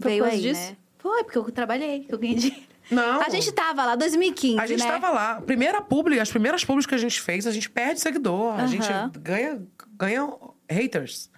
Foi 0.00 0.10
Veio 0.12 0.24
aí, 0.24 0.40
disso? 0.40 0.60
né? 0.60 0.76
Foi, 0.98 1.22
porque 1.24 1.38
eu 1.38 1.44
trabalhei, 1.50 2.00
que 2.00 2.14
eu 2.14 2.18
ganhei 2.18 2.36
dinheiro. 2.36 2.74
Não. 2.90 3.20
A 3.22 3.28
gente 3.28 3.50
tava 3.52 3.84
lá, 3.84 3.94
2015, 3.94 4.58
A 4.60 4.66
gente 4.66 4.82
né? 4.82 4.86
tava 4.90 5.10
lá. 5.10 5.40
Primeira 5.40 5.80
publi, 5.80 6.20
as 6.20 6.30
primeiras 6.30 6.64
publis 6.64 6.86
que 6.86 6.94
a 6.94 6.98
gente 6.98 7.20
fez, 7.20 7.46
a 7.46 7.50
gente 7.50 7.70
perde 7.70 8.00
seguidor. 8.00 8.58
A 8.58 8.66
gente 8.66 8.88
ganha, 9.20 9.62
ganha 9.96 10.28
haters. 10.68 11.30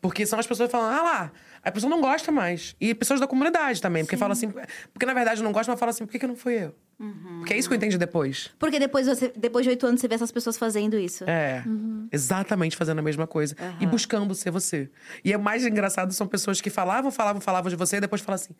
Porque 0.00 0.26
são 0.26 0.38
as 0.38 0.46
pessoas 0.46 0.70
falando, 0.70 0.98
ah 0.98 1.02
lá, 1.02 1.32
a 1.62 1.70
pessoa 1.70 1.90
não 1.90 2.00
gosta 2.00 2.30
mais. 2.32 2.74
E 2.80 2.94
pessoas 2.94 3.20
da 3.20 3.26
comunidade 3.26 3.80
também. 3.80 4.04
Porque 4.04 4.16
fala 4.16 4.32
assim. 4.32 4.52
Porque 4.92 5.06
na 5.06 5.14
verdade 5.14 5.42
não 5.42 5.52
gosta, 5.52 5.70
mas 5.72 5.78
fala 5.78 5.90
assim, 5.90 6.04
por 6.06 6.12
que, 6.12 6.18
que 6.18 6.26
não 6.26 6.36
fui 6.36 6.64
eu? 6.64 6.74
Uhum. 7.00 7.38
Porque 7.38 7.54
é 7.54 7.58
isso 7.58 7.68
que 7.68 7.74
eu 7.74 7.76
entendi 7.76 7.96
depois. 7.96 8.50
Porque 8.58 8.78
depois, 8.78 9.06
você, 9.06 9.32
depois 9.36 9.64
de 9.64 9.70
oito 9.70 9.86
anos 9.86 10.00
você 10.00 10.08
vê 10.08 10.14
essas 10.16 10.32
pessoas 10.32 10.58
fazendo 10.58 10.98
isso. 10.98 11.24
É, 11.28 11.62
Uhum. 11.66 12.08
exatamente 12.10 12.76
fazendo 12.76 12.98
a 12.98 13.02
mesma 13.02 13.26
coisa. 13.26 13.54
E 13.80 13.86
buscando 13.86 14.34
ser 14.34 14.50
você. 14.50 14.90
E 15.24 15.32
é 15.32 15.38
mais 15.38 15.64
engraçado 15.64 16.12
são 16.12 16.26
pessoas 16.26 16.60
que 16.60 16.70
falavam, 16.70 17.10
falavam, 17.10 17.40
falavam 17.40 17.70
de 17.70 17.76
você 17.76 17.96
e 17.96 18.00
depois 18.00 18.20
falam 18.22 18.34
assim: 18.36 18.54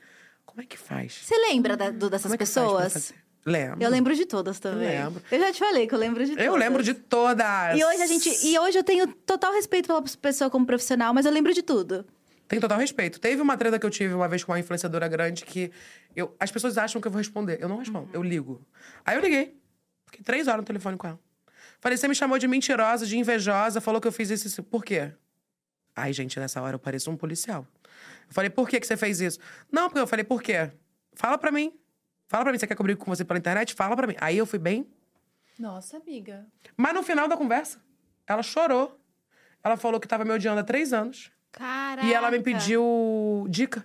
como 0.46 0.60
é 0.60 0.64
que 0.64 0.76
faz? 0.78 1.20
Você 1.24 1.34
lembra 1.36 1.76
da- 1.76 1.90
do- 1.90 2.08
dessas 2.10 2.32
é 2.32 2.36
pessoas? 2.36 3.12
Lembro. 3.44 3.82
Eu 3.82 3.88
lembro 3.88 4.14
de 4.14 4.26
todas 4.26 4.58
também. 4.60 4.88
Eu 4.98 5.04
lembro. 5.06 5.22
Eu 5.32 5.38
já 5.40 5.52
te 5.52 5.58
falei 5.58 5.86
que 5.86 5.94
eu 5.94 5.98
lembro 5.98 6.22
de 6.24 6.32
todas. 6.32 6.44
Eu 6.46 6.54
lembro 6.56 6.82
de 6.82 6.92
todas. 6.94 7.78
E 7.78 7.84
hoje 7.84 8.02
a 8.02 8.06
gente. 8.06 8.46
E 8.46 8.58
hoje 8.58 8.78
eu 8.78 8.84
tenho 8.84 9.06
total 9.06 9.52
respeito 9.54 9.86
pela 9.86 10.02
pessoa 10.02 10.50
como 10.50 10.66
profissional, 10.66 11.14
mas 11.14 11.24
eu 11.24 11.32
lembro 11.32 11.54
de 11.54 11.62
tudo. 11.62 12.04
Tem 12.48 12.58
total 12.58 12.78
respeito. 12.78 13.20
Teve 13.20 13.42
uma 13.42 13.56
treta 13.56 13.78
que 13.78 13.84
eu 13.84 13.90
tive 13.90 14.14
uma 14.14 14.26
vez 14.26 14.42
com 14.42 14.52
uma 14.52 14.58
influenciadora 14.58 15.06
grande 15.06 15.44
que 15.44 15.70
eu, 16.16 16.34
as 16.40 16.50
pessoas 16.50 16.78
acham 16.78 17.00
que 17.00 17.06
eu 17.06 17.12
vou 17.12 17.18
responder. 17.18 17.58
Eu 17.60 17.68
não 17.68 17.76
respondo, 17.76 18.08
eu 18.12 18.22
ligo. 18.22 18.66
Aí 19.04 19.16
eu 19.16 19.20
liguei. 19.20 19.60
Fiquei 20.06 20.24
três 20.24 20.48
horas 20.48 20.60
no 20.60 20.64
telefone 20.64 20.96
com 20.96 21.06
ela. 21.06 21.20
Falei, 21.78 21.98
você 21.98 22.08
me 22.08 22.14
chamou 22.14 22.38
de 22.38 22.48
mentirosa, 22.48 23.06
de 23.06 23.16
invejosa, 23.18 23.80
falou 23.80 24.00
que 24.00 24.08
eu 24.08 24.12
fiz 24.12 24.30
isso 24.30 24.46
e 24.46 24.48
isso. 24.48 24.62
Por 24.62 24.82
quê? 24.82 25.12
Ai, 25.94 26.12
gente, 26.12 26.40
nessa 26.40 26.62
hora 26.62 26.76
eu 26.76 26.78
pareço 26.78 27.10
um 27.10 27.16
policial. 27.16 27.66
Eu 28.28 28.34
falei, 28.34 28.48
por 28.50 28.68
que, 28.68 28.80
que 28.80 28.86
você 28.86 28.96
fez 28.96 29.20
isso? 29.20 29.38
Não, 29.70 29.88
porque 29.88 30.00
eu 30.00 30.06
falei, 30.06 30.24
por 30.24 30.42
quê? 30.42 30.70
Fala 31.12 31.36
pra 31.36 31.52
mim. 31.52 31.78
Fala 32.26 32.44
pra 32.44 32.52
mim, 32.52 32.58
você 32.58 32.66
quer 32.66 32.74
cobrir 32.74 32.96
com 32.96 33.04
você 33.14 33.24
pela 33.24 33.38
internet? 33.38 33.74
Fala 33.74 33.94
pra 33.94 34.06
mim. 34.06 34.14
Aí 34.20 34.38
eu 34.38 34.46
fui 34.46 34.58
bem. 34.58 34.88
Nossa, 35.58 35.98
amiga. 35.98 36.46
Mas 36.76 36.94
no 36.94 37.02
final 37.02 37.28
da 37.28 37.36
conversa, 37.36 37.80
ela 38.26 38.42
chorou. 38.42 38.98
Ela 39.62 39.76
falou 39.76 40.00
que 40.00 40.08
tava 40.08 40.24
me 40.24 40.30
odiando 40.30 40.60
há 40.60 40.64
três 40.64 40.92
anos. 40.92 41.30
Caraca. 41.52 42.06
E 42.06 42.12
ela 42.12 42.30
me 42.30 42.40
pediu 42.40 43.46
dica 43.48 43.84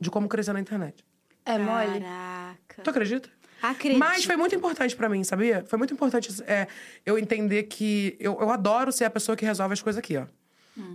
de 0.00 0.10
como 0.10 0.28
crescer 0.28 0.52
na 0.52 0.60
internet. 0.60 1.04
É 1.44 1.58
mole? 1.58 2.00
Caraca. 2.00 2.82
Tu 2.82 2.90
acredita? 2.90 3.28
Acredito. 3.62 3.98
Mas 3.98 4.24
foi 4.24 4.36
muito 4.36 4.54
importante 4.54 4.94
pra 4.94 5.08
mim, 5.08 5.24
sabia? 5.24 5.64
Foi 5.66 5.78
muito 5.78 5.94
importante 5.94 6.30
é, 6.46 6.68
eu 7.04 7.18
entender 7.18 7.64
que 7.64 8.16
eu, 8.20 8.38
eu 8.40 8.50
adoro 8.50 8.92
ser 8.92 9.04
a 9.06 9.10
pessoa 9.10 9.34
que 9.36 9.44
resolve 9.44 9.72
as 9.72 9.80
coisas 9.82 9.98
aqui, 9.98 10.16
ó. 10.16 10.26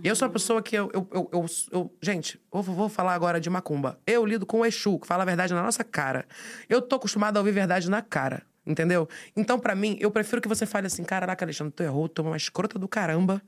Eu 0.04 0.14
sou 0.14 0.26
a 0.26 0.30
pessoa 0.30 0.62
que 0.62 0.76
eu. 0.76 0.88
eu, 0.94 1.08
eu, 1.12 1.28
eu- 1.32 1.46
eu- 1.72 1.96
gente, 2.00 2.40
eu 2.54 2.62
vou 2.62 2.72
vou 2.76 2.88
falar 2.88 3.14
agora 3.14 3.40
de 3.40 3.50
macumba. 3.50 3.98
Eu 4.06 4.24
lido 4.24 4.46
com 4.46 4.60
o 4.60 4.64
Exu, 4.64 4.96
que 5.00 5.08
fala 5.08 5.24
a 5.24 5.26
verdade 5.26 5.52
na 5.52 5.60
nossa 5.60 5.82
cara. 5.82 6.24
Eu 6.68 6.80
tô 6.80 6.94
acostumada 6.94 7.36
a 7.36 7.40
ouvir 7.40 7.50
verdade 7.50 7.90
na 7.90 8.00
cara. 8.00 8.46
Entendeu? 8.66 9.08
Então, 9.36 9.58
pra 9.58 9.74
mim, 9.74 9.96
eu 10.00 10.10
prefiro 10.10 10.40
que 10.40 10.48
você 10.48 10.64
fale 10.64 10.86
assim: 10.86 11.02
caraca, 11.02 11.44
Alexandre, 11.44 11.72
tu 11.74 11.82
errou, 11.82 12.08
tu 12.08 12.22
é 12.22 12.24
uma 12.24 12.36
escrota 12.36 12.78
do 12.78 12.86
caramba. 12.86 13.42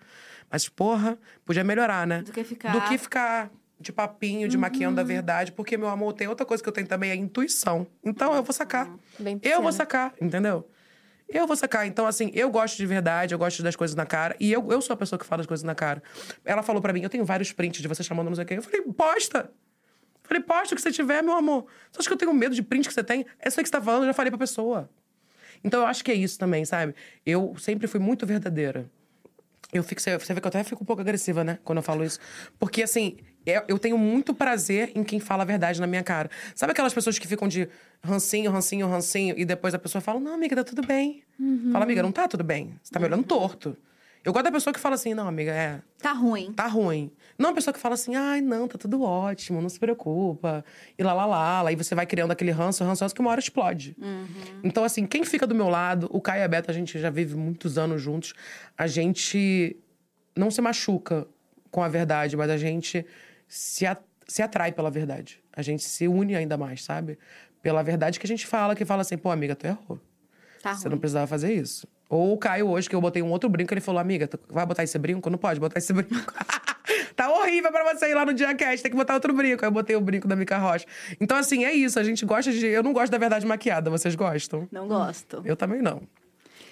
Mas, 0.51 0.69
porra, 0.69 1.17
podia 1.45 1.63
melhorar, 1.65 2.07
né? 2.07 2.23
Do 2.23 2.33
que 2.33 2.43
ficar- 2.45 2.73
Do 2.73 2.81
que 2.83 2.99
ficar 2.99 3.51
de 3.79 3.93
papinho, 3.93 4.49
de 4.49 4.57
maquiando 4.57 5.01
a 5.01 5.05
verdade. 5.05 5.53
Porque, 5.53 5.77
meu 5.77 5.89
amor, 5.89 6.13
tem 6.15 6.27
outra 6.27 6.45
coisa 6.45 6.63
que 6.63 6.69
eu 6.69 6.73
tenho 6.73 6.87
também, 6.87 7.11
é 7.11 7.15
intuição. 7.15 7.87
Então, 8.05 8.35
eu 8.35 8.43
vou 8.43 8.53
sacar. 8.53 8.89
Bem 9.19 9.39
eu 9.43 9.63
vou 9.63 9.73
sacar, 9.73 10.15
entendeu? 10.21 10.69
Eu 11.29 11.47
vou 11.47 11.57
sacar. 11.57 11.87
Então, 11.87 12.07
assim, 12.07 12.31
eu 12.35 12.51
gosto 12.51 12.77
de 12.77 12.85
verdade, 12.85 13.35
eu 13.35 13.39
gosto 13.39 13.63
das 13.63 13.75
coisas 13.77 13.95
na 13.97 14.05
cara. 14.05 14.37
E 14.39 14.53
eu, 14.53 14.71
eu 14.71 14.81
sou 14.83 14.95
a 14.95 14.97
pessoa 14.97 15.19
que 15.19 15.25
fala 15.25 15.41
as 15.41 15.47
coisas 15.47 15.63
na 15.65 15.75
cara. 15.75 16.03
Ela 16.45 16.63
falou 16.63 16.83
pra 16.83 16.93
mim, 16.93 17.03
eu 17.03 17.09
tenho 17.09 17.25
vários 17.25 17.51
prints 17.53 17.81
de 17.81 17.89
você 17.89 18.03
chamando 18.03 18.29
não 18.29 18.35
sei 18.37 18.45
quem. 18.45 18.57
Eu 18.59 18.63
falei, 18.63 18.83
posta! 18.83 19.51
Falei, 20.23 20.43
posta 20.43 20.75
o 20.75 20.77
que 20.77 20.83
você 20.83 20.91
tiver, 20.93 21.23
meu 21.23 21.35
amor. 21.35 21.67
Você 21.93 22.01
acha 22.01 22.09
que 22.09 22.13
eu 22.13 22.17
tenho 22.19 22.33
medo 22.33 22.55
de 22.55 22.63
print 22.63 22.89
que 22.89 22.95
você 22.95 23.05
tem? 23.05 23.27
É 23.39 23.49
isso 23.49 23.59
aí 23.61 23.65
que 23.65 23.69
você 23.69 23.73
tá 23.73 23.81
falando, 23.81 24.03
eu 24.03 24.07
já 24.09 24.15
falei 24.15 24.31
pra 24.31 24.39
pessoa. 24.39 24.89
Então, 25.65 25.81
eu 25.81 25.87
acho 25.87 26.05
que 26.05 26.13
é 26.13 26.15
isso 26.15 26.39
também, 26.39 26.65
sabe? 26.65 26.95
Eu 27.25 27.57
sempre 27.59 27.87
fui 27.89 27.99
muito 27.99 28.27
verdadeira. 28.27 28.89
Eu 29.73 29.83
fico, 29.83 30.01
você 30.01 30.17
vê 30.17 30.41
que 30.41 30.47
eu 30.47 30.49
até 30.49 30.63
fico 30.63 30.83
um 30.85 30.87
pouco 30.87 31.03
agressiva, 31.03 31.43
né? 31.43 31.59
Quando 31.65 31.79
eu 31.79 31.83
falo 31.83 32.05
isso. 32.05 32.21
Porque, 32.61 32.83
assim, 32.83 33.17
eu, 33.45 33.63
eu 33.67 33.79
tenho 33.79 33.99
muito 33.99 34.33
prazer 34.33 34.93
em 34.95 35.03
quem 35.03 35.19
fala 35.19 35.43
a 35.43 35.47
verdade 35.47 35.81
na 35.81 35.87
minha 35.87 36.03
cara. 36.03 36.31
Sabe 36.55 36.73
aquelas 36.73 36.95
pessoas 36.95 37.19
que 37.19 37.27
ficam 37.27 37.49
de 37.49 37.69
rancinho, 38.03 38.51
rancinho, 38.53 38.87
rancinho, 38.87 39.35
e 39.37 39.45
depois 39.45 39.75
a 39.75 39.79
pessoa 39.79 40.01
fala, 40.01 40.21
não, 40.21 40.35
amiga, 40.35 40.55
tá 40.55 40.63
tudo 40.63 40.87
bem. 40.87 41.25
Fala, 41.73 41.85
amiga, 41.85 42.03
não 42.03 42.13
tá 42.13 42.29
tudo 42.29 42.45
bem. 42.45 42.79
Você 42.83 42.93
tá 42.93 43.01
me 43.01 43.07
olhando 43.07 43.25
torto. 43.25 43.77
Eu 44.25 44.33
gosto 44.33 44.45
da 44.45 44.53
pessoa 44.53 44.73
que 44.73 44.79
fala 44.81 44.95
assim, 44.95 45.13
não, 45.13 45.27
amiga, 45.27 45.51
é, 45.51 45.81
Tá 45.99 46.13
ruim. 46.13 46.53
tá 46.53 46.67
ruim. 46.67 47.11
Não 47.39 47.51
a 47.51 47.53
pessoa 47.53 47.75
que 47.75 47.81
fala 47.81 47.95
assim, 47.95 48.15
ai, 48.15 48.41
não, 48.41 48.69
tá 48.69 48.79
tudo 48.79 49.03
ótimo, 49.03 49.61
não 49.61 49.69
se 49.69 49.79
preocupa. 49.79 50.65
E 50.97 51.03
lá, 51.03 51.13
lá, 51.13 51.27
lá, 51.27 51.63
lá. 51.63 51.73
E 51.73 51.77
você 51.77 51.95
vai 51.95 52.07
criando 52.07 52.31
aquele 52.31 52.51
ranço, 52.53 52.85
ranço, 52.85 53.03
ranço 53.03 53.15
que 53.15 53.21
uma 53.21 53.31
hora 53.31 53.41
explode. 53.41 53.97
Então, 54.63 54.85
assim, 54.85 55.05
quem 55.07 55.25
fica 55.25 55.47
do 55.47 55.55
meu 55.55 55.69
lado, 55.69 56.09
o 56.13 56.21
Caio 56.21 56.41
e 56.41 56.45
a 56.45 56.49
Beto, 56.49 56.71
a 56.71 56.75
gente 56.75 56.99
já 56.99 57.11
vive 57.11 57.35
muitos 57.37 57.77
anos 57.77 58.01
juntos. 58.01 58.35
A 58.79 58.87
gente 58.87 59.77
não 60.37 60.51
se 60.51 60.61
machuca 60.61 61.27
com 61.71 61.83
a 61.83 61.89
verdade, 61.89 62.37
mas 62.37 62.49
a 62.51 62.57
gente 62.57 63.05
se, 63.49 63.85
a- 63.85 63.97
se 64.29 64.41
atrai 64.43 64.71
pela 64.73 64.91
verdade. 64.91 65.41
A 65.53 65.61
gente 65.63 65.83
se 65.83 66.07
une 66.07 66.37
ainda 66.37 66.57
mais, 66.57 66.85
sabe? 66.85 67.19
Pela 67.61 67.83
verdade 67.83 68.21
que 68.21 68.27
a 68.27 68.29
gente 68.29 68.47
fala, 68.47 68.75
que 68.77 68.85
fala 68.85 69.03
assim, 69.03 69.17
pô, 69.17 69.31
amiga, 69.31 69.57
tu 69.57 69.67
errou. 69.67 69.99
Tá 70.63 70.75
Você 70.75 70.85
ruim. 70.85 70.93
não 70.93 70.99
precisava 70.99 71.27
fazer 71.27 71.53
isso. 71.53 71.87
Ou 72.09 72.33
o 72.35 72.39
Caio 72.39 72.69
hoje, 72.69 72.89
que 72.89 72.95
eu 72.95 73.01
botei 73.01 73.23
um 73.23 73.31
outro 73.31 73.49
brinco, 73.49 73.73
ele 73.75 73.81
falou, 73.81 74.01
amiga, 74.01 74.29
vai 74.49 74.65
botar 74.65 74.85
esse 74.85 74.97
brinco? 74.99 75.29
Não 75.31 75.39
pode 75.39 75.59
botar 75.59 75.79
esse 75.79 75.93
brinco. 75.93 76.15
tá 77.17 77.31
horrível 77.31 77.71
pra 77.73 77.95
você 77.95 78.11
ir 78.11 78.15
lá 78.15 78.25
no 78.27 78.35
dia 78.35 78.55
cast, 78.55 78.83
tem 78.83 78.91
que 78.91 78.97
botar 78.97 79.15
outro 79.15 79.33
brinco. 79.33 79.65
Aí 79.65 79.69
eu 79.69 79.73
botei 79.73 79.97
o 79.97 80.01
brinco 80.01 80.27
da 80.29 80.37
Mica 80.37 80.59
Rocha. 80.59 80.87
Então, 81.21 81.37
assim, 81.37 81.65
é 81.65 81.73
isso. 81.73 81.99
A 81.99 82.03
gente 82.05 82.25
gosta 82.25 82.51
de. 82.53 82.67
Eu 82.67 82.83
não 82.83 82.93
gosto 82.93 83.13
da 83.13 83.19
verdade 83.19 83.47
maquiada, 83.47 83.91
vocês 83.91 84.15
gostam? 84.15 84.69
Não 84.73 84.87
gosto. 84.89 85.43
Eu 85.45 85.57
também 85.57 85.81
não. 85.83 86.03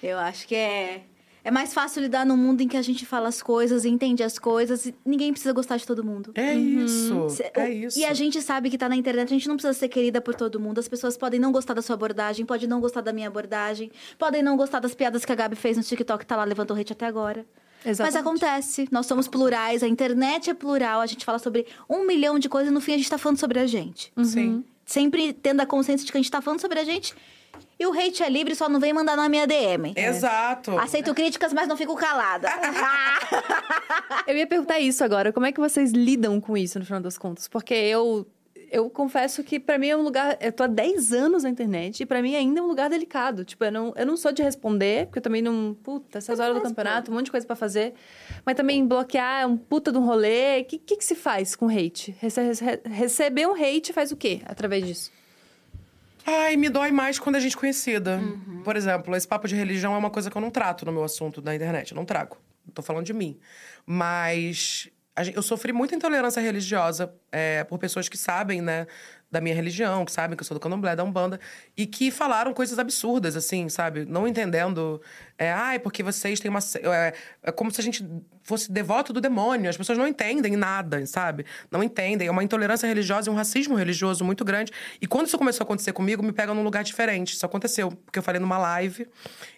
Eu 0.02 0.18
acho 0.18 0.46
que 0.48 0.54
é. 0.54 1.02
É 1.44 1.50
mais 1.50 1.74
fácil 1.74 2.00
lidar 2.02 2.24
num 2.24 2.36
mundo 2.36 2.60
em 2.60 2.68
que 2.68 2.76
a 2.76 2.82
gente 2.82 3.04
fala 3.04 3.28
as 3.28 3.42
coisas, 3.42 3.84
entende 3.84 4.22
as 4.22 4.38
coisas, 4.38 4.86
e 4.86 4.94
ninguém 5.04 5.32
precisa 5.32 5.52
gostar 5.52 5.76
de 5.76 5.84
todo 5.84 6.04
mundo. 6.04 6.30
É 6.36 6.54
isso. 6.54 7.28
Cê- 7.30 7.50
É 7.52 7.64
o- 7.64 7.66
isso. 7.66 7.98
E 7.98 8.04
a 8.04 8.14
gente 8.14 8.40
sabe 8.40 8.70
que 8.70 8.78
tá 8.78 8.88
na 8.88 8.94
internet, 8.94 9.26
a 9.26 9.32
gente 9.32 9.48
não 9.48 9.56
precisa 9.56 9.72
ser 9.76 9.88
querida 9.88 10.20
por 10.20 10.36
todo 10.36 10.60
mundo. 10.60 10.78
As 10.78 10.86
pessoas 10.86 11.16
podem 11.16 11.40
não 11.40 11.50
gostar 11.50 11.74
da 11.74 11.82
sua 11.82 11.94
abordagem, 11.94 12.46
podem 12.46 12.68
não 12.68 12.80
gostar 12.80 13.00
da 13.00 13.12
minha 13.12 13.26
abordagem, 13.26 13.90
podem 14.16 14.40
não 14.40 14.56
gostar 14.56 14.78
das 14.78 14.94
piadas 14.94 15.24
que 15.24 15.32
a 15.32 15.34
Gabi 15.34 15.56
fez 15.56 15.76
no 15.76 15.82
TikTok, 15.82 16.24
tá 16.24 16.36
lá, 16.36 16.44
levantou 16.44 16.76
hate 16.76 16.92
até 16.92 17.06
agora. 17.06 17.44
Mas 17.84 17.98
Exatamente. 17.98 18.18
acontece, 18.18 18.88
nós 18.90 19.06
somos 19.06 19.26
plurais, 19.26 19.82
a 19.82 19.88
internet 19.88 20.50
é 20.50 20.54
plural, 20.54 21.00
a 21.00 21.06
gente 21.06 21.24
fala 21.24 21.38
sobre 21.38 21.66
um 21.88 22.06
milhão 22.06 22.38
de 22.38 22.48
coisas 22.48 22.70
e 22.70 22.74
no 22.74 22.80
fim 22.80 22.94
a 22.94 22.96
gente 22.96 23.10
tá 23.10 23.18
falando 23.18 23.38
sobre 23.38 23.58
a 23.58 23.66
gente. 23.66 24.12
Sim. 24.24 24.64
Sempre 24.86 25.32
tendo 25.32 25.60
a 25.60 25.66
consciência 25.66 26.04
de 26.04 26.12
que 26.12 26.18
a 26.18 26.20
gente 26.20 26.30
tá 26.30 26.40
falando 26.40 26.60
sobre 26.60 26.78
a 26.78 26.84
gente. 26.84 27.14
E 27.78 27.86
o 27.86 27.92
hate 27.92 28.22
é 28.22 28.30
livre, 28.30 28.54
só 28.54 28.68
não 28.68 28.78
vem 28.78 28.92
mandar 28.92 29.16
na 29.16 29.28
minha 29.28 29.46
DM. 29.46 29.94
Exato. 29.96 30.78
Aceito 30.78 31.12
críticas, 31.14 31.52
mas 31.52 31.66
não 31.66 31.76
fico 31.76 31.96
calada. 31.96 32.48
Eu 34.26 34.36
ia 34.36 34.46
perguntar 34.46 34.78
isso 34.78 35.02
agora. 35.02 35.32
Como 35.32 35.46
é 35.46 35.52
que 35.52 35.60
vocês 35.60 35.90
lidam 35.90 36.40
com 36.40 36.56
isso, 36.56 36.78
no 36.78 36.84
final 36.84 37.00
das 37.00 37.18
contas? 37.18 37.48
Porque 37.48 37.74
eu... 37.74 38.26
Eu 38.74 38.88
confesso 38.88 39.44
que 39.44 39.60
pra 39.60 39.76
mim 39.76 39.88
é 39.88 39.96
um 39.96 40.00
lugar... 40.02 40.38
Eu 40.40 40.50
tô 40.50 40.62
há 40.62 40.66
10 40.66 41.12
anos 41.12 41.42
na 41.42 41.50
internet 41.50 42.00
e 42.02 42.06
pra 42.06 42.22
mim 42.22 42.34
ainda 42.34 42.58
é 42.58 42.62
um 42.62 42.66
lugar 42.66 42.88
delicado. 42.88 43.44
Tipo, 43.44 43.64
eu 43.66 43.70
não, 43.70 43.92
eu 43.94 44.06
não 44.06 44.16
sou 44.16 44.32
de 44.32 44.42
responder, 44.42 45.06
porque 45.06 45.18
eu 45.18 45.22
também 45.22 45.42
não... 45.42 45.76
Puta, 45.82 46.16
essas 46.16 46.40
horas 46.40 46.54
do 46.54 46.62
campeonato, 46.62 47.10
um 47.10 47.14
monte 47.14 47.26
de 47.26 47.30
coisa 47.30 47.46
pra 47.46 47.54
fazer. 47.54 47.92
Mas 48.46 48.56
também 48.56 48.86
bloquear 48.86 49.42
é 49.42 49.46
um 49.46 49.58
puta 49.58 49.92
de 49.92 49.98
um 49.98 50.04
rolê. 50.06 50.60
O 50.60 50.64
que, 50.64 50.78
que, 50.78 50.96
que 50.96 51.04
se 51.04 51.14
faz 51.14 51.54
com 51.54 51.68
hate? 51.68 52.16
Rece- 52.18 52.40
rece- 52.42 52.80
receber 52.86 53.46
um 53.46 53.52
hate 53.54 53.92
faz 53.92 54.10
o 54.10 54.16
quê 54.16 54.40
através 54.46 54.86
disso? 54.86 55.12
Ai, 56.24 56.56
me 56.56 56.68
dói 56.68 56.92
mais 56.92 57.18
quando 57.18 57.36
a 57.36 57.40
gente 57.40 57.56
é 57.56 57.60
conhecida. 57.60 58.16
Uhum. 58.18 58.62
Por 58.62 58.76
exemplo, 58.76 59.14
esse 59.16 59.28
papo 59.28 59.46
de 59.48 59.54
religião 59.54 59.94
é 59.94 59.98
uma 59.98 60.08
coisa 60.10 60.30
que 60.30 60.36
eu 60.36 60.40
não 60.40 60.50
trato 60.50 60.86
no 60.86 60.92
meu 60.92 61.04
assunto 61.04 61.42
da 61.42 61.54
internet. 61.54 61.90
Eu 61.90 61.96
não 61.96 62.04
trago. 62.04 62.38
Tô 62.72 62.80
falando 62.80 63.04
de 63.04 63.12
mim. 63.12 63.36
Mas 63.84 64.88
eu 65.34 65.42
sofri 65.42 65.72
muita 65.72 65.94
intolerância 65.94 66.40
religiosa 66.40 67.14
é, 67.30 67.64
por 67.64 67.78
pessoas 67.78 68.08
que 68.08 68.16
sabem, 68.16 68.62
né? 68.62 68.86
Da 69.32 69.40
minha 69.40 69.54
religião, 69.54 70.04
que 70.04 70.12
sabem 70.12 70.36
que 70.36 70.42
eu 70.42 70.46
sou 70.46 70.54
do 70.54 70.60
candomblé, 70.60 70.94
da 70.94 71.02
Umbanda, 71.02 71.40
e 71.74 71.86
que 71.86 72.10
falaram 72.10 72.52
coisas 72.52 72.78
absurdas, 72.78 73.34
assim, 73.34 73.66
sabe? 73.70 74.04
Não 74.04 74.28
entendendo. 74.28 75.00
É, 75.38 75.50
ai, 75.50 75.78
porque 75.78 76.02
vocês 76.02 76.38
têm 76.38 76.50
uma. 76.50 76.60
É, 76.94 77.14
é 77.42 77.50
como 77.50 77.70
se 77.70 77.80
a 77.80 77.84
gente 77.84 78.06
fosse 78.42 78.70
devoto 78.70 79.10
do 79.10 79.20
demônio. 79.20 79.70
As 79.70 79.76
pessoas 79.76 79.96
não 79.96 80.06
entendem 80.06 80.54
nada, 80.54 81.04
sabe? 81.06 81.46
Não 81.70 81.82
entendem. 81.82 82.28
É 82.28 82.30
uma 82.30 82.44
intolerância 82.44 82.86
religiosa 82.86 83.30
e 83.30 83.32
um 83.32 83.34
racismo 83.34 83.74
religioso 83.74 84.22
muito 84.22 84.44
grande. 84.44 84.70
E 85.00 85.06
quando 85.06 85.26
isso 85.28 85.38
começou 85.38 85.64
a 85.64 85.66
acontecer 85.66 85.94
comigo, 85.94 86.22
me 86.22 86.32
pega 86.32 86.52
num 86.52 86.62
lugar 86.62 86.84
diferente. 86.84 87.32
Isso 87.32 87.46
aconteceu, 87.46 87.90
porque 87.90 88.18
eu 88.18 88.22
falei 88.22 88.38
numa 88.38 88.58
live. 88.58 89.08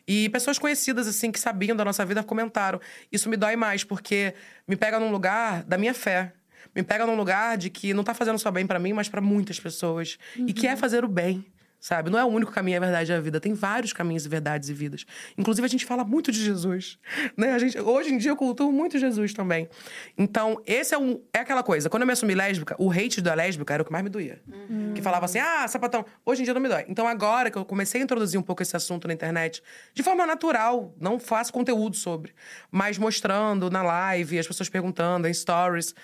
E 0.07 0.29
pessoas 0.29 0.57
conhecidas, 0.57 1.09
assim, 1.09 1.33
que 1.33 1.41
sabiam 1.41 1.77
da 1.77 1.85
nossa 1.85 2.05
vida, 2.07 2.23
comentaram. 2.23 2.81
Isso 3.11 3.29
me 3.29 3.37
dói 3.37 3.57
mais, 3.57 3.83
porque 3.83 4.35
me 4.69 4.77
pega 4.77 5.01
num 5.01 5.11
lugar 5.11 5.65
da 5.65 5.77
minha 5.77 5.95
fé 5.95 6.33
me 6.75 6.83
pega 6.83 7.07
num 7.07 7.17
lugar 7.17 7.57
de 7.57 7.71
que 7.71 7.93
não 7.93 8.05
tá 8.05 8.15
fazendo 8.15 8.39
só 8.39 8.51
bem 8.51 8.67
para 8.67 8.79
mim, 8.79 8.93
mas 8.93 9.09
para 9.09 9.21
muitas 9.21 9.59
pessoas. 9.59 10.19
Uhum. 10.37 10.47
E 10.49 10.53
quer 10.53 10.75
é 10.75 10.77
fazer 10.77 11.05
o 11.05 11.09
bem 11.09 11.45
sabe? 11.85 12.09
Não 12.09 12.19
é 12.19 12.25
o 12.25 12.29
único 12.29 12.51
caminho, 12.51 12.77
é 12.77 12.79
a 12.79 12.81
verdade 12.81 13.13
é 13.13 13.17
a 13.17 13.21
vida. 13.21 13.39
Tem 13.39 13.53
vários 13.53 13.93
caminhos 13.93 14.25
e 14.25 14.29
verdades 14.29 14.71
e 14.71 14.73
vidas. 14.73 15.05
Inclusive, 15.37 15.67
a 15.67 15.69
gente 15.69 15.85
fala 15.85 16.03
muito 16.03 16.33
de 16.33 16.43
Jesus, 16.43 16.99
né? 17.37 17.53
A 17.53 17.59
gente, 17.59 17.79
hoje 17.79 18.09
em 18.11 18.17
dia, 18.17 18.31
eu 18.31 18.37
cultuo 18.37 18.73
muito 18.73 18.99
Jesus 18.99 19.35
também. 19.35 19.69
Então, 20.17 20.59
esse 20.65 20.95
é, 20.95 20.99
um, 20.99 21.21
é 21.31 21.41
aquela 21.41 21.63
coisa. 21.63 21.91
Quando 21.91 22.01
eu 22.01 22.07
me 22.07 22.15
assumi 22.15 22.35
lésbica, 22.35 22.75
o 22.79 22.91
hate 22.91 23.21
da 23.21 23.35
lésbica 23.35 23.75
era 23.75 23.83
o 23.83 23.87
que 23.87 23.93
mais 23.93 24.03
me 24.03 24.09
doía. 24.09 24.41
Uhum. 24.49 24.95
Que 24.95 25.03
falava 25.03 25.27
assim, 25.27 25.39
ah, 25.39 25.69
sapatão. 25.69 26.07
Hoje 26.25 26.41
em 26.41 26.45
dia 26.45 26.55
não 26.55 26.61
me 26.63 26.71
dói. 26.71 26.87
Então, 26.89 27.07
agora 27.07 27.51
que 27.51 27.59
eu 27.59 27.67
comecei 27.67 28.01
a 28.01 28.05
introduzir 28.05 28.41
um 28.41 28.43
pouco 28.43 28.63
esse 28.63 28.75
assunto 28.75 29.07
na 29.07 29.13
internet, 29.13 29.63
de 29.93 30.03
forma 30.03 30.25
natural, 30.25 30.95
não 30.99 31.19
faço 31.19 31.53
conteúdo 31.53 31.97
sobre, 31.97 32.33
mas 32.71 32.97
mostrando 32.97 33.69
na 33.69 33.83
live, 33.83 34.39
as 34.39 34.47
pessoas 34.47 34.71
perguntando, 34.71 35.29
em 35.29 35.35
stories... 35.35 35.95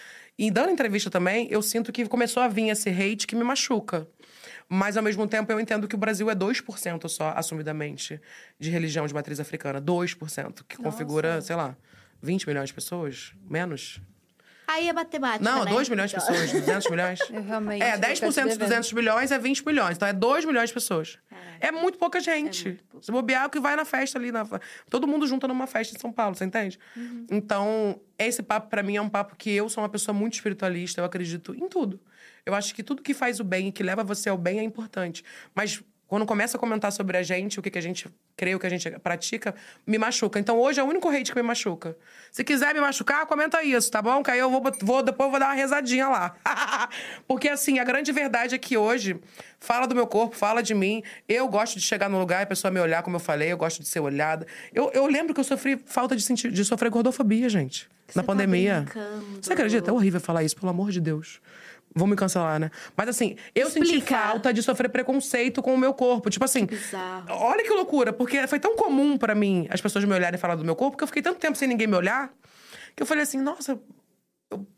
E 0.42 0.50
dando 0.50 0.70
entrevista 0.70 1.10
também, 1.10 1.46
eu 1.50 1.60
sinto 1.60 1.92
que 1.92 2.08
começou 2.08 2.42
a 2.42 2.48
vir 2.48 2.70
esse 2.70 2.88
hate 2.88 3.26
que 3.26 3.36
me 3.36 3.44
machuca. 3.44 4.08
Mas, 4.66 4.96
ao 4.96 5.02
mesmo 5.02 5.26
tempo, 5.28 5.52
eu 5.52 5.60
entendo 5.60 5.86
que 5.86 5.94
o 5.94 5.98
Brasil 5.98 6.30
é 6.30 6.34
2% 6.34 7.08
só, 7.10 7.34
assumidamente, 7.36 8.18
de 8.58 8.70
religião 8.70 9.06
de 9.06 9.12
matriz 9.12 9.38
africana. 9.38 9.82
2%, 9.82 10.64
que 10.66 10.78
Nossa. 10.78 10.82
configura, 10.82 11.42
sei 11.42 11.56
lá, 11.56 11.76
20 12.22 12.46
milhões 12.46 12.70
de 12.70 12.74
pessoas? 12.74 13.34
Menos? 13.50 14.00
Aí 14.70 14.88
é 14.88 14.92
matemática, 14.92 15.44
Não, 15.44 15.64
né? 15.64 15.70
2 15.72 15.88
milhões 15.88 16.10
de 16.10 16.16
pessoas, 16.16 16.52
200 16.52 16.86
milhões. 16.90 17.18
Eu 17.28 17.42
realmente. 17.42 17.82
É, 17.82 17.98
10% 17.98 18.44
dos 18.46 18.56
200 18.56 18.92
milhões 18.92 19.32
é 19.32 19.38
20 19.38 19.66
milhões. 19.66 19.96
Então 19.96 20.06
é 20.06 20.12
2 20.12 20.44
milhões 20.44 20.70
de 20.70 20.74
pessoas. 20.74 21.18
É, 21.60 21.68
é 21.68 21.72
muito 21.72 21.98
pouca 21.98 22.20
gente. 22.20 22.62
É 22.62 22.68
muito 22.70 22.84
pouco. 22.84 23.04
Se 23.04 23.10
bobear, 23.10 23.42
é 23.42 23.46
o 23.46 23.50
que 23.50 23.58
vai 23.58 23.74
na 23.74 23.84
festa 23.84 24.16
ali. 24.16 24.30
Na... 24.30 24.46
Todo 24.88 25.08
mundo 25.08 25.26
junta 25.26 25.48
numa 25.48 25.66
festa 25.66 25.96
em 25.96 25.98
São 25.98 26.12
Paulo, 26.12 26.36
você 26.36 26.44
entende? 26.44 26.78
Uhum. 26.96 27.26
Então, 27.32 28.00
esse 28.16 28.44
papo 28.44 28.68
para 28.68 28.80
mim 28.82 28.96
é 28.96 29.02
um 29.02 29.08
papo 29.08 29.34
que 29.34 29.50
eu 29.50 29.68
sou 29.68 29.82
uma 29.82 29.88
pessoa 29.88 30.16
muito 30.16 30.34
espiritualista. 30.34 31.00
Eu 31.00 31.04
acredito 31.04 31.52
em 31.52 31.68
tudo. 31.68 32.00
Eu 32.46 32.54
acho 32.54 32.72
que 32.72 32.82
tudo 32.84 33.02
que 33.02 33.12
faz 33.12 33.40
o 33.40 33.44
bem 33.44 33.68
e 33.68 33.72
que 33.72 33.82
leva 33.82 34.04
você 34.04 34.28
ao 34.28 34.38
bem 34.38 34.60
é 34.60 34.62
importante. 34.62 35.24
Mas 35.52 35.82
quando 36.10 36.26
começa 36.26 36.56
a 36.56 36.60
comentar 36.60 36.90
sobre 36.90 37.16
a 37.16 37.22
gente, 37.22 37.60
o 37.60 37.62
que, 37.62 37.70
que 37.70 37.78
a 37.78 37.80
gente 37.80 38.10
crê, 38.36 38.52
o 38.52 38.58
que 38.58 38.66
a 38.66 38.68
gente 38.68 38.90
pratica, 38.98 39.54
me 39.86 39.96
machuca. 39.96 40.40
Então 40.40 40.58
hoje 40.58 40.80
é 40.80 40.82
o 40.82 40.86
único 40.86 41.08
hate 41.08 41.30
que 41.30 41.40
me 41.40 41.46
machuca. 41.46 41.96
Se 42.32 42.42
quiser 42.42 42.74
me 42.74 42.80
machucar, 42.80 43.24
comenta 43.26 43.62
isso, 43.62 43.88
tá 43.92 44.02
bom? 44.02 44.20
Que 44.20 44.32
aí 44.32 44.40
eu 44.40 44.50
vou, 44.50 44.60
vou 44.82 45.04
depois 45.04 45.28
eu 45.28 45.30
vou 45.30 45.38
dar 45.38 45.46
uma 45.46 45.54
rezadinha 45.54 46.08
lá. 46.08 46.34
Porque 47.28 47.48
assim, 47.48 47.78
a 47.78 47.84
grande 47.84 48.10
verdade 48.10 48.56
é 48.56 48.58
que 48.58 48.76
hoje 48.76 49.20
fala 49.60 49.86
do 49.86 49.94
meu 49.94 50.04
corpo, 50.04 50.34
fala 50.34 50.64
de 50.64 50.74
mim. 50.74 51.00
Eu 51.28 51.46
gosto 51.46 51.78
de 51.78 51.84
chegar 51.84 52.10
no 52.10 52.18
lugar 52.18 52.40
e 52.40 52.42
a 52.42 52.46
pessoa 52.46 52.72
me 52.72 52.80
olhar, 52.80 53.04
como 53.04 53.14
eu 53.14 53.20
falei, 53.20 53.52
eu 53.52 53.56
gosto 53.56 53.80
de 53.80 53.86
ser 53.86 54.00
olhada. 54.00 54.44
Eu, 54.74 54.90
eu 54.92 55.06
lembro 55.06 55.32
que 55.32 55.38
eu 55.38 55.44
sofri 55.44 55.80
falta 55.86 56.16
de, 56.16 56.22
sentir, 56.22 56.50
de 56.50 56.64
sofrer 56.64 56.90
gordofobia, 56.90 57.48
gente. 57.48 57.88
Você 58.08 58.18
na 58.18 58.24
tá 58.24 58.26
pandemia. 58.26 58.84
Você 59.40 59.52
acredita? 59.52 59.90
É 59.90 59.92
horrível 59.92 60.20
falar 60.20 60.42
isso, 60.42 60.56
pelo 60.56 60.70
amor 60.70 60.90
de 60.90 61.00
Deus. 61.00 61.40
Vão 61.94 62.06
me 62.06 62.14
cancelar, 62.14 62.60
né? 62.60 62.70
Mas 62.96 63.08
assim, 63.08 63.36
eu 63.54 63.66
Explica. 63.66 63.86
senti 63.86 64.00
falta 64.06 64.52
de 64.52 64.62
sofrer 64.62 64.88
preconceito 64.88 65.60
com 65.60 65.74
o 65.74 65.78
meu 65.78 65.92
corpo. 65.92 66.30
Tipo 66.30 66.44
assim, 66.44 66.66
que 66.66 66.76
olha 67.28 67.64
que 67.64 67.70
loucura, 67.70 68.12
porque 68.12 68.46
foi 68.46 68.60
tão 68.60 68.76
comum 68.76 69.18
para 69.18 69.34
mim 69.34 69.66
as 69.70 69.80
pessoas 69.80 70.04
me 70.04 70.14
olharem 70.14 70.36
e 70.36 70.40
falar 70.40 70.54
do 70.54 70.64
meu 70.64 70.76
corpo, 70.76 70.96
que 70.96 71.02
eu 71.02 71.08
fiquei 71.08 71.22
tanto 71.22 71.38
tempo 71.38 71.58
sem 71.58 71.66
ninguém 71.66 71.88
me 71.88 71.96
olhar, 71.96 72.32
que 72.94 73.02
eu 73.02 73.06
falei 73.06 73.24
assim, 73.24 73.38
nossa, 73.38 73.76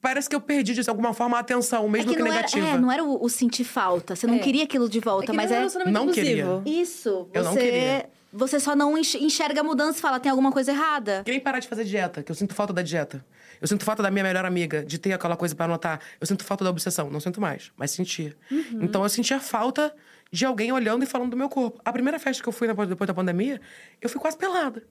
parece 0.00 0.28
que 0.28 0.36
eu 0.36 0.40
perdi 0.40 0.74
de 0.74 0.88
alguma 0.88 1.12
forma 1.12 1.36
a 1.36 1.40
atenção, 1.40 1.88
mesmo 1.88 2.10
é 2.10 2.14
que, 2.14 2.22
que 2.22 2.28
negativa. 2.28 2.66
Era, 2.66 2.76
é, 2.76 2.80
não 2.80 2.90
era 2.90 3.04
o, 3.04 3.24
o, 3.24 3.28
sentir 3.28 3.64
falta. 3.64 4.16
Você 4.16 4.26
não 4.26 4.36
é. 4.36 4.38
queria 4.38 4.64
aquilo 4.64 4.88
de 4.88 5.00
volta, 5.00 5.32
é 5.32 5.34
mas 5.34 5.50
é. 5.50 5.66
Não 5.90 6.10
queria. 6.10 6.62
Isso. 6.64 7.28
Você... 7.32 7.38
Eu 7.38 7.44
não 7.44 7.54
queria. 7.54 8.10
Você 8.34 8.58
só 8.58 8.74
não 8.74 8.96
enxerga 8.96 9.60
a 9.60 9.64
mudança 9.64 9.98
e 9.98 10.00
fala, 10.00 10.18
tem 10.18 10.30
alguma 10.30 10.50
coisa 10.50 10.72
errada. 10.72 11.22
Quem 11.22 11.38
parar 11.38 11.58
de 11.58 11.68
fazer 11.68 11.84
dieta, 11.84 12.22
que 12.22 12.32
eu 12.32 12.34
sinto 12.34 12.54
falta 12.54 12.72
da 12.72 12.80
dieta. 12.80 13.22
Eu 13.62 13.68
sinto 13.68 13.84
falta 13.84 14.02
da 14.02 14.10
minha 14.10 14.24
melhor 14.24 14.44
amiga, 14.44 14.84
de 14.84 14.98
ter 14.98 15.12
aquela 15.12 15.36
coisa 15.36 15.54
para 15.54 15.66
anotar. 15.66 16.00
Eu 16.20 16.26
sinto 16.26 16.44
falta 16.44 16.64
da 16.64 16.70
obsessão. 16.70 17.08
Não 17.08 17.20
sinto 17.20 17.40
mais, 17.40 17.70
mas 17.76 17.92
sentia. 17.92 18.36
Uhum. 18.50 18.80
Então 18.82 19.04
eu 19.04 19.08
sentia 19.08 19.38
falta 19.38 19.94
de 20.32 20.44
alguém 20.44 20.72
olhando 20.72 21.04
e 21.04 21.06
falando 21.06 21.30
do 21.30 21.36
meu 21.36 21.48
corpo. 21.48 21.80
A 21.84 21.92
primeira 21.92 22.18
festa 22.18 22.42
que 22.42 22.48
eu 22.48 22.52
fui 22.52 22.66
depois 22.66 23.06
da 23.06 23.14
pandemia, 23.14 23.60
eu 24.00 24.08
fui 24.10 24.20
quase 24.20 24.36
pelada. 24.36 24.82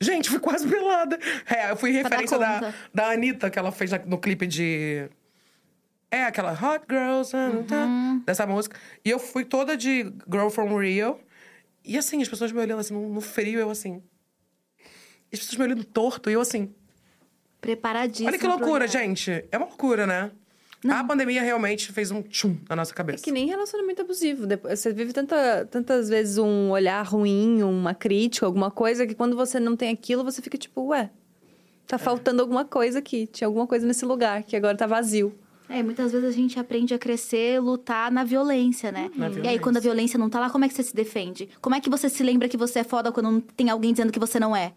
Gente, 0.00 0.30
fui 0.30 0.38
quase 0.38 0.66
pelada. 0.70 1.18
É, 1.44 1.70
eu 1.70 1.76
fui 1.76 1.90
referência 1.90 2.38
da, 2.38 2.72
da 2.94 3.10
Anitta, 3.10 3.50
que 3.50 3.58
ela 3.58 3.70
fez 3.70 3.90
no 4.06 4.16
clipe 4.16 4.46
de. 4.46 5.10
É, 6.10 6.24
aquela 6.24 6.52
Hot 6.52 6.86
Girls, 6.88 7.36
uhum. 7.36 8.22
dessa 8.24 8.46
música. 8.46 8.74
E 9.04 9.10
eu 9.10 9.18
fui 9.18 9.44
toda 9.44 9.76
de 9.76 10.10
Girl 10.32 10.48
from 10.48 10.74
Rio. 10.78 11.20
E 11.84 11.98
assim, 11.98 12.22
as 12.22 12.28
pessoas 12.28 12.52
me 12.52 12.58
olhando 12.58 12.80
assim, 12.80 12.94
no, 12.94 13.06
no 13.12 13.20
frio, 13.20 13.60
eu 13.60 13.70
assim. 13.70 14.02
As 15.30 15.40
pessoas 15.40 15.58
me 15.58 15.64
olhando 15.64 15.84
torto, 15.84 16.30
e 16.30 16.32
eu 16.32 16.40
assim. 16.40 16.74
Preparadíssimo. 17.60 18.28
Olha 18.28 18.38
que 18.38 18.46
loucura, 18.46 18.86
gente. 18.86 19.44
É 19.50 19.56
uma 19.56 19.66
loucura, 19.66 20.06
né? 20.06 20.30
Não. 20.84 20.96
A 20.96 21.04
pandemia 21.04 21.42
realmente 21.42 21.92
fez 21.92 22.10
um 22.10 22.22
tchum 22.22 22.56
na 22.68 22.76
nossa 22.76 22.94
cabeça. 22.94 23.22
É 23.22 23.24
que 23.24 23.32
nem 23.32 23.48
relacionamento 23.48 24.02
abusivo. 24.02 24.46
Você 24.68 24.92
vive 24.92 25.12
tanta, 25.12 25.66
tantas 25.68 26.08
vezes 26.08 26.38
um 26.38 26.70
olhar 26.70 27.02
ruim, 27.02 27.62
uma 27.62 27.94
crítica, 27.94 28.46
alguma 28.46 28.70
coisa, 28.70 29.06
que 29.06 29.14
quando 29.14 29.34
você 29.34 29.58
não 29.58 29.76
tem 29.76 29.90
aquilo, 29.90 30.22
você 30.22 30.40
fica 30.40 30.56
tipo, 30.56 30.82
ué, 30.88 31.10
tá 31.86 31.96
é. 31.96 31.98
faltando 31.98 32.42
alguma 32.42 32.64
coisa 32.64 33.00
aqui. 33.00 33.26
Tinha 33.26 33.48
alguma 33.48 33.66
coisa 33.66 33.84
nesse 33.86 34.06
lugar 34.06 34.44
que 34.44 34.54
agora 34.54 34.76
tá 34.76 34.86
vazio. 34.86 35.34
É, 35.68 35.82
muitas 35.82 36.12
vezes 36.12 36.26
a 36.26 36.32
gente 36.32 36.58
aprende 36.58 36.94
a 36.94 36.98
crescer, 36.98 37.60
lutar 37.60 38.10
na 38.10 38.24
violência, 38.24 38.90
né? 38.90 39.10
Na 39.14 39.28
violência. 39.28 39.50
E 39.50 39.52
aí, 39.52 39.58
quando 39.58 39.76
a 39.76 39.80
violência 39.80 40.18
não 40.18 40.30
tá 40.30 40.40
lá, 40.40 40.48
como 40.48 40.64
é 40.64 40.68
que 40.68 40.74
você 40.74 40.82
se 40.82 40.94
defende? 40.94 41.48
Como 41.60 41.74
é 41.74 41.80
que 41.80 41.90
você 41.90 42.08
se 42.08 42.22
lembra 42.22 42.48
que 42.48 42.56
você 42.56 42.78
é 42.78 42.84
foda 42.84 43.12
quando 43.12 43.42
tem 43.54 43.68
alguém 43.68 43.92
dizendo 43.92 44.10
que 44.10 44.18
você 44.18 44.40
não 44.40 44.56
é? 44.56 44.72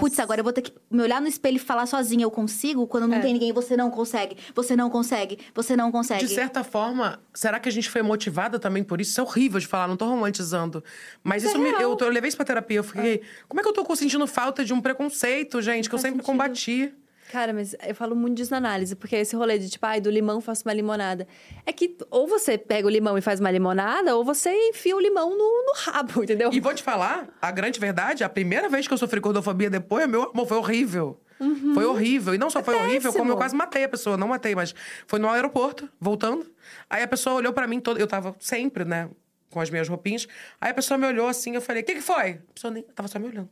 Putz, 0.00 0.18
agora 0.18 0.40
eu 0.40 0.44
vou 0.44 0.52
ter 0.52 0.62
que 0.62 0.72
me 0.90 1.02
olhar 1.02 1.20
no 1.20 1.28
espelho 1.28 1.56
e 1.56 1.58
falar 1.58 1.86
sozinha, 1.86 2.24
eu 2.24 2.30
consigo? 2.30 2.86
Quando 2.86 3.06
não 3.06 3.16
é. 3.16 3.20
tem 3.20 3.32
ninguém, 3.32 3.52
você 3.52 3.76
não 3.76 3.90
consegue, 3.90 4.36
você 4.54 4.74
não 4.74 4.88
consegue, 4.88 5.38
você 5.54 5.76
não 5.76 5.92
consegue. 5.92 6.26
De 6.26 6.34
certa 6.34 6.64
forma, 6.64 7.20
será 7.32 7.60
que 7.60 7.68
a 7.68 7.72
gente 7.72 7.90
foi 7.90 8.02
motivada 8.02 8.58
também 8.58 8.82
por 8.82 9.00
isso? 9.00 9.10
Isso 9.10 9.20
é 9.20 9.24
horrível 9.24 9.60
de 9.60 9.66
falar, 9.66 9.86
não 9.86 9.96
tô 9.96 10.06
romantizando. 10.06 10.82
Mas, 11.22 11.42
Mas 11.42 11.52
isso 11.52 11.56
é 11.56 11.58
me, 11.58 11.82
eu, 11.82 11.96
eu, 11.98 12.08
levei 12.08 12.28
isso 12.28 12.36
pra 12.36 12.46
terapia. 12.46 12.78
Eu 12.78 12.84
fiquei, 12.84 13.14
é. 13.16 13.20
como 13.48 13.60
é 13.60 13.62
que 13.62 13.68
eu 13.68 13.72
tô 13.72 13.96
sentindo 13.96 14.26
falta 14.26 14.64
de 14.64 14.72
um 14.72 14.80
preconceito, 14.80 15.60
gente, 15.60 15.88
que 15.88 15.94
eu 15.94 15.98
sempre 15.98 16.16
sentido. 16.16 16.26
combati? 16.26 16.94
Cara, 17.34 17.52
mas 17.52 17.74
eu 17.84 17.96
falo 17.96 18.14
muito 18.14 18.36
disso 18.36 18.52
na 18.52 18.58
análise, 18.58 18.94
porque 18.94 19.16
esse 19.16 19.34
rolê 19.34 19.58
de 19.58 19.68
tipo, 19.68 19.84
ai, 19.84 20.00
do 20.00 20.08
limão 20.08 20.40
faço 20.40 20.62
uma 20.64 20.72
limonada. 20.72 21.26
É 21.66 21.72
que 21.72 21.96
ou 22.08 22.28
você 22.28 22.56
pega 22.56 22.86
o 22.86 22.90
limão 22.90 23.18
e 23.18 23.20
faz 23.20 23.40
uma 23.40 23.50
limonada, 23.50 24.14
ou 24.14 24.24
você 24.24 24.52
enfia 24.68 24.94
o 24.94 25.00
limão 25.00 25.30
no, 25.30 25.64
no 25.66 25.72
rabo, 25.74 26.22
entendeu? 26.22 26.52
E 26.52 26.60
vou 26.60 26.72
te 26.72 26.80
falar, 26.80 27.26
a 27.42 27.50
grande 27.50 27.80
verdade, 27.80 28.22
a 28.22 28.28
primeira 28.28 28.68
vez 28.68 28.86
que 28.86 28.94
eu 28.94 28.98
sofri 28.98 29.18
gordofobia 29.18 29.68
depois, 29.68 30.08
meu 30.08 30.30
amor, 30.30 30.46
foi 30.46 30.56
horrível. 30.58 31.20
Uhum. 31.40 31.74
Foi 31.74 31.84
horrível. 31.84 32.36
E 32.36 32.38
não 32.38 32.48
só 32.48 32.60
é 32.60 32.62
foi 32.62 32.76
horrível, 32.76 33.12
como 33.12 33.32
eu 33.32 33.36
quase 33.36 33.56
matei 33.56 33.82
a 33.82 33.88
pessoa. 33.88 34.16
Não 34.16 34.28
matei, 34.28 34.54
mas 34.54 34.72
foi 35.08 35.18
no 35.18 35.28
aeroporto, 35.28 35.90
voltando. 35.98 36.46
Aí 36.88 37.02
a 37.02 37.08
pessoa 37.08 37.34
olhou 37.34 37.52
para 37.52 37.66
mim, 37.66 37.80
todo... 37.80 37.98
eu 37.98 38.06
tava 38.06 38.36
sempre, 38.38 38.84
né, 38.84 39.10
com 39.50 39.60
as 39.60 39.70
minhas 39.70 39.88
roupinhas. 39.88 40.28
Aí 40.60 40.70
a 40.70 40.74
pessoa 40.74 40.96
me 40.96 41.08
olhou 41.08 41.26
assim, 41.26 41.56
eu 41.56 41.60
falei, 41.60 41.82
o 41.82 41.84
que 41.84 41.96
que 41.96 42.00
foi? 42.00 42.30
A 42.48 42.52
pessoa 42.54 42.70
nem... 42.70 42.84
tava 42.84 43.08
só 43.08 43.18
me 43.18 43.26
olhando. 43.26 43.50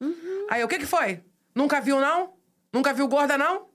Uhum. 0.00 0.46
Aí, 0.50 0.64
o 0.64 0.66
que 0.66 0.80
que 0.80 0.86
foi? 0.86 1.20
Nunca 1.54 1.80
viu, 1.80 2.00
não? 2.00 2.34
Nunca 2.74 2.92
viu 2.92 3.06
gorda, 3.06 3.38
não? 3.38 3.68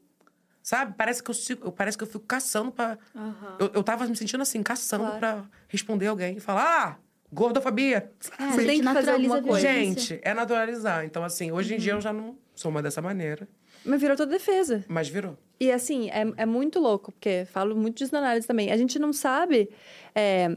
Sabe? 0.62 0.94
Parece 0.98 1.24
que 1.24 1.32
eu, 1.32 1.72
parece 1.72 1.98
que 1.98 2.04
eu 2.04 2.08
fico 2.08 2.26
caçando 2.26 2.70
pra. 2.70 2.98
Uhum. 3.16 3.34
Eu, 3.58 3.72
eu 3.76 3.84
tava 3.84 4.06
me 4.06 4.16
sentindo 4.16 4.42
assim, 4.42 4.62
caçando 4.62 5.06
claro. 5.06 5.20
pra 5.20 5.46
responder 5.70 6.08
alguém 6.08 6.36
e 6.36 6.40
falar: 6.42 6.64
ah, 6.64 6.98
gordofobia. 7.32 8.12
É, 8.38 8.48
você 8.48 8.66
tem 8.66 8.80
que 8.82 8.86
fazer 8.86 9.12
alguma 9.12 9.42
coisa. 9.42 9.62
Gente, 9.62 10.20
é 10.22 10.34
naturalizar. 10.34 11.06
Então, 11.06 11.24
assim, 11.24 11.50
hoje 11.50 11.72
uhum. 11.72 11.78
em 11.78 11.82
dia 11.82 11.94
eu 11.94 12.02
já 12.02 12.12
não 12.12 12.38
sou 12.54 12.70
uma 12.70 12.82
dessa 12.82 13.02
maneira. 13.02 13.48
Mas 13.86 14.02
virou 14.02 14.18
toda 14.18 14.32
defesa. 14.32 14.84
Mas 14.90 15.08
virou. 15.08 15.38
E 15.60 15.72
assim, 15.72 16.10
é, 16.10 16.26
é 16.36 16.46
muito 16.46 16.80
louco, 16.80 17.14
porque 17.14 17.48
falo 17.52 17.76
muito 17.76 17.98
disso 17.98 18.14
na 18.14 18.20
análise 18.20 18.46
também. 18.46 18.70
A 18.70 18.78
gente 18.78 19.00
não 19.00 19.14
sabe. 19.14 19.70
É, 20.14 20.56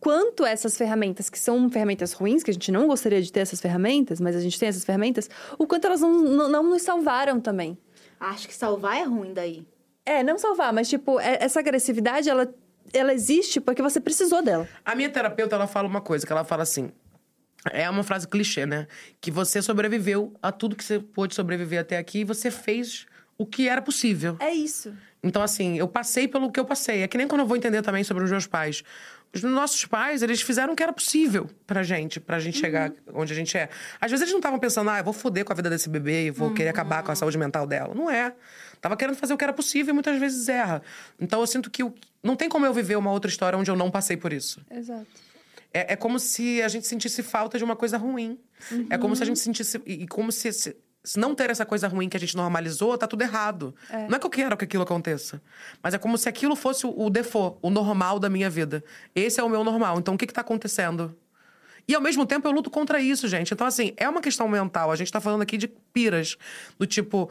quanto 0.00 0.44
essas 0.44 0.76
ferramentas, 0.76 1.30
que 1.30 1.38
são 1.38 1.70
ferramentas 1.70 2.12
ruins, 2.12 2.42
que 2.42 2.50
a 2.50 2.54
gente 2.54 2.70
não 2.70 2.86
gostaria 2.86 3.20
de 3.22 3.32
ter 3.32 3.40
essas 3.40 3.60
ferramentas, 3.60 4.20
mas 4.20 4.36
a 4.36 4.40
gente 4.40 4.58
tem 4.58 4.68
essas 4.68 4.84
ferramentas, 4.84 5.28
o 5.58 5.66
quanto 5.66 5.86
elas 5.86 6.00
não, 6.00 6.20
não, 6.20 6.48
não 6.48 6.62
nos 6.70 6.82
salvaram 6.82 7.40
também. 7.40 7.78
Acho 8.18 8.46
que 8.46 8.54
salvar 8.54 8.96
é 8.96 9.04
ruim 9.04 9.32
daí. 9.32 9.66
É, 10.04 10.22
não 10.22 10.38
salvar, 10.38 10.72
mas 10.72 10.88
tipo, 10.88 11.20
é, 11.20 11.38
essa 11.40 11.60
agressividade, 11.60 12.28
ela, 12.28 12.52
ela 12.92 13.12
existe 13.12 13.60
porque 13.60 13.82
você 13.82 14.00
precisou 14.00 14.42
dela. 14.42 14.68
A 14.84 14.94
minha 14.94 15.08
terapeuta, 15.08 15.54
ela 15.54 15.66
fala 15.66 15.88
uma 15.88 16.00
coisa, 16.00 16.26
que 16.26 16.32
ela 16.32 16.44
fala 16.44 16.62
assim, 16.62 16.90
é 17.70 17.88
uma 17.88 18.02
frase 18.02 18.26
clichê, 18.26 18.66
né? 18.66 18.88
Que 19.20 19.30
você 19.30 19.62
sobreviveu 19.62 20.32
a 20.42 20.50
tudo 20.50 20.74
que 20.74 20.84
você 20.84 20.98
pôde 20.98 21.34
sobreviver 21.34 21.80
até 21.80 21.98
aqui 21.98 22.20
e 22.20 22.24
você 22.24 22.50
fez 22.50 23.06
o 23.38 23.46
que 23.46 23.68
era 23.68 23.80
possível. 23.80 24.36
É 24.40 24.52
isso. 24.52 24.92
Então, 25.22 25.42
assim, 25.42 25.78
eu 25.78 25.86
passei 25.86 26.26
pelo 26.26 26.50
que 26.50 26.58
eu 26.58 26.64
passei. 26.64 27.02
É 27.02 27.08
que 27.08 27.16
nem 27.16 27.28
quando 27.28 27.42
eu 27.42 27.46
vou 27.46 27.56
entender 27.56 27.82
também 27.82 28.02
sobre 28.02 28.24
os 28.24 28.30
meus 28.30 28.46
pais. 28.46 28.82
Os 29.34 29.42
nossos 29.42 29.84
pais, 29.86 30.22
eles 30.22 30.42
fizeram 30.42 30.74
o 30.74 30.76
que 30.76 30.82
era 30.82 30.92
possível 30.92 31.48
pra 31.66 31.82
gente, 31.82 32.20
pra 32.20 32.38
gente 32.38 32.58
chegar 32.58 32.92
onde 33.14 33.32
a 33.32 33.36
gente 33.36 33.56
é. 33.56 33.70
Às 34.00 34.10
vezes 34.10 34.22
eles 34.22 34.32
não 34.32 34.40
estavam 34.40 34.58
pensando, 34.58 34.90
ah, 34.90 34.98
eu 34.98 35.04
vou 35.04 35.12
foder 35.14 35.42
com 35.44 35.52
a 35.52 35.56
vida 35.56 35.70
desse 35.70 35.88
bebê 35.88 36.26
e 36.26 36.30
vou 36.30 36.52
querer 36.52 36.68
acabar 36.68 37.02
com 37.02 37.10
a 37.10 37.14
saúde 37.14 37.38
mental 37.38 37.66
dela. 37.66 37.94
Não 37.94 38.10
é. 38.10 38.34
Tava 38.80 38.94
querendo 38.96 39.16
fazer 39.16 39.32
o 39.32 39.38
que 39.38 39.44
era 39.44 39.52
possível 39.52 39.90
e 39.92 39.94
muitas 39.94 40.18
vezes 40.20 40.48
erra. 40.48 40.82
Então 41.18 41.40
eu 41.40 41.46
sinto 41.46 41.70
que 41.70 41.82
o- 41.82 41.94
não 42.22 42.36
tem 42.36 42.48
como 42.48 42.66
eu 42.66 42.74
viver 42.74 42.96
uma 42.96 43.10
outra 43.10 43.30
história 43.30 43.58
onde 43.58 43.70
eu 43.70 43.76
não 43.76 43.90
passei 43.90 44.16
por 44.18 44.32
isso. 44.34 44.60
Exato. 44.70 45.06
É, 45.72 45.94
é 45.94 45.96
como 45.96 46.18
se 46.18 46.60
a 46.60 46.68
gente 46.68 46.86
sentisse 46.86 47.22
falta 47.22 47.56
de 47.56 47.64
uma 47.64 47.74
coisa 47.74 47.96
ruim. 47.96 48.38
É 48.90 48.98
como 48.98 49.16
se 49.16 49.22
a 49.22 49.26
gente 49.26 49.38
sentisse. 49.38 49.80
E 49.86 50.06
como 50.06 50.30
se, 50.30 50.76
se, 51.04 51.18
não 51.18 51.34
ter 51.34 51.50
essa 51.50 51.66
coisa 51.66 51.88
ruim 51.88 52.08
que 52.08 52.16
a 52.16 52.20
gente 52.20 52.36
normalizou, 52.36 52.96
tá 52.96 53.06
tudo 53.06 53.22
errado. 53.22 53.74
Não 54.08 54.16
é 54.16 54.18
que 54.18 54.26
eu 54.26 54.30
quero 54.30 54.56
que 54.56 54.64
aquilo 54.64 54.82
aconteça. 54.82 55.42
Mas 55.82 55.94
é 55.94 55.98
como 55.98 56.16
se 56.16 56.28
aquilo 56.28 56.54
fosse 56.54 56.86
o, 56.86 56.94
o 56.96 57.10
default, 57.10 57.58
o 57.60 57.70
normal 57.70 58.18
da 58.18 58.28
minha 58.28 58.48
vida. 58.48 58.84
Esse 59.14 59.40
é 59.40 59.42
o 59.42 59.48
meu 59.48 59.64
normal. 59.64 59.98
Então 59.98 60.14
o 60.14 60.18
que, 60.18 60.26
que 60.26 60.32
tá 60.32 60.40
acontecendo? 60.40 61.16
E 61.86 61.94
ao 61.94 62.00
mesmo 62.00 62.24
tempo 62.24 62.46
eu 62.46 62.52
luto 62.52 62.70
contra 62.70 63.00
isso, 63.00 63.26
gente. 63.26 63.52
Então, 63.52 63.66
assim, 63.66 63.92
é 63.96 64.08
uma 64.08 64.20
questão 64.20 64.46
mental. 64.48 64.92
A 64.92 64.96
gente 64.96 65.10
tá 65.10 65.20
falando 65.20 65.42
aqui 65.42 65.56
de 65.58 65.66
piras. 65.66 66.36
Do 66.78 66.86
tipo. 66.86 67.28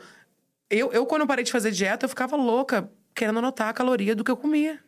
Eu, 0.70 0.92
eu 0.92 1.06
quando 1.06 1.22
eu 1.22 1.28
parei 1.28 1.44
de 1.44 1.52
fazer 1.52 1.72
dieta, 1.72 2.06
eu 2.06 2.10
ficava 2.10 2.36
louca, 2.36 2.90
querendo 3.16 3.40
anotar 3.40 3.70
a 3.70 3.74
caloria 3.74 4.16
do 4.16 4.24
que 4.24 4.32
eu 4.32 4.38
comia 4.38 4.80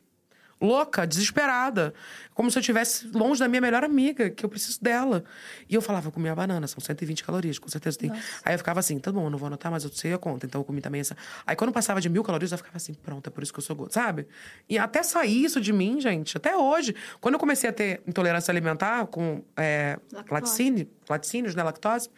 louca, 0.64 1.06
desesperada. 1.06 1.94
Como 2.34 2.50
se 2.50 2.58
eu 2.58 2.62
estivesse 2.62 3.08
longe 3.14 3.40
da 3.40 3.48
minha 3.48 3.62
melhor 3.62 3.84
amiga, 3.84 4.30
que 4.30 4.46
eu 4.46 4.50
preciso 4.50 4.82
dela. 4.82 5.24
E 5.70 5.76
eu 5.76 5.82
falava, 5.82 6.08
eu 6.08 6.12
comi 6.12 6.30
a 6.30 6.36
banana, 6.36 6.66
são 6.68 6.80
120 6.80 7.24
calorias, 7.24 7.60
com 7.60 7.68
certeza 7.68 7.98
tem. 7.98 8.12
Aí 8.44 8.54
eu 8.54 8.58
ficava 8.58 8.80
assim, 8.80 8.98
tá 8.98 9.12
bom, 9.12 9.26
eu 9.26 9.30
não 9.30 9.38
vou 9.38 9.48
anotar, 9.48 9.72
mas 9.72 9.84
eu 9.84 9.92
sei 9.92 10.14
a 10.14 10.18
conta, 10.18 10.46
então 10.46 10.62
eu 10.62 10.66
comi 10.66 10.82
também 10.82 11.02
essa. 11.02 11.16
Aí 11.46 11.56
quando 11.56 11.72
passava 11.72 12.00
de 12.00 12.10
mil 12.10 12.24
calorias, 12.24 12.52
eu 12.52 12.58
ficava 12.58 12.78
assim, 12.78 12.94
pronto, 12.94 13.28
é 13.28 13.30
por 13.30 13.44
isso 13.44 13.52
que 13.52 13.60
eu 13.60 13.64
sou 13.64 13.76
gorda, 13.76 13.94
sabe? 13.94 14.28
E 14.70 14.78
até 14.78 15.04
sair 15.04 15.44
isso 15.44 15.60
de 15.60 15.74
mim, 15.74 16.00
gente, 16.00 16.38
até 16.38 16.56
hoje. 16.56 16.96
Quando 17.20 17.36
eu 17.36 17.40
comecei 17.40 17.70
a 17.70 17.74
ter 17.74 18.02
intolerância 18.08 18.52
alimentar 18.52 19.06
com 19.08 19.44
é, 19.58 20.00
Lactose. 20.12 20.34
laticínio, 20.34 20.90
laticínios, 21.10 21.56
né, 21.56 21.64
lactose, 21.64 22.10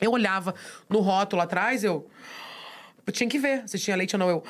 eu 0.00 0.12
olhava 0.12 0.54
no 0.88 1.00
rótulo 1.00 1.42
atrás, 1.42 1.84
eu. 1.84 2.08
Eu 3.06 3.12
tinha 3.12 3.28
que 3.28 3.38
ver 3.38 3.66
se 3.66 3.78
tinha 3.78 3.96
leite 3.96 4.14
ou 4.14 4.18
não. 4.18 4.28
Eu. 4.28 4.44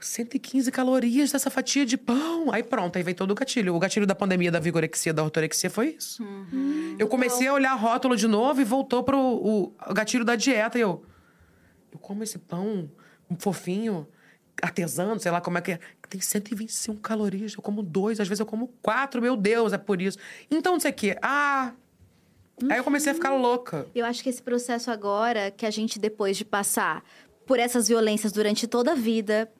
115 0.00 0.70
calorias 0.70 1.32
dessa 1.32 1.50
fatia 1.50 1.84
de 1.84 1.96
pão. 1.96 2.52
Aí 2.52 2.62
pronto, 2.62 2.96
aí 2.96 3.02
vem 3.02 3.14
todo 3.14 3.30
o 3.30 3.34
gatilho. 3.34 3.74
O 3.74 3.78
gatilho 3.78 4.06
da 4.06 4.14
pandemia, 4.14 4.50
da 4.50 4.58
vigorexia, 4.58 5.12
da 5.12 5.22
ortorexia 5.22 5.70
foi 5.70 5.96
isso. 5.98 6.22
eu 6.98 7.06
comecei 7.06 7.46
a 7.46 7.52
olhar 7.52 7.74
rótulo 7.74 8.16
de 8.16 8.26
novo 8.26 8.60
e 8.60 8.64
voltou 8.64 9.02
pro 9.02 9.18
o, 9.18 9.74
o 9.88 9.94
gatilho 9.94 10.24
da 10.24 10.36
dieta. 10.36 10.78
E 10.78 10.80
eu. 10.80 11.04
Eu 11.92 11.98
como 11.98 12.22
esse 12.22 12.38
pão 12.38 12.90
fofinho, 13.38 14.06
artesano, 14.62 15.18
sei 15.20 15.30
lá 15.30 15.40
como 15.40 15.58
é 15.58 15.60
que 15.60 15.72
é. 15.72 15.80
Tem 16.08 16.20
125 16.20 17.00
calorias. 17.00 17.54
Eu 17.54 17.62
como 17.62 17.82
dois, 17.82 18.20
às 18.20 18.28
vezes 18.28 18.40
eu 18.40 18.46
como 18.46 18.68
quatro. 18.82 19.20
Meu 19.22 19.36
Deus, 19.36 19.72
é 19.72 19.78
por 19.78 20.00
isso. 20.00 20.18
Então, 20.50 20.72
não 20.72 20.80
sei 20.80 20.90
o 20.90 20.94
quê. 20.94 21.16
Ah. 21.22 21.72
Aí 22.68 22.78
eu 22.78 22.84
comecei 22.84 23.12
a 23.12 23.14
ficar 23.14 23.34
louca. 23.34 23.86
Eu 23.94 24.04
acho 24.04 24.22
que 24.22 24.28
esse 24.28 24.42
processo 24.42 24.90
agora, 24.90 25.50
que 25.50 25.64
a 25.64 25.70
gente, 25.70 25.98
depois 25.98 26.36
de 26.36 26.44
passar 26.44 27.02
por 27.46 27.58
essas 27.58 27.88
violências 27.88 28.32
durante 28.32 28.66
toda 28.66 28.92
a 28.92 28.94
vida, 28.94 29.50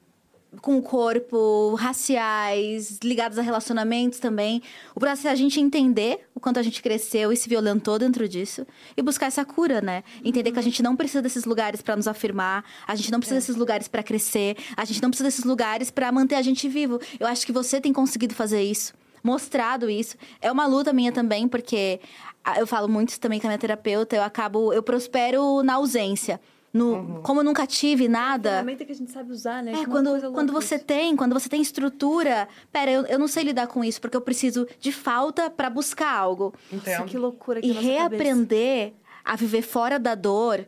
com 0.60 0.76
o 0.76 0.82
corpo, 0.82 1.74
raciais, 1.74 2.98
ligados 3.02 3.38
a 3.38 3.42
relacionamentos 3.42 4.18
também, 4.18 4.62
o 4.94 5.00
processo 5.00 5.28
é 5.28 5.30
a 5.30 5.34
gente 5.34 5.60
entender 5.60 6.26
o 6.34 6.40
quanto 6.40 6.58
a 6.58 6.62
gente 6.62 6.82
cresceu 6.82 7.32
e 7.32 7.36
se 7.36 7.48
violentou 7.48 7.98
dentro 7.98 8.28
disso 8.28 8.66
e 8.96 9.02
buscar 9.02 9.26
essa 9.26 9.44
cura, 9.44 9.80
né? 9.80 10.02
Entender 10.24 10.50
que 10.52 10.58
a 10.58 10.62
gente 10.62 10.82
não 10.82 10.96
precisa 10.96 11.22
desses 11.22 11.44
lugares 11.44 11.80
pra 11.80 11.96
nos 11.96 12.08
afirmar, 12.08 12.64
a 12.86 12.94
gente 12.94 13.12
não 13.12 13.20
precisa 13.20 13.38
desses 13.38 13.56
lugares 13.56 13.86
pra 13.88 14.02
crescer, 14.02 14.56
a 14.76 14.84
gente 14.84 15.00
não 15.02 15.10
precisa 15.10 15.28
desses 15.28 15.44
lugares 15.44 15.90
pra 15.90 16.10
manter 16.10 16.34
a 16.34 16.42
gente 16.42 16.68
vivo. 16.68 17.00
Eu 17.18 17.26
acho 17.26 17.46
que 17.46 17.52
você 17.52 17.80
tem 17.80 17.92
conseguido 17.92 18.34
fazer 18.34 18.62
isso 18.62 18.92
mostrado 19.22 19.90
isso. 19.90 20.16
É 20.40 20.50
uma 20.50 20.66
luta 20.66 20.94
minha 20.94 21.12
também, 21.12 21.46
porque 21.46 22.00
ah, 22.42 22.58
eu 22.58 22.66
falo 22.66 22.88
muito 22.88 23.20
também 23.20 23.38
com 23.38 23.46
a 23.46 23.50
minha 23.50 23.58
terapeuta, 23.58 24.16
eu 24.16 24.22
acabo, 24.22 24.72
eu 24.72 24.82
prospero 24.82 25.62
na 25.62 25.74
ausência. 25.74 26.40
No, 26.72 27.20
Como 27.22 27.40
eu 27.40 27.44
nunca 27.44 27.66
tive 27.66 28.06
nada. 28.08 28.50
ferramenta 28.50 28.84
que 28.84 28.92
a 28.92 28.94
gente 28.94 29.10
sabe 29.10 29.32
usar, 29.32 29.62
né? 29.62 29.72
É, 29.72 29.86
quando, 29.86 30.32
quando 30.32 30.52
você 30.52 30.76
isso. 30.76 30.84
tem, 30.84 31.16
quando 31.16 31.32
você 31.32 31.48
tem 31.48 31.60
estrutura. 31.60 32.46
Pera, 32.70 32.90
eu, 32.90 33.06
eu 33.06 33.18
não 33.18 33.26
sei 33.26 33.42
lidar 33.42 33.66
com 33.66 33.82
isso, 33.82 34.00
porque 34.00 34.16
eu 34.16 34.20
preciso 34.20 34.66
de 34.78 34.92
falta 34.92 35.50
pra 35.50 35.68
buscar 35.68 36.12
algo. 36.12 36.54
Entendo. 36.72 36.98
Nossa, 36.98 37.08
que 37.10 37.18
loucura 37.18 37.60
que 37.60 37.66
E 37.66 37.70
é 37.70 37.74
nossa 37.74 37.86
cabeça. 37.86 38.08
reaprender 38.22 38.92
a 39.24 39.34
viver 39.36 39.62
fora 39.62 39.98
da 39.98 40.14
dor 40.14 40.64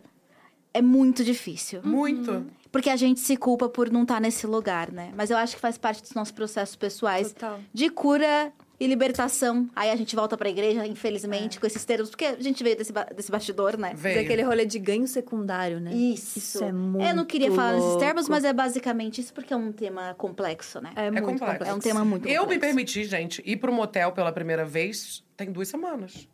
é 0.74 0.82
muito 0.82 1.22
difícil. 1.22 1.80
Muito. 1.84 2.46
Porque 2.72 2.88
a 2.90 2.96
gente 2.96 3.20
se 3.20 3.36
culpa 3.36 3.68
por 3.68 3.90
não 3.90 4.02
estar 4.02 4.20
nesse 4.20 4.46
lugar, 4.46 4.90
né? 4.90 5.12
Mas 5.14 5.30
eu 5.30 5.36
acho 5.36 5.54
que 5.54 5.60
faz 5.60 5.76
parte 5.78 6.00
dos 6.02 6.14
nossos 6.14 6.32
processos 6.32 6.74
pessoais 6.74 7.32
Total. 7.32 7.60
de 7.72 7.90
cura 7.90 8.50
e 8.81 8.86
libertação. 8.86 9.69
Aí 9.77 9.90
a 9.90 9.97
gente 9.97 10.16
volta 10.16 10.36
pra 10.36 10.49
igreja, 10.49 10.85
infelizmente, 10.86 11.61
com 11.61 11.66
esses 11.66 11.85
termos, 11.85 12.11
porque 12.11 12.24
a 12.24 12.40
gente 12.40 12.65
veio 12.65 12.77
desse, 12.77 12.93
ba- 12.93 13.05
desse 13.15 13.31
bastidor, 13.31 13.77
né? 13.77 13.93
Veio. 13.94 14.20
Daquele 14.23 14.43
rolê 14.43 14.66
de 14.66 14.78
ganho 14.78 15.07
secundário, 15.07 15.78
né? 15.78 15.93
Isso. 15.94 16.39
Isso 16.39 16.65
é 16.65 16.73
muito 16.73 17.05
Eu 17.07 17.15
não 17.15 17.24
queria 17.24 17.53
falar 17.53 17.74
nesses 17.74 17.97
termos, 17.97 18.23
louco. 18.23 18.31
mas 18.32 18.44
é 18.44 18.53
basicamente 18.53 19.20
isso, 19.20 19.32
porque 19.32 19.53
é 19.53 19.57
um 19.57 19.70
tema 19.70 20.15
complexo, 20.19 20.81
né? 20.81 20.90
É, 20.97 21.07
É 21.07 21.11
muito 21.11 21.24
complexo. 21.24 21.53
complexo. 21.59 21.73
É 21.73 21.74
um 21.74 21.78
tema 21.78 22.05
muito 22.05 22.28
Eu 22.28 22.47
me 22.47 22.59
permiti, 22.59 23.05
gente, 23.05 23.40
ir 23.47 23.57
pro 23.59 23.73
motel 23.73 24.11
pela 24.12 24.32
primeira 24.32 24.65
vez 24.65 25.23
tem 25.36 25.51
duas 25.53 25.69
semanas. 25.69 26.27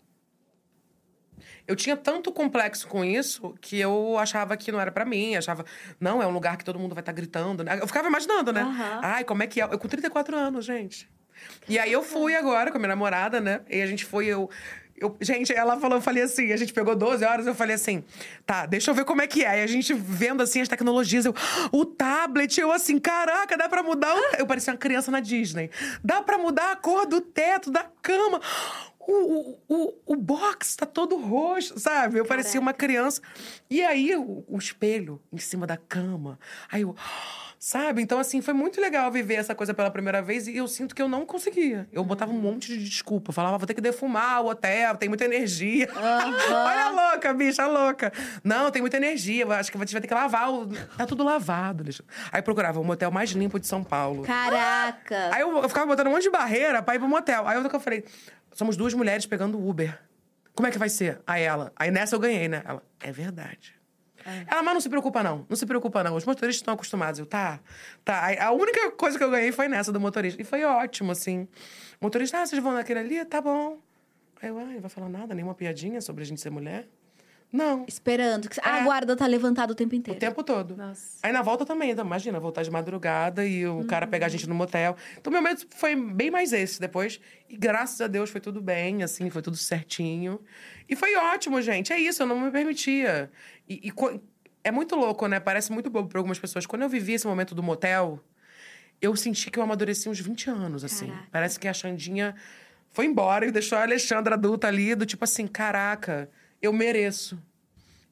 Eu 1.67 1.77
tinha 1.77 1.97
tanto 1.99 2.33
complexo 2.33 2.89
com 2.89 3.05
isso 3.05 3.55
que 3.61 3.79
eu 3.79 4.17
achava 4.19 4.57
que 4.57 4.73
não 4.73 4.81
era 4.81 4.91
pra 4.91 5.05
mim, 5.05 5.37
achava, 5.37 5.67
não, 6.01 6.23
é 6.23 6.27
um 6.27 6.31
lugar 6.31 6.57
que 6.57 6.65
todo 6.65 6.79
mundo 6.79 6.95
vai 6.95 7.03
estar 7.03 7.13
gritando, 7.13 7.63
né? 7.63 7.79
Eu 7.79 7.87
ficava 7.87 8.09
imaginando, 8.09 8.53
né? 8.55 8.63
Aham. 8.63 9.01
Ai, 9.03 9.25
como 9.25 9.43
é 9.43 9.47
que 9.47 9.61
é? 9.61 9.65
Eu 9.65 9.79
com 9.79 9.87
34 9.87 10.35
anos, 10.35 10.65
gente. 10.65 11.07
E 11.69 11.79
aí 11.79 11.93
eu 11.93 12.03
fui 12.03 12.35
agora 12.35 12.71
com 12.71 12.77
a 12.77 12.81
minha 12.81 12.89
namorada, 12.89 13.41
né? 13.41 13.61
E 13.69 13.81
a 13.83 13.87
gente 13.87 14.05
foi, 14.05 14.27
eu. 14.27 14.49
Eu, 15.01 15.17
gente, 15.21 15.53
ela 15.53 15.79
falou, 15.79 15.99
eu 15.99 16.03
falei 16.03 16.25
assim, 16.25 16.51
a 16.51 16.57
gente 16.57 16.73
pegou 16.73 16.97
12 16.97 17.25
horas, 17.25 17.47
eu 17.47 17.55
falei 17.55 17.77
assim, 17.77 18.03
tá, 18.45 18.67
deixa 18.67 18.91
eu 18.91 18.95
ver 18.97 19.05
como 19.05 19.23
é 19.23 19.29
que 19.29 19.45
é. 19.45 19.61
E 19.61 19.63
a 19.63 19.67
gente 19.69 19.95
vendo 19.95 20.43
assim 20.43 20.61
as 20.61 20.67
tecnologias, 20.67 21.25
eu, 21.25 21.33
o 21.71 21.85
tablet, 21.85 22.61
eu 22.61 22.73
assim, 22.73 22.99
caraca, 22.99 23.57
dá 23.57 23.69
pra 23.69 23.81
mudar 23.81 24.13
o. 24.13 24.19
Eu 24.37 24.45
parecia 24.45 24.73
uma 24.73 24.79
criança 24.79 25.09
na 25.13 25.21
Disney. 25.21 25.71
Dá 26.03 26.21
pra 26.21 26.37
mudar 26.37 26.73
a 26.73 26.77
cor 26.77 27.07
do 27.07 27.21
teto, 27.21 27.71
da 27.71 27.87
cama. 28.03 28.41
O, 28.99 29.13
o, 29.13 29.59
o, 29.69 29.95
o 30.05 30.17
box 30.17 30.77
tá 30.77 30.85
todo 30.85 31.17
roxo, 31.17 31.79
sabe? 31.79 32.19
Eu 32.19 32.27
parecia 32.27 32.61
uma 32.61 32.75
criança. 32.75 33.23
E 33.71 33.83
aí, 33.83 34.15
o, 34.17 34.45
o 34.49 34.59
espelho 34.59 35.23
em 35.33 35.39
cima 35.39 35.65
da 35.67 35.77
cama. 35.77 36.39
Aí 36.71 36.83
eu. 36.83 36.97
Sabe? 37.69 38.01
Então, 38.01 38.19
assim, 38.19 38.41
foi 38.41 38.55
muito 38.55 38.81
legal 38.81 39.13
viver 39.13 39.35
essa 39.35 39.55
coisa 39.55 39.75
pela 39.75 39.91
primeira 39.91 40.23
vez 40.23 40.49
e 40.49 40.57
eu 40.57 40.67
sinto 40.67 40.95
que 40.95 41.03
eu 41.03 41.07
não 41.07 41.27
conseguia. 41.27 41.87
Eu 41.93 42.03
botava 42.03 42.33
um 42.33 42.41
monte 42.41 42.69
de 42.69 42.83
desculpa. 42.83 43.31
Falava, 43.31 43.59
vou 43.59 43.67
ter 43.67 43.75
que 43.75 43.81
defumar 43.83 44.41
o 44.41 44.49
hotel, 44.49 44.97
tem 44.97 45.07
muita 45.07 45.27
energia. 45.27 45.87
Olha 45.95 46.85
a 46.85 47.11
louca, 47.13 47.35
bicha, 47.35 47.65
a 47.65 47.67
louca. 47.67 48.11
Não, 48.43 48.71
tem 48.71 48.81
muita 48.81 48.97
energia. 48.97 49.47
Acho 49.49 49.71
que 49.71 49.77
a 49.77 49.81
gente 49.81 49.93
vai 49.93 50.01
ter 50.01 50.09
que 50.09 50.15
lavar. 50.15 50.51
O... 50.51 50.67
Tá 50.97 51.05
tudo 51.05 51.23
lavado. 51.23 51.85
Aí 52.33 52.41
procurava 52.41 52.81
o 52.81 52.85
motel 52.85 53.11
mais 53.11 53.33
limpo 53.33 53.61
de 53.61 53.67
São 53.67 53.85
Paulo. 53.85 54.23
Caraca! 54.23 55.29
Aí 55.31 55.43
eu, 55.43 55.59
eu 55.59 55.69
ficava 55.69 55.85
botando 55.85 56.07
um 56.07 56.13
monte 56.13 56.23
de 56.23 56.31
barreira 56.31 56.83
pra 56.83 56.95
ir 56.95 56.99
pro 56.99 57.07
motel. 57.07 57.47
Aí 57.47 57.59
eu, 57.59 57.63
eu 57.63 57.81
falei, 57.81 58.03
somos 58.55 58.79
duas 58.79 58.95
mulheres 58.95 59.27
pegando 59.27 59.63
Uber. 59.63 59.95
Como 60.55 60.67
é 60.67 60.71
que 60.71 60.79
vai 60.79 60.89
ser? 60.89 61.21
Aí 61.27 61.43
ela. 61.43 61.71
Aí 61.77 61.91
nessa 61.91 62.17
eu 62.17 62.19
ganhei, 62.19 62.49
né? 62.49 62.63
Ela, 62.65 62.83
é 62.99 63.13
verdade. 63.13 63.78
Ela, 64.47 64.63
mas 64.63 64.75
não 64.75 64.81
se 64.81 64.89
preocupa, 64.89 65.23
não. 65.23 65.47
Não 65.49 65.57
se 65.57 65.67
preocupa, 65.67 66.03
não. 66.03 66.17
Os 66.17 66.25
motoristas 66.25 66.61
estão 66.61 66.75
acostumados. 66.75 67.19
Eu, 67.19 67.27
tá, 67.27 67.61
tá. 68.05 68.45
A 68.45 68.53
única 68.53 68.91
coisa 68.93 69.17
que 69.17 69.25
eu 69.25 69.31
ganhei 69.31 69.53
foi 69.53 69.69
nessa 69.69 69.93
do 69.93 70.01
motorista. 70.01 70.41
E 70.41 70.45
foi 70.45 70.65
ótimo, 70.65 71.13
assim. 71.13 71.49
O 72.01 72.05
motorista, 72.05 72.39
ah, 72.39 72.47
vocês 72.47 72.63
vão 72.63 72.73
naquele 72.73 73.01
ali? 73.01 73.25
Tá 73.25 73.41
bom. 73.41 73.79
Aí 74.41 74.49
eu, 74.49 74.59
ah, 74.59 74.65
não 74.65 74.81
vai 74.81 74.91
falar 74.91 75.09
nada, 75.09 75.35
nenhuma 75.35 75.55
piadinha 75.55 76.01
sobre 76.01 76.23
a 76.23 76.27
gente 76.27 76.41
ser 76.41 76.51
mulher? 76.51 76.89
Não. 77.53 77.85
Esperando. 77.89 78.49
Que... 78.49 78.61
A 78.63 78.81
guarda 78.83 79.17
tá 79.17 79.27
levantada 79.27 79.73
o 79.73 79.75
tempo 79.75 79.95
O 79.95 79.97
inteiro. 79.97 80.21
tempo 80.21 80.43
todo. 80.43 80.77
Nossa. 80.77 81.19
Aí 81.23 81.33
na 81.33 81.41
volta 81.41 81.65
também, 81.65 81.91
então, 81.91 82.05
imagina, 82.05 82.39
voltar 82.39 82.63
de 82.63 82.71
madrugada 82.71 83.45
e 83.47 83.67
o 83.67 83.85
cara 83.87 84.07
pegar 84.07 84.27
a 84.27 84.29
gente 84.29 84.47
no 84.47 84.55
motel. 84.55 84.97
Então 85.19 85.33
meu 85.33 85.41
medo 85.41 85.63
foi 85.71 85.97
bem 85.97 86.31
mais 86.31 86.53
esse 86.53 86.79
depois. 86.81 87.21
E 87.49 87.57
graças 87.57 88.01
a 88.01 88.07
Deus 88.07 88.29
foi 88.31 88.41
tudo 88.41 88.61
bem, 88.61 89.03
assim, 89.03 89.31
foi 89.31 89.41
tudo 89.41 89.57
certinho. 89.57 90.41
E 90.89 90.95
foi 90.95 91.17
ótimo, 91.17 91.61
gente. 91.63 91.93
É 91.93 91.99
isso, 91.99 92.23
eu 92.23 92.27
não 92.27 92.39
me 92.39 92.51
permitia. 92.51 93.31
E, 93.69 93.89
e 93.89 93.93
é 94.63 94.71
muito 94.71 94.95
louco, 94.95 95.27
né? 95.27 95.41
Parece 95.41 95.73
muito 95.73 95.89
bobo 95.89 96.09
pra 96.09 96.19
algumas 96.19 96.39
pessoas. 96.39 96.67
Quando 96.67 96.83
eu 96.83 96.89
vivi 96.89 97.15
esse 97.15 97.27
momento 97.27 97.55
do 97.55 97.63
motel, 97.63 98.23
eu 99.01 99.15
senti 99.17 99.51
que 99.51 99.59
eu 99.59 99.63
amadureci 99.63 100.09
uns 100.09 100.21
20 100.21 100.51
anos, 100.51 100.85
assim. 100.85 101.07
Caraca. 101.07 101.29
Parece 101.31 101.59
que 101.59 101.67
a 101.69 101.73
Xandinha 101.73 102.35
foi 102.91 103.07
embora 103.07 103.47
e 103.47 103.51
deixou 103.51 103.79
a 103.79 103.83
Alexandra 103.83 104.35
adulta 104.35 104.67
ali, 104.67 104.95
do 104.95 105.07
tipo 105.07 105.25
assim, 105.25 105.47
caraca, 105.47 106.29
eu 106.61 106.73
mereço. 106.73 107.41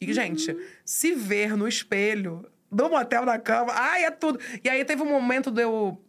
E, 0.00 0.12
gente, 0.12 0.54
se 0.84 1.12
ver 1.14 1.56
no 1.56 1.66
espelho, 1.66 2.44
do 2.70 2.88
motel 2.88 3.24
na 3.24 3.38
cama, 3.38 3.72
ai, 3.74 4.04
é 4.04 4.10
tudo. 4.10 4.38
E 4.62 4.68
aí 4.68 4.84
teve 4.84 5.02
um 5.02 5.08
momento 5.08 5.50
de 5.50 5.62
eu. 5.62 6.02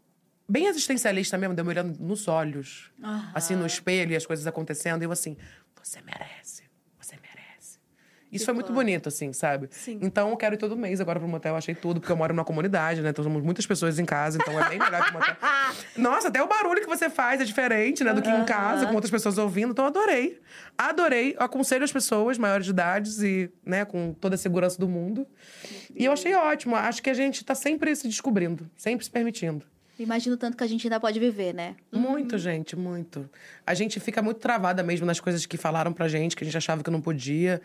Bem 0.49 0.67
existencialista 0.67 1.37
mesmo, 1.37 1.53
de 1.53 1.61
eu 1.61 1.65
me 1.65 1.71
olhando 1.71 1.99
nos 1.99 2.27
olhos, 2.29 2.89
assim, 3.33 3.53
no 3.53 3.65
espelho 3.65 4.13
e 4.13 4.15
as 4.15 4.25
coisas 4.25 4.47
acontecendo. 4.47 5.01
E 5.01 5.05
eu 5.05 5.11
assim, 5.11 5.35
você 5.83 6.01
merece, 6.01 6.63
você 8.29 8.33
merece. 8.33 8.35
Isso 8.35 8.45
foi 8.45 8.53
muito 8.53 8.73
bonito, 8.73 9.09
assim, 9.09 9.33
sabe? 9.33 9.67
Sim. 9.71 9.99
Então 10.01 10.29
eu 10.29 10.37
quero 10.37 10.55
ir 10.55 10.57
todo 10.57 10.75
mês 10.75 10.99
agora 10.99 11.19
pro 11.19 11.27
motel. 11.27 11.55
Achei 11.55 11.73
tudo, 11.73 11.99
porque 11.99 12.11
eu 12.11 12.17
moro 12.17 12.33
numa 12.33 12.45
comunidade, 12.45 13.01
né? 13.01 13.09
Então 13.09 13.23
somos 13.23 13.43
muitas 13.43 13.65
pessoas 13.65 13.99
em 13.99 14.05
casa, 14.05 14.37
então 14.41 14.59
é 14.59 14.69
bem 14.69 14.79
melhor 14.79 15.03
que 15.03 15.11
o 15.11 15.13
motel. 15.13 15.35
Nossa, 15.97 16.27
até 16.27 16.41
o 16.41 16.47
barulho 16.47 16.81
que 16.81 16.87
você 16.87 17.09
faz 17.09 17.41
é 17.41 17.45
diferente, 17.45 18.03
né? 18.03 18.13
Do 18.13 18.21
que 18.21 18.29
em 18.29 18.45
casa, 18.45 18.85
com 18.85 18.93
outras 18.93 19.11
pessoas 19.11 19.37
ouvindo. 19.37 19.71
Então 19.71 19.85
eu 19.85 19.89
adorei. 19.89 20.39
Adorei. 20.77 21.35
Eu 21.37 21.43
aconselho 21.43 21.83
as 21.83 21.91
pessoas 21.91 22.37
maiores 22.37 22.65
de 22.65 22.71
idades 22.71 23.21
e, 23.21 23.49
né, 23.65 23.85
com 23.85 24.13
toda 24.13 24.35
a 24.35 24.37
segurança 24.37 24.77
do 24.77 24.87
mundo. 24.87 25.25
E 25.95 26.05
eu 26.05 26.11
achei 26.11 26.33
ótimo. 26.35 26.75
Acho 26.75 27.01
que 27.01 27.09
a 27.09 27.13
gente 27.13 27.43
tá 27.43 27.55
sempre 27.55 27.95
se 27.95 28.07
descobrindo, 28.07 28.69
sempre 28.75 29.05
se 29.05 29.11
permitindo. 29.11 29.65
Imagino 29.99 30.37
tanto 30.37 30.55
que 30.55 30.63
a 30.63 30.67
gente 30.67 30.85
ainda 30.85 30.99
pode 30.99 31.19
viver, 31.19 31.53
né? 31.53 31.75
Muito, 31.91 32.37
gente, 32.37 32.75
muito. 32.75 33.27
A 33.65 33.73
gente 33.73 33.99
fica 33.99 34.21
muito 34.21 34.39
travada 34.39 34.83
mesmo 34.83 35.07
nas 35.07 35.19
coisas 35.19 35.45
que 35.45 35.57
falaram 35.57 35.91
pra 35.91 36.07
gente, 36.07 36.35
que 36.35 36.43
a 36.43 36.45
gente 36.45 36.55
achava 36.55 36.83
que 36.83 36.91
não 36.91 37.01
podia. 37.01 37.59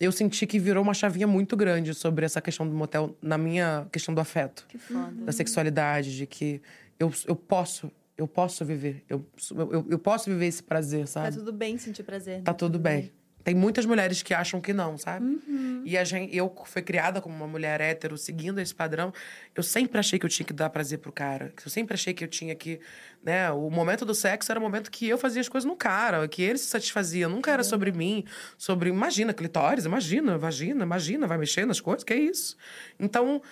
Eu 0.00 0.10
senti 0.10 0.46
que 0.46 0.58
virou 0.58 0.82
uma 0.82 0.94
chavinha 0.94 1.26
muito 1.26 1.56
grande 1.56 1.94
sobre 1.94 2.24
essa 2.26 2.40
questão 2.40 2.68
do 2.68 2.74
motel, 2.74 3.16
na 3.22 3.38
minha 3.38 3.86
questão 3.92 4.12
do 4.14 4.20
afeto. 4.20 4.66
Que 4.68 4.76
foda. 4.78 5.24
Da 5.24 5.32
sexualidade, 5.32 6.16
de 6.16 6.26
que 6.26 6.60
eu, 6.98 7.12
eu 7.26 7.36
posso, 7.36 7.90
eu 8.18 8.26
posso 8.26 8.64
viver. 8.64 9.04
Eu, 9.08 9.24
eu, 9.56 9.86
eu 9.90 9.98
posso 9.98 10.28
viver 10.30 10.46
esse 10.46 10.62
prazer, 10.62 11.02
Tá 11.02 11.06
sabe? 11.06 11.36
tudo 11.36 11.52
bem 11.52 11.78
sentir 11.78 12.02
prazer. 12.02 12.42
Tá 12.42 12.52
tudo 12.52 12.78
bem. 12.78 13.12
Tem 13.44 13.54
muitas 13.54 13.84
mulheres 13.84 14.22
que 14.22 14.32
acham 14.32 14.58
que 14.58 14.72
não, 14.72 14.96
sabe? 14.96 15.38
Uhum. 15.46 15.82
E 15.84 15.98
a 15.98 16.02
gente, 16.02 16.34
eu 16.34 16.50
fui 16.64 16.80
criada 16.80 17.20
como 17.20 17.36
uma 17.36 17.46
mulher 17.46 17.78
hétero, 17.78 18.16
seguindo 18.16 18.58
esse 18.58 18.74
padrão. 18.74 19.12
Eu 19.54 19.62
sempre 19.62 19.98
achei 19.98 20.18
que 20.18 20.24
eu 20.24 20.30
tinha 20.30 20.46
que 20.46 20.52
dar 20.54 20.70
prazer 20.70 20.98
pro 20.98 21.12
cara. 21.12 21.52
Eu 21.62 21.70
sempre 21.70 21.92
achei 21.92 22.14
que 22.14 22.24
eu 22.24 22.28
tinha 22.28 22.54
que. 22.54 22.80
Né, 23.22 23.50
o 23.50 23.68
momento 23.68 24.06
do 24.06 24.14
sexo 24.14 24.50
era 24.50 24.58
o 24.58 24.62
momento 24.62 24.90
que 24.90 25.06
eu 25.06 25.18
fazia 25.18 25.42
as 25.42 25.48
coisas 25.48 25.68
no 25.68 25.76
cara, 25.76 26.26
que 26.26 26.42
ele 26.42 26.56
se 26.56 26.66
satisfazia. 26.66 27.28
Nunca 27.28 27.50
era 27.50 27.62
sobre 27.62 27.92
mim, 27.92 28.24
sobre. 28.56 28.88
Imagina, 28.88 29.34
clitóris, 29.34 29.84
imagina, 29.84 30.38
vagina, 30.38 30.82
imagina, 30.82 31.26
vai 31.26 31.36
mexer 31.36 31.66
nas 31.66 31.82
coisas, 31.82 32.02
que 32.02 32.14
é 32.14 32.18
isso. 32.18 32.56
Então, 32.98 33.42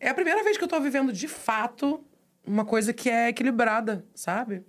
é 0.00 0.08
a 0.08 0.14
primeira 0.14 0.42
vez 0.42 0.58
que 0.58 0.64
eu 0.64 0.68
tô 0.68 0.80
vivendo 0.80 1.12
de 1.12 1.28
fato 1.28 2.04
uma 2.44 2.64
coisa 2.64 2.92
que 2.92 3.08
é 3.08 3.28
equilibrada, 3.28 4.04
sabe? 4.14 4.64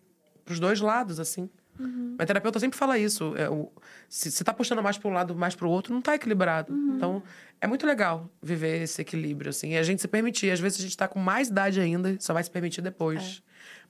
Pros 0.46 0.60
dois 0.60 0.80
lados, 0.80 1.20
assim. 1.20 1.50
Minha 1.80 2.26
terapeuta 2.26 2.60
sempre 2.60 2.78
fala 2.78 2.98
isso. 2.98 3.34
É, 3.38 3.50
o, 3.50 3.72
se 4.08 4.30
você 4.30 4.44
tá 4.44 4.54
puxando 4.54 4.84
mais 4.84 4.98
para 4.98 5.10
um 5.10 5.14
lado, 5.14 5.36
mais 5.36 5.56
para 5.56 5.66
o 5.68 5.70
outro, 5.70 5.94
não 5.94 6.02
tá 6.02 6.16
equilibrado. 6.16 6.74
Então, 6.96 7.24
é 7.62 7.68
muito 7.68 7.86
legal 7.86 8.30
viver 8.42 8.82
esse 8.84 9.02
equilíbrio, 9.02 9.50
assim. 9.50 9.72
E 9.74 9.78
a 9.78 9.84
gente 9.84 10.02
se 10.02 10.08
permitir. 10.08 10.52
Às 10.52 10.60
vezes 10.60 10.80
a 10.80 10.82
gente 10.82 10.98
tá 10.98 11.08
com 11.08 11.20
mais 11.20 11.48
idade 11.48 11.80
ainda, 11.80 12.16
só 12.20 12.34
vai 12.34 12.44
se 12.44 12.52
permitir 12.52 12.82
depois. 12.82 13.42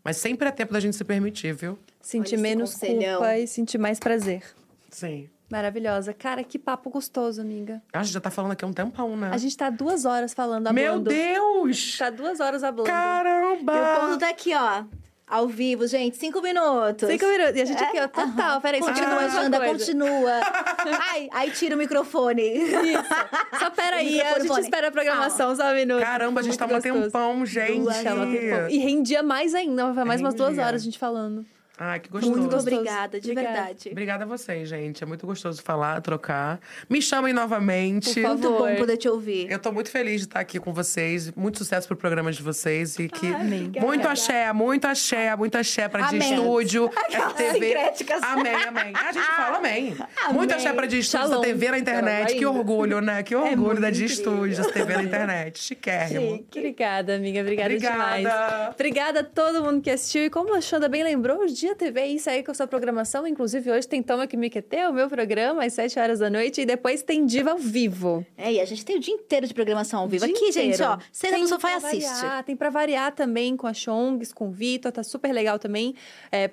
Mas 0.03 0.17
sempre 0.17 0.47
é 0.47 0.51
tempo 0.51 0.71
da 0.71 0.79
gente 0.79 0.95
se 0.95 1.03
permitir, 1.03 1.53
viu? 1.53 1.77
Sentir 2.01 2.35
Olha 2.35 2.41
menos 2.43 2.75
culpa 2.75 3.37
e 3.37 3.47
sentir 3.47 3.77
mais 3.77 3.99
prazer. 3.99 4.43
Sim. 4.89 5.29
Maravilhosa. 5.49 6.13
Cara, 6.13 6.43
que 6.43 6.59
papo 6.59 6.89
gostoso, 6.89 7.41
amiga. 7.41 7.81
A 7.91 8.03
gente 8.03 8.13
já 8.13 8.21
tá 8.21 8.29
falando 8.29 8.51
aqui 8.51 8.63
há 8.63 8.67
um 8.67 8.73
tempão, 8.73 9.17
né? 9.17 9.31
A 9.33 9.37
gente 9.37 9.57
tá 9.57 9.69
duas 9.69 10.05
horas 10.05 10.33
falando, 10.33 10.71
Meu 10.71 10.93
hablando. 10.93 11.09
Deus! 11.09 11.97
Tá 11.97 12.09
duas 12.11 12.39
horas 12.39 12.63
hablando. 12.63 12.87
Caramba! 12.87 13.73
E 13.73 13.79
o 13.79 13.99
ponto 14.01 14.19
tá 14.19 14.29
aqui, 14.29 14.53
ó. 14.53 14.83
Ao 15.29 15.47
vivo, 15.47 15.85
gente. 15.85 16.17
Cinco 16.17 16.41
minutos. 16.41 17.07
Cinco 17.07 17.25
minutos. 17.27 17.55
E 17.55 17.61
a 17.61 17.65
gente 17.65 17.83
aqui, 17.83 17.99
ó, 17.99 18.07
total. 18.07 18.59
Peraí, 18.61 18.79
só 18.81 18.87
Continua, 18.87 19.09
mais 19.15 19.33
uma 19.33 19.43
Janda, 19.43 19.57
coisa. 19.59 19.73
continua. 19.73 20.31
Ai, 21.13 21.29
aí 21.31 21.51
tira 21.51 21.75
o 21.75 21.77
microfone. 21.77 22.41
Isso. 22.41 23.59
Só 23.59 23.69
peraí, 23.69 24.19
a 24.19 24.25
gente 24.25 24.33
Microfone. 24.39 24.61
espera 24.63 24.87
a 24.87 24.91
programação, 24.91 25.55
só 25.55 25.71
um 25.71 25.75
minuto. 25.75 26.01
Caramba, 26.01 26.39
a 26.39 26.43
gente 26.43 26.57
Muito 26.57 26.59
tá 26.59 26.65
um 26.65 26.69
gostoso. 26.69 27.03
tempão, 27.05 27.45
gente. 27.45 27.79
Duas 27.81 27.97
tempão. 27.97 28.69
E 28.69 28.77
rendia 28.79 29.21
mais 29.21 29.53
ainda, 29.53 29.93
foi 29.93 30.03
mais 30.03 30.19
umas 30.19 30.33
duas 30.33 30.49
Rendia. 30.49 30.65
horas 30.65 30.81
a 30.81 30.85
gente 30.85 30.97
falando. 30.97 31.45
Ai, 31.81 31.99
que 32.01 32.09
gostoso. 32.09 32.31
Muito 32.35 32.51
gostoso. 32.53 32.75
obrigada, 32.75 33.19
de 33.21 33.31
Obrigada. 33.31 33.55
verdade. 33.55 33.89
Obrigada 33.91 34.23
a 34.25 34.27
vocês, 34.27 34.67
gente. 34.67 35.01
É 35.01 35.07
muito 35.07 35.25
gostoso 35.25 35.61
falar, 35.63 36.01
trocar. 36.01 36.59
Me 36.89 37.01
chamem 37.01 37.31
novamente. 37.33 38.13
Por 38.19 38.27
Muito 38.29 38.41
favor. 38.51 38.69
bom 38.71 38.75
poder 38.75 38.97
te 38.97 39.07
ouvir. 39.07 39.49
Eu 39.49 39.59
tô 39.59 39.71
muito 39.71 39.89
feliz 39.89 40.19
de 40.21 40.27
estar 40.27 40.41
aqui 40.41 40.59
com 40.59 40.73
vocês. 40.73 41.31
Muito 41.31 41.57
sucesso 41.59 41.87
pro 41.87 41.95
programa 41.95 42.33
de 42.33 42.43
vocês. 42.43 42.99
E 42.99 43.07
que. 43.07 43.27
Amém. 43.33 43.71
Muito 43.79 44.07
axé, 44.09 44.51
muito 44.51 44.85
axé, 44.85 45.33
muito 45.37 45.57
axé 45.57 45.87
pra 45.87 46.07
de 46.07 46.15
Amém. 46.17 46.33
estúdio, 46.33 46.91
Aquelas 46.93 47.33
TV. 47.33 47.75
Amém, 48.23 48.55
amém. 48.67 48.93
A 48.93 49.11
gente 49.13 49.25
fala 49.25 49.57
amém. 49.57 49.95
Muito 50.33 50.53
axé 50.53 50.73
pra 50.73 50.85
de 50.85 50.99
estúdio, 50.99 51.27
essa 51.27 51.41
TV 51.41 51.71
na 51.71 51.79
internet. 51.79 52.35
Que 52.35 52.45
orgulho, 52.45 52.99
né? 52.99 53.23
Que 53.23 53.35
orgulho 53.35 53.57
muito 53.57 53.81
da 53.81 53.89
de 53.89 54.03
estúdio, 54.03 54.59
essa 54.59 54.71
TV 54.71 54.97
na 54.97 55.03
internet. 55.03 55.59
Chiquérrimo. 55.59 56.45
Obrigada, 56.53 57.15
amiga. 57.15 57.39
Obrigada, 57.39 57.69
Obrigada. 57.73 58.17
demais. 58.17 58.73
Obrigada 58.73 59.19
a 59.21 59.23
todo 59.23 59.63
mundo 59.63 59.81
que 59.81 59.89
assistiu. 59.89 60.25
E 60.25 60.29
como 60.29 60.53
a 60.55 60.59
Xanda 60.61 60.89
bem 60.89 61.03
lembrou, 61.03 61.43
o 61.43 61.47
Dia 61.47 61.68
TV 61.75 61.99
aí 61.99 62.19
saiu 62.19 62.43
com 62.43 62.51
a 62.51 62.53
sua 62.53 62.67
programação. 62.67 63.25
Inclusive, 63.27 63.71
hoje 63.71 63.87
tem 63.87 64.01
Toma 64.03 64.27
Que 64.27 64.35
Me 64.37 64.49
Quetê, 64.49 64.85
o 64.87 64.93
meu 64.93 65.07
programa, 65.09 65.63
às 65.65 65.73
7 65.73 65.99
horas 65.99 66.19
da 66.19 66.29
noite. 66.29 66.61
E 66.61 66.65
depois 66.65 67.01
tem 67.01 67.25
Diva 67.25 67.51
ao 67.51 67.57
vivo. 67.57 68.25
É, 68.37 68.53
e 68.53 68.59
a 68.61 68.65
gente 68.65 68.83
tem 68.85 68.97
o 68.97 68.99
dia 68.99 69.13
inteiro 69.13 69.47
de 69.47 69.53
programação 69.53 70.01
ao 70.01 70.07
vivo. 70.07 70.25
Dia 70.25 70.35
Aqui, 70.35 70.51
gente, 70.51 70.73
inteiro. 70.75 70.91
ó. 70.93 70.97
Senta 71.11 71.37
no 71.37 71.47
sofá 71.47 71.71
e 71.71 71.73
assiste. 71.75 72.09
variar, 72.09 72.43
tem 72.43 72.55
pra 72.55 72.69
variar 72.69 73.11
também 73.13 73.55
com 73.55 73.67
a 73.67 73.73
Chongs, 73.73 74.33
com 74.33 74.47
o 74.47 74.51
Vitor, 74.51 74.91
tá 74.91 75.03
super 75.03 75.31
legal 75.31 75.59
também. 75.59 75.95
É, 76.31 76.49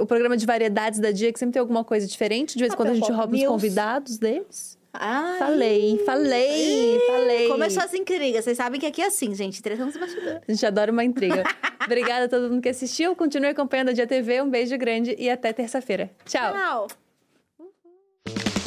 o 0.00 0.06
programa 0.06 0.36
de 0.36 0.46
variedades 0.46 0.98
da 1.00 1.10
dia, 1.10 1.32
que 1.32 1.38
sempre 1.38 1.54
tem 1.54 1.60
alguma 1.60 1.84
coisa 1.84 2.06
diferente. 2.06 2.54
De 2.54 2.60
vez 2.60 2.72
em 2.72 2.74
Ah, 2.74 2.76
quando 2.76 2.90
a 2.90 2.94
gente 2.94 3.10
rouba 3.10 3.34
os 3.36 3.44
convidados 3.44 4.18
deles. 4.18 4.75
Ai. 4.92 5.38
Falei, 5.38 6.02
falei, 6.04 7.00
falei. 7.06 7.48
Começou 7.48 7.82
as 7.82 7.92
intrigas. 7.94 8.44
Vocês 8.44 8.56
sabem 8.56 8.80
que 8.80 8.86
aqui 8.86 9.02
é 9.02 9.06
assim, 9.06 9.34
gente. 9.34 9.62
Treta 9.62 9.84
nos 9.84 9.96
bastidores. 9.96 10.40
A 10.46 10.52
gente 10.52 10.66
adora 10.66 10.90
uma 10.90 11.04
intriga. 11.04 11.44
Obrigada 11.84 12.24
a 12.24 12.28
todo 12.28 12.50
mundo 12.50 12.62
que 12.62 12.68
assistiu. 12.68 13.14
Continue 13.14 13.48
acompanhando 13.48 13.90
a 13.90 13.92
Dia 13.92 14.06
TV. 14.06 14.40
Um 14.40 14.50
beijo 14.50 14.76
grande 14.78 15.14
e 15.18 15.28
até 15.28 15.52
terça-feira. 15.52 16.10
Tchau. 16.24 16.52
Tchau. 16.52 16.86
Uhum. 17.58 18.65